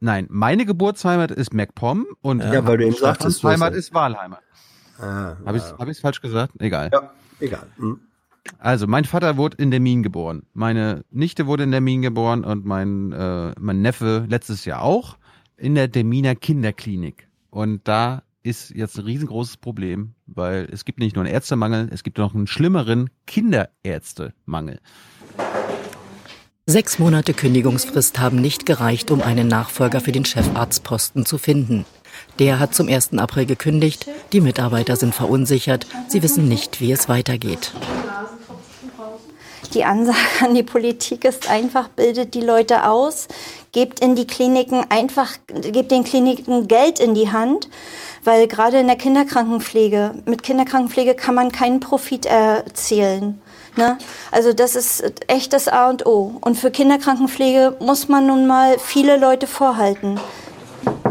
[0.00, 4.40] Nein, meine Geburtsheimat ist MacPom und ja, weil du eben Stefans Heimat ist Wahlheimat.
[5.02, 6.52] Ah, Habe ich es hab falsch gesagt?
[6.58, 6.90] Egal.
[6.92, 7.66] Ja, egal.
[7.76, 8.00] Hm.
[8.58, 10.42] Also, mein Vater wurde in der Mine geboren.
[10.52, 15.16] Meine Nichte wurde in der Mine geboren und mein, äh, mein Neffe letztes Jahr auch
[15.56, 17.28] in der Deminer Kinderklinik.
[17.50, 22.02] Und da ist jetzt ein riesengroßes Problem, weil es gibt nicht nur einen Ärztemangel, es
[22.02, 24.80] gibt noch einen schlimmeren Kinderärztemangel.
[26.66, 31.84] Sechs Monate Kündigungsfrist haben nicht gereicht, um einen Nachfolger für den Chefarztposten zu finden.
[32.38, 33.18] Der hat zum 1.
[33.18, 34.06] April gekündigt.
[34.32, 35.86] Die Mitarbeiter sind verunsichert.
[36.08, 37.72] Sie wissen nicht, wie es weitergeht.
[39.74, 43.28] Die Ansage an die Politik ist einfach, bildet die Leute aus,
[43.72, 47.68] gebt in die Kliniken einfach, gebt den Kliniken Geld in die Hand,
[48.22, 53.40] weil gerade in der Kinderkrankenpflege, mit Kinderkrankenpflege kann man keinen Profit erzielen.
[53.76, 53.96] Ne?
[54.30, 56.36] Also das ist echt das A und O.
[56.42, 60.20] Und für Kinderkrankenpflege muss man nun mal viele Leute vorhalten.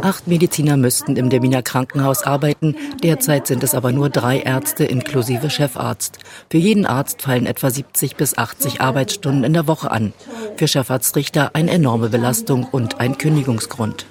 [0.01, 2.75] Acht Mediziner müssten im Deminer Krankenhaus arbeiten.
[3.03, 6.17] Derzeit sind es aber nur drei Ärzte inklusive Chefarzt.
[6.49, 10.13] Für jeden Arzt fallen etwa 70 bis 80 Arbeitsstunden in der Woche an.
[10.57, 14.05] Für Chefarztrichter eine enorme Belastung und ein Kündigungsgrund.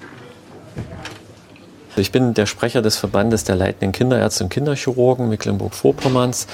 [1.97, 6.47] Ich bin der Sprecher des Verbandes der leitenden Kinderärzte und Kinderchirurgen Mecklenburg-Vorpommerns.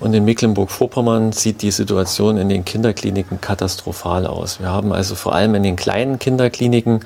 [0.00, 4.60] Und in Mecklenburg-Vorpommern sieht die Situation in den Kinderkliniken katastrophal aus.
[4.60, 7.00] Wir haben also vor allem in den kleinen Kinderkliniken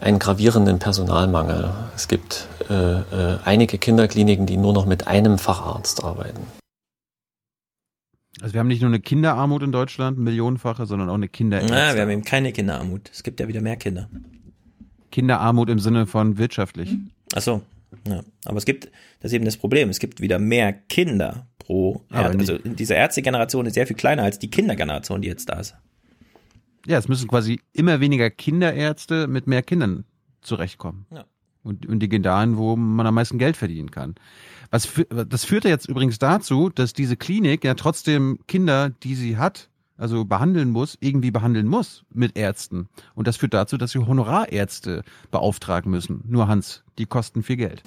[0.00, 1.70] einen gravierenden Personalmangel.
[1.94, 6.40] Es gibt äh, äh, einige Kinderkliniken, die nur noch mit einem Facharzt arbeiten.
[8.40, 11.74] Also wir haben nicht nur eine Kinderarmut in Deutschland, millionenfache, sondern auch eine Kinderärzte.
[11.74, 13.10] Ja, wir haben eben keine Kinderarmut.
[13.12, 14.08] Es gibt ja wieder mehr Kinder.
[15.10, 16.96] Kinderarmut im Sinne von wirtschaftlich.
[17.34, 17.62] Ach so.
[18.06, 18.22] Ja.
[18.44, 18.86] Aber es gibt,
[19.20, 22.38] das ist eben das Problem, es gibt wieder mehr Kinder pro Ärzte.
[22.38, 25.74] Also diese Ärztegeneration ist sehr viel kleiner als die Kindergeneration, die jetzt da ist.
[26.86, 30.04] Ja, es müssen quasi immer weniger Kinderärzte mit mehr Kindern
[30.40, 31.06] zurechtkommen.
[31.10, 31.24] Ja.
[31.62, 34.14] Und, und die gehen dahin, wo man am meisten Geld verdienen kann.
[34.70, 39.36] Was fü das führte jetzt übrigens dazu, dass diese Klinik ja trotzdem Kinder, die sie
[39.36, 42.88] hat, also behandeln muss, irgendwie behandeln muss mit Ärzten.
[43.14, 46.24] Und das führt dazu, dass sie Honorarärzte beauftragen müssen.
[46.26, 47.82] Nur Hans, die kosten viel Geld.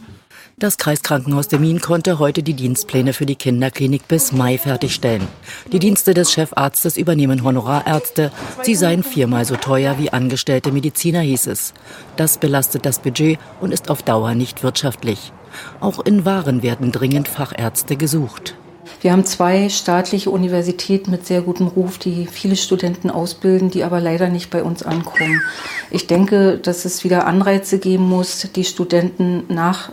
[0.57, 5.27] Das Kreiskrankenhaus Demmin konnte heute die Dienstpläne für die Kinderklinik bis Mai fertigstellen.
[5.71, 8.31] Die Dienste des Chefarztes übernehmen Honorarärzte.
[8.61, 11.73] Sie seien viermal so teuer wie angestellte Mediziner, hieß es.
[12.17, 15.33] Das belastet das Budget und ist auf Dauer nicht wirtschaftlich.
[15.79, 18.55] Auch in Waren werden dringend Fachärzte gesucht.
[19.01, 23.99] Wir haben zwei staatliche Universitäten mit sehr gutem Ruf, die viele Studenten ausbilden, die aber
[23.99, 25.41] leider nicht bei uns ankommen.
[25.89, 29.91] Ich denke, dass es wieder Anreize geben muss, die Studenten nach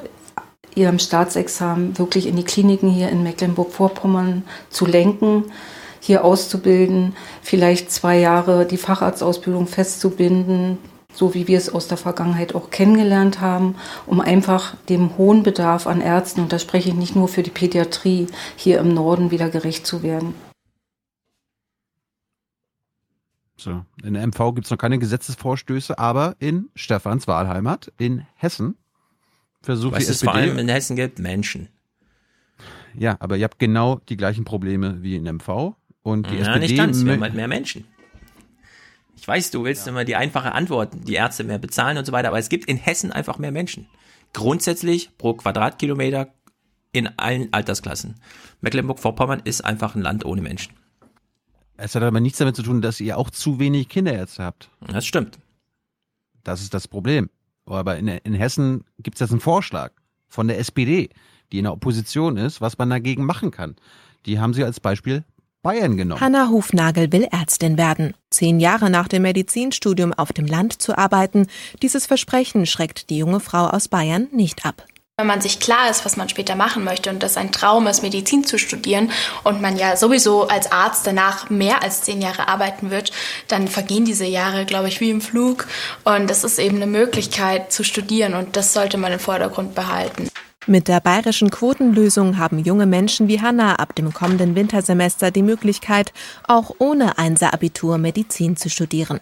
[0.80, 5.44] ihrem Staatsexamen wirklich in die Kliniken hier in Mecklenburg-Vorpommern zu lenken,
[6.00, 10.78] hier auszubilden, vielleicht zwei Jahre die Facharztausbildung festzubinden,
[11.12, 13.74] so wie wir es aus der Vergangenheit auch kennengelernt haben,
[14.06, 17.50] um einfach dem hohen Bedarf an Ärzten, und da spreche ich nicht nur für die
[17.50, 20.34] Pädiatrie, hier im Norden wieder gerecht zu werden.
[23.56, 28.76] So, in der MV gibt es noch keine Gesetzesvorstöße, aber in Stefans Wahlheimat in Hessen
[29.62, 30.26] versucht Was die es SPD.
[30.30, 31.18] vor allem in Hessen gibt?
[31.18, 31.68] Menschen.
[32.94, 36.58] ja, aber ihr habt genau die gleichen Probleme wie in MV und die ja, SPD.
[36.60, 37.04] nicht ganz.
[37.04, 37.84] Wir haben halt mehr Menschen.
[39.16, 42.28] Ich weiß, du willst immer die einfache Antwort, die Ärzte mehr bezahlen und so weiter,
[42.28, 43.86] aber es gibt in Hessen einfach mehr Menschen.
[44.32, 46.32] Grundsätzlich pro Quadratkilometer
[46.92, 48.14] in allen Altersklassen.
[48.62, 50.72] Mecklenburg-Vorpommern ist einfach ein Land ohne Menschen.
[51.76, 54.70] Es hat aber nichts damit zu tun, dass ihr auch zu wenig Kinderärzte habt.
[54.86, 55.38] Das stimmt.
[56.42, 57.28] Das ist das Problem.
[57.70, 59.92] Aber in, in Hessen gibt es jetzt einen Vorschlag
[60.28, 61.10] von der SPD,
[61.52, 63.76] die in der Opposition ist, was man dagegen machen kann.
[64.26, 65.24] Die haben sie als Beispiel
[65.62, 66.20] Bayern genommen.
[66.20, 68.14] Hanna Hufnagel will Ärztin werden.
[68.30, 71.46] Zehn Jahre nach dem Medizinstudium auf dem Land zu arbeiten,
[71.82, 74.86] dieses Versprechen schreckt die junge Frau aus Bayern nicht ab.
[75.20, 78.02] Wenn man sich klar ist, was man später machen möchte und dass ein Traum ist,
[78.02, 79.10] Medizin zu studieren
[79.44, 83.12] und man ja sowieso als Arzt danach mehr als zehn Jahre arbeiten wird,
[83.46, 85.66] dann vergehen diese Jahre, glaube ich, wie im Flug.
[86.04, 90.30] Und das ist eben eine Möglichkeit zu studieren und das sollte man im Vordergrund behalten.
[90.66, 96.14] Mit der bayerischen Quotenlösung haben junge Menschen wie Hanna ab dem kommenden Wintersemester die Möglichkeit,
[96.48, 99.20] auch ohne Einser-Abitur Medizin zu studieren.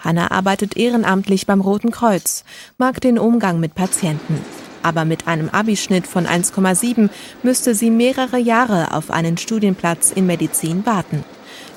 [0.00, 2.42] Hanna arbeitet ehrenamtlich beim Roten Kreuz,
[2.78, 4.40] mag den Umgang mit Patienten.
[4.86, 7.10] Aber mit einem Abischnitt von 1,7
[7.42, 11.24] müsste sie mehrere Jahre auf einen Studienplatz in Medizin warten.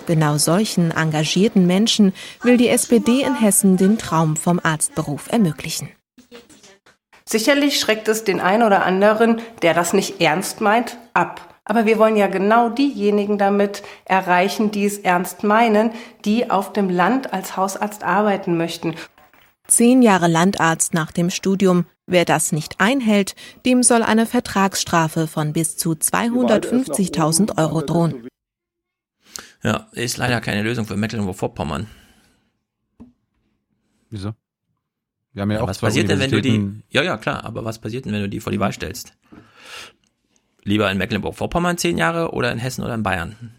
[0.05, 5.89] Genau solchen engagierten Menschen will die SPD in Hessen den Traum vom Arztberuf ermöglichen.
[7.25, 11.59] Sicherlich schreckt es den einen oder anderen, der das nicht ernst meint, ab.
[11.65, 15.93] Aber wir wollen ja genau diejenigen damit erreichen, die es ernst meinen,
[16.25, 18.93] die auf dem Land als Hausarzt arbeiten möchten.
[19.67, 21.85] Zehn Jahre Landarzt nach dem Studium.
[22.09, 23.35] Wer das nicht einhält,
[23.67, 28.27] dem soll eine Vertragsstrafe von bis zu 250.000 Euro drohen.
[29.61, 31.85] Ja, ist leider keine Lösung für Mecklenburg-Vorpommern.
[34.09, 34.33] Wieso?
[35.33, 37.45] Wir haben ja, Ja, auch was zwei passiert denn, wenn du die, ja, ja, klar,
[37.45, 39.13] aber was passiert denn, wenn du die vor die Wahl stellst?
[40.63, 43.51] Lieber in Mecklenburg-Vorpommern zehn Jahre oder in Hessen oder in Bayern?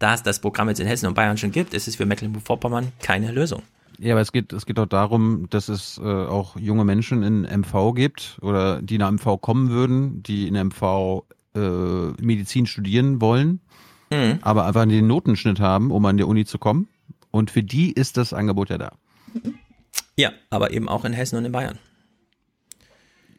[0.00, 2.90] Da es das Programm jetzt in Hessen und Bayern schon gibt, ist es für Mecklenburg-Vorpommern
[3.00, 3.62] keine Lösung.
[3.98, 7.42] Ja, aber es geht, es geht auch darum, dass es äh, auch junge Menschen in
[7.42, 13.60] MV gibt oder die nach MV kommen würden, die in MV äh, Medizin studieren wollen,
[14.10, 14.38] Mhm.
[14.42, 16.88] aber einfach den Notenschnitt haben, um an die Uni zu kommen.
[17.32, 18.92] Und für die ist das Angebot ja da.
[20.16, 21.78] Ja, aber eben auch in Hessen und in Bayern.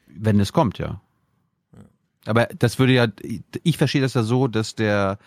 [0.08, 1.02] Wenn es kommt, ja.
[2.26, 3.08] Aber das würde ja,
[3.64, 5.18] ich verstehe das ja so, dass der,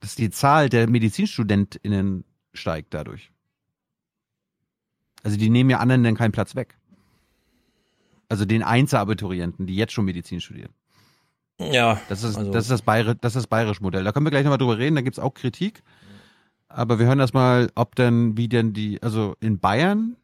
[0.00, 3.30] dass die Zahl der MedizinstudentInnen steigt dadurch.
[5.24, 6.76] Also die nehmen ja anderen dann keinen Platz weg.
[8.28, 10.70] Also den Einzelabiturienten, die jetzt schon Medizin studieren.
[11.58, 12.00] Ja.
[12.08, 14.04] Das ist, also- das ist das, Bayer, das ist das bayerische Modell.
[14.04, 15.82] Da können wir gleich nochmal drüber reden, da gibt's auch Kritik.
[16.68, 20.16] Aber wir hören erstmal, ob denn, wie denn die, also in Bayern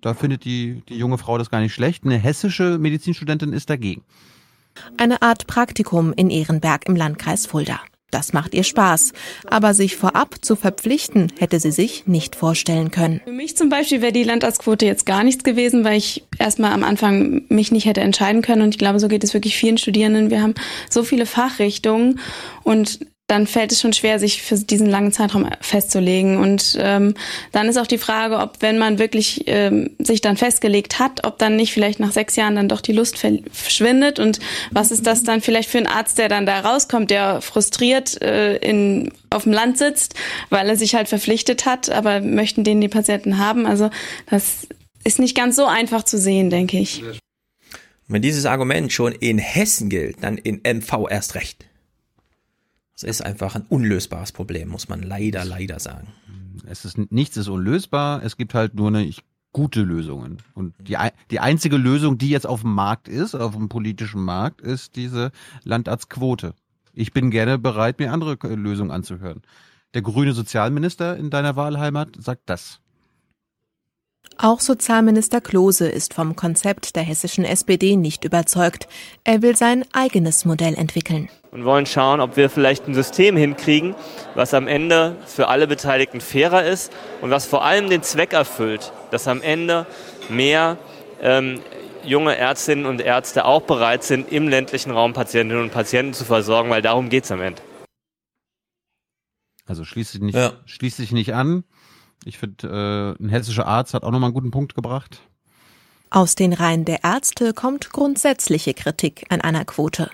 [0.00, 2.04] Da findet die, die junge Frau das gar nicht schlecht.
[2.04, 4.04] Eine hessische Medizinstudentin ist dagegen.
[4.96, 7.80] Eine Art Praktikum in Ehrenberg im Landkreis Fulda.
[8.10, 9.12] Das macht ihr Spaß.
[9.46, 13.20] Aber sich vorab zu verpflichten, hätte sie sich nicht vorstellen können.
[13.24, 16.84] Für mich zum Beispiel wäre die Landarztquote jetzt gar nichts gewesen, weil ich erstmal am
[16.84, 18.62] Anfang mich nicht hätte entscheiden können.
[18.62, 20.30] Und ich glaube, so geht es wirklich vielen Studierenden.
[20.30, 20.54] Wir haben
[20.88, 22.20] so viele Fachrichtungen
[22.62, 26.38] und dann fällt es schon schwer, sich für diesen langen Zeitraum festzulegen.
[26.38, 27.14] Und ähm,
[27.52, 31.38] dann ist auch die Frage, ob wenn man wirklich ähm, sich dann festgelegt hat, ob
[31.38, 34.18] dann nicht vielleicht nach sechs Jahren dann doch die Lust verschwindet.
[34.18, 38.20] Und was ist das dann vielleicht für ein Arzt, der dann da rauskommt, der frustriert
[38.22, 40.14] äh, in, auf dem Land sitzt,
[40.48, 43.66] weil er sich halt verpflichtet hat, aber möchten den die Patienten haben.
[43.66, 43.90] Also
[44.30, 44.66] das
[45.04, 47.02] ist nicht ganz so einfach zu sehen, denke ich.
[48.06, 51.66] Wenn dieses Argument schon in Hessen gilt, dann in MV erst recht.
[52.98, 56.08] Es ist einfach ein unlösbares Problem, muss man leider, leider sagen.
[56.66, 58.24] Es ist nichts ist unlösbar.
[58.24, 59.08] Es gibt halt nur eine
[59.52, 60.38] gute Lösungen.
[60.54, 60.96] Und die,
[61.30, 65.30] die einzige Lösung, die jetzt auf dem Markt ist, auf dem politischen Markt, ist diese
[65.62, 66.54] Landarztquote.
[66.92, 69.42] Ich bin gerne bereit, mir andere Lösungen anzuhören.
[69.94, 72.80] Der grüne Sozialminister in deiner Wahlheimat sagt das.
[74.38, 78.88] Auch Sozialminister Klose ist vom Konzept der hessischen SPD nicht überzeugt.
[79.22, 81.28] Er will sein eigenes Modell entwickeln.
[81.50, 83.94] Und wollen schauen, ob wir vielleicht ein System hinkriegen,
[84.34, 88.92] was am Ende für alle Beteiligten fairer ist und was vor allem den Zweck erfüllt,
[89.10, 89.86] dass am Ende
[90.28, 90.76] mehr
[91.22, 91.60] ähm,
[92.04, 96.70] junge Ärztinnen und Ärzte auch bereit sind, im ländlichen Raum Patientinnen und Patienten zu versorgen,
[96.70, 97.62] weil darum geht es am Ende.
[99.66, 100.52] Also schließt sich nicht, ja.
[100.64, 101.64] schließt sich nicht an.
[102.24, 105.20] Ich finde, äh, ein hessischer Arzt hat auch nochmal einen guten Punkt gebracht.
[106.10, 110.10] Aus den Reihen der Ärzte kommt grundsätzliche Kritik an einer Quote.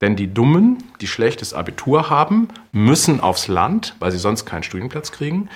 [0.00, 5.12] Denn die Dummen, die schlechtes Abitur haben, müssen aufs Land, weil sie sonst keinen Studienplatz
[5.12, 5.50] kriegen.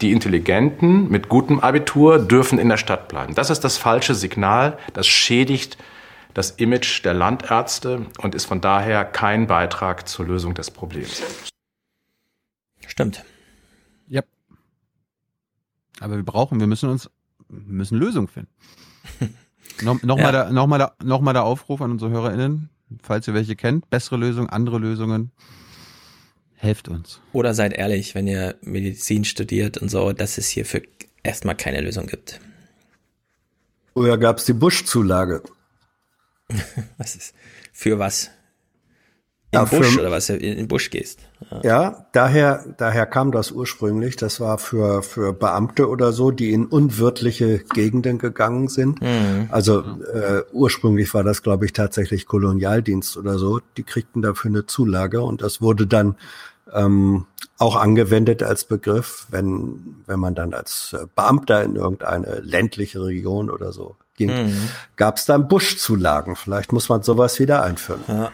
[0.00, 3.34] Die Intelligenten mit gutem Abitur dürfen in der Stadt bleiben.
[3.34, 4.78] Das ist das falsche Signal.
[4.94, 5.76] Das schädigt
[6.32, 11.22] das Image der Landärzte und ist von daher kein Beitrag zur Lösung des Problems.
[12.86, 13.24] Stimmt.
[14.08, 14.22] Ja.
[16.00, 17.10] Aber wir brauchen, wir müssen uns,
[17.48, 18.50] wir müssen Lösungen finden.
[19.82, 20.44] no, Nochmal ja.
[20.44, 22.70] der, noch mal der, noch mal der Aufruf an unsere HörerInnen,
[23.02, 25.30] falls ihr welche kennt, bessere Lösungen, andere Lösungen.
[26.56, 27.20] Helft uns.
[27.32, 30.82] Oder seid ehrlich, wenn ihr Medizin studiert und so, dass es hierfür
[31.22, 32.40] erstmal keine Lösung gibt.
[33.94, 35.42] Oder gab es die Busch-Zulage?
[36.98, 37.34] was ist?
[37.72, 38.30] Für was?
[39.52, 40.28] Ja, Busch für, oder was?
[40.28, 41.20] In den Busch gehst.
[41.50, 41.60] Ja.
[41.62, 44.14] ja, daher, daher kam das ursprünglich.
[44.16, 49.02] Das war für, für Beamte oder so, die in unwirtliche Gegenden gegangen sind.
[49.02, 49.48] Mhm.
[49.50, 53.60] Also äh, ursprünglich war das, glaube ich, tatsächlich Kolonialdienst oder so.
[53.76, 56.14] Die kriegten dafür eine Zulage und das wurde dann
[56.72, 57.26] ähm,
[57.58, 63.72] auch angewendet als Begriff, wenn, wenn man dann als Beamter in irgendeine ländliche Region oder
[63.72, 64.68] so ging, mhm.
[64.96, 66.36] gab es dann Buschzulagen.
[66.36, 68.02] Vielleicht muss man sowas wieder einführen.
[68.06, 68.30] Ja.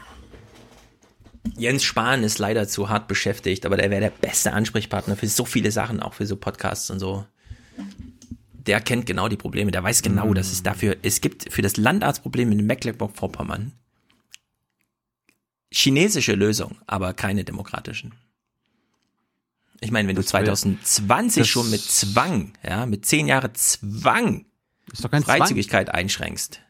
[1.56, 5.44] Jens Spahn ist leider zu hart beschäftigt, aber der wäre der beste Ansprechpartner für so
[5.44, 7.24] viele Sachen, auch für so Podcasts und so.
[8.52, 11.76] Der kennt genau die Probleme, der weiß genau, dass es dafür, es gibt für das
[11.76, 13.72] Landarztproblem in Mecklenburg-Vorpommern
[15.72, 18.14] chinesische Lösungen, aber keine demokratischen.
[19.80, 24.46] Ich meine, wenn das du 2020 schon mit Zwang, ja, mit zehn Jahre Zwang
[24.94, 25.96] Freizügigkeit Zwang.
[25.96, 26.60] einschränkst,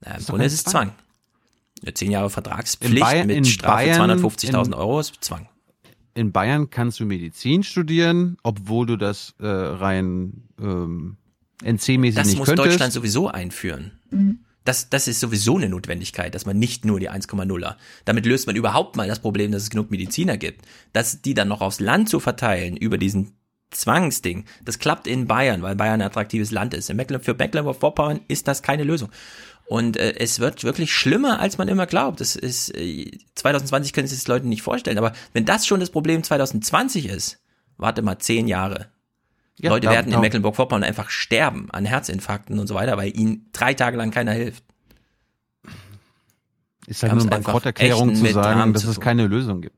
[0.00, 0.88] na, im Grunde ist es Zwang.
[0.88, 1.09] Eine
[1.94, 5.48] zehn Jahre Vertragspflicht Bayern, mit Strafe 250.000 Euro ist Zwang.
[6.14, 11.16] In Bayern kannst du Medizin studieren, obwohl du das äh, rein ähm,
[11.62, 12.40] NC-mäßig nicht könntest.
[12.40, 13.92] Das muss Deutschland sowieso einführen.
[14.10, 14.40] Mhm.
[14.64, 17.76] Das, das ist sowieso eine Notwendigkeit, dass man nicht nur die 1,0er.
[18.04, 20.66] Damit löst man überhaupt mal das Problem, dass es genug Mediziner gibt.
[20.92, 23.32] Dass die dann noch aufs Land zu verteilen über diesen
[23.70, 26.90] Zwangsding, das klappt in Bayern, weil Bayern ein attraktives Land ist.
[26.90, 29.10] In Mecklenburg-Vorpommern ist das keine Lösung.
[29.70, 32.20] Und äh, es wird wirklich schlimmer, als man immer glaubt.
[32.20, 34.98] Das ist äh, 2020 können sich das Leute nicht vorstellen.
[34.98, 37.38] Aber wenn das schon das Problem 2020 ist,
[37.76, 38.88] warte mal zehn Jahre.
[39.60, 43.72] Ja, Leute werden in Mecklenburg-Vorpommern einfach sterben an Herzinfarkten und so weiter, weil ihnen drei
[43.72, 44.64] Tage lang keiner hilft.
[46.88, 49.76] Ist halt nur eine Bankrotterklärung zu sagen, dass es keine Lösung gibt.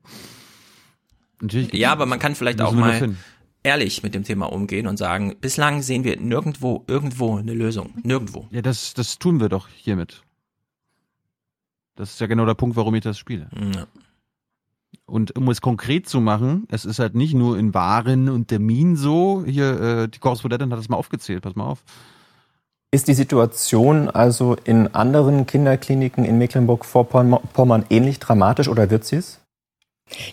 [1.39, 3.15] Natürlich ja, aber man kann vielleicht auch mal
[3.63, 7.93] ehrlich mit dem Thema umgehen und sagen, bislang sehen wir nirgendwo irgendwo eine Lösung.
[8.03, 8.47] Nirgendwo.
[8.51, 10.23] Ja, das, das tun wir doch hiermit.
[11.95, 13.49] Das ist ja genau der Punkt, warum ich das spiele.
[13.73, 13.87] Ja.
[15.05, 18.95] Und um es konkret zu machen, es ist halt nicht nur in Waren und Terminen
[18.95, 19.43] so.
[19.45, 21.83] Hier, äh, die Korrespondentin hat das mal aufgezählt, pass mal auf.
[22.91, 29.42] Ist die Situation also in anderen Kinderkliniken in Mecklenburg-Vorpommern ähnlich dramatisch oder wird sie es?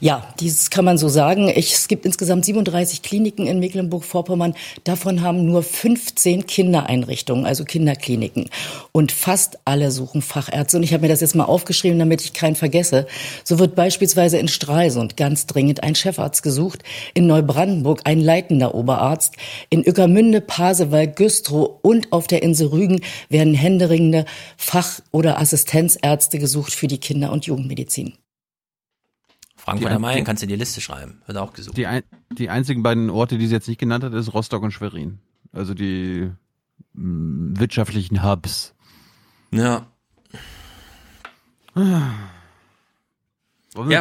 [0.01, 1.49] Ja, dieses kann man so sagen.
[1.49, 4.55] Ich, es gibt insgesamt 37 Kliniken in Mecklenburg-Vorpommern.
[4.85, 8.49] Davon haben nur 15 Kindereinrichtungen, also Kinderkliniken.
[8.93, 10.77] Und fast alle suchen Fachärzte.
[10.77, 13.07] Und ich habe mir das jetzt mal aufgeschrieben, damit ich keinen vergesse.
[13.45, 16.83] So wird beispielsweise in Stralsund ganz dringend ein Chefarzt gesucht,
[17.15, 19.35] in Neubrandenburg ein leitender Oberarzt,
[19.71, 24.25] in Ueckermünde, Pasewalk, Güstrow und auf der Insel Rügen werden händeringende
[24.57, 28.15] Fach- oder Assistenzärzte gesucht für die Kinder- und Jugendmedizin.
[29.71, 31.23] Frankfurt am Main kannst du in die Liste schreiben.
[31.27, 31.77] Wird auch gesucht.
[31.77, 32.03] Die, ein,
[32.37, 35.19] die einzigen beiden Orte, die sie jetzt nicht genannt hat, ist Rostock und Schwerin.
[35.53, 36.31] Also die
[36.95, 38.75] mh, wirtschaftlichen Hubs.
[39.53, 39.87] Ja.
[41.77, 42.11] Ja,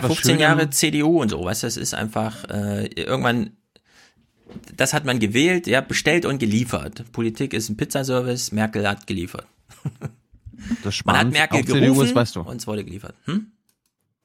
[0.04, 3.52] was 15 Schönem- Jahre CDU und so, weißt du, das ist einfach äh, irgendwann,
[4.76, 7.06] das hat man gewählt, ja, bestellt und geliefert.
[7.12, 9.46] Politik ist ein Pizzaservice, Merkel hat geliefert.
[10.84, 12.42] Das Man hat Spahn Merkel auch CDU ist, gerufen weißt du.
[12.42, 13.16] und es wurde geliefert.
[13.26, 13.52] Hm?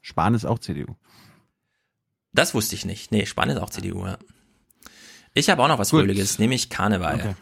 [0.03, 0.95] Spahn ist auch CDU.
[2.35, 3.13] Das wusste ich nicht.
[3.13, 4.19] Nee, Spahn ist auch CDU, ja.
[5.35, 6.01] Ich habe auch noch was Gut.
[6.01, 7.15] Fröhliches, nämlich Karneval.
[7.15, 7.35] Okay.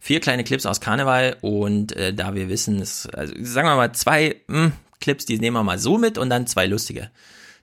[0.00, 3.92] Vier kleine Clips aus Karneval und äh, da wir wissen, es, also sagen wir mal
[3.92, 7.10] zwei mh, Clips, die nehmen wir mal so mit und dann zwei lustige.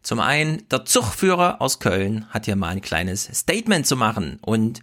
[0.02, 4.82] Zum einen, der Zugführer aus Köln hat hier mal ein kleines Statement zu machen und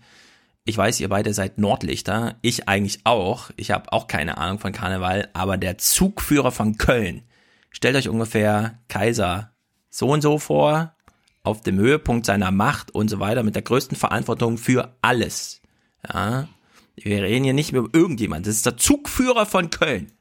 [0.64, 3.50] ich weiß, ihr beide seid Nordlichter, ich eigentlich auch.
[3.56, 7.22] Ich habe auch keine Ahnung von Karneval, aber der Zugführer von Köln,
[7.70, 9.52] stellt euch ungefähr Kaiser
[9.90, 10.94] so und so vor,
[11.42, 15.60] auf dem Höhepunkt seiner Macht und so weiter, mit der größten Verantwortung für alles.
[16.12, 16.48] Ja,
[16.96, 20.12] wir reden hier nicht über irgendjemand, das ist der Zugführer von Köln.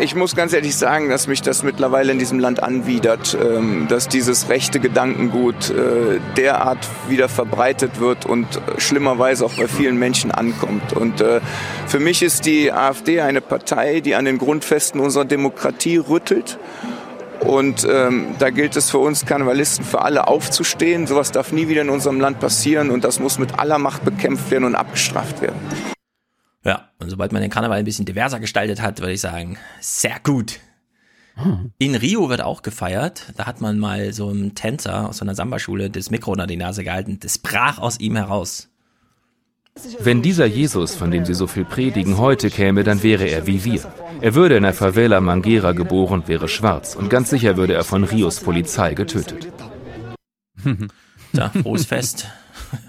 [0.00, 4.08] Ich muss ganz ehrlich sagen, dass mich das mittlerweile in diesem Land anwidert, ähm, dass
[4.08, 8.46] dieses rechte Gedankengut äh, derart wieder verbreitet wird und
[8.78, 10.94] schlimmerweise auch bei vielen Menschen ankommt.
[10.94, 11.40] Und äh,
[11.86, 16.58] für mich ist die AfD eine Partei, die an den Grundfesten unserer Demokratie rüttelt.
[17.40, 21.06] Und ähm, da gilt es für uns Karnevalisten, für alle aufzustehen.
[21.06, 24.50] Sowas darf nie wieder in unserem Land passieren und das muss mit aller Macht bekämpft
[24.50, 25.58] werden und abgestraft werden.
[26.64, 30.20] Ja, und sobald man den Karneval ein bisschen diverser gestaltet hat, würde ich sagen, sehr
[30.22, 30.60] gut.
[31.78, 33.32] In Rio wird auch gefeiert.
[33.36, 36.56] Da hat man mal so einem Tänzer aus so einer Samba-Schule das Mikro unter die
[36.56, 37.18] Nase gehalten.
[37.20, 38.69] Das brach aus ihm heraus.
[40.00, 43.64] Wenn dieser Jesus, von dem Sie so viel predigen, heute käme, dann wäre er wie
[43.64, 43.92] wir.
[44.20, 48.04] Er würde in der Favela Manguera geboren, wäre schwarz und ganz sicher würde er von
[48.04, 49.48] Rios Polizei getötet.
[51.32, 52.26] So, frohes Fest.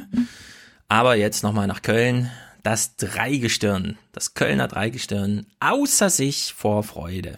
[0.87, 2.31] Aber jetzt nochmal nach Köln.
[2.63, 7.37] Das Dreigestirn, das Kölner Dreigestirn, außer sich vor Freude.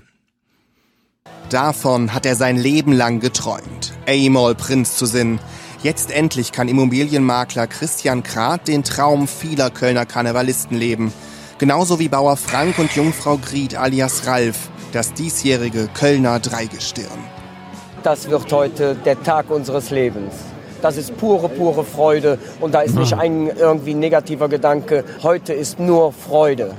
[1.50, 5.40] Davon hat er sein Leben lang geträumt, einmal Prinz zu sein.
[5.84, 11.12] Jetzt endlich kann Immobilienmakler Christian Krath den Traum vieler Kölner Karnevalisten leben.
[11.58, 17.20] Genauso wie Bauer Frank und Jungfrau Gried alias Ralf, das diesjährige Kölner Dreigestirn.
[18.02, 20.34] Das wird heute der Tag unseres Lebens.
[20.82, 25.04] Das ist pure, pure Freude und da ist nicht ein irgendwie negativer Gedanke.
[25.22, 26.78] Heute ist nur Freude.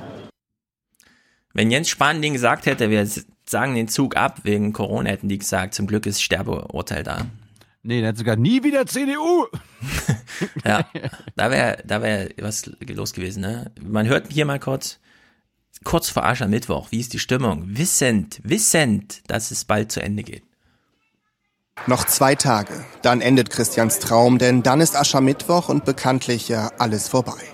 [1.52, 3.06] Wenn Jens Spahn den gesagt hätte, wir
[3.44, 7.26] sagen den Zug ab wegen Corona, hätten die gesagt, zum Glück ist Sterbeurteil da.
[7.86, 9.46] Nee, der hat sogar nie wieder CDU.
[10.64, 10.84] Ja,
[11.36, 13.42] da wäre da wär was los gewesen.
[13.42, 13.70] Ne?
[13.80, 14.98] Man hört hier mal kurz,
[15.84, 17.62] kurz vor Aschermittwoch, wie ist die Stimmung?
[17.68, 20.42] Wissend, wissend, dass es bald zu Ende geht.
[21.86, 27.08] Noch zwei Tage, dann endet Christians Traum, denn dann ist Aschermittwoch und bekanntlich ja alles
[27.08, 27.53] vorbei.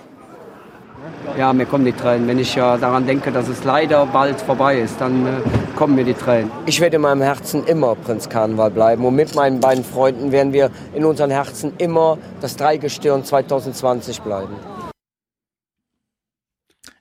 [1.37, 2.27] Ja, mir kommen die Tränen.
[2.27, 5.41] Wenn ich ja daran denke, dass es leider bald vorbei ist, dann äh,
[5.75, 6.51] kommen mir die Tränen.
[6.65, 9.05] Ich werde in meinem Herzen immer Prinz Karneval bleiben.
[9.05, 14.55] Und mit meinen beiden Freunden werden wir in unseren Herzen immer das Dreigestirn 2020 bleiben.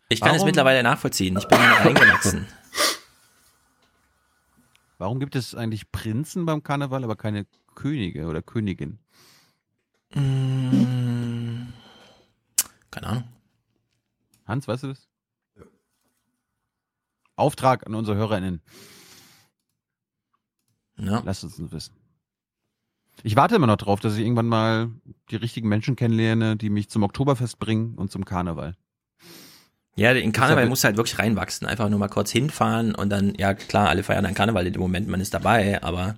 [0.09, 1.37] Ich kann es Warum- mittlerweile nachvollziehen.
[1.37, 2.47] Ich bin reingewachsen.
[4.99, 8.99] Warum gibt es eigentlich Prinzen beim Karneval, aber keine Könige oder Königin?
[10.15, 11.69] Mm,
[12.91, 13.25] Keine Ahnung.
[14.51, 15.09] Hans, weißt du das?
[17.37, 18.61] Auftrag an unsere HörerInnen.
[20.99, 21.23] Ja.
[21.25, 21.95] Lasst uns das wissen.
[23.23, 24.91] Ich warte immer noch drauf, dass ich irgendwann mal
[25.31, 28.77] die richtigen Menschen kennenlerne, die mich zum Oktoberfest bringen und zum Karneval.
[29.97, 31.67] Ja, in Karneval muss halt wirklich reinwachsen.
[31.67, 34.81] Einfach nur mal kurz hinfahren und dann, ja klar, alle feiern dann Karneval in dem
[34.81, 36.17] Moment, man ist dabei, aber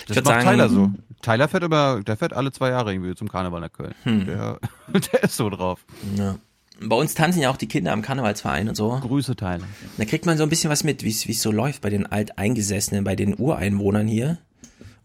[0.00, 0.90] ich Das würd macht sagen, Tyler so.
[1.20, 3.94] Tyler fährt aber, der fährt alle zwei Jahre irgendwie zum Karneval nach Köln.
[4.04, 4.26] Hm.
[4.26, 4.58] Der,
[5.12, 5.84] der ist so drauf.
[6.16, 6.36] Ja.
[6.80, 8.98] Bei uns tanzen ja auch die Kinder am Karnevalsverein und so.
[9.00, 9.60] Grüße, Tyler.
[9.98, 13.04] Da kriegt man so ein bisschen was mit, wie es so läuft bei den Alteingesessenen,
[13.04, 14.38] bei den Ureinwohnern hier.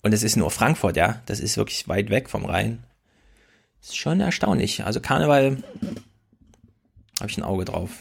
[0.02, 1.22] Und es ist nur Frankfurt, ja.
[1.26, 2.84] Das ist wirklich weit weg vom Rhein.
[3.82, 4.84] Das ist schon erstaunlich.
[4.86, 5.58] Also Karneval
[7.20, 7.92] habe ich ein Auge drauf.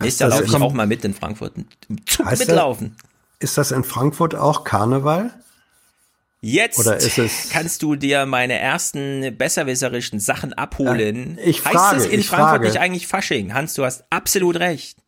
[0.00, 1.54] Nächstes Jahr das laufe ich kommt- auch mal mit in Frankfurt.
[2.06, 2.96] Zug Heißt das- mitlaufen.
[3.40, 5.32] Ist das in Frankfurt auch Karneval?
[6.40, 11.36] Jetzt kannst du dir meine ersten besserwisserischen Sachen abholen.
[11.36, 12.66] Ja, ich heißt frage, es in Frankfurt frage.
[12.66, 13.54] nicht eigentlich Fasching?
[13.54, 14.98] Hans, du hast absolut recht.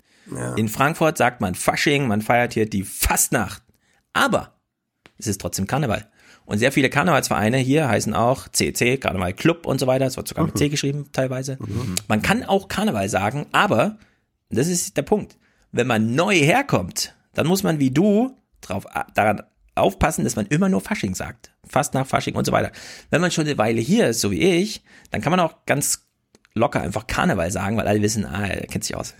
[0.57, 3.63] In Frankfurt sagt man Fasching, man feiert hier die Fastnacht.
[4.13, 4.55] Aber
[5.19, 6.09] es ist trotzdem Karneval.
[6.45, 10.07] Und sehr viele Karnevalsvereine hier heißen auch CC, Karneval Club und so weiter.
[10.07, 11.59] Es wird sogar mit C geschrieben teilweise.
[12.09, 13.99] Man kann auch Karneval sagen, aber
[14.51, 15.37] das ist der Punkt.
[15.71, 19.43] Wenn man neu herkommt, dann muss man wie du drauf, daran
[19.81, 21.53] aufpassen, dass man immer nur Fasching sagt.
[21.67, 22.73] Fast nach Fasching und so weiter.
[23.11, 26.07] Wenn man schon eine Weile hier ist, so wie ich, dann kann man auch ganz
[26.55, 29.15] locker einfach Karneval sagen, weil alle wissen, ah, er kennt sich aus.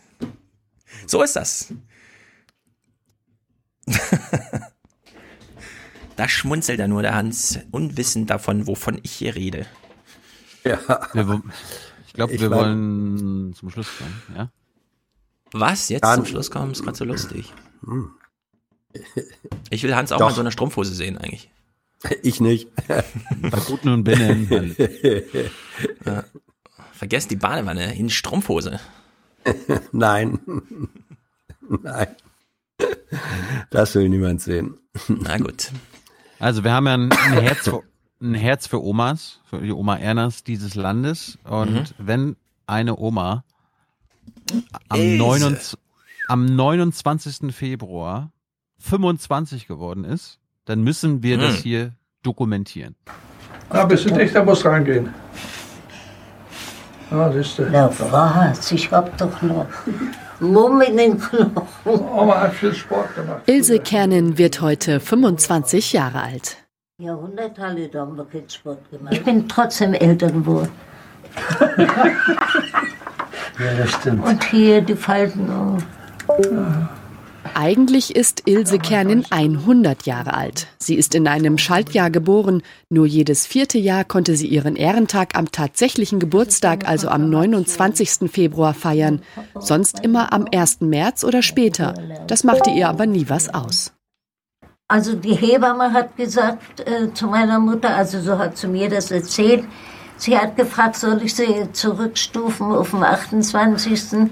[1.07, 1.73] So ist das.
[6.17, 9.67] da schmunzelt er nur der Hans, unwissend davon, wovon ich hier rede.
[10.65, 10.79] Ja.
[12.07, 14.51] Ich glaube, wir mein- wollen zum Schluss kommen, ja?
[15.53, 15.89] Was?
[15.89, 17.53] Jetzt zum Schluss kommen, ist gerade so lustig.
[17.85, 18.11] Hm.
[19.71, 20.27] Ich will Hans auch Doch.
[20.27, 21.51] mal in so einer Strumpfhose sehen, eigentlich.
[22.23, 22.69] Ich nicht.
[22.89, 24.75] Bei guten und Binnen.
[26.05, 26.25] Ja.
[26.93, 28.81] Vergesst die Badewanne in Strumpfhose.
[29.93, 30.39] Nein.
[31.69, 32.09] Nein.
[33.71, 34.79] Das will niemand sehen.
[35.09, 35.71] Na gut.
[36.39, 37.83] Also wir haben ja ein, ein, Herz, für,
[38.21, 41.39] ein Herz für Omas, für die Oma Ernas dieses Landes.
[41.45, 41.85] Und Mhm.
[41.99, 43.45] wenn eine Oma
[44.89, 45.19] am, Ilse.
[45.19, 45.79] 29,
[46.29, 47.55] am 29.
[47.55, 48.31] Februar
[48.81, 51.63] 25 geworden ist, dann müssen wir das Mhm.
[51.63, 52.97] hier dokumentieren.
[53.69, 55.15] Ah, bist du dicht, da musst reingehen.
[57.11, 57.69] Ah, siehst du.
[57.71, 59.67] Na was, ich hab doch noch
[60.41, 61.53] Mumm in den Knochen.
[61.85, 63.43] Oma hat viel Sport gemacht.
[63.47, 66.57] Ilse Kernin wird heute 25 Jahre alt.
[66.99, 69.13] Jahrhunderthalle, da haben wir keinen Sport gemacht.
[69.15, 70.71] Ich bin trotzdem älter geworden.
[73.59, 74.25] Ja, das stimmt.
[74.25, 75.51] Und hier die Falten.
[75.51, 75.77] Oh.
[77.55, 80.67] Eigentlich ist Ilse Kernin 100 Jahre alt.
[80.79, 82.63] Sie ist in einem Schaltjahr geboren.
[82.89, 88.31] Nur jedes vierte Jahr konnte sie ihren Ehrentag am tatsächlichen Geburtstag, also am 29.
[88.31, 89.23] Februar, feiern.
[89.59, 90.81] Sonst immer am 1.
[90.81, 91.95] März oder später.
[92.27, 93.93] Das machte ihr aber nie was aus.
[94.89, 99.13] Also die Hebamme hat gesagt äh, zu meiner Mutter, also so hat sie mir das
[99.13, 99.65] erzählt,
[100.17, 104.31] sie hat gefragt, soll ich sie zurückstufen auf den 28.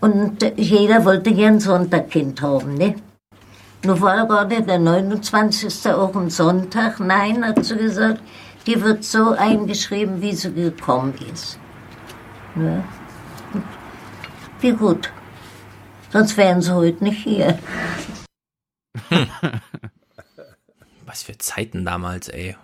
[0.00, 2.94] Und jeder wollte gern Sonntagkind haben, ne?
[3.84, 5.88] Nur war gerade der 29.
[5.92, 6.98] auch ein Sonntag.
[7.00, 8.20] Nein, hat sie gesagt,
[8.66, 11.58] die wird so eingeschrieben, wie sie gekommen ist.
[12.56, 12.84] Ja.
[14.60, 15.12] Wie gut.
[16.12, 17.58] Sonst wären sie heute nicht hier.
[21.06, 22.56] Was für Zeiten damals, ey.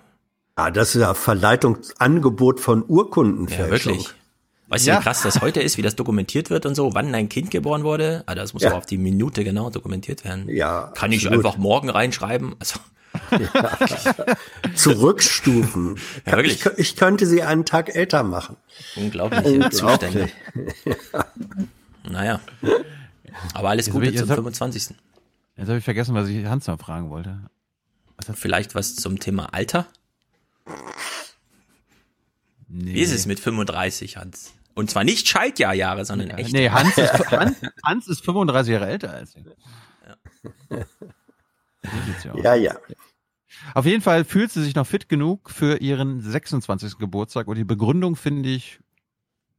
[0.56, 3.94] Ah, das ist ja Verleitungsangebot von Urkundenfälschung.
[3.94, 4.23] Ja, wirklich.
[4.74, 4.98] Weißt du, Ja.
[4.98, 7.84] wie krass das heute ist, wie das dokumentiert wird und so, wann dein Kind geboren
[7.84, 8.24] wurde?
[8.26, 8.70] Ah, das muss Ja.
[8.70, 10.48] aber auf die Minute genau dokumentiert werden.
[10.48, 11.44] Ja, Kann ich absolut.
[11.46, 12.56] einfach morgen reinschreiben?
[12.58, 12.80] Also,
[14.74, 15.98] Zurückstufen.
[16.26, 16.64] Ja, wirklich.
[16.66, 18.56] ich, ich könnte sie einen Tag älter machen.
[18.96, 20.28] unglaubliche Zustände.
[22.02, 22.40] Naja.
[23.54, 24.94] Aber alles Jetzt Gute ich- zum hab- 25.
[25.56, 27.38] Jetzt habe ich vergessen, was ich Hans noch fragen wollte.
[28.34, 29.86] Vielleicht was zum Thema Alter?
[32.68, 32.94] Nee.
[32.94, 34.52] Wie ist es mit 35, Hans?
[34.74, 36.52] Und zwar nicht Schaltjahrjahre, sondern echt.
[36.52, 39.44] Nee, Hans ist, Hans, Hans ist 35 Jahre älter als ich.
[42.22, 42.42] So aus.
[42.42, 42.76] Ja, ja.
[43.74, 46.98] Auf jeden Fall fühlt sie sich noch fit genug für ihren 26.
[46.98, 48.80] Geburtstag und die Begründung finde ich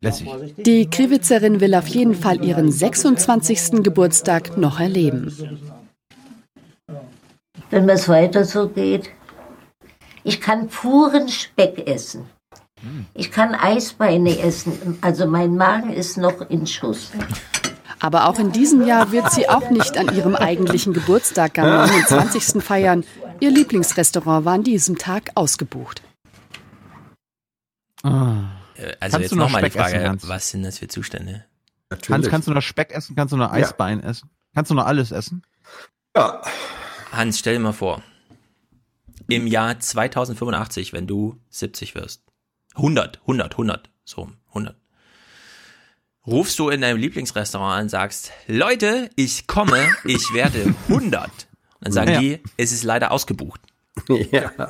[0.01, 0.29] lässig.
[0.57, 3.83] Die Kriwitzerin will auf jeden Fall ihren 26.
[3.83, 5.33] Geburtstag noch erleben.
[7.69, 9.11] wenn es weiter so geht.
[10.23, 12.27] Ich kann puren Speck essen.
[13.13, 14.97] Ich kann Eisbeine essen.
[15.01, 17.11] Also mein Magen ist noch in Schuss.
[17.99, 22.61] Aber auch in diesem Jahr wird sie auch nicht an ihrem eigentlichen Geburtstag am 29.
[22.63, 23.03] feiern.
[23.39, 26.01] Ihr Lieblingsrestaurant war an diesem Tag ausgebucht.
[28.03, 28.43] Äh, Also
[28.99, 30.27] Kannst jetzt du noch nochmal die Speck Frage, essen, Hans?
[30.27, 31.45] was sind das für Zustände?
[32.09, 33.15] Hans, kannst du noch Speck essen?
[33.15, 33.53] Kannst du noch Ja.
[33.53, 34.29] Eisbein essen?
[34.53, 35.43] Kannst du noch alles essen?
[36.15, 36.41] Ja.
[37.11, 38.01] Hans, stell dir mal vor,
[39.27, 42.21] im Jahr 2085, wenn du 70 wirst,
[42.75, 44.75] 100, 100, 100, so 100,
[46.27, 51.23] rufst du in deinem Lieblingsrestaurant an und sagst, Leute, ich komme, ich werde 100.
[51.25, 51.31] Und
[51.81, 52.19] dann sagen Ja.
[52.19, 53.61] die, es ist leider ausgebucht.
[54.31, 54.51] Ja.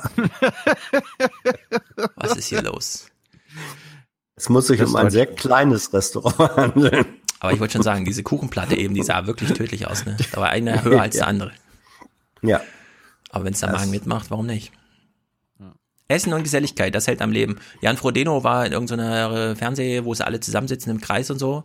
[2.16, 3.06] Was ist hier los?
[4.36, 7.06] Es muss sich Das um ein sehr kleines Restaurant handeln.
[7.40, 10.04] Aber ich wollte schon sagen, diese Kuchenplatte eben, die sah wirklich tödlich aus.
[10.04, 10.16] Ne?
[10.32, 11.52] Da war eine höher als der andere.
[12.42, 12.60] Ja.
[13.30, 14.72] Aber wenn es der Magen mitmacht, warum nicht?
[16.08, 17.58] Essen und Geselligkeit, das hält am Leben.
[17.80, 21.64] Jan Frodeno war in irgendeiner äh, Fernseh, wo sie alle zusammensitzen im Kreis und so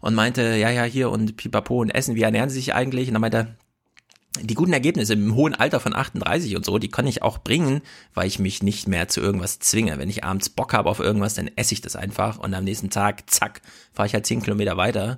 [0.00, 3.08] und meinte, ja, ja, hier und pipapo und Essen, wie ernähren sie sich eigentlich?
[3.08, 3.56] Und dann meinte er,
[4.42, 7.82] die guten Ergebnisse im hohen Alter von 38 und so, die kann ich auch bringen,
[8.14, 9.98] weil ich mich nicht mehr zu irgendwas zwinge.
[9.98, 12.90] Wenn ich abends Bock habe auf irgendwas, dann esse ich das einfach und am nächsten
[12.90, 15.16] Tag, zack, fahre ich halt 10 Kilometer weiter.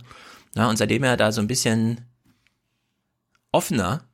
[0.55, 2.03] Ja, und seitdem er da so ein bisschen
[3.53, 4.05] offener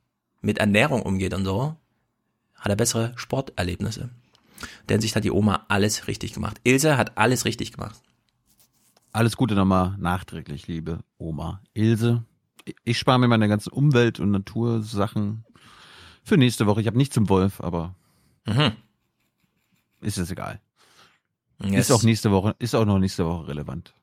[0.40, 1.76] mit Ernährung umgeht und so,
[2.54, 4.10] hat er bessere Sporterlebnisse.
[4.88, 6.60] Denn sich hat die Oma alles richtig gemacht.
[6.64, 8.00] Ilse hat alles richtig gemacht.
[9.12, 12.24] Alles Gute nochmal nachträglich, liebe Oma Ilse.
[12.84, 15.44] Ich spare mir meine ganzen Umwelt- und Natursachen
[16.24, 16.80] für nächste Woche.
[16.80, 17.94] Ich habe nichts im Wolf, aber
[18.46, 18.72] Mhm.
[20.00, 20.60] ist es egal.
[21.62, 21.88] Yes.
[21.88, 23.94] Ist auch nächste Woche, ist auch noch nächste Woche relevant.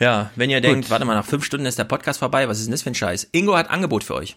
[0.00, 2.66] Ja, wenn ihr denkt, warte mal, nach fünf Stunden ist der Podcast vorbei, was ist
[2.66, 3.28] denn das für ein Scheiß?
[3.32, 4.36] Ingo hat Angebot für euch.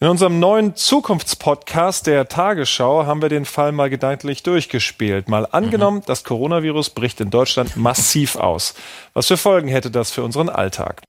[0.00, 5.28] In unserem neuen Zukunftspodcast der Tagesschau haben wir den Fall mal gedanklich durchgespielt.
[5.28, 8.74] Mal angenommen, das Coronavirus bricht in Deutschland massiv aus.
[9.12, 11.02] Was für Folgen hätte das für unseren Alltag?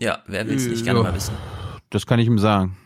[0.00, 1.34] Ja, wer will's nicht gerne mal wissen?
[1.90, 2.76] Das kann ich ihm sagen.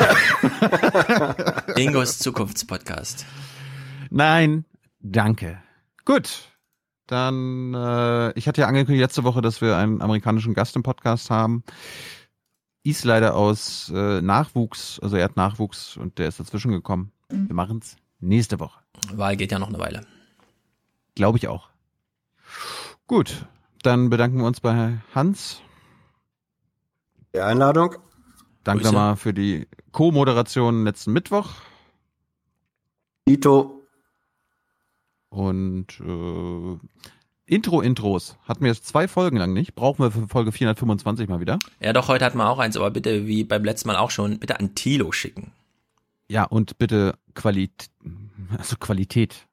[1.76, 3.26] Ingos Zukunftspodcast.
[4.10, 4.64] Nein,
[5.00, 5.62] danke.
[6.04, 6.46] Gut.
[7.06, 11.28] Dann, äh, ich hatte ja angekündigt letzte Woche, dass wir einen amerikanischen Gast im Podcast
[11.28, 11.64] haben.
[12.82, 17.12] Ist leider aus äh, Nachwuchs, also er hat Nachwuchs und der ist dazwischen gekommen.
[17.28, 18.80] Wir machen's nächste Woche.
[19.12, 20.06] Wahl geht ja noch eine Weile.
[21.14, 21.68] Glaube ich auch.
[23.06, 23.46] Gut,
[23.82, 25.60] dann bedanken wir uns bei Hans.
[27.34, 27.96] Die Einladung.
[28.64, 31.50] Danke nochmal für die Co-Moderation letzten Mittwoch.
[33.28, 33.86] Ito.
[35.28, 36.78] Und äh,
[37.50, 39.74] Intro-Intros hatten wir jetzt zwei Folgen lang nicht.
[39.74, 41.58] Brauchen wir für Folge 425 mal wieder.
[41.80, 44.38] Ja, doch, heute hatten wir auch eins, aber bitte, wie beim letzten Mal auch schon,
[44.38, 45.52] bitte an Tilo schicken.
[46.28, 47.90] Ja, und bitte Qualität,
[48.56, 49.46] also Qualität.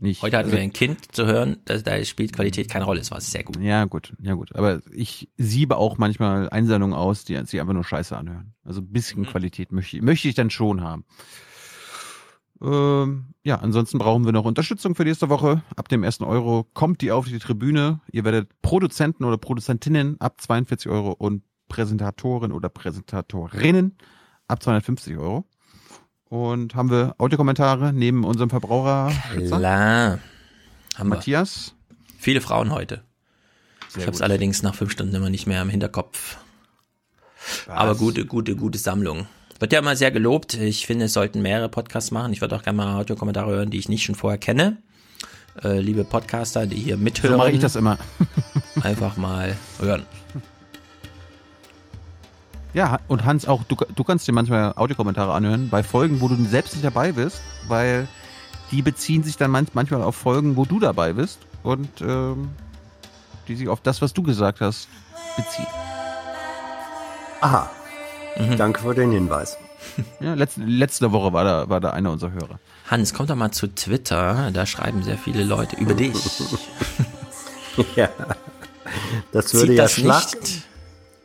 [0.00, 2.98] Nicht, Heute hatten also, wir ein Kind zu hören, da, da spielt Qualität keine Rolle,
[2.98, 3.60] das war sehr gut.
[3.60, 4.52] Ja, gut, ja gut.
[4.56, 8.54] Aber ich siebe auch manchmal Einsendungen aus, die sich einfach nur scheiße anhören.
[8.64, 9.26] Also ein bisschen Mhm.
[9.26, 11.04] Qualität möchte, möchte ich dann schon haben.
[12.64, 15.62] Ähm, ja, ansonsten brauchen wir noch Unterstützung für nächste Woche.
[15.76, 18.00] Ab dem ersten Euro kommt die auf die Tribüne.
[18.10, 23.96] Ihr werdet Produzenten oder Produzentinnen ab 42 Euro und Präsentatoren oder Präsentatorinnen
[24.48, 25.44] ab 250 Euro.
[26.24, 29.12] Und haben wir Audiokommentare neben unserem Verbraucher
[29.46, 30.18] Klar.
[30.94, 31.16] Haben wir.
[31.16, 31.74] Matthias.
[32.18, 33.04] Viele Frauen heute.
[33.94, 36.38] ich habe es allerdings nach fünf Stunden immer nicht mehr im Hinterkopf.
[37.66, 39.26] Aber gute, gute, gute Sammlung.
[39.64, 40.52] Wird ja immer sehr gelobt.
[40.52, 42.34] Ich finde, es sollten mehrere Podcasts machen.
[42.34, 44.76] Ich würde auch gerne mal Audiokommentare hören, die ich nicht schon vorher kenne.
[45.62, 47.36] Äh, liebe Podcaster, die hier mithören.
[47.36, 47.96] So mache ich das immer.
[48.82, 50.02] einfach mal hören.
[52.74, 56.36] Ja, und Hans, auch du, du kannst dir manchmal Audiokommentare anhören bei Folgen, wo du
[56.44, 58.06] selbst nicht dabei bist, weil
[58.70, 62.50] die beziehen sich dann manch, manchmal auf Folgen, wo du dabei bist und ähm,
[63.48, 64.88] die sich auf das, was du gesagt hast,
[65.38, 65.64] beziehen.
[67.40, 67.70] Aha.
[68.36, 68.56] Mhm.
[68.56, 69.56] Danke für den Hinweis.
[70.20, 72.58] Ja, letzte, letzte Woche war da, war da einer unserer Hörer.
[72.90, 74.50] Hans, komm doch mal zu Twitter.
[74.52, 76.14] Da schreiben sehr viele Leute über dich.
[77.96, 78.08] ja.
[79.32, 80.24] Das Zieht würde ja das schlag.
[80.34, 80.62] nicht?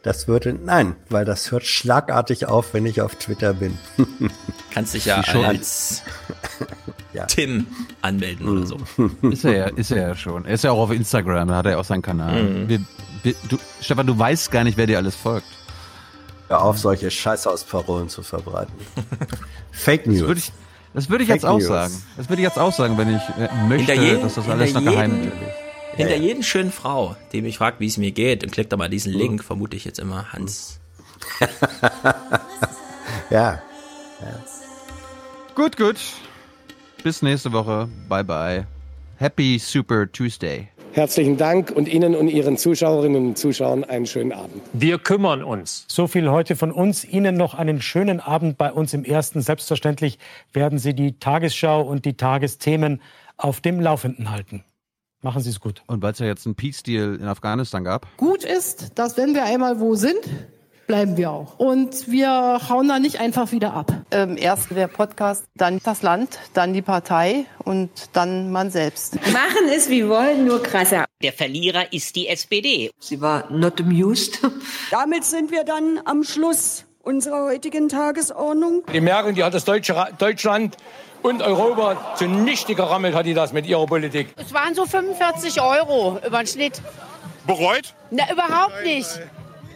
[0.04, 3.78] Das würde, nein, weil das hört schlagartig auf, wenn ich auf Twitter bin.
[4.74, 5.44] Kannst dich ja schon.
[5.46, 6.04] als
[7.14, 7.26] Ja.
[7.26, 7.66] Tim
[8.02, 8.78] anmelden oder so.
[9.24, 10.46] Ist er ja, ist er ja schon.
[10.46, 12.44] Er ist ja auch auf Instagram, da hat er auch seinen Kanal.
[12.44, 12.70] Mhm.
[12.70, 12.80] Wir,
[13.24, 15.48] wir, du, Stefan, du weißt gar nicht, wer dir alles folgt.
[16.50, 18.74] Hör auf, solche Scheißhausparolen zu verbreiten.
[19.72, 20.20] Fake News.
[20.20, 20.52] Das würde ich,
[20.94, 21.68] das würde ich jetzt auch News.
[21.68, 22.04] sagen.
[22.18, 24.60] Das würde ich jetzt auch sagen, wenn ich äh, möchte, Hinter jedem- dass das hinter
[24.60, 25.54] alles noch geheim jedem- bleibt.
[25.96, 28.90] Hinter jeden schönen Frau, die mich fragt, wie es mir geht, und klickt da mal
[28.90, 30.80] diesen Link, vermute ich jetzt immer Hans.
[33.30, 33.62] Ja.
[35.56, 35.98] Gut, gut.
[37.04, 37.88] Bis nächste Woche.
[38.08, 38.68] Bye, bye.
[39.18, 40.70] Happy Super Tuesday.
[40.94, 44.62] Herzlichen Dank und Ihnen und Ihren Zuschauerinnen und Zuschauern einen schönen Abend.
[44.74, 45.86] Wir kümmern uns.
[45.88, 47.06] So viel heute von uns.
[47.06, 49.42] Ihnen noch einen schönen Abend bei uns im Ersten.
[49.42, 50.18] Selbstverständlich
[50.52, 53.02] werden Sie die Tagesschau und die Tagesthemen
[53.38, 54.64] auf dem Laufenden halten.
[55.22, 55.84] Machen Sie es gut.
[55.86, 59.44] Und weil es ja jetzt einen Peace-Deal in Afghanistan gab, Gut ist, dass wenn wir
[59.44, 60.22] einmal wo sind,
[60.90, 61.54] bleiben wir auch.
[61.60, 63.92] Und wir hauen da nicht einfach wieder ab.
[64.10, 69.14] Ähm, erst der Podcast, dann das Land, dann die Partei und dann man selbst.
[69.32, 71.06] Machen es wie wollen, nur krasser.
[71.22, 72.90] Der Verlierer ist die SPD.
[73.00, 74.40] Sie war not amused.
[74.92, 78.82] Damit sind wir dann am Schluss unserer heutigen Tagesordnung.
[78.92, 80.76] Die Merkel, die hat das Deutsche, Ra- Deutschland
[81.22, 84.34] und Europa zunichte gerammelt, hat die das mit ihrer Politik.
[84.38, 86.82] Es waren so 45 Euro über den Schnitt.
[87.46, 87.94] Bereut?
[88.10, 89.08] Na, überhaupt nicht.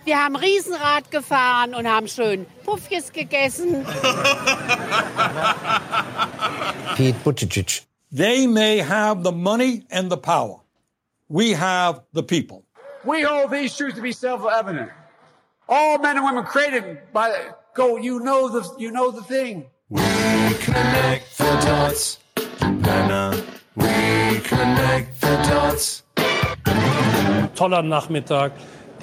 [0.05, 3.85] Wir haben Riesenrad gefahren und haben schön Puffjes gegessen.
[6.95, 7.83] Pete Buttigieg.
[8.15, 10.59] They may have the money and the power.
[11.29, 12.63] We have the people.
[13.05, 14.89] We hold these truths to be self-evident.
[15.67, 17.31] All men and women created by
[17.75, 19.65] Go, you know the, you know the thing.
[19.89, 20.01] We
[20.59, 22.19] connect the dots.
[22.61, 23.33] Männer.
[23.75, 26.03] We connect the dots.
[27.55, 28.51] Toller Nachmittag,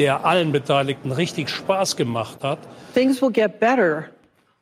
[0.01, 2.59] der allen Beteiligten richtig Spaß gemacht hat.
[2.95, 4.07] Things will get better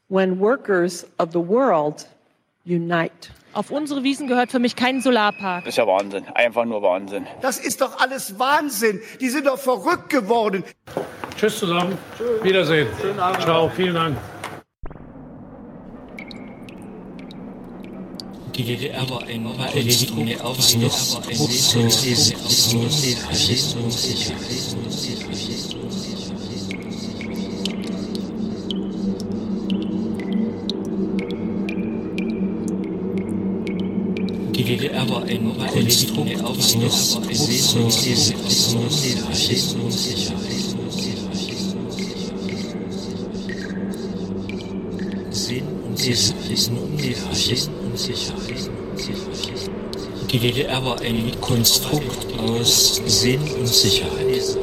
[0.09, 2.07] when workers of the world
[2.67, 3.31] unite.
[3.55, 5.65] Auf unsere Wiesen gehört für mich kein Solarpark.
[5.65, 6.25] Das ist ja Wahnsinn.
[6.35, 7.27] Einfach nur Wahnsinn.
[7.41, 9.01] Das ist doch alles Wahnsinn.
[9.21, 10.65] Die sind doch verrückt geworden.
[11.37, 11.97] Tschüss zusammen.
[12.43, 12.89] Wiedersehen.
[13.01, 13.43] Schönen Abend.
[13.43, 13.69] Ciao.
[13.69, 14.17] Vielen Dank.
[18.59, 19.47] Die DDR war ein
[20.81, 21.15] des
[23.15, 24.09] Faschismus.
[34.57, 36.11] Die DDR war ein des
[39.25, 40.09] Faschismus.
[45.31, 47.78] Sinn und Sicherheit um die Faschisten.
[50.31, 54.57] Die DDR war ein Konstrukt aus Sinn und Sicherheit.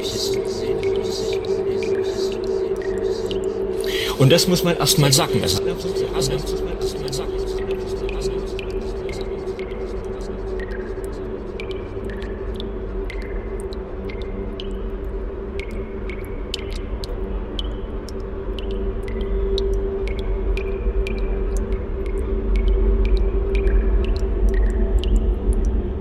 [4.18, 5.42] Und das muss man erstmal sagen.
[5.42, 5.62] Also,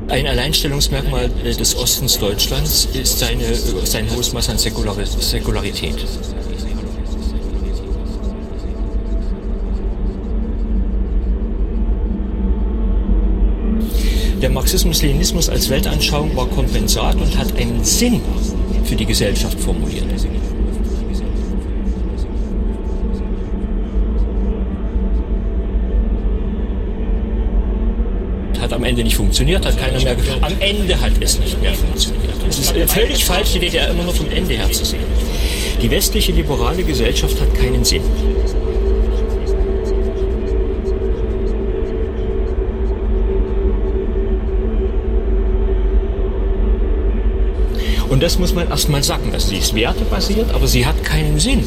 [0.07, 0.27] Ein
[0.65, 5.95] Alleinstellungsmerkmal des Ostens Deutschlands ist seine, sein hohes Maß an Säkulari Säkularität.
[14.41, 18.21] Der Marxismus-Leninismus als Weltanschauung war Kompensat und hat einen Sinn
[18.85, 20.14] für die Gesellschaft formuliert.
[28.95, 30.15] Ende nicht funktioniert, hat keiner mehr.
[30.39, 32.31] Am Ende hat es nicht mehr funktioniert.
[32.47, 35.03] Es ist völlig falsch, die DDR immer nur vom Ende her zu sehen.
[35.81, 38.03] Die westliche liberale Gesellschaft hat keinen Sinn.
[48.07, 49.31] Und das muss man erstmal sagen.
[49.33, 51.65] Also sie ist wertebasiert, aber sie hat keinen Sinn.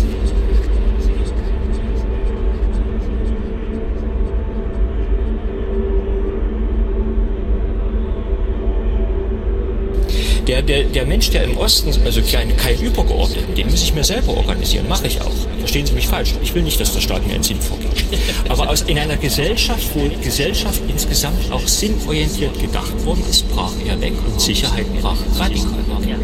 [10.94, 14.88] Der, Mensch, der im Osten, also kein, kein Übergeordneten, den muss ich mir selber organisieren,
[14.88, 15.32] mache ich auch.
[15.58, 16.34] Verstehen Sie mich falsch.
[16.42, 18.04] Ich will nicht, dass der Staat mir einen Sinn vorgibt.
[18.48, 24.00] Aber aus, in einer Gesellschaft, wo Gesellschaft insgesamt auch sinnorientiert gedacht worden ist, brach er
[24.00, 26.16] weg und Sicherheit brach radikal weg.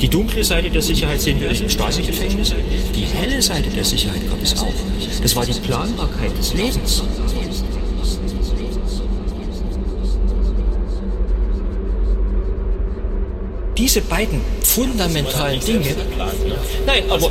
[0.00, 2.54] Die dunkle Seite der Sicherheit sehen wir im Stasi-Gefängnis.
[2.94, 4.72] Die helle Seite der Sicherheit gab es auch.
[5.22, 7.02] Das war die Planbarkeit des Lebens.
[13.88, 15.96] Diese beiden fundamentalen Dinge.
[16.84, 17.30] Nein, aber,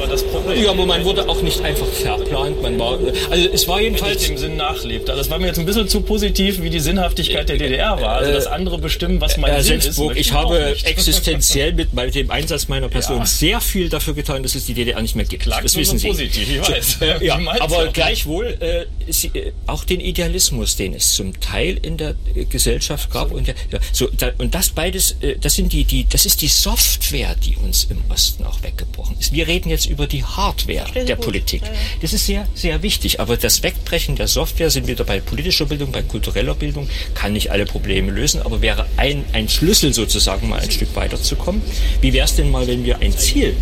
[0.55, 2.63] ja, aber man wurde auch nicht einfach verplant.
[2.63, 2.97] Man war,
[3.29, 5.07] also es war jedenfalls dem Sinn nachlebt.
[5.07, 8.17] Also das war mir jetzt ein bisschen zu positiv, wie die Sinnhaftigkeit der DDR war.
[8.17, 10.21] Also das andere bestimmen, was mein Herr Sinn Sensburg, ist.
[10.21, 14.65] ich habe existenziell mit bei dem Einsatz meiner Person sehr viel dafür getan, dass es
[14.65, 15.43] die DDR nicht mehr gibt.
[15.43, 16.25] Klagt das wissen so Sie.
[16.25, 16.97] positiv, ich weiß.
[17.01, 21.97] Äh, ja, aber gleichwohl äh, Sie, äh, auch den Idealismus, den es zum Teil in
[21.97, 23.55] der äh, Gesellschaft gab und der,
[23.91, 27.55] so da, und das beides, äh, das sind die die das ist die Software, die
[27.57, 29.31] uns im Osten auch weggebrochen ist.
[29.31, 31.61] Wir reden jetzt über die Hardware der Politik.
[32.01, 33.19] Das ist sehr, sehr wichtig.
[33.19, 37.51] Aber das Wegbrechen der Software sind wieder bei politischer Bildung, bei kultureller Bildung, kann nicht
[37.51, 41.61] alle Probleme lösen, aber wäre ein, ein Schlüssel sozusagen mal ein Stück weiterzukommen.
[42.01, 43.55] Wie wäre es denn mal, wenn wir ein Ziel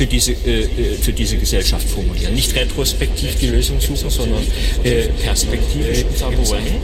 [0.00, 2.32] für diese, äh, äh, für diese Gesellschaft formulieren?
[2.32, 4.42] Nicht retrospektiv die Lösung suchen, sondern
[4.82, 6.80] äh, perspektivisch sagen, wo wir hin?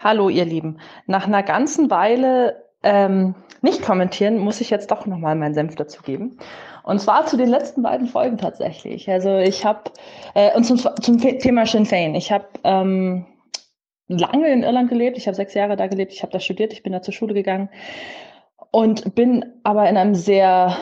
[0.00, 0.78] Hallo, ihr Lieben.
[1.06, 6.02] Nach einer ganzen Weile ähm, nicht kommentieren, muss ich jetzt doch nochmal meinen Senf dazu
[6.02, 6.38] geben.
[6.84, 9.10] Und zwar zu den letzten beiden Folgen tatsächlich.
[9.10, 9.90] Also ich habe,
[10.34, 12.14] äh, und zum, zum Thema Sinn Fein.
[12.14, 13.26] Ich habe ähm,
[14.06, 15.18] lange in Irland gelebt.
[15.18, 16.12] Ich habe sechs Jahre da gelebt.
[16.12, 16.72] Ich habe da studiert.
[16.72, 17.68] Ich bin da zur Schule gegangen.
[18.70, 20.76] Und bin aber in einem sehr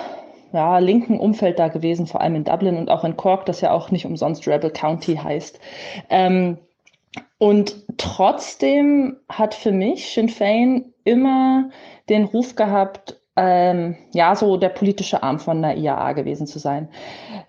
[0.53, 3.71] ja, linken Umfeld da gewesen, vor allem in Dublin und auch in Cork, das ja
[3.73, 5.59] auch nicht umsonst Rebel County heißt.
[6.11, 6.59] Ähm,
[7.39, 11.71] und trotzdem hat für mich Sinn Fein immer
[12.09, 16.89] den Ruf gehabt, ähm, ja, so der politische Arm von der IAA gewesen zu sein.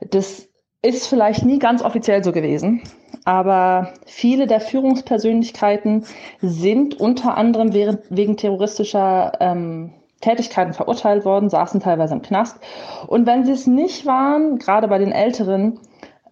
[0.10, 0.50] Das
[0.82, 2.84] ist vielleicht nie ganz offiziell so gewesen,
[3.24, 6.06] aber viele der Führungspersönlichkeiten
[6.42, 12.60] sind unter anderem während, wegen terroristischer ähm, Tätigkeiten verurteilt worden, saßen teilweise im Knast.
[13.08, 15.80] Und wenn sie es nicht waren, gerade bei den Älteren,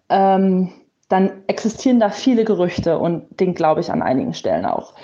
[0.08, 0.72] ähm,
[1.08, 4.94] dann existieren da viele Gerüchte und den glaube ich an einigen Stellen auch.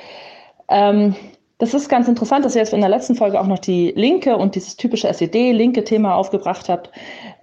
[0.69, 1.15] Ähm,
[1.63, 4.37] das ist ganz interessant, dass ihr jetzt in der letzten Folge auch noch die Linke
[4.37, 6.91] und dieses typische SED-Linke-Thema aufgebracht habt.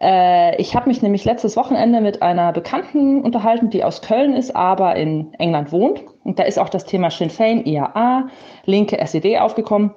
[0.02, 4.54] Äh, ich habe mich nämlich letztes Wochenende mit einer Bekannten unterhalten, die aus Köln ist,
[4.54, 6.04] aber in England wohnt.
[6.26, 8.28] Und da ist auch das Thema Sinn Fein, IAA,
[8.66, 9.96] linke SED aufgekommen.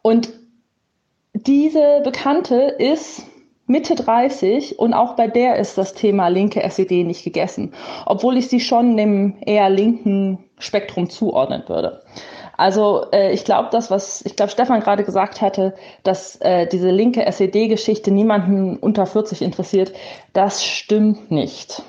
[0.00, 0.30] Und
[1.34, 3.26] diese Bekannte ist
[3.68, 7.74] Mitte 30 und auch bei der ist das Thema linke SED nicht gegessen,
[8.06, 12.02] obwohl ich sie schon dem eher linken Spektrum zuordnen würde.
[12.56, 16.90] Also äh, ich glaube, das, was ich glaube, Stefan gerade gesagt hatte, dass äh, diese
[16.90, 19.92] linke SED-Geschichte niemanden unter 40 interessiert,
[20.32, 21.82] das stimmt nicht.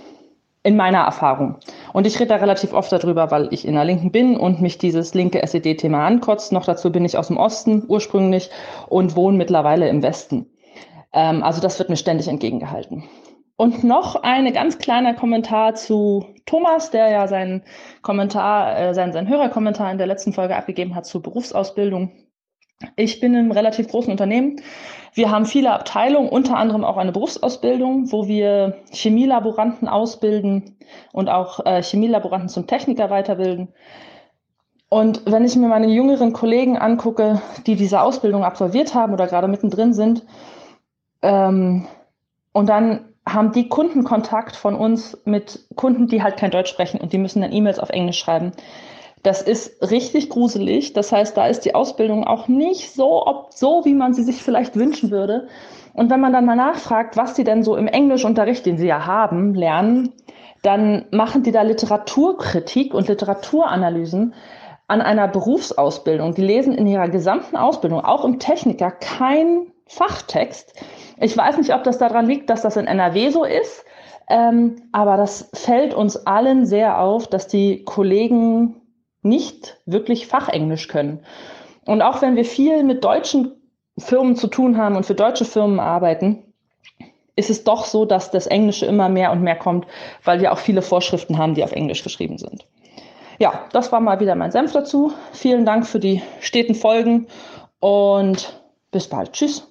[0.62, 1.56] In meiner Erfahrung.
[1.94, 4.78] Und ich rede da relativ oft darüber, weil ich in der Linken bin und mich
[4.78, 6.52] dieses linke SED-Thema ankotzt.
[6.52, 8.50] Noch dazu bin ich aus dem Osten ursprünglich
[8.90, 10.48] und wohne mittlerweile im Westen.
[11.14, 13.04] Ähm, also das wird mir ständig entgegengehalten.
[13.56, 17.64] Und noch ein ganz kleiner Kommentar zu Thomas, der ja seinen
[18.02, 22.12] Kommentar, äh, seinen, seinen Hörerkommentar in der letzten Folge abgegeben hat zur Berufsausbildung.
[22.96, 24.62] Ich bin im relativ großen Unternehmen.
[25.14, 30.78] Wir haben viele Abteilungen, unter anderem auch eine Berufsausbildung, wo wir Chemielaboranten ausbilden
[31.12, 33.74] und auch äh, Chemielaboranten zum Techniker weiterbilden.
[34.88, 39.50] Und wenn ich mir meine jüngeren Kollegen angucke, die diese Ausbildung absolviert haben oder gerade
[39.50, 40.26] mittendrin sind,
[41.22, 41.88] ähm,
[42.52, 47.14] und dann haben die Kundenkontakt von uns mit Kunden, die halt kein Deutsch sprechen und
[47.14, 48.52] die müssen dann E-Mails auf Englisch schreiben.
[49.24, 50.94] Das ist richtig gruselig.
[50.94, 54.42] Das heißt, da ist die Ausbildung auch nicht so, ob, so, wie man sie sich
[54.42, 55.48] vielleicht wünschen würde.
[55.94, 59.06] Und wenn man dann mal nachfragt, was sie denn so im Englischunterricht, den sie ja
[59.06, 60.14] haben, lernen,
[60.62, 64.34] dann machen die da Literaturkritik und Literaturanalysen
[64.88, 66.34] an einer Berufsausbildung.
[66.34, 70.74] Die lesen in ihrer gesamten Ausbildung, auch im Techniker, kein Fachtext,
[71.20, 73.86] ich weiß nicht, ob das daran liegt, dass das in NRW so ist,
[74.30, 78.82] ähm, aber das fällt uns allen sehr auf, dass die Kollegen
[79.22, 81.26] nicht wirklich Fachenglisch können.
[81.86, 83.54] Und auch wenn wir viel mit deutschen
[83.98, 86.44] Firmen zu tun haben und für deutsche Firmen arbeiten,
[87.36, 89.88] ist es doch so, dass das Englische immer mehr und mehr kommt,
[90.24, 92.68] weil wir auch viele Vorschriften haben, die auf Englisch geschrieben sind.
[93.40, 95.14] Ja, das war mal wieder mein Senf dazu.
[95.32, 97.28] Vielen Dank für die steten Folgen
[97.80, 99.32] und bis bald.
[99.32, 99.70] Tschüss.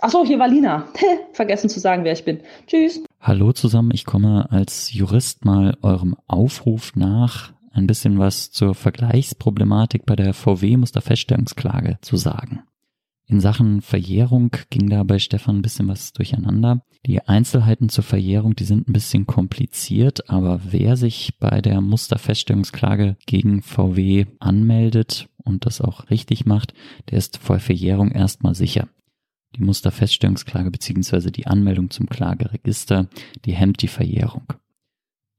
[0.00, 0.88] Achso, hier war Lina.
[1.32, 2.40] Vergessen zu sagen, wer ich bin.
[2.66, 3.02] Tschüss.
[3.20, 10.06] Hallo zusammen, ich komme als Jurist mal eurem Aufruf nach, ein bisschen was zur Vergleichsproblematik
[10.06, 12.62] bei der VW-Musterfeststellungsklage zu sagen.
[13.26, 16.82] In Sachen Verjährung ging da bei Stefan ein bisschen was durcheinander.
[17.06, 23.16] Die Einzelheiten zur Verjährung, die sind ein bisschen kompliziert, aber wer sich bei der Musterfeststellungsklage
[23.26, 26.72] gegen VW anmeldet und das auch richtig macht,
[27.10, 28.88] der ist vor Verjährung erstmal sicher.
[29.56, 31.30] Die Musterfeststellungsklage bzw.
[31.30, 33.08] die Anmeldung zum Klageregister,
[33.44, 34.52] die hemmt die Verjährung.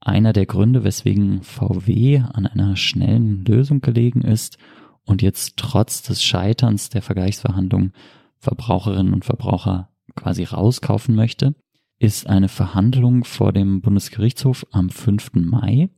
[0.00, 4.58] Einer der Gründe, weswegen VW an einer schnellen Lösung gelegen ist
[5.04, 7.92] und jetzt trotz des Scheiterns der Vergleichsverhandlungen
[8.38, 11.54] Verbraucherinnen und Verbraucher quasi rauskaufen möchte,
[12.00, 15.34] ist eine Verhandlung vor dem Bundesgerichtshof am 5.
[15.34, 15.90] Mai.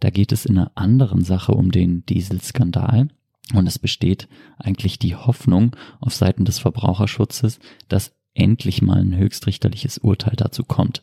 [0.00, 3.08] Da geht es in einer anderen Sache um den Dieselskandal.
[3.52, 4.28] Und es besteht
[4.58, 11.02] eigentlich die Hoffnung auf Seiten des Verbraucherschutzes, dass endlich mal ein höchstrichterliches Urteil dazu kommt.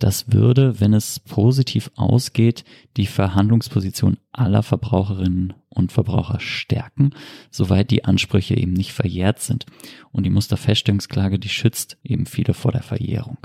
[0.00, 2.64] Das würde, wenn es positiv ausgeht,
[2.96, 7.10] die Verhandlungsposition aller Verbraucherinnen und Verbraucher stärken,
[7.50, 9.66] soweit die Ansprüche eben nicht verjährt sind.
[10.10, 13.38] Und die Musterfeststellungsklage, die schützt eben viele vor der Verjährung.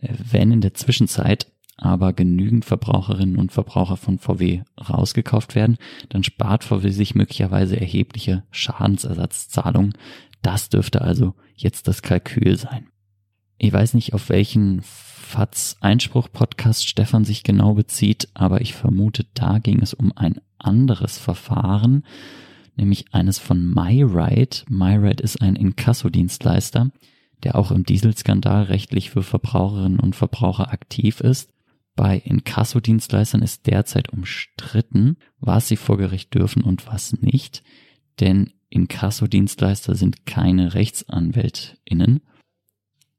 [0.00, 6.64] Wenn in der Zwischenzeit aber genügend Verbraucherinnen und Verbraucher von VW rausgekauft werden, dann spart
[6.64, 9.94] VW sich möglicherweise erhebliche Schadensersatzzahlungen.
[10.42, 12.88] Das dürfte also jetzt das Kalkül sein.
[13.58, 19.26] Ich weiß nicht, auf welchen FATS Einspruch Podcast Stefan sich genau bezieht, aber ich vermute,
[19.34, 22.04] da ging es um ein anderes Verfahren,
[22.76, 24.64] nämlich eines von MyRide.
[24.68, 26.90] MyRide ist ein Inkassodienstleister,
[27.42, 31.50] der auch im Dieselskandal rechtlich für Verbraucherinnen und Verbraucher aktiv ist.
[31.96, 37.62] Bei Inkassodienstleistern ist derzeit umstritten, was sie vor Gericht dürfen und was nicht,
[38.20, 42.20] denn Inkassodienstleister sind keine Rechtsanwältinnen.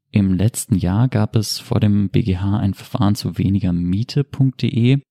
[0.10, 5.02] Im letzten Jahr gab es vor dem BGH ein Verfahren zu wenigermiete.de,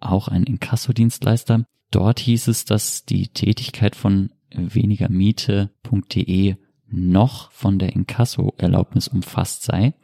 [0.00, 1.64] auch ein Inkassodienstleister.
[1.90, 9.94] Dort hieß es, dass die Tätigkeit von wenigermiete.de noch von der Inkasso-Erlaubnis umfasst sei.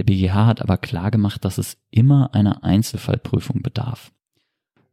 [0.00, 4.12] Der BGH hat aber klargemacht, dass es immer einer Einzelfallprüfung bedarf.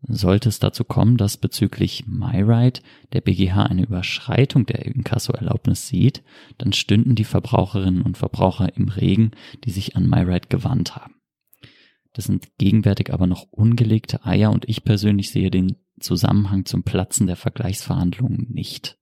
[0.02, 2.82] Sollte es dazu kommen, dass bezüglich MyRide
[3.14, 6.24] der BGH eine Überschreitung der Inkasso-Erlaubnis sieht,
[6.58, 9.32] dann stünden die Verbraucherinnen und Verbraucher im Regen,
[9.64, 11.16] die sich an MyRide gewandt haben.
[12.12, 17.28] Das sind gegenwärtig aber noch ungelegte Eier und ich persönlich sehe den Zusammenhang zum Platzen
[17.28, 18.98] der Vergleichsverhandlungen nicht.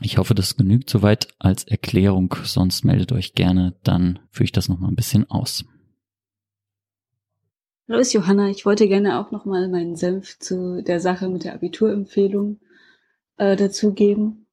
[0.00, 4.68] Ich hoffe, das genügt soweit als Erklärung, sonst meldet euch gerne, dann führe ich das
[4.68, 5.64] nochmal ein bisschen aus.
[7.88, 8.48] Hallo, ist Johanna.
[8.48, 12.60] Ich wollte gerne auch nochmal meinen Senf zu der Sache mit der Abiturempfehlung
[13.36, 14.46] äh, dazugeben.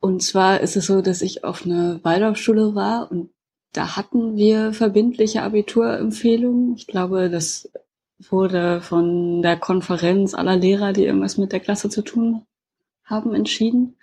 [0.00, 3.30] Und zwar ist es so, dass ich auf einer Waldorfschule war und
[3.72, 6.74] da hatten wir verbindliche Abiturempfehlungen.
[6.74, 7.70] Ich glaube, das
[8.18, 12.46] wurde von der Konferenz aller Lehrer, die irgendwas mit der Klasse zu tun
[13.04, 13.96] haben, entschieden.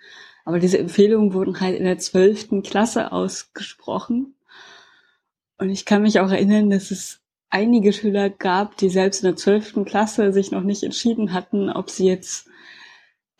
[0.46, 4.36] Aber diese Empfehlungen wurden halt in der zwölften Klasse ausgesprochen.
[5.58, 9.36] Und ich kann mich auch erinnern, dass es einige Schüler gab, die selbst in der
[9.36, 12.48] zwölften Klasse sich noch nicht entschieden hatten, ob sie jetzt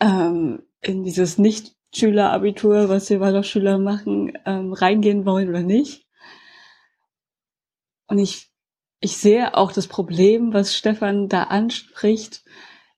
[0.01, 6.09] ähm, in dieses Nicht-Schüler-Abitur, was wir Waldorfschüler machen, ähm, reingehen wollen oder nicht.
[8.09, 8.51] Und ich,
[8.99, 12.43] ich sehe auch das Problem, was Stefan da anspricht,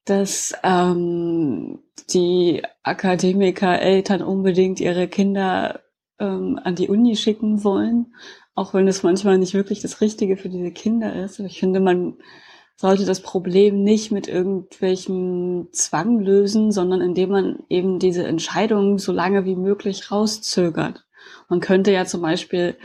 [0.07, 5.81] dass ähm, die Akademiker-Eltern unbedingt ihre Kinder
[6.19, 8.15] ähm, an die Uni schicken wollen,
[8.55, 11.39] auch wenn es manchmal nicht wirklich das Richtige für diese Kinder ist.
[11.39, 12.17] Aber ich finde, man
[12.76, 19.12] sollte das Problem nicht mit irgendwelchem Zwang lösen, sondern indem man eben diese Entscheidung so
[19.12, 21.05] lange wie möglich rauszögert.
[21.49, 22.76] Man könnte ja zum Beispiel,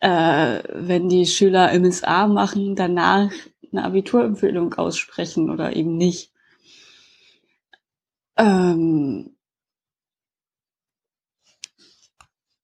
[0.00, 3.30] äh, wenn die Schüler MSA machen, danach
[3.72, 6.33] eine Abiturempfehlung aussprechen oder eben nicht.
[8.36, 9.36] Ähm,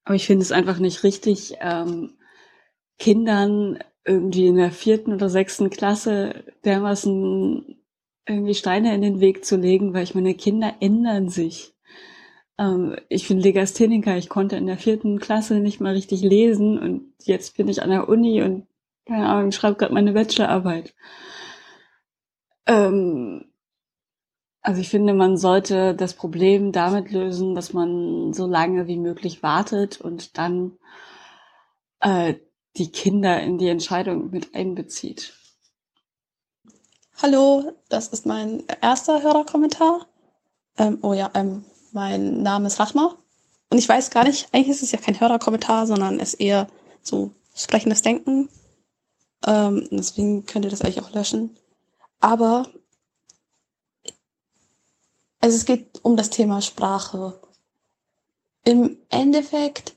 [0.04, 2.18] aber ich finde es einfach nicht richtig, ähm,
[2.98, 7.80] Kindern irgendwie in der vierten oder sechsten Klasse dermaßen
[8.26, 11.74] irgendwie Steine in den Weg zu legen, weil ich meine, Kinder ändern sich.
[12.58, 17.12] Ähm, ich bin Legastheniker, ich konnte in der vierten Klasse nicht mal richtig lesen und
[17.24, 18.66] jetzt bin ich an der Uni und
[19.06, 20.94] keine Ahnung, schreibe gerade meine Bachelorarbeit.
[22.66, 23.49] Ähm,
[24.62, 29.42] also ich finde, man sollte das Problem damit lösen, dass man so lange wie möglich
[29.42, 30.78] wartet und dann
[32.00, 32.34] äh,
[32.76, 35.34] die Kinder in die Entscheidung mit einbezieht.
[37.22, 40.06] Hallo, das ist mein erster Hörerkommentar.
[40.78, 43.16] Ähm, oh ja, ähm, mein Name ist Rachma.
[43.70, 46.66] Und ich weiß gar nicht, eigentlich ist es ja kein Hörerkommentar, sondern es ist eher
[47.02, 48.48] so sprechendes Denken.
[49.46, 51.56] Ähm, deswegen könnt ihr das eigentlich auch löschen.
[52.20, 52.66] Aber
[55.40, 57.40] also es geht um das Thema Sprache.
[58.64, 59.96] Im Endeffekt,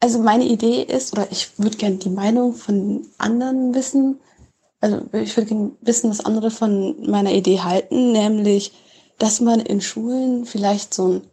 [0.00, 4.20] also meine Idee ist, oder ich würde gerne die Meinung von anderen wissen,
[4.80, 8.72] also ich würde gerne wissen, was andere von meiner Idee halten, nämlich,
[9.18, 11.30] dass man in Schulen vielleicht so ein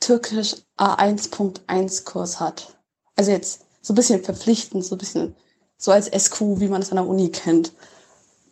[0.00, 2.76] Türkisch A1.1 Kurs hat.
[3.16, 5.34] Also jetzt so ein bisschen verpflichtend, so ein bisschen
[5.78, 7.72] so als SQ, wie man es an der Uni kennt.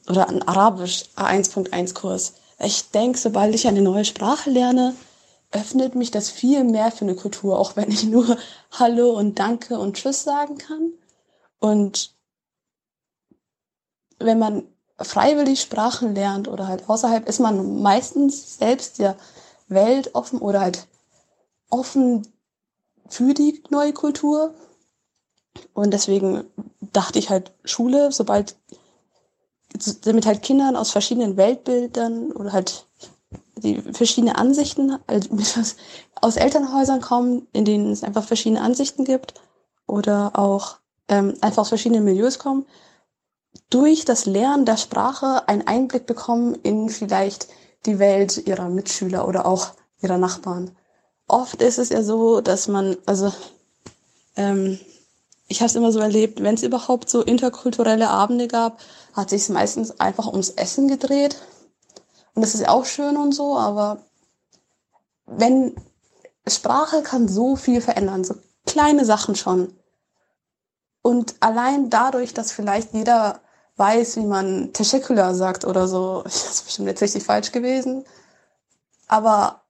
[0.08, 2.35] Oder ein Arabisch A1.1 Kurs.
[2.62, 4.94] Ich denke, sobald ich eine neue Sprache lerne,
[5.50, 8.38] öffnet mich das viel mehr für eine Kultur, auch wenn ich nur
[8.70, 10.92] Hallo und Danke und Tschüss sagen kann.
[11.58, 12.14] Und
[14.18, 14.62] wenn man
[14.98, 19.16] freiwillig Sprachen lernt oder halt außerhalb, ist man meistens selbst der
[19.66, 20.86] Welt offen oder halt
[21.68, 22.28] offen
[23.08, 24.54] für die neue Kultur.
[25.74, 26.44] Und deswegen
[26.80, 28.56] dachte ich halt Schule, sobald
[30.05, 32.87] damit halt Kindern aus verschiedenen Weltbildern oder halt
[33.56, 35.28] die verschiedene Ansichten also
[36.21, 39.35] aus Elternhäusern kommen, in denen es einfach verschiedene Ansichten gibt
[39.87, 42.67] oder auch ähm, einfach aus verschiedenen Milieus kommen,
[43.71, 47.49] durch das Lernen der Sprache einen Einblick bekommen in vielleicht
[47.87, 50.76] die Welt ihrer Mitschüler oder auch ihrer Nachbarn.
[51.26, 53.33] Oft ist es ja so, dass man, also
[54.37, 54.78] ähm,
[55.49, 58.78] ich habe es immer so erlebt, wenn es überhaupt so interkulturelle Abende gab,
[59.12, 61.36] hat sich meistens einfach ums Essen gedreht.
[62.34, 63.98] Und das ist auch schön und so, aber
[65.26, 65.74] wenn
[66.46, 68.34] Sprache kann so viel verändern, so
[68.66, 69.76] kleine Sachen schon.
[71.02, 73.40] Und allein dadurch, dass vielleicht jeder
[73.76, 78.04] weiß, wie man Teschekula sagt oder so, das ist bestimmt jetzt richtig falsch gewesen,
[79.08, 79.62] aber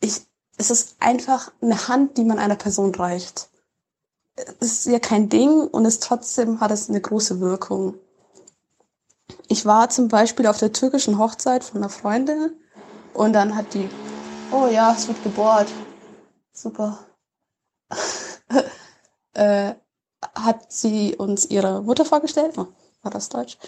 [0.00, 0.22] ich,
[0.56, 3.48] es ist einfach eine Hand, die man einer Person reicht.
[4.60, 7.94] Es ist ja kein Ding und es trotzdem hat es eine große Wirkung.
[9.48, 12.52] Ich war zum Beispiel auf der türkischen Hochzeit von einer Freundin
[13.14, 13.88] und dann hat die,
[14.50, 15.68] oh ja, es wird gebohrt.
[16.52, 16.98] Super.
[19.34, 19.74] äh,
[20.34, 22.56] hat sie uns ihre Mutter vorgestellt.
[22.58, 22.68] Oh,
[23.02, 23.58] war das Deutsch?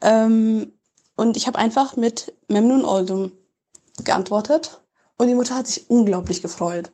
[0.00, 0.72] Ähm,
[1.16, 3.32] und ich habe einfach mit Memnun Oldum
[4.04, 4.80] geantwortet.
[5.18, 6.90] Und die Mutter hat sich unglaublich gefreut.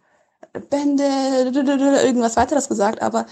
[0.71, 3.27] Bände, irgendwas weiteres gesagt, aber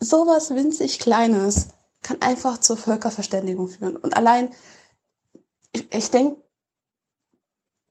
[0.00, 1.68] sowas winzig Kleines
[2.02, 3.96] kann einfach zur Völkerverständigung führen.
[3.96, 4.52] Und allein,
[5.72, 6.42] ich, ich denke,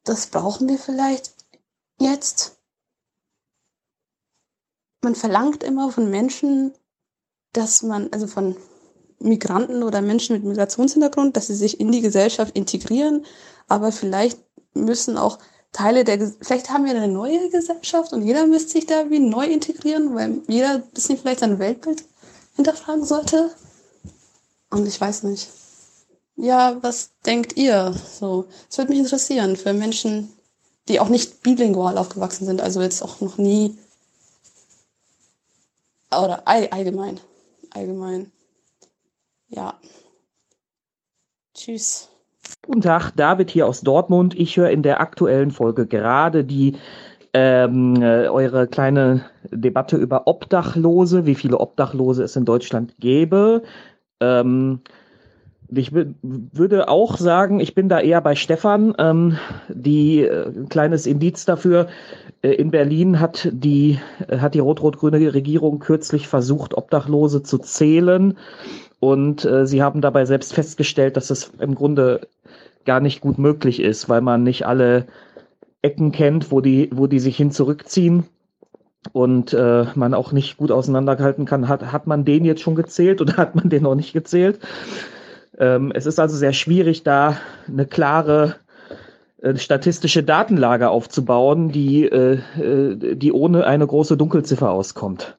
[0.03, 1.33] das brauchen wir vielleicht
[1.99, 2.57] jetzt.
[5.01, 6.73] Man verlangt immer von Menschen,
[7.53, 8.55] dass man, also von
[9.19, 13.25] Migranten oder Menschen mit Migrationshintergrund, dass sie sich in die Gesellschaft integrieren,
[13.67, 14.39] aber vielleicht
[14.73, 15.39] müssen auch
[15.71, 19.45] Teile der, vielleicht haben wir eine neue Gesellschaft und jeder müsste sich da wie neu
[19.45, 22.03] integrieren, weil jeder ein bisschen vielleicht sein Weltbild
[22.55, 23.51] hinterfragen sollte.
[24.71, 25.49] Und ich weiß nicht.
[26.35, 27.93] Ja, was denkt ihr?
[27.93, 30.29] So, es würde mich interessieren für Menschen,
[30.87, 33.77] die auch nicht bilingual aufgewachsen sind, also jetzt auch noch nie
[36.11, 37.19] oder allgemein,
[37.73, 38.31] allgemein.
[39.47, 39.75] Ja.
[41.53, 42.09] Tschüss.
[42.63, 44.37] Guten Tag, David hier aus Dortmund.
[44.37, 46.75] Ich höre in der aktuellen Folge gerade die
[47.33, 53.63] ähm, äh, eure kleine Debatte über Obdachlose, wie viele Obdachlose es in Deutschland gäbe.
[54.21, 54.79] Ähm,
[55.73, 58.93] ich würde auch sagen, ich bin da eher bei Stefan.
[58.97, 59.37] Ähm,
[59.69, 61.87] die äh, kleines Indiz dafür.
[62.41, 68.37] Äh, in Berlin hat die äh, hat die rot-rot-grüne Regierung kürzlich versucht, Obdachlose zu zählen.
[68.99, 72.27] Und äh, sie haben dabei selbst festgestellt, dass es im Grunde
[72.85, 75.07] gar nicht gut möglich ist, weil man nicht alle
[75.81, 78.25] Ecken kennt, wo die, wo die sich hin zurückziehen
[79.13, 83.21] und äh, man auch nicht gut auseinanderhalten kann, hat, hat man den jetzt schon gezählt
[83.21, 84.59] oder hat man den noch nicht gezählt?
[85.57, 88.55] Ähm, es ist also sehr schwierig, da eine klare
[89.41, 95.35] äh, statistische Datenlage aufzubauen, die, äh, äh, die ohne eine große Dunkelziffer auskommt.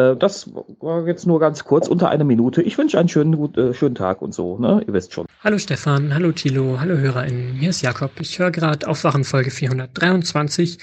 [0.00, 0.50] Äh, das
[0.80, 2.62] war jetzt nur ganz kurz, unter einer Minute.
[2.62, 4.82] Ich wünsche einen schönen, gut, äh, schönen Tag und so, ne?
[4.86, 5.26] Ihr wisst schon.
[5.42, 7.54] Hallo Stefan, hallo Thilo, hallo HörerInnen.
[7.54, 8.12] Hier ist Jakob.
[8.20, 10.78] Ich höre gerade Aufwachen Folge 423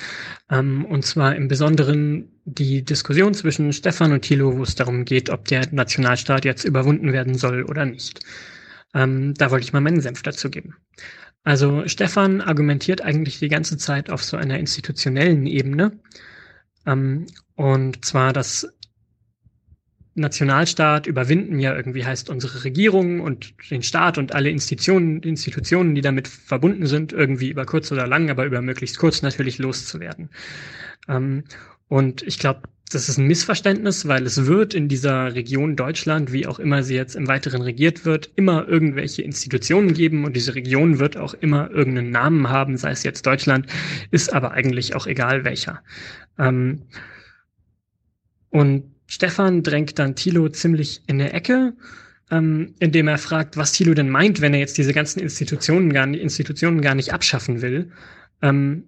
[0.51, 5.30] ähm, und zwar im Besonderen die Diskussion zwischen Stefan und Thilo, wo es darum geht,
[5.30, 8.19] ob der Nationalstaat jetzt überwunden werden soll oder nicht.
[8.94, 10.76] Ähm, da wollte ich mal meinen Senf dazu geben.
[11.44, 16.00] Also Stefan argumentiert eigentlich die ganze Zeit auf so einer institutionellen Ebene.
[16.85, 18.67] Ähm, und zwar, dass
[20.17, 26.01] Nationalstaat überwinden ja irgendwie heißt unsere Regierung und den Staat und alle Institutionen, Institutionen, die
[26.01, 30.30] damit verbunden sind, irgendwie über kurz oder lang, aber über möglichst kurz natürlich loszuwerden.
[31.08, 31.44] Ähm,
[31.88, 36.48] und ich glaube, das ist ein Missverständnis, weil es wird in dieser Region Deutschland, wie
[36.48, 41.00] auch immer sie jetzt im Weiteren regiert wird, immer irgendwelche Institutionen geben und diese Region
[41.00, 43.67] wird auch immer irgendeinen Namen haben, sei es jetzt Deutschland,
[44.12, 45.83] ist aber eigentlich auch egal welcher.
[46.40, 46.83] Ähm,
[48.50, 51.73] und Stefan drängt dann Thilo ziemlich in eine Ecke,
[52.29, 56.07] ähm, indem er fragt, was Thilo denn meint, wenn er jetzt diese ganzen Institutionen gar,
[56.07, 57.91] Institutionen gar nicht abschaffen will.
[58.41, 58.83] Ähm,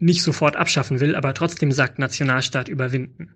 [0.00, 3.34] nicht sofort abschaffen will, aber trotzdem sagt Nationalstaat überwinden.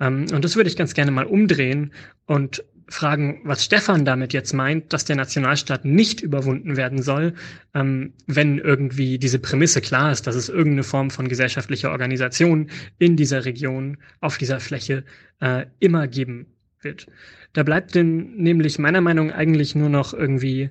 [0.00, 1.92] Ähm, und das würde ich ganz gerne mal umdrehen
[2.26, 7.34] und fragen, was Stefan damit jetzt meint, dass der Nationalstaat nicht überwunden werden soll,
[7.74, 13.16] ähm, wenn irgendwie diese Prämisse klar ist, dass es irgendeine Form von gesellschaftlicher Organisation in
[13.16, 15.04] dieser Region, auf dieser Fläche
[15.40, 16.46] äh, immer geben
[16.80, 17.06] wird.
[17.52, 20.70] Da bleibt denn nämlich meiner Meinung nach eigentlich nur noch irgendwie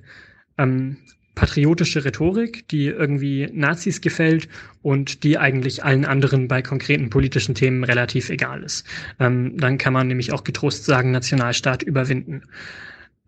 [0.58, 0.98] ähm,
[1.34, 4.48] patriotische Rhetorik, die irgendwie Nazis gefällt
[4.82, 8.86] und die eigentlich allen anderen bei konkreten politischen Themen relativ egal ist.
[9.18, 12.42] Ähm, dann kann man nämlich auch getrost sagen, Nationalstaat überwinden.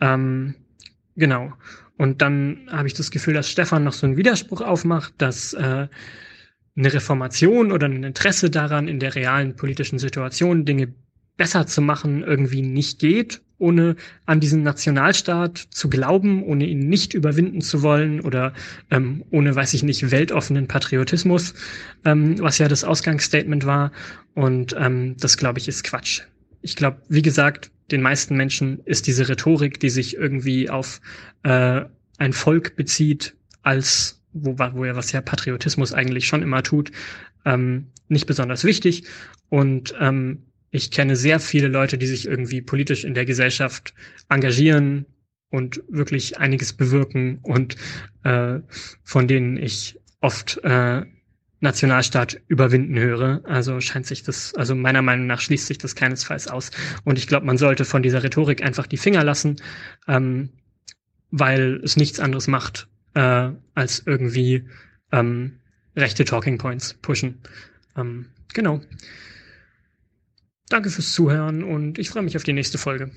[0.00, 0.54] Ähm,
[1.16, 1.52] genau.
[1.98, 5.88] Und dann habe ich das Gefühl, dass Stefan noch so einen Widerspruch aufmacht, dass äh,
[6.76, 10.94] eine Reformation oder ein Interesse daran, in der realen politischen Situation Dinge
[11.36, 17.14] besser zu machen irgendwie nicht geht, ohne an diesen Nationalstaat zu glauben, ohne ihn nicht
[17.14, 18.52] überwinden zu wollen oder
[18.90, 21.54] ähm, ohne, weiß ich nicht, weltoffenen Patriotismus,
[22.04, 23.92] ähm, was ja das Ausgangsstatement war.
[24.34, 26.22] Und ähm, das, glaube ich, ist Quatsch.
[26.60, 31.00] Ich glaube, wie gesagt, den meisten Menschen ist diese Rhetorik, die sich irgendwie auf
[31.44, 31.82] äh,
[32.18, 36.90] ein Volk bezieht, als wo, wo ja was ja Patriotismus eigentlich schon immer tut,
[37.44, 39.04] ähm, nicht besonders wichtig.
[39.48, 40.42] Und ähm,
[40.76, 43.94] ich kenne sehr viele Leute, die sich irgendwie politisch in der Gesellschaft
[44.28, 45.06] engagieren
[45.50, 47.76] und wirklich einiges bewirken und
[48.24, 48.60] äh,
[49.02, 51.02] von denen ich oft äh,
[51.60, 53.40] Nationalstaat überwinden höre.
[53.44, 56.70] Also scheint sich das, also meiner Meinung nach schließt sich das keinesfalls aus.
[57.04, 59.56] Und ich glaube, man sollte von dieser Rhetorik einfach die Finger lassen,
[60.06, 60.50] ähm,
[61.30, 64.68] weil es nichts anderes macht, äh, als irgendwie
[65.12, 65.58] ähm,
[65.96, 67.38] rechte Talking Points pushen.
[67.96, 68.82] Ähm, genau.
[70.68, 73.10] Danke fürs Zuhören und ich freue mich auf die nächste Folge.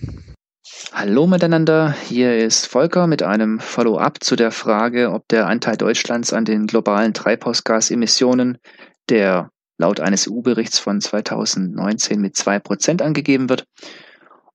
[0.92, 6.34] Hallo miteinander, hier ist Volker mit einem Follow-up zu der Frage, ob der Anteil Deutschlands
[6.34, 8.58] an den globalen Treibhausgasemissionen,
[9.10, 9.50] der
[9.80, 13.66] laut eines EU-Berichts von 2019 mit zwei Prozent angegeben wird,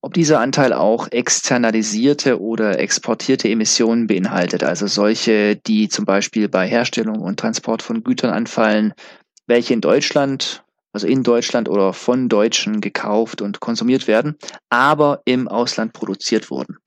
[0.00, 6.68] ob dieser Anteil auch externalisierte oder exportierte Emissionen beinhaltet, also solche, die zum Beispiel bei
[6.68, 8.92] Herstellung und Transport von Gütern anfallen,
[9.46, 10.63] welche in Deutschland
[10.94, 14.36] also in Deutschland oder von Deutschen gekauft und konsumiert werden,
[14.70, 16.78] aber im Ausland produziert wurden.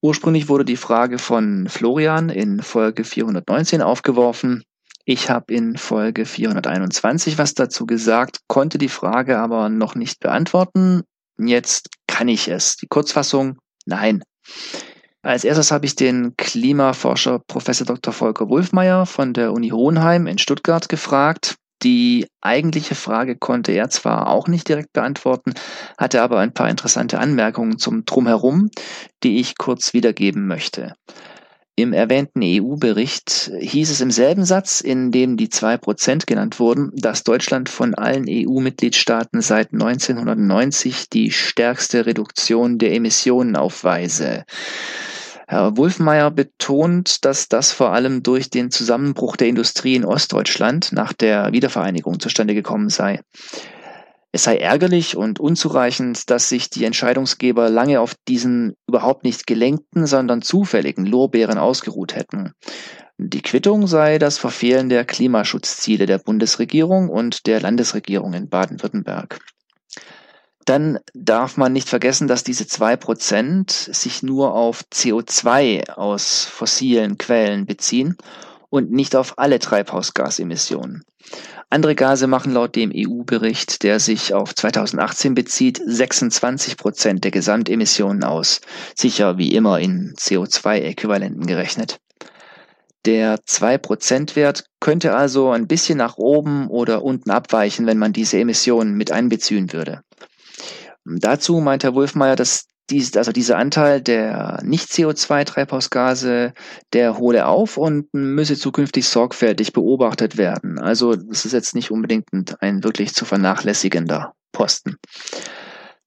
[0.00, 4.64] Ursprünglich wurde die Frage von Florian in Folge 419 aufgeworfen.
[5.04, 11.02] Ich habe in Folge 421 was dazu gesagt, konnte die Frage aber noch nicht beantworten.
[11.38, 12.76] Jetzt kann ich es.
[12.76, 14.22] Die Kurzfassung, nein.
[15.22, 18.12] Als erstes habe ich den Klimaforscher Professor Dr.
[18.12, 24.28] Volker Wulfmeier von der Uni Hohenheim in Stuttgart gefragt, die eigentliche Frage konnte er zwar
[24.28, 25.52] auch nicht direkt beantworten,
[25.98, 28.70] hatte aber ein paar interessante Anmerkungen zum Drumherum,
[29.22, 30.94] die ich kurz wiedergeben möchte.
[31.78, 36.90] Im erwähnten EU-Bericht hieß es im selben Satz, in dem die zwei Prozent genannt wurden,
[36.94, 44.44] dass Deutschland von allen EU-Mitgliedstaaten seit 1990 die stärkste Reduktion der Emissionen aufweise.
[45.48, 51.12] Herr Wulfmeier betont, dass das vor allem durch den Zusammenbruch der Industrie in Ostdeutschland nach
[51.12, 53.20] der Wiedervereinigung zustande gekommen sei.
[54.32, 60.06] Es sei ärgerlich und unzureichend, dass sich die Entscheidungsgeber lange auf diesen überhaupt nicht gelenkten,
[60.06, 62.52] sondern zufälligen Lorbeeren ausgeruht hätten.
[63.16, 69.38] Die Quittung sei das Verfehlen der Klimaschutzziele der Bundesregierung und der Landesregierung in Baden-Württemberg.
[70.66, 77.18] Dann darf man nicht vergessen, dass diese zwei Prozent sich nur auf CO2 aus fossilen
[77.18, 78.16] Quellen beziehen
[78.68, 81.04] und nicht auf alle Treibhausgasemissionen.
[81.70, 88.24] Andere Gase machen laut dem EU-Bericht, der sich auf 2018 bezieht, 26 Prozent der Gesamtemissionen
[88.24, 88.60] aus.
[88.96, 92.00] Sicher wie immer in CO2-Äquivalenten gerechnet.
[93.04, 98.96] Der 2%-Wert könnte also ein bisschen nach oben oder unten abweichen, wenn man diese Emissionen
[98.96, 100.02] mit einbeziehen würde.
[101.06, 106.52] Dazu meint Herr Wolfmeier, dass dies, also dieser Anteil der Nicht-CO2-Treibhausgase,
[106.92, 110.78] der hole auf und müsse zukünftig sorgfältig beobachtet werden.
[110.78, 112.28] Also das ist jetzt nicht unbedingt
[112.60, 114.96] ein wirklich zu vernachlässigender Posten.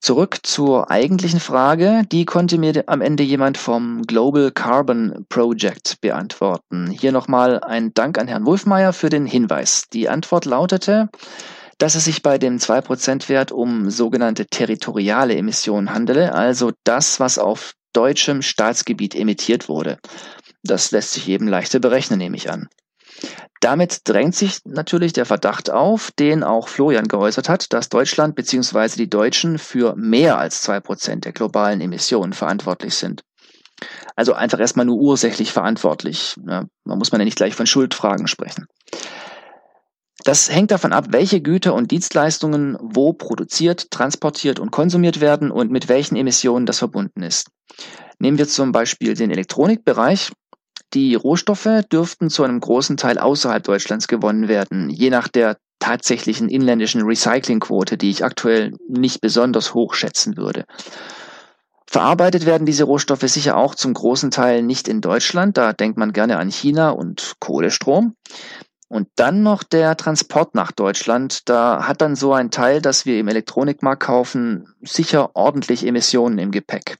[0.01, 2.03] Zurück zur eigentlichen Frage.
[2.10, 6.88] Die konnte mir am Ende jemand vom Global Carbon Project beantworten.
[6.90, 9.83] Hier nochmal ein Dank an Herrn Wolfmeier für den Hinweis.
[9.92, 11.10] Die Antwort lautete,
[11.79, 17.74] dass es sich bei dem 2%-Wert um sogenannte territoriale Emissionen handele, also das, was auf
[17.94, 19.97] deutschem Staatsgebiet emittiert wurde.
[20.62, 22.67] Das lässt sich eben leichter berechnen, nehme ich an.
[23.62, 28.95] Damit drängt sich natürlich der Verdacht auf, den auch Florian geäußert hat, dass Deutschland bzw.
[28.95, 33.24] die Deutschen für mehr als 2% der globalen Emissionen verantwortlich sind.
[34.15, 36.35] Also einfach erstmal nur ursächlich verantwortlich.
[36.45, 38.67] Ja, da muss man ja nicht gleich von Schuldfragen sprechen.
[40.24, 45.72] Das hängt davon ab, welche Güter und Dienstleistungen wo produziert, transportiert und konsumiert werden und
[45.72, 47.50] mit welchen Emissionen das verbunden ist.
[48.19, 50.32] Nehmen wir zum Beispiel den Elektronikbereich.
[50.94, 56.50] Die Rohstoffe dürften zu einem großen Teil außerhalb Deutschlands gewonnen werden, je nach der tatsächlichen
[56.50, 60.66] inländischen Recyclingquote, die ich aktuell nicht besonders hoch schätzen würde.
[61.88, 66.14] Verarbeitet werden diese Rohstoffe sicher auch zum großen Teil nicht in Deutschland, da denkt man
[66.14, 68.16] gerne an China und Kohlestrom.
[68.90, 71.48] Und dann noch der Transport nach Deutschland.
[71.48, 76.52] Da hat dann so ein Teil, das wir im Elektronikmarkt kaufen, sicher ordentlich Emissionen im
[76.52, 76.98] Gepäck.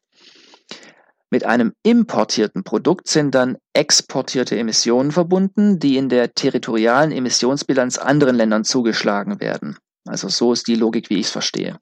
[1.32, 8.36] Mit einem importierten Produkt sind dann exportierte Emissionen verbunden, die in der territorialen Emissionsbilanz anderen
[8.36, 9.78] Ländern zugeschlagen werden.
[10.08, 11.80] Also so ist die Logik, wie ich es verstehe.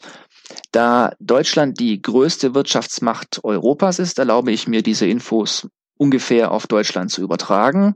[0.71, 5.67] Da Deutschland die größte Wirtschaftsmacht Europas ist, erlaube ich mir diese Infos
[5.97, 7.95] ungefähr auf Deutschland zu übertragen.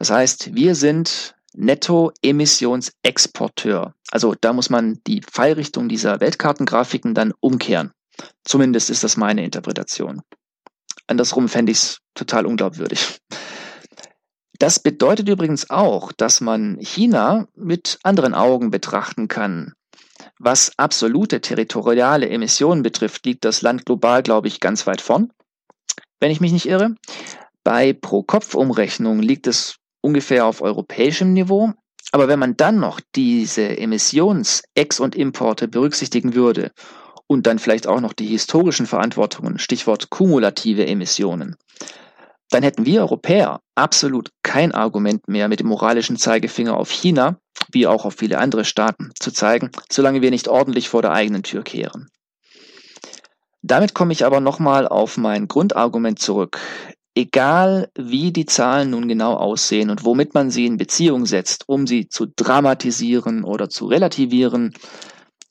[0.00, 3.94] Das heißt, wir sind Netto-Emissionsexporteur.
[4.10, 7.92] Also da muss man die Pfeilrichtung dieser Weltkartengrafiken dann umkehren.
[8.42, 10.22] Zumindest ist das meine Interpretation.
[11.06, 13.18] Andersrum fände ich es total unglaubwürdig.
[14.58, 19.74] Das bedeutet übrigens auch, dass man China mit anderen Augen betrachten kann.
[20.38, 25.30] Was absolute territoriale Emissionen betrifft, liegt das Land global, glaube ich, ganz weit vorn,
[26.20, 26.94] wenn ich mich nicht irre.
[27.64, 31.72] Bei Pro-Kopf-Umrechnung liegt es ungefähr auf europäischem Niveau.
[32.12, 36.72] Aber wenn man dann noch diese Emissions-Ex- und Importe berücksichtigen würde
[37.26, 41.56] und dann vielleicht auch noch die historischen Verantwortungen, Stichwort kumulative Emissionen,
[42.50, 47.38] dann hätten wir Europäer absolut kein Argument mehr mit dem moralischen Zeigefinger auf China,
[47.70, 51.44] wie auch auf viele andere Staaten, zu zeigen, solange wir nicht ordentlich vor der eigenen
[51.44, 52.08] Tür kehren.
[53.62, 56.58] Damit komme ich aber nochmal auf mein Grundargument zurück
[57.20, 61.86] egal wie die Zahlen nun genau aussehen und womit man sie in Beziehung setzt, um
[61.86, 64.74] sie zu dramatisieren oder zu relativieren,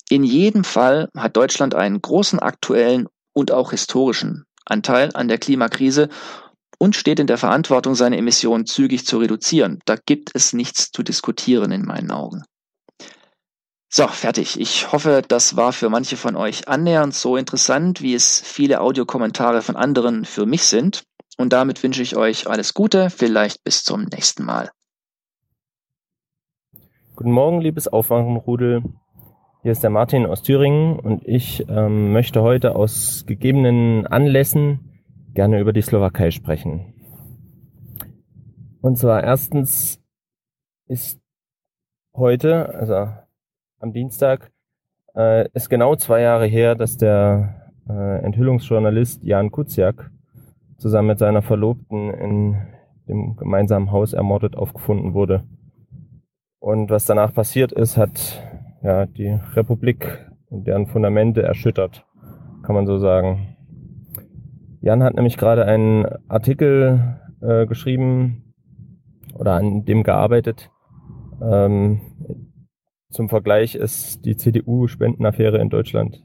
[0.09, 6.09] in jedem Fall hat Deutschland einen großen aktuellen und auch historischen Anteil an der Klimakrise
[6.79, 9.79] und steht in der Verantwortung, seine Emissionen zügig zu reduzieren.
[9.85, 12.43] Da gibt es nichts zu diskutieren in meinen Augen.
[13.91, 14.59] So, fertig.
[14.59, 19.61] Ich hoffe, das war für manche von euch annähernd so interessant, wie es viele Audiokommentare
[19.61, 21.03] von anderen für mich sind.
[21.39, 24.71] Und damit wünsche ich euch alles Gute, vielleicht bis zum nächsten Mal.
[27.15, 28.83] Guten Morgen, liebes Aufwachenrudel.
[29.61, 35.01] Hier ist der Martin aus Thüringen und ich ähm, möchte heute aus gegebenen Anlässen
[35.33, 36.93] gerne über die Slowakei sprechen.
[38.81, 40.01] Und zwar erstens
[40.87, 41.21] ist
[42.13, 43.13] heute, also
[43.79, 44.51] am Dienstag,
[45.15, 50.11] äh, ist genau zwei Jahre her, dass der äh, Enthüllungsjournalist Jan Kuciak
[50.79, 52.57] zusammen mit seiner Verlobten in
[53.07, 55.43] dem gemeinsamen Haus ermordet aufgefunden wurde.
[56.59, 58.41] Und was danach passiert ist, hat
[58.81, 62.05] ja die Republik und deren Fundamente erschüttert,
[62.63, 63.55] kann man so sagen.
[64.81, 68.53] Jan hat nämlich gerade einen Artikel äh, geschrieben
[69.33, 70.69] oder an dem gearbeitet.
[71.41, 72.01] Ähm,
[73.09, 76.23] zum Vergleich ist die CDU-Spendenaffäre in Deutschland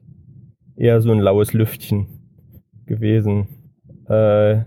[0.77, 2.07] eher so ein laues Lüftchen
[2.87, 3.64] gewesen
[4.09, 4.65] äh,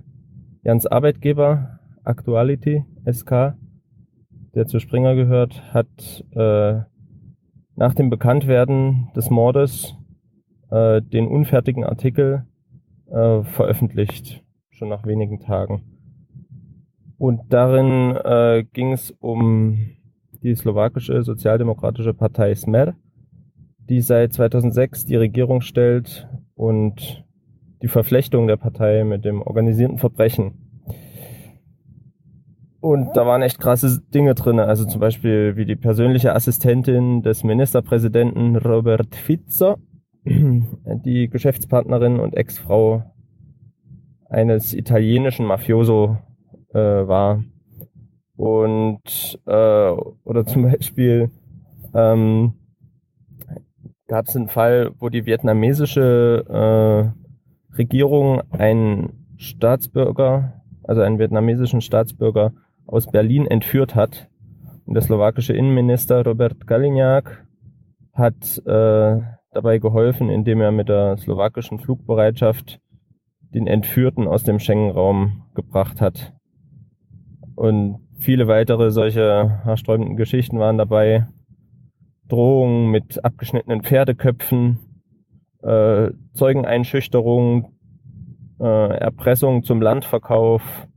[0.64, 3.56] Jans Arbeitgeber, Actuality SK,
[4.56, 6.82] der zu Springer gehört, hat äh,
[7.76, 9.96] nach dem Bekanntwerden des Mordes
[10.72, 12.46] äh, den unfertigen Artikel
[13.10, 15.84] äh, veröffentlicht, schon nach wenigen Tagen.
[17.18, 19.78] Und darin äh, ging es um
[20.44, 22.96] die slowakische sozialdemokratische Partei Smer,
[23.90, 27.26] die seit 2006 die Regierung stellt und
[27.82, 30.68] die Verflechtung der Partei mit dem organisierten Verbrechen.
[32.80, 37.44] Und da waren echt krasse Dinge drin, also zum Beispiel wie die persönliche Assistentin des
[37.44, 39.78] Ministerpräsidenten Robert Fico,
[40.26, 43.04] die Geschäftspartnerin und Ex-Frau
[44.30, 46.18] eines italienischen Mafioso
[46.74, 47.44] äh, war.
[48.36, 49.90] Und äh,
[50.24, 51.32] oder zum Beispiel
[51.94, 52.54] ähm,
[54.08, 57.27] gab es einen Fall, wo die vietnamesische äh,
[57.78, 62.54] Regierung einen Staatsbürger, also einen vietnamesischen Staatsbürger
[62.86, 64.30] aus Berlin entführt hat.
[64.86, 67.46] Und der slowakische Innenminister Robert Kaliňák
[68.14, 72.80] hat äh, dabei geholfen, indem er mit der slowakischen Flugbereitschaft
[73.54, 76.34] den Entführten aus dem Schengen-Raum gebracht hat.
[77.56, 81.28] Und viele weitere solche haarsträubenden Geschichten waren dabei.
[82.28, 84.80] Drohungen mit abgeschnittenen Pferdeköpfen,
[85.62, 87.74] äh, Zeugeneinschüchterung,
[88.60, 90.88] äh, Erpressung zum Landverkauf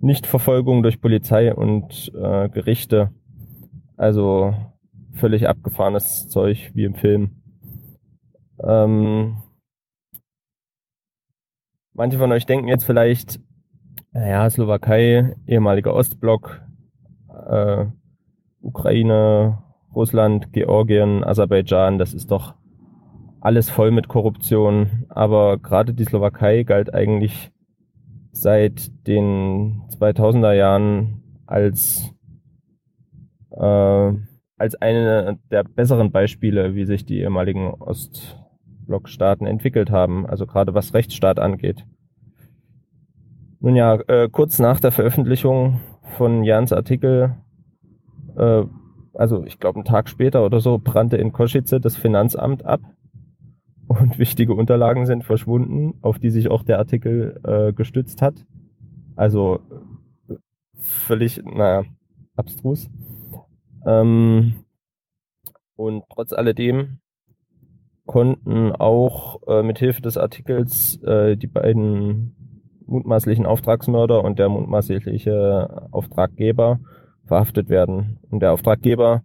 [0.00, 3.10] Nichtverfolgung durch Polizei und äh, Gerichte.
[3.96, 4.54] Also
[5.14, 7.42] völlig abgefahrenes Zeug wie im Film.
[8.62, 9.38] Ähm,
[11.92, 13.40] manche von euch denken jetzt vielleicht,
[14.12, 16.62] naja, Slowakei, ehemaliger Ostblock,
[17.48, 17.86] äh,
[18.60, 19.62] Ukraine,
[19.94, 22.54] Russland, Georgien, Aserbaidschan, das ist doch
[23.40, 25.06] alles voll mit Korruption.
[25.08, 27.50] Aber gerade die Slowakei galt eigentlich
[28.32, 32.14] seit den 2000er Jahren als,
[33.50, 34.12] äh,
[34.56, 40.26] als eine der besseren Beispiele, wie sich die ehemaligen Ostblockstaaten entwickelt haben.
[40.26, 41.84] Also gerade was Rechtsstaat angeht.
[43.60, 45.80] Nun ja, äh, kurz nach der Veröffentlichung
[46.16, 47.34] von Jans Artikel,
[48.36, 48.64] äh,
[49.14, 52.80] also ich glaube einen Tag später oder so, brannte in Kosice das Finanzamt ab
[53.88, 58.46] und wichtige Unterlagen sind verschwunden, auf die sich auch der Artikel äh, gestützt hat.
[59.16, 59.60] Also
[60.78, 61.84] völlig, naja,
[62.36, 62.88] abstrus.
[63.86, 64.54] Ähm,
[65.74, 66.98] und trotz alledem
[68.06, 72.34] konnten auch äh, mithilfe des Artikels äh, die beiden
[72.86, 76.80] mutmaßlichen Auftragsmörder und der mutmaßliche Auftraggeber
[77.24, 78.18] verhaftet werden.
[78.30, 79.22] Und der Auftraggeber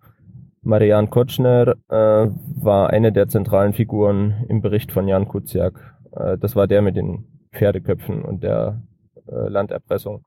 [0.64, 5.98] Marian Kotschner äh, war eine der zentralen Figuren im Bericht von Jan Kuciak.
[6.16, 8.82] Äh, das war der mit den Pferdeköpfen und der
[9.28, 10.26] äh, Landerpressung.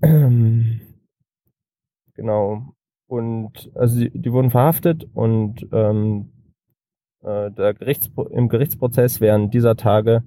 [2.14, 2.74] genau.
[3.06, 6.32] Und also die, die wurden verhaftet und ähm,
[7.22, 10.22] äh, Gerichtspro im Gerichtsprozess während dieser Tage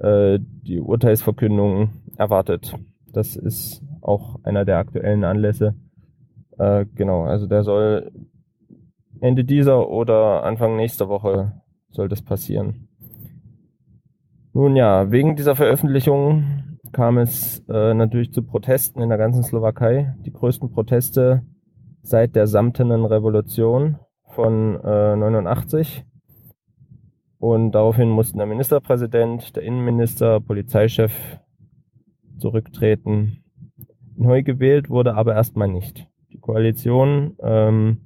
[0.00, 2.74] äh, die Urteilsverkündung erwartet.
[3.12, 5.74] Das ist auch einer der aktuellen Anlässe.
[6.58, 8.10] Äh, genau, also der soll
[9.20, 11.60] Ende dieser oder Anfang nächster Woche
[11.90, 12.88] soll das passieren.
[14.52, 20.14] Nun ja, wegen dieser Veröffentlichung kam es äh, natürlich zu Protesten in der ganzen Slowakei.
[20.24, 21.42] Die größten Proteste
[22.02, 26.04] seit der Samtenen Revolution von äh, 89.
[27.38, 31.12] Und daraufhin mussten der Ministerpräsident, der Innenminister, Polizeichef
[32.38, 33.44] zurücktreten.
[34.16, 36.07] Neu gewählt wurde aber erstmal nicht.
[36.48, 37.98] Koalition ähm,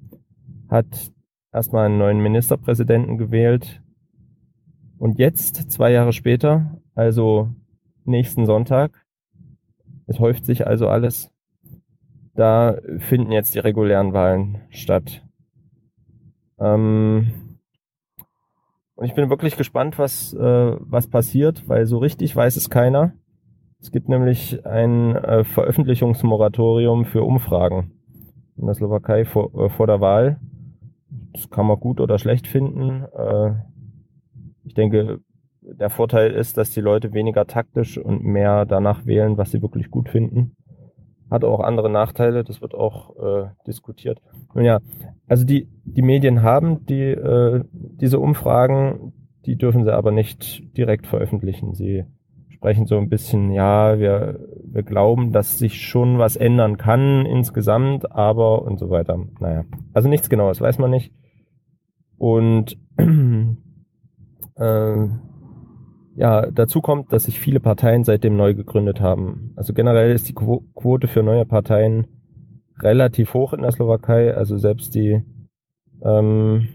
[0.68, 1.12] hat
[1.52, 3.80] erstmal einen neuen Ministerpräsidenten gewählt.
[4.98, 7.50] Und jetzt, zwei Jahre später, also
[8.04, 9.06] nächsten Sonntag,
[10.08, 11.30] es häuft sich also alles,
[12.34, 15.24] da finden jetzt die regulären Wahlen statt.
[16.58, 17.58] Ähm,
[18.96, 23.12] und ich bin wirklich gespannt, was, äh, was passiert, weil so richtig weiß es keiner.
[23.78, 28.01] Es gibt nämlich ein äh, Veröffentlichungsmoratorium für Umfragen
[28.56, 30.38] in der Slowakei vor, äh, vor der Wahl.
[31.32, 33.04] Das kann man gut oder schlecht finden.
[33.16, 33.54] Äh,
[34.64, 35.20] ich denke,
[35.62, 39.90] der Vorteil ist, dass die Leute weniger taktisch und mehr danach wählen, was sie wirklich
[39.90, 40.56] gut finden.
[41.30, 44.20] Hat auch andere Nachteile, das wird auch äh, diskutiert.
[44.54, 44.80] Nun ja,
[45.26, 49.12] also die, die Medien haben die, äh, diese Umfragen,
[49.46, 51.74] die dürfen sie aber nicht direkt veröffentlichen.
[51.74, 52.04] Sie
[52.62, 58.12] sprechen so ein bisschen, ja, wir, wir glauben, dass sich schon was ändern kann insgesamt,
[58.12, 59.18] aber und so weiter.
[59.40, 61.12] Naja, also nichts Genaues weiß man nicht.
[62.18, 62.78] Und
[64.54, 65.08] äh,
[66.14, 69.54] ja, dazu kommt, dass sich viele Parteien seitdem neu gegründet haben.
[69.56, 72.06] Also generell ist die Quo Quote für neue Parteien
[72.78, 74.36] relativ hoch in der Slowakei.
[74.36, 75.20] Also selbst die,
[76.00, 76.68] ähm,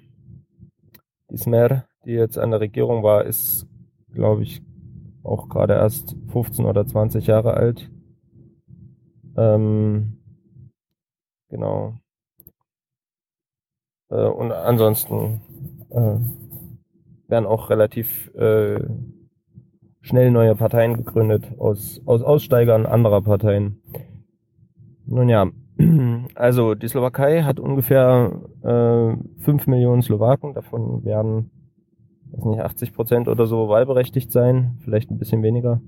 [1.32, 3.66] die Smer, die jetzt an der Regierung war, ist,
[4.14, 4.62] glaube ich,
[5.28, 7.90] auch gerade erst 15 oder 20 Jahre alt.
[9.36, 10.18] Ähm,
[11.50, 11.94] genau.
[14.10, 15.42] Äh, und ansonsten
[15.90, 16.18] äh,
[17.30, 18.80] werden auch relativ äh,
[20.02, 23.82] schnell neue Parteien gegründet aus, aus Aussteigern anderer Parteien.
[25.06, 25.48] Nun ja,
[26.36, 31.52] also die Slowakei hat ungefähr äh, 5 Millionen Slowaken, davon werden
[32.32, 35.82] weiß nicht, 80 Prozent oder so wahlberechtigt sein, vielleicht ein bisschen weniger.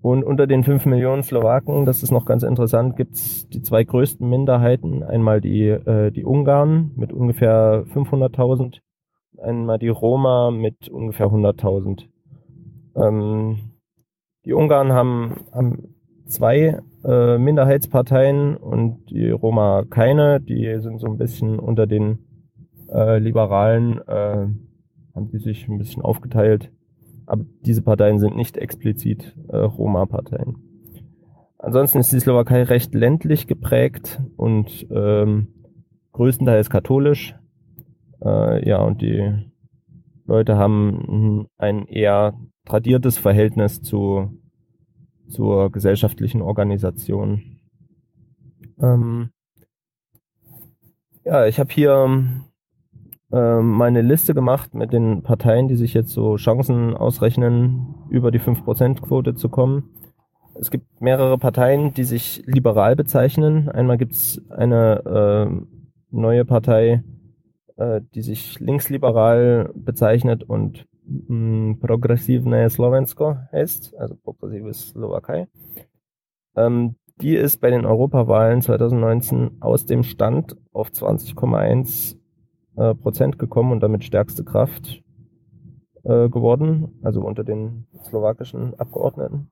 [0.00, 4.28] Und unter den 5 Millionen Slowaken, das ist noch ganz interessant, gibt's die zwei größten
[4.28, 5.02] Minderheiten.
[5.02, 8.78] Einmal die, äh, die Ungarn mit ungefähr 500.000,
[9.42, 12.04] einmal die Roma mit ungefähr 100.000.
[12.94, 13.58] Ähm,
[14.44, 15.94] die Ungarn haben, haben
[16.26, 20.40] zwei äh, Minderheitsparteien und die Roma keine.
[20.40, 22.18] Die sind so ein bisschen unter den
[22.90, 24.46] äh, Liberalen äh,
[25.18, 26.70] haben die sich ein bisschen aufgeteilt.
[27.26, 30.56] Aber diese Parteien sind nicht explizit äh, Roma-Parteien.
[31.58, 35.48] Ansonsten ist die Slowakei recht ländlich geprägt und ähm,
[36.12, 37.34] größtenteils katholisch.
[38.24, 39.50] Äh, ja, und die
[40.24, 44.30] Leute haben ein eher tradiertes Verhältnis zu
[45.28, 47.58] zur gesellschaftlichen Organisation.
[48.80, 49.30] Ähm,
[51.24, 52.47] ja, ich habe hier
[53.32, 58.40] ähm, meine Liste gemacht mit den Parteien, die sich jetzt so Chancen ausrechnen, über die
[58.40, 59.90] 5%-Quote zu kommen.
[60.54, 63.68] Es gibt mehrere Parteien, die sich liberal bezeichnen.
[63.68, 65.66] Einmal gibt es eine äh,
[66.10, 67.04] neue Partei,
[67.76, 75.48] äh, die sich linksliberal bezeichnet und mh, Progressivne Slovensko heißt, also progressives Slowakei.
[76.56, 82.17] Ähm, die ist bei den Europawahlen 2019 aus dem Stand auf 20,1
[82.78, 85.02] äh, Prozent gekommen und damit stärkste Kraft
[86.04, 89.50] äh, geworden, also unter den slowakischen Abgeordneten.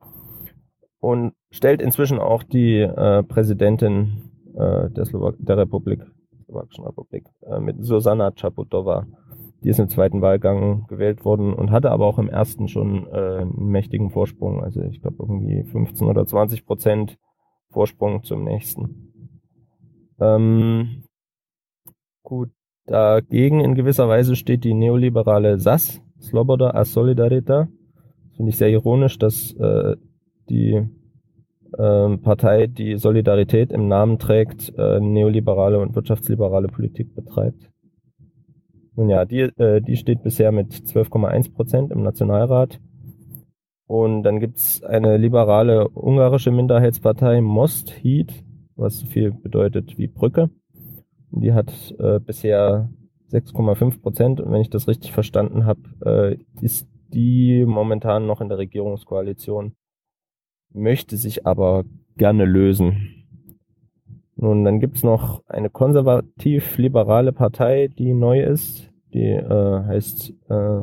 [1.01, 5.07] Und stellt inzwischen auch die äh, Präsidentin äh, der,
[5.39, 6.03] der Republik,
[6.45, 9.07] Slowakischen Republik, äh, mit Susanna Čaputová.
[9.63, 13.41] Die ist im zweiten Wahlgang gewählt worden und hatte aber auch im ersten schon äh,
[13.41, 14.63] einen mächtigen Vorsprung.
[14.63, 17.19] Also ich glaube irgendwie 15 oder 20 Prozent
[17.71, 19.13] Vorsprung zum nächsten.
[20.21, 21.03] Ähm,
[22.23, 22.51] gut,
[22.87, 27.69] dagegen in gewisser Weise steht die neoliberale SAS, Sloboda a Solidarita.
[28.37, 29.97] Finde ich sehr ironisch, dass äh,
[30.49, 30.89] die
[31.79, 37.71] äh, Partei, die Solidarität im Namen trägt, äh, neoliberale und wirtschaftsliberale Politik betreibt.
[38.95, 42.81] Nun ja, die, äh, die steht bisher mit 12,1 Prozent im Nationalrat
[43.87, 48.33] und dann gibt's eine liberale ungarische Minderheitspartei Most Heat,
[48.75, 50.51] was so viel bedeutet wie Brücke.
[51.31, 52.91] Die hat äh, bisher
[53.33, 54.41] 6,5 Prozent.
[54.41, 59.75] Und wenn ich das richtig verstanden habe, äh, ist die momentan noch in der Regierungskoalition,
[60.73, 61.85] möchte sich aber
[62.17, 63.27] gerne lösen.
[64.37, 68.91] Nun, dann gibt's noch eine konservativ-liberale Partei, die neu ist.
[69.15, 70.83] Die äh, heißt äh,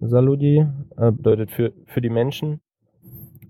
[0.00, 2.60] Saludi, äh, bedeutet für, für die Menschen.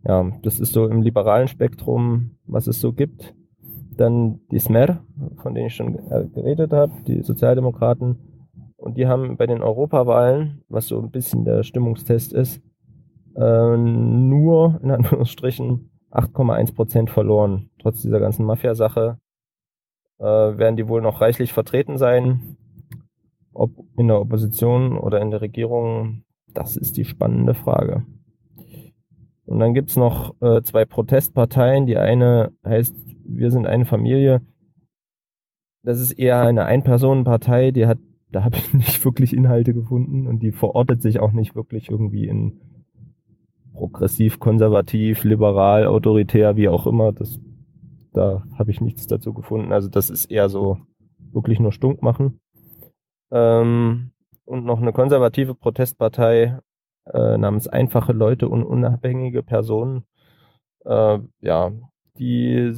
[0.04, 3.34] Ja, das ist so im liberalen Spektrum, was es so gibt.
[3.98, 5.00] Dann die Smer,
[5.42, 8.16] von denen ich schon äh, geredet habe, die Sozialdemokraten.
[8.76, 12.62] Und die haben bei den Europawahlen, was so ein bisschen der Stimmungstest ist,
[13.34, 17.70] äh, nur in Anführungsstrichen 8,1 Prozent verloren.
[17.80, 19.18] Trotz dieser ganzen Mafia-Sache
[20.18, 22.56] äh, werden die wohl noch reichlich vertreten sein.
[23.52, 26.22] Ob in der Opposition oder in der Regierung,
[26.54, 28.06] das ist die spannende Frage.
[29.44, 31.86] Und dann gibt's noch äh, zwei Protestparteien.
[31.86, 32.94] Die eine heißt
[33.28, 34.40] Wir sind eine Familie.
[35.82, 37.98] Das ist eher eine Ein-Personen-Partei, die hat,
[38.30, 42.26] da habe ich nicht wirklich Inhalte gefunden und die verortet sich auch nicht wirklich irgendwie
[42.26, 42.60] in
[43.74, 47.12] progressiv, konservativ, liberal, autoritär, wie auch immer.
[47.12, 47.38] Das,
[48.12, 49.72] da habe ich nichts dazu gefunden.
[49.72, 50.78] Also das ist eher so
[51.32, 52.40] wirklich nur stunk machen.
[53.30, 54.10] Ähm,
[54.44, 56.58] und noch eine konservative Protestpartei
[57.12, 60.04] äh, namens Einfache Leute und unabhängige Personen.
[60.84, 61.72] Äh, ja,
[62.18, 62.72] die,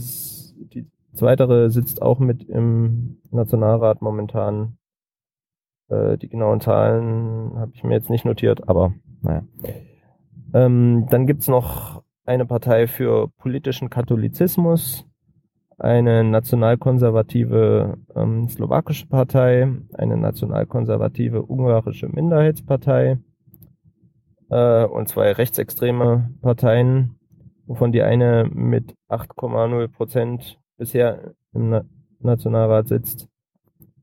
[0.66, 4.76] die zweitere sitzt auch mit im Nationalrat momentan.
[5.88, 9.42] Äh, die genauen Zahlen habe ich mir jetzt nicht notiert, aber naja.
[10.52, 15.06] Ähm, dann gibt's noch eine Partei für politischen Katholizismus
[15.80, 23.18] eine nationalkonservative ähm, slowakische Partei, eine nationalkonservative ungarische Minderheitspartei
[24.50, 27.18] äh, und zwei rechtsextreme Parteien,
[27.70, 31.84] wovon die eine mit 8,0 Prozent bisher im Na
[32.18, 33.28] Nationalrat sitzt.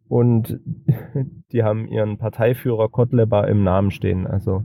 [0.08, 0.62] Und
[1.52, 4.26] die haben ihren Parteiführer Kotleba im Namen stehen.
[4.26, 4.64] Also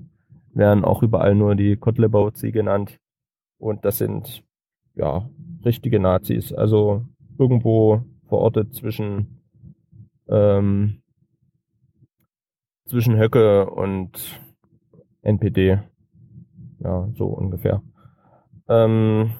[0.54, 3.00] werden auch überall nur die Kotlebauzi genannt.
[3.58, 4.44] Und das sind
[4.94, 5.28] ja
[5.64, 6.52] richtige Nazis.
[6.52, 7.04] Also
[7.38, 9.42] irgendwo verortet zwischen
[10.28, 11.02] ähm,
[12.86, 14.40] zwischen Höcke und
[15.22, 15.80] NPD.
[16.78, 17.82] Ja, so ungefähr.
[18.68, 19.32] Ähm,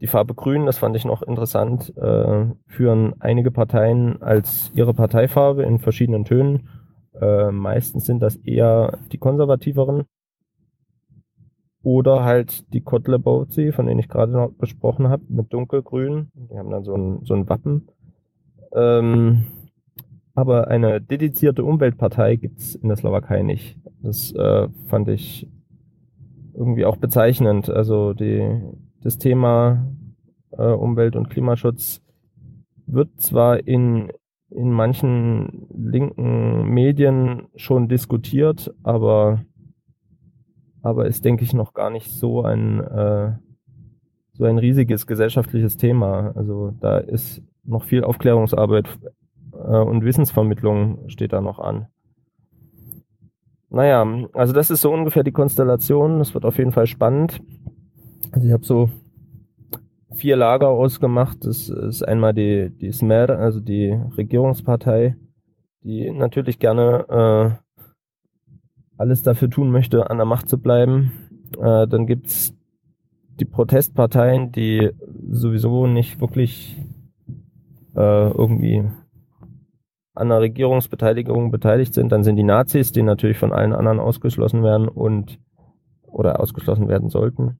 [0.00, 5.62] die Farbe Grün, das fand ich noch interessant, äh, führen einige Parteien als ihre Parteifarbe
[5.62, 6.68] in verschiedenen Tönen.
[7.20, 10.06] Äh, meistens sind das eher die konservativeren
[11.82, 16.30] oder halt die Kotlebauzi, von denen ich gerade noch besprochen habe, mit dunkelgrün.
[16.34, 17.88] Die haben dann so ein, so ein Wappen.
[18.74, 19.44] Ähm,
[20.34, 23.78] aber eine dedizierte Umweltpartei gibt's in der Slowakei nicht.
[24.02, 25.48] Das äh, fand ich
[26.54, 27.68] irgendwie auch bezeichnend.
[27.68, 28.60] Also die,
[29.00, 29.86] das Thema
[30.52, 32.02] äh, Umwelt- und Klimaschutz
[32.86, 34.12] wird zwar in,
[34.50, 39.40] in manchen linken Medien schon diskutiert, aber
[40.82, 43.32] aber ist, denke ich, noch gar nicht so ein, äh,
[44.32, 46.32] so ein riesiges gesellschaftliches Thema.
[46.34, 48.88] Also da ist noch viel Aufklärungsarbeit
[49.52, 51.86] äh, und Wissensvermittlung steht da noch an.
[53.72, 56.18] Naja, also das ist so ungefähr die Konstellation.
[56.18, 57.40] Das wird auf jeden Fall spannend.
[58.30, 58.90] Also ich habe so
[60.14, 61.38] vier Lager ausgemacht.
[61.46, 65.16] Das ist einmal die, die Smer, also die Regierungspartei,
[65.82, 67.86] die natürlich gerne äh,
[68.98, 71.12] alles dafür tun möchte, an der Macht zu bleiben.
[71.58, 72.54] Äh, dann gibt's
[73.40, 74.90] die Protestparteien, die
[75.30, 76.76] sowieso nicht wirklich
[77.96, 78.84] äh, irgendwie
[80.14, 82.12] an der Regierungsbeteiligung beteiligt sind.
[82.12, 85.38] Dann sind die Nazis, die natürlich von allen anderen ausgeschlossen werden und
[86.02, 87.58] oder ausgeschlossen werden sollten.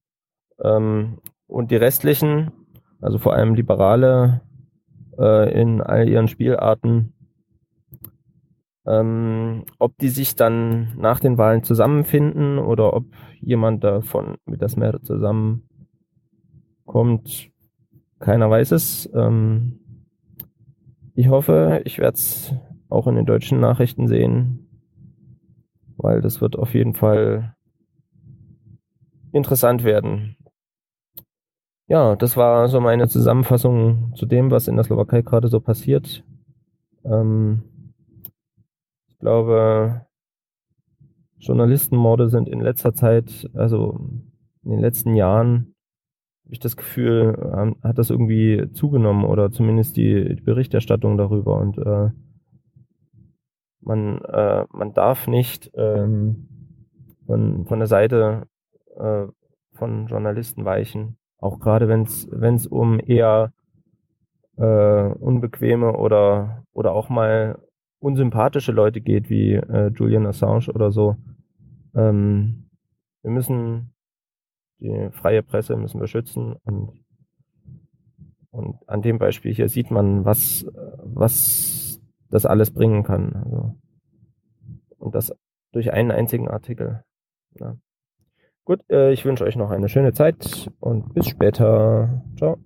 [0.63, 2.53] Ähm, und die restlichen,
[3.01, 4.43] also vor allem Liberale
[5.19, 7.15] äh, in all ihren Spielarten,
[8.87, 13.05] ähm, ob die sich dann nach den Wahlen zusammenfinden oder ob
[13.41, 15.63] jemand davon mit das Meer zusammenkommt,
[18.19, 19.09] keiner weiß es.
[19.15, 19.82] Ähm,
[21.15, 22.55] ich hoffe, ich werde es
[22.89, 24.69] auch in den deutschen Nachrichten sehen,
[25.97, 27.55] weil das wird auf jeden Fall
[29.33, 30.37] interessant werden.
[31.89, 36.25] Ja, das war so meine Zusammenfassung zu dem, was in der Slowakei gerade so passiert.
[37.05, 37.63] Ähm,
[39.09, 40.07] ich glaube,
[41.39, 43.99] Journalistenmorde sind in letzter Zeit, also
[44.65, 45.72] in den letzten Jahren,
[46.49, 51.59] ich das Gefühl, hat das irgendwie zugenommen oder zumindest die, die Berichterstattung darüber.
[51.59, 52.11] Und äh,
[53.81, 56.49] man, äh, man darf nicht ähm,
[57.27, 58.47] von, von der Seite
[58.97, 59.27] äh,
[59.73, 61.17] von Journalisten weichen.
[61.39, 62.03] Auch gerade wenn
[62.55, 63.53] es um eher
[64.57, 67.59] äh, unbequeme oder, oder auch mal
[67.99, 71.17] unsympathische Leute geht, wie äh, Julian Assange oder so.
[71.95, 72.69] Ähm,
[73.23, 73.92] wir müssen
[74.83, 77.05] die freie Presse müssen wir schützen und,
[78.51, 80.67] und an dem Beispiel hier sieht man, was,
[81.05, 82.01] was
[82.31, 83.33] das alles bringen kann.
[83.45, 83.75] Also,
[84.99, 85.33] und das
[85.73, 87.05] durch einen einzigen Artikel.
[87.59, 87.77] Ja.
[88.65, 92.23] Gut, äh, ich wünsche euch noch eine schöne Zeit und bis später.
[92.37, 92.59] Ciao.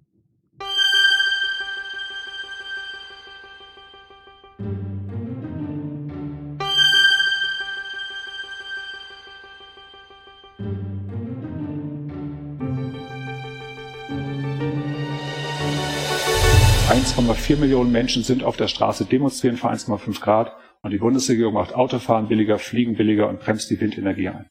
[17.35, 21.75] Vier Millionen Menschen sind auf der Straße, demonstrieren für 1,5 Grad und die Bundesregierung macht
[21.75, 24.47] Autofahren billiger, Fliegen billiger und bremst die Windenergie ein.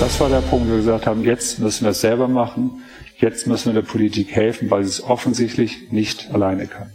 [0.00, 2.82] Das war der Punkt, wo wir gesagt haben, jetzt müssen wir es selber machen,
[3.18, 6.92] jetzt müssen wir der Politik helfen, weil sie es offensichtlich nicht alleine kann.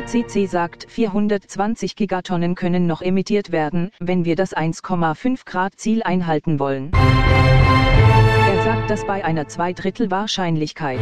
[0.00, 6.58] IPCC sagt, 420 Gigatonnen können noch emittiert werden, wenn wir das 1,5 Grad Ziel einhalten
[6.58, 6.90] wollen.
[6.94, 11.00] Er sagt das bei einer Zweidrittel-Wahrscheinlichkeit.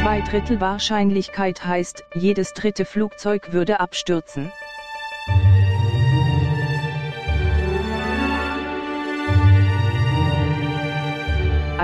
[0.00, 4.50] Zweidrittel-Wahrscheinlichkeit heißt, jedes dritte Flugzeug würde abstürzen.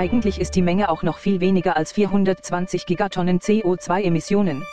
[0.01, 4.65] Eigentlich ist die Menge auch noch viel weniger als 420 Gigatonnen CO2-Emissionen.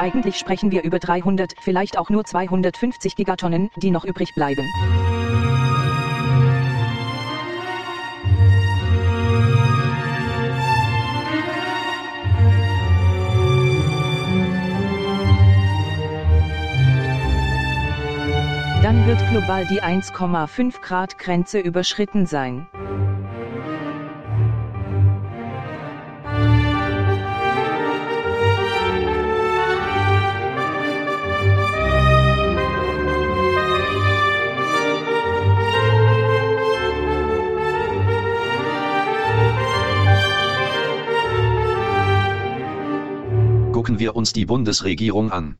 [0.00, 4.66] Eigentlich sprechen wir über 300, vielleicht auch nur 250 Gigatonnen, die noch übrig bleiben.
[18.90, 22.66] Dann wird global die 1,5 Grad Grenze überschritten sein.
[43.70, 45.54] Gucken wir uns die Bundesregierung an.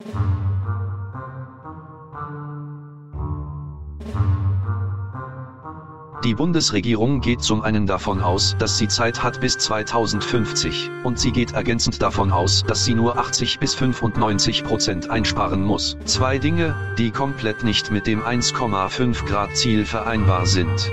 [6.23, 11.33] Die Bundesregierung geht zum einen davon aus, dass sie Zeit hat bis 2050, und sie
[11.33, 15.97] geht ergänzend davon aus, dass sie nur 80 bis 95 Prozent einsparen muss.
[16.05, 20.91] Zwei Dinge, die komplett nicht mit dem 1,5 Grad Ziel vereinbar sind.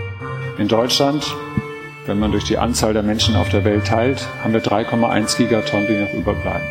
[0.57, 1.35] In Deutschland,
[2.05, 5.87] wenn man durch die Anzahl der Menschen auf der Welt teilt, haben wir 3,1 Gigatonnen,
[5.87, 6.65] die noch überbleiben.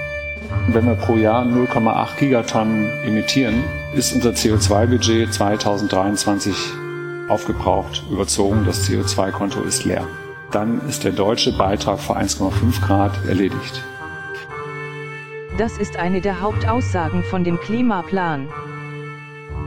[0.69, 3.62] Wenn wir pro Jahr 0,8 Gigatonnen emittieren,
[3.94, 6.85] ist unser CO2-Budget 2023
[7.28, 10.06] aufgebraucht, überzogen, das CO2-Konto ist leer.
[10.50, 13.82] Dann ist der deutsche Beitrag für 1,5 Grad erledigt.
[15.58, 18.48] Das ist eine der Hauptaussagen von dem Klimaplan.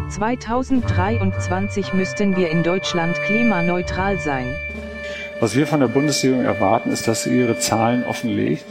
[0.09, 4.55] 2023 müssten wir in Deutschland klimaneutral sein.
[5.39, 8.65] Was wir von der Bundesregierung erwarten, ist, dass sie ihre Zahlen offenlegt,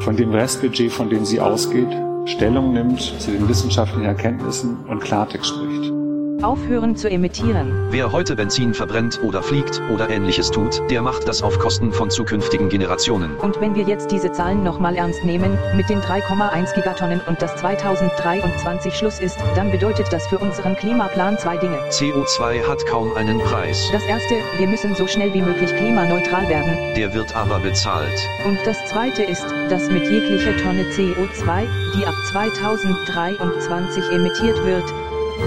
[0.00, 1.88] von dem Restbudget, von dem sie ausgeht,
[2.26, 6.05] Stellung nimmt zu den wissenschaftlichen Erkenntnissen und Klartext spricht.
[6.42, 7.72] Aufhören zu emittieren.
[7.90, 12.10] Wer heute Benzin verbrennt oder fliegt oder ähnliches tut, der macht das auf Kosten von
[12.10, 13.36] zukünftigen Generationen.
[13.36, 17.56] Und wenn wir jetzt diese Zahlen nochmal ernst nehmen, mit den 3,1 Gigatonnen und das
[17.56, 21.78] 2023 Schluss ist, dann bedeutet das für unseren Klimaplan zwei Dinge.
[21.90, 23.88] CO2 hat kaum einen Preis.
[23.92, 26.94] Das erste, wir müssen so schnell wie möglich klimaneutral werden.
[26.96, 28.28] Der wird aber bezahlt.
[28.46, 34.84] Und das zweite ist, dass mit jeglicher Tonne CO2, die ab 2023 emittiert wird,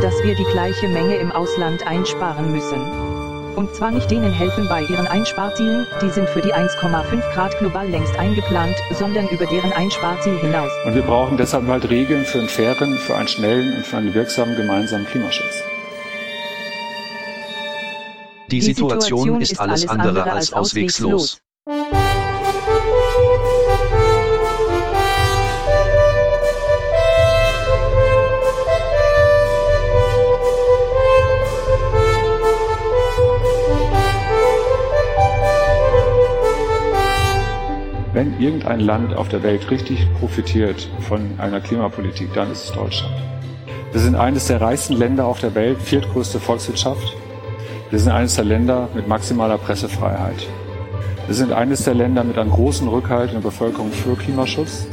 [0.01, 3.09] dass wir die gleiche Menge im Ausland einsparen müssen.
[3.55, 7.89] Und zwar nicht denen helfen bei ihren Einsparzielen, die sind für die 1,5 Grad global
[7.89, 10.71] längst eingeplant, sondern über deren Einsparziel hinaus.
[10.85, 14.13] Und wir brauchen deshalb halt Regeln für einen fairen, für einen schnellen und für einen
[14.13, 15.63] wirksamen gemeinsamen Klimaschutz.
[18.49, 21.41] Die, Situation, ist alles andere als auswegslos.
[38.19, 43.15] Wenn irgendein Land auf der Welt richtig profitiert von einer Klimapolitik, dann ist es Deutschland.
[43.93, 47.15] Wir sind eines der reichsten Länder auf der Welt, viertgrößte Volkswirtschaft.
[47.89, 50.45] Wir sind eines der Länder mit maximaler Pressefreiheit.
[51.27, 54.85] Wir sind eines der Länder mit einem großen Rückhalt in der Bevölkerung für Klimaschutz.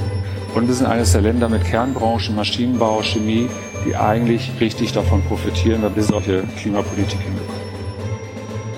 [0.55, 3.49] Und wir sind eines der Länder mit Kernbranchen, Maschinenbau, Chemie,
[3.85, 7.46] die eigentlich richtig davon profitieren, weil wir solche Klimapolitik hinbekommen.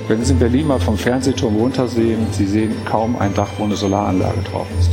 [0.09, 3.77] Wenn Sie in Berlin mal vom Fernsehturm runtersehen, Sie sehen kaum ein Dach, wo eine
[3.77, 4.91] Solaranlage drauf ist.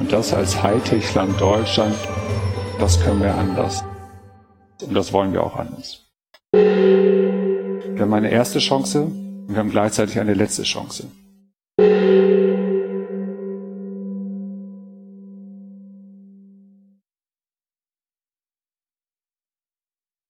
[0.00, 1.94] Und das als Hightech-Land Deutschland,
[2.80, 3.84] das können wir anders.
[4.82, 6.06] Und das wollen wir auch anders.
[6.50, 11.08] Wir haben eine erste Chance und wir haben gleichzeitig eine letzte Chance.